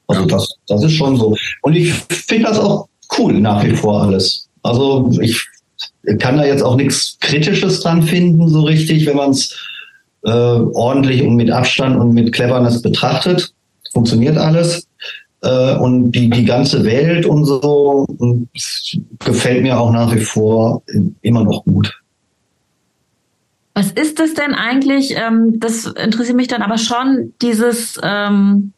Also 0.08 0.22
ja. 0.22 0.28
das, 0.28 0.56
das 0.68 0.84
ist 0.84 0.94
schon 0.94 1.18
so. 1.18 1.36
Und 1.62 1.76
ich 1.76 1.94
finde 1.94 2.50
das 2.50 2.60
auch 2.60 2.88
cool 3.18 3.34
nach 3.34 3.64
wie 3.64 3.76
vor 3.76 4.04
alles. 4.04 4.48
Also 4.64 5.12
ich 5.22 5.46
kann 6.20 6.38
da 6.38 6.46
jetzt 6.46 6.62
auch 6.62 6.76
nichts 6.76 7.18
Kritisches 7.20 7.82
dran 7.82 8.04
finden, 8.04 8.48
so 8.50 8.62
richtig, 8.62 9.06
wenn 9.06 9.18
man 9.18 9.32
es 9.32 9.56
äh, 10.24 10.30
ordentlich 10.30 11.24
und 11.24 11.36
mit 11.36 11.52
Abstand 11.52 12.00
und 12.00 12.14
mit 12.14 12.34
Cleverness 12.34 12.82
betrachtet. 12.82 13.54
Funktioniert 13.94 14.38
alles. 14.38 14.88
Äh, 15.42 15.76
und 15.78 16.12
die, 16.12 16.30
die 16.30 16.46
ganze 16.46 16.84
Welt 16.84 17.26
und 17.26 17.46
so 17.46 18.08
und 18.18 18.50
gefällt 19.20 19.62
mir 19.62 19.80
auch 19.80 19.92
nach 19.92 20.14
wie 20.14 20.22
vor 20.22 20.82
immer 21.22 21.44
noch 21.44 21.64
gut. 21.66 21.94
Was 23.76 23.92
ist 23.92 24.20
das 24.20 24.34
denn 24.34 24.54
eigentlich? 24.54 25.16
Ähm, 25.18 25.60
das 25.60 25.86
interessiert 25.86 26.38
mich 26.38 26.48
dann 26.48 26.62
aber 26.62 26.78
schon, 26.78 27.34
dieses, 27.42 28.00
ähm, 28.02 28.72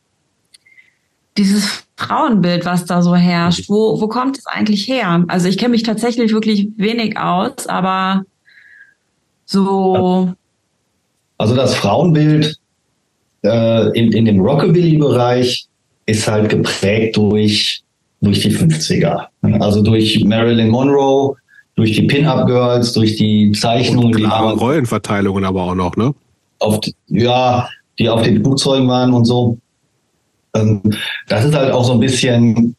dieses 1.37 1.83
Frauenbild, 1.95 2.65
was 2.65 2.85
da 2.85 3.01
so 3.01 3.15
herrscht. 3.15 3.69
Wo, 3.69 3.99
wo 3.99 4.07
kommt 4.07 4.37
es 4.37 4.45
eigentlich 4.45 4.87
her? 4.87 5.23
Also 5.27 5.47
ich 5.47 5.57
kenne 5.57 5.71
mich 5.71 5.83
tatsächlich 5.83 6.33
wirklich 6.33 6.69
wenig 6.77 7.17
aus, 7.17 7.67
aber 7.67 8.23
so. 9.45 10.33
Also 11.37 11.55
das 11.55 11.75
Frauenbild 11.75 12.57
äh, 13.43 13.97
in, 13.97 14.11
in 14.11 14.25
dem 14.25 14.39
Rockabilly-Bereich 14.39 15.67
ist 16.05 16.27
halt 16.27 16.49
geprägt 16.49 17.17
durch, 17.17 17.83
durch 18.21 18.41
die 18.41 18.51
50er. 18.51 19.27
Also 19.59 19.81
durch 19.81 20.23
Marilyn 20.23 20.69
Monroe, 20.69 21.35
durch 21.75 21.93
die 21.93 22.03
Pin-Up-Girls, 22.03 22.93
durch 22.93 23.15
die 23.17 23.51
Zeichnungen. 23.51 24.15
Und 24.15 24.17
die 24.17 24.25
Rollenverteilungen 24.25 25.45
aber 25.45 25.63
auch 25.63 25.75
noch, 25.75 25.95
ne? 25.95 26.13
Auf, 26.59 26.79
ja, 27.07 27.69
die 27.99 28.09
auf 28.09 28.23
den 28.23 28.41
Flugzeugen 28.41 28.87
waren 28.87 29.13
und 29.13 29.25
so. 29.25 29.57
Ähm, 30.57 30.81
das 31.27 31.45
ist 31.45 31.55
halt 31.55 31.71
auch 31.71 31.83
so 31.83 31.93
ein 31.93 31.99
bisschen, 31.99 32.75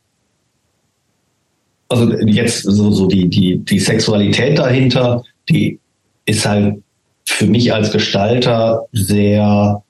also 1.89 2.13
jetzt 2.27 2.63
so, 2.63 2.91
so 2.91 3.07
die, 3.07 3.29
die, 3.29 3.59
die 3.59 3.79
Sexualität 3.79 4.59
dahinter, 4.59 5.23
die 5.49 5.79
ist 6.27 6.47
halt 6.47 6.83
für 7.25 7.47
mich 7.47 7.73
als 7.73 7.93
Gestalter 7.93 8.87
sehr 8.93 9.83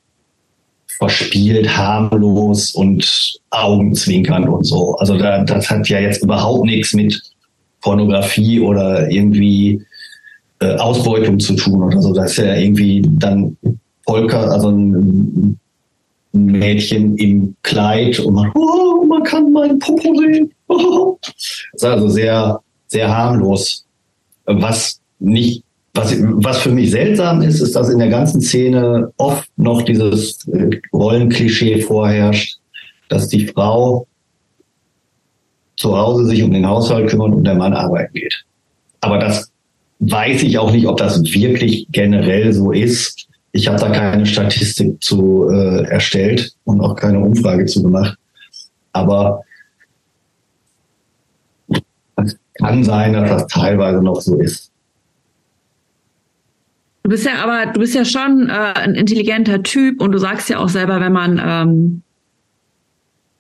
verspielt, 0.99 1.77
harmlos 1.77 2.73
und 2.73 3.39
augenzwinkernd 3.51 4.49
und 4.49 4.65
so. 4.65 4.97
Also 4.97 5.17
da, 5.17 5.45
das 5.45 5.71
hat 5.71 5.89
ja 5.89 6.01
jetzt 6.01 6.23
überhaupt 6.25 6.67
nichts 6.67 6.93
mit 6.93 7.21
Pornografie 7.81 8.59
oder 8.61 9.09
irgendwie 9.09 9.81
äh, 10.61 10.75
Ausbeutung 10.77 11.39
zu 11.39 11.55
tun 11.55 11.85
oder 11.85 12.03
so. 12.03 12.13
Das 12.13 12.33
ist 12.33 12.39
ja 12.39 12.55
irgendwie 12.57 13.03
dann 13.07 13.57
Volker, 14.05 14.51
also 14.51 14.71
ein, 14.71 15.59
Mädchen 16.33 17.17
im 17.17 17.55
Kleid 17.63 18.19
und 18.21 18.35
man, 18.35 18.51
oh, 18.55 19.05
man 19.05 19.23
kann 19.23 19.53
meinen 19.53 19.79
Popo 19.79 20.15
sehen. 20.15 20.53
Oh. 20.69 21.19
Das 21.23 21.35
ist 21.75 21.85
also 21.85 22.09
sehr, 22.09 22.61
sehr 22.87 23.09
harmlos. 23.09 23.87
Was 24.45 25.01
nicht, 25.19 25.65
was, 25.95 26.15
was 26.19 26.59
für 26.59 26.71
mich 26.71 26.91
seltsam 26.91 27.43
ist, 27.43 27.61
ist, 27.61 27.75
dass 27.75 27.89
in 27.89 27.99
der 27.99 28.09
ganzen 28.09 28.41
Szene 28.41 29.13
oft 29.17 29.49
noch 29.57 29.83
dieses 29.83 30.47
äh, 30.49 30.81
Rollenklischee 30.93 31.81
vorherrscht, 31.81 32.59
dass 33.09 33.29
die 33.29 33.47
Frau 33.47 34.07
zu 35.77 35.97
Hause 35.97 36.27
sich 36.27 36.43
um 36.43 36.53
den 36.53 36.67
Haushalt 36.67 37.09
kümmert 37.09 37.33
und 37.33 37.45
der 37.45 37.55
Mann 37.55 37.73
arbeiten 37.73 38.15
geht. 38.15 38.45
Aber 39.01 39.19
das 39.19 39.51
weiß 40.01 40.43
ich 40.43 40.59
auch 40.59 40.73
nicht, 40.73 40.87
ob 40.87 40.97
das 40.99 41.23
wirklich 41.25 41.87
generell 41.91 42.53
so 42.53 42.73
ist. 42.73 43.29
Ich 43.53 43.67
habe 43.67 43.79
da 43.79 43.91
keine 43.91 44.27
Statistik 44.27 45.03
zu 45.03 45.49
äh, 45.51 45.85
erstellt 45.85 46.53
und 46.65 46.81
auch 46.81 46.95
keine 46.95 47.19
Umfrage 47.21 47.65
zu 47.67 47.83
gemacht. 47.83 48.17
Aber 48.93 49.43
es 52.17 52.37
kann 52.55 52.85
sein, 52.85 53.13
dass 53.15 53.31
das 53.31 53.47
teilweise 53.47 54.03
noch 54.03 54.21
so 54.21 54.39
ist. 54.39 54.71
Du 57.03 57.11
bist 57.11 57.25
ja 57.25 57.43
aber, 57.43 57.73
du 57.73 57.81
bist 57.81 57.95
ja 57.95 58.05
schon 58.05 58.51
äh, 58.51 58.53
ein 58.53 58.95
intelligenter 58.95 59.63
Typ 59.63 60.03
und 60.03 60.13
du 60.13 60.19
sagst 60.19 60.51
ja 60.51 60.59
auch 60.59 60.69
selber, 60.69 61.01
wenn 61.01 61.13
man 61.13 61.41
ähm, 61.43 62.03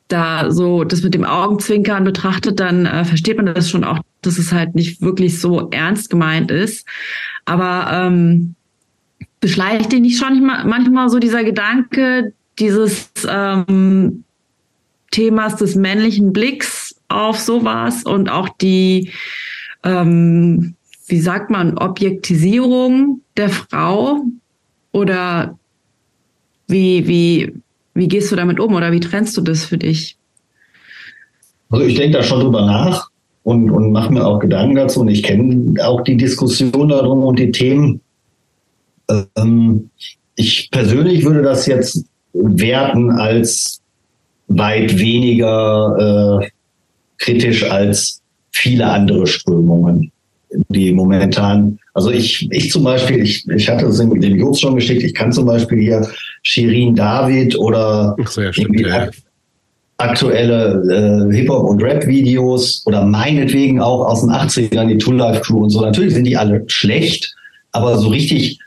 da 0.08 0.50
so 0.50 0.84
das 0.84 1.02
mit 1.02 1.12
dem 1.12 1.24
Augenzwinkern 1.24 2.02
betrachtet, 2.02 2.60
dann 2.60 2.86
äh, 2.86 3.04
versteht 3.04 3.36
man 3.36 3.46
das 3.46 3.68
schon 3.68 3.84
auch, 3.84 3.98
dass 4.22 4.38
es 4.38 4.52
halt 4.52 4.74
nicht 4.74 5.02
wirklich 5.02 5.38
so 5.38 5.68
ernst 5.70 6.08
gemeint 6.08 6.50
ist. 6.50 6.86
Aber 7.44 7.90
ähm, 7.92 8.54
beschleicht 9.40 9.92
dich 9.92 10.00
nicht 10.00 10.18
schon 10.18 10.44
manchmal 10.44 11.08
so 11.08 11.18
dieser 11.18 11.44
Gedanke 11.44 12.32
dieses 12.58 13.10
ähm, 13.28 14.24
Themas 15.10 15.56
des 15.56 15.74
männlichen 15.74 16.32
Blicks 16.32 16.96
auf 17.08 17.38
sowas 17.38 18.04
und 18.04 18.28
auch 18.28 18.48
die, 18.48 19.10
ähm, 19.84 20.74
wie 21.06 21.20
sagt 21.20 21.50
man, 21.50 21.78
Objektisierung 21.78 23.22
der 23.36 23.48
Frau 23.48 24.22
oder 24.92 25.58
wie, 26.66 27.06
wie, 27.08 27.54
wie 27.94 28.08
gehst 28.08 28.30
du 28.30 28.36
damit 28.36 28.60
um 28.60 28.74
oder 28.74 28.92
wie 28.92 29.00
trennst 29.00 29.36
du 29.36 29.40
das 29.40 29.64
für 29.64 29.78
dich? 29.78 30.16
Also 31.70 31.84
ich 31.84 31.94
denke 31.94 32.18
da 32.18 32.22
schon 32.22 32.40
drüber 32.40 32.64
nach 32.64 33.08
und, 33.44 33.70
und 33.70 33.92
mache 33.92 34.12
mir 34.12 34.26
auch 34.26 34.38
Gedanken 34.38 34.76
dazu 34.76 35.00
und 35.00 35.08
ich 35.08 35.22
kenne 35.22 35.74
auch 35.86 36.02
die 36.02 36.16
Diskussion 36.16 36.88
darum 36.88 37.24
und 37.24 37.38
die 37.38 37.50
Themen. 37.50 38.00
Ähm, 39.10 39.90
ich 40.36 40.70
persönlich 40.70 41.24
würde 41.24 41.42
das 41.42 41.66
jetzt 41.66 42.04
werten 42.32 43.10
als 43.10 43.80
weit 44.48 44.98
weniger 44.98 46.40
äh, 46.42 46.48
kritisch 47.18 47.64
als 47.64 48.20
viele 48.52 48.86
andere 48.86 49.26
Strömungen, 49.26 50.10
die 50.68 50.92
momentan, 50.92 51.78
also 51.94 52.10
ich, 52.10 52.48
ich 52.50 52.70
zum 52.70 52.84
Beispiel, 52.84 53.22
ich, 53.22 53.46
ich 53.48 53.68
hatte 53.68 53.86
es 53.86 53.98
dem 53.98 54.36
Jungs 54.36 54.60
schon 54.60 54.76
geschickt, 54.76 55.02
ich 55.02 55.14
kann 55.14 55.32
zum 55.32 55.46
Beispiel 55.46 55.78
hier 55.78 56.08
Shirin 56.42 56.94
David 56.94 57.58
oder 57.58 58.16
irgendwie 58.18 58.82
ja. 58.82 59.10
aktuelle 59.98 61.28
äh, 61.30 61.34
Hip-Hop- 61.34 61.68
und 61.68 61.82
Rap-Videos 61.82 62.84
oder 62.86 63.04
meinetwegen 63.04 63.80
auch 63.80 64.06
aus 64.06 64.22
den 64.22 64.30
80ern, 64.30 64.86
die 64.86 64.98
Tool 64.98 65.16
Life 65.16 65.40
Crew 65.42 65.64
und 65.64 65.70
so. 65.70 65.80
Natürlich 65.80 66.14
sind 66.14 66.24
die 66.24 66.36
alle 66.36 66.64
schlecht, 66.68 67.34
aber 67.72 67.98
so 67.98 68.08
richtig 68.08 68.58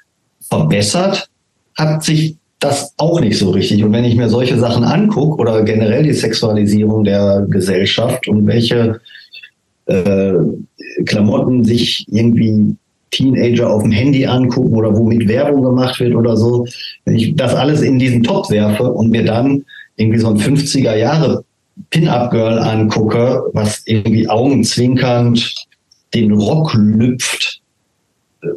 verbessert 0.52 1.30
hat 1.78 2.04
sich 2.04 2.36
das 2.60 2.94
auch 2.98 3.20
nicht 3.20 3.38
so 3.40 3.50
richtig. 3.52 3.84
Und 3.84 3.94
wenn 3.94 4.04
ich 4.04 4.16
mir 4.16 4.30
solche 4.30 4.60
Sachen 4.60 4.84
angucke 4.84 5.42
oder 5.42 5.64
generell 5.64 6.04
die 6.04 6.14
Sexualisierung 6.14 7.04
der 7.04 7.48
Gesellschaft 7.50 8.28
und 8.28 8.46
welche 8.46 9.00
äh, 9.88 10.34
Klamotten 11.06 11.64
sich 11.64 12.06
irgendwie 12.10 12.76
Teenager 13.10 13.70
auf 13.70 13.82
dem 13.82 13.92
Handy 13.92 14.26
angucken 14.26 14.76
oder 14.76 14.96
womit 14.96 15.28
Werbung 15.28 15.64
gemacht 15.64 16.00
wird 16.00 16.14
oder 16.14 16.38
so, 16.38 16.66
wenn 17.06 17.16
ich 17.16 17.36
das 17.36 17.56
alles 17.56 17.82
in 17.82 17.98
diesen 17.98 18.22
Top 18.22 18.50
werfe 18.52 18.92
und 18.92 19.10
mir 19.10 19.26
dann 19.26 19.66
irgendwie 19.96 20.20
so 20.20 20.30
ein 20.30 20.38
50er 20.38 20.96
Jahre 20.96 21.44
Pin-Up-Girl 21.90 22.60
angucke, 22.60 23.44
was 23.54 23.82
irgendwie 23.86 24.30
augenzwinkernd 24.30 25.56
den 26.14 26.32
Rock 26.34 26.74
lüpft, 26.76 27.62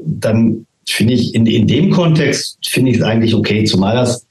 dann 0.04 0.66
finde 0.86 1.14
ich, 1.14 1.34
in, 1.34 1.46
in 1.46 1.66
dem 1.66 1.90
Kontext 1.90 2.58
finde 2.66 2.90
ich 2.90 2.98
es 2.98 3.02
eigentlich 3.02 3.34
okay, 3.34 3.64
zumal 3.64 3.96
das 3.96 4.26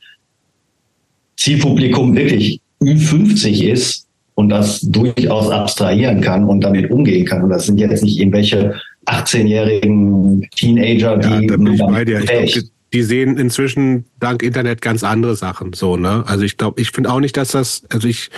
Zielpublikum 1.37 2.15
wirklich 2.15 2.61
Ü50 2.81 3.69
ist 3.69 4.07
und 4.35 4.49
das 4.49 4.81
durchaus 4.81 5.49
abstrahieren 5.49 6.21
kann 6.21 6.45
und 6.45 6.61
damit 6.61 6.89
umgehen 6.91 7.25
kann. 7.25 7.43
Und 7.43 7.49
das 7.49 7.65
sind 7.65 7.77
jetzt 7.77 8.03
nicht 8.03 8.19
irgendwelche 8.19 8.75
18-jährigen 9.05 10.47
Teenager, 10.55 11.17
die. 11.17 11.29
Ja, 11.29 11.41
da 11.41 11.57
bin 11.57 11.73
ich 11.73 11.79
bei 11.79 12.05
dir. 12.05 12.19
Ich 12.19 12.25
glaub, 12.25 12.45
die, 12.45 12.69
die 12.93 13.03
sehen 13.03 13.37
inzwischen 13.37 14.05
dank 14.19 14.43
Internet 14.43 14.81
ganz 14.81 15.03
andere 15.03 15.35
Sachen 15.35 15.73
so, 15.73 15.97
ne? 15.97 16.23
Also 16.27 16.43
ich 16.43 16.57
glaube, 16.57 16.81
ich 16.81 16.91
finde 16.91 17.11
auch 17.11 17.19
nicht, 17.19 17.35
dass 17.37 17.51
das, 17.51 17.83
also 17.89 18.07
ich, 18.07 18.29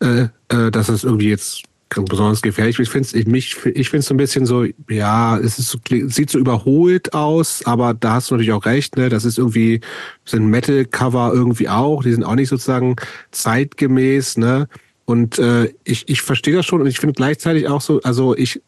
äh, 0.00 0.28
äh, 0.48 0.70
dass 0.70 0.86
das 0.86 1.04
irgendwie 1.04 1.30
jetzt 1.30 1.62
besonders 1.88 2.42
gefährlich. 2.42 2.78
Ich 2.78 2.90
finde 2.90 3.06
es 3.06 3.14
ich, 3.14 3.26
mich, 3.26 3.56
ich 3.64 3.90
find's 3.90 4.08
so 4.08 4.14
ein 4.14 4.18
bisschen 4.18 4.44
so, 4.44 4.64
ja, 4.88 5.38
es 5.38 5.58
ist 5.58 5.78
sieht 6.08 6.30
so 6.30 6.38
überholt 6.38 7.14
aus, 7.14 7.64
aber 7.64 7.94
da 7.94 8.14
hast 8.14 8.30
du 8.30 8.34
natürlich 8.34 8.52
auch 8.52 8.66
recht, 8.66 8.96
ne? 8.96 9.08
Das 9.08 9.24
ist 9.24 9.38
irgendwie, 9.38 9.80
sind 10.24 10.46
Metal-Cover 10.46 11.32
irgendwie 11.32 11.68
auch, 11.68 12.02
die 12.02 12.12
sind 12.12 12.24
auch 12.24 12.34
nicht 12.34 12.48
sozusagen 12.48 12.96
zeitgemäß, 13.30 14.36
ne? 14.36 14.68
Und 15.04 15.38
äh, 15.38 15.72
ich, 15.84 16.08
ich 16.08 16.22
verstehe 16.22 16.54
das 16.54 16.66
schon 16.66 16.80
und 16.80 16.88
ich 16.88 16.98
finde 16.98 17.14
gleichzeitig 17.14 17.68
auch 17.68 17.80
so, 17.80 18.00
also 18.02 18.36
ich, 18.36 18.60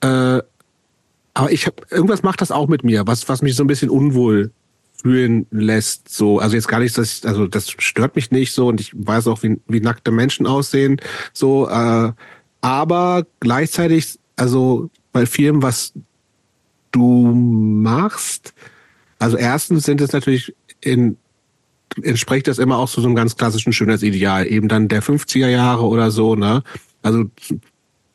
äh, 0.00 0.40
aber 1.36 1.52
ich 1.52 1.66
habe 1.66 1.76
irgendwas 1.90 2.22
macht 2.22 2.40
das 2.40 2.50
auch 2.50 2.68
mit 2.68 2.82
mir, 2.82 3.06
was, 3.06 3.28
was 3.28 3.40
mich 3.40 3.54
so 3.54 3.62
ein 3.62 3.68
bisschen 3.68 3.90
unwohl 3.90 4.50
fühlen 5.04 5.46
lässt. 5.50 6.08
So, 6.08 6.38
also 6.38 6.56
jetzt 6.56 6.66
gar 6.66 6.80
nicht, 6.80 6.96
dass 6.96 7.18
ich, 7.18 7.28
also 7.28 7.46
das 7.46 7.70
stört 7.70 8.16
mich 8.16 8.30
nicht 8.30 8.52
so 8.52 8.68
und 8.68 8.80
ich 8.80 8.92
weiß 8.94 9.26
auch, 9.26 9.42
wie, 9.42 9.60
wie 9.68 9.80
nackte 9.80 10.10
Menschen 10.10 10.46
aussehen. 10.46 10.98
So, 11.34 11.68
äh, 11.68 12.12
aber 12.62 13.26
gleichzeitig, 13.38 14.18
also 14.36 14.88
bei 15.12 15.26
vielem, 15.26 15.62
was 15.62 15.92
du 16.90 17.32
machst, 17.34 18.54
also 19.18 19.36
erstens 19.36 19.84
sind 19.84 20.00
es 20.00 20.12
natürlich 20.12 20.54
in 20.80 21.18
entspricht 22.02 22.48
das 22.48 22.58
immer 22.58 22.78
auch 22.78 22.88
so, 22.88 23.00
so 23.00 23.06
einem 23.06 23.14
ganz 23.14 23.36
klassischen 23.36 23.72
Schönheitsideal, 23.72 24.48
eben 24.48 24.66
dann 24.68 24.88
der 24.88 25.02
50er 25.02 25.48
Jahre 25.48 25.84
oder 25.84 26.10
so, 26.10 26.34
ne? 26.34 26.64
Also 27.02 27.26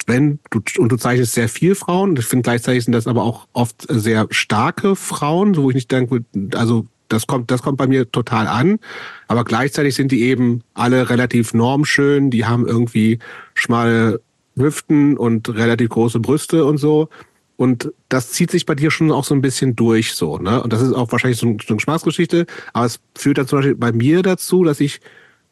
wenn 0.10 0.40
du 0.50 0.62
und 0.78 0.92
du 0.92 0.98
zeichnest 0.98 1.34
sehr 1.34 1.48
viel 1.48 1.76
Frauen, 1.76 2.18
ich 2.18 2.26
finde 2.26 2.44
gleichzeitig 2.44 2.84
sind 2.84 2.94
das 2.94 3.08
aber 3.08 3.24
auch 3.24 3.48
oft 3.54 3.86
sehr 3.88 4.28
starke 4.32 4.96
Frauen, 4.96 5.56
wo 5.56 5.70
ich 5.70 5.76
nicht 5.76 5.92
denke, 5.92 6.26
also 6.54 6.88
das 7.08 7.28
kommt, 7.28 7.52
das 7.52 7.62
kommt 7.62 7.78
bei 7.78 7.88
mir 7.88 8.12
total 8.12 8.48
an. 8.48 8.80
Aber 9.28 9.44
gleichzeitig 9.44 9.96
sind 9.96 10.12
die 10.12 10.24
eben 10.24 10.62
alle 10.74 11.10
relativ 11.10 11.54
normschön, 11.54 12.30
die 12.30 12.46
haben 12.46 12.68
irgendwie 12.68 13.20
schmale 13.54 14.22
Hüften 14.56 15.18
und 15.18 15.50
relativ 15.50 15.90
große 15.90 16.20
Brüste 16.20 16.66
und 16.66 16.78
so. 16.78 17.10
Und 17.58 17.92
das 18.08 18.32
zieht 18.32 18.52
sich 18.52 18.66
bei 18.66 18.76
dir 18.76 18.90
schon 18.90 19.12
auch 19.12 19.26
so 19.26 19.36
ein 19.36 19.42
bisschen 19.42 19.76
durch, 19.76 20.14
so, 20.14 20.38
ne? 20.38 20.64
Und 20.64 20.72
das 20.72 20.82
ist 20.82 20.94
auch 20.94 21.12
wahrscheinlich 21.12 21.40
so, 21.40 21.48
ein, 21.48 21.58
so 21.60 21.74
eine 21.74 21.80
Spaßgeschichte, 21.82 22.46
aber 22.74 22.86
es 22.86 23.02
führt 23.16 23.38
dann 23.38 23.48
zum 23.48 23.60
Beispiel 23.60 23.76
bei 23.76 23.92
mir 23.92 24.22
dazu, 24.22 24.64
dass 24.64 24.80
ich, 24.80 25.02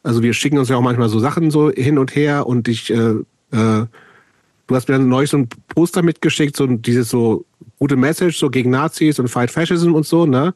also 0.02 0.22
wir 0.22 0.32
schicken 0.32 0.56
uns 0.56 0.70
ja 0.70 0.76
auch 0.76 0.82
manchmal 0.82 1.10
so 1.10 1.18
Sachen 1.18 1.50
so 1.50 1.70
hin 1.70 1.98
und 1.98 2.16
her 2.16 2.46
und 2.46 2.66
ich 2.66 2.90
äh, 2.90 3.14
äh, 3.52 3.86
Du 4.68 4.76
hast 4.76 4.88
mir 4.88 4.98
neulich 4.98 5.30
so 5.30 5.38
ein 5.38 5.48
Poster 5.74 6.02
mitgeschickt, 6.02 6.56
so 6.56 6.66
dieses 6.66 7.08
so 7.08 7.44
gute 7.78 7.96
Message, 7.96 8.38
so 8.38 8.50
gegen 8.50 8.70
Nazis 8.70 9.18
und 9.18 9.28
Fight 9.28 9.50
Fascism 9.50 9.94
und 9.94 10.06
so, 10.06 10.26
ne? 10.26 10.54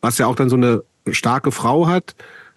Was 0.00 0.18
ja 0.18 0.26
auch 0.26 0.34
dann 0.34 0.50
so 0.50 0.56
eine 0.56 0.82
starke 1.10 1.52
Frau 1.52 1.86
hat. 1.86 2.14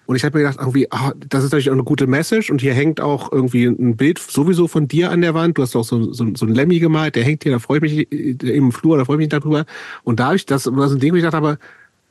Und 0.08 0.16
ich 0.16 0.24
habe 0.24 0.38
mir 0.38 0.46
gedacht, 0.46 0.60
irgendwie, 0.60 0.92
ah, 0.92 1.14
das 1.30 1.44
ist 1.44 1.52
natürlich 1.52 1.70
auch 1.70 1.74
eine 1.74 1.84
gute 1.84 2.08
Message. 2.08 2.50
Und 2.50 2.62
hier 2.62 2.74
hängt 2.74 3.00
auch 3.00 3.32
irgendwie 3.32 3.66
ein 3.66 3.96
Bild 3.96 4.20
sowieso 4.20 4.68
von 4.68 4.88
dir 4.88 5.12
an 5.12 5.22
der 5.22 5.34
Wand. 5.34 5.58
Du 5.58 5.62
hast 5.62 5.76
auch 5.76 5.84
so, 5.84 6.14
so, 6.14 6.26
so 6.34 6.46
ein 6.46 6.56
Lemmy 6.56 6.80
gemalt, 6.80 7.16
der 7.16 7.24
hängt 7.24 7.44
hier, 7.44 7.52
da 7.52 7.60
freue 7.60 7.78
ich 7.78 8.10
mich 8.10 8.42
im 8.44 8.72
Flur, 8.72 8.98
da 8.98 9.06
freue 9.06 9.18
ich 9.18 9.20
mich 9.20 9.30
darüber. 9.30 9.66
Und 10.04 10.20
da 10.20 10.28
habe 10.28 10.38
ich 10.38 10.46
das, 10.46 10.64
das 10.64 10.74
ist 10.74 10.94
ein 10.94 11.00
Ding, 11.00 11.12
wo 11.12 11.18
ich 11.18 11.24
dachte, 11.24 11.38
aber, 11.38 11.58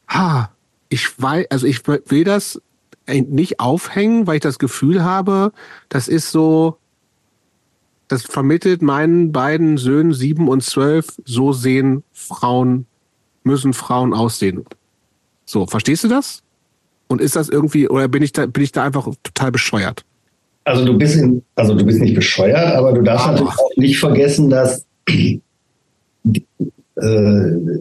ha, 0.08 0.50
ich 0.90 1.20
weiß, 1.20 1.47
also 1.50 1.66
ich 1.66 1.81
will 1.89 2.24
das 2.24 2.60
nicht 3.08 3.60
aufhängen, 3.60 4.26
weil 4.26 4.36
ich 4.36 4.42
das 4.42 4.58
Gefühl 4.58 5.02
habe, 5.02 5.52
das 5.89 6.06
ist 6.06 6.31
so, 6.31 6.76
das 8.08 8.22
vermittelt 8.22 8.82
meinen 8.82 9.32
beiden 9.32 9.78
Söhnen 9.78 10.12
sieben 10.12 10.48
und 10.48 10.62
zwölf, 10.62 11.06
so 11.24 11.52
sehen 11.52 12.04
Frauen, 12.12 12.86
müssen 13.42 13.72
Frauen 13.72 14.14
aussehen. 14.14 14.64
So, 15.44 15.66
verstehst 15.66 16.04
du 16.04 16.08
das? 16.08 16.42
Und 17.08 17.20
ist 17.20 17.36
das 17.36 17.48
irgendwie, 17.48 17.88
oder 17.88 18.08
bin 18.08 18.22
ich 18.22 18.32
da, 18.32 18.46
bin 18.46 18.62
ich 18.62 18.72
da 18.72 18.84
einfach 18.84 19.08
total 19.22 19.52
bescheuert? 19.52 20.04
Also 20.64 20.84
du 20.84 20.98
bist 20.98 21.16
in, 21.16 21.42
also 21.54 21.74
du 21.74 21.84
bist 21.84 22.00
nicht 22.00 22.14
bescheuert, 22.14 22.74
aber 22.74 22.92
du 22.92 23.02
darfst 23.02 23.26
aber. 23.26 23.34
natürlich 23.34 23.58
auch 23.58 23.76
nicht 23.76 23.98
vergessen, 23.98 24.50
dass 24.50 24.84
äh, 25.08 25.40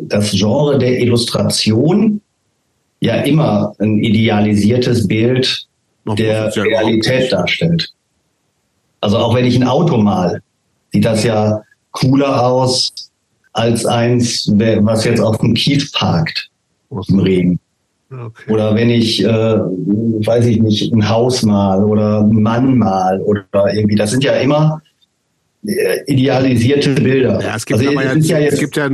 das 0.03 0.31
Genre 0.31 0.77
der 0.77 0.99
Illustration 0.99 2.21
ja 2.99 3.15
immer 3.21 3.73
ein 3.79 4.03
idealisiertes 4.03 5.07
Bild 5.07 5.67
der 6.17 6.55
Realität 6.55 7.31
darstellt. 7.31 7.94
Also 9.01 9.17
auch 9.17 9.35
wenn 9.35 9.45
ich 9.45 9.55
ein 9.55 9.67
Auto 9.67 9.97
mal, 9.97 10.41
sieht 10.91 11.05
das 11.05 11.23
ja 11.23 11.61
cooler 11.91 12.45
aus 12.45 12.91
als 13.53 13.85
eins, 13.85 14.51
was 14.51 15.05
jetzt 15.05 15.21
auf 15.21 15.37
dem 15.37 15.53
Kies 15.53 15.91
parkt 15.91 16.49
im 16.89 17.19
Regen. 17.19 17.59
Okay. 18.11 18.53
Oder 18.53 18.75
wenn 18.75 18.89
ich, 18.89 19.23
äh, 19.23 19.27
weiß 19.27 20.45
ich 20.45 20.61
nicht, 20.61 20.93
ein 20.93 21.09
Haus 21.09 21.41
mal 21.43 21.83
oder 21.83 22.21
ein 22.21 22.41
Mann 22.41 22.77
mal 22.77 23.19
oder 23.21 23.45
irgendwie, 23.73 23.95
das 23.95 24.11
sind 24.11 24.23
ja 24.23 24.33
immer 24.33 24.81
äh, 25.65 25.99
idealisierte 26.05 26.91
Bilder. 26.91 27.41
Ja, 27.41 27.55
es 27.55 27.65
gibt, 27.65 27.79
also, 27.79 27.91
ja, 27.91 28.13
ja 28.13 28.37
es 28.39 28.59
gibt 28.59 28.77
ja 28.77 28.89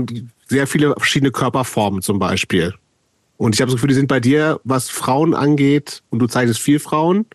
sehr 0.48 0.66
viele 0.66 0.94
verschiedene 0.98 1.32
Körperformen 1.32 2.02
zum 2.02 2.20
Beispiel. 2.20 2.74
Und 3.38 3.56
ich 3.56 3.62
habe 3.62 3.70
das 3.70 3.76
Gefühl, 3.76 3.90
die 3.90 3.96
sind 3.96 4.08
bei 4.08 4.20
dir, 4.20 4.60
was 4.64 4.90
Frauen 4.90 5.34
angeht, 5.34 6.04
und 6.10 6.20
du 6.20 6.28
zeigst 6.28 6.60
viel 6.60 6.80
Frauen, 6.80 7.26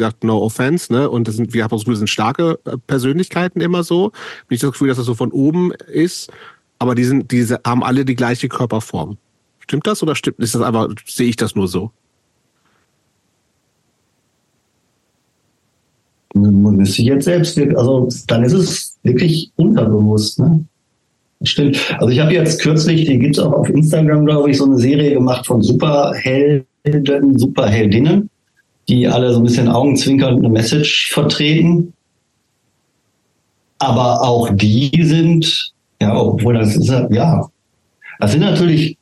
gesagt, 0.00 0.24
no 0.24 0.42
offense, 0.42 0.92
ne? 0.92 1.08
Und 1.08 1.28
das 1.28 1.36
sind, 1.36 1.54
wir 1.54 1.64
haben 1.64 1.70
das 1.70 1.80
Gefühl, 1.80 1.96
sind 1.96 2.10
starke 2.10 2.58
äh, 2.64 2.76
Persönlichkeiten 2.86 3.60
immer 3.60 3.82
so. 3.82 4.12
Nicht 4.48 4.62
das 4.62 4.72
Gefühl, 4.72 4.88
dass 4.88 4.96
das 4.96 5.06
so 5.06 5.14
von 5.14 5.32
oben 5.32 5.72
ist, 5.72 6.30
aber 6.78 6.94
die 6.94 7.04
sind, 7.04 7.30
diese 7.30 7.60
haben 7.64 7.84
alle 7.84 8.04
die 8.04 8.16
gleiche 8.16 8.48
Körperform. 8.48 9.18
Stimmt 9.60 9.86
das 9.86 10.02
oder 10.02 10.14
stimmt, 10.14 10.38
ist 10.40 10.54
das 10.54 10.62
aber, 10.62 10.88
sehe 11.06 11.28
ich 11.28 11.36
das 11.36 11.54
nur 11.54 11.68
so? 11.68 11.92
man 16.34 16.76
müsste 16.76 17.02
jetzt 17.02 17.24
selbst, 17.24 17.58
also 17.58 18.08
dann 18.26 18.44
ist 18.44 18.52
es 18.52 18.98
wirklich 19.02 19.50
unterbewusst. 19.56 20.38
Ne? 20.38 20.64
Stimmt. 21.42 21.78
Also 21.98 22.08
ich 22.08 22.20
habe 22.20 22.32
jetzt 22.32 22.60
kürzlich, 22.60 23.06
die 23.06 23.18
gibt 23.18 23.36
es 23.36 23.42
auch 23.42 23.52
auf 23.52 23.68
Instagram, 23.68 24.26
glaube 24.26 24.50
ich, 24.50 24.58
so 24.58 24.64
eine 24.64 24.78
Serie 24.78 25.14
gemacht 25.14 25.46
von 25.46 25.62
Superhelden, 25.62 26.66
Superheldinnen, 27.38 28.28
die 28.90 29.06
alle 29.06 29.32
so 29.32 29.38
ein 29.38 29.44
bisschen 29.44 29.68
augenzwinkernd 29.68 30.38
eine 30.38 30.48
Message 30.48 31.10
vertreten. 31.12 31.92
Aber 33.78 34.22
auch 34.22 34.50
die 34.52 34.90
sind, 35.02 35.72
ja, 36.02 36.14
obwohl 36.14 36.54
das 36.54 36.76
ist, 36.76 36.88
ja, 36.88 37.48
das 38.18 38.32
sind 38.32 38.40
natürlich, 38.40 38.98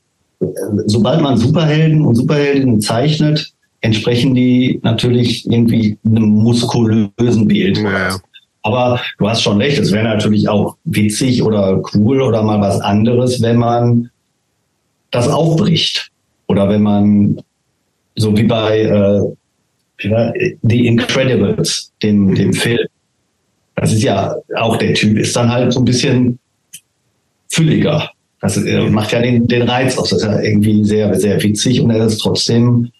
sobald 0.86 1.20
man 1.20 1.36
Superhelden 1.36 2.05
und 2.07 2.15
Superheldinnen 2.15 2.81
zeichnet, 2.81 3.52
entsprechen 3.81 4.34
die 4.34 4.81
natürlich 4.83 5.47
irgendwie 5.50 5.99
einem 6.05 6.28
muskulösen 6.28 7.49
Bild. 7.49 7.78
Ja. 7.78 8.17
Aber 8.62 9.00
du 9.18 9.28
hast 9.28 9.42
schon 9.42 9.58
recht, 9.58 9.78
es 9.78 9.92
wäre 9.92 10.05
natürlich 10.05 10.49
auch 10.49 10.76
witzig 10.84 11.42
oder 11.42 11.83
cool 11.94 12.20
oder 12.20 12.42
mal 12.42 12.60
was 12.60 12.81
anderes, 12.81 13.41
wenn 13.41 13.57
man 13.57 14.10
das 15.10 15.28
aufbricht. 15.28 16.10
Oder 16.49 16.68
wenn 16.68 16.83
man, 16.83 17.41
so 18.17 18.36
wie 18.36 18.44
bei 18.44 18.81
äh, 18.81 19.20
The 20.00 20.86
Incredibles, 20.86 21.92
dem, 22.02 22.34
dem 22.34 22.52
Film, 22.52 22.86
das 23.74 23.92
ist 23.92 24.02
ja 24.02 24.36
auch 24.56 24.76
der 24.76 24.94
Typ, 24.94 25.18
ist 25.18 25.34
dann 25.36 25.50
halt 25.50 25.72
so 25.72 25.80
ein 25.80 25.84
bisschen 25.84 26.38
fülliger. 27.48 28.10
Das 28.40 28.56
äh, 28.56 28.88
macht 28.88 29.12
ja 29.12 29.20
den, 29.20 29.48
den 29.48 29.62
Reiz 29.62 29.98
aus. 29.98 30.10
Das 30.10 30.20
ist 30.20 30.24
ja 30.24 30.40
irgendwie 30.40 30.84
sehr, 30.84 31.14
sehr 31.18 31.42
witzig 31.42 31.80
und 31.80 31.90
er 31.90 32.06
ist 32.06 32.18
trotzdem 32.18 32.90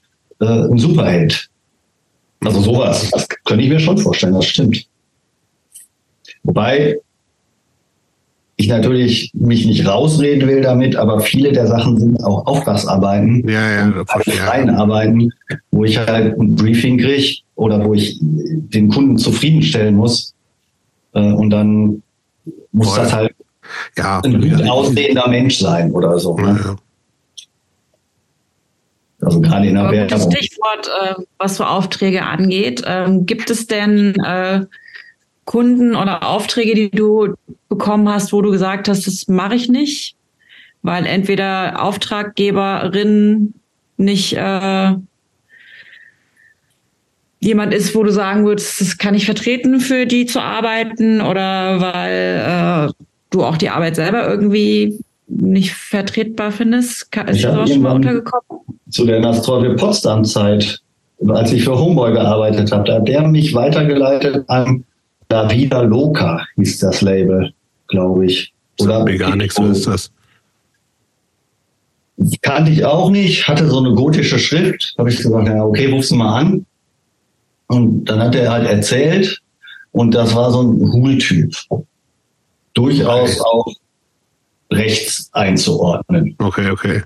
äh, 0.41 0.45
ein 0.45 0.79
Superheld. 0.79 1.49
Also 2.41 2.61
sowas, 2.61 3.11
das 3.11 3.29
könnte 3.45 3.65
ich 3.65 3.71
mir 3.71 3.81
schon 3.81 3.99
vorstellen, 3.99 4.35
das 4.35 4.47
stimmt. 4.47 4.87
Wobei 6.43 6.99
ich 8.61 8.69
natürlich 8.69 9.31
mich 9.35 9.67
nicht 9.67 9.87
rausreden 9.87 10.49
will 10.49 10.61
damit, 10.63 10.97
aber 10.97 11.21
viele 11.21 11.53
der 11.53 11.69
Sachen 11.69 11.97
sind 11.97 12.23
auch 12.25 12.45
Auftragsarbeiten, 12.45 13.49
ja, 13.49 13.71
ja, 13.71 14.05
also 14.09 14.31
freien 14.33 14.69
Arbeiten, 14.69 15.31
wo 15.71 15.85
ich 15.85 15.97
halt 15.97 16.37
ein 16.39 16.57
Briefing 16.57 16.99
kriege 16.99 17.41
oder 17.55 17.85
wo 17.85 17.95
ich 17.95 18.19
den 18.21 18.89
Kunden 18.89 19.17
zufriedenstellen 19.17 19.95
muss. 19.95 20.35
Äh, 21.15 21.21
und 21.21 21.51
dann 21.51 22.03
muss 22.73 22.89
Voll. 22.89 22.99
das 22.99 23.13
halt 23.13 23.33
ja, 23.97 24.21
ein 24.25 24.41
gut 24.41 24.69
aussehender 24.69 25.29
Mensch 25.29 25.59
sein 25.59 25.93
oder 25.93 26.19
so. 26.19 26.37
Ne? 26.37 26.59
Ja, 26.61 26.77
also 29.21 29.41
gerade 29.41 29.69
in 29.69 29.75
der 29.75 29.91
Werbung. 29.91 30.33
Stichwort, 30.33 30.91
äh, 31.03 31.15
was 31.39 31.57
so 31.57 31.65
Aufträge 31.65 32.25
angeht. 32.25 32.83
Ähm, 32.87 33.25
gibt 33.25 33.51
es 33.51 33.69
denn 33.69 34.15
äh, 34.25 34.65
Kunden 35.49 35.97
oder 35.97 36.29
Aufträge, 36.29 36.75
die 36.75 36.91
du 36.91 37.33
bekommen 37.71 38.07
hast, 38.07 38.35
wo 38.35 38.43
du 38.43 38.51
gesagt 38.51 38.87
hast, 38.87 39.07
das 39.07 39.29
mache 39.29 39.55
ich 39.55 39.71
nicht, 39.71 40.15
weil 40.83 41.07
entweder 41.07 41.83
Auftraggeberin 41.83 43.55
nicht 43.97 44.35
äh, 44.37 44.93
jemand 47.41 47.73
ist, 47.73 47.95
wo 47.95 48.03
du 48.03 48.13
sagen 48.13 48.45
würdest, 48.45 48.79
das 48.83 48.99
kann 48.99 49.15
ich 49.15 49.25
vertreten, 49.25 49.81
für 49.81 50.05
die 50.05 50.27
zu 50.27 50.43
arbeiten, 50.43 51.23
oder 51.23 51.81
weil 51.81 52.91
äh, 52.91 52.93
du 53.31 53.43
auch 53.43 53.57
die 53.57 53.71
Arbeit 53.71 53.97
selber 53.97 54.29
irgendwie 54.29 55.03
nicht 55.29 55.73
vertretbar 55.73 56.53
findest? 56.53 57.09
Ist 57.27 57.45
das 57.45 57.71
schon 57.71 57.81
mal 57.81 57.97
untergekommen? 57.97 58.67
Zu 58.91 59.07
der 59.07 59.21
Nastrolve 59.21 59.77
Potsdam 59.77 60.27
Zeit, 60.27 60.83
als 61.27 61.53
ich 61.53 61.65
für 61.65 61.79
Homeboy 61.79 62.13
gearbeitet 62.13 62.71
habe, 62.71 62.85
da 62.85 62.97
hat 62.97 63.09
der 63.09 63.27
mich 63.27 63.55
weitergeleitet 63.55 64.45
an 64.49 64.85
La 65.31 65.49
Vida 65.51 65.83
Loca, 65.83 66.47
hieß 66.57 66.79
das 66.79 67.03
Label, 67.03 67.53
glaube 67.89 68.27
ich. 68.27 68.53
Oder 68.81 69.05
mir 69.05 69.19
gar 69.19 69.37
nichts, 69.37 69.59
was 69.59 69.79
ist 69.79 69.87
das? 69.87 70.11
Kannte 72.43 72.73
ich 72.73 72.85
auch 72.85 73.11
nicht, 73.11 73.47
hatte 73.47 73.69
so 73.69 73.79
eine 73.79 73.93
gotische 73.93 74.39
Schrift. 74.39 74.95
Habe 74.99 75.11
ich 75.11 75.19
gesagt, 75.19 75.49
ja, 75.49 75.63
okay, 75.63 75.91
rufst 75.91 76.11
du 76.11 76.17
mal 76.17 76.41
an. 76.41 76.67
Und 77.67 78.07
dann 78.07 78.21
hat 78.21 78.35
er 78.35 78.51
halt 78.51 78.67
erzählt, 78.67 79.41
und 79.93 80.15
das 80.15 80.35
war 80.35 80.51
so 80.51 80.63
ein 80.63 80.93
Hul-Typ. 80.93 81.55
Durchaus 82.75 83.41
okay. 83.41 83.51
auch 83.51 83.75
rechts 84.71 85.29
einzuordnen. 85.33 86.35
Okay, 86.39 86.71
okay. 86.71 87.03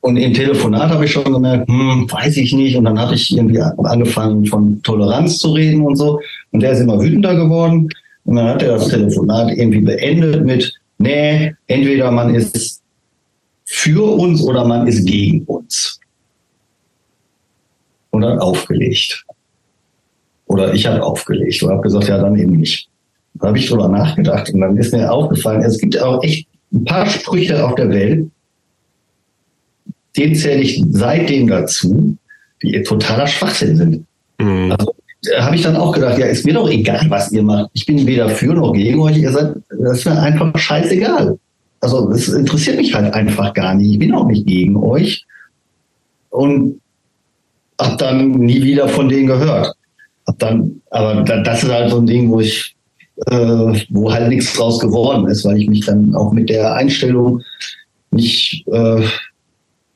Und 0.00 0.16
im 0.16 0.34
Telefonat 0.34 0.90
habe 0.90 1.04
ich 1.04 1.12
schon 1.12 1.32
gemerkt, 1.32 1.68
hm, 1.68 2.10
weiß 2.10 2.36
ich 2.36 2.52
nicht. 2.52 2.76
Und 2.76 2.84
dann 2.84 2.98
habe 2.98 3.14
ich 3.14 3.34
irgendwie 3.34 3.60
angefangen 3.60 4.44
von 4.46 4.82
Toleranz 4.82 5.38
zu 5.38 5.52
reden 5.52 5.82
und 5.82 5.96
so. 5.96 6.20
Und 6.52 6.60
der 6.60 6.72
ist 6.72 6.80
immer 6.80 7.00
wütender 7.00 7.34
geworden. 7.34 7.88
Und 8.24 8.36
dann 8.36 8.46
hat 8.46 8.62
er 8.62 8.74
das 8.74 8.88
Telefonat 8.88 9.52
irgendwie 9.52 9.80
beendet 9.80 10.44
mit, 10.44 10.72
nee, 10.98 11.54
entweder 11.66 12.10
man 12.10 12.34
ist 12.34 12.82
für 13.64 14.16
uns 14.16 14.42
oder 14.42 14.64
man 14.64 14.86
ist 14.86 15.04
gegen 15.04 15.44
uns. 15.44 15.98
Und 18.10 18.22
dann 18.22 18.38
aufgelegt. 18.38 19.24
Oder 20.46 20.74
ich 20.74 20.86
habe 20.86 21.02
aufgelegt 21.02 21.62
und 21.62 21.70
habe 21.70 21.82
gesagt, 21.82 22.08
ja, 22.08 22.18
dann 22.18 22.36
eben 22.36 22.56
nicht. 22.56 22.88
Da 23.34 23.48
habe 23.48 23.58
ich 23.58 23.68
drüber 23.68 23.88
nachgedacht 23.88 24.50
und 24.52 24.60
dann 24.60 24.76
ist 24.76 24.92
mir 24.92 25.10
aufgefallen, 25.10 25.62
es 25.62 25.78
gibt 25.78 25.98
auch 26.00 26.22
echt 26.22 26.46
ein 26.72 26.84
paar 26.84 27.06
Sprüche 27.06 27.64
auf 27.64 27.74
der 27.74 27.88
Welt, 27.88 28.30
den 30.16 30.34
zähle 30.34 30.60
ich 30.60 30.84
seitdem 30.90 31.48
dazu, 31.48 32.16
die 32.62 32.82
totaler 32.82 33.26
Schwachsinn 33.26 33.76
sind. 33.76 34.06
Mhm. 34.38 34.72
Also, 34.72 34.94
habe 35.38 35.56
ich 35.56 35.62
dann 35.62 35.76
auch 35.76 35.92
gedacht, 35.92 36.18
ja, 36.18 36.26
ist 36.26 36.44
mir 36.44 36.54
doch 36.54 36.68
egal, 36.68 37.06
was 37.08 37.30
ihr 37.32 37.42
macht. 37.42 37.70
Ich 37.74 37.86
bin 37.86 38.06
weder 38.06 38.28
für 38.28 38.54
noch 38.54 38.72
gegen 38.72 39.00
euch. 39.00 39.18
Ihr 39.18 39.30
seid, 39.30 39.54
das 39.68 39.98
ist 39.98 40.04
mir 40.04 40.18
einfach 40.18 40.56
scheißegal. 40.58 41.38
Also, 41.80 42.10
es 42.10 42.28
interessiert 42.28 42.76
mich 42.76 42.94
halt 42.94 43.12
einfach 43.14 43.54
gar 43.54 43.74
nicht. 43.74 43.92
Ich 43.92 43.98
bin 43.98 44.14
auch 44.14 44.26
nicht 44.26 44.46
gegen 44.46 44.76
euch. 44.76 45.24
Und 46.30 46.80
hab 47.80 47.98
dann 47.98 48.30
nie 48.32 48.62
wieder 48.62 48.88
von 48.88 49.08
denen 49.08 49.26
gehört. 49.26 49.72
Hab 50.26 50.38
dann, 50.38 50.80
aber 50.90 51.22
das 51.22 51.62
ist 51.62 51.70
halt 51.70 51.90
so 51.90 51.98
ein 51.98 52.06
Ding, 52.06 52.30
wo 52.30 52.40
ich 52.40 52.74
äh, 53.26 53.84
wo 53.90 54.12
halt 54.12 54.28
nichts 54.28 54.54
draus 54.54 54.78
geworden 54.80 55.28
ist, 55.28 55.44
weil 55.44 55.58
ich 55.58 55.68
mich 55.68 55.84
dann 55.84 56.14
auch 56.14 56.32
mit 56.32 56.48
der 56.48 56.74
Einstellung 56.74 57.42
nicht 58.10 58.66
äh, 58.68 59.02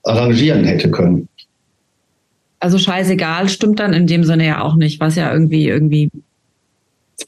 arrangieren 0.04 0.64
hätte 0.64 0.90
können. 0.90 1.28
Also 2.58 2.78
scheißegal 2.78 3.48
stimmt 3.48 3.80
dann 3.80 3.92
in 3.92 4.06
dem 4.06 4.24
Sinne 4.24 4.46
ja 4.46 4.62
auch 4.62 4.76
nicht, 4.76 5.00
was 5.00 5.16
ja 5.16 5.32
irgendwie 5.32 5.68
irgendwie 5.68 6.10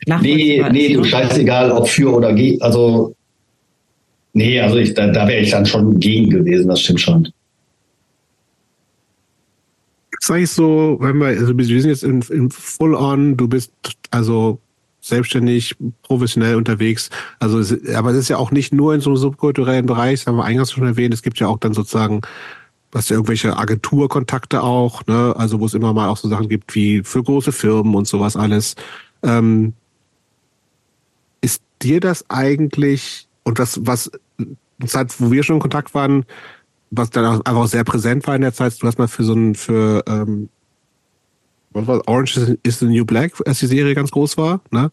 Nee, 0.06 0.62
nee, 0.70 0.92
du 0.92 1.00
ne? 1.00 1.06
scheißegal, 1.06 1.72
ob 1.72 1.88
für 1.88 2.14
oder 2.14 2.34
gegen, 2.34 2.60
also 2.60 3.14
nee, 4.34 4.60
also 4.60 4.76
ich, 4.76 4.94
da, 4.94 5.06
da 5.08 5.26
wäre 5.26 5.40
ich 5.40 5.50
dann 5.50 5.66
schon 5.66 5.98
gegen 5.98 6.30
gewesen, 6.30 6.68
das 6.68 6.82
stimmt 6.82 7.00
schon. 7.00 7.28
Ist 10.20 10.30
eigentlich 10.30 10.50
so, 10.50 10.98
wenn 11.00 11.16
wir, 11.16 11.28
also 11.28 11.56
wir 11.56 11.64
sind 11.64 11.90
jetzt 11.90 12.04
in, 12.04 12.20
in 12.30 12.50
Full 12.50 12.94
On, 12.94 13.36
du 13.36 13.48
bist 13.48 13.72
also 14.10 14.58
selbstständig, 15.00 15.74
professionell 16.02 16.56
unterwegs. 16.56 17.08
Also, 17.38 17.58
aber 17.94 18.10
es 18.10 18.16
ist 18.16 18.28
ja 18.28 18.36
auch 18.36 18.50
nicht 18.50 18.74
nur 18.74 18.94
in 18.94 19.00
so 19.00 19.10
einem 19.10 19.16
subkulturellen 19.16 19.86
Bereich, 19.86 20.20
das 20.20 20.26
haben 20.26 20.36
wir 20.36 20.44
eingangs 20.44 20.72
schon 20.72 20.86
erwähnt. 20.86 21.14
Es 21.14 21.22
gibt 21.22 21.38
ja 21.38 21.46
auch 21.46 21.58
dann 21.58 21.72
sozusagen, 21.72 22.20
was 22.92 23.08
ja 23.08 23.16
irgendwelche 23.16 23.56
Agenturkontakte 23.56 24.62
auch, 24.62 25.06
ne? 25.06 25.34
Also, 25.36 25.60
wo 25.60 25.66
es 25.66 25.74
immer 25.74 25.92
mal 25.92 26.08
auch 26.08 26.16
so 26.16 26.28
Sachen 26.28 26.48
gibt 26.48 26.74
wie 26.74 27.02
für 27.02 27.22
große 27.22 27.52
Firmen 27.52 27.94
und 27.94 28.06
sowas 28.06 28.36
alles. 28.36 28.76
Ähm, 29.22 29.74
ist 31.40 31.62
dir 31.82 32.00
das 32.00 32.28
eigentlich, 32.30 33.28
und 33.44 33.58
das, 33.58 33.80
was, 33.86 34.10
Zeit, 34.86 35.14
wo 35.20 35.30
wir 35.30 35.42
schon 35.42 35.56
in 35.56 35.62
Kontakt 35.62 35.94
waren, 35.94 36.24
was 36.90 37.10
dann 37.10 37.24
auch 37.24 37.44
einfach 37.44 37.66
sehr 37.66 37.84
präsent 37.84 38.26
war 38.26 38.36
in 38.36 38.42
der 38.42 38.52
Zeit, 38.52 38.80
du 38.80 38.86
hast 38.86 38.98
mal 38.98 39.08
für 39.08 39.24
so 39.24 39.34
ein, 39.34 39.54
für, 39.54 40.02
ähm, 40.06 40.48
was 41.72 41.86
war 41.86 42.06
Orange 42.08 42.56
is 42.62 42.78
the 42.78 42.86
New 42.86 43.04
Black, 43.04 43.32
als 43.46 43.58
die 43.58 43.66
Serie 43.66 43.94
ganz 43.94 44.10
groß 44.10 44.38
war, 44.38 44.60
ne? 44.70 44.90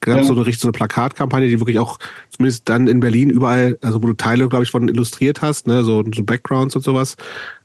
Gab 0.00 0.18
ja. 0.18 0.24
so 0.24 0.32
eine 0.32 0.46
richtig 0.46 0.60
so 0.60 0.68
eine 0.68 0.72
Plakatkampagne, 0.72 1.48
die 1.48 1.60
wirklich 1.60 1.78
auch 1.78 1.98
zumindest 2.30 2.68
dann 2.68 2.86
in 2.86 3.00
Berlin 3.00 3.30
überall, 3.30 3.78
also 3.82 4.02
wo 4.02 4.06
du 4.06 4.12
Teile, 4.12 4.48
glaube 4.48 4.64
ich, 4.64 4.70
von 4.70 4.88
illustriert 4.88 5.42
hast, 5.42 5.66
ne, 5.66 5.82
so, 5.82 6.04
so 6.14 6.22
Backgrounds 6.22 6.76
und 6.76 6.82
sowas. 6.82 7.16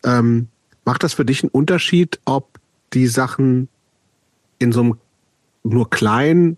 Ähm, 0.04 0.48
macht 0.86 1.04
das 1.04 1.14
für 1.14 1.26
dich 1.26 1.44
einen 1.44 1.52
Unterschied, 1.52 2.20
ob 2.26 2.60
die 2.94 3.08
Sachen 3.08 3.70
in 4.60 4.72
so 4.72 4.82
einem 4.82 4.98
nur 5.64 5.90
kleinen 5.90 6.58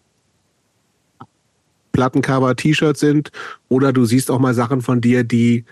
Plattencover 1.92 2.56
T-Shirt 2.56 2.98
sind 2.98 3.32
oder 3.70 3.94
du 3.94 4.06
siehst 4.06 4.30
auch 4.30 4.40
mal 4.40 4.54
Sachen 4.54 4.82
von 4.82 5.02
dir, 5.02 5.24
die 5.24 5.66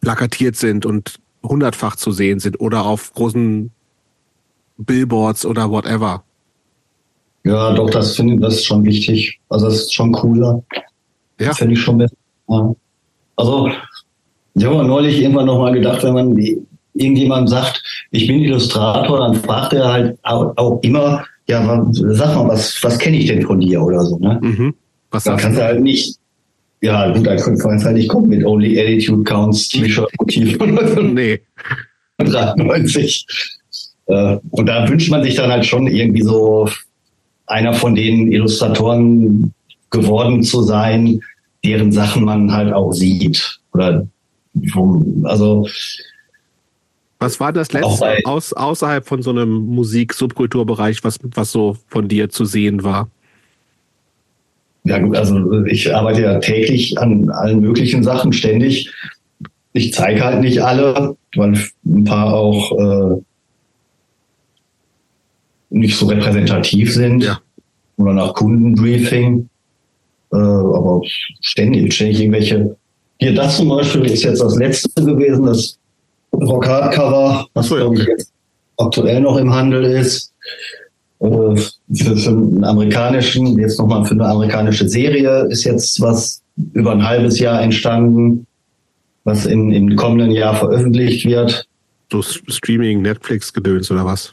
plakatiert 0.00 0.56
sind 0.56 0.86
und 0.86 1.18
hundertfach 1.42 1.96
zu 1.96 2.12
sehen 2.12 2.38
sind 2.38 2.60
oder 2.60 2.84
auf 2.84 3.12
großen 3.14 3.72
Billboards 4.78 5.46
oder 5.46 5.70
whatever. 5.70 6.25
Ja, 7.46 7.72
doch, 7.72 7.90
das 7.90 8.16
finde 8.16 8.34
ich 8.34 8.40
das 8.40 8.54
ist 8.54 8.64
schon 8.66 8.84
wichtig. 8.84 9.38
Also 9.48 9.66
das 9.66 9.76
ist 9.76 9.94
schon 9.94 10.12
cooler. 10.12 10.62
Ja. 11.40 11.52
Finde 11.54 11.74
ich 11.74 11.80
schon 11.80 11.98
besser. 11.98 12.16
Ja. 12.48 12.74
Also, 13.36 13.70
ich 14.54 14.64
habe 14.64 14.84
neulich 14.84 15.20
irgendwann 15.20 15.46
nochmal 15.46 15.72
gedacht, 15.72 16.02
wenn 16.02 16.14
man 16.14 16.36
irgendjemand 16.94 17.48
sagt, 17.50 17.82
ich 18.10 18.26
bin 18.26 18.40
Illustrator, 18.40 19.18
dann 19.18 19.34
fragt 19.34 19.74
er 19.74 19.92
halt 19.92 20.18
auch, 20.22 20.80
immer, 20.82 21.24
ja, 21.46 21.86
sag 21.92 22.34
mal, 22.34 22.48
was, 22.48 22.82
was 22.82 22.98
kenne 22.98 23.18
ich 23.18 23.26
denn 23.26 23.42
von 23.42 23.60
dir 23.60 23.82
oder 23.82 24.02
so, 24.02 24.18
ne? 24.18 24.38
Mhm. 24.42 24.74
Was 25.10 25.24
Da 25.24 25.32
sagst 25.32 25.44
kannst 25.44 25.58
du? 25.60 25.64
halt 25.64 25.80
nicht, 25.82 26.16
ja, 26.80 27.12
gut, 27.12 27.26
da 27.26 27.36
kannst 27.36 27.64
du 27.64 27.68
halt 27.68 27.96
nicht 27.96 28.08
gucken 28.08 28.30
mit 28.30 28.44
Only 28.44 28.80
Attitude 28.80 29.24
Counts, 29.24 29.68
T-Shirt, 29.68 30.08
Motiv 30.18 30.58
und 30.60 31.14
Nee. 31.14 31.40
93. 32.18 33.26
Äh, 34.06 34.38
Und 34.50 34.66
da 34.66 34.88
wünscht 34.88 35.10
man 35.10 35.22
sich 35.22 35.34
dann 35.34 35.50
halt 35.50 35.66
schon 35.66 35.86
irgendwie 35.86 36.22
so 36.22 36.68
einer 37.46 37.72
von 37.74 37.94
den 37.94 38.30
Illustratoren 38.32 39.52
geworden 39.90 40.42
zu 40.42 40.62
sein, 40.62 41.20
deren 41.64 41.92
Sachen 41.92 42.24
man 42.24 42.52
halt 42.52 42.72
auch 42.72 42.92
sieht. 42.92 43.60
Oder 43.72 44.06
also 45.24 45.66
Was 47.18 47.40
war 47.40 47.52
das 47.52 47.72
letzte 47.72 48.00
bei- 48.00 48.24
aus, 48.24 48.52
außerhalb 48.52 49.06
von 49.06 49.22
so 49.22 49.30
einem 49.30 49.50
Musik-Subkulturbereich, 49.66 51.04
was, 51.04 51.18
was 51.22 51.52
so 51.52 51.76
von 51.88 52.08
dir 52.08 52.28
zu 52.28 52.44
sehen 52.44 52.82
war? 52.84 53.08
Ja 54.84 54.98
gut, 54.98 55.16
also 55.16 55.64
ich 55.64 55.92
arbeite 55.92 56.22
ja 56.22 56.38
täglich 56.38 56.96
an 56.98 57.28
allen 57.30 57.60
möglichen 57.60 58.04
Sachen, 58.04 58.32
ständig. 58.32 58.92
Ich 59.72 59.92
zeige 59.92 60.24
halt 60.24 60.40
nicht 60.40 60.62
alle, 60.62 61.16
weil 61.34 61.58
ein 61.84 62.04
paar 62.04 62.32
auch 62.32 62.72
äh, 63.16 63.20
nicht 65.70 65.96
so 65.96 66.06
repräsentativ 66.06 66.92
sind 66.92 67.24
Ja. 67.24 67.40
oder 67.96 68.12
nach 68.12 68.34
Kundenbriefing. 68.34 69.48
Äh, 70.32 70.36
aber 70.36 71.00
ständig, 71.40 71.94
ständig 71.94 72.20
irgendwelche. 72.20 72.76
Hier, 73.18 73.34
das 73.34 73.56
zum 73.56 73.68
Beispiel 73.68 74.04
ist 74.06 74.24
jetzt 74.24 74.42
das 74.42 74.56
letzte 74.56 75.04
gewesen, 75.04 75.46
das 75.46 75.78
Rock-Hard-Cover, 76.32 77.46
was 77.54 77.64
Ach 77.66 77.68
so, 77.68 77.76
ja, 77.76 77.82
glaube 77.82 77.96
ich 77.96 78.02
okay. 78.02 78.10
jetzt 78.18 78.32
aktuell 78.76 79.20
noch 79.20 79.36
im 79.36 79.52
Handel 79.54 79.84
ist. 79.84 80.32
Äh, 81.20 81.26
für, 81.94 82.16
für 82.16 82.30
einen 82.30 82.64
amerikanischen, 82.64 83.58
jetzt 83.58 83.78
nochmal 83.78 84.04
für 84.04 84.12
eine 84.12 84.26
amerikanische 84.26 84.88
Serie 84.88 85.46
ist 85.48 85.64
jetzt 85.64 86.00
was 86.00 86.42
über 86.74 86.92
ein 86.92 87.06
halbes 87.06 87.38
Jahr 87.38 87.62
entstanden, 87.62 88.46
was 89.24 89.46
in, 89.46 89.72
im 89.72 89.96
kommenden 89.96 90.30
Jahr 90.30 90.54
veröffentlicht 90.54 91.24
wird. 91.24 91.64
So 92.10 92.22
Streaming, 92.22 93.02
Netflix-Gedöns 93.02 93.90
oder 93.90 94.04
was? 94.04 94.32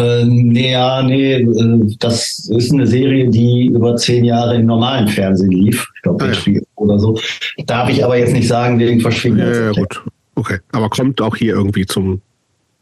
Äh, 0.00 0.24
nee, 0.24 0.72
ja, 0.72 1.02
nee, 1.02 1.34
äh, 1.34 1.96
das 1.98 2.48
ist 2.48 2.72
eine 2.72 2.86
Serie, 2.86 3.28
die 3.28 3.66
über 3.66 3.96
zehn 3.96 4.24
Jahre 4.24 4.56
im 4.56 4.66
normalen 4.66 5.08
Fernsehen 5.08 5.50
lief. 5.50 5.86
Ich 5.96 6.02
glaube, 6.02 6.24
Ah, 6.24 6.32
ja. 6.50 6.60
Oder 6.76 6.98
so. 6.98 7.18
Darf 7.66 7.90
ich 7.90 8.02
aber 8.04 8.16
jetzt 8.16 8.32
nicht 8.32 8.48
sagen, 8.48 8.78
wegen 8.78 8.92
Ja, 8.92 8.96
ja, 8.96 9.02
Verschwiegenheitserklärung. 9.02 9.74
gut. 9.88 10.02
Okay. 10.36 10.58
Aber 10.72 10.88
kommt 10.88 11.20
auch 11.20 11.36
hier 11.36 11.54
irgendwie 11.54 11.84
zum, 11.84 12.22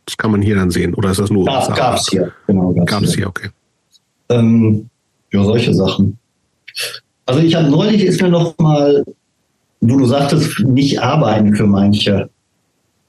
das 0.07 0.17
kann 0.17 0.31
man 0.31 0.43
hier 0.43 0.55
dann 0.55 0.71
sehen. 0.71 0.95
Oder 0.95 1.11
ist 1.11 1.19
das 1.21 1.31
nur 1.31 1.45
Gab, 1.45 1.63
USA? 1.63 1.75
gab's 1.75 2.09
hier, 2.11 2.33
genau. 2.47 2.73
Gab's, 2.73 2.91
Gab's 2.93 3.09
hier. 3.09 3.17
hier, 3.17 3.27
okay. 3.29 3.49
Ähm, 4.31 4.89
ja, 5.33 5.43
solche 5.43 5.75
Sachen. 5.75 6.19
Also 7.27 7.41
ich 7.41 7.55
habe 7.55 7.69
neulich 7.69 8.05
ist 8.05 8.23
mir 8.23 8.29
noch 8.29 8.57
mal, 8.59 9.05
wo 9.81 9.97
du 9.99 10.07
sagtest, 10.07 10.61
nicht 10.61 11.01
arbeiten 11.01 11.55
für 11.57 11.67
manche, 11.67 12.31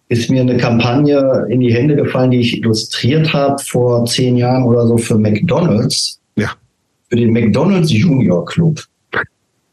ist 0.10 0.30
mir 0.30 0.42
eine 0.42 0.58
Kampagne 0.58 1.46
in 1.50 1.60
die 1.62 1.74
Hände 1.74 1.96
gefallen, 1.96 2.32
die 2.32 2.40
ich 2.40 2.58
illustriert 2.58 3.32
habe 3.32 3.62
vor 3.64 4.06
zehn 4.06 4.36
Jahren 4.36 4.64
oder 4.64 4.88
so 4.88 4.98
für 4.98 5.18
McDonald's, 5.18 6.20
Ja. 6.36 6.52
für 7.10 7.16
den 7.16 7.32
McDonald's 7.32 7.92
Junior 7.92 8.44
Club, 8.46 8.82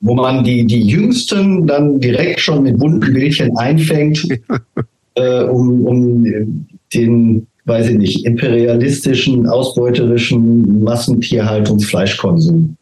wo 0.01 0.15
man 0.15 0.45
die, 0.45 0.67
die 0.67 0.83
Jüngsten 0.83 1.67
dann 1.67 1.99
direkt 2.01 2.41
schon 2.41 2.63
mit 2.63 2.79
bunten 2.79 3.15
Bildchen 3.15 3.57
einfängt, 3.57 4.29
äh, 5.15 5.43
um, 5.45 5.87
um 5.87 6.67
den, 6.93 7.47
weiß 7.65 7.89
ich 7.89 7.97
nicht, 7.97 8.27
imperialistischen, 8.27 9.49
ausbeuterischen 9.49 10.85
Massentierhaltungsfleischkonsum 10.85 12.77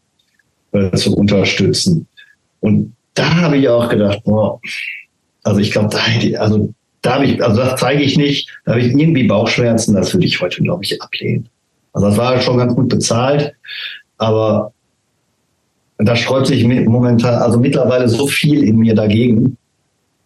äh, 0.73 0.91
zu 0.97 1.17
unterstützen. 1.17 2.09
Und 2.59 2.95
da 3.15 3.33
habe 3.43 3.59
ich 3.59 3.69
auch 3.69 3.89
gedacht, 3.89 4.23
boah, 4.25 4.59
also 5.45 5.61
ich 5.61 5.71
glaube, 5.71 5.91
da, 5.91 5.99
hätte 5.99 6.41
also 6.41 6.75
da 7.05 7.17
habe 7.17 7.27
ich, 7.27 7.45
also 7.45 7.61
das 7.61 7.79
zeige 7.79 8.03
ich 8.03 8.17
nicht, 8.17 8.49
da 8.65 8.73
habe 8.73 8.81
ich 8.81 8.89
irgendwie 8.89 9.25
Bauchschmerzen, 9.25 9.95
das 9.95 10.15
würde 10.15 10.27
ich 10.27 10.41
heute, 10.41 10.63
glaube 10.63 10.83
ich, 10.85 11.01
ablehnen. 11.03 11.49
Also 11.93 12.09
das 12.09 12.17
war 12.17 12.41
schon 12.41 12.57
ganz 12.57 12.75
gut 12.75 12.89
bezahlt, 12.89 13.53
aber 14.17 14.73
da 15.99 16.17
sträubt 16.17 16.47
sich 16.47 16.65
momentan, 16.65 17.35
also 17.35 17.59
mittlerweile 17.59 18.09
so 18.09 18.27
viel 18.27 18.65
in 18.65 18.79
mir 18.79 18.95
dagegen. 18.95 19.57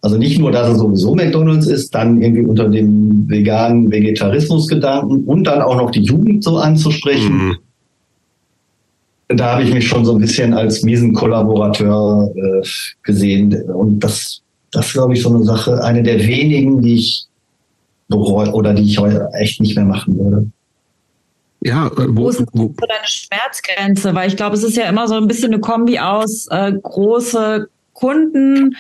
Also 0.03 0.17
nicht 0.17 0.39
nur, 0.39 0.53
dass 0.53 0.69
es 0.69 0.79
sowieso 0.79 1.17
McDonalds 1.17 1.67
ist, 1.67 1.93
dann 1.95 2.23
irgendwie 2.23 2.47
unter 2.47 2.69
dem 2.69 3.29
veganen 3.29 3.91
Vegetarismusgedanken 3.91 5.25
und 5.25 5.45
dann 5.45 5.61
auch 5.61 5.77
noch 5.77 5.91
die 5.91 6.03
Jugend 6.03 6.45
so 6.45 6.59
anzusprechen 6.59 7.49
Mhm. 7.49 9.37
da 9.37 9.53
habe 9.55 9.65
ich 9.65 9.75
mich 9.75 9.89
schon 9.89 10.05
so 10.05 10.15
ein 10.15 10.21
bisschen 10.21 10.55
als 10.55 10.85
miesen 10.85 11.13
Kollaborateur 11.13 12.33
äh, 12.37 12.67
gesehen. 13.03 13.53
Und 13.73 13.99
das, 13.99 14.43
das 14.71 14.93
glaube 14.93 15.15
ich, 15.15 15.23
so 15.23 15.35
eine 15.35 15.45
Sache, 15.45 15.83
eine 15.83 16.03
der 16.03 16.19
wenigen, 16.27 16.83
die 16.83 16.97
ich 16.97 17.25
bereue 18.09 18.53
oder 18.53 18.75
die 18.75 18.83
ich 18.83 18.99
heute 18.99 19.29
echt 19.35 19.61
nicht 19.61 19.77
mehr 19.77 19.85
machen 19.85 20.19
würde. 20.19 20.47
Ja, 21.61 21.89
äh, 21.89 22.07
Wo 22.09 22.23
wo, 22.23 22.29
ist 22.29 22.39
denn 22.39 22.47
wo, 22.53 22.67
so 22.69 22.87
deine 22.87 23.07
Schmerzgrenze? 23.07 24.15
Weil 24.15 24.29
ich 24.29 24.37
glaube, 24.37 24.57
es 24.57 24.63
ist 24.63 24.77
ja 24.77 24.89
immer 24.89 25.09
so 25.09 25.15
ein 25.15 25.29
bisschen 25.29 25.53
eine 25.53 25.61
Kombi 25.61 25.99
aus 25.99 26.47
äh, 26.49 26.73
große 26.73 27.69
Kunden, 27.93 28.77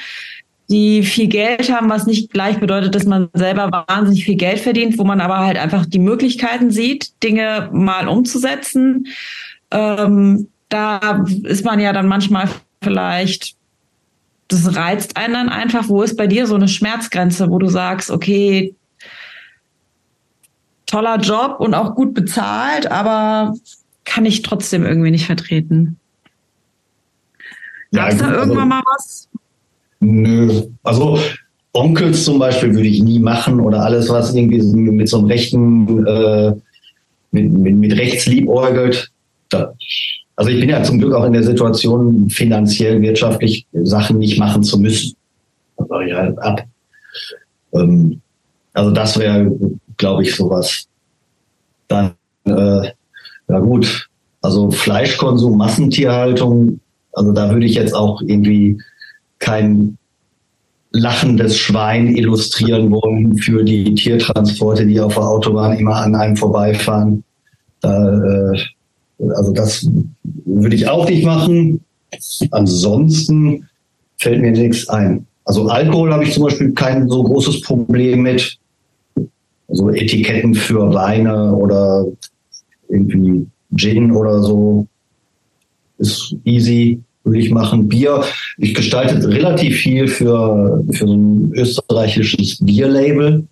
die 0.70 1.02
viel 1.02 1.28
Geld 1.28 1.72
haben, 1.72 1.88
was 1.88 2.06
nicht 2.06 2.30
gleich 2.30 2.60
bedeutet, 2.60 2.94
dass 2.94 3.04
man 3.04 3.28
selber 3.32 3.84
wahnsinnig 3.88 4.24
viel 4.24 4.36
Geld 4.36 4.60
verdient, 4.60 4.98
wo 4.98 5.04
man 5.04 5.20
aber 5.20 5.38
halt 5.38 5.56
einfach 5.56 5.86
die 5.86 5.98
Möglichkeiten 5.98 6.70
sieht, 6.70 7.22
Dinge 7.22 7.70
mal 7.72 8.06
umzusetzen. 8.06 9.06
Ähm, 9.70 10.48
da 10.68 11.24
ist 11.44 11.64
man 11.64 11.80
ja 11.80 11.92
dann 11.92 12.06
manchmal 12.06 12.48
vielleicht, 12.82 13.56
das 14.48 14.74
reizt 14.76 15.16
einen 15.16 15.34
dann 15.34 15.48
einfach. 15.48 15.88
Wo 15.88 16.02
ist 16.02 16.16
bei 16.16 16.26
dir 16.26 16.46
so 16.46 16.54
eine 16.54 16.68
Schmerzgrenze, 16.68 17.50
wo 17.50 17.58
du 17.58 17.68
sagst, 17.68 18.10
okay, 18.10 18.74
toller 20.86 21.18
Job 21.18 21.56
und 21.60 21.74
auch 21.74 21.94
gut 21.94 22.14
bezahlt, 22.14 22.90
aber 22.90 23.54
kann 24.04 24.24
ich 24.24 24.42
trotzdem 24.42 24.84
irgendwie 24.84 25.10
nicht 25.10 25.26
vertreten. 25.26 25.98
Gab 27.92 28.08
es 28.10 28.20
Ja, 28.20 28.20
da 28.20 28.26
gut, 28.28 28.36
irgendwann 28.36 28.58
also- 28.58 28.68
mal 28.68 28.82
was? 28.96 29.28
Nö. 30.00 30.62
Also 30.82 31.18
Onkels 31.72 32.24
zum 32.24 32.38
Beispiel 32.38 32.74
würde 32.74 32.88
ich 32.88 33.02
nie 33.02 33.18
machen 33.18 33.60
oder 33.60 33.82
alles, 33.82 34.08
was 34.08 34.34
irgendwie 34.34 34.62
mit 34.62 35.08
so 35.08 35.18
einem 35.18 35.26
rechten, 35.26 36.06
äh, 36.06 36.54
mit, 37.32 37.52
mit, 37.52 37.76
mit 37.76 37.92
rechts 37.98 38.26
liebäugelt. 38.26 39.10
Da, 39.50 39.74
also 40.38 40.52
ich 40.52 40.60
bin 40.60 40.68
ja 40.68 40.80
zum 40.84 41.00
Glück 41.00 41.14
auch 41.14 41.24
in 41.24 41.32
der 41.32 41.42
Situation, 41.42 42.30
finanziell, 42.30 43.02
wirtschaftlich 43.02 43.66
Sachen 43.72 44.18
nicht 44.18 44.38
machen 44.38 44.62
zu 44.62 44.78
müssen. 44.78 45.16
Das 45.76 45.88
mache 45.88 46.04
ich 46.04 46.14
halt 46.14 46.38
ab. 46.38 46.62
Ähm, 47.72 48.20
also 48.72 48.92
das 48.92 49.18
wäre, 49.18 49.50
glaube 49.96 50.22
ich, 50.22 50.36
sowas. 50.36 50.86
Dann, 51.88 52.12
äh, 52.44 52.92
ja 53.48 53.58
gut, 53.58 54.08
also 54.40 54.70
Fleischkonsum, 54.70 55.58
Massentierhaltung, 55.58 56.78
also 57.14 57.32
da 57.32 57.50
würde 57.50 57.66
ich 57.66 57.74
jetzt 57.74 57.92
auch 57.92 58.22
irgendwie 58.22 58.80
kein 59.40 59.98
lachendes 60.92 61.58
Schwein 61.58 62.14
illustrieren 62.14 62.92
wollen 62.92 63.38
für 63.38 63.64
die 63.64 63.92
Tiertransporte, 63.92 64.86
die 64.86 65.00
auf 65.00 65.14
der 65.14 65.24
Autobahn 65.24 65.76
immer 65.76 65.96
an 65.96 66.14
einem 66.14 66.36
vorbeifahren. 66.36 67.24
Da, 67.80 68.52
äh, 68.52 68.60
also 69.18 69.52
das 69.52 69.88
würde 70.44 70.76
ich 70.76 70.88
auch 70.88 71.08
nicht 71.08 71.24
machen. 71.24 71.80
Ansonsten 72.50 73.68
fällt 74.18 74.40
mir 74.40 74.52
nichts 74.52 74.88
ein. 74.88 75.26
Also 75.44 75.68
Alkohol 75.68 76.12
habe 76.12 76.24
ich 76.24 76.34
zum 76.34 76.44
Beispiel 76.44 76.72
kein 76.72 77.08
so 77.08 77.22
großes 77.22 77.62
Problem 77.62 78.22
mit. 78.22 78.58
Also 79.68 79.90
Etiketten 79.90 80.54
für 80.54 80.92
Weine 80.94 81.54
oder 81.54 82.06
irgendwie 82.88 83.46
Gin 83.74 84.12
oder 84.12 84.42
so 84.42 84.86
ist 85.98 86.34
easy, 86.44 87.00
würde 87.24 87.40
ich 87.40 87.50
machen. 87.50 87.88
Bier, 87.88 88.24
ich 88.56 88.74
gestalte 88.74 89.26
relativ 89.28 89.76
viel 89.78 90.08
für, 90.08 90.82
für 90.90 91.06
so 91.06 91.14
ein 91.14 91.52
österreichisches 91.54 92.58
Bierlabel. 92.60 93.46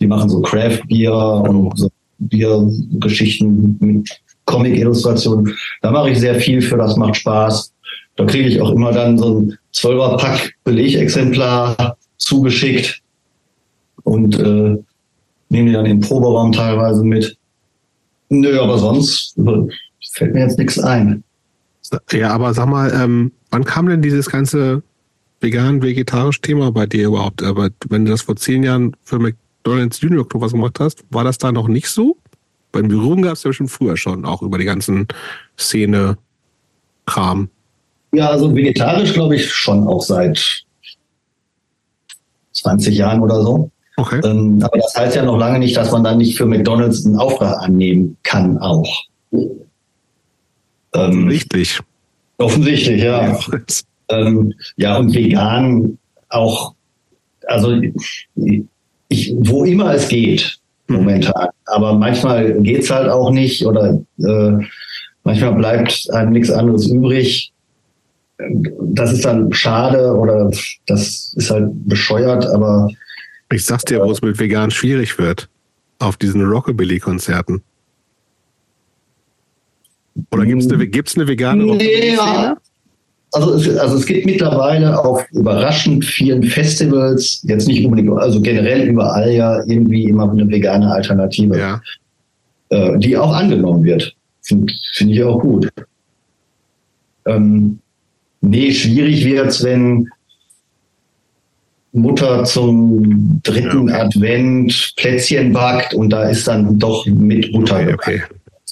Die 0.00 0.06
machen 0.06 0.28
so 0.28 0.40
Craft-Bier 0.42 1.12
und 1.12 1.76
so 1.76 1.88
Biergeschichten 2.18 3.76
mit 3.80 4.20
Comic-Illustrationen. 4.48 5.56
Da 5.82 5.90
mache 5.90 6.10
ich 6.10 6.18
sehr 6.18 6.36
viel 6.36 6.60
für, 6.60 6.76
das 6.76 6.96
macht 6.96 7.16
Spaß. 7.16 7.72
Da 8.16 8.24
kriege 8.24 8.48
ich 8.48 8.60
auch 8.60 8.72
immer 8.72 8.92
dann 8.92 9.16
so 9.18 9.40
ein 9.40 9.58
12er-Pack 9.74 10.54
Belegexemplar 10.64 11.96
zugeschickt 12.16 13.00
und 14.02 14.38
äh, 14.38 14.76
nehme 15.50 15.68
die 15.68 15.72
dann 15.72 15.86
im 15.86 16.00
Proberaum 16.00 16.50
teilweise 16.50 17.04
mit. 17.04 17.36
Nö, 18.30 18.58
aber 18.60 18.78
sonst 18.78 19.36
fällt 20.12 20.34
mir 20.34 20.40
jetzt 20.40 20.58
nichts 20.58 20.78
ein. 20.78 21.22
ja, 22.10 22.30
aber 22.30 22.52
sag 22.54 22.66
mal, 22.66 22.92
ähm, 22.94 23.32
wann 23.50 23.64
kam 23.64 23.88
denn 23.88 24.02
dieses 24.02 24.28
ganze 24.28 24.82
vegan-vegetarisch 25.40 26.40
Thema 26.40 26.72
bei 26.72 26.86
dir 26.86 27.08
überhaupt? 27.08 27.42
Aber 27.42 27.68
wenn 27.88 28.04
du 28.04 28.10
das 28.10 28.22
vor 28.22 28.36
zehn 28.36 28.62
Jahren 28.62 28.96
für 29.04 29.18
McDonalds 29.18 30.00
Junior 30.00 30.28
Club 30.28 30.42
was 30.42 30.52
gemacht 30.52 30.80
hast, 30.80 31.04
war 31.10 31.24
das 31.24 31.38
da 31.38 31.52
noch 31.52 31.68
nicht 31.68 31.88
so? 31.88 32.16
Bei 32.72 32.82
Berührung 32.82 33.22
gab 33.22 33.34
es 33.34 33.42
ja 33.44 33.52
schon 33.52 33.68
früher 33.68 33.96
schon, 33.96 34.24
auch 34.24 34.42
über 34.42 34.58
die 34.58 34.64
ganzen 34.64 35.08
Szene-Kram. 35.58 37.48
Ja, 38.12 38.30
also 38.30 38.54
vegetarisch 38.54 39.12
glaube 39.12 39.36
ich 39.36 39.52
schon 39.52 39.86
auch 39.86 40.02
seit 40.02 40.64
20 42.52 42.96
Jahren 42.96 43.20
oder 43.20 43.42
so. 43.42 43.70
Okay. 43.96 44.20
Ähm, 44.24 44.62
aber 44.62 44.78
das 44.78 44.94
heißt 44.94 45.16
ja 45.16 45.24
noch 45.24 45.38
lange 45.38 45.58
nicht, 45.58 45.76
dass 45.76 45.90
man 45.90 46.04
dann 46.04 46.18
nicht 46.18 46.36
für 46.36 46.46
McDonalds 46.46 47.04
einen 47.04 47.16
Auftrag 47.16 47.58
annehmen 47.62 48.16
kann 48.22 48.56
auch. 48.58 49.04
Ähm, 50.94 51.28
Richtig. 51.28 51.80
Offensichtlich, 52.38 53.02
ja. 53.02 53.32
Ja, 53.32 53.38
ähm, 54.10 54.54
ja 54.76 54.96
und 54.96 55.12
vegan 55.12 55.98
auch, 56.28 56.74
also 57.46 57.80
ich, 59.08 59.34
wo 59.38 59.64
immer 59.64 59.94
es 59.94 60.08
geht, 60.08 60.57
hm. 60.88 60.96
momentan. 60.96 61.48
Aber 61.66 61.94
manchmal 61.94 62.54
geht's 62.62 62.90
halt 62.90 63.08
auch 63.08 63.30
nicht 63.30 63.64
oder 63.64 64.00
äh, 64.18 64.52
manchmal 65.24 65.54
bleibt 65.54 66.08
einem 66.12 66.32
nichts 66.32 66.50
anderes 66.50 66.86
übrig. 66.88 67.52
Das 68.80 69.12
ist 69.12 69.24
dann 69.24 69.52
schade 69.52 70.14
oder 70.14 70.50
das 70.86 71.34
ist 71.36 71.50
halt 71.50 71.70
bescheuert, 71.88 72.46
aber 72.46 72.88
ich 73.52 73.64
sag's 73.64 73.84
dir, 73.84 74.00
wo 74.00 74.10
es 74.10 74.22
mit 74.22 74.38
vegan 74.38 74.70
schwierig 74.70 75.18
wird. 75.18 75.48
Auf 75.98 76.16
diesen 76.16 76.44
Rockabilly-Konzerten. 76.44 77.62
Oder 80.30 80.46
gibt's 80.46 80.70
eine, 80.70 80.86
gibt's 80.86 81.16
eine 81.16 81.26
vegane 81.26 81.82
ja. 81.82 82.56
Also 83.32 83.54
es, 83.54 83.76
also 83.76 83.96
es 83.96 84.06
gibt 84.06 84.24
mittlerweile 84.24 84.98
auf 84.98 85.24
überraschend 85.32 86.04
vielen 86.04 86.42
Festivals, 86.42 87.42
jetzt 87.42 87.68
nicht 87.68 87.84
unbedingt, 87.84 88.10
also 88.18 88.40
generell 88.40 88.88
überall 88.88 89.30
ja 89.30 89.62
irgendwie 89.66 90.04
immer 90.04 90.30
eine 90.30 90.48
vegane 90.48 90.90
Alternative, 90.90 91.58
ja. 91.58 91.80
äh, 92.70 92.98
die 92.98 93.16
auch 93.16 93.34
angenommen 93.34 93.84
wird. 93.84 94.14
Finde 94.42 94.72
find 94.94 95.10
ich 95.10 95.22
auch 95.22 95.40
gut. 95.40 95.68
Ähm, 97.26 97.80
nee, 98.40 98.72
schwierig 98.72 99.24
wird's, 99.26 99.62
wenn 99.62 100.08
Mutter 101.92 102.44
zum 102.44 103.40
dritten 103.42 103.88
ja. 103.88 104.04
Advent 104.04 104.94
Plätzchen 104.96 105.52
backt 105.52 105.94
und 105.94 106.10
da 106.10 106.24
ist 106.24 106.48
dann 106.48 106.78
doch 106.78 107.04
mit 107.06 107.52
Butter. 107.52 107.80
Okay, 107.80 107.94
okay. 107.94 108.22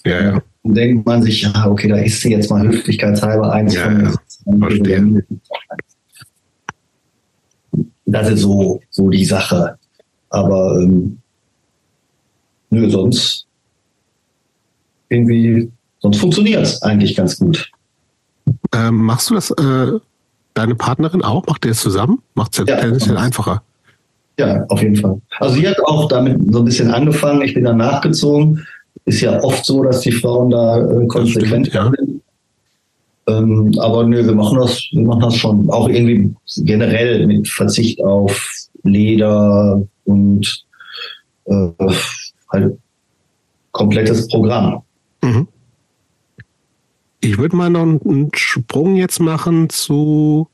Ja, 0.05 0.23
ja. 0.23 0.43
Dann 0.63 0.75
denkt 0.75 1.07
man 1.07 1.23
sich, 1.23 1.43
ja, 1.43 1.67
okay, 1.67 1.89
da 1.89 1.97
isst 1.97 2.23
sie 2.23 2.31
jetzt 2.33 2.51
mal 2.51 2.67
höflichkeitshalber 2.67 3.53
eins 3.53 3.75
ja, 3.75 3.85
von. 3.85 4.05
Ja. 4.05 4.15
Verstehe. 4.47 5.25
Das 8.07 8.31
ist 8.31 8.41
so, 8.41 8.81
so 8.91 9.09
die 9.11 9.25
Sache. 9.25 9.79
Aber 10.31 10.81
ähm, 10.81 11.19
nö, 12.71 12.89
sonst 12.91 13.47
irgendwie, 15.09 15.71
sonst 15.99 16.19
funktioniert 16.19 16.63
es 16.63 16.83
eigentlich 16.83 17.17
ganz 17.17 17.39
gut. 17.39 17.71
Ähm, 18.73 18.97
machst 18.97 19.31
du 19.31 19.35
das 19.35 19.51
äh, 19.51 19.99
deine 20.55 20.75
Partnerin 20.75 21.23
auch? 21.23 21.47
Macht 21.47 21.65
ihr 21.65 21.71
das 21.71 21.81
zusammen? 21.81 22.23
Macht 22.35 22.53
es 22.53 22.67
ja, 22.67 22.75
ja 22.75 22.81
tendenziell 22.81 23.17
einfacher. 23.17 23.63
Ja, 24.39 24.65
auf 24.69 24.83
jeden 24.83 24.97
Fall. 24.97 25.21
Also 25.39 25.57
sie 25.57 25.69
hat 25.69 25.79
auch 25.85 26.09
damit 26.09 26.53
so 26.53 26.59
ein 26.61 26.65
bisschen 26.65 26.91
angefangen. 26.91 27.43
Ich 27.43 27.55
bin 27.55 27.65
dann 27.65 27.79
nachgezogen. 27.79 28.67
Ist 29.05 29.21
ja 29.21 29.43
oft 29.43 29.65
so, 29.65 29.83
dass 29.83 30.01
die 30.01 30.13
Frauen 30.13 30.51
da 30.51 30.79
äh, 30.79 31.07
konsequent 31.07 31.69
stimmt, 31.69 31.97
sind. 31.97 32.23
Ähm, 33.29 33.75
aber 33.79 34.05
nö, 34.05 34.25
wir 34.25 34.35
machen 34.35 34.59
das, 34.59 34.87
wir 34.93 35.03
machen 35.03 35.21
das 35.21 35.37
schon 35.37 35.69
auch 35.71 35.89
irgendwie 35.89 36.35
generell 36.59 37.27
mit 37.27 37.49
Verzicht 37.49 38.01
auf 38.03 38.69
Leder 38.85 39.83
und 40.05 40.65
äh, 41.47 41.69
halt 42.53 42.79
komplettes 43.73 44.29
Programm. 44.29 44.83
Mhm. 45.23 45.49
Ich 47.21 47.39
würde 47.39 47.57
mal 47.57 47.71
noch 47.71 47.83
einen 47.83 48.31
Sprung 48.35 48.97
jetzt 48.97 49.19
machen 49.19 49.69
zu 49.71 50.49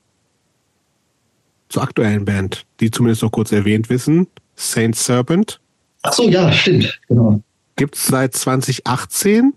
zur 1.69 1.83
aktuellen 1.83 2.25
Band, 2.25 2.67
die 2.81 2.91
zumindest 2.91 3.23
noch 3.23 3.33
kurz 3.33 3.51
erwähnt 3.53 3.89
wissen. 3.89 4.27
Saint 4.57 4.95
Serpent. 4.95 5.61
Ach 6.03 6.13
so, 6.13 6.29
ja, 6.29 6.53
stimmt, 6.53 7.01
genau. 7.09 7.43
Gibt 7.77 7.97
es 7.97 8.07
seit 8.07 8.35
2018 8.35 9.55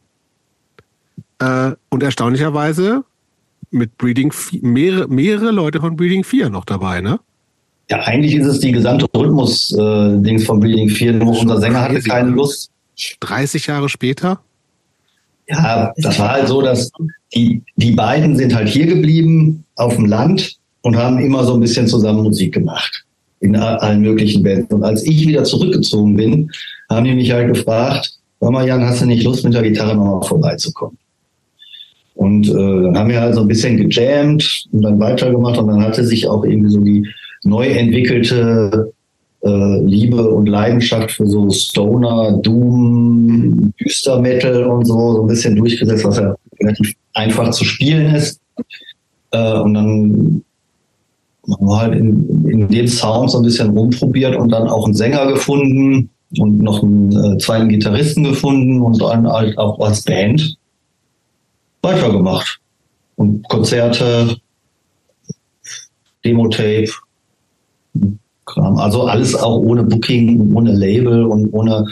äh, 1.39 1.71
und 1.89 2.03
erstaunlicherweise 2.03 3.03
mit 3.71 3.97
Breeding 3.97 4.33
mehrere, 4.61 5.07
mehrere 5.07 5.51
Leute 5.51 5.79
von 5.79 5.95
Breeding 5.95 6.23
4 6.23 6.49
noch 6.49 6.65
dabei, 6.65 7.01
ne? 7.01 7.19
Ja, 7.89 7.99
eigentlich 8.01 8.35
ist 8.35 8.47
es 8.47 8.59
die 8.59 8.71
gesamte 8.71 9.05
Rhythmus-Dings 9.15 10.41
äh, 10.41 10.45
von 10.45 10.59
Breeding 10.59 10.89
4, 10.89 11.13
nur 11.13 11.39
unser 11.39 11.59
Sänger 11.59 11.81
hatte 11.81 11.99
keine 12.01 12.29
Lust. 12.29 12.71
30 13.19 13.67
Jahre 13.67 13.89
später? 13.89 14.39
Ja, 15.47 15.93
das 15.97 16.17
war 16.17 16.31
halt 16.31 16.47
so, 16.47 16.61
dass 16.61 16.89
die, 17.35 17.61
die 17.75 17.91
beiden 17.91 18.35
sind 18.35 18.55
halt 18.55 18.67
hier 18.67 18.87
geblieben 18.87 19.63
auf 19.75 19.95
dem 19.95 20.05
Land 20.05 20.57
und 20.81 20.95
haben 20.95 21.19
immer 21.19 21.43
so 21.43 21.53
ein 21.53 21.59
bisschen 21.59 21.87
zusammen 21.87 22.23
Musik 22.23 22.53
gemacht. 22.53 23.03
In 23.41 23.55
allen 23.55 24.01
möglichen 24.01 24.41
Bands. 24.41 24.73
Und 24.73 24.83
als 24.83 25.03
ich 25.05 25.27
wieder 25.27 25.43
zurückgezogen 25.43 26.15
bin, 26.15 26.49
haben 26.89 27.03
die 27.03 27.13
mich 27.13 27.31
halt 27.31 27.53
gefragt, 27.53 28.17
Mama 28.39 28.63
Jan, 28.63 28.83
hast 28.83 29.01
du 29.01 29.05
nicht 29.05 29.23
Lust, 29.23 29.43
mit 29.43 29.53
der 29.53 29.61
Gitarre 29.61 29.95
nochmal 29.95 30.27
vorbeizukommen? 30.27 30.97
Und 32.15 32.47
äh, 32.49 32.53
dann 32.53 32.97
haben 32.97 33.09
wir 33.09 33.21
halt 33.21 33.35
so 33.35 33.41
ein 33.41 33.47
bisschen 33.47 33.77
gejammt 33.77 34.65
und 34.71 34.81
dann 34.81 34.99
weitergemacht 34.99 35.57
und 35.57 35.67
dann 35.67 35.83
hatte 35.83 36.03
sich 36.05 36.27
auch 36.27 36.43
irgendwie 36.45 36.69
so 36.71 36.79
die 36.79 37.07
neu 37.43 37.67
entwickelte 37.67 38.93
äh, 39.43 39.79
Liebe 39.81 40.29
und 40.29 40.47
Leidenschaft 40.47 41.11
für 41.11 41.27
so 41.27 41.49
Stoner, 41.49 42.39
Doom, 42.41 43.73
Düster 43.79 44.19
Metal 44.21 44.63
und 44.63 44.85
so, 44.85 45.13
so 45.13 45.21
ein 45.21 45.27
bisschen 45.27 45.55
durchgesetzt, 45.55 46.05
was 46.05 46.17
ja 46.17 46.35
relativ 46.59 46.93
einfach 47.13 47.51
zu 47.51 47.65
spielen 47.65 48.15
ist. 48.15 48.39
Äh, 49.31 49.59
und 49.59 49.73
dann 49.73 50.43
haben 51.51 51.67
wir 51.67 51.77
halt 51.77 51.95
in, 51.95 52.47
in 52.47 52.67
dem 52.69 52.87
Sound 52.87 53.31
so 53.31 53.39
ein 53.39 53.43
bisschen 53.43 53.69
rumprobiert 53.69 54.35
und 54.35 54.51
dann 54.51 54.67
auch 54.67 54.85
einen 54.85 54.95
Sänger 54.95 55.27
gefunden 55.27 56.09
und 56.39 56.59
noch 56.59 56.81
einen 56.81 57.11
äh, 57.11 57.37
zweiten 57.37 57.69
Gitarristen 57.69 58.23
gefunden 58.23 58.81
und 58.81 59.01
dann 59.01 59.27
halt 59.27 59.57
auch 59.57 59.79
als 59.79 60.01
Band 60.03 60.57
weitergemacht. 61.85 62.59
Und 63.15 63.47
Konzerte, 63.47 64.35
Demo-Tape, 66.25 66.91
Kram. 68.45 68.77
Also 68.77 69.03
alles 69.03 69.35
auch 69.35 69.57
ohne 69.57 69.83
Booking, 69.83 70.53
ohne 70.53 70.73
Label 70.73 71.23
und 71.23 71.51
ohne 71.53 71.85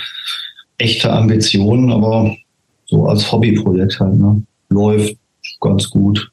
echte 0.78 1.12
Ambitionen, 1.12 1.92
aber 1.92 2.36
so 2.86 3.06
als 3.08 3.32
Hobbyprojekt 3.32 4.00
halt. 4.00 4.16
Ne? 4.16 4.44
Läuft 4.70 5.16
ganz 5.62 5.90
gut. 5.90 6.30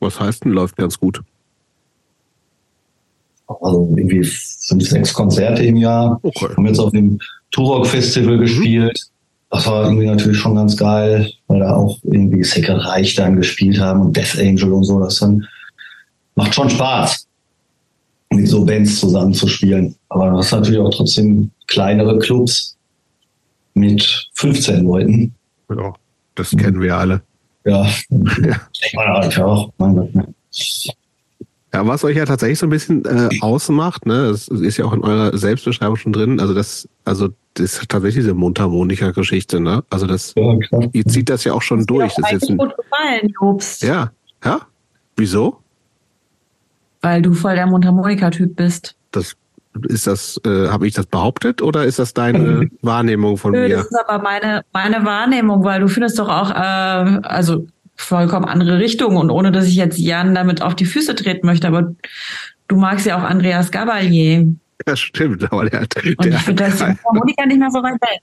Was 0.00 0.18
heißt 0.18 0.44
denn 0.44 0.52
läuft 0.52 0.76
ganz 0.76 0.98
gut? 0.98 1.20
Also 3.46 3.94
irgendwie 3.96 4.24
fünf, 4.24 4.88
sechs 4.88 5.12
Konzerte 5.12 5.62
im 5.64 5.76
Jahr. 5.76 6.18
Okay. 6.22 6.48
Haben 6.56 6.66
jetzt 6.66 6.78
auf 6.78 6.92
dem 6.92 7.18
Turok 7.50 7.86
Festival 7.86 8.36
mhm. 8.36 8.40
gespielt. 8.40 8.98
Das 9.54 9.68
war 9.68 9.84
irgendwie 9.84 10.06
natürlich 10.06 10.38
schon 10.38 10.56
ganz 10.56 10.76
geil, 10.76 11.30
weil 11.46 11.60
da 11.60 11.76
auch 11.76 12.00
irgendwie 12.02 12.42
Secret 12.42 12.84
Reich 12.84 13.14
dann 13.14 13.36
gespielt 13.36 13.78
haben 13.78 14.00
und 14.00 14.16
Death 14.16 14.36
Angel 14.36 14.72
und 14.72 14.82
so. 14.82 14.98
Das 14.98 15.20
dann 15.20 15.46
macht 16.34 16.52
schon 16.52 16.68
Spaß 16.68 17.28
mit 18.30 18.48
so 18.48 18.64
Bands 18.64 18.98
zusammenzuspielen. 18.98 19.94
Aber 20.08 20.30
du 20.30 20.38
hast 20.38 20.50
natürlich 20.50 20.80
auch 20.80 20.90
trotzdem 20.90 21.52
kleinere 21.68 22.18
Clubs 22.18 22.76
mit 23.74 24.28
15 24.32 24.84
Leuten. 24.84 25.34
Ja, 25.70 25.94
das 26.34 26.50
kennen 26.50 26.80
wir 26.80 26.96
alle. 26.96 27.22
Ja, 27.64 27.84
ja. 27.84 27.90
ich 28.72 28.92
meine 28.94 29.12
halt 29.12 29.38
auch. 29.38 29.72
Mein 29.78 29.94
Gott, 29.94 30.14
ne? 30.16 30.34
Ja, 31.74 31.86
was 31.86 32.04
euch 32.04 32.16
ja 32.16 32.24
tatsächlich 32.24 32.58
so 32.58 32.66
ein 32.66 32.70
bisschen 32.70 33.04
äh, 33.04 33.28
ausmacht, 33.40 34.06
ne, 34.06 34.28
das 34.28 34.48
ist 34.48 34.76
ja 34.76 34.84
auch 34.84 34.92
in 34.92 35.02
eurer 35.02 35.36
Selbstbeschreibung 35.36 35.96
schon 35.96 36.12
drin, 36.12 36.40
also 36.40 36.54
das, 36.54 36.88
also 37.04 37.28
das 37.54 37.74
ist 37.74 37.88
tatsächlich 37.88 38.24
diese 38.24 38.34
Mundharmonika-Geschichte, 38.34 39.60
ne? 39.60 39.84
Also 39.90 40.06
das, 40.06 40.34
ja, 40.36 40.54
ihr 40.92 41.04
zieht 41.04 41.28
das 41.28 41.44
ja 41.44 41.52
auch 41.52 41.62
schon 41.62 41.78
das 41.78 41.86
durch. 41.86 42.14
Das 42.14 42.26
ist 42.26 42.32
jetzt 42.32 42.50
ein, 42.50 42.56
gut 42.56 42.74
gefallen, 42.76 43.32
Jobst. 43.40 43.82
Ja, 43.82 44.12
ja. 44.44 44.60
Wieso? 45.16 45.64
weil 47.04 47.22
du 47.22 47.34
voll 47.34 47.54
der 47.54 47.66
Mundharmonika-Typ 47.66 48.56
bist. 48.56 48.96
Das 49.12 49.36
ist 49.88 50.06
das, 50.06 50.40
äh, 50.46 50.68
habe 50.68 50.86
ich 50.86 50.94
das 50.94 51.06
behauptet 51.06 51.60
oder 51.60 51.84
ist 51.84 51.98
das 51.98 52.14
deine 52.14 52.70
Wahrnehmung 52.82 53.36
von 53.36 53.52
Nö, 53.52 53.68
mir? 53.68 53.76
Das 53.76 53.86
ist 53.86 53.98
aber 54.08 54.22
meine, 54.22 54.62
meine 54.72 55.04
Wahrnehmung, 55.04 55.62
weil 55.64 55.80
du 55.80 55.88
findest 55.88 56.18
doch 56.18 56.28
auch, 56.28 56.50
äh, 56.50 56.54
also 56.54 57.66
vollkommen 57.96 58.44
andere 58.44 58.78
Richtungen 58.78 59.16
und 59.16 59.30
ohne 59.30 59.52
dass 59.52 59.66
ich 59.66 59.76
jetzt 59.76 59.98
Jan 59.98 60.34
damit 60.34 60.62
auf 60.62 60.74
die 60.74 60.84
Füße 60.84 61.14
treten 61.14 61.46
möchte, 61.46 61.68
aber 61.68 61.94
du 62.68 62.76
magst 62.76 63.06
ja 63.06 63.18
auch 63.18 63.22
Andreas 63.22 63.70
Gabalier. 63.70 64.54
Ja, 64.86 64.96
stimmt, 64.96 65.50
aber 65.52 65.70
der 65.70 65.82
hat. 65.82 65.96
Und 65.96 66.26
ich 66.26 66.36
finde, 66.38 66.64
das 66.64 66.74
ist 66.74 66.82
Harmonika 66.82 67.46
nicht 67.46 67.58
mehr 67.58 67.70
so 67.70 67.82
weit 67.82 68.00
weg. 68.00 68.20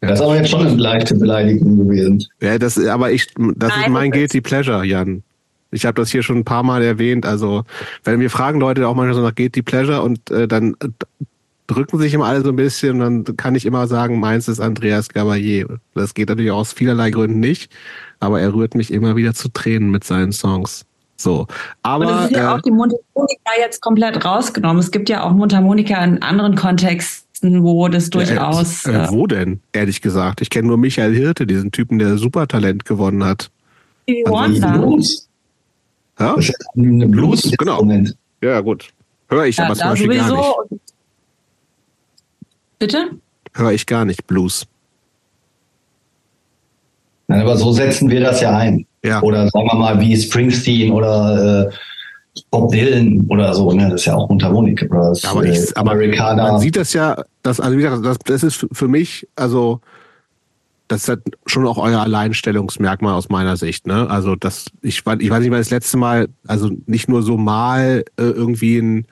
Das 0.00 0.20
ist 0.20 0.24
aber 0.24 0.36
jetzt 0.36 0.50
schon 0.50 0.66
eine 0.66 0.76
leichte 0.76 1.14
Beleidigung 1.14 1.78
gewesen. 1.78 2.24
Ja, 2.40 2.58
das, 2.58 2.78
aber 2.78 3.10
ich, 3.10 3.26
das 3.56 3.70
Nein, 3.70 3.84
ist 3.84 3.88
mein 3.88 4.10
das 4.10 4.18
Guilty 4.18 4.40
Pleasure, 4.40 4.84
Jan. 4.84 5.22
Ich 5.70 5.86
habe 5.86 6.00
das 6.00 6.10
hier 6.10 6.22
schon 6.22 6.38
ein 6.38 6.44
paar 6.44 6.62
Mal 6.62 6.82
erwähnt. 6.82 7.26
Also, 7.26 7.64
wenn 8.04 8.20
wir 8.20 8.30
fragen 8.30 8.60
Leute 8.60 8.86
auch 8.86 8.94
manchmal 8.94 9.14
so 9.14 9.22
nach 9.22 9.34
geht 9.34 9.54
die 9.54 9.62
Pleasure 9.62 10.02
und 10.02 10.30
äh, 10.30 10.46
dann 10.46 10.76
drücken 11.66 11.98
sich 11.98 12.14
immer 12.14 12.26
alle 12.26 12.42
so 12.42 12.50
ein 12.50 12.56
bisschen. 12.56 13.02
Und 13.02 13.28
dann 13.28 13.36
kann 13.36 13.54
ich 13.54 13.66
immer 13.66 13.86
sagen, 13.86 14.20
meins 14.20 14.46
ist 14.46 14.60
Andreas 14.60 15.08
Gabalier. 15.08 15.80
Das 15.94 16.14
geht 16.14 16.28
natürlich 16.28 16.52
aus 16.52 16.72
vielerlei 16.72 17.10
Gründen 17.10 17.40
nicht, 17.40 17.72
aber 18.20 18.40
er 18.40 18.54
rührt 18.54 18.74
mich 18.74 18.92
immer 18.92 19.16
wieder 19.16 19.34
zu 19.34 19.48
Tränen 19.48 19.90
mit 19.90 20.04
seinen 20.04 20.32
Songs. 20.32 20.84
So, 21.16 21.46
aber. 21.82 22.04
Aber 22.04 22.04
das 22.04 22.30
ist 22.30 22.36
ja 22.36 22.52
äh, 22.52 22.56
auch 22.56 22.60
die 22.60 22.70
Mundharmonika 22.70 23.52
jetzt 23.58 23.80
komplett 23.80 24.24
rausgenommen. 24.24 24.78
Es 24.78 24.90
gibt 24.90 25.08
ja 25.08 25.22
auch 25.22 25.32
Mundharmonika 25.32 26.02
in 26.04 26.22
anderen 26.22 26.56
Kontexten, 26.56 27.62
wo 27.62 27.88
das 27.88 28.10
durchaus. 28.10 28.84
Äh, 28.86 29.04
äh, 29.04 29.10
wo 29.10 29.26
denn, 29.26 29.60
ehrlich 29.72 30.02
gesagt? 30.02 30.40
Ich 30.40 30.50
kenne 30.50 30.68
nur 30.68 30.76
Michael 30.76 31.14
Hirte, 31.14 31.46
diesen 31.46 31.70
Typen, 31.72 31.98
der 31.98 32.18
Supertalent 32.18 32.84
gewonnen 32.84 33.24
hat. 33.24 33.50
Stevie 34.02 34.24
Also. 34.26 34.68
Blues. 34.68 35.28
Ja, 36.18 36.34
Blues, 36.34 37.10
Blues, 37.10 37.52
genau. 37.58 37.86
Ja 38.40 38.60
gut. 38.60 38.90
Höre 39.28 39.46
ich 39.46 39.56
Ja, 39.56 39.64
aber 39.64 39.74
zum 39.74 39.88
Beispiel 39.90 40.16
gar 40.16 40.30
nicht. 40.70 40.80
Bitte? 42.78 43.10
Höre 43.54 43.72
ich 43.72 43.86
gar 43.86 44.04
nicht, 44.04 44.26
Blues. 44.26 44.66
Nein, 47.26 47.40
aber 47.40 47.56
so 47.56 47.72
setzen 47.72 48.10
wir 48.10 48.20
das 48.20 48.40
ja 48.40 48.56
ein. 48.56 48.86
Ja. 49.04 49.22
Oder 49.22 49.48
sagen 49.48 49.66
wir 49.66 49.74
mal 49.76 50.00
wie 50.00 50.16
Springsteen 50.16 50.92
oder 50.92 51.68
äh, 51.70 51.72
Bob 52.50 52.70
Dylan 52.72 53.26
oder 53.28 53.54
so. 53.54 53.72
Ne? 53.72 53.90
Das 53.90 54.00
ist 54.02 54.04
ja 54.06 54.14
auch 54.14 54.28
Mundharmonik. 54.28 54.86
Oder 54.90 55.10
das, 55.10 55.24
Aber, 55.24 55.44
äh, 55.44 55.52
ich, 55.52 55.76
aber 55.76 55.92
Amerikaner. 55.92 56.52
man 56.52 56.60
sieht 56.60 56.76
das 56.76 56.92
ja, 56.92 57.16
das, 57.42 57.60
also 57.60 57.76
wie 57.78 57.82
gesagt, 57.82 58.04
das, 58.04 58.18
das 58.24 58.42
ist 58.42 58.66
für 58.72 58.88
mich, 58.88 59.26
also 59.36 59.80
das 60.88 61.02
ist 61.04 61.08
halt 61.08 61.22
schon 61.46 61.66
auch 61.66 61.78
euer 61.78 62.00
Alleinstellungsmerkmal 62.00 63.14
aus 63.14 63.30
meiner 63.30 63.56
Sicht. 63.56 63.86
Ne? 63.86 64.08
Also 64.10 64.36
das, 64.36 64.66
ich, 64.82 65.00
weiß- 65.00 65.20
ich 65.20 65.30
weiß 65.30 65.40
nicht 65.40 65.50
mal 65.50 65.58
das 65.58 65.70
letzte 65.70 65.96
Mal, 65.96 66.28
also 66.46 66.70
nicht 66.86 67.08
nur 67.08 67.22
so 67.22 67.36
mal 67.38 68.04
äh, 68.18 68.22
irgendwie 68.22 68.78
ein, 68.78 69.06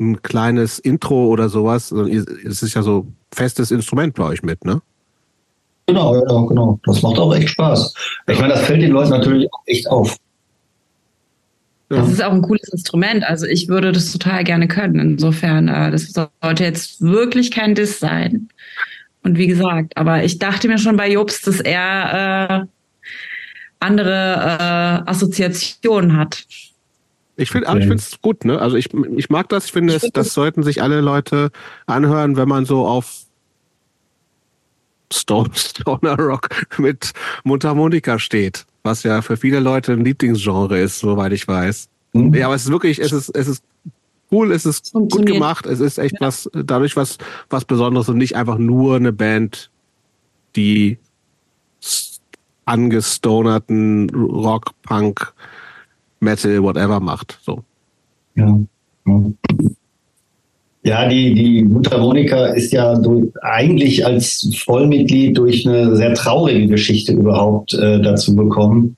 ein 0.00 0.22
kleines 0.22 0.78
Intro 0.78 1.26
oder 1.26 1.48
sowas, 1.48 1.88
sondern 1.88 2.12
es 2.46 2.62
ist 2.62 2.74
ja 2.74 2.82
so 2.82 3.06
festes 3.32 3.72
Instrument 3.72 4.14
bei 4.14 4.24
euch 4.24 4.42
mit, 4.44 4.64
ne? 4.64 4.80
Genau, 5.88 6.14
ja, 6.14 6.46
genau. 6.46 6.78
Das 6.84 7.00
macht 7.02 7.18
auch 7.18 7.34
echt 7.34 7.48
Spaß. 7.48 7.94
Ich 8.28 8.38
meine, 8.38 8.52
das 8.52 8.66
fällt 8.66 8.82
den 8.82 8.92
Leuten 8.92 9.08
natürlich 9.10 9.48
auch 9.52 9.62
echt 9.66 9.88
auf. 9.88 10.16
Das 11.88 12.10
ist 12.10 12.22
auch 12.22 12.32
ein 12.32 12.42
cooles 12.42 12.68
Instrument. 12.68 13.24
Also 13.24 13.46
ich 13.46 13.68
würde 13.68 13.90
das 13.92 14.12
total 14.12 14.44
gerne 14.44 14.68
können. 14.68 15.00
Insofern, 15.00 15.68
äh, 15.68 15.90
das 15.90 16.12
sollte 16.12 16.62
jetzt 16.62 17.00
wirklich 17.00 17.50
kein 17.50 17.74
Diss 17.74 17.98
sein. 17.98 18.48
Und 19.24 19.38
wie 19.38 19.46
gesagt, 19.46 19.96
aber 19.96 20.22
ich 20.24 20.38
dachte 20.38 20.68
mir 20.68 20.76
schon 20.78 20.98
bei 20.98 21.10
Jobst, 21.10 21.46
dass 21.46 21.60
er 21.60 22.66
äh, 22.66 22.66
andere 23.80 24.12
äh, 25.06 25.10
Assoziationen 25.10 26.18
hat. 26.18 26.44
Ich 27.36 27.50
finde, 27.50 27.68
aber 27.68 27.78
ich 27.78 27.84
Okay. 27.86 27.90
finde 27.92 28.02
es 28.02 28.20
gut, 28.20 28.44
ne? 28.44 28.58
Also 28.60 28.76
ich, 28.76 28.92
ich 29.16 29.30
mag 29.30 29.48
das. 29.48 29.64
Ich 29.66 29.72
finde, 29.72 29.94
das 29.94 30.10
das- 30.12 30.34
sollten 30.34 30.62
sich 30.62 30.82
alle 30.82 31.00
Leute 31.00 31.50
anhören, 31.86 32.36
wenn 32.36 32.48
man 32.48 32.66
so 32.66 32.86
auf 32.86 33.22
Stone, 35.12 35.50
Stoner 35.54 36.16
Rock 36.16 36.48
mit 36.78 37.12
Mundharmonika 37.44 38.18
steht, 38.18 38.66
was 38.82 39.02
ja 39.02 39.22
für 39.22 39.36
viele 39.36 39.60
Leute 39.60 39.92
ein 39.92 40.04
Lieblingsgenre 40.04 40.78
ist, 40.78 41.00
soweit 41.00 41.32
ich 41.32 41.46
weiß. 41.46 41.88
Hm? 42.14 42.34
Ja, 42.34 42.46
aber 42.46 42.54
es 42.54 42.64
ist 42.64 42.70
wirklich, 42.70 42.98
es 42.98 43.12
ist, 43.12 43.30
es 43.30 43.48
ist 43.48 43.64
cool, 44.30 44.52
es 44.52 44.66
ist 44.66 44.92
gut 44.92 45.26
gemacht, 45.26 45.66
es 45.66 45.80
ist 45.80 45.98
echt 45.98 46.16
was, 46.20 46.50
dadurch 46.52 46.96
was, 46.96 47.18
was 47.50 47.64
Besonderes 47.64 48.08
und 48.08 48.18
nicht 48.18 48.36
einfach 48.36 48.58
nur 48.58 48.96
eine 48.96 49.12
Band, 49.12 49.70
die 50.56 50.98
angestonerten 52.64 54.10
Rock, 54.10 54.72
Punk, 54.82 55.32
Metal, 56.20 56.62
whatever 56.62 57.00
macht. 57.00 57.38
So. 57.42 57.64
Ja. 58.34 58.58
Ja. 59.06 59.32
Ja, 60.88 61.06
die, 61.06 61.34
die 61.34 61.62
Mundharmonika 61.64 62.46
ist 62.46 62.72
ja 62.72 62.98
durch, 62.98 63.26
eigentlich 63.42 64.06
als 64.06 64.48
Vollmitglied 64.64 65.36
durch 65.36 65.68
eine 65.68 65.94
sehr 65.96 66.14
traurige 66.14 66.66
Geschichte 66.66 67.12
überhaupt 67.12 67.74
äh, 67.74 68.00
dazu 68.00 68.34
gekommen, 68.34 68.96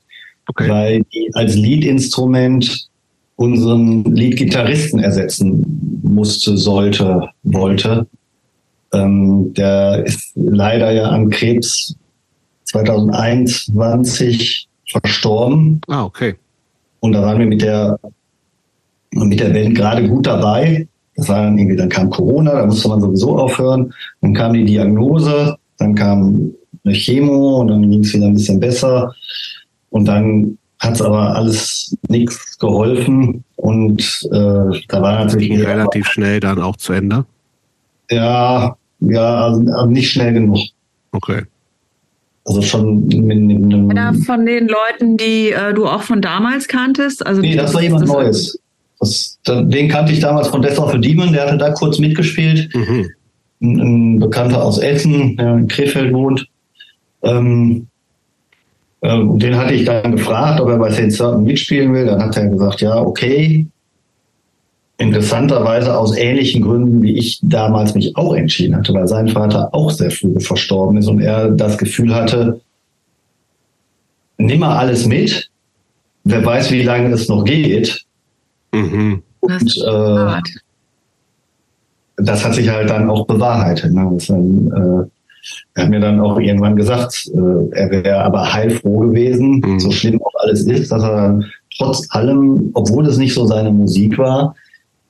Okay. 0.48 0.68
weil 0.68 1.02
die 1.12 1.28
als 1.34 1.56
Leadinstrument 1.56 2.86
unseren 3.34 4.04
Leadgitarristen 4.04 5.00
ersetzen 5.00 6.00
musste, 6.04 6.56
sollte, 6.56 7.28
wollte. 7.42 8.06
Ähm, 8.92 9.52
der 9.54 10.06
ist 10.06 10.30
leider 10.36 10.92
ja 10.92 11.08
an 11.08 11.28
Krebs 11.30 11.96
2021 12.64 14.68
verstorben. 14.88 15.80
Ah, 15.88 16.04
okay. 16.04 16.36
Und 17.00 17.10
da 17.12 17.22
waren 17.22 17.40
wir 17.40 17.46
mit 17.46 17.62
der, 17.62 17.98
mit 19.10 19.40
der 19.40 19.50
Band 19.50 19.74
gerade 19.74 20.08
gut 20.08 20.26
dabei. 20.26 20.86
Das 21.16 21.28
war 21.28 21.44
dann 21.44 21.58
irgendwie, 21.58 21.76
dann 21.76 21.88
kam 21.88 22.10
Corona, 22.10 22.54
da 22.54 22.66
musste 22.66 22.88
man 22.88 23.00
sowieso 23.00 23.38
aufhören. 23.38 23.92
Dann 24.20 24.34
kam 24.34 24.54
die 24.54 24.64
Diagnose, 24.64 25.56
dann 25.78 25.94
kam 25.94 26.52
eine 26.84 26.94
Chemo 26.94 27.60
und 27.60 27.68
dann 27.68 27.90
ging 27.90 28.00
es 28.00 28.14
wieder 28.14 28.26
ein 28.26 28.34
bisschen 28.34 28.60
besser. 28.60 29.14
Und 29.90 30.06
dann 30.06 30.56
hat 30.78 30.94
es 30.94 31.02
aber 31.02 31.36
alles 31.36 31.96
nichts 32.08 32.58
geholfen. 32.58 33.44
Und 33.56 34.00
äh, 34.32 34.80
da 34.88 35.02
war 35.02 35.24
natürlich 35.24 35.50
Ging 35.50 35.62
relativ 35.62 36.06
schnell 36.06 36.40
dann 36.40 36.60
auch 36.60 36.76
zu 36.76 36.92
Ende. 36.92 37.26
ja, 38.10 38.76
ja, 39.00 39.44
also, 39.46 39.86
nicht 39.86 40.10
schnell 40.10 40.32
genug. 40.34 40.58
Okay. 41.12 41.42
Also 42.46 42.62
schon 42.62 43.06
mit, 43.06 43.38
mit 43.40 43.56
einem. 43.56 43.90
Einer 43.90 44.14
von 44.14 44.46
den 44.46 44.68
Leuten, 44.68 45.16
die 45.16 45.50
äh, 45.50 45.74
du 45.74 45.86
auch 45.86 46.02
von 46.02 46.22
damals 46.22 46.68
kanntest? 46.68 47.26
Also 47.26 47.40
Nee, 47.40 47.56
das 47.56 47.74
war 47.74 47.82
jemand 47.82 48.06
Neues. 48.06 48.58
Das, 49.00 49.38
da- 49.44 49.62
den 49.62 49.88
kannte 49.88 50.12
ich 50.12 50.20
damals 50.20 50.48
von 50.48 50.62
Death 50.62 50.78
of 50.78 50.94
a 50.94 50.98
Demon, 50.98 51.32
der 51.32 51.46
hatte 51.46 51.58
da 51.58 51.70
kurz 51.70 51.98
mitgespielt. 51.98 52.74
Mhm. 52.74 53.08
ein, 53.62 53.80
ein 53.80 54.18
Bekannter 54.20 54.62
aus 54.62 54.78
Essen, 54.78 55.36
der 55.36 55.56
in 55.56 55.68
Krefeld 55.68 56.12
wohnt. 56.14 56.46
Ähm, 57.22 57.86
ähm, 59.02 59.38
den 59.38 59.56
hatte 59.56 59.74
ich 59.74 59.84
dann 59.84 60.12
gefragt, 60.16 60.60
ob 60.60 60.68
er 60.68 60.78
bei 60.78 60.90
Saint 60.90 61.12
Certain 61.12 61.42
mitspielen 61.44 61.92
will. 61.94 62.06
Dann 62.06 62.22
hat 62.22 62.36
er 62.36 62.48
gesagt, 62.48 62.80
ja, 62.82 62.96
okay. 63.00 63.66
Interessanterweise 64.98 65.96
aus 65.96 66.14
ähnlichen 66.14 66.60
Gründen, 66.60 67.02
wie 67.02 67.16
ich 67.16 67.40
damals 67.42 67.94
mich 67.94 68.14
auch 68.16 68.34
entschieden 68.34 68.76
hatte, 68.76 68.92
weil 68.92 69.08
sein 69.08 69.28
Vater 69.28 69.74
auch 69.74 69.90
sehr 69.90 70.10
früh 70.10 70.38
verstorben 70.40 70.98
ist 70.98 71.06
und 71.08 71.20
er 71.22 71.50
das 71.50 71.78
Gefühl 71.78 72.14
hatte, 72.14 72.60
nimm 74.36 74.60
mal 74.60 74.76
alles 74.76 75.06
mit. 75.06 75.48
Wer 76.24 76.44
weiß, 76.44 76.70
wie 76.70 76.82
lange 76.82 77.14
es 77.14 77.28
noch 77.30 77.44
geht. 77.44 78.04
Mhm. 78.72 79.22
Das 79.42 79.62
Und, 79.62 79.76
äh, 79.86 80.40
das 82.16 82.44
hat 82.44 82.54
sich 82.54 82.68
halt 82.68 82.90
dann 82.90 83.08
auch 83.08 83.26
bewahrheitet. 83.26 83.92
Ne? 83.92 84.08
Das 84.14 84.26
dann, 84.26 84.66
äh, 84.68 85.08
er 85.74 85.84
hat 85.84 85.90
mir 85.90 86.00
dann 86.00 86.20
auch 86.20 86.38
irgendwann 86.38 86.76
gesagt, 86.76 87.30
äh, 87.34 87.70
er 87.76 87.90
wäre 87.90 88.22
aber 88.24 88.52
heilfroh 88.52 88.98
gewesen, 88.98 89.62
Mhm. 89.64 89.80
so 89.80 89.90
schlimm 89.90 90.20
auch 90.22 90.34
alles 90.42 90.62
ist, 90.66 90.92
dass 90.92 91.02
er 91.02 91.16
dann 91.16 91.44
trotz 91.78 92.06
allem, 92.10 92.70
obwohl 92.74 93.06
es 93.06 93.16
nicht 93.16 93.32
so 93.34 93.46
seine 93.46 93.70
Musik 93.70 94.18
war, 94.18 94.54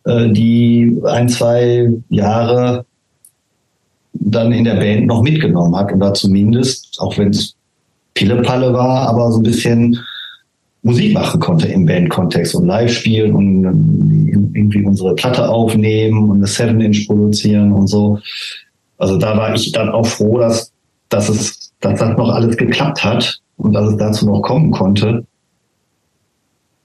äh, 0.04 0.28
die 0.30 1.00
ein, 1.04 1.28
zwei 1.28 1.90
Jahre 2.10 2.84
dann 4.12 4.52
in 4.52 4.64
der 4.64 4.74
Band 4.76 5.06
noch 5.06 5.22
mitgenommen 5.22 5.74
hat 5.76 5.92
oder 5.92 6.14
zumindest, 6.14 6.96
auch 7.00 7.16
wenn 7.18 7.30
es 7.30 7.54
Pillepalle 8.14 8.72
war, 8.72 9.08
aber 9.08 9.32
so 9.32 9.38
ein 9.38 9.42
bisschen 9.44 9.98
Musik 10.82 11.12
machen 11.12 11.40
konnte 11.40 11.68
im 11.68 11.84
Bandkontext 11.84 12.54
und 12.54 12.66
live 12.66 12.92
spielen 12.92 13.34
und 13.34 13.64
ähm, 13.64 14.50
irgendwie 14.54 14.82
unsere 14.82 15.14
Platte 15.14 15.48
aufnehmen 15.48 16.30
und 16.30 16.38
eine 16.38 16.46
7-Inch 16.46 17.06
produzieren 17.06 17.72
und 17.72 17.86
so. 17.86 18.18
Also 18.96 19.18
da 19.18 19.36
war 19.36 19.54
ich 19.54 19.72
dann 19.72 19.90
auch 19.90 20.06
froh, 20.06 20.38
dass, 20.38 20.72
dass 21.10 21.28
es, 21.28 21.72
dass 21.80 22.00
das 22.00 22.16
noch 22.16 22.30
alles 22.30 22.56
geklappt 22.56 23.04
hat 23.04 23.40
und 23.58 23.74
dass 23.74 23.90
es 23.90 23.96
dazu 23.98 24.26
noch 24.26 24.40
kommen 24.40 24.70
konnte. 24.70 25.24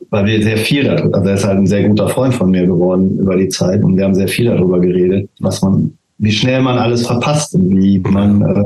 Weil 0.10 0.26
wir 0.26 0.44
sehr 0.44 0.58
viel 0.58 0.84
darüber, 0.84 1.18
also 1.18 1.30
er 1.30 1.36
ist 1.36 1.46
halt 1.46 1.58
ein 1.58 1.68
sehr 1.68 1.88
guter 1.88 2.10
Freund 2.10 2.34
von 2.34 2.52
mir 2.52 2.66
geworden 2.66 3.18
über 3.18 3.38
die 3.38 3.50
Zeit 3.50 3.84
und 3.84 3.98
wir 3.98 4.04
haben 4.04 4.16
sehr 4.16 4.28
viel 4.28 4.46
darüber 4.46 4.80
geredet, 4.80 5.30
was 5.40 5.62
man, 5.62 5.98
wie 6.18 6.32
schnell 6.32 6.62
man 6.62 6.78
alles 6.78 7.08
verpasst 7.08 7.56
und 7.56 7.76
wie 7.76 8.00
man 8.00 8.42
äh, 8.42 8.64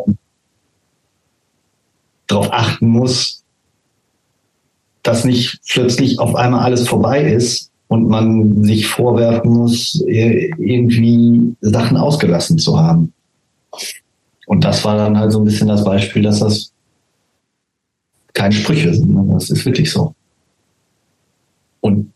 darauf 2.27 2.51
achten 2.51 2.87
muss, 2.87 3.38
dass 5.03 5.25
nicht 5.25 5.59
plötzlich 5.67 6.19
auf 6.19 6.35
einmal 6.35 6.61
alles 6.61 6.87
vorbei 6.87 7.23
ist 7.23 7.71
und 7.87 8.07
man 8.07 8.63
sich 8.63 8.87
vorwerfen 8.87 9.51
muss, 9.51 10.03
eh, 10.07 10.51
irgendwie 10.57 11.55
Sachen 11.61 11.97
ausgelassen 11.97 12.57
zu 12.57 12.79
haben. 12.79 13.13
Und 14.45 14.63
das 14.63 14.83
war 14.83 14.97
dann 14.97 15.17
halt 15.17 15.31
so 15.31 15.39
ein 15.39 15.45
bisschen 15.45 15.67
das 15.67 15.83
Beispiel, 15.83 16.23
dass 16.23 16.39
das 16.39 16.71
keine 18.33 18.53
Sprüche 18.53 18.93
sind. 18.93 19.13
ne? 19.13 19.25
Das 19.33 19.49
ist 19.49 19.65
wirklich 19.65 19.91
so. 19.91 20.13
Und 21.81 22.11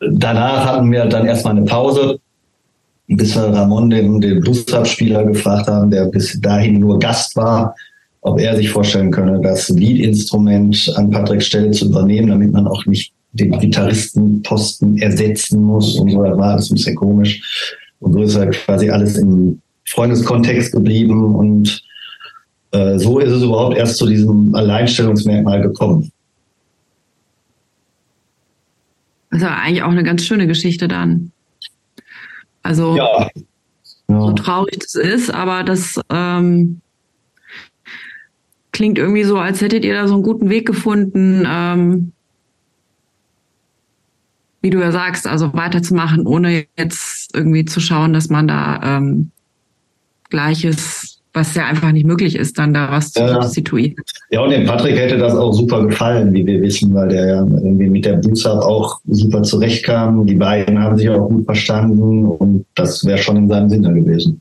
danach 0.00 0.66
hatten 0.66 0.90
wir 0.90 1.04
dann 1.06 1.26
erstmal 1.26 1.56
eine 1.56 1.64
Pause, 1.64 2.18
bis 3.06 3.34
wir 3.34 3.42
Ramon, 3.42 3.90
den, 3.90 4.20
den 4.20 4.40
Bluesrap-Spieler, 4.40 5.24
gefragt 5.24 5.68
haben, 5.68 5.90
der 5.90 6.06
bis 6.06 6.40
dahin 6.40 6.80
nur 6.80 6.98
Gast 6.98 7.36
war, 7.36 7.74
ob 8.24 8.40
er 8.40 8.56
sich 8.56 8.70
vorstellen 8.70 9.10
könne, 9.10 9.38
das 9.42 9.68
Lead-Instrument 9.68 10.92
an 10.96 11.10
Patricks 11.10 11.46
Stelle 11.46 11.70
zu 11.72 11.86
übernehmen, 11.86 12.28
damit 12.28 12.52
man 12.52 12.66
auch 12.66 12.84
nicht 12.86 13.12
den 13.32 13.52
Gitarristenposten 13.58 14.96
ersetzen 14.96 15.62
muss 15.62 15.98
und 15.98 16.10
so. 16.10 16.22
Das 16.22 16.38
war 16.38 16.52
alles 16.52 16.70
ein 16.70 16.74
bisschen 16.74 16.96
komisch. 16.96 17.76
Und 18.00 18.14
so 18.14 18.22
ist 18.22 18.36
halt 18.36 18.54
quasi 18.54 18.88
alles 18.88 19.18
im 19.18 19.60
Freundeskontext 19.84 20.72
geblieben 20.72 21.34
und 21.34 21.82
äh, 22.70 22.98
so 22.98 23.18
ist 23.18 23.30
es 23.30 23.42
überhaupt 23.42 23.76
erst 23.76 23.98
zu 23.98 24.06
diesem 24.06 24.54
Alleinstellungsmerkmal 24.54 25.60
gekommen. 25.60 26.10
Das 29.30 29.42
ist 29.42 29.46
ja 29.46 29.54
eigentlich 29.54 29.82
auch 29.82 29.90
eine 29.90 30.02
ganz 30.02 30.24
schöne 30.24 30.46
Geschichte 30.46 30.88
dann. 30.88 31.30
Also 32.62 32.96
Ja. 32.96 33.28
so 34.08 34.28
ja. 34.28 34.32
traurig 34.32 34.78
das 34.78 34.94
ist, 34.94 35.30
aber 35.30 35.62
das 35.62 36.00
ähm, 36.08 36.80
klingt 38.74 38.98
irgendwie 38.98 39.24
so, 39.24 39.38
als 39.38 39.62
hättet 39.62 39.84
ihr 39.84 39.94
da 39.94 40.06
so 40.06 40.14
einen 40.14 40.22
guten 40.22 40.50
Weg 40.50 40.66
gefunden, 40.66 41.46
ähm, 41.48 42.12
wie 44.60 44.70
du 44.70 44.80
ja 44.80 44.92
sagst, 44.92 45.26
also 45.26 45.54
weiterzumachen, 45.54 46.26
ohne 46.26 46.64
jetzt 46.76 47.34
irgendwie 47.34 47.64
zu 47.64 47.80
schauen, 47.80 48.12
dass 48.12 48.28
man 48.28 48.48
da 48.48 48.80
ähm, 48.82 49.30
Gleiches, 50.30 51.20
was 51.32 51.54
ja 51.54 51.66
einfach 51.66 51.92
nicht 51.92 52.06
möglich 52.06 52.34
ist, 52.36 52.58
dann 52.58 52.74
da 52.74 52.90
was 52.90 53.12
zu 53.12 53.20
Ja. 53.20 53.40
substituieren. 53.42 53.94
Ja, 54.30 54.40
und 54.40 54.50
dem 54.50 54.66
Patrick 54.66 54.96
hätte 54.96 55.18
das 55.18 55.34
auch 55.34 55.52
super 55.52 55.86
gefallen, 55.86 56.32
wie 56.32 56.44
wir 56.46 56.60
wissen, 56.62 56.92
weil 56.94 57.08
der 57.08 57.26
ja 57.26 57.40
irgendwie 57.40 57.90
mit 57.90 58.04
der 58.04 58.14
Bootstrap 58.16 58.62
auch 58.62 59.00
super 59.06 59.42
zurechtkam. 59.42 60.26
Die 60.26 60.34
beiden 60.34 60.78
haben 60.82 60.96
sich 60.96 61.08
auch 61.10 61.28
gut 61.28 61.44
verstanden 61.44 62.26
und 62.26 62.64
das 62.74 63.04
wäre 63.04 63.18
schon 63.18 63.36
in 63.36 63.48
seinem 63.48 63.68
Sinne 63.68 63.92
gewesen. 63.94 64.40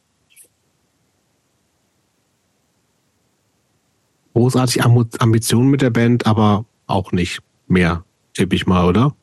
Großartig 4.33 4.83
Am- 4.83 5.09
Ambitionen 5.19 5.69
mit 5.69 5.81
der 5.81 5.89
Band, 5.89 6.25
aber 6.25 6.65
auch 6.87 7.11
nicht 7.11 7.39
mehr, 7.67 8.03
tippe 8.33 8.55
ich 8.55 8.65
mal, 8.65 8.87
oder? 8.87 9.13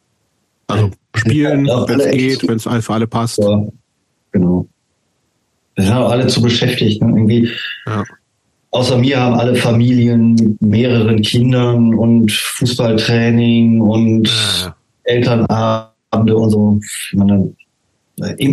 Also 0.68 0.90
spielen, 1.16 1.66
Ja, 1.66 1.88
wenn 1.88 2.00
es 2.00 2.10
geht, 2.10 2.48
wenn 2.48 2.56
es 2.56 2.62
für 2.84 2.92
alle 2.92 3.06
passt. 3.06 3.38
Ja, 3.38 3.64
genau. 4.32 4.66
Wir 5.74 5.84
sind 5.84 5.94
auch 5.94 6.10
alle 6.10 6.26
zu 6.28 6.40
beschäftigt. 6.42 7.02
Ne? 7.02 7.08
Irgendwie, 7.08 7.50
Ja. 7.86 8.04
außer 8.70 8.98
mir 8.98 9.18
haben 9.20 9.34
alle 9.34 9.56
Familien 9.56 10.34
mit 10.34 10.62
mehreren 10.62 11.20
Kindern 11.22 11.94
und 11.94 12.30
Fußballtraining 12.30 13.80
und. 13.80 14.30
Elternabende 15.04 16.36
und 16.36 16.50
so. 16.50 16.78
Ich 16.82 17.16
meine, 17.16 17.52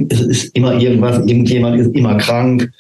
es 0.10 0.22
ist 0.22 0.56
immer 0.56 0.74
irgendwas, 0.80 1.18
irgendjemand 1.20 1.80
ist 1.80 1.94
immer 1.94 2.18
krank, 2.18 2.72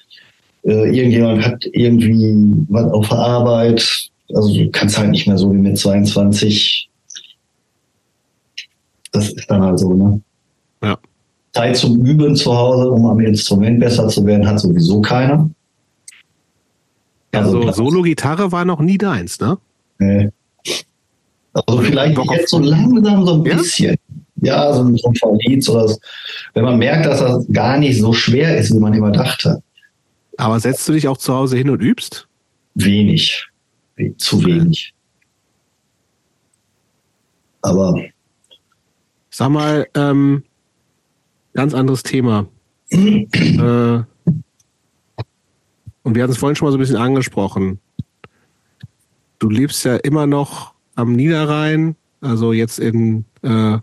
äh, 0.68 0.90
irgendjemand 0.96 1.44
hat 1.46 1.66
irgendwie 1.72 2.36
was 2.70 2.92
auf 2.92 3.08
der 3.08 3.18
Arbeit. 3.18 4.10
Also 4.34 4.54
du 4.54 4.70
kannst 4.72 4.98
halt 4.98 5.12
nicht 5.12 5.26
mehr 5.28 5.38
so 5.38 5.52
wie 5.54 5.58
mit 5.58 5.78
22. 5.78 6.90
Das 9.14 9.30
ist 9.30 9.50
dann 9.50 9.62
halt 9.62 9.80
so, 9.80 9.94
ne? 9.94 10.22
Ja. 10.84 10.98
Zeit 11.54 11.78
zum 11.78 12.06
Üben 12.06 12.36
zu 12.36 12.56
Hause, 12.56 12.92
um 12.92 13.06
am 13.06 13.20
Instrument 13.22 13.80
besser 13.80 14.10
zu 14.10 14.26
werden, 14.26 14.46
hat 14.46 14.60
sowieso 14.60 15.02
keiner. 15.02 15.50
Also 17.32 17.62
Platz. 17.62 17.78
Solo-Gitarre 17.78 18.52
war 18.52 18.66
noch 18.66 18.82
nie 18.82 18.98
deins, 18.98 19.40
ne? 19.40 19.58
Nee. 20.00 20.30
Also 21.54 21.82
vielleicht 21.82 22.18
jetzt 22.32 22.50
so 22.50 22.60
langsam 22.60 23.26
so 23.26 23.34
ein 23.36 23.46
Ja? 23.46 23.56
bisschen. 23.56 23.96
Ja, 24.42 24.72
so 24.74 24.84
ein, 24.84 24.96
so 24.98 25.08
ein 25.08 25.16
Verlied 25.16 25.68
oder 25.70 25.88
so. 25.88 25.98
Wenn 26.54 26.66
man 26.66 26.78
merkt, 26.78 27.06
dass 27.06 27.20
das 27.20 27.48
gar 27.52 27.78
nicht 27.80 28.00
so 28.00 28.14
schwer 28.14 28.58
ist, 28.58 28.72
wie 28.74 28.80
man 28.80 28.94
immer 28.94 29.12
dachte. 29.12 29.64
Aber 30.38 30.60
setzt 30.60 30.88
du 30.88 30.94
dich 30.94 31.08
auch 31.08 31.18
zu 31.18 31.34
Hause 31.34 31.58
hin 31.58 31.70
und 31.70 31.82
übst? 31.82 32.28
Wenig. 32.76 33.48
Zu 34.18 34.46
wenig. 34.46 34.94
Aber 37.62 37.96
Sag 39.38 39.50
mal, 39.50 39.88
ähm, 39.94 40.42
ganz 41.54 41.76
anderes 41.76 42.02
Thema. 42.02 42.48
äh, 42.90 44.02
und 46.02 46.16
wir 46.16 46.24
hatten 46.24 46.32
es 46.32 46.40
vorhin 46.40 46.56
schon 46.56 46.66
mal 46.66 46.72
so 46.72 46.78
ein 46.78 46.80
bisschen 46.80 46.96
angesprochen. 46.96 47.80
Du 49.38 49.48
lebst 49.48 49.86
ja 49.86 49.98
immer 49.98 50.26
noch 50.26 50.74
am 50.96 51.14
Niederrhein, 51.14 51.96
also 52.20 52.52
jetzt 52.52 52.80
in 52.80 53.26
äh, 53.44 53.78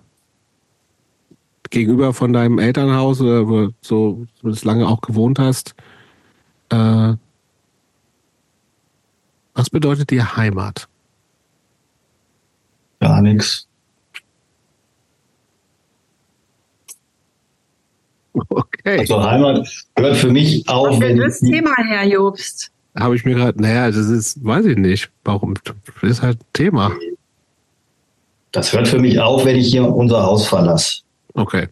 gegenüber 1.70 2.14
von 2.14 2.32
deinem 2.32 2.58
Elternhaus, 2.58 3.20
oder 3.20 3.46
wo 3.46 3.66
du 3.66 3.74
so 3.80 4.26
zumindest 4.40 4.64
lange 4.64 4.88
auch 4.88 5.02
gewohnt 5.02 5.38
hast. 5.38 5.76
Äh, 6.74 7.16
was 9.54 9.70
bedeutet 9.70 10.10
dir 10.10 10.36
Heimat? 10.36 10.88
gar 13.04 13.20
nichts. 13.20 13.68
Okay. 18.48 18.98
Also 19.00 19.22
Heimat 19.22 19.68
gehört 19.94 20.16
für 20.16 20.30
mich 20.30 20.68
auch, 20.68 20.90
Was 20.90 21.00
wenn 21.00 21.20
ist 21.20 21.42
das 21.42 21.50
Thema, 21.50 21.70
Herr 21.76 22.04
Jobst? 22.04 22.70
Habe 22.98 23.14
ich 23.14 23.24
mir 23.24 23.34
gerade, 23.34 23.60
naja, 23.60 23.86
das 23.88 24.08
ist, 24.08 24.44
weiß 24.44 24.66
ich 24.66 24.76
nicht, 24.76 25.10
warum, 25.24 25.54
das 25.64 25.74
ist 26.02 26.22
halt 26.22 26.38
Thema. 26.52 26.92
das 28.52 28.72
hört 28.72 28.88
für 28.88 28.98
mich 28.98 29.20
auf, 29.20 29.44
wenn 29.44 29.56
ich 29.56 29.68
hier 29.68 29.86
unser 29.86 30.22
Haus 30.22 30.46
verlasse. 30.46 31.02
Okay. 31.34 31.68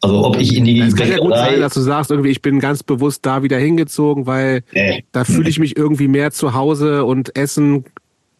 Also 0.00 0.24
ob 0.24 0.38
ich 0.38 0.56
in 0.56 0.64
die 0.64 0.80
Es 0.80 0.94
kann 0.94 1.10
ja 1.10 1.18
gut 1.18 1.34
sein, 1.34 1.60
dass 1.60 1.74
du 1.74 1.80
sagst, 1.80 2.10
irgendwie, 2.10 2.30
ich 2.30 2.42
bin 2.42 2.60
ganz 2.60 2.82
bewusst 2.82 3.26
da 3.26 3.42
wieder 3.42 3.58
hingezogen, 3.58 4.26
weil 4.26 4.62
nee, 4.72 5.04
da 5.12 5.24
fühle 5.24 5.48
ich 5.48 5.58
mich 5.58 5.76
irgendwie 5.76 6.08
mehr 6.08 6.30
zu 6.30 6.54
Hause 6.54 7.04
und 7.04 7.36
Essen, 7.36 7.84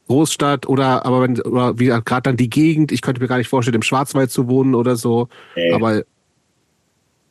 Großstadt 0.07 0.69
oder 0.69 1.05
aber 1.05 1.23
wenn 1.23 1.41
oder 1.41 1.79
wie 1.79 1.87
gerade 1.87 2.23
dann 2.23 2.37
die 2.37 2.49
Gegend, 2.49 2.93
ich 2.93 3.03
könnte 3.03 3.21
mir 3.21 3.29
gar 3.29 3.39
nicht 3.39 3.49
vorstellen, 3.49 3.75
im 3.75 3.83
Schwarzwald 3.83 4.31
zu 4.31 4.49
wohnen 4.49 4.75
oder 4.75 4.97
so. 4.97 5.29
nee, 5.57 5.73
Aber 5.73 6.03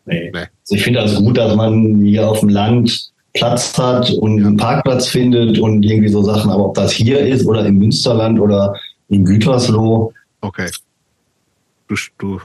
nee. 0.06 0.30
nee. 0.32 0.40
Also 0.40 0.76
ich 0.76 0.84
finde 0.84 1.00
das 1.00 1.16
gut, 1.16 1.38
dass 1.38 1.56
man 1.56 2.04
hier 2.04 2.30
auf 2.30 2.42
dem 2.42 2.50
Land 2.50 3.12
Platz 3.34 3.78
hat 3.78 4.12
und 4.12 4.46
einen 4.46 4.58
Parkplatz 4.58 5.08
findet 5.08 5.58
und 5.60 5.84
irgendwie 5.84 6.10
so 6.10 6.22
Sachen. 6.22 6.52
Aber 6.52 6.66
ob 6.66 6.76
das 6.76 6.92
hier 6.92 7.20
ist 7.20 7.46
oder 7.46 7.66
im 7.66 7.78
Münsterland 7.78 8.40
oder 8.40 8.76
in 9.10 9.24
Gütersloh, 9.24 10.14
Okay. 10.42 10.70
Du, 11.88 11.96
du 12.18 12.42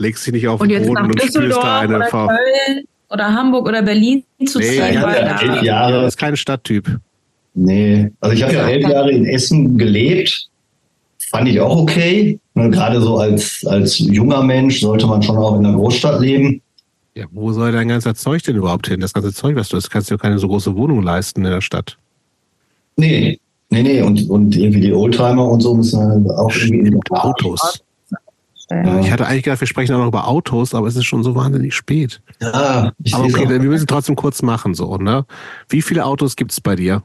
legst 0.00 0.26
dich 0.26 0.32
nicht 0.32 0.48
auf 0.48 0.60
Und 0.60 0.68
den 0.68 0.78
jetzt 0.78 0.88
Boden 0.88 1.02
nach 1.02 1.04
und 1.08 1.18
spürst 1.18 1.36
Düsseldorf 1.36 1.62
da 1.62 1.80
eine 1.80 1.96
oder 1.96 2.06
Ver 2.06 2.26
Köln 2.26 2.84
oder 3.10 3.34
Hamburg 3.34 3.68
oder 3.68 3.82
Berlin 3.82 4.24
zu 4.46 4.58
Nee, 4.58 4.64
ziehen, 4.64 4.94
ja, 4.94 5.02
weil 5.02 5.16
ja, 5.16 5.24
da 5.24 5.40
elf 5.40 5.56
Ja, 5.56 5.62
Jahre. 5.62 6.02
das 6.02 6.14
ist 6.14 6.16
kein 6.16 6.36
Stadttyp. 6.36 6.98
Nee, 7.54 8.10
also 8.20 8.34
ich 8.34 8.42
habe 8.42 8.52
ja 8.54 8.68
elf 8.68 8.88
Jahre 8.88 9.10
in 9.10 9.26
Essen 9.26 9.76
gelebt. 9.76 10.48
Fand 11.30 11.48
ich 11.48 11.60
auch 11.60 11.76
okay. 11.76 12.38
Ne, 12.54 12.70
Gerade 12.70 13.00
so 13.00 13.18
als, 13.18 13.64
als 13.66 13.98
junger 13.98 14.42
Mensch 14.42 14.80
sollte 14.80 15.06
man 15.06 15.22
schon 15.22 15.36
auch 15.36 15.58
in 15.58 15.64
einer 15.66 15.76
Großstadt 15.76 16.20
leben. 16.20 16.60
Ja, 17.14 17.26
wo 17.32 17.52
soll 17.52 17.72
dein 17.72 17.88
ganzer 17.88 18.14
Zeug 18.14 18.42
denn 18.44 18.56
überhaupt 18.56 18.88
hin? 18.88 19.00
Das 19.00 19.12
ganze 19.12 19.32
Zeug, 19.32 19.56
was 19.56 19.68
du 19.68 19.76
hast, 19.76 19.90
kannst 19.90 20.10
du 20.10 20.14
dir 20.14 20.18
keine 20.18 20.38
so 20.38 20.48
große 20.48 20.74
Wohnung 20.76 21.02
leisten 21.02 21.44
in 21.44 21.50
der 21.50 21.60
Stadt. 21.60 21.98
Nee, 22.96 23.38
nee, 23.70 23.82
nee. 23.82 24.02
Und, 24.02 24.30
und 24.30 24.56
irgendwie 24.56 24.80
die 24.80 24.92
Oldtimer 24.92 25.48
und 25.48 25.60
so 25.60 25.74
müssen 25.74 25.98
auch 26.30 26.50
irgendwie 26.54 26.78
in 26.78 26.86
Stimmt, 26.86 27.08
Ja, 28.70 29.00
Ich 29.00 29.10
hatte 29.10 29.26
eigentlich 29.26 29.42
gedacht, 29.44 29.60
wir 29.60 29.66
sprechen 29.66 29.94
auch 29.94 29.98
noch 29.98 30.06
über 30.08 30.28
Autos, 30.28 30.74
aber 30.74 30.86
es 30.86 30.94
ist 30.96 31.04
schon 31.04 31.24
so 31.24 31.34
wahnsinnig 31.34 31.74
spät. 31.74 32.22
ja 32.40 32.92
ich 33.02 33.14
Aber 33.14 33.24
okay, 33.24 33.48
wir 33.48 33.58
müssen 33.58 33.86
trotzdem 33.86 34.14
kurz 34.16 34.42
machen, 34.42 34.74
so, 34.74 34.96
ne? 34.96 35.26
Wie 35.68 35.82
viele 35.82 36.04
Autos 36.04 36.36
gibt 36.36 36.52
es 36.52 36.60
bei 36.60 36.76
dir? 36.76 37.02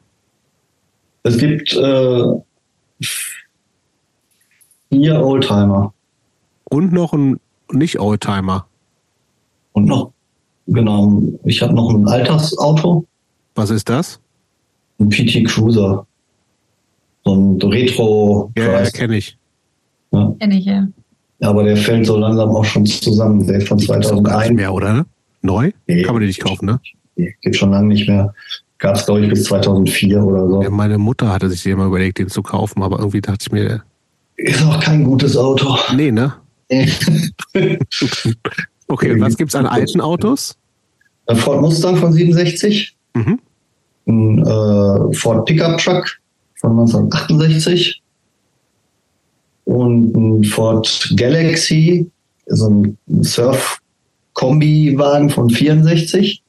Es 1.24 1.38
gibt 1.40 1.74
äh, 1.74 2.24
vier 4.90 5.20
Oldtimer 5.26 5.92
Und 6.66 6.94
noch 6.94 7.14
ein 7.14 7.40
Nicht-Oldtimer. 7.72 8.68
und 9.74 9.86
noch, 9.86 10.12
genau, 10.68 11.24
ich 11.44 11.62
habe 11.64 11.74
noch 11.74 11.90
ein 11.90 12.08
Alltagsauto, 12.08 13.06
Was 13.56 13.72
ist 13.72 13.90
das? 13.90 14.20
ein 15.00 15.10
PT 15.10 15.46
Cruiser. 15.46 16.06
So 17.26 17.34
ein 17.34 17.62
Retro. 17.62 18.52
Ja, 18.56 18.84
ja 18.84 18.90
kenne 18.92 19.18
ich. 19.18 19.38
Kenn 20.12 20.52
ich, 20.52 20.66
ja. 20.66 20.88
Aber 21.42 21.64
der 21.64 21.76
fällt 21.78 22.06
so 22.06 22.18
langsam 22.18 22.50
auch 22.50 22.64
schon 22.66 22.86
zusammen. 22.86 23.46
Der 23.46 23.58
ist 23.58 23.68
von 23.68 23.78
Gibt's 23.78 23.88
doch 24.10 24.24
gar 24.24 24.40
nicht 24.40 24.48
2001. 24.48 24.56
mehr, 24.56 24.74
oder? 24.74 24.94
ne? 24.94 25.06
Neu? 25.42 25.72
Nee. 25.88 26.02
Kann 26.04 26.14
man 26.16 26.22
die 26.22 26.28
nicht 26.28 26.42
kaufen, 26.42 26.66
ne? 26.66 26.80
Nee, 27.18 27.36
Geht 27.42 27.56
schon 27.58 27.72
lange 27.72 27.88
nicht 27.88 28.08
mehr. 28.08 28.34
Gab 28.78 28.96
es, 28.96 29.06
glaube 29.06 29.22
ich, 29.22 29.30
bis 29.30 29.44
2004 29.46 30.22
oder 30.24 30.48
so. 30.48 30.62
Ja, 30.64 30.70
meine 30.70 30.98
Mutter 30.98 31.32
hatte 31.32 31.50
sich 31.50 31.66
immer 31.66 31.86
überlegt, 31.86 32.18
den 32.20 32.28
zu 32.30 32.42
kaufen, 32.42 32.82
aber 32.84 33.00
irgendwie 33.00 33.22
dachte 33.22 33.46
ich 33.48 33.52
mir, 33.52 33.84
Ist 34.38 34.64
auch 34.66 34.80
kein 34.80 35.04
gutes 35.04 35.38
Auto. 35.38 35.78
nee, 35.96 36.12
ne? 36.12 36.34
Okay, 38.88 39.12
und 39.14 39.22
was 39.22 39.36
gibt's 39.38 39.56
an 39.56 39.66
alten 39.66 40.00
Autos? 40.02 40.56
Ein 41.28 41.38
Ford 41.38 41.62
Mustang 41.62 41.96
von 41.98 42.14
67, 42.14 42.96
Mhm. 43.16 43.40
ein 44.08 44.40
äh, 44.40 45.14
Ford 45.16 45.46
Pickup 45.46 45.78
Truck 45.80 46.06
von 46.60 46.72
1968 46.72 48.02
und 49.66 50.16
ein 50.16 50.44
Ford 50.44 51.14
Galaxy, 51.16 52.10
so 52.48 52.70
ein 52.70 52.98
Surf-Kombi-Wagen 53.22 55.30
von 55.30 55.50
64 55.50 56.42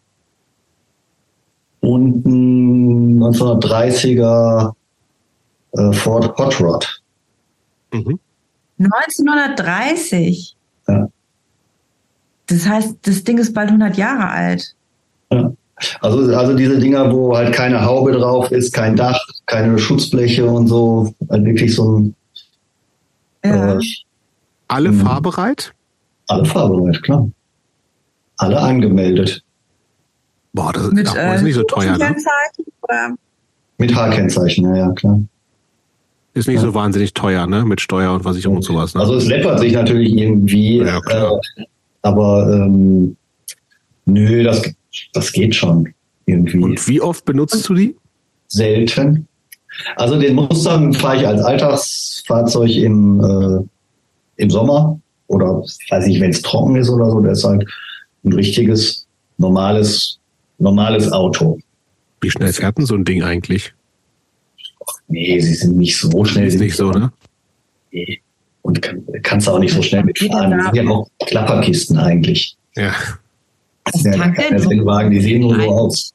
und 1.80 2.26
ein 2.26 3.18
1930er 3.18 4.72
äh, 5.72 5.92
Ford 5.92 6.38
Hot 6.38 6.60
Rod. 6.60 7.02
Mhm. 7.92 8.18
1930. 8.78 10.54
Das 12.46 12.66
heißt, 12.66 12.96
das 13.02 13.24
Ding 13.24 13.38
ist 13.38 13.54
bald 13.54 13.68
100 13.68 13.96
Jahre 13.96 14.28
alt. 14.28 14.74
Ja. 15.32 15.52
Also, 16.00 16.34
also 16.34 16.54
diese 16.54 16.78
Dinger, 16.78 17.12
wo 17.12 17.36
halt 17.36 17.52
keine 17.52 17.84
Haube 17.84 18.12
drauf 18.12 18.50
ist, 18.50 18.72
kein 18.72 18.96
Dach, 18.96 19.20
keine 19.44 19.78
Schutzbleche 19.78 20.46
und 20.46 20.68
so, 20.68 21.12
halt 21.28 21.44
wirklich 21.44 21.74
so 21.74 21.98
ein. 21.98 22.14
Ja. 23.48 23.78
Äh, 23.78 23.82
Alle 24.68 24.90
Mhm. 24.92 25.00
fahrbereit? 25.00 25.72
alle 26.28 26.44
fahrbereit, 26.44 27.02
klar. 27.04 27.28
Alle 28.38 28.58
angemeldet. 28.60 29.42
Boah, 30.52 30.72
das, 30.72 30.90
Mit 30.90 31.06
ach, 31.08 31.14
äh, 31.16 31.36
ist 31.36 31.42
nicht 31.42 31.54
so 31.54 31.62
teuer, 31.62 31.92
ne? 31.92 31.98
Kennzeichen 32.04 32.64
oder? 32.82 33.14
Mit 33.78 33.94
H-Kennzeichen, 33.94 34.64
ja, 34.64 34.76
ja, 34.76 34.92
klar. 34.92 35.20
Ist 36.34 36.48
nicht 36.48 36.56
Ja. 36.56 36.62
so 36.62 36.74
wahnsinnig 36.74 37.14
teuer, 37.14 37.46
ne? 37.46 37.64
Mit 37.64 37.80
Steuer 37.80 38.12
und 38.12 38.22
Versicherung 38.22 38.56
und 38.56 38.62
sowas. 38.62 38.94
Ne? 38.94 39.00
Also 39.00 39.14
es 39.14 39.26
läppert 39.26 39.60
sich 39.60 39.72
natürlich 39.72 40.12
irgendwie, 40.16 40.78
Ja, 40.78 41.00
klar. 41.00 41.40
äh, 41.56 41.64
aber 42.02 42.50
ähm, 42.52 43.16
nö, 44.06 44.42
das, 44.42 44.62
das 45.12 45.32
geht 45.32 45.54
schon 45.54 45.94
irgendwie. 46.26 46.58
und 46.62 46.88
wie 46.88 47.00
oft 47.00 47.24
benutzt 47.24 47.68
du 47.68 47.74
die? 47.74 47.96
selten. 48.48 49.26
Also 49.96 50.18
den 50.18 50.34
Mustang 50.34 50.92
fahre 50.92 51.16
ich 51.16 51.26
als 51.26 51.42
Alltagsfahrzeug 51.42 52.70
im, 52.70 53.20
äh, 53.20 54.42
im 54.42 54.50
Sommer 54.50 54.98
oder 55.28 55.62
weiß 55.90 56.06
ich, 56.06 56.20
wenn 56.20 56.30
es 56.30 56.42
trocken 56.42 56.76
ist 56.76 56.88
oder 56.88 57.10
so. 57.10 57.20
Der 57.20 57.32
ist 57.32 57.44
halt 57.44 57.66
ein 58.24 58.32
richtiges, 58.32 59.06
normales, 59.38 60.18
normales 60.58 61.10
Auto. 61.12 61.58
Wie 62.20 62.30
schnell 62.30 62.52
fährt 62.52 62.78
denn 62.78 62.86
so 62.86 62.94
ein 62.94 63.04
Ding 63.04 63.22
eigentlich? 63.22 63.74
Nee, 65.08 65.40
sie 65.40 65.54
sind 65.54 65.76
nicht 65.76 65.98
so 65.98 66.24
schnell. 66.24 66.46
Ist 66.46 66.58
nicht 66.58 66.76
so, 66.76 66.90
ne? 66.90 67.12
Nee. 67.92 68.20
Und 68.62 68.82
kann, 68.82 69.02
kannst 69.22 69.46
du 69.46 69.52
auch 69.52 69.58
nicht 69.58 69.74
so 69.74 69.82
schnell 69.82 70.04
mitfahren. 70.04 70.50
Die 70.50 70.64
sind 70.64 70.74
ja 70.74 70.90
auch 70.92 71.08
Klapperkisten 71.24 71.98
eigentlich. 71.98 72.56
Ja. 72.74 72.92
Das 73.84 74.02
sind 74.02 74.16
ja 74.16 74.58
so? 74.58 74.68
Rennwagen, 74.68 75.10
die 75.10 75.20
sehen 75.20 75.42
nur 75.42 75.54
so 75.60 75.70
aus. 75.70 76.12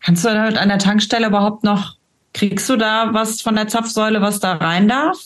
Kannst 0.00 0.24
du 0.24 0.28
damit 0.28 0.56
an 0.56 0.68
der 0.68 0.78
Tankstelle 0.78 1.26
überhaupt 1.26 1.64
noch, 1.64 1.95
kriegst 2.36 2.68
du 2.68 2.76
da 2.76 3.08
was 3.12 3.40
von 3.40 3.54
der 3.56 3.66
Zapfsäule, 3.66 4.20
was 4.20 4.40
da 4.40 4.52
rein 4.52 4.88
darf? 4.88 5.16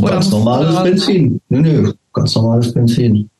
Oder 0.00 0.14
Ganz 0.14 0.30
normales 0.30 0.82
Benzin. 0.82 1.40
Nö, 1.48 1.60
nö, 1.60 1.92
ganz 2.12 2.34
normales 2.34 2.74
Benzin. 2.74 3.30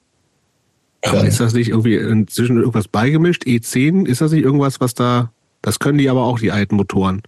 Aber 1.05 1.19
Ja. 1.19 1.25
ist 1.25 1.41
das 1.41 1.53
nicht 1.55 1.71
irgendwie 1.71 1.97
inzwischen 1.97 2.59
irgendwas 2.59 2.87
beigemischt? 2.87 3.45
E10? 3.45 4.07
Ist 4.07 4.21
das 4.21 4.31
nicht 4.31 4.45
irgendwas, 4.45 4.81
was 4.81 4.95
da. 4.95 5.33
Das 5.61 5.81
können 5.81 5.99
die 5.99 6.09
aber 6.09 6.23
auch, 6.25 6.39
die 6.39 6.53
alten 6.53 6.77
Motoren. 6.77 7.23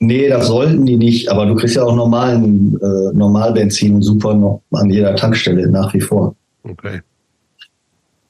Nee, 0.00 0.28
das 0.28 0.46
sollten 0.46 0.86
die 0.86 0.96
nicht, 0.96 1.30
aber 1.30 1.46
du 1.46 1.54
kriegst 1.54 1.76
ja 1.76 1.84
auch 1.84 1.94
normalen 1.94 2.78
äh, 2.80 3.16
Normalbenzin 3.16 4.00
super 4.02 4.34
noch 4.34 4.62
an 4.72 4.90
jeder 4.90 5.14
Tankstelle 5.14 5.68
nach 5.70 5.92
wie 5.92 6.00
vor. 6.00 6.34
Okay. 6.62 7.02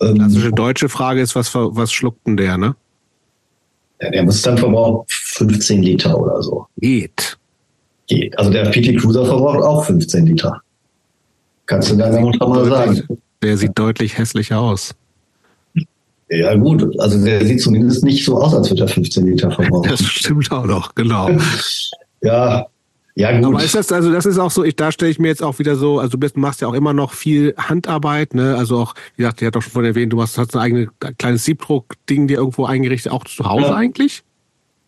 Ähm, 0.00 0.16
Klassische 0.16 0.50
deutsche 0.50 0.88
Frage 0.88 1.20
ist, 1.20 1.36
was, 1.36 1.54
was 1.54 1.92
schluckt 1.92 2.26
denn 2.26 2.36
der, 2.36 2.58
ne? 2.58 2.74
ja, 4.00 4.10
der 4.10 4.24
muss 4.24 4.42
dann 4.42 4.58
verbraucht 4.58 5.10
15 5.34 5.82
Liter 5.82 6.18
oder 6.18 6.42
so. 6.42 6.66
Geht. 6.78 7.36
Geht. 8.06 8.38
Also 8.38 8.50
der 8.50 8.70
PT 8.70 8.98
Cruiser 8.98 9.24
verbraucht 9.24 9.62
auch 9.62 9.84
15 9.84 10.26
Liter. 10.26 10.60
Kannst 11.66 11.90
du 11.90 11.96
deiner 11.96 12.20
Mutter 12.20 12.46
mal 12.46 12.64
sagen. 12.66 13.02
Der 13.42 13.56
sieht 13.56 13.78
deutlich 13.78 14.16
hässlicher 14.18 14.60
aus. 14.60 14.94
Ja 16.30 16.54
gut, 16.54 16.98
also 17.00 17.22
der 17.22 17.44
sieht 17.44 17.60
zumindest 17.60 18.02
nicht 18.02 18.24
so 18.24 18.40
aus, 18.40 18.54
als 18.54 18.70
würde 18.70 18.82
er 18.82 18.88
15 18.88 19.26
Liter 19.26 19.50
verbrauchen. 19.50 19.90
Das 19.90 20.02
stimmt 20.02 20.50
auch 20.50 20.64
noch, 20.64 20.94
genau. 20.94 21.30
ja, 22.22 22.66
ja 23.14 23.38
gut. 23.40 23.54
Aber 23.54 23.62
ist 23.62 23.74
das, 23.74 23.92
also 23.92 24.10
das 24.10 24.24
ist 24.24 24.38
auch 24.38 24.50
so, 24.50 24.64
ich, 24.64 24.74
da 24.74 24.90
stelle 24.90 25.10
ich 25.10 25.18
mir 25.18 25.28
jetzt 25.28 25.42
auch 25.42 25.58
wieder 25.58 25.76
so, 25.76 25.98
also 25.98 26.12
du 26.12 26.18
bist, 26.18 26.36
machst 26.36 26.62
ja 26.62 26.68
auch 26.68 26.72
immer 26.72 26.94
noch 26.94 27.12
viel 27.12 27.54
Handarbeit, 27.58 28.34
ne? 28.34 28.56
Also 28.56 28.78
auch, 28.78 28.94
wie 29.16 29.22
gesagt, 29.22 29.42
ihr 29.42 29.48
hat 29.48 29.54
doch 29.54 29.62
schon 29.62 29.72
vorhin 29.72 29.90
erwähnt, 29.90 30.12
du 30.12 30.16
machst, 30.16 30.38
hast 30.38 30.56
ein 30.56 30.60
eigenes 30.62 30.88
kleines 31.18 31.44
Siebdruck-Ding 31.44 32.26
dir 32.26 32.38
irgendwo 32.38 32.64
eingerichtet, 32.64 33.12
auch 33.12 33.24
zu 33.24 33.44
Hause 33.44 33.66
Ja. 33.66 33.74
eigentlich? 33.74 34.22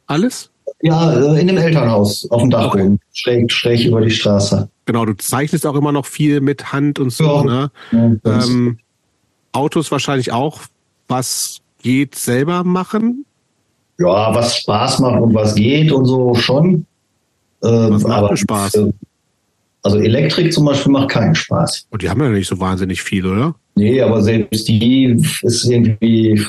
Alles? 0.07 0.51
ja, 0.83 1.13
äh, 1.35 1.41
in 1.41 1.47
dem 1.47 1.57
Elternhaus 1.57 2.29
auf 2.31 2.43
dem 2.43 2.51
Dachboden, 2.51 2.99
schräg, 3.15 3.51
schräg 3.51 3.85
über 3.87 4.01
die 4.01 4.11
Straße. 4.11 4.69
Genau, 4.85 5.05
du 5.07 5.15
zeichnest 5.17 5.65
auch 5.67 5.75
immer 5.75 5.93
noch 5.93 6.07
viel 6.07 6.41
mit 6.41 6.73
Hand 6.73 6.99
und 6.99 7.11
so, 7.11 7.25
Ja. 7.25 7.45
ne? 7.45 7.71
Ja, 8.25 8.43
Ähm, 8.45 8.79
Autos 9.53 9.91
wahrscheinlich 9.91 10.33
auch, 10.33 10.61
was 11.09 11.59
geht 11.83 12.15
selber 12.17 12.63
machen. 12.65 13.25
ja, 13.99 14.35
was 14.35 14.57
Spaß 14.59 14.99
macht 14.99 15.21
und 15.23 15.33
was 15.35 15.55
geht 15.55 15.91
und 15.93 16.05
so 16.05 16.35
schon. 16.35 16.85
Ähm, 17.65 17.95
Was 17.95 18.03
macht 18.03 18.19
aber 18.19 18.37
Spaß? 18.37 18.75
äh, 18.75 18.93
Also 19.83 19.99
Elektrik 19.99 20.53
zum 20.53 20.67
Beispiel 20.67 20.93
macht 20.93 21.09
keinen 21.11 21.35
Spaß. 21.35 21.87
Und 21.91 22.03
die 22.03 22.11
haben 22.11 22.21
ja 22.21 22.29
nicht 22.29 22.49
so 22.49 22.59
wahnsinnig 22.61 23.01
viel, 23.03 23.25
oder? 23.25 23.55
Nee, 23.77 24.01
aber 24.03 24.21
selbst 24.23 24.69
die 24.69 25.17
ist 25.43 25.65
irgendwie 25.65 26.45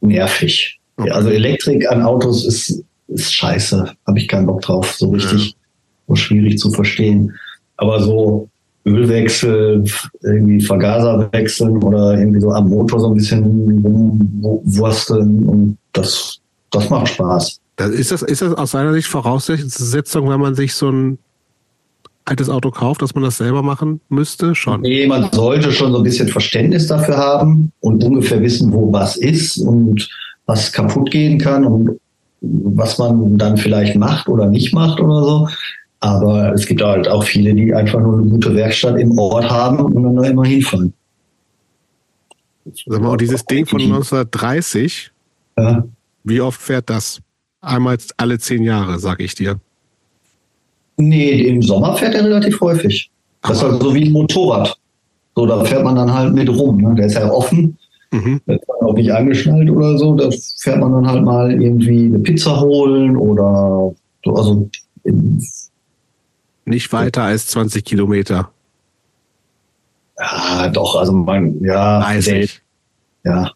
nervig. 0.00 0.77
Okay. 0.98 1.10
Also 1.10 1.30
Elektrik 1.30 1.90
an 1.90 2.02
Autos 2.02 2.44
ist, 2.44 2.84
ist 3.08 3.32
scheiße. 3.32 3.92
Habe 4.06 4.18
ich 4.18 4.28
keinen 4.28 4.46
Bock 4.46 4.62
drauf. 4.62 4.92
So 4.92 5.10
richtig 5.10 5.56
so 6.08 6.14
schwierig 6.16 6.58
zu 6.58 6.70
verstehen. 6.70 7.32
Aber 7.76 8.02
so 8.02 8.48
Ölwechsel, 8.84 9.84
irgendwie 10.22 10.60
Vergaser 10.60 11.28
wechseln 11.32 11.82
oder 11.82 12.18
irgendwie 12.18 12.40
so 12.40 12.50
am 12.50 12.68
Motor 12.68 13.00
so 13.00 13.08
ein 13.08 13.14
bisschen 13.14 13.44
rumwursteln 13.84 15.46
und 15.46 15.78
das, 15.92 16.38
das 16.70 16.88
macht 16.90 17.08
Spaß. 17.08 17.60
Das, 17.76 17.90
ist, 17.90 18.10
das, 18.10 18.22
ist 18.22 18.42
das 18.42 18.54
aus 18.54 18.72
seiner 18.72 18.92
Sicht 18.92 19.06
Voraussetzung, 19.06 20.28
wenn 20.28 20.40
man 20.40 20.54
sich 20.54 20.74
so 20.74 20.90
ein 20.90 21.18
altes 22.24 22.50
Auto 22.50 22.70
kauft, 22.70 23.02
dass 23.02 23.14
man 23.14 23.24
das 23.24 23.38
selber 23.38 23.62
machen 23.62 24.00
müsste? 24.08 24.54
Schon. 24.54 24.80
Nee, 24.80 25.06
man 25.06 25.30
sollte 25.32 25.72
schon 25.72 25.92
so 25.92 25.98
ein 25.98 26.04
bisschen 26.04 26.28
Verständnis 26.28 26.86
dafür 26.86 27.16
haben 27.16 27.72
und 27.80 28.02
ungefähr 28.02 28.40
wissen, 28.42 28.72
wo 28.72 28.92
was 28.92 29.16
ist 29.16 29.58
und 29.58 30.08
was 30.48 30.72
kaputt 30.72 31.10
gehen 31.10 31.38
kann 31.38 31.64
und 31.64 32.00
was 32.40 32.98
man 32.98 33.36
dann 33.38 33.56
vielleicht 33.56 33.94
macht 33.96 34.28
oder 34.28 34.46
nicht 34.46 34.72
macht 34.74 34.98
oder 35.00 35.22
so. 35.22 35.48
Aber 36.00 36.52
es 36.54 36.66
gibt 36.66 36.82
halt 36.82 37.06
auch 37.08 37.22
viele, 37.24 37.54
die 37.54 37.74
einfach 37.74 38.00
nur 38.00 38.18
eine 38.18 38.28
gute 38.28 38.54
Werkstatt 38.54 38.98
im 38.98 39.18
Ort 39.18 39.48
haben 39.50 39.78
und 39.80 40.02
dann 40.02 40.16
da 40.16 40.22
immer 40.24 40.44
hinfahren. 40.44 40.92
Sag 42.86 43.00
mal, 43.00 43.10
und 43.10 43.20
dieses 43.20 43.44
Ding 43.44 43.66
von 43.66 43.80
1930, 43.80 45.10
Ja. 45.58 45.84
wie 46.24 46.40
oft 46.40 46.60
fährt 46.60 46.88
das? 46.90 47.20
Einmal 47.60 47.98
alle 48.16 48.38
zehn 48.38 48.62
Jahre, 48.62 48.98
sag 48.98 49.20
ich 49.20 49.34
dir. 49.34 49.58
Nee, 50.96 51.42
im 51.48 51.62
Sommer 51.62 51.96
fährt 51.96 52.14
er 52.14 52.24
relativ 52.24 52.60
häufig. 52.60 53.10
Das 53.42 53.58
ist 53.58 53.62
halt 53.62 53.82
so 53.82 53.94
wie 53.94 54.04
ein 54.04 54.12
Motorrad. 54.12 54.76
So, 55.34 55.46
da 55.46 55.64
fährt 55.64 55.84
man 55.84 55.96
dann 55.96 56.12
halt 56.12 56.34
mit 56.34 56.48
rum. 56.48 56.78
Ne? 56.80 56.94
Der 56.94 57.06
ist 57.06 57.14
ja 57.14 57.30
offen. 57.30 57.77
Mhm. 58.10 58.40
Da 58.46 58.54
ist 58.54 58.66
man 58.68 58.88
auch 58.88 58.94
nicht 58.94 59.12
angeschnallt 59.12 59.68
oder 59.70 59.98
so. 59.98 60.14
Da 60.14 60.30
fährt 60.58 60.78
man 60.80 60.92
dann 60.92 61.06
halt 61.08 61.24
mal 61.24 61.50
irgendwie 61.62 62.06
eine 62.06 62.18
Pizza 62.20 62.60
holen 62.60 63.16
oder 63.16 63.94
so, 64.24 64.34
also 64.34 64.70
in, 65.04 65.42
Nicht 66.64 66.92
weiter 66.92 67.22
als 67.24 67.48
20 67.48 67.84
Kilometer. 67.84 68.50
ja, 70.18 70.68
doch, 70.68 70.96
also 70.96 71.12
man, 71.12 71.62
ja, 71.62 72.00
30. 72.00 72.60
ja, 73.24 73.50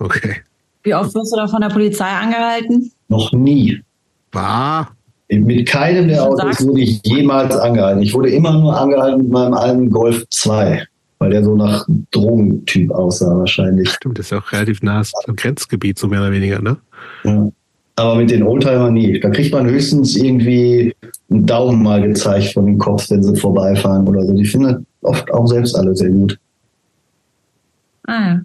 Okay. 0.00 0.36
Wie 0.84 0.94
oft 0.94 1.12
wirst 1.14 1.32
du 1.32 1.36
da 1.36 1.46
von 1.48 1.60
der 1.60 1.68
Polizei 1.70 2.06
angehalten? 2.06 2.92
noch 3.08 3.32
nie. 3.32 3.80
War. 4.32 4.92
Mit 5.30 5.66
keinem 5.68 6.08
der 6.08 6.22
Autos 6.24 6.66
wurde 6.66 6.80
ich 6.82 7.00
jemals 7.04 7.54
angehalten. 7.56 8.02
Ich 8.02 8.12
wurde 8.14 8.30
immer 8.30 8.52
nur 8.58 8.78
angehalten 8.78 9.22
mit 9.22 9.30
meinem 9.30 9.54
alten 9.54 9.90
Golf 9.90 10.24
2, 10.30 10.86
weil 11.18 11.30
der 11.30 11.44
so 11.44 11.56
nach 11.56 11.86
Drogentyp 12.10 12.90
aussah 12.90 13.36
wahrscheinlich. 13.36 13.90
Stimmt, 13.90 14.18
das 14.18 14.26
ist 14.26 14.30
ja 14.30 14.38
auch 14.38 14.52
relativ 14.52 14.82
nah 14.82 15.02
am 15.26 15.36
Grenzgebiet, 15.36 15.98
so 15.98 16.06
mehr 16.08 16.20
oder 16.20 16.32
weniger, 16.32 16.60
ne? 16.60 16.76
Ja. 17.24 17.50
Aber 17.96 18.14
mit 18.14 18.30
den 18.30 18.44
Oldtimer 18.44 18.92
nie. 18.92 19.18
Da 19.18 19.28
kriegt 19.30 19.52
man 19.52 19.66
höchstens 19.66 20.14
irgendwie 20.14 20.94
einen 21.30 21.46
Daumen 21.46 21.82
mal 21.82 22.00
gezeigt 22.00 22.52
von 22.52 22.66
dem 22.66 22.78
Kopf, 22.78 23.10
wenn 23.10 23.24
sie 23.24 23.34
vorbeifahren 23.34 24.06
oder 24.06 24.24
so. 24.24 24.32
Die 24.34 24.44
finden 24.44 24.86
oft 25.02 25.28
auch 25.32 25.48
selbst 25.48 25.74
alle 25.74 25.96
sehr 25.96 26.10
gut. 26.10 26.38
Ah, 28.04 28.20
ja. 28.20 28.40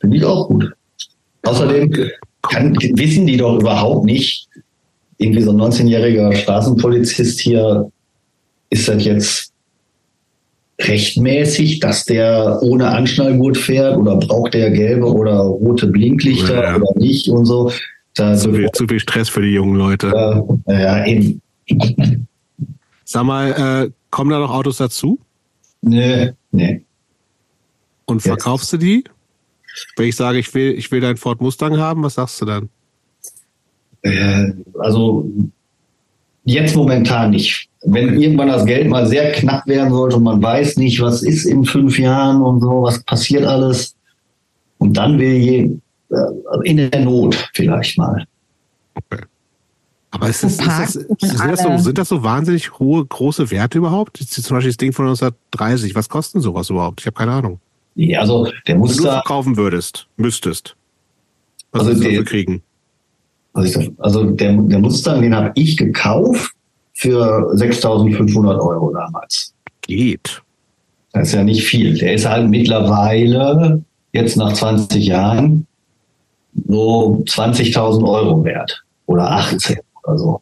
Finde 0.00 0.16
ich 0.16 0.24
auch 0.24 0.48
gut. 0.48 0.72
Außerdem 1.44 1.92
kann, 2.42 2.74
wissen 2.74 3.26
die 3.26 3.36
doch 3.36 3.60
überhaupt 3.60 4.04
nicht, 4.04 4.48
irgendwie 5.18 5.42
so 5.42 5.52
ein 5.52 5.60
19-jähriger 5.60 6.34
Straßenpolizist 6.34 7.40
hier, 7.40 7.90
ist 8.70 8.88
das 8.88 9.04
jetzt 9.04 9.52
rechtmäßig, 10.80 11.80
dass 11.80 12.04
der 12.04 12.58
ohne 12.62 12.88
Anschnallgurt 12.88 13.56
fährt 13.56 13.96
oder 13.96 14.16
braucht 14.16 14.54
der 14.54 14.70
gelbe 14.70 15.06
oder 15.12 15.38
rote 15.38 15.86
Blinklichter 15.86 16.62
Ja. 16.62 16.76
oder 16.76 16.92
nicht 17.00 17.28
und 17.28 17.46
so. 17.46 17.72
Da 18.14 18.34
Zu 18.34 18.52
viel, 18.52 18.70
zu 18.72 18.86
viel 18.86 19.00
Stress 19.00 19.28
für 19.28 19.42
die 19.42 19.50
jungen 19.52 19.76
Leute. 19.76 20.08
äh, 20.66 20.82
ja, 20.82 21.04
eben. 21.06 21.40
Sag 23.04 23.24
mal, 23.24 23.86
äh, 23.86 23.90
kommen 24.10 24.30
da 24.30 24.38
noch 24.38 24.50
Autos 24.50 24.78
dazu? 24.78 25.18
Nee, 25.82 26.32
nee. 26.50 26.82
Und 28.06 28.16
Jetzt. 28.16 28.26
verkaufst 28.26 28.72
du 28.72 28.76
die? 28.78 29.04
Wenn 29.96 30.08
ich 30.08 30.16
sage, 30.16 30.38
ich 30.38 30.52
will, 30.54 30.72
ich 30.72 30.90
will 30.90 31.00
deinen 31.00 31.16
Ford 31.18 31.40
Mustang 31.40 31.76
haben, 31.78 32.02
was 32.02 32.14
sagst 32.14 32.40
du 32.40 32.46
dann? 32.46 32.68
Äh, 34.02 34.52
also 34.78 35.28
jetzt 36.44 36.74
momentan 36.76 37.30
nicht. 37.30 37.68
Wenn 37.86 38.20
irgendwann 38.20 38.48
das 38.48 38.66
Geld 38.66 38.88
mal 38.88 39.06
sehr 39.06 39.32
knapp 39.32 39.66
werden 39.66 39.92
sollte 39.92 40.16
und 40.16 40.24
man 40.24 40.42
weiß 40.42 40.76
nicht, 40.76 41.00
was 41.00 41.22
ist 41.22 41.44
in 41.46 41.64
fünf 41.64 41.98
Jahren 41.98 42.42
und 42.42 42.60
so, 42.60 42.82
was 42.82 43.02
passiert 43.04 43.44
alles. 43.44 43.94
Und 44.78 44.96
dann 44.96 45.18
will 45.18 45.34
je, 45.34 45.78
äh, 46.10 46.68
in 46.68 46.76
der 46.76 47.00
Not 47.00 47.50
vielleicht 47.54 47.96
mal. 47.96 48.26
Okay. 48.94 49.24
Aber 50.10 50.28
ist 50.28 50.42
das, 50.42 50.52
ist 50.52 50.66
das, 50.66 50.92
sind, 50.92 51.20
das 51.20 51.62
so, 51.62 51.76
sind 51.76 51.98
das 51.98 52.08
so 52.08 52.22
wahnsinnig 52.22 52.78
hohe, 52.78 53.04
große 53.04 53.50
Werte 53.50 53.78
überhaupt? 53.78 54.16
Zum 54.18 54.56
Beispiel 54.56 54.70
das 54.70 54.76
Ding 54.76 54.92
von 54.92 55.06
1930. 55.06 55.94
Was 55.94 56.08
kostet 56.08 56.42
sowas 56.42 56.70
überhaupt? 56.70 57.00
Ich 57.00 57.06
habe 57.06 57.16
keine 57.16 57.32
Ahnung. 57.32 57.60
Ja, 57.94 58.20
also 58.20 58.48
der 58.66 58.76
Muster. 58.76 58.98
Wenn 58.98 59.04
du 59.04 59.12
verkaufen 59.12 59.56
würdest, 59.56 60.06
müsstest. 60.16 60.74
Was 61.72 61.86
also 61.86 62.02
der, 62.02 62.24
kriegen? 62.24 62.62
Also, 63.52 63.80
also 63.98 64.24
der, 64.24 64.52
der 64.54 64.78
Mustang, 64.78 65.22
den 65.22 65.34
habe 65.34 65.52
ich 65.54 65.76
gekauft 65.76 66.56
für 66.96 67.52
6.500 67.54 68.58
Euro 68.58 68.90
damals. 68.90 69.52
Geht. 69.82 70.42
Das 71.12 71.28
ist 71.28 71.34
ja 71.34 71.44
nicht 71.44 71.64
viel. 71.64 71.96
Der 71.98 72.14
ist 72.14 72.26
halt 72.26 72.48
mittlerweile, 72.48 73.82
jetzt 74.12 74.36
nach 74.36 74.54
20 74.54 75.06
Jahren, 75.06 75.66
so 76.66 77.22
20.000 77.26 78.02
Euro 78.08 78.42
wert. 78.44 78.82
Oder 79.04 79.30
18 79.30 79.78
oder 80.02 80.18
so. 80.18 80.40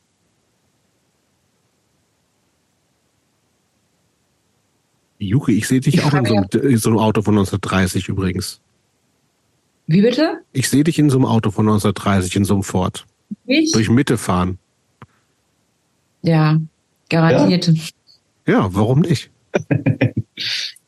Juche, 5.19 5.53
ich 5.53 5.67
sehe 5.67 5.81
dich 5.81 5.95
ich 5.95 6.05
auch 6.05 6.15
in 6.15 6.25
so, 6.25 6.35
einem, 6.37 6.47
in 6.53 6.77
so, 6.77 6.91
einem, 6.91 6.99
Auto 6.99 7.23
von 7.23 7.35
1930 7.35 8.09
übrigens. 8.09 8.61
Wie 9.87 10.03
bitte? 10.03 10.39
Ich 10.53 10.69
sehe 10.69 10.85
dich 10.85 10.99
in 10.99 11.11
so 11.11 11.17
einem 11.17 11.27
Auto 11.27 11.51
von 11.51 11.67
1930, 11.67 12.37
in 12.37 12.45
so 12.45 12.55
einem 12.55 12.63
Ford. 12.63 13.07
Ich? 13.47 13.73
Durch 13.73 13.91
Mitte 13.91 14.19
fahren. 14.19 14.59
Ja, 16.25 16.59
garantiert. 17.11 17.67
Ja, 18.47 18.53
ja 18.53 18.69
warum 18.73 19.01
nicht? 19.01 19.31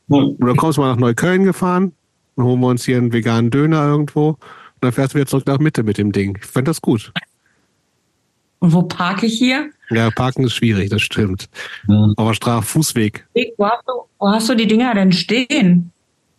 Oder 0.09 0.55
kommst 0.55 0.79
du 0.79 0.83
mal 0.83 0.91
nach 0.91 0.99
Neukölln 0.99 1.45
gefahren, 1.45 1.93
dann 2.37 2.47
holen 2.47 2.61
wir 2.61 2.69
uns 2.69 2.85
hier 2.85 2.97
einen 2.97 3.13
veganen 3.13 3.51
Döner 3.51 3.87
irgendwo 3.87 4.31
und 4.31 4.39
dann 4.81 4.93
fährst 4.93 5.13
du 5.13 5.19
wieder 5.19 5.27
zurück 5.27 5.47
nach 5.47 5.59
Mitte 5.59 5.83
mit 5.83 5.99
dem 5.99 6.13
Ding. 6.13 6.39
Ich 6.41 6.47
fände 6.47 6.71
das 6.71 6.81
gut. 6.81 7.13
Und 8.61 8.73
wo 8.73 8.83
parke 8.83 9.27
ich 9.27 9.39
hier? 9.39 9.71
Ja, 9.91 10.11
parken 10.11 10.45
ist 10.45 10.55
schwierig, 10.55 10.89
das 10.89 11.03
stimmt. 11.03 11.49
Ja. 11.87 12.13
Aber 12.17 12.35
Straf 12.35 12.67
Fußweg. 12.67 13.27
Wo 13.59 13.67
hast, 13.67 13.83
du, 13.87 13.93
wo 14.19 14.29
hast 14.31 14.49
du 14.49 14.55
die 14.55 14.67
Dinger 14.67 14.95
denn 14.95 15.13
stehen? 15.13 15.93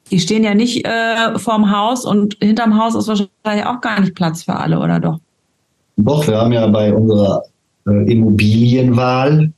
Die 0.10 0.20
stehen 0.20 0.44
ja 0.44 0.56
nicht 0.56 0.88
äh, 0.88 1.38
vorm 1.38 1.72
Haus 1.72 2.04
und 2.04 2.38
hinterm 2.42 2.82
Haus 2.82 2.96
ist 2.96 3.08
wahrscheinlich 3.08 3.66
auch 3.66 3.82
gar 3.82 4.00
nicht 4.00 4.16
Platz 4.16 4.44
für 4.44 4.56
alle, 4.56 4.80
oder 4.80 5.00
doch? 5.00 5.20
Doch, 5.98 6.26
wir 6.28 6.38
haben 6.38 6.54
ja 6.54 6.66
bei 6.68 6.94
unserer 6.94 7.44
äh, 7.88 8.12
Immobilienwahl 8.12 9.52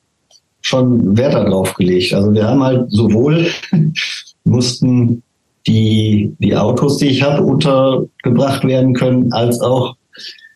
schon 0.61 1.17
Wert 1.17 1.33
darauf 1.33 1.73
gelegt. 1.75 2.13
Also 2.13 2.33
wir 2.33 2.47
haben 2.47 2.63
halt 2.63 2.91
sowohl 2.91 3.47
mussten 4.43 5.23
die, 5.67 6.35
die 6.39 6.55
Autos, 6.55 6.97
die 6.97 7.07
ich 7.07 7.23
habe, 7.23 7.43
untergebracht 7.43 8.63
werden 8.65 8.93
können, 8.93 9.31
als 9.33 9.59
auch 9.61 9.95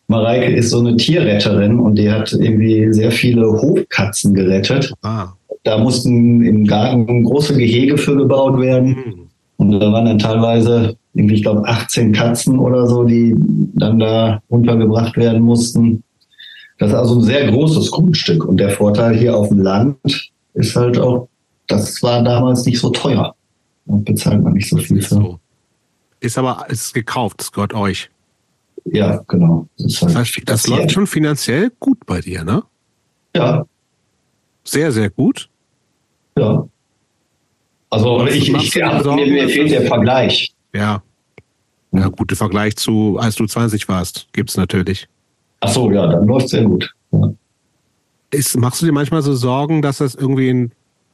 Mareike 0.06 0.52
ist 0.52 0.70
so 0.70 0.80
eine 0.80 0.96
Tierretterin 0.96 1.80
und 1.80 1.96
die 1.96 2.10
hat 2.10 2.32
irgendwie 2.32 2.92
sehr 2.92 3.10
viele 3.10 3.46
Hofkatzen 3.46 4.34
gerettet. 4.34 4.92
Ah. 5.02 5.28
Da 5.62 5.78
mussten 5.78 6.44
im 6.44 6.66
Garten 6.66 7.24
große 7.24 7.56
Gehege 7.56 7.96
für 7.96 8.16
gebaut 8.16 8.60
werden. 8.60 8.88
Mhm. 8.90 9.14
Und 9.56 9.70
da 9.70 9.92
waren 9.92 10.04
dann 10.04 10.18
teilweise 10.18 10.96
irgendwie, 11.14 11.36
ich 11.36 11.42
glaube, 11.42 11.66
18 11.66 12.12
Katzen 12.12 12.58
oder 12.58 12.86
so, 12.86 13.04
die 13.04 13.34
dann 13.74 13.98
da 13.98 14.42
untergebracht 14.48 15.16
werden 15.16 15.42
mussten. 15.42 16.02
Das 16.78 16.90
ist 16.90 16.94
also 16.94 17.16
ein 17.16 17.22
sehr 17.22 17.50
großes 17.50 17.90
Grundstück. 17.90 18.44
Und 18.44 18.58
der 18.58 18.70
Vorteil 18.70 19.16
hier 19.16 19.36
auf 19.36 19.48
dem 19.48 19.60
Land 19.60 19.96
ist 20.54 20.74
halt 20.76 20.98
auch, 20.98 21.28
das 21.66 22.02
war 22.02 22.22
damals 22.22 22.64
nicht 22.66 22.78
so 22.78 22.90
teuer. 22.90 23.34
Und 23.86 24.04
bezahlt 24.04 24.42
man 24.42 24.54
nicht 24.54 24.68
so 24.68 24.78
viel 24.78 25.02
für. 25.02 25.14
So. 25.14 25.40
Ist 26.20 26.38
aber, 26.38 26.66
ist 26.68 26.94
gekauft, 26.94 27.42
es 27.42 27.52
gehört 27.52 27.74
euch. 27.74 28.10
Ja, 28.86 29.22
genau. 29.28 29.66
Das, 29.78 30.00
halt 30.02 30.10
das, 30.10 30.16
heißt, 30.16 30.42
das, 30.46 30.66
läuft 30.66 30.92
schon 30.92 31.06
finanziell 31.06 31.70
gut 31.80 32.04
bei 32.06 32.20
dir, 32.20 32.44
ne? 32.44 32.62
Ja. 33.34 33.64
Sehr, 34.64 34.92
sehr 34.92 35.10
gut. 35.10 35.48
Ja. 36.36 36.66
Also 37.90 38.26
ich, 38.26 38.52
ich 38.52 38.74
ja, 38.74 39.02
mir, 39.02 39.26
mir 39.26 39.48
fehlt 39.48 39.70
der 39.70 39.82
Vergleich. 39.82 40.52
Ja. 40.72 41.02
Ja, 41.92 42.08
gute 42.08 42.34
Vergleich 42.34 42.76
zu, 42.76 43.18
als 43.20 43.36
du 43.36 43.46
20 43.46 43.88
warst, 43.88 44.26
gibt's 44.32 44.56
natürlich. 44.56 45.08
Ach 45.64 45.68
so, 45.70 45.90
ja, 45.90 46.06
dann 46.06 46.26
läuft 46.26 46.50
sehr 46.50 46.64
gut. 46.64 46.94
Ja. 47.10 47.32
Ist, 48.30 48.54
machst 48.58 48.82
du 48.82 48.86
dir 48.86 48.92
manchmal 48.92 49.22
so 49.22 49.34
Sorgen, 49.34 49.80
dass 49.80 49.96
das 49.96 50.14
irgendwie 50.14 50.50
in 50.50 50.72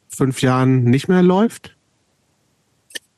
fünf 0.08 0.42
Jahren 0.42 0.82
nicht 0.84 1.06
mehr 1.06 1.22
läuft? 1.22 1.76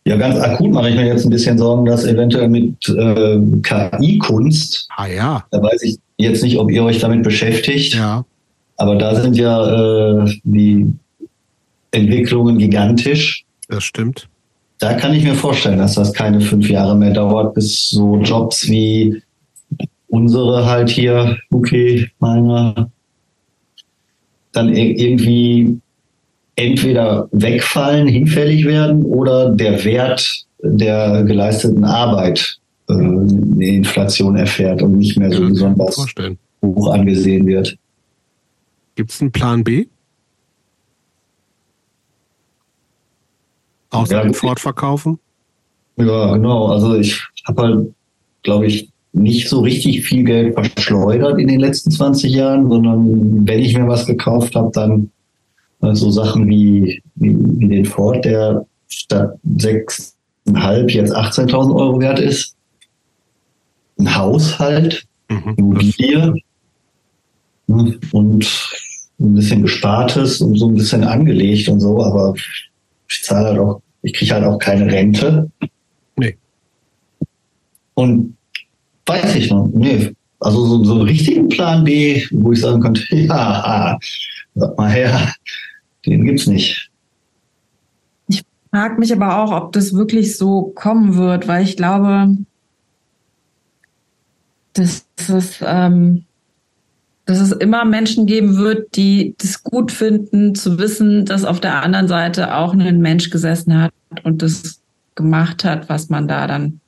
Ja, 0.05 0.17
ganz 0.17 0.39
akut 0.39 0.73
mache 0.73 0.91
ich 0.91 0.97
mir 0.97 1.07
jetzt 1.07 1.25
ein 1.25 1.31
bisschen 1.31 1.57
Sorgen, 1.57 1.87
dass 1.87 2.05
eventuell 2.05 2.49
mit 2.49 2.87
äh, 2.87 3.39
KI-Kunst, 3.63 4.89
ah, 4.95 5.07
ja. 5.07 5.45
da 5.51 5.63
weiß 5.63 5.83
ich 5.85 5.97
jetzt 6.19 6.43
nicht, 6.43 6.59
ob 6.59 6.71
ihr 6.71 6.85
euch 6.85 6.99
damit 6.99 7.23
beschäftigt, 7.23 7.95
ja. 7.95 8.23
aber 8.77 8.97
da 8.97 9.15
sind 9.19 9.35
ja 9.35 10.25
äh, 10.25 10.31
die 10.45 10.93
Entwicklungen 11.93 12.59
gigantisch. 12.59 13.45
Das 13.69 13.85
stimmt. 13.85 14.29
Da 14.81 14.95
kann 14.95 15.15
ich 15.15 15.25
mir 15.25 15.35
vorstellen, 15.35 15.79
dass 15.79 15.95
das 15.95 16.13
keine 16.13 16.43
fünf 16.43 16.69
Jahre 16.69 16.95
mehr 16.95 17.15
dauert, 17.15 17.55
bis 17.55 17.89
so 17.89 18.19
Jobs 18.19 18.69
wie 18.69 19.23
unsere 20.13 20.67
halt 20.67 20.91
hier, 20.91 21.39
okay, 21.51 22.11
meiner, 22.19 22.91
dann 24.53 24.69
irgendwie 24.69 25.81
entweder 26.55 27.29
wegfallen, 27.33 28.07
hinfällig 28.09 28.67
werden 28.67 29.05
oder 29.05 29.49
der 29.49 29.83
Wert 29.85 30.45
der 30.63 31.23
geleisteten 31.25 31.85
Arbeit 31.85 32.59
äh, 32.91 32.93
eine 32.93 33.67
Inflation 33.67 34.37
erfährt 34.37 34.83
und 34.83 34.99
nicht 34.99 35.17
mehr 35.17 35.33
so 35.33 35.45
ja, 35.45 35.49
besonders 35.49 36.07
hoch 36.63 36.93
angesehen 36.93 37.47
wird. 37.47 37.75
Gibt 38.97 39.13
es 39.13 39.21
einen 39.23 39.33
Plan 39.33 39.65
B? 39.65 39.87
Außer 43.89 44.17
ja, 44.17 44.23
den 44.23 44.35
Fortverkaufen? 44.35 45.19
Ja, 45.97 46.35
genau. 46.35 46.67
Also 46.67 46.97
ich 46.97 47.19
habe 47.47 47.63
halt, 47.63 47.95
glaube 48.43 48.67
ich, 48.67 48.92
nicht 49.13 49.49
so 49.49 49.61
richtig 49.61 50.05
viel 50.05 50.25
Geld 50.25 50.55
verschleudert 50.55 51.39
in 51.39 51.49
den 51.49 51.61
letzten 51.61 51.91
20 51.91 52.33
Jahren, 52.33 52.69
sondern 52.69 53.47
wenn 53.47 53.61
ich 53.61 53.77
mir 53.77 53.87
was 53.87 54.07
gekauft 54.07 54.55
habe, 54.55 54.71
dann 54.73 55.11
so 55.93 56.11
Sachen 56.11 56.49
wie, 56.49 57.03
wie, 57.17 57.37
wie 57.59 57.69
den 57.69 57.85
Ford, 57.85 58.25
der 58.25 58.65
statt 58.89 59.39
6,5 59.57 60.91
jetzt 60.91 61.15
18.000 61.15 61.75
Euro 61.75 62.01
wert 62.01 62.21
ist. 62.21 62.55
Ein 63.99 64.15
Haushalt, 64.15 65.05
mhm. 65.29 65.55
Immobilie 65.57 66.35
ne, 67.67 67.99
und 68.13 68.73
ein 69.21 69.35
bisschen 69.35 69.63
Gespartes 69.63 70.41
und 70.41 70.57
so 70.57 70.69
ein 70.69 70.75
bisschen 70.75 71.05
angelegt 71.05 71.69
und 71.69 71.81
so, 71.81 72.03
aber 72.03 72.35
ich 73.09 73.23
zahle 73.23 73.49
halt 73.49 73.59
auch, 73.59 73.83
ich 74.03 74.15
kriege 74.15 74.35
halt 74.35 74.45
auch 74.45 74.59
keine 74.59 74.91
Rente. 74.91 75.51
Nee. 76.17 76.37
Und 77.95 78.37
weiß 79.07 79.35
ich 79.37 79.51
noch, 79.51 79.69
nee. 79.73 80.13
Also 80.41 80.65
so, 80.67 80.85
so 80.85 80.93
einen 80.95 81.03
richtigen 81.03 81.49
Plan 81.49 81.85
B, 81.85 82.25
wo 82.33 82.53
ich 82.53 82.61
sagen 82.61 82.81
könnte, 82.81 83.05
ja, 83.17 83.99
sag 84.55 84.77
mal 84.77 84.91
her, 84.91 85.33
den 86.05 86.25
gibt's 86.25 86.47
nicht. 86.47 86.91
Ich 88.29 88.43
frage 88.71 88.99
mich 88.99 89.13
aber 89.13 89.39
auch, 89.39 89.53
ob 89.53 89.73
das 89.73 89.95
wirklich 89.95 90.37
so 90.37 90.73
kommen 90.75 91.17
wird, 91.17 91.47
weil 91.47 91.63
ich 91.63 91.77
glaube, 91.77 92.37
dass 94.73 95.07
es, 95.29 95.59
ähm, 95.65 96.25
dass 97.27 97.39
es 97.39 97.53
immer 97.53 97.85
Menschen 97.85 98.27
geben 98.27 98.57
wird, 98.57 98.97
die 98.97 99.35
das 99.39 99.63
gut 99.63 99.93
finden, 99.93 100.55
zu 100.55 100.79
wissen, 100.79 101.25
dass 101.25 101.45
auf 101.45 101.61
der 101.61 101.83
anderen 101.83 102.09
Seite 102.09 102.57
auch 102.57 102.73
ein 102.75 103.01
Mensch 103.01 103.31
gesessen 103.31 103.81
hat 103.81 103.93
und 104.25 104.43
das 104.43 104.81
gemacht 105.15 105.65
hat, 105.65 105.89
was 105.89 106.09
man 106.09 106.27
da 106.27 106.47
dann, 106.47 106.81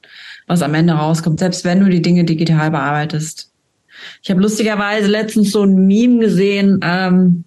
was 0.47 0.63
am 0.63 0.75
Ende 0.75 0.95
rauskommt, 0.95 1.39
selbst 1.39 1.65
wenn 1.65 1.81
du 1.81 1.89
die 1.89 2.03
Dinge 2.03 2.25
digital 2.25 2.71
bearbeitest. 2.71 3.51
Ich 4.23 4.31
habe 4.31 4.41
lustigerweise 4.41 5.09
letztens 5.09 5.53
so 5.53 5.63
ein 5.63 5.87
Meme 5.87 6.19
gesehen, 6.19 6.81
ähm, 6.83 7.45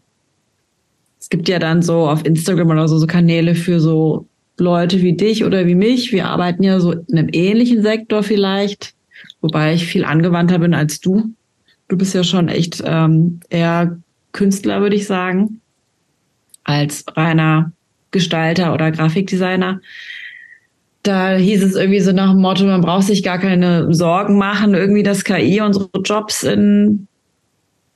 es 1.19 1.29
gibt 1.29 1.49
ja 1.49 1.59
dann 1.59 1.81
so 1.81 2.07
auf 2.07 2.25
Instagram 2.25 2.69
oder 2.69 2.87
so, 2.87 2.97
so 2.99 3.05
Kanäle 3.05 3.53
für 3.53 3.81
so 3.81 4.27
Leute 4.57 5.01
wie 5.01 5.11
dich 5.11 5.43
oder 5.43 5.67
wie 5.67 5.75
mich. 5.75 6.13
Wir 6.13 6.27
arbeiten 6.27 6.63
ja 6.63 6.79
so 6.79 6.93
in 6.93 7.17
einem 7.17 7.27
ähnlichen 7.33 7.81
Sektor 7.81 8.23
vielleicht, 8.23 8.93
wobei 9.41 9.73
ich 9.73 9.85
viel 9.85 10.05
angewandter 10.05 10.59
bin 10.59 10.73
als 10.73 11.01
du. 11.01 11.33
Du 11.89 11.97
bist 11.97 12.13
ja 12.13 12.23
schon 12.23 12.47
echt 12.47 12.81
ähm, 12.85 13.41
eher 13.49 13.99
Künstler, 14.31 14.79
würde 14.79 14.95
ich 14.95 15.05
sagen, 15.05 15.59
als 16.63 17.03
reiner 17.15 17.73
Gestalter 18.11 18.73
oder 18.73 18.91
Grafikdesigner. 18.91 19.81
Da 21.07 21.37
hieß 21.37 21.63
es 21.63 21.75
irgendwie 21.75 22.01
so 22.01 22.11
nach 22.11 22.31
dem 22.31 22.41
Motto, 22.41 22.65
man 22.65 22.81
braucht 22.81 23.07
sich 23.07 23.23
gar 23.23 23.37
keine 23.37 23.93
Sorgen 23.93 24.37
machen, 24.37 24.73
irgendwie, 24.73 25.03
dass 25.03 25.23
KI 25.23 25.61
unsere 25.61 25.89
Jobs 26.03 26.43
in 26.43 27.07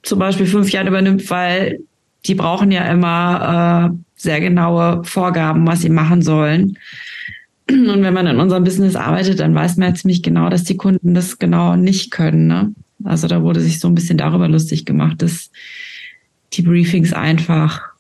zum 0.02 0.18
Beispiel 0.18 0.46
fünf 0.46 0.72
Jahren 0.72 0.88
übernimmt, 0.88 1.30
weil 1.30 1.82
die 2.26 2.36
brauchen 2.36 2.72
ja 2.72 2.90
immer 2.90 3.92
äh, 3.92 3.98
sehr 4.16 4.40
genaue 4.40 5.04
Vorgaben, 5.04 5.68
was 5.68 5.82
sie 5.82 5.90
machen 5.90 6.22
sollen. 6.22 6.78
Und 7.70 8.02
wenn 8.02 8.14
man 8.14 8.28
in 8.28 8.40
unserem 8.40 8.64
Business 8.64 8.96
arbeitet, 8.96 9.42
dann 9.42 9.54
weiß 9.54 9.76
man 9.76 9.90
ja 9.90 9.96
ziemlich 9.96 10.24
genau, 10.24 10.50
dass 10.50 10.64
die 10.64 10.78
Kunden 10.78 11.14
das 11.14 11.38
genau 11.38 11.76
nicht 11.76 12.12
können. 12.12 12.48
Ne? 12.48 12.74
Also 13.04 13.28
da 13.28 13.42
wurde 13.42 13.60
sich 13.60 13.82
so 13.82 13.90
ein 13.90 13.96
bisschen 13.96 14.18
darüber 14.18 14.48
lustig 14.48 14.86
gemacht, 14.86 15.22
dass 15.22 15.52
die 16.54 16.62
Briefings 16.62 17.12
einfach 17.12 17.91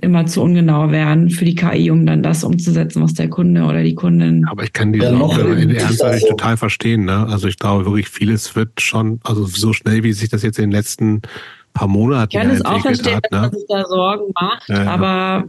immer 0.00 0.26
zu 0.26 0.42
ungenau 0.42 0.90
wären 0.90 1.30
für 1.30 1.44
die 1.44 1.54
KI, 1.54 1.90
um 1.90 2.04
dann 2.06 2.22
das 2.22 2.44
umzusetzen, 2.44 3.02
was 3.02 3.14
der 3.14 3.28
Kunde 3.28 3.64
oder 3.64 3.82
die 3.82 3.94
Kundin. 3.94 4.46
Aber 4.46 4.62
ich 4.62 4.72
kann 4.72 4.92
die 4.92 4.98
ja, 4.98 5.10
Sorge 5.16 5.54
in 5.54 5.70
Ernst 5.70 5.98
so. 5.98 6.28
total 6.28 6.56
verstehen. 6.56 7.04
Ne? 7.04 7.26
Also 7.28 7.48
ich 7.48 7.58
glaube 7.58 7.86
wirklich, 7.86 8.08
vieles 8.08 8.54
wird 8.56 8.80
schon, 8.80 9.20
also 9.24 9.46
so 9.46 9.72
schnell, 9.72 10.02
wie 10.02 10.12
sich 10.12 10.28
das 10.28 10.42
jetzt 10.42 10.58
in 10.58 10.64
den 10.64 10.72
letzten 10.72 11.22
paar 11.72 11.88
Monaten 11.88 12.36
ich 12.36 12.42
kann 12.42 12.50
es 12.50 12.64
auch 12.64 12.80
verstehen, 12.80 13.16
hat, 13.16 13.24
dass 13.30 13.32
ne? 13.32 13.40
man 13.40 13.50
sich 13.52 13.66
da 13.68 13.84
Sorgen 13.84 14.32
macht, 14.34 14.68
ja, 14.68 14.84
ja. 14.84 14.90
aber 14.90 15.44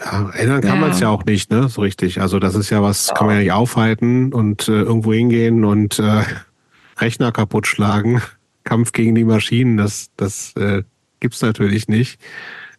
Ja, 0.00 0.30
ändern 0.30 0.62
kann 0.62 0.74
ja. 0.76 0.80
man 0.80 0.90
es 0.90 1.00
ja 1.00 1.08
auch 1.08 1.24
nicht, 1.24 1.50
ne? 1.50 1.68
So 1.68 1.82
richtig. 1.82 2.20
Also 2.20 2.38
das 2.38 2.54
ist 2.54 2.70
ja 2.70 2.82
was, 2.82 3.08
ja. 3.08 3.14
kann 3.14 3.26
man 3.26 3.36
ja 3.36 3.42
nicht 3.42 3.52
aufhalten 3.52 4.32
und 4.32 4.68
äh, 4.68 4.82
irgendwo 4.82 5.12
hingehen 5.12 5.64
und 5.64 5.98
äh, 5.98 6.22
Rechner 6.98 7.32
kaputt 7.32 7.66
schlagen. 7.66 8.22
Kampf 8.64 8.92
gegen 8.92 9.14
die 9.14 9.24
Maschinen, 9.24 9.76
das, 9.76 10.10
das 10.16 10.54
äh, 10.56 10.82
gibt's 11.20 11.42
natürlich 11.42 11.88
nicht. 11.88 12.20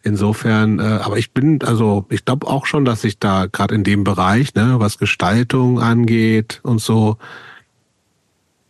Insofern, 0.04 0.80
äh, 0.80 0.82
aber 0.82 1.16
ich 1.16 1.32
bin, 1.32 1.62
also 1.62 2.06
ich 2.10 2.24
glaube 2.24 2.48
auch 2.48 2.66
schon, 2.66 2.84
dass 2.84 3.04
ich 3.04 3.18
da 3.18 3.46
gerade 3.46 3.74
in 3.74 3.84
dem 3.84 4.02
Bereich, 4.02 4.54
ne, 4.54 4.74
was 4.78 4.98
Gestaltung 4.98 5.80
angeht 5.80 6.60
und 6.64 6.80
so, 6.80 7.18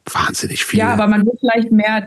wahnsinnig 0.05 0.65
viel. 0.65 0.81
Ja, 0.81 0.93
aber 0.93 1.07
man 1.07 1.25
wird 1.25 1.41
vielleicht 1.41 1.73
mehr 1.73 2.07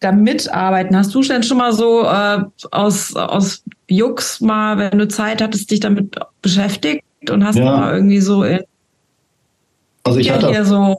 da 0.00 0.12
mitarbeiten. 0.12 0.96
Hast 0.96 1.14
du 1.14 1.22
denn 1.22 1.44
schon 1.44 1.58
mal 1.58 1.72
so 1.72 2.04
äh, 2.04 2.42
aus, 2.72 3.14
aus 3.14 3.62
Jux 3.88 4.40
mal, 4.40 4.78
wenn 4.78 4.98
du 4.98 5.06
Zeit 5.06 5.40
hattest, 5.40 5.70
dich 5.70 5.80
damit 5.80 6.16
beschäftigt 6.40 7.04
und 7.30 7.44
hast 7.44 7.56
ja. 7.56 7.64
mal 7.64 7.94
irgendwie 7.94 8.20
so 8.20 8.42
in, 8.42 8.60
also 10.04 10.18
ich 10.18 10.32
hatte 10.32 10.64
so 10.64 10.98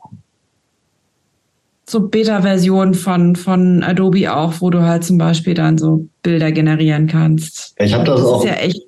so 1.93 2.01
Beta-Versionen 2.01 2.93
von 2.93 3.37
von 3.37 3.83
Adobe 3.83 4.35
auch, 4.35 4.55
wo 4.59 4.69
du 4.69 4.81
halt 4.81 5.05
zum 5.05 5.17
Beispiel 5.17 5.53
dann 5.53 5.77
so 5.77 6.05
Bilder 6.21 6.51
generieren 6.51 7.07
kannst. 7.07 7.73
Ich 7.79 7.93
habe 7.93 8.03
das, 8.03 8.19
das 8.19 8.29
auch. 8.29 8.43
Ist 8.43 8.49
ja 8.49 8.55
echt 8.55 8.81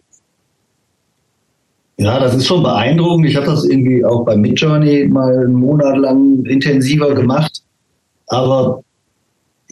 ja, 1.98 2.20
das 2.20 2.36
ist 2.36 2.46
schon 2.46 2.62
beeindruckend. 2.62 3.26
Ich 3.26 3.38
habe 3.38 3.46
das 3.46 3.64
irgendwie 3.64 4.04
auch 4.04 4.26
bei 4.26 4.36
Midjourney 4.36 5.08
mal 5.08 5.34
einen 5.34 5.54
Monat 5.54 5.98
lang 5.98 6.44
intensiver 6.44 7.16
gemacht. 7.16 7.62
Aber 8.28 8.82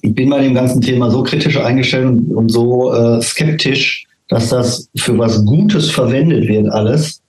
ich 0.02 0.16
bin 0.16 0.30
bei 0.30 0.42
dem 0.42 0.54
ganzen 0.54 0.80
Thema 0.80 1.12
so 1.12 1.24
kritisch 1.24 1.58
eingestellt 1.58 2.08
und, 2.08 2.34
und 2.34 2.50
so 2.50 2.94
äh, 2.94 3.22
skeptisch, 3.22 4.06
dass 4.30 4.50
das 4.50 4.88
für 4.96 5.18
was 5.18 5.44
Gutes 5.46 5.92
verwendet 5.92 6.48
wird 6.48 6.70
alles, 6.70 7.22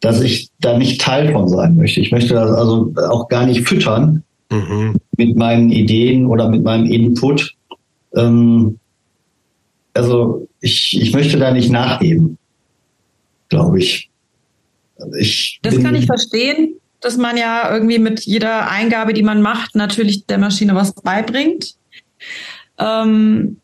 dass 0.00 0.22
ich 0.22 0.48
da 0.60 0.78
nicht 0.78 1.02
Teil 1.02 1.32
von 1.32 1.46
sein 1.46 1.76
möchte. 1.76 2.00
Ich 2.00 2.10
möchte 2.10 2.32
das 2.32 2.50
also 2.50 2.94
auch 3.10 3.28
gar 3.28 3.44
nicht 3.44 3.68
füttern 3.68 4.22
mhm. 4.50 4.96
mit 5.16 5.36
meinen 5.36 5.70
Ideen 5.70 6.26
oder 6.26 6.48
mit 6.48 6.62
meinem 6.62 6.86
Input. 6.86 7.54
Ähm, 8.14 8.78
also 9.94 10.48
ich, 10.60 11.00
ich 11.00 11.12
möchte 11.12 11.38
da 11.38 11.52
nicht 11.52 11.70
nachgeben, 11.70 12.38
glaube 13.48 13.78
ich. 13.78 14.10
ich. 15.18 15.58
Das 15.62 15.80
kann 15.82 15.94
ich 15.94 16.06
verstehen, 16.06 16.74
dass 17.00 17.16
man 17.16 17.36
ja 17.36 17.72
irgendwie 17.72 17.98
mit 17.98 18.20
jeder 18.20 18.70
Eingabe, 18.70 19.14
die 19.14 19.22
man 19.22 19.42
macht, 19.42 19.74
natürlich 19.74 20.26
der 20.26 20.38
Maschine 20.38 20.74
was 20.74 20.92
beibringt. 20.94 21.74
Ähm, 22.78 23.56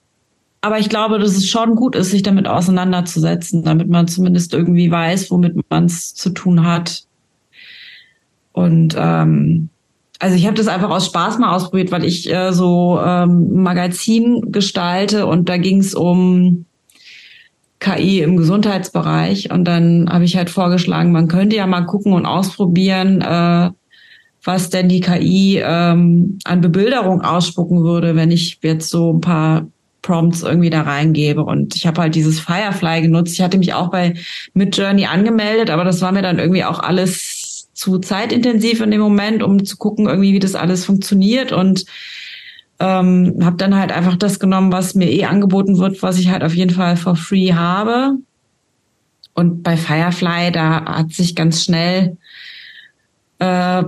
aber 0.62 0.78
ich 0.78 0.89
glaube, 0.89 1.18
dass 1.18 1.36
es 1.36 1.48
schon 1.48 1.76
gut 1.76 1.94
ist, 1.94 2.10
sich 2.10 2.23
damit 2.23 2.48
auseinanderzusetzen, 2.48 3.62
damit 3.62 3.89
man 3.89 4.08
zumindest 4.08 4.52
irgendwie 4.52 4.90
weiß, 4.90 5.31
womit 5.31 5.55
man 5.70 5.84
es 5.84 6.15
zu 6.15 6.31
tun 6.31 6.66
hat. 6.66 7.05
Und 8.52 8.97
ähm, 8.98 9.68
also 10.18 10.36
ich 10.36 10.46
habe 10.46 10.56
das 10.56 10.68
einfach 10.68 10.90
aus 10.90 11.06
Spaß 11.06 11.38
mal 11.38 11.54
ausprobiert, 11.54 11.90
weil 11.90 12.04
ich 12.04 12.32
äh, 12.32 12.52
so 12.52 12.98
ähm, 13.04 13.62
Magazin 13.62 14.52
gestalte 14.52 15.26
und 15.26 15.48
da 15.48 15.56
ging 15.58 15.80
es 15.80 15.94
um 15.94 16.64
KI 17.80 18.20
im 18.20 18.36
Gesundheitsbereich 18.36 19.50
und 19.50 19.64
dann 19.64 20.08
habe 20.10 20.24
ich 20.24 20.36
halt 20.36 20.48
vorgeschlagen, 20.48 21.12
man 21.12 21.28
könnte 21.28 21.56
ja 21.56 21.66
mal 21.66 21.82
gucken 21.82 22.14
und 22.14 22.24
ausprobieren, 22.24 23.20
äh, 23.20 23.70
was 24.42 24.70
denn 24.70 24.88
die 24.88 25.00
KI 25.00 25.60
ähm, 25.62 26.38
an 26.44 26.60
Bebilderung 26.60 27.20
ausspucken 27.20 27.82
würde, 27.82 28.16
wenn 28.16 28.30
ich 28.30 28.58
jetzt 28.62 28.88
so 28.88 29.12
ein 29.12 29.20
paar 29.20 29.66
Prompts 30.02 30.42
irgendwie 30.42 30.70
da 30.70 30.82
reingebe. 30.82 31.44
Und 31.44 31.74
ich 31.74 31.86
habe 31.86 32.00
halt 32.00 32.14
dieses 32.14 32.38
Firefly 32.38 33.02
genutzt. 33.02 33.34
Ich 33.34 33.42
hatte 33.42 33.58
mich 33.58 33.74
auch 33.74 33.90
bei 33.90 34.14
Midjourney 34.54 35.06
angemeldet, 35.06 35.68
aber 35.68 35.84
das 35.84 36.00
war 36.00 36.12
mir 36.12 36.22
dann 36.22 36.38
irgendwie 36.38 36.64
auch 36.64 36.78
alles 36.78 37.35
zu 37.76 37.98
zeitintensiv 37.98 38.80
in 38.80 38.90
dem 38.90 39.00
Moment, 39.00 39.42
um 39.42 39.64
zu 39.64 39.76
gucken, 39.76 40.06
irgendwie, 40.06 40.32
wie 40.32 40.38
das 40.38 40.55
alles 40.55 40.84
funktioniert. 40.84 41.52
Und 41.52 41.84
ähm, 42.80 43.38
habe 43.42 43.56
dann 43.56 43.76
halt 43.76 43.92
einfach 43.92 44.16
das 44.16 44.40
genommen, 44.40 44.72
was 44.72 44.94
mir 44.94 45.10
eh 45.10 45.24
angeboten 45.24 45.78
wird, 45.78 46.02
was 46.02 46.18
ich 46.18 46.30
halt 46.30 46.42
auf 46.42 46.55
jeden 46.55 46.72
Fall 46.72 46.96
for 46.96 47.16
free 47.16 47.52
habe. 47.52 48.16
Und 49.34 49.62
bei 49.62 49.76
Firefly, 49.76 50.50
da 50.52 50.84
hat 50.86 51.12
sich 51.12 51.36
ganz 51.36 51.62
schnell 51.62 52.16
äh, 53.38 53.82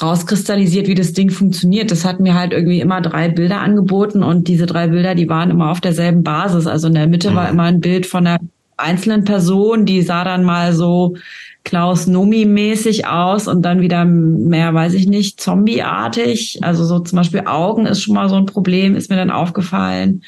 rauskristallisiert, 0.00 0.88
wie 0.88 0.94
das 0.94 1.12
Ding 1.12 1.28
funktioniert. 1.28 1.90
Das 1.90 2.06
hat 2.06 2.20
mir 2.20 2.34
halt 2.34 2.52
irgendwie 2.52 2.80
immer 2.80 3.02
drei 3.02 3.28
Bilder 3.28 3.60
angeboten 3.60 4.22
und 4.22 4.48
diese 4.48 4.64
drei 4.64 4.88
Bilder, 4.88 5.14
die 5.14 5.28
waren 5.28 5.50
immer 5.50 5.70
auf 5.70 5.82
derselben 5.82 6.22
Basis. 6.22 6.66
Also 6.66 6.88
in 6.88 6.94
der 6.94 7.06
Mitte 7.06 7.32
mhm. 7.32 7.34
war 7.34 7.50
immer 7.50 7.64
ein 7.64 7.80
Bild 7.80 8.06
von 8.06 8.26
einer 8.26 8.40
einzelnen 8.82 9.24
Person, 9.24 9.86
die 9.86 10.02
sah 10.02 10.24
dann 10.24 10.44
mal 10.44 10.72
so 10.72 11.16
Klaus 11.64 12.06
Nomi-mäßig 12.06 13.06
aus 13.06 13.46
und 13.46 13.62
dann 13.62 13.80
wieder 13.80 14.04
mehr, 14.04 14.74
weiß 14.74 14.94
ich 14.94 15.06
nicht, 15.06 15.40
Zombie-artig. 15.40 16.58
Also 16.62 16.84
so 16.84 16.98
zum 16.98 17.16
Beispiel 17.16 17.42
Augen 17.46 17.86
ist 17.86 18.02
schon 18.02 18.14
mal 18.14 18.28
so 18.28 18.36
ein 18.36 18.46
Problem, 18.46 18.96
ist 18.96 19.10
mir 19.10 19.16
dann 19.16 19.30
aufgefallen. 19.30 20.22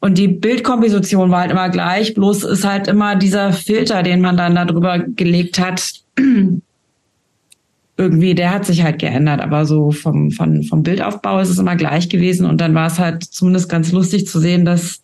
Und 0.00 0.18
die 0.18 0.28
Bildkomposition 0.28 1.30
war 1.30 1.40
halt 1.40 1.50
immer 1.50 1.68
gleich, 1.68 2.14
bloß 2.14 2.44
ist 2.44 2.64
halt 2.64 2.88
immer 2.88 3.16
dieser 3.16 3.52
Filter, 3.52 4.02
den 4.02 4.20
man 4.20 4.36
dann 4.36 4.54
da 4.54 4.64
drüber 4.64 4.98
gelegt 4.98 5.58
hat, 5.58 5.92
irgendwie, 7.98 8.34
der 8.34 8.50
hat 8.50 8.66
sich 8.66 8.82
halt 8.82 8.98
geändert, 8.98 9.40
aber 9.40 9.64
so 9.64 9.90
vom, 9.90 10.30
vom, 10.30 10.62
vom 10.64 10.82
Bildaufbau 10.82 11.40
ist 11.40 11.48
es 11.48 11.58
immer 11.58 11.76
gleich 11.76 12.08
gewesen. 12.08 12.46
Und 12.46 12.60
dann 12.60 12.74
war 12.74 12.88
es 12.88 12.98
halt 12.98 13.24
zumindest 13.24 13.68
ganz 13.68 13.92
lustig 13.92 14.26
zu 14.26 14.38
sehen, 14.38 14.64
dass 14.64 15.02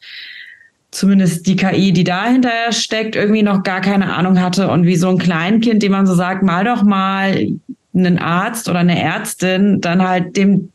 zumindest 0.93 1.47
die 1.47 1.57
KI, 1.57 1.93
die 1.93 2.05
dahinter 2.05 2.71
steckt, 2.71 3.17
irgendwie 3.17 3.43
noch 3.43 3.65
gar 3.65 3.81
keine 3.81 4.15
Ahnung 4.15 4.41
hatte 4.41 4.69
und 4.69 4.85
wie 4.87 4.97
so 4.97 5.09
ein 5.09 5.19
Kleinkind, 5.19 5.83
dem 5.83 5.93
man 5.93 6.07
so 6.07 6.15
sagt, 6.15 6.43
mal 6.43 6.65
doch 6.65 6.85
mal 6.85 7.49
einen 7.95 8.19
Arzt 8.19 8.69
oder 8.69 8.81
eine 8.81 9.03
Ärztin, 9.03 9.81
dann 9.81 10.07
halt 10.07 10.37
dem 10.37 10.69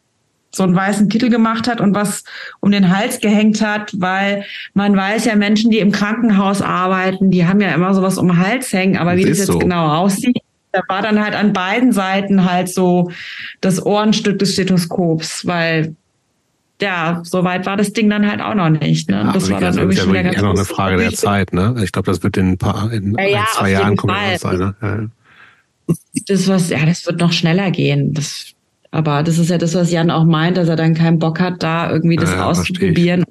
so 0.52 0.64
einen 0.64 0.76
weißen 0.76 1.08
Kittel 1.10 1.30
gemacht 1.30 1.68
hat 1.68 1.80
und 1.82 1.94
was 1.94 2.24
um 2.62 2.72
den 2.72 2.96
Hals 2.96 3.20
gehängt 3.20 3.62
hat, 3.62 3.92
weil 4.00 4.44
man 4.74 4.96
weiß 4.96 5.26
ja, 5.26 5.36
Menschen, 5.36 5.70
die 5.70 5.80
im 5.80 5.92
Krankenhaus 5.92 6.64
arbeiten, 6.64 7.30
die 7.30 7.46
haben 7.46 7.62
ja 7.62 7.74
immer 7.74 7.94
sowas 7.94 8.18
um 8.18 8.28
den 8.28 8.40
Hals 8.40 8.74
hängen, 8.74 8.98
aber 8.98 9.16
das 9.16 9.20
wie 9.20 9.30
das 9.30 9.38
jetzt 9.38 9.48
so. 9.48 9.60
genau 9.60 9.88
aussieht, 9.88 10.38
da 10.72 10.82
war 10.88 11.04
dann 11.04 11.24
halt 11.24 11.36
an 11.36 11.54
beiden 11.54 11.92
Seiten 11.92 12.50
halt 12.50 12.70
so 12.70 13.12
das 13.62 13.86
Ohrenstück 13.86 14.40
des 14.40 14.54
Stethoskops, 14.54 15.46
weil 15.46 15.96
ja, 16.82 17.22
so 17.24 17.44
weit 17.44 17.66
war 17.66 17.76
das 17.76 17.94
Ding 17.94 18.10
dann 18.10 18.30
halt 18.30 18.42
auch 18.42 18.54
noch 18.54 18.70
nicht. 18.70 19.10
Ne? 19.10 19.18
Ja, 19.18 19.32
das 19.32 19.50
war 19.50 19.60
dann 19.60 19.78
irgendwie 19.78 19.98
schon 19.98 20.10
wieder 20.10 20.24
ganz 20.24 20.42
noch 20.42 20.54
eine 20.54 20.66
Frage 20.66 20.98
der 20.98 21.12
Zeit. 21.12 21.54
Ne? 21.54 21.76
Ich 21.84 21.92
glaube, 21.92 22.12
das 22.12 22.22
wird 22.24 22.38
in 22.38 22.52
ein 22.52 22.58
paar, 22.58 22.92
in 22.92 23.16
ja, 23.18 23.26
ja, 23.26 23.40
ein, 23.40 23.46
zwei 23.54 23.72
Jahren 23.72 23.98
kommen 23.98 24.16
sein. 24.38 24.58
Ne? 24.58 24.76
Ja. 24.82 25.00
Das 26.28 26.48
was, 26.48 26.70
ja, 26.70 26.86
das 26.86 27.06
wird 27.06 27.20
noch 27.20 27.32
schneller 27.32 27.72
gehen. 27.72 28.14
Das, 28.14 28.54
aber 28.92 29.24
das 29.24 29.38
ist 29.38 29.50
ja 29.50 29.58
das, 29.58 29.74
was 29.74 29.92
Jan 29.92 30.12
auch 30.12 30.26
meint, 30.26 30.58
dass 30.58 30.70
er 30.70 30.76
dann 30.76 30.94
keinen 30.94 31.18
Bock 31.18 31.40
hat, 31.40 31.64
da 31.64 31.90
irgendwie 31.90 32.16
das 32.16 32.34
auszuprobieren, 32.34 33.24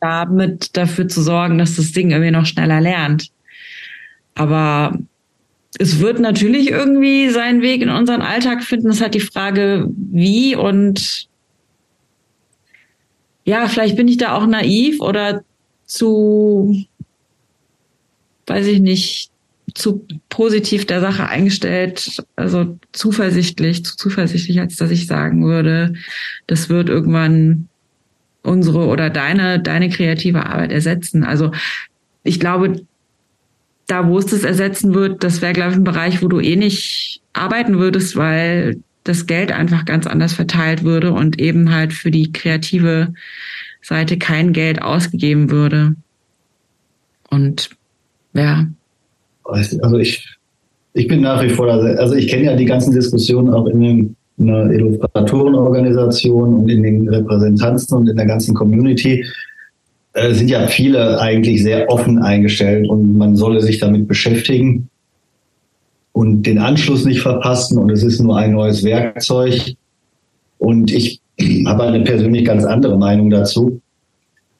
damit 0.00 0.76
dafür 0.76 1.08
zu 1.08 1.22
sorgen, 1.22 1.58
dass 1.58 1.76
das 1.76 1.92
Ding 1.92 2.10
irgendwie 2.10 2.30
noch 2.30 2.46
schneller 2.46 2.80
lernt. 2.80 3.30
Aber 4.34 4.98
es 5.78 5.98
wird 5.98 6.20
natürlich 6.20 6.70
irgendwie 6.70 7.28
seinen 7.30 7.60
Weg 7.62 7.82
in 7.82 7.90
unseren 7.90 8.22
Alltag 8.22 8.62
finden. 8.62 8.88
Es 8.88 8.96
ist 8.96 9.02
halt 9.02 9.14
die 9.14 9.20
Frage, 9.20 9.88
wie 9.90 10.56
und 10.56 11.28
ja, 13.44 13.68
vielleicht 13.68 13.96
bin 13.96 14.08
ich 14.08 14.16
da 14.16 14.34
auch 14.34 14.46
naiv 14.46 15.00
oder 15.00 15.42
zu, 15.84 16.84
weiß 18.46 18.66
ich 18.66 18.80
nicht, 18.80 19.30
zu 19.74 20.06
positiv 20.28 20.86
der 20.86 21.00
Sache 21.00 21.28
eingestellt, 21.28 22.22
also 22.36 22.78
zuversichtlich, 22.92 23.84
zu 23.84 23.96
zuversichtlich, 23.96 24.60
als 24.60 24.76
dass 24.76 24.90
ich 24.90 25.06
sagen 25.06 25.44
würde, 25.44 25.94
das 26.46 26.68
wird 26.68 26.88
irgendwann 26.88 27.68
unsere 28.42 28.86
oder 28.86 29.10
deine, 29.10 29.60
deine 29.60 29.88
kreative 29.88 30.46
Arbeit 30.46 30.70
ersetzen. 30.70 31.24
Also 31.24 31.50
ich 32.22 32.38
glaube, 32.38 32.82
da, 33.86 34.08
wo 34.08 34.18
es 34.18 34.26
das 34.26 34.44
ersetzen 34.44 34.94
wird, 34.94 35.24
das 35.24 35.42
wäre, 35.42 35.52
glaube 35.52 35.72
ich, 35.72 35.76
ein 35.76 35.84
Bereich, 35.84 36.22
wo 36.22 36.28
du 36.28 36.40
eh 36.40 36.56
nicht 36.56 37.20
arbeiten 37.32 37.78
würdest, 37.78 38.16
weil 38.16 38.80
das 39.04 39.26
Geld 39.26 39.52
einfach 39.52 39.84
ganz 39.84 40.06
anders 40.06 40.32
verteilt 40.32 40.82
würde 40.82 41.12
und 41.12 41.38
eben 41.38 41.72
halt 41.72 41.92
für 41.92 42.10
die 42.10 42.32
kreative 42.32 43.12
Seite 43.82 44.16
kein 44.16 44.52
Geld 44.52 44.82
ausgegeben 44.82 45.50
würde. 45.50 45.94
Und 47.30 47.70
ja. 48.32 48.66
Also 49.44 49.98
ich, 49.98 50.26
ich 50.94 51.06
bin 51.06 51.20
nach 51.20 51.42
wie 51.42 51.50
vor, 51.50 51.68
also 51.68 52.14
ich 52.14 52.28
kenne 52.28 52.44
ja 52.44 52.56
die 52.56 52.64
ganzen 52.64 52.94
Diskussionen 52.94 53.52
auch 53.52 53.66
in, 53.66 53.80
den, 53.80 54.16
in 54.38 54.46
der 54.46 54.70
Illustratorenorganisation 54.70 56.54
und 56.54 56.68
in 56.70 56.82
den 56.82 57.08
Repräsentanzen 57.08 57.98
und 57.98 58.08
in 58.08 58.16
der 58.16 58.26
ganzen 58.26 58.54
Community. 58.54 59.24
Äh, 60.14 60.32
sind 60.32 60.48
ja 60.48 60.66
viele 60.68 61.20
eigentlich 61.20 61.62
sehr 61.62 61.90
offen 61.90 62.20
eingestellt 62.20 62.88
und 62.88 63.18
man 63.18 63.36
solle 63.36 63.60
sich 63.60 63.80
damit 63.80 64.08
beschäftigen 64.08 64.88
und 66.14 66.44
den 66.44 66.58
Anschluss 66.58 67.04
nicht 67.04 67.20
verpassen 67.20 67.76
und 67.76 67.90
es 67.90 68.04
ist 68.04 68.20
nur 68.20 68.38
ein 68.38 68.52
neues 68.52 68.84
Werkzeug. 68.84 69.74
Und 70.58 70.92
ich 70.92 71.20
habe 71.66 71.82
eine 71.82 72.04
persönlich 72.04 72.44
ganz 72.44 72.64
andere 72.64 72.96
Meinung 72.96 73.30
dazu. 73.30 73.80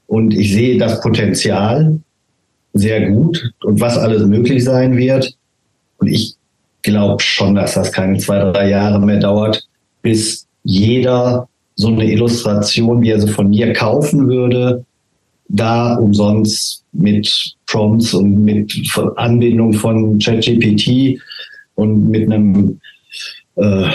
Und 0.09 0.35
ich 0.35 0.53
sehe 0.53 0.77
das 0.79 1.01
Potenzial 1.01 2.01
sehr 2.73 3.09
gut 3.09 3.53
und 3.63 3.81
was 3.81 3.97
alles 3.97 4.27
möglich 4.27 4.65
sein 4.65 4.97
wird. 4.97 5.33
Und 5.99 6.09
ich 6.09 6.35
glaube 6.83 7.23
schon, 7.23 7.55
dass 7.55 7.75
das 7.75 7.93
keine 7.93 8.19
zwei, 8.19 8.41
drei 8.51 8.71
Jahre 8.71 9.01
mehr 9.01 9.21
dauert, 9.21 9.65
bis 10.03 10.49
jeder 10.65 11.49
so 11.77 11.87
eine 11.87 12.11
Illustration, 12.11 13.01
wie 13.01 13.11
er 13.11 13.21
sie 13.21 13.29
von 13.29 13.49
mir 13.51 13.73
kaufen 13.73 14.29
würde, 14.29 14.85
da 15.49 15.95
umsonst 15.95 16.83
mit 16.93 17.55
Prompts 17.67 18.13
und 18.13 18.45
mit 18.45 18.75
Anbindung 19.15 19.73
von 19.73 20.19
ChatGPT 20.19 21.21
und 21.75 22.09
mit 22.09 22.31
einem 22.31 22.81
äh, 23.57 23.91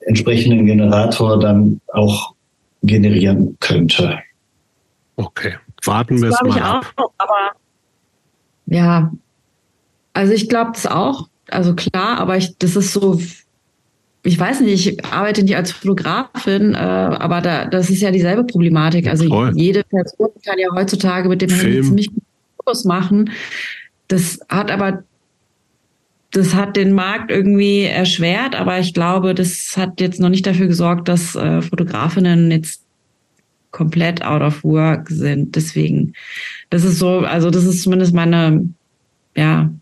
entsprechenden 0.00 0.66
Generator 0.66 1.38
dann 1.38 1.80
auch 1.92 2.34
generieren 2.82 3.56
könnte. 3.60 4.18
Okay, 5.16 5.54
warten 5.84 6.20
wir 6.20 6.30
es 6.30 6.42
mal 6.42 6.60
ab. 6.60 6.92
Auch, 6.96 7.12
aber 7.18 7.52
ja, 8.66 9.12
also 10.12 10.32
ich 10.32 10.48
glaube 10.48 10.72
das 10.74 10.86
auch. 10.86 11.28
Also 11.50 11.74
klar, 11.74 12.18
aber 12.18 12.36
ich, 12.36 12.56
das 12.58 12.76
ist 12.76 12.92
so, 12.92 13.20
ich 14.22 14.38
weiß 14.38 14.60
nicht, 14.60 14.86
ich 14.86 15.04
arbeite 15.04 15.42
nicht 15.42 15.56
als 15.56 15.72
Fotografin, 15.72 16.74
äh, 16.74 16.78
aber 16.78 17.40
da, 17.40 17.66
das 17.66 17.90
ist 17.90 18.00
ja 18.00 18.10
dieselbe 18.10 18.44
Problematik. 18.44 19.06
Also 19.08 19.28
Voll. 19.28 19.52
jede 19.54 19.84
Person 19.84 20.30
kann 20.44 20.58
ja 20.58 20.68
heutzutage 20.74 21.28
mit 21.28 21.42
dem 21.42 21.50
Handy 21.50 21.82
ziemlich 21.82 22.08
gut 22.08 22.22
Fotos 22.56 22.84
machen. 22.84 23.30
Das 24.08 24.40
hat 24.48 24.70
aber 24.70 25.04
das 26.34 26.52
hat 26.52 26.76
den 26.76 26.92
Markt 26.92 27.30
irgendwie 27.30 27.82
erschwert, 27.82 28.56
aber 28.56 28.80
ich 28.80 28.92
glaube, 28.92 29.34
das 29.34 29.76
hat 29.76 30.00
jetzt 30.00 30.18
noch 30.18 30.28
nicht 30.28 30.44
dafür 30.44 30.66
gesorgt, 30.66 31.08
dass 31.08 31.36
äh, 31.36 31.62
Fotografinnen 31.62 32.50
jetzt 32.50 32.82
komplett 33.70 34.24
out 34.24 34.42
of 34.42 34.64
work 34.64 35.08
sind. 35.10 35.54
Deswegen, 35.54 36.12
das 36.70 36.82
ist 36.82 36.98
so, 36.98 37.20
also 37.20 37.50
das 37.50 37.64
ist 37.64 37.84
zumindest 37.84 38.14
meine, 38.14 38.68
ja. 39.36 39.72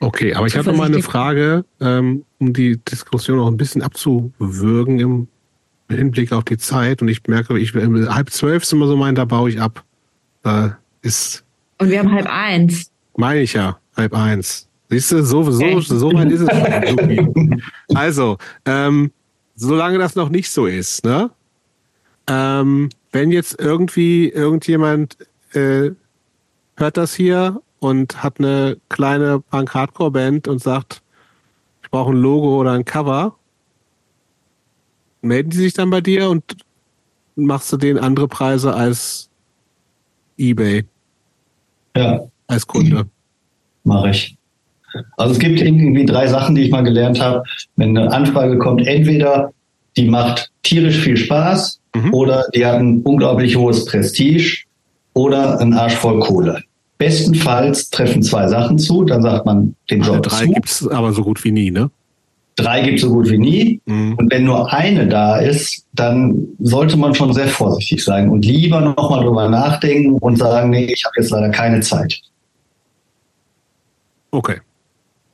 Okay, 0.00 0.34
aber 0.34 0.48
ich 0.48 0.56
habe 0.56 0.68
noch 0.68 0.76
mal 0.76 0.86
eine 0.86 1.02
Frage, 1.02 1.64
ähm, 1.80 2.24
um 2.38 2.52
die 2.52 2.78
Diskussion 2.78 3.38
auch 3.38 3.46
ein 3.46 3.56
bisschen 3.56 3.82
abzuwürgen 3.82 4.98
im 4.98 5.28
Hinblick 5.88 6.32
auf 6.32 6.42
die 6.42 6.58
Zeit. 6.58 7.02
Und 7.02 7.08
ich 7.08 7.22
merke, 7.28 7.56
ich 7.56 7.72
halb 7.72 8.30
zwölf 8.30 8.64
ist 8.64 8.72
immer 8.72 8.88
so 8.88 8.96
mein, 8.96 9.14
da 9.14 9.24
baue 9.24 9.48
ich 9.48 9.60
ab. 9.60 9.84
Da 10.42 10.76
ist. 11.02 11.44
Und 11.78 11.90
wir 11.90 12.00
haben 12.00 12.10
halb 12.10 12.26
eins. 12.28 12.90
Meine 13.16 13.40
ich 13.40 13.52
ja, 13.52 13.78
halb 13.96 14.12
eins. 14.12 14.65
Siehst 14.88 15.12
du, 15.12 15.24
so, 15.24 15.42
so, 15.50 15.80
so 15.80 16.12
weit 16.12 16.30
ist 16.30 16.42
es 16.42 16.48
schon. 16.48 17.62
also, 17.94 18.38
ähm, 18.64 19.10
solange 19.56 19.98
das 19.98 20.14
noch 20.14 20.28
nicht 20.28 20.50
so 20.50 20.66
ist, 20.66 21.04
ne? 21.04 21.30
Ähm, 22.28 22.90
wenn 23.12 23.30
jetzt 23.30 23.58
irgendwie 23.58 24.28
irgendjemand 24.28 25.16
äh, 25.52 25.90
hört 26.76 26.96
das 26.96 27.14
hier 27.14 27.60
und 27.78 28.22
hat 28.22 28.38
eine 28.38 28.78
kleine 28.88 29.40
Punk-Hardcore-Band 29.40 30.48
und 30.48 30.62
sagt, 30.62 31.02
ich 31.82 31.90
brauche 31.90 32.12
ein 32.12 32.16
Logo 32.16 32.60
oder 32.60 32.72
ein 32.72 32.84
Cover, 32.84 33.36
melden 35.22 35.50
die 35.50 35.56
sich 35.56 35.72
dann 35.72 35.90
bei 35.90 36.00
dir 36.00 36.28
und 36.30 36.44
machst 37.36 37.72
du 37.72 37.76
denen 37.76 37.98
andere 37.98 38.28
Preise 38.28 38.74
als 38.74 39.30
eBay? 40.36 40.84
Ja. 41.96 42.20
Als 42.46 42.66
Kunde. 42.66 43.08
Mache 43.84 44.10
ich. 44.10 44.35
Also 45.16 45.32
es 45.32 45.38
gibt 45.38 45.60
irgendwie 45.60 46.04
drei 46.04 46.26
Sachen, 46.26 46.54
die 46.54 46.62
ich 46.62 46.70
mal 46.70 46.82
gelernt 46.82 47.20
habe. 47.20 47.42
Wenn 47.76 47.96
eine 47.96 48.12
Anfrage 48.12 48.58
kommt, 48.58 48.86
entweder 48.86 49.52
die 49.96 50.08
macht 50.08 50.50
tierisch 50.62 50.98
viel 50.98 51.16
Spaß 51.16 51.80
mhm. 51.94 52.14
oder 52.14 52.44
die 52.54 52.66
hat 52.66 52.76
ein 52.76 53.02
unglaublich 53.02 53.56
hohes 53.56 53.84
Prestige 53.86 54.64
oder 55.14 55.58
ein 55.60 55.72
Arsch 55.72 55.94
voll 55.94 56.20
Kohle. 56.20 56.62
Bestenfalls 56.98 57.90
treffen 57.90 58.22
zwei 58.22 58.48
Sachen 58.48 58.78
zu, 58.78 59.04
dann 59.04 59.22
sagt 59.22 59.44
man 59.44 59.74
den 59.90 60.00
Job 60.00 60.16
also 60.16 60.30
drei 60.30 60.46
gibt 60.46 60.68
es 60.68 60.88
aber 60.88 61.12
so 61.12 61.22
gut 61.22 61.44
wie 61.44 61.52
nie, 61.52 61.70
ne? 61.70 61.90
Drei 62.56 62.80
gibt 62.80 62.96
es 62.96 63.02
so 63.02 63.10
gut 63.10 63.28
wie 63.28 63.36
nie. 63.36 63.80
Mhm. 63.84 64.14
Und 64.14 64.32
wenn 64.32 64.44
nur 64.44 64.72
eine 64.72 65.06
da 65.06 65.36
ist, 65.36 65.84
dann 65.92 66.48
sollte 66.58 66.96
man 66.96 67.14
schon 67.14 67.34
sehr 67.34 67.48
vorsichtig 67.48 68.02
sein 68.02 68.30
und 68.30 68.46
lieber 68.46 68.80
nochmal 68.80 69.22
drüber 69.22 69.48
nachdenken 69.48 70.14
und 70.14 70.36
sagen, 70.36 70.70
nee, 70.70 70.86
ich 70.86 71.04
habe 71.04 71.12
jetzt 71.18 71.30
leider 71.30 71.50
keine 71.50 71.80
Zeit. 71.80 72.18
Okay. 74.30 74.56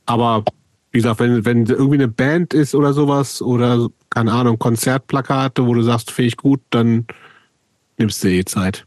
Aber 0.06 0.44
wie 0.90 0.98
gesagt, 0.98 1.20
wenn, 1.20 1.44
wenn 1.44 1.66
irgendwie 1.66 1.97
eine 1.97 2.08
Band 2.08 2.55
ist 2.55 2.74
oder 2.74 2.92
sowas 2.92 3.40
oder 3.40 3.89
keine 4.10 4.32
Ahnung, 4.32 4.58
Konzertplakate, 4.58 5.66
wo 5.66 5.74
du 5.74 5.82
sagst, 5.82 6.10
finde 6.10 6.28
ich 6.28 6.36
gut, 6.36 6.60
dann 6.70 7.06
nimmst 7.97 8.22
du 8.22 8.28
die 8.28 8.44
Zeit. 8.44 8.86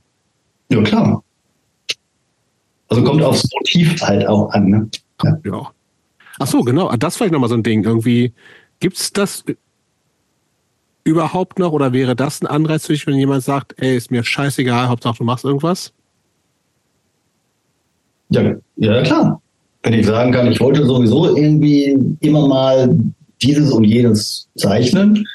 Ja, 0.70 0.82
klar. 0.84 1.24
Also 2.90 3.04
kommt 3.04 3.24
aufs 3.24 3.50
Motiv 3.54 4.00
halt 4.02 4.28
auch 4.28 4.52
an, 4.52 4.68
ne? 4.68 4.90
Ja. 5.24 5.38
ja. 5.44 5.72
Ach 6.38 6.48
so, 6.48 6.62
genau. 6.62 6.96
Das 6.96 7.18
vielleicht 7.18 7.34
nochmal 7.34 7.50
so 7.50 7.56
ein 7.56 7.64
Ding. 7.64 7.84
Irgendwie, 7.84 8.34
gibt's 8.80 9.12
das 9.12 9.44
überhaupt 11.04 11.58
noch 11.58 11.72
oder 11.72 11.92
wäre 11.94 12.16
das 12.16 12.42
ein 12.42 12.48
Anreiz 12.48 12.86
für 12.86 12.94
dich, 12.94 13.08
wenn 13.08 13.16
jemand 13.16 13.44
sagt, 13.44 13.74
ey, 13.78 13.96
ist 13.96 14.12
mir 14.12 14.24
scheißegal, 14.24 14.90
Hauptsache 14.90 15.18
du 15.18 15.24
machst 15.24 15.46
irgendwas? 15.46 15.92
Ja, 18.30 18.56
ja, 18.76 19.02
klar 19.04 19.42
wenn 19.86 19.94
ich 19.94 20.08
sagen 20.08 20.32
kann, 20.32 20.52
ich 20.52 20.60
wollte 20.60 20.84
sowieso 20.84 21.38
irgendwie 21.38 21.96
immer 22.22 22.48
mal 22.48 22.98
dieses 23.42 23.72
und 23.72 23.84
jenes 23.84 24.50
zeichnen, 24.58 25.28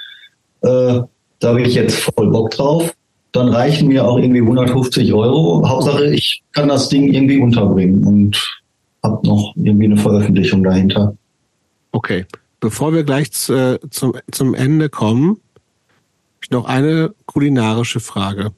äh, 0.62 1.00
da 1.38 1.48
habe 1.48 1.62
ich 1.62 1.74
jetzt 1.74 2.00
voll 2.00 2.30
Bock 2.30 2.50
drauf, 2.50 2.92
dann 3.30 3.48
reichen 3.48 3.86
mir 3.88 4.04
auch 4.04 4.18
irgendwie 4.18 4.40
150 4.40 5.14
Euro. 5.14 5.66
Hauptsache, 5.66 6.12
ich 6.12 6.42
kann 6.50 6.68
das 6.68 6.88
Ding 6.88 7.12
irgendwie 7.12 7.38
unterbringen 7.38 8.04
und 8.04 8.60
habe 9.04 9.24
noch 9.24 9.54
irgendwie 9.54 9.84
eine 9.84 9.96
Veröffentlichung 9.96 10.64
dahinter. 10.64 11.16
Okay, 11.92 12.26
bevor 12.58 12.92
wir 12.92 13.04
gleich 13.04 13.30
zu, 13.30 13.78
zum, 13.90 14.14
zum 14.32 14.54
Ende 14.54 14.88
kommen, 14.88 15.38
noch 16.50 16.64
eine 16.64 17.14
kulinarische 17.26 18.00
Frage. 18.00 18.50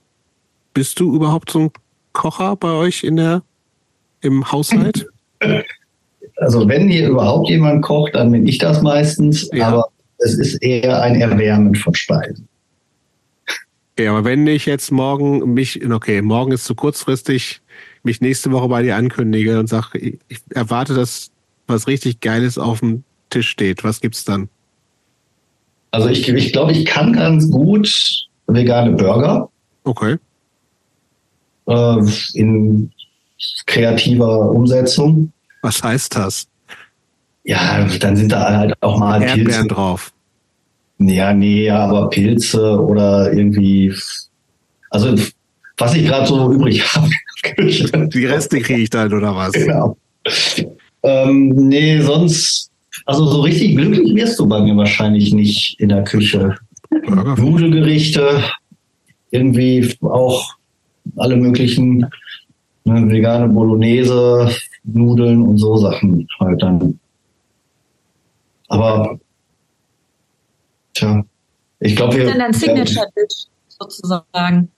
Bist 0.72 0.98
du 0.98 1.14
überhaupt 1.14 1.50
so 1.50 1.58
ein 1.58 1.70
Kocher 2.14 2.56
bei 2.56 2.70
euch 2.70 3.04
in 3.04 3.16
der 3.16 3.42
im 4.22 4.50
Haushalt? 4.50 5.06
also 6.36 6.68
wenn 6.68 6.88
hier 6.88 7.08
überhaupt 7.08 7.48
jemand 7.48 7.82
kocht, 7.82 8.14
dann 8.14 8.30
bin 8.30 8.46
ich 8.46 8.58
das 8.58 8.82
meistens, 8.82 9.48
ja. 9.52 9.68
aber 9.68 9.88
es 10.18 10.34
ist 10.34 10.62
eher 10.62 11.02
ein 11.02 11.20
Erwärmen 11.20 11.74
von 11.74 11.94
Speisen. 11.94 12.48
Okay, 13.92 14.08
aber 14.08 14.24
wenn 14.24 14.46
ich 14.46 14.66
jetzt 14.66 14.90
morgen 14.90 15.52
mich, 15.52 15.84
okay, 15.90 16.22
morgen 16.22 16.52
ist 16.52 16.64
zu 16.64 16.74
kurzfristig, 16.74 17.60
mich 18.02 18.20
nächste 18.20 18.50
Woche 18.50 18.68
bei 18.68 18.82
dir 18.82 18.96
ankündige 18.96 19.58
und 19.58 19.68
sage, 19.68 19.98
ich, 19.98 20.40
erwarte, 20.50 20.94
dass 20.94 21.30
was 21.66 21.86
richtig 21.86 22.20
Geiles 22.20 22.58
auf 22.58 22.80
dem 22.80 23.04
Tisch 23.30 23.48
steht, 23.48 23.84
was 23.84 24.00
gibt's 24.00 24.24
dann? 24.24 24.48
Also 25.90 26.08
ich, 26.08 26.26
ich 26.26 26.52
glaube, 26.52 26.72
ich 26.72 26.86
kann 26.86 27.12
ganz 27.12 27.50
gut 27.50 28.26
vegane 28.46 28.92
Burger. 28.92 29.50
Okay. 29.84 30.16
Äh, 31.66 31.98
in 32.34 32.90
kreativer 33.66 34.50
Umsetzung. 34.50 35.32
Was 35.62 35.82
heißt 35.82 36.16
das? 36.16 36.46
Ja, 37.44 37.84
dann 37.98 38.16
sind 38.16 38.30
da 38.30 38.56
halt 38.56 38.74
auch 38.82 38.98
mal 38.98 39.22
Erdbeeren 39.22 39.44
Pilze. 39.44 39.66
drauf. 39.68 40.12
Ja, 40.98 41.32
nee, 41.32 41.68
aber 41.70 42.10
Pilze 42.10 42.80
oder 42.80 43.32
irgendwie, 43.32 43.92
also 44.90 45.16
was 45.78 45.94
ich 45.94 46.06
gerade 46.06 46.26
so 46.26 46.52
übrig 46.52 46.84
habe. 46.94 47.10
Die 48.08 48.26
Reste 48.26 48.60
kriege 48.60 48.82
ich 48.82 48.90
dann 48.90 49.12
oder 49.12 49.34
was? 49.34 49.52
Genau. 49.52 49.96
Ähm, 51.02 51.48
nee, 51.48 52.00
sonst, 52.00 52.70
also 53.06 53.26
so 53.26 53.40
richtig 53.40 53.76
glücklich 53.76 54.14
wirst 54.14 54.38
du 54.38 54.46
bei 54.46 54.60
mir 54.60 54.76
wahrscheinlich 54.76 55.32
nicht 55.32 55.80
in 55.80 55.88
der 55.88 56.04
Küche. 56.04 56.54
Nudelgerichte, 57.08 58.44
irgendwie 59.32 59.92
auch 60.02 60.54
alle 61.16 61.36
möglichen 61.36 62.06
ne, 62.84 63.10
vegane 63.10 63.48
Bolognese, 63.48 64.54
Nudeln 64.84 65.42
und 65.42 65.58
so 65.58 65.76
Sachen 65.76 66.26
halt 66.40 66.62
dann. 66.62 66.98
Aber 68.68 69.18
Tja. 70.94 71.24
Ich 71.80 71.96
glaube, 71.96 72.12
Was 72.12 72.16
wir. 72.18 72.24
ist 72.26 72.32
denn 72.32 72.38
dein 72.40 72.52
Signature-Dish 72.52 73.46
sozusagen? 73.68 74.68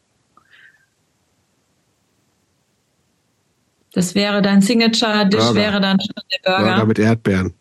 Das 3.92 4.14
wäre 4.14 4.42
dein 4.42 4.60
Signature-Dish, 4.60 5.54
wäre 5.54 5.80
dann 5.80 5.98
schon 6.00 6.14
der 6.32 6.50
Burger. 6.50 6.64
Burger 6.70 6.86
mit 6.86 6.98
Erdbeeren. 6.98 7.54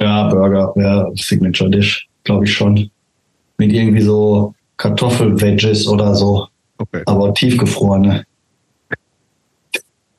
Ja, 0.00 0.28
Burger, 0.28 0.72
ja, 0.76 1.06
Signature 1.16 1.70
Dish, 1.70 2.08
glaube 2.24 2.44
ich 2.44 2.52
schon. 2.52 2.90
Mit 3.56 3.72
irgendwie 3.72 4.02
so 4.02 4.54
Kartoffel-Veggies 4.76 5.86
oder 5.88 6.14
so, 6.14 6.46
Okay. 6.78 7.02
aber 7.06 7.34
tiefgefrorene. 7.34 8.24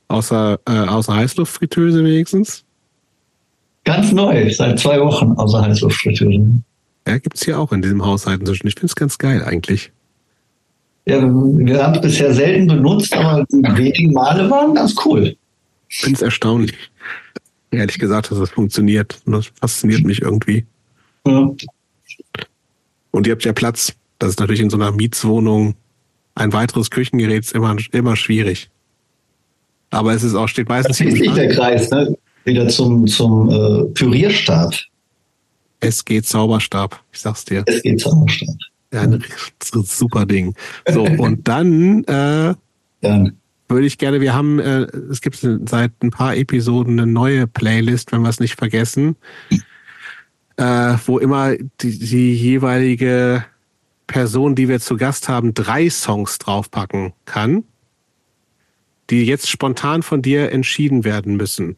Außer, 0.09 0.59
äh, 0.67 0.71
außer 0.71 1.15
Heißluftfritteuse 1.15 2.03
wenigstens. 2.03 2.65
Ganz 3.85 4.11
neu, 4.11 4.51
seit 4.51 4.79
zwei 4.79 4.99
Wochen 4.99 5.31
außer 5.33 5.61
Heißluftfritteuse. 5.61 6.61
Ja, 7.07 7.17
gibt's 7.17 7.45
hier 7.45 7.59
auch 7.59 7.71
in 7.71 7.81
diesem 7.81 8.05
Haushalt 8.05 8.41
inzwischen. 8.41 8.67
Ich 8.67 8.75
find's 8.77 8.95
ganz 8.95 9.17
geil 9.17 9.43
eigentlich. 9.43 9.91
Ja, 11.05 11.21
wir 11.23 11.83
haben 11.83 11.95
es 11.95 12.01
bisher 12.01 12.33
selten 12.33 12.67
benutzt, 12.67 13.13
aber 13.15 13.45
die 13.49 13.63
wenigen 13.63 14.13
Male 14.13 14.49
waren 14.49 14.75
ganz 14.75 14.93
cool. 15.05 15.35
Ich 15.87 15.97
find's 15.97 16.21
erstaunlich. 16.21 16.75
Ehrlich 17.71 17.97
gesagt, 17.97 18.29
dass 18.29 18.39
das 18.39 18.49
funktioniert. 18.49 19.19
Und 19.25 19.33
das 19.33 19.47
fasziniert 19.59 20.03
mich 20.03 20.21
irgendwie. 20.21 20.65
Ja. 21.25 21.49
Und 23.11 23.25
ihr 23.25 23.33
habt 23.33 23.45
ja 23.45 23.53
Platz. 23.53 23.95
Das 24.19 24.31
ist 24.31 24.39
natürlich 24.39 24.59
in 24.59 24.69
so 24.69 24.77
einer 24.77 24.91
Mietswohnung 24.91 25.75
ein 26.35 26.53
weiteres 26.53 26.89
Küchengerät 26.89 27.43
ist 27.43 27.53
immer, 27.53 27.75
immer 27.91 28.15
schwierig. 28.15 28.69
Aber 29.91 30.13
es 30.13 30.23
ist 30.23 30.35
auch, 30.35 30.47
steht 30.47 30.69
meistens 30.69 30.97
schließt 30.97 31.17
sich 31.17 31.33
der 31.33 31.49
Kreis, 31.49 31.89
ne? 31.89 32.15
Wieder 32.45 32.67
zum, 32.67 33.05
zum 33.07 33.49
äh, 33.49 33.85
Pürierstab. 33.93 34.73
Es 35.79 36.03
geht 36.05 36.25
Zauberstab. 36.25 37.01
Ich 37.11 37.19
sag's 37.19 37.45
dir. 37.45 37.63
Es 37.65 37.81
geht 37.81 37.99
Zauberstab. 37.99 38.55
Ja, 38.93 39.01
ein 39.01 39.23
super 39.83 40.25
Ding. 40.25 40.55
So, 40.87 41.03
und 41.03 41.47
dann 41.47 42.03
äh, 42.05 42.55
Dann. 43.01 43.37
würde 43.67 43.85
ich 43.85 43.97
gerne, 43.97 44.21
wir 44.21 44.33
haben, 44.33 44.59
äh, 44.59 44.87
es 45.11 45.21
gibt 45.21 45.37
seit 45.37 45.91
ein 46.01 46.11
paar 46.11 46.35
Episoden 46.35 46.99
eine 46.99 47.11
neue 47.11 47.47
Playlist, 47.47 48.11
wenn 48.11 48.21
wir 48.21 48.29
es 48.29 48.39
nicht 48.39 48.57
vergessen, 48.57 49.15
äh, 50.57 50.95
wo 51.05 51.19
immer 51.19 51.55
die, 51.81 51.99
die 51.99 52.35
jeweilige 52.35 53.45
Person, 54.07 54.55
die 54.55 54.67
wir 54.67 54.79
zu 54.79 54.97
Gast 54.97 55.29
haben, 55.29 55.53
drei 55.53 55.89
Songs 55.89 56.39
draufpacken 56.39 57.13
kann, 57.25 57.63
die 59.09 59.25
jetzt 59.25 59.49
spontan 59.49 60.03
von 60.03 60.21
dir 60.21 60.51
entschieden 60.51 61.03
werden 61.03 61.35
müssen. 61.35 61.77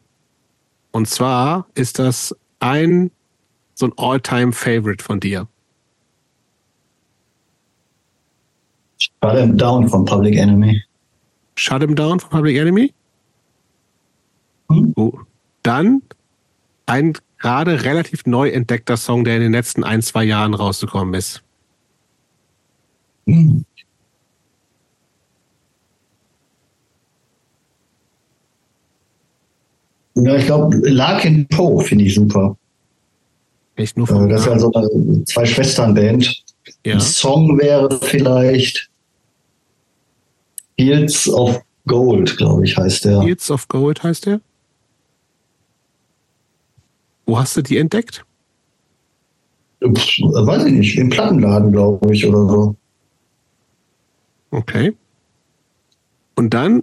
Und 0.90 1.08
zwar 1.08 1.66
ist 1.74 1.98
das 1.98 2.36
ein 2.60 3.10
so 3.74 3.86
ein 3.86 3.92
All-Time-Favorite 3.96 5.02
von 5.02 5.18
dir. 5.20 5.48
Shut 8.98 9.36
him 9.36 9.56
down 9.56 9.88
von 9.88 10.04
Public 10.04 10.36
Enemy. 10.36 10.82
Shut 11.56 11.82
Him 11.82 11.94
Down 11.94 12.20
von 12.20 12.30
Public 12.30 12.56
Enemy? 12.56 12.92
Hm? 14.70 14.92
Oh. 14.96 15.12
Dann 15.62 16.02
ein 16.86 17.12
gerade 17.38 17.84
relativ 17.84 18.26
neu 18.26 18.48
entdeckter 18.48 18.96
Song, 18.96 19.24
der 19.24 19.36
in 19.36 19.42
den 19.42 19.52
letzten 19.52 19.84
ein, 19.84 20.02
zwei 20.02 20.24
Jahren 20.24 20.54
rausgekommen 20.54 21.14
ist. 21.14 21.42
Hm. 23.26 23.64
Ja, 30.14 30.36
ich 30.36 30.46
glaube, 30.46 30.76
Larkin 30.88 31.46
Poe 31.48 31.82
finde 31.82 32.04
ich 32.04 32.14
super. 32.14 32.56
Echt 33.76 33.96
nur 33.96 34.06
Äh, 34.08 34.12
von 34.12 34.28
Das 34.28 34.42
ist 34.42 34.46
ja 34.46 34.58
so 34.58 34.72
eine 34.72 35.24
zwei 35.24 35.46
Schwestern-Band. 35.46 36.42
ja. 36.84 36.94
Ein 36.94 37.00
Song 37.00 37.58
wäre 37.58 37.98
vielleicht 38.02 38.90
Fields 40.78 41.28
of 41.28 41.60
Gold, 41.86 42.36
glaube 42.36 42.64
ich, 42.64 42.76
heißt 42.76 43.04
der. 43.06 43.22
Fields 43.22 43.50
of 43.50 43.66
Gold 43.68 44.02
heißt 44.02 44.26
der. 44.26 44.40
Wo 47.26 47.38
hast 47.38 47.56
du 47.56 47.62
die 47.62 47.78
entdeckt? 47.78 48.24
Pff, 49.82 50.18
weiß 50.20 50.64
ich 50.66 50.72
nicht, 50.72 50.98
im 50.98 51.08
Plattenladen, 51.08 51.72
glaube 51.72 52.14
ich, 52.14 52.26
oder 52.26 52.46
so. 52.48 52.76
Okay. 54.50 54.94
Und 56.34 56.52
dann 56.54 56.82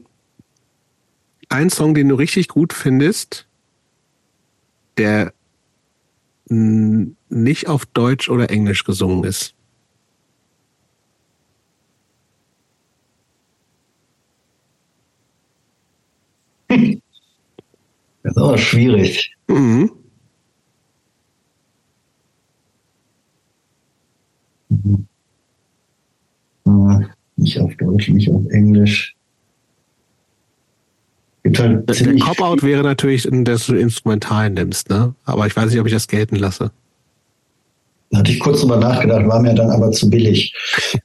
ein 1.49 1.69
Song, 1.69 1.93
den 1.93 2.09
du 2.09 2.15
richtig 2.15 2.47
gut 2.47 2.73
findest, 2.73 3.47
der 4.97 5.33
nicht 6.49 7.67
auf 7.67 7.85
Deutsch 7.85 8.29
oder 8.29 8.49
Englisch 8.49 8.83
gesungen 8.83 9.23
ist. 9.23 9.53
Das 18.21 18.33
ist 18.35 18.37
aber 18.37 18.57
schwierig. 18.57 19.33
Mhm. 19.47 19.91
Äh, 26.65 27.05
Nicht 27.37 27.59
auf 27.59 27.75
Deutsch, 27.77 28.09
nicht 28.09 28.29
auf 28.29 28.45
Englisch. 28.47 29.15
Gibt 31.49 31.59
halt 31.59 31.89
Der 31.89 31.95
ziemlich 31.95 32.21
Cop-Out 32.21 32.61
wäre 32.61 32.83
natürlich, 32.83 33.27
dass 33.31 33.65
du 33.65 33.75
instrumental 33.75 34.51
nimmst, 34.51 34.89
ne? 34.89 35.15
Aber 35.25 35.47
ich 35.47 35.55
weiß 35.55 35.71
nicht, 35.71 35.79
ob 35.79 35.87
ich 35.87 35.93
das 35.93 36.07
gelten 36.07 36.35
lasse. 36.35 36.69
Da 38.11 38.19
hatte 38.19 38.31
ich 38.31 38.39
kurz 38.39 38.61
drüber 38.61 38.77
nachgedacht, 38.77 39.27
war 39.27 39.41
mir 39.41 39.55
dann 39.55 39.71
aber 39.71 39.91
zu 39.91 40.09
billig. 40.09 40.53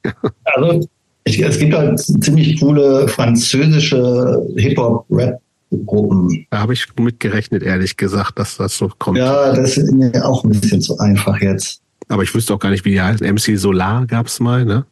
also, 0.45 0.87
ich, 1.25 1.41
es 1.43 1.59
gibt 1.59 1.75
halt 1.75 1.99
ziemlich 1.99 2.61
coole 2.61 3.09
französische 3.09 4.47
Hip-Hop-Rap-Gruppen. 4.57 6.47
Da 6.51 6.59
habe 6.59 6.75
ich 6.75 6.87
mitgerechnet, 6.99 7.63
ehrlich 7.63 7.97
gesagt, 7.97 8.39
dass 8.39 8.59
das 8.59 8.77
so 8.77 8.91
kommt. 8.99 9.17
Ja, 9.17 9.55
das 9.55 9.79
ist 9.79 9.93
mir 9.93 10.27
auch 10.27 10.45
ein 10.45 10.51
bisschen 10.51 10.83
zu 10.83 10.99
einfach 10.99 11.41
jetzt. 11.41 11.81
Aber 12.09 12.23
ich 12.23 12.35
wüsste 12.35 12.53
auch 12.53 12.59
gar 12.59 12.69
nicht, 12.69 12.85
wie 12.85 12.91
die 12.91 13.01
heißen. 13.01 13.27
MC 13.27 13.59
Solar 13.59 14.07
gab's 14.07 14.41
mal, 14.41 14.67
ne? 14.67 14.85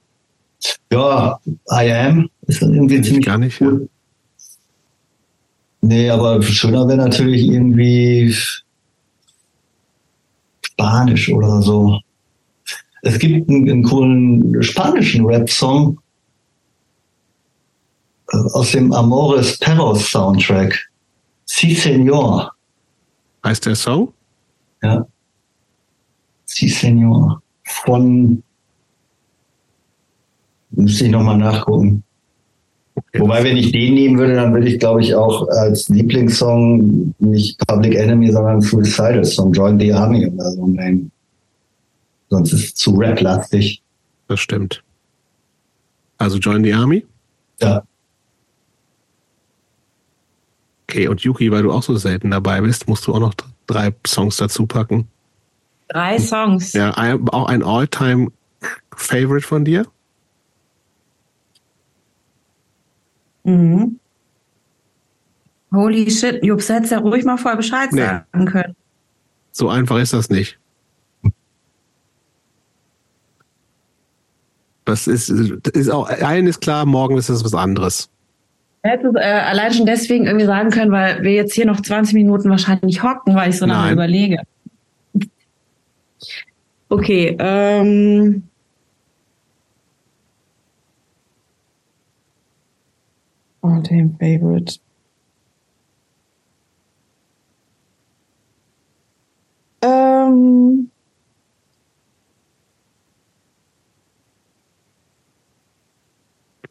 Ja, 0.91 1.39
I 1.71 1.93
Am 1.93 2.31
ist 2.47 2.63
irgendwie 2.63 3.03
ziemlich 3.03 3.27
gar 3.27 3.37
nicht, 3.37 3.61
cool. 3.61 3.89
Nee, 5.83 6.09
aber 6.11 6.41
schöner 6.43 6.87
wäre 6.87 6.99
natürlich 6.99 7.43
irgendwie 7.49 8.33
Spanisch 10.65 11.29
oder 11.31 11.61
so. 11.61 11.99
Es 13.03 13.19
gibt 13.19 13.49
einen, 13.49 13.69
einen 13.69 13.83
coolen 13.83 14.63
spanischen 14.63 15.27
Rap-Song 15.27 16.01
äh, 18.31 18.37
aus 18.53 18.71
dem 18.71 18.93
Amores 18.93 19.59
Perros 19.59 20.09
Soundtrack. 20.09 20.89
Sí, 21.47 21.75
Señor. 21.75 22.51
Heißt 23.45 23.67
der 23.67 23.75
Song? 23.75 24.13
Ja. 24.83 25.05
Sí, 26.45 26.69
Señor. 26.69 27.43
Von, 27.65 28.43
müsste 30.71 31.07
ich 31.07 31.11
nochmal 31.11 31.39
nachgucken. 31.39 32.05
Wobei, 33.15 33.45
wenn 33.45 33.59
ich 33.59 33.73
den 33.73 33.95
nehmen 33.95 34.19
würde, 34.19 34.35
dann 34.35 34.55
würde 34.55 34.69
ich, 34.69 34.79
glaube 34.79 35.03
ich, 35.03 35.15
auch 35.15 35.47
als 35.49 35.89
Lieblingssong 35.91 37.15
nicht 37.19 37.59
Public 37.67 37.95
Enemy, 37.95 38.33
sondern 38.33 38.63
Suicidal 38.63 39.25
Song, 39.25 39.53
Join 39.53 39.79
the 39.79 39.93
Army 39.93 40.27
oder 40.27 40.51
so 40.53 40.67
nehmen. 40.67 41.11
Sonst 42.31 42.55
ist 42.55 42.65
es 42.65 42.75
zu 42.75 42.95
rap-lastig. 42.95 43.83
Das 44.29 44.41
stimmt. 44.41 44.83
Also 46.17 46.39
Join 46.39 46.65
the 46.65 46.73
Army? 46.73 47.05
Ja. 47.61 47.83
Okay, 50.89 51.09
und 51.09 51.21
Yuki, 51.21 51.51
weil 51.53 51.63
du 51.63 51.73
auch 51.73 51.83
so 51.83 51.97
selten 51.97 52.31
dabei 52.31 52.63
bist, 52.63 52.89
musst 52.89 53.07
du 53.07 53.15
auch 53.15 53.21
noch 53.21 53.35
drei 53.67 53.95
Songs 54.07 54.39
dazu 54.39 54.67
packen. 54.67 55.09
Drei 55.89 56.19
Songs. 56.19 56.73
Ja, 56.73 56.95
auch 57.31 57.47
ein 57.47 57.63
All-Time-Favorite 57.63 59.47
von 59.47 59.67
dir? 59.67 59.87
Mhm. 63.45 63.99
Holy 65.73 66.11
shit, 66.11 66.45
Jups, 66.45 66.69
hättest 66.69 66.93
ja 66.93 66.99
ruhig 66.99 67.25
mal 67.25 67.39
vorher 67.39 67.57
Bescheid 67.57 67.93
Nee. 67.93 68.03
sagen 68.03 68.45
können. 68.47 68.77
So 69.53 69.69
einfach 69.69 69.99
ist 69.99 70.13
das 70.13 70.29
nicht. 70.31 70.59
Das 74.85 75.07
ist, 75.07 75.31
das 75.31 75.73
ist 75.75 75.91
auch, 75.91 76.09
allen 76.09 76.47
ist 76.47 76.61
klar, 76.61 76.85
morgen 76.87 77.17
ist 77.17 77.29
es 77.29 77.45
was 77.45 77.55
anderes. 77.55 78.11
Hättest 78.83 79.15
äh, 79.17 79.21
allein 79.21 79.73
schon 79.73 79.87
deswegen 79.87 80.27
irgendwie 80.27 80.47
sagen 80.47 80.71
können, 80.71 80.91
weil 80.91 81.23
wir 81.23 81.33
jetzt 81.33 81.55
hier 81.55 81.67
noch 81.67 81.81
20 81.81 82.15
Minuten 82.15 82.51
wahrscheinlich 82.51 83.03
hocken, 83.03 83.35
weil 83.35 83.51
ich 83.51 83.59
so 83.59 83.65
lange 83.67 83.93
überlege. 83.93 84.39
Okay, 86.89 87.37
ähm. 87.39 88.43
All-time 93.63 94.17
favorite. 94.19 94.79
Ähm 99.83 100.91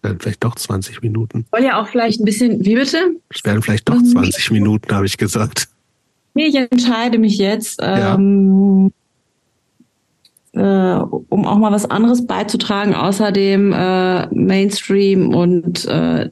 Dann 0.02 0.20
vielleicht 0.20 0.44
doch 0.44 0.56
20 0.56 1.02
Minuten. 1.02 1.46
Soll 1.52 1.64
ja 1.64 1.80
auch 1.80 1.88
vielleicht 1.88 2.20
ein 2.20 2.26
bisschen, 2.26 2.66
wie 2.66 2.76
bitte? 2.76 3.16
Es 3.30 3.44
werden 3.46 3.62
vielleicht 3.62 3.88
doch 3.88 4.02
20 4.02 4.50
mhm. 4.50 4.58
Minuten, 4.58 4.96
habe 4.96 5.06
ich 5.06 5.18
gesagt. 5.18 5.70
Nee, 6.34 6.46
ich 6.46 6.56
entscheide 6.56 7.20
mich 7.20 7.38
jetzt, 7.38 7.82
ja. 7.82 8.16
ähm, 8.16 8.92
äh, 10.54 10.60
um 10.60 11.46
auch 11.46 11.58
mal 11.58 11.72
was 11.72 11.90
anderes 11.90 12.26
beizutragen, 12.26 12.96
außer 12.96 13.32
dem 13.32 13.74
äh, 13.74 14.28
Mainstream 14.34 15.36
und 15.36 15.86
äh, 15.86 16.30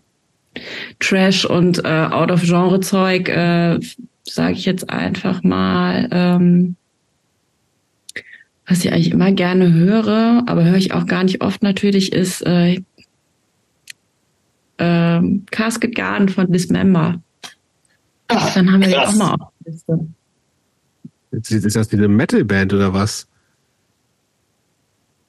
Trash 0.99 1.45
und 1.45 1.83
äh, 1.85 2.07
Out-of-Genre-Zeug, 2.11 3.29
äh, 3.29 3.79
sage 4.23 4.53
ich 4.53 4.65
jetzt 4.65 4.89
einfach 4.89 5.43
mal, 5.43 6.07
ähm, 6.11 6.75
was 8.67 8.85
ich 8.85 8.93
eigentlich 8.93 9.11
immer 9.11 9.31
gerne 9.31 9.73
höre, 9.73 10.43
aber 10.45 10.63
höre 10.63 10.75
ich 10.75 10.93
auch 10.93 11.07
gar 11.07 11.23
nicht 11.23 11.41
oft 11.41 11.63
natürlich, 11.63 12.13
ist 12.13 12.45
äh, 12.45 12.81
ähm, 14.77 15.45
Casket 15.51 15.95
Garden 15.95 16.29
von 16.29 16.51
Dismember. 16.51 17.21
Ah, 18.27 18.51
Dann 18.53 18.71
haben 18.71 18.81
wir 18.81 18.91
krass. 18.91 19.09
auch 19.09 19.17
mal 19.17 19.33
auf 19.33 19.51
der 19.65 19.73
Liste. 19.73 20.07
Ist 21.31 21.51
ist 21.51 21.75
das 21.75 21.88
diese 21.88 22.07
Metal-Band 22.07 22.73
oder 22.73 22.93
was? 22.93 23.27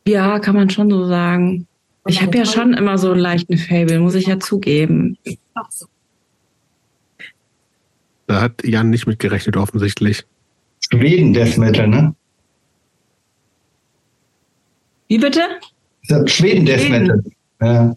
Ja, 0.07 0.39
kann 0.39 0.55
man 0.55 0.71
schon 0.71 0.91
so 0.91 1.07
sagen. 1.07 1.67
Ich 2.07 2.23
habe 2.23 2.37
ja 2.39 2.47
schon 2.47 2.75
immer 2.75 2.99
so 2.99 3.11
einen 3.11 3.21
leichten 3.21 3.59
Fable, 3.59 4.01
muss 4.01 4.15
ich 4.15 4.27
ja 4.27 4.41
zugeben. 4.41 5.10
Da 8.27 8.41
hat 8.41 8.65
Jan 8.65 8.91
nicht 8.91 9.07
mit 9.07 9.19
gerechnet, 9.19 9.57
offensichtlich. 9.57 10.25
Schweden 10.91 11.33
Death 11.33 11.57
Metal, 11.59 11.89
ne? 11.89 12.15
Wie 15.09 15.19
bitte? 15.19 15.41
Schweden 16.27 16.65
Death. 16.65 16.89
Metal. 16.89 17.25
Ja. 17.61 17.97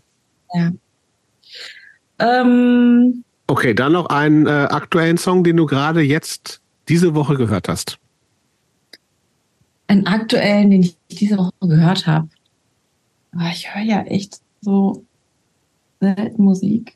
Ja. 0.54 0.72
Ähm, 2.20 3.24
Okay, 3.48 3.74
dann 3.74 3.92
noch 3.92 4.06
einen 4.08 4.48
äh, 4.48 4.50
aktuellen 4.50 5.18
Song, 5.18 5.44
den 5.44 5.58
du 5.58 5.66
gerade 5.66 6.02
jetzt 6.02 6.62
diese 6.88 7.14
Woche 7.14 7.36
gehört 7.36 7.68
hast. 7.68 8.00
einen 9.88 10.08
aktuellen, 10.08 10.72
den 10.72 10.82
ich 10.82 10.98
diese 11.12 11.38
Woche 11.38 11.52
gehört 11.62 12.08
habe. 12.08 12.30
Aber 13.34 13.50
ich 13.52 13.74
höre 13.76 13.84
ja 13.84 14.02
echt 14.04 14.40
so 14.62 15.04
selten 16.00 16.42
Musik. 16.44 16.96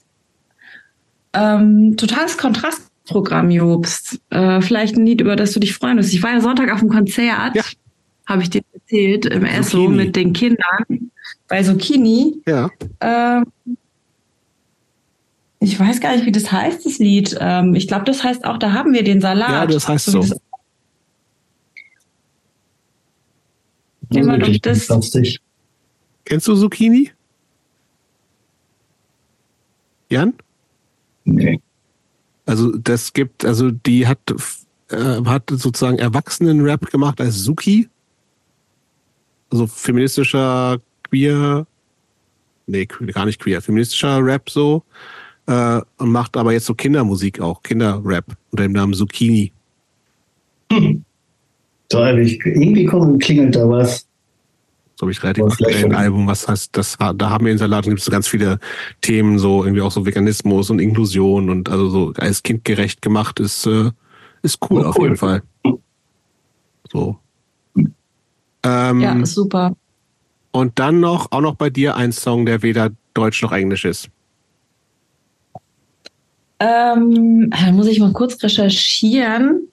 Ähm, 1.33 1.95
totales 1.97 2.37
Kontrastprogramm, 2.37 3.51
Jobst. 3.51 4.19
Äh, 4.29 4.61
vielleicht 4.61 4.95
ein 4.95 5.05
Lied, 5.05 5.21
über 5.21 5.35
das 5.35 5.51
du 5.53 5.59
dich 5.59 5.73
freuen 5.73 5.97
wirst. 5.97 6.13
Ich 6.13 6.23
war 6.23 6.31
ja 6.31 6.41
Sonntag 6.41 6.71
auf 6.73 6.79
dem 6.79 6.89
Konzert, 6.89 7.55
Ja. 7.55 7.63
habe 8.25 8.41
ich 8.43 8.49
dir 8.49 8.61
erzählt, 8.73 9.25
im 9.27 9.45
Esso 9.45 9.87
mit 9.89 10.15
den 10.15 10.33
Kindern 10.33 11.11
bei 11.47 11.61
Zucchini. 11.63 12.41
Ja. 12.47 12.69
Ähm, 13.01 13.45
ich 15.59 15.79
weiß 15.79 15.99
gar 16.01 16.15
nicht, 16.15 16.25
wie 16.25 16.31
das 16.31 16.51
heißt, 16.51 16.85
das 16.85 16.99
Lied. 16.99 17.35
Ähm, 17.39 17.73
ich 17.75 17.87
glaube, 17.87 18.05
das 18.05 18.23
heißt 18.23 18.45
auch, 18.45 18.57
da 18.57 18.73
haben 18.73 18.93
wir 18.93 19.03
den 19.03 19.21
Salat. 19.21 19.49
Ja, 19.51 19.65
das 19.65 19.87
heißt 19.87 20.07
wie 20.07 20.11
so. 20.11 20.19
das- 20.21 20.39
Immer 24.09 24.37
doch 24.37 24.47
Wirklich 24.47 24.61
das-. 24.61 24.87
Kennst 26.23 26.47
du 26.47 26.55
Zucchini? 26.55 27.11
Jan? 30.09 30.33
Nee. 31.27 31.59
Also 32.45 32.75
das 32.77 33.11
gibt, 33.11 33.43
also 33.43 33.71
die 33.71 34.07
hat, 34.07 34.19
äh, 34.89 35.21
hat 35.25 35.49
sozusagen 35.49 35.99
Erwachsenen-Rap 35.99 36.89
gemacht 36.89 37.19
als 37.19 37.43
Suki. 37.43 37.89
Also 39.49 39.67
feministischer, 39.67 40.79
queer, 41.03 41.67
nee, 42.65 42.85
gar 42.85 43.25
nicht 43.25 43.41
queer, 43.41 43.61
feministischer 43.61 44.23
Rap 44.23 44.49
so. 44.49 44.83
Äh, 45.47 45.81
und 45.97 46.11
macht 46.11 46.37
aber 46.37 46.53
jetzt 46.53 46.65
so 46.65 46.73
Kindermusik 46.73 47.41
auch, 47.41 47.61
Kinderrap 47.61 48.25
unter 48.51 48.63
dem 48.63 48.71
Namen 48.71 48.93
Zucchini. 48.93 49.51
Hm. 50.71 51.03
Ich, 51.89 52.45
irgendwie 52.45 52.85
klingelt 53.19 53.55
da 53.55 53.69
was. 53.69 54.06
So 54.99 55.03
habe 55.03 55.11
ich 55.11 55.21
relativ 55.21 55.43
aktuell 55.43 55.85
ein. 55.85 55.93
Album, 55.95 56.25
was 56.25 56.47
heißt, 56.47 56.75
das, 56.75 56.97
da 56.97 57.29
haben 57.29 57.45
wir 57.45 57.51
in 57.51 57.59
Salat 57.59 57.85
gibt 57.85 57.99
es 57.99 58.05
so 58.05 58.11
ganz 58.11 58.27
viele 58.27 58.59
Themen, 59.01 59.37
so 59.37 59.63
irgendwie 59.63 59.81
auch 59.81 59.91
so 59.91 60.07
Veganismus 60.07 60.71
und 60.71 60.79
Inklusion 60.79 61.51
und 61.51 61.69
also 61.69 61.89
so 61.89 62.13
als 62.17 62.41
Kind 62.41 62.65
gerecht 62.65 63.03
gemacht 63.03 63.39
ist, 63.39 63.67
äh, 63.67 63.91
ist 64.41 64.57
cool 64.69 64.83
Oh, 64.83 64.89
auf 64.89 64.97
cool. 64.97 65.03
jeden 65.05 65.17
Fall. 65.17 65.43
So. 66.91 67.19
Ähm, 68.63 69.01
Ja, 69.01 69.23
super. 69.25 69.75
Und 70.51 70.79
dann 70.79 70.99
noch, 70.99 71.31
auch 71.31 71.41
noch 71.41 71.53
bei 71.55 71.69
dir 71.69 71.95
ein 71.95 72.11
Song, 72.11 72.47
der 72.47 72.63
weder 72.63 72.89
Deutsch 73.13 73.43
noch 73.43 73.51
Englisch 73.51 73.85
ist. 73.85 74.09
Ähm, 76.59 77.51
da 77.51 77.71
muss 77.71 77.85
ich 77.85 77.99
mal 77.99 78.13
kurz 78.13 78.41
recherchieren. 78.41 79.67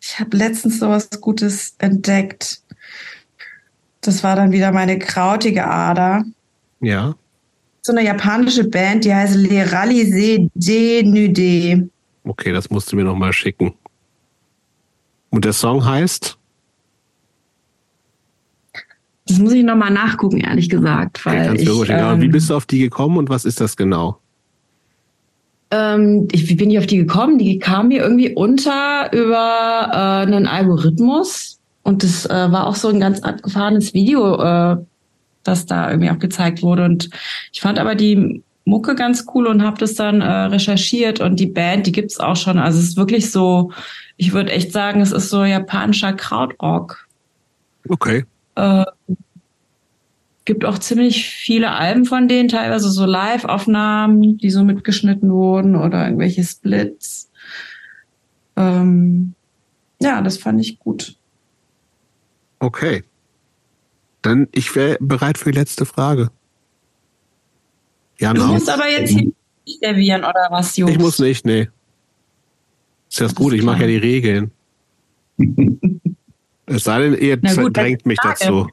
Ich 0.00 0.18
habe 0.18 0.36
letztens 0.36 0.80
sowas 0.80 1.08
Gutes 1.20 1.76
entdeckt. 1.78 2.61
Das 4.02 4.22
war 4.22 4.36
dann 4.36 4.52
wieder 4.52 4.72
meine 4.72 4.98
krautige 4.98 5.66
Ader. 5.66 6.24
Ja. 6.80 7.14
So 7.82 7.92
eine 7.92 8.04
japanische 8.04 8.64
Band, 8.64 9.04
die 9.04 9.14
heißt 9.14 9.36
Leralise 9.36 10.48
Denude. 10.54 11.88
Okay, 12.24 12.52
das 12.52 12.68
musst 12.70 12.92
du 12.92 12.96
mir 12.96 13.04
noch 13.04 13.16
mal 13.16 13.32
schicken. 13.32 13.74
Und 15.30 15.44
der 15.44 15.52
Song 15.52 15.84
heißt? 15.84 16.36
Das 19.26 19.38
muss 19.38 19.52
ich 19.52 19.64
nochmal 19.64 19.90
nachgucken, 19.90 20.40
ehrlich 20.40 20.68
gesagt. 20.68 21.20
Okay, 21.24 21.36
Weil 21.36 21.46
kannst 21.46 21.62
ich, 21.62 21.90
ähm, 21.90 22.20
wie 22.20 22.28
bist 22.28 22.50
du 22.50 22.56
auf 22.56 22.66
die 22.66 22.80
gekommen 22.80 23.16
und 23.16 23.30
was 23.30 23.44
ist 23.44 23.60
das 23.60 23.76
genau? 23.76 24.18
Ähm, 25.70 26.28
ich, 26.32 26.48
wie 26.48 26.54
bin 26.54 26.70
ich 26.70 26.78
auf 26.78 26.86
die 26.86 26.98
gekommen? 26.98 27.38
Die 27.38 27.58
kam 27.58 27.88
mir 27.88 28.02
irgendwie 28.02 28.34
unter 28.34 29.10
über 29.12 29.88
äh, 29.92 30.26
einen 30.26 30.46
Algorithmus. 30.46 31.60
Und 31.82 32.02
das 32.02 32.26
äh, 32.26 32.52
war 32.52 32.66
auch 32.66 32.76
so 32.76 32.88
ein 32.88 33.00
ganz 33.00 33.20
abgefahrenes 33.20 33.94
Video, 33.94 34.40
äh, 34.40 34.76
das 35.42 35.66
da 35.66 35.90
irgendwie 35.90 36.10
auch 36.10 36.18
gezeigt 36.18 36.62
wurde. 36.62 36.84
Und 36.84 37.10
ich 37.52 37.60
fand 37.60 37.78
aber 37.78 37.94
die 37.94 38.42
Mucke 38.64 38.94
ganz 38.94 39.26
cool 39.34 39.46
und 39.46 39.62
habe 39.62 39.78
das 39.78 39.94
dann 39.94 40.20
äh, 40.20 40.30
recherchiert. 40.30 41.20
Und 41.20 41.40
die 41.40 41.46
Band, 41.46 41.86
die 41.86 41.92
gibt's 41.92 42.20
auch 42.20 42.36
schon. 42.36 42.58
Also 42.58 42.78
es 42.78 42.90
ist 42.90 42.96
wirklich 42.96 43.30
so, 43.30 43.72
ich 44.16 44.32
würde 44.32 44.52
echt 44.52 44.72
sagen, 44.72 45.00
es 45.00 45.12
ist 45.12 45.30
so 45.30 45.44
japanischer 45.44 46.12
Krautrock. 46.12 47.08
Okay. 47.88 48.24
Äh, 48.54 48.84
gibt 50.44 50.64
auch 50.64 50.78
ziemlich 50.78 51.28
viele 51.28 51.70
Alben 51.70 52.04
von 52.04 52.28
denen, 52.28 52.48
teilweise 52.48 52.90
so 52.90 53.04
Live-Aufnahmen, 53.04 54.38
die 54.38 54.50
so 54.50 54.64
mitgeschnitten 54.64 55.30
wurden 55.30 55.76
oder 55.76 56.04
irgendwelche 56.04 56.44
Splits. 56.44 57.30
Ähm, 58.56 59.34
ja, 60.00 60.20
das 60.20 60.38
fand 60.38 60.60
ich 60.60 60.78
gut. 60.78 61.16
Okay. 62.62 63.02
Dann, 64.22 64.46
ich 64.52 64.72
wäre 64.76 64.96
bereit 65.00 65.36
für 65.36 65.50
die 65.50 65.58
letzte 65.58 65.84
Frage. 65.84 66.30
Ja, 68.20 68.32
Du 68.32 68.46
musst 68.46 68.70
aber 68.70 68.88
jetzt 68.88 69.10
hier 69.10 69.32
nicht 69.66 69.80
servieren 69.82 70.20
oder 70.20 70.46
was, 70.48 70.76
Jungs? 70.76 70.92
Ich 70.92 70.98
muss 71.00 71.18
nicht, 71.18 71.44
nee. 71.44 71.62
Ist 73.10 73.20
das 73.20 73.20
Alles 73.20 73.34
gut, 73.34 73.52
ich 73.54 73.64
mache 73.64 73.80
ja 73.80 73.86
die 73.88 73.96
Regeln. 73.96 74.52
Es 76.66 76.84
sei 76.84 77.00
denn, 77.02 77.18
ihr 77.18 77.36
gut, 77.36 77.76
drängt 77.76 78.06
mich 78.06 78.18
Frage. 78.22 78.36
dazu. 78.38 78.68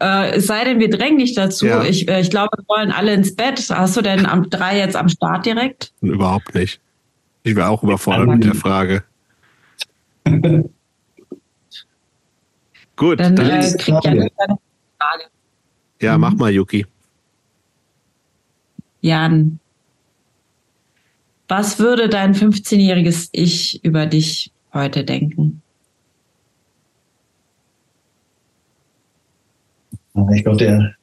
Äh, 0.00 0.36
es 0.36 0.46
sei 0.46 0.64
denn, 0.64 0.78
wir 0.78 0.88
drängen 0.88 1.18
dich 1.18 1.34
dazu. 1.34 1.66
Ja. 1.66 1.84
Ich, 1.84 2.08
äh, 2.08 2.20
ich 2.20 2.30
glaube, 2.30 2.56
wir 2.56 2.64
wollen 2.68 2.92
alle 2.92 3.12
ins 3.12 3.34
Bett. 3.34 3.68
Hast 3.68 3.96
du 3.96 4.00
denn 4.00 4.24
am 4.24 4.48
drei 4.48 4.78
jetzt 4.78 4.96
am 4.96 5.10
Start 5.10 5.44
direkt? 5.44 5.92
Überhaupt 6.00 6.54
nicht. 6.54 6.80
Ich 7.42 7.56
wäre 7.56 7.68
auch 7.68 7.82
überfordert 7.82 8.28
mit 8.28 8.44
der 8.44 8.54
Frage. 8.54 9.02
Gut, 12.96 13.20
Dann, 13.20 13.36
dann, 13.36 13.50
äh, 13.50 13.76
kriegt 13.76 13.84
Frage. 13.84 14.08
Jan 14.08 14.18
eine 14.38 14.58
Frage. 14.98 15.24
ja, 16.00 16.18
mach 16.18 16.34
mal, 16.34 16.50
Yuki. 16.50 16.86
Jan, 19.02 19.60
was 21.48 21.78
würde 21.78 22.08
dein 22.08 22.34
15-jähriges 22.34 23.28
Ich 23.32 23.84
über 23.84 24.06
dich 24.06 24.50
heute 24.72 25.04
denken? 25.04 25.62
Ich 30.34 30.42
glaube, 30.42 30.56
der, 30.56 30.94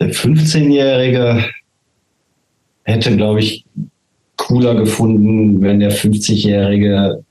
der 0.00 0.12
15-Jährige 0.12 1.44
hätte, 2.82 3.16
glaube 3.16 3.40
ich, 3.40 3.64
cooler 4.36 4.74
gefunden, 4.74 5.62
wenn 5.62 5.78
der 5.78 5.92
50-Jährige 5.92 7.24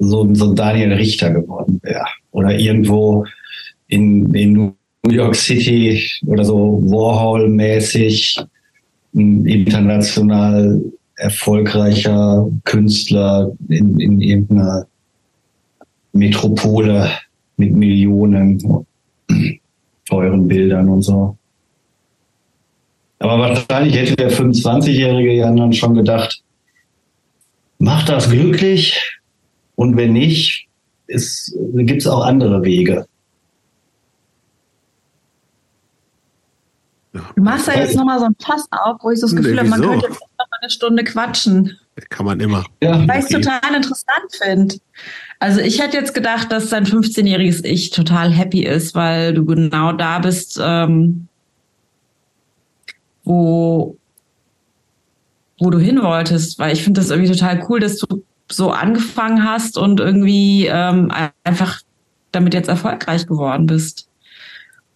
so, 0.00 0.34
so 0.34 0.50
ein 0.50 0.56
Daniel 0.56 0.92
Richter 0.94 1.30
geworden 1.30 1.78
wäre. 1.82 2.04
Oder 2.32 2.58
irgendwo 2.58 3.24
in, 3.88 4.34
in 4.34 4.52
New 4.52 5.10
York 5.10 5.34
City 5.34 6.02
oder 6.26 6.44
so 6.44 6.82
Warhol-mäßig 6.84 8.38
ein 9.14 9.46
international 9.46 10.80
erfolgreicher 11.16 12.48
Künstler 12.64 13.52
in, 13.68 14.00
in 14.00 14.20
irgendeiner 14.20 14.86
Metropole 16.12 17.10
mit 17.56 17.72
Millionen. 17.72 18.58
teuren 20.12 20.46
Bildern 20.46 20.88
und 20.88 21.02
so. 21.02 21.36
Aber 23.18 23.38
wahrscheinlich 23.38 23.96
hätte 23.96 24.16
der 24.16 24.30
25-jährige 24.30 25.32
Jan 25.32 25.56
dann 25.56 25.72
schon 25.72 25.94
gedacht, 25.94 26.42
macht 27.78 28.08
das 28.08 28.30
glücklich 28.30 29.00
und 29.76 29.96
wenn 29.96 30.12
nicht, 30.12 30.66
gibt 31.74 32.02
es 32.02 32.06
auch 32.06 32.24
andere 32.24 32.62
Wege. 32.62 33.06
Du 37.12 37.42
machst 37.42 37.68
da 37.68 37.74
jetzt 37.74 37.94
nochmal 37.94 38.18
so 38.18 38.24
ein 38.24 38.36
Fass 38.38 38.66
auf, 38.70 38.96
wo 39.02 39.10
ich 39.10 39.20
so 39.20 39.26
das 39.26 39.36
Gefühl 39.36 39.52
nee, 39.52 39.58
habe, 39.58 39.68
man 39.68 39.80
könnte 39.82 40.06
jetzt 40.06 40.20
noch 40.20 40.46
mal 40.50 40.58
eine 40.62 40.70
Stunde 40.70 41.04
quatschen. 41.04 41.78
Kann 42.08 42.24
man 42.24 42.40
immer. 42.40 42.64
Ja. 42.82 43.06
Weil 43.06 43.18
ich 43.18 43.26
es 43.26 43.28
total 43.28 43.74
interessant 43.74 44.06
finde. 44.42 44.76
Also 45.38 45.60
ich 45.60 45.80
hätte 45.80 45.98
jetzt 45.98 46.14
gedacht, 46.14 46.50
dass 46.50 46.70
dein 46.70 46.86
15-jähriges 46.86 47.64
Ich 47.64 47.90
total 47.90 48.30
happy 48.30 48.64
ist, 48.64 48.94
weil 48.94 49.34
du 49.34 49.44
genau 49.44 49.92
da 49.92 50.20
bist, 50.20 50.58
ähm, 50.62 51.28
wo, 53.24 53.96
wo 55.58 55.70
du 55.70 55.78
hin 55.78 56.02
wolltest. 56.02 56.58
Weil 56.58 56.72
ich 56.72 56.82
finde 56.82 57.02
das 57.02 57.10
irgendwie 57.10 57.30
total 57.30 57.62
cool, 57.68 57.80
dass 57.80 57.98
du 57.98 58.24
so 58.52 58.70
angefangen 58.70 59.44
hast 59.44 59.78
und 59.78 60.00
irgendwie 60.00 60.66
ähm, 60.66 61.12
einfach 61.44 61.80
damit 62.32 62.54
jetzt 62.54 62.68
erfolgreich 62.68 63.26
geworden 63.26 63.66
bist. 63.66 64.08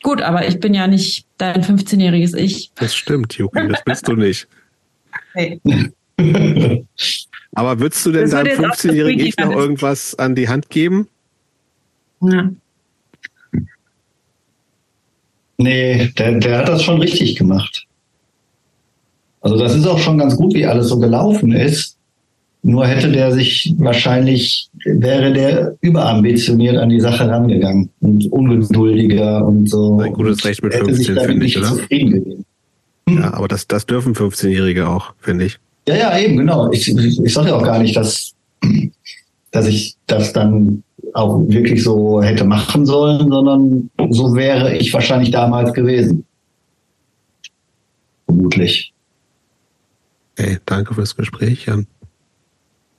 Gut, 0.02 0.22
aber 0.22 0.46
ich 0.46 0.60
bin 0.60 0.74
ja 0.74 0.86
nicht 0.86 1.26
dein 1.38 1.62
15-jähriges 1.62 2.36
Ich. 2.36 2.70
Das 2.76 2.94
stimmt, 2.94 3.34
Juki, 3.34 3.68
das 3.68 3.82
bist 3.84 4.06
du 4.08 4.14
nicht. 4.14 4.46
Nee. 5.34 5.60
aber 7.54 7.80
würdest 7.80 8.04
du 8.06 8.12
denn 8.12 8.30
deinem 8.30 8.58
15-jährigen 8.58 9.26
Ich 9.26 9.36
noch 9.36 9.50
irgendwas 9.50 10.14
an 10.18 10.34
die 10.34 10.48
Hand 10.48 10.70
geben? 10.70 11.08
Ja. 12.20 12.50
Nee, 15.58 16.12
der, 16.18 16.38
der 16.38 16.58
hat 16.58 16.68
das 16.68 16.82
schon 16.82 17.00
richtig 17.00 17.36
gemacht. 17.36 17.86
Also 19.40 19.56
das 19.58 19.74
ist 19.74 19.86
auch 19.86 19.98
schon 19.98 20.18
ganz 20.18 20.36
gut, 20.36 20.54
wie 20.54 20.66
alles 20.66 20.88
so 20.88 20.98
gelaufen 20.98 21.52
ist. 21.52 21.95
Nur 22.66 22.84
hätte 22.84 23.12
der 23.12 23.30
sich 23.30 23.72
wahrscheinlich, 23.78 24.68
wäre 24.84 25.32
der 25.32 25.76
überambitioniert 25.82 26.76
an 26.76 26.88
die 26.88 26.98
Sache 26.98 27.28
rangegangen 27.28 27.90
und 28.00 28.26
ungeduldiger 28.32 29.46
und 29.46 29.70
so. 29.70 30.00
Ein 30.00 30.12
gutes 30.12 30.44
Recht 30.44 30.64
mit 30.64 30.74
15, 30.74 31.16
finde 31.16 31.46
ich, 31.46 31.56
oder? 31.56 31.78
Hm. 31.88 32.36
Ja, 33.08 33.34
aber 33.34 33.46
das, 33.46 33.68
das 33.68 33.86
dürfen 33.86 34.14
15-Jährige 34.14 34.88
auch, 34.88 35.14
finde 35.20 35.44
ich. 35.44 35.60
Ja, 35.86 35.94
ja, 35.94 36.18
eben, 36.18 36.38
genau. 36.38 36.68
Ich, 36.72 36.88
ich, 36.88 37.22
ich 37.22 37.32
sage 37.32 37.50
ja 37.50 37.54
auch 37.54 37.62
gar 37.62 37.78
nicht, 37.78 37.94
dass, 37.94 38.34
dass 39.52 39.68
ich 39.68 39.94
das 40.08 40.32
dann 40.32 40.82
auch 41.14 41.38
wirklich 41.46 41.84
so 41.84 42.20
hätte 42.20 42.42
machen 42.42 42.84
sollen, 42.84 43.28
sondern 43.28 43.90
so 44.10 44.34
wäre 44.34 44.76
ich 44.76 44.92
wahrscheinlich 44.92 45.30
damals 45.30 45.72
gewesen. 45.72 46.24
Vermutlich. 48.24 48.92
Hey, 50.36 50.58
danke 50.66 50.94
fürs 50.94 51.14
Gespräch, 51.14 51.66
Jan. 51.66 51.86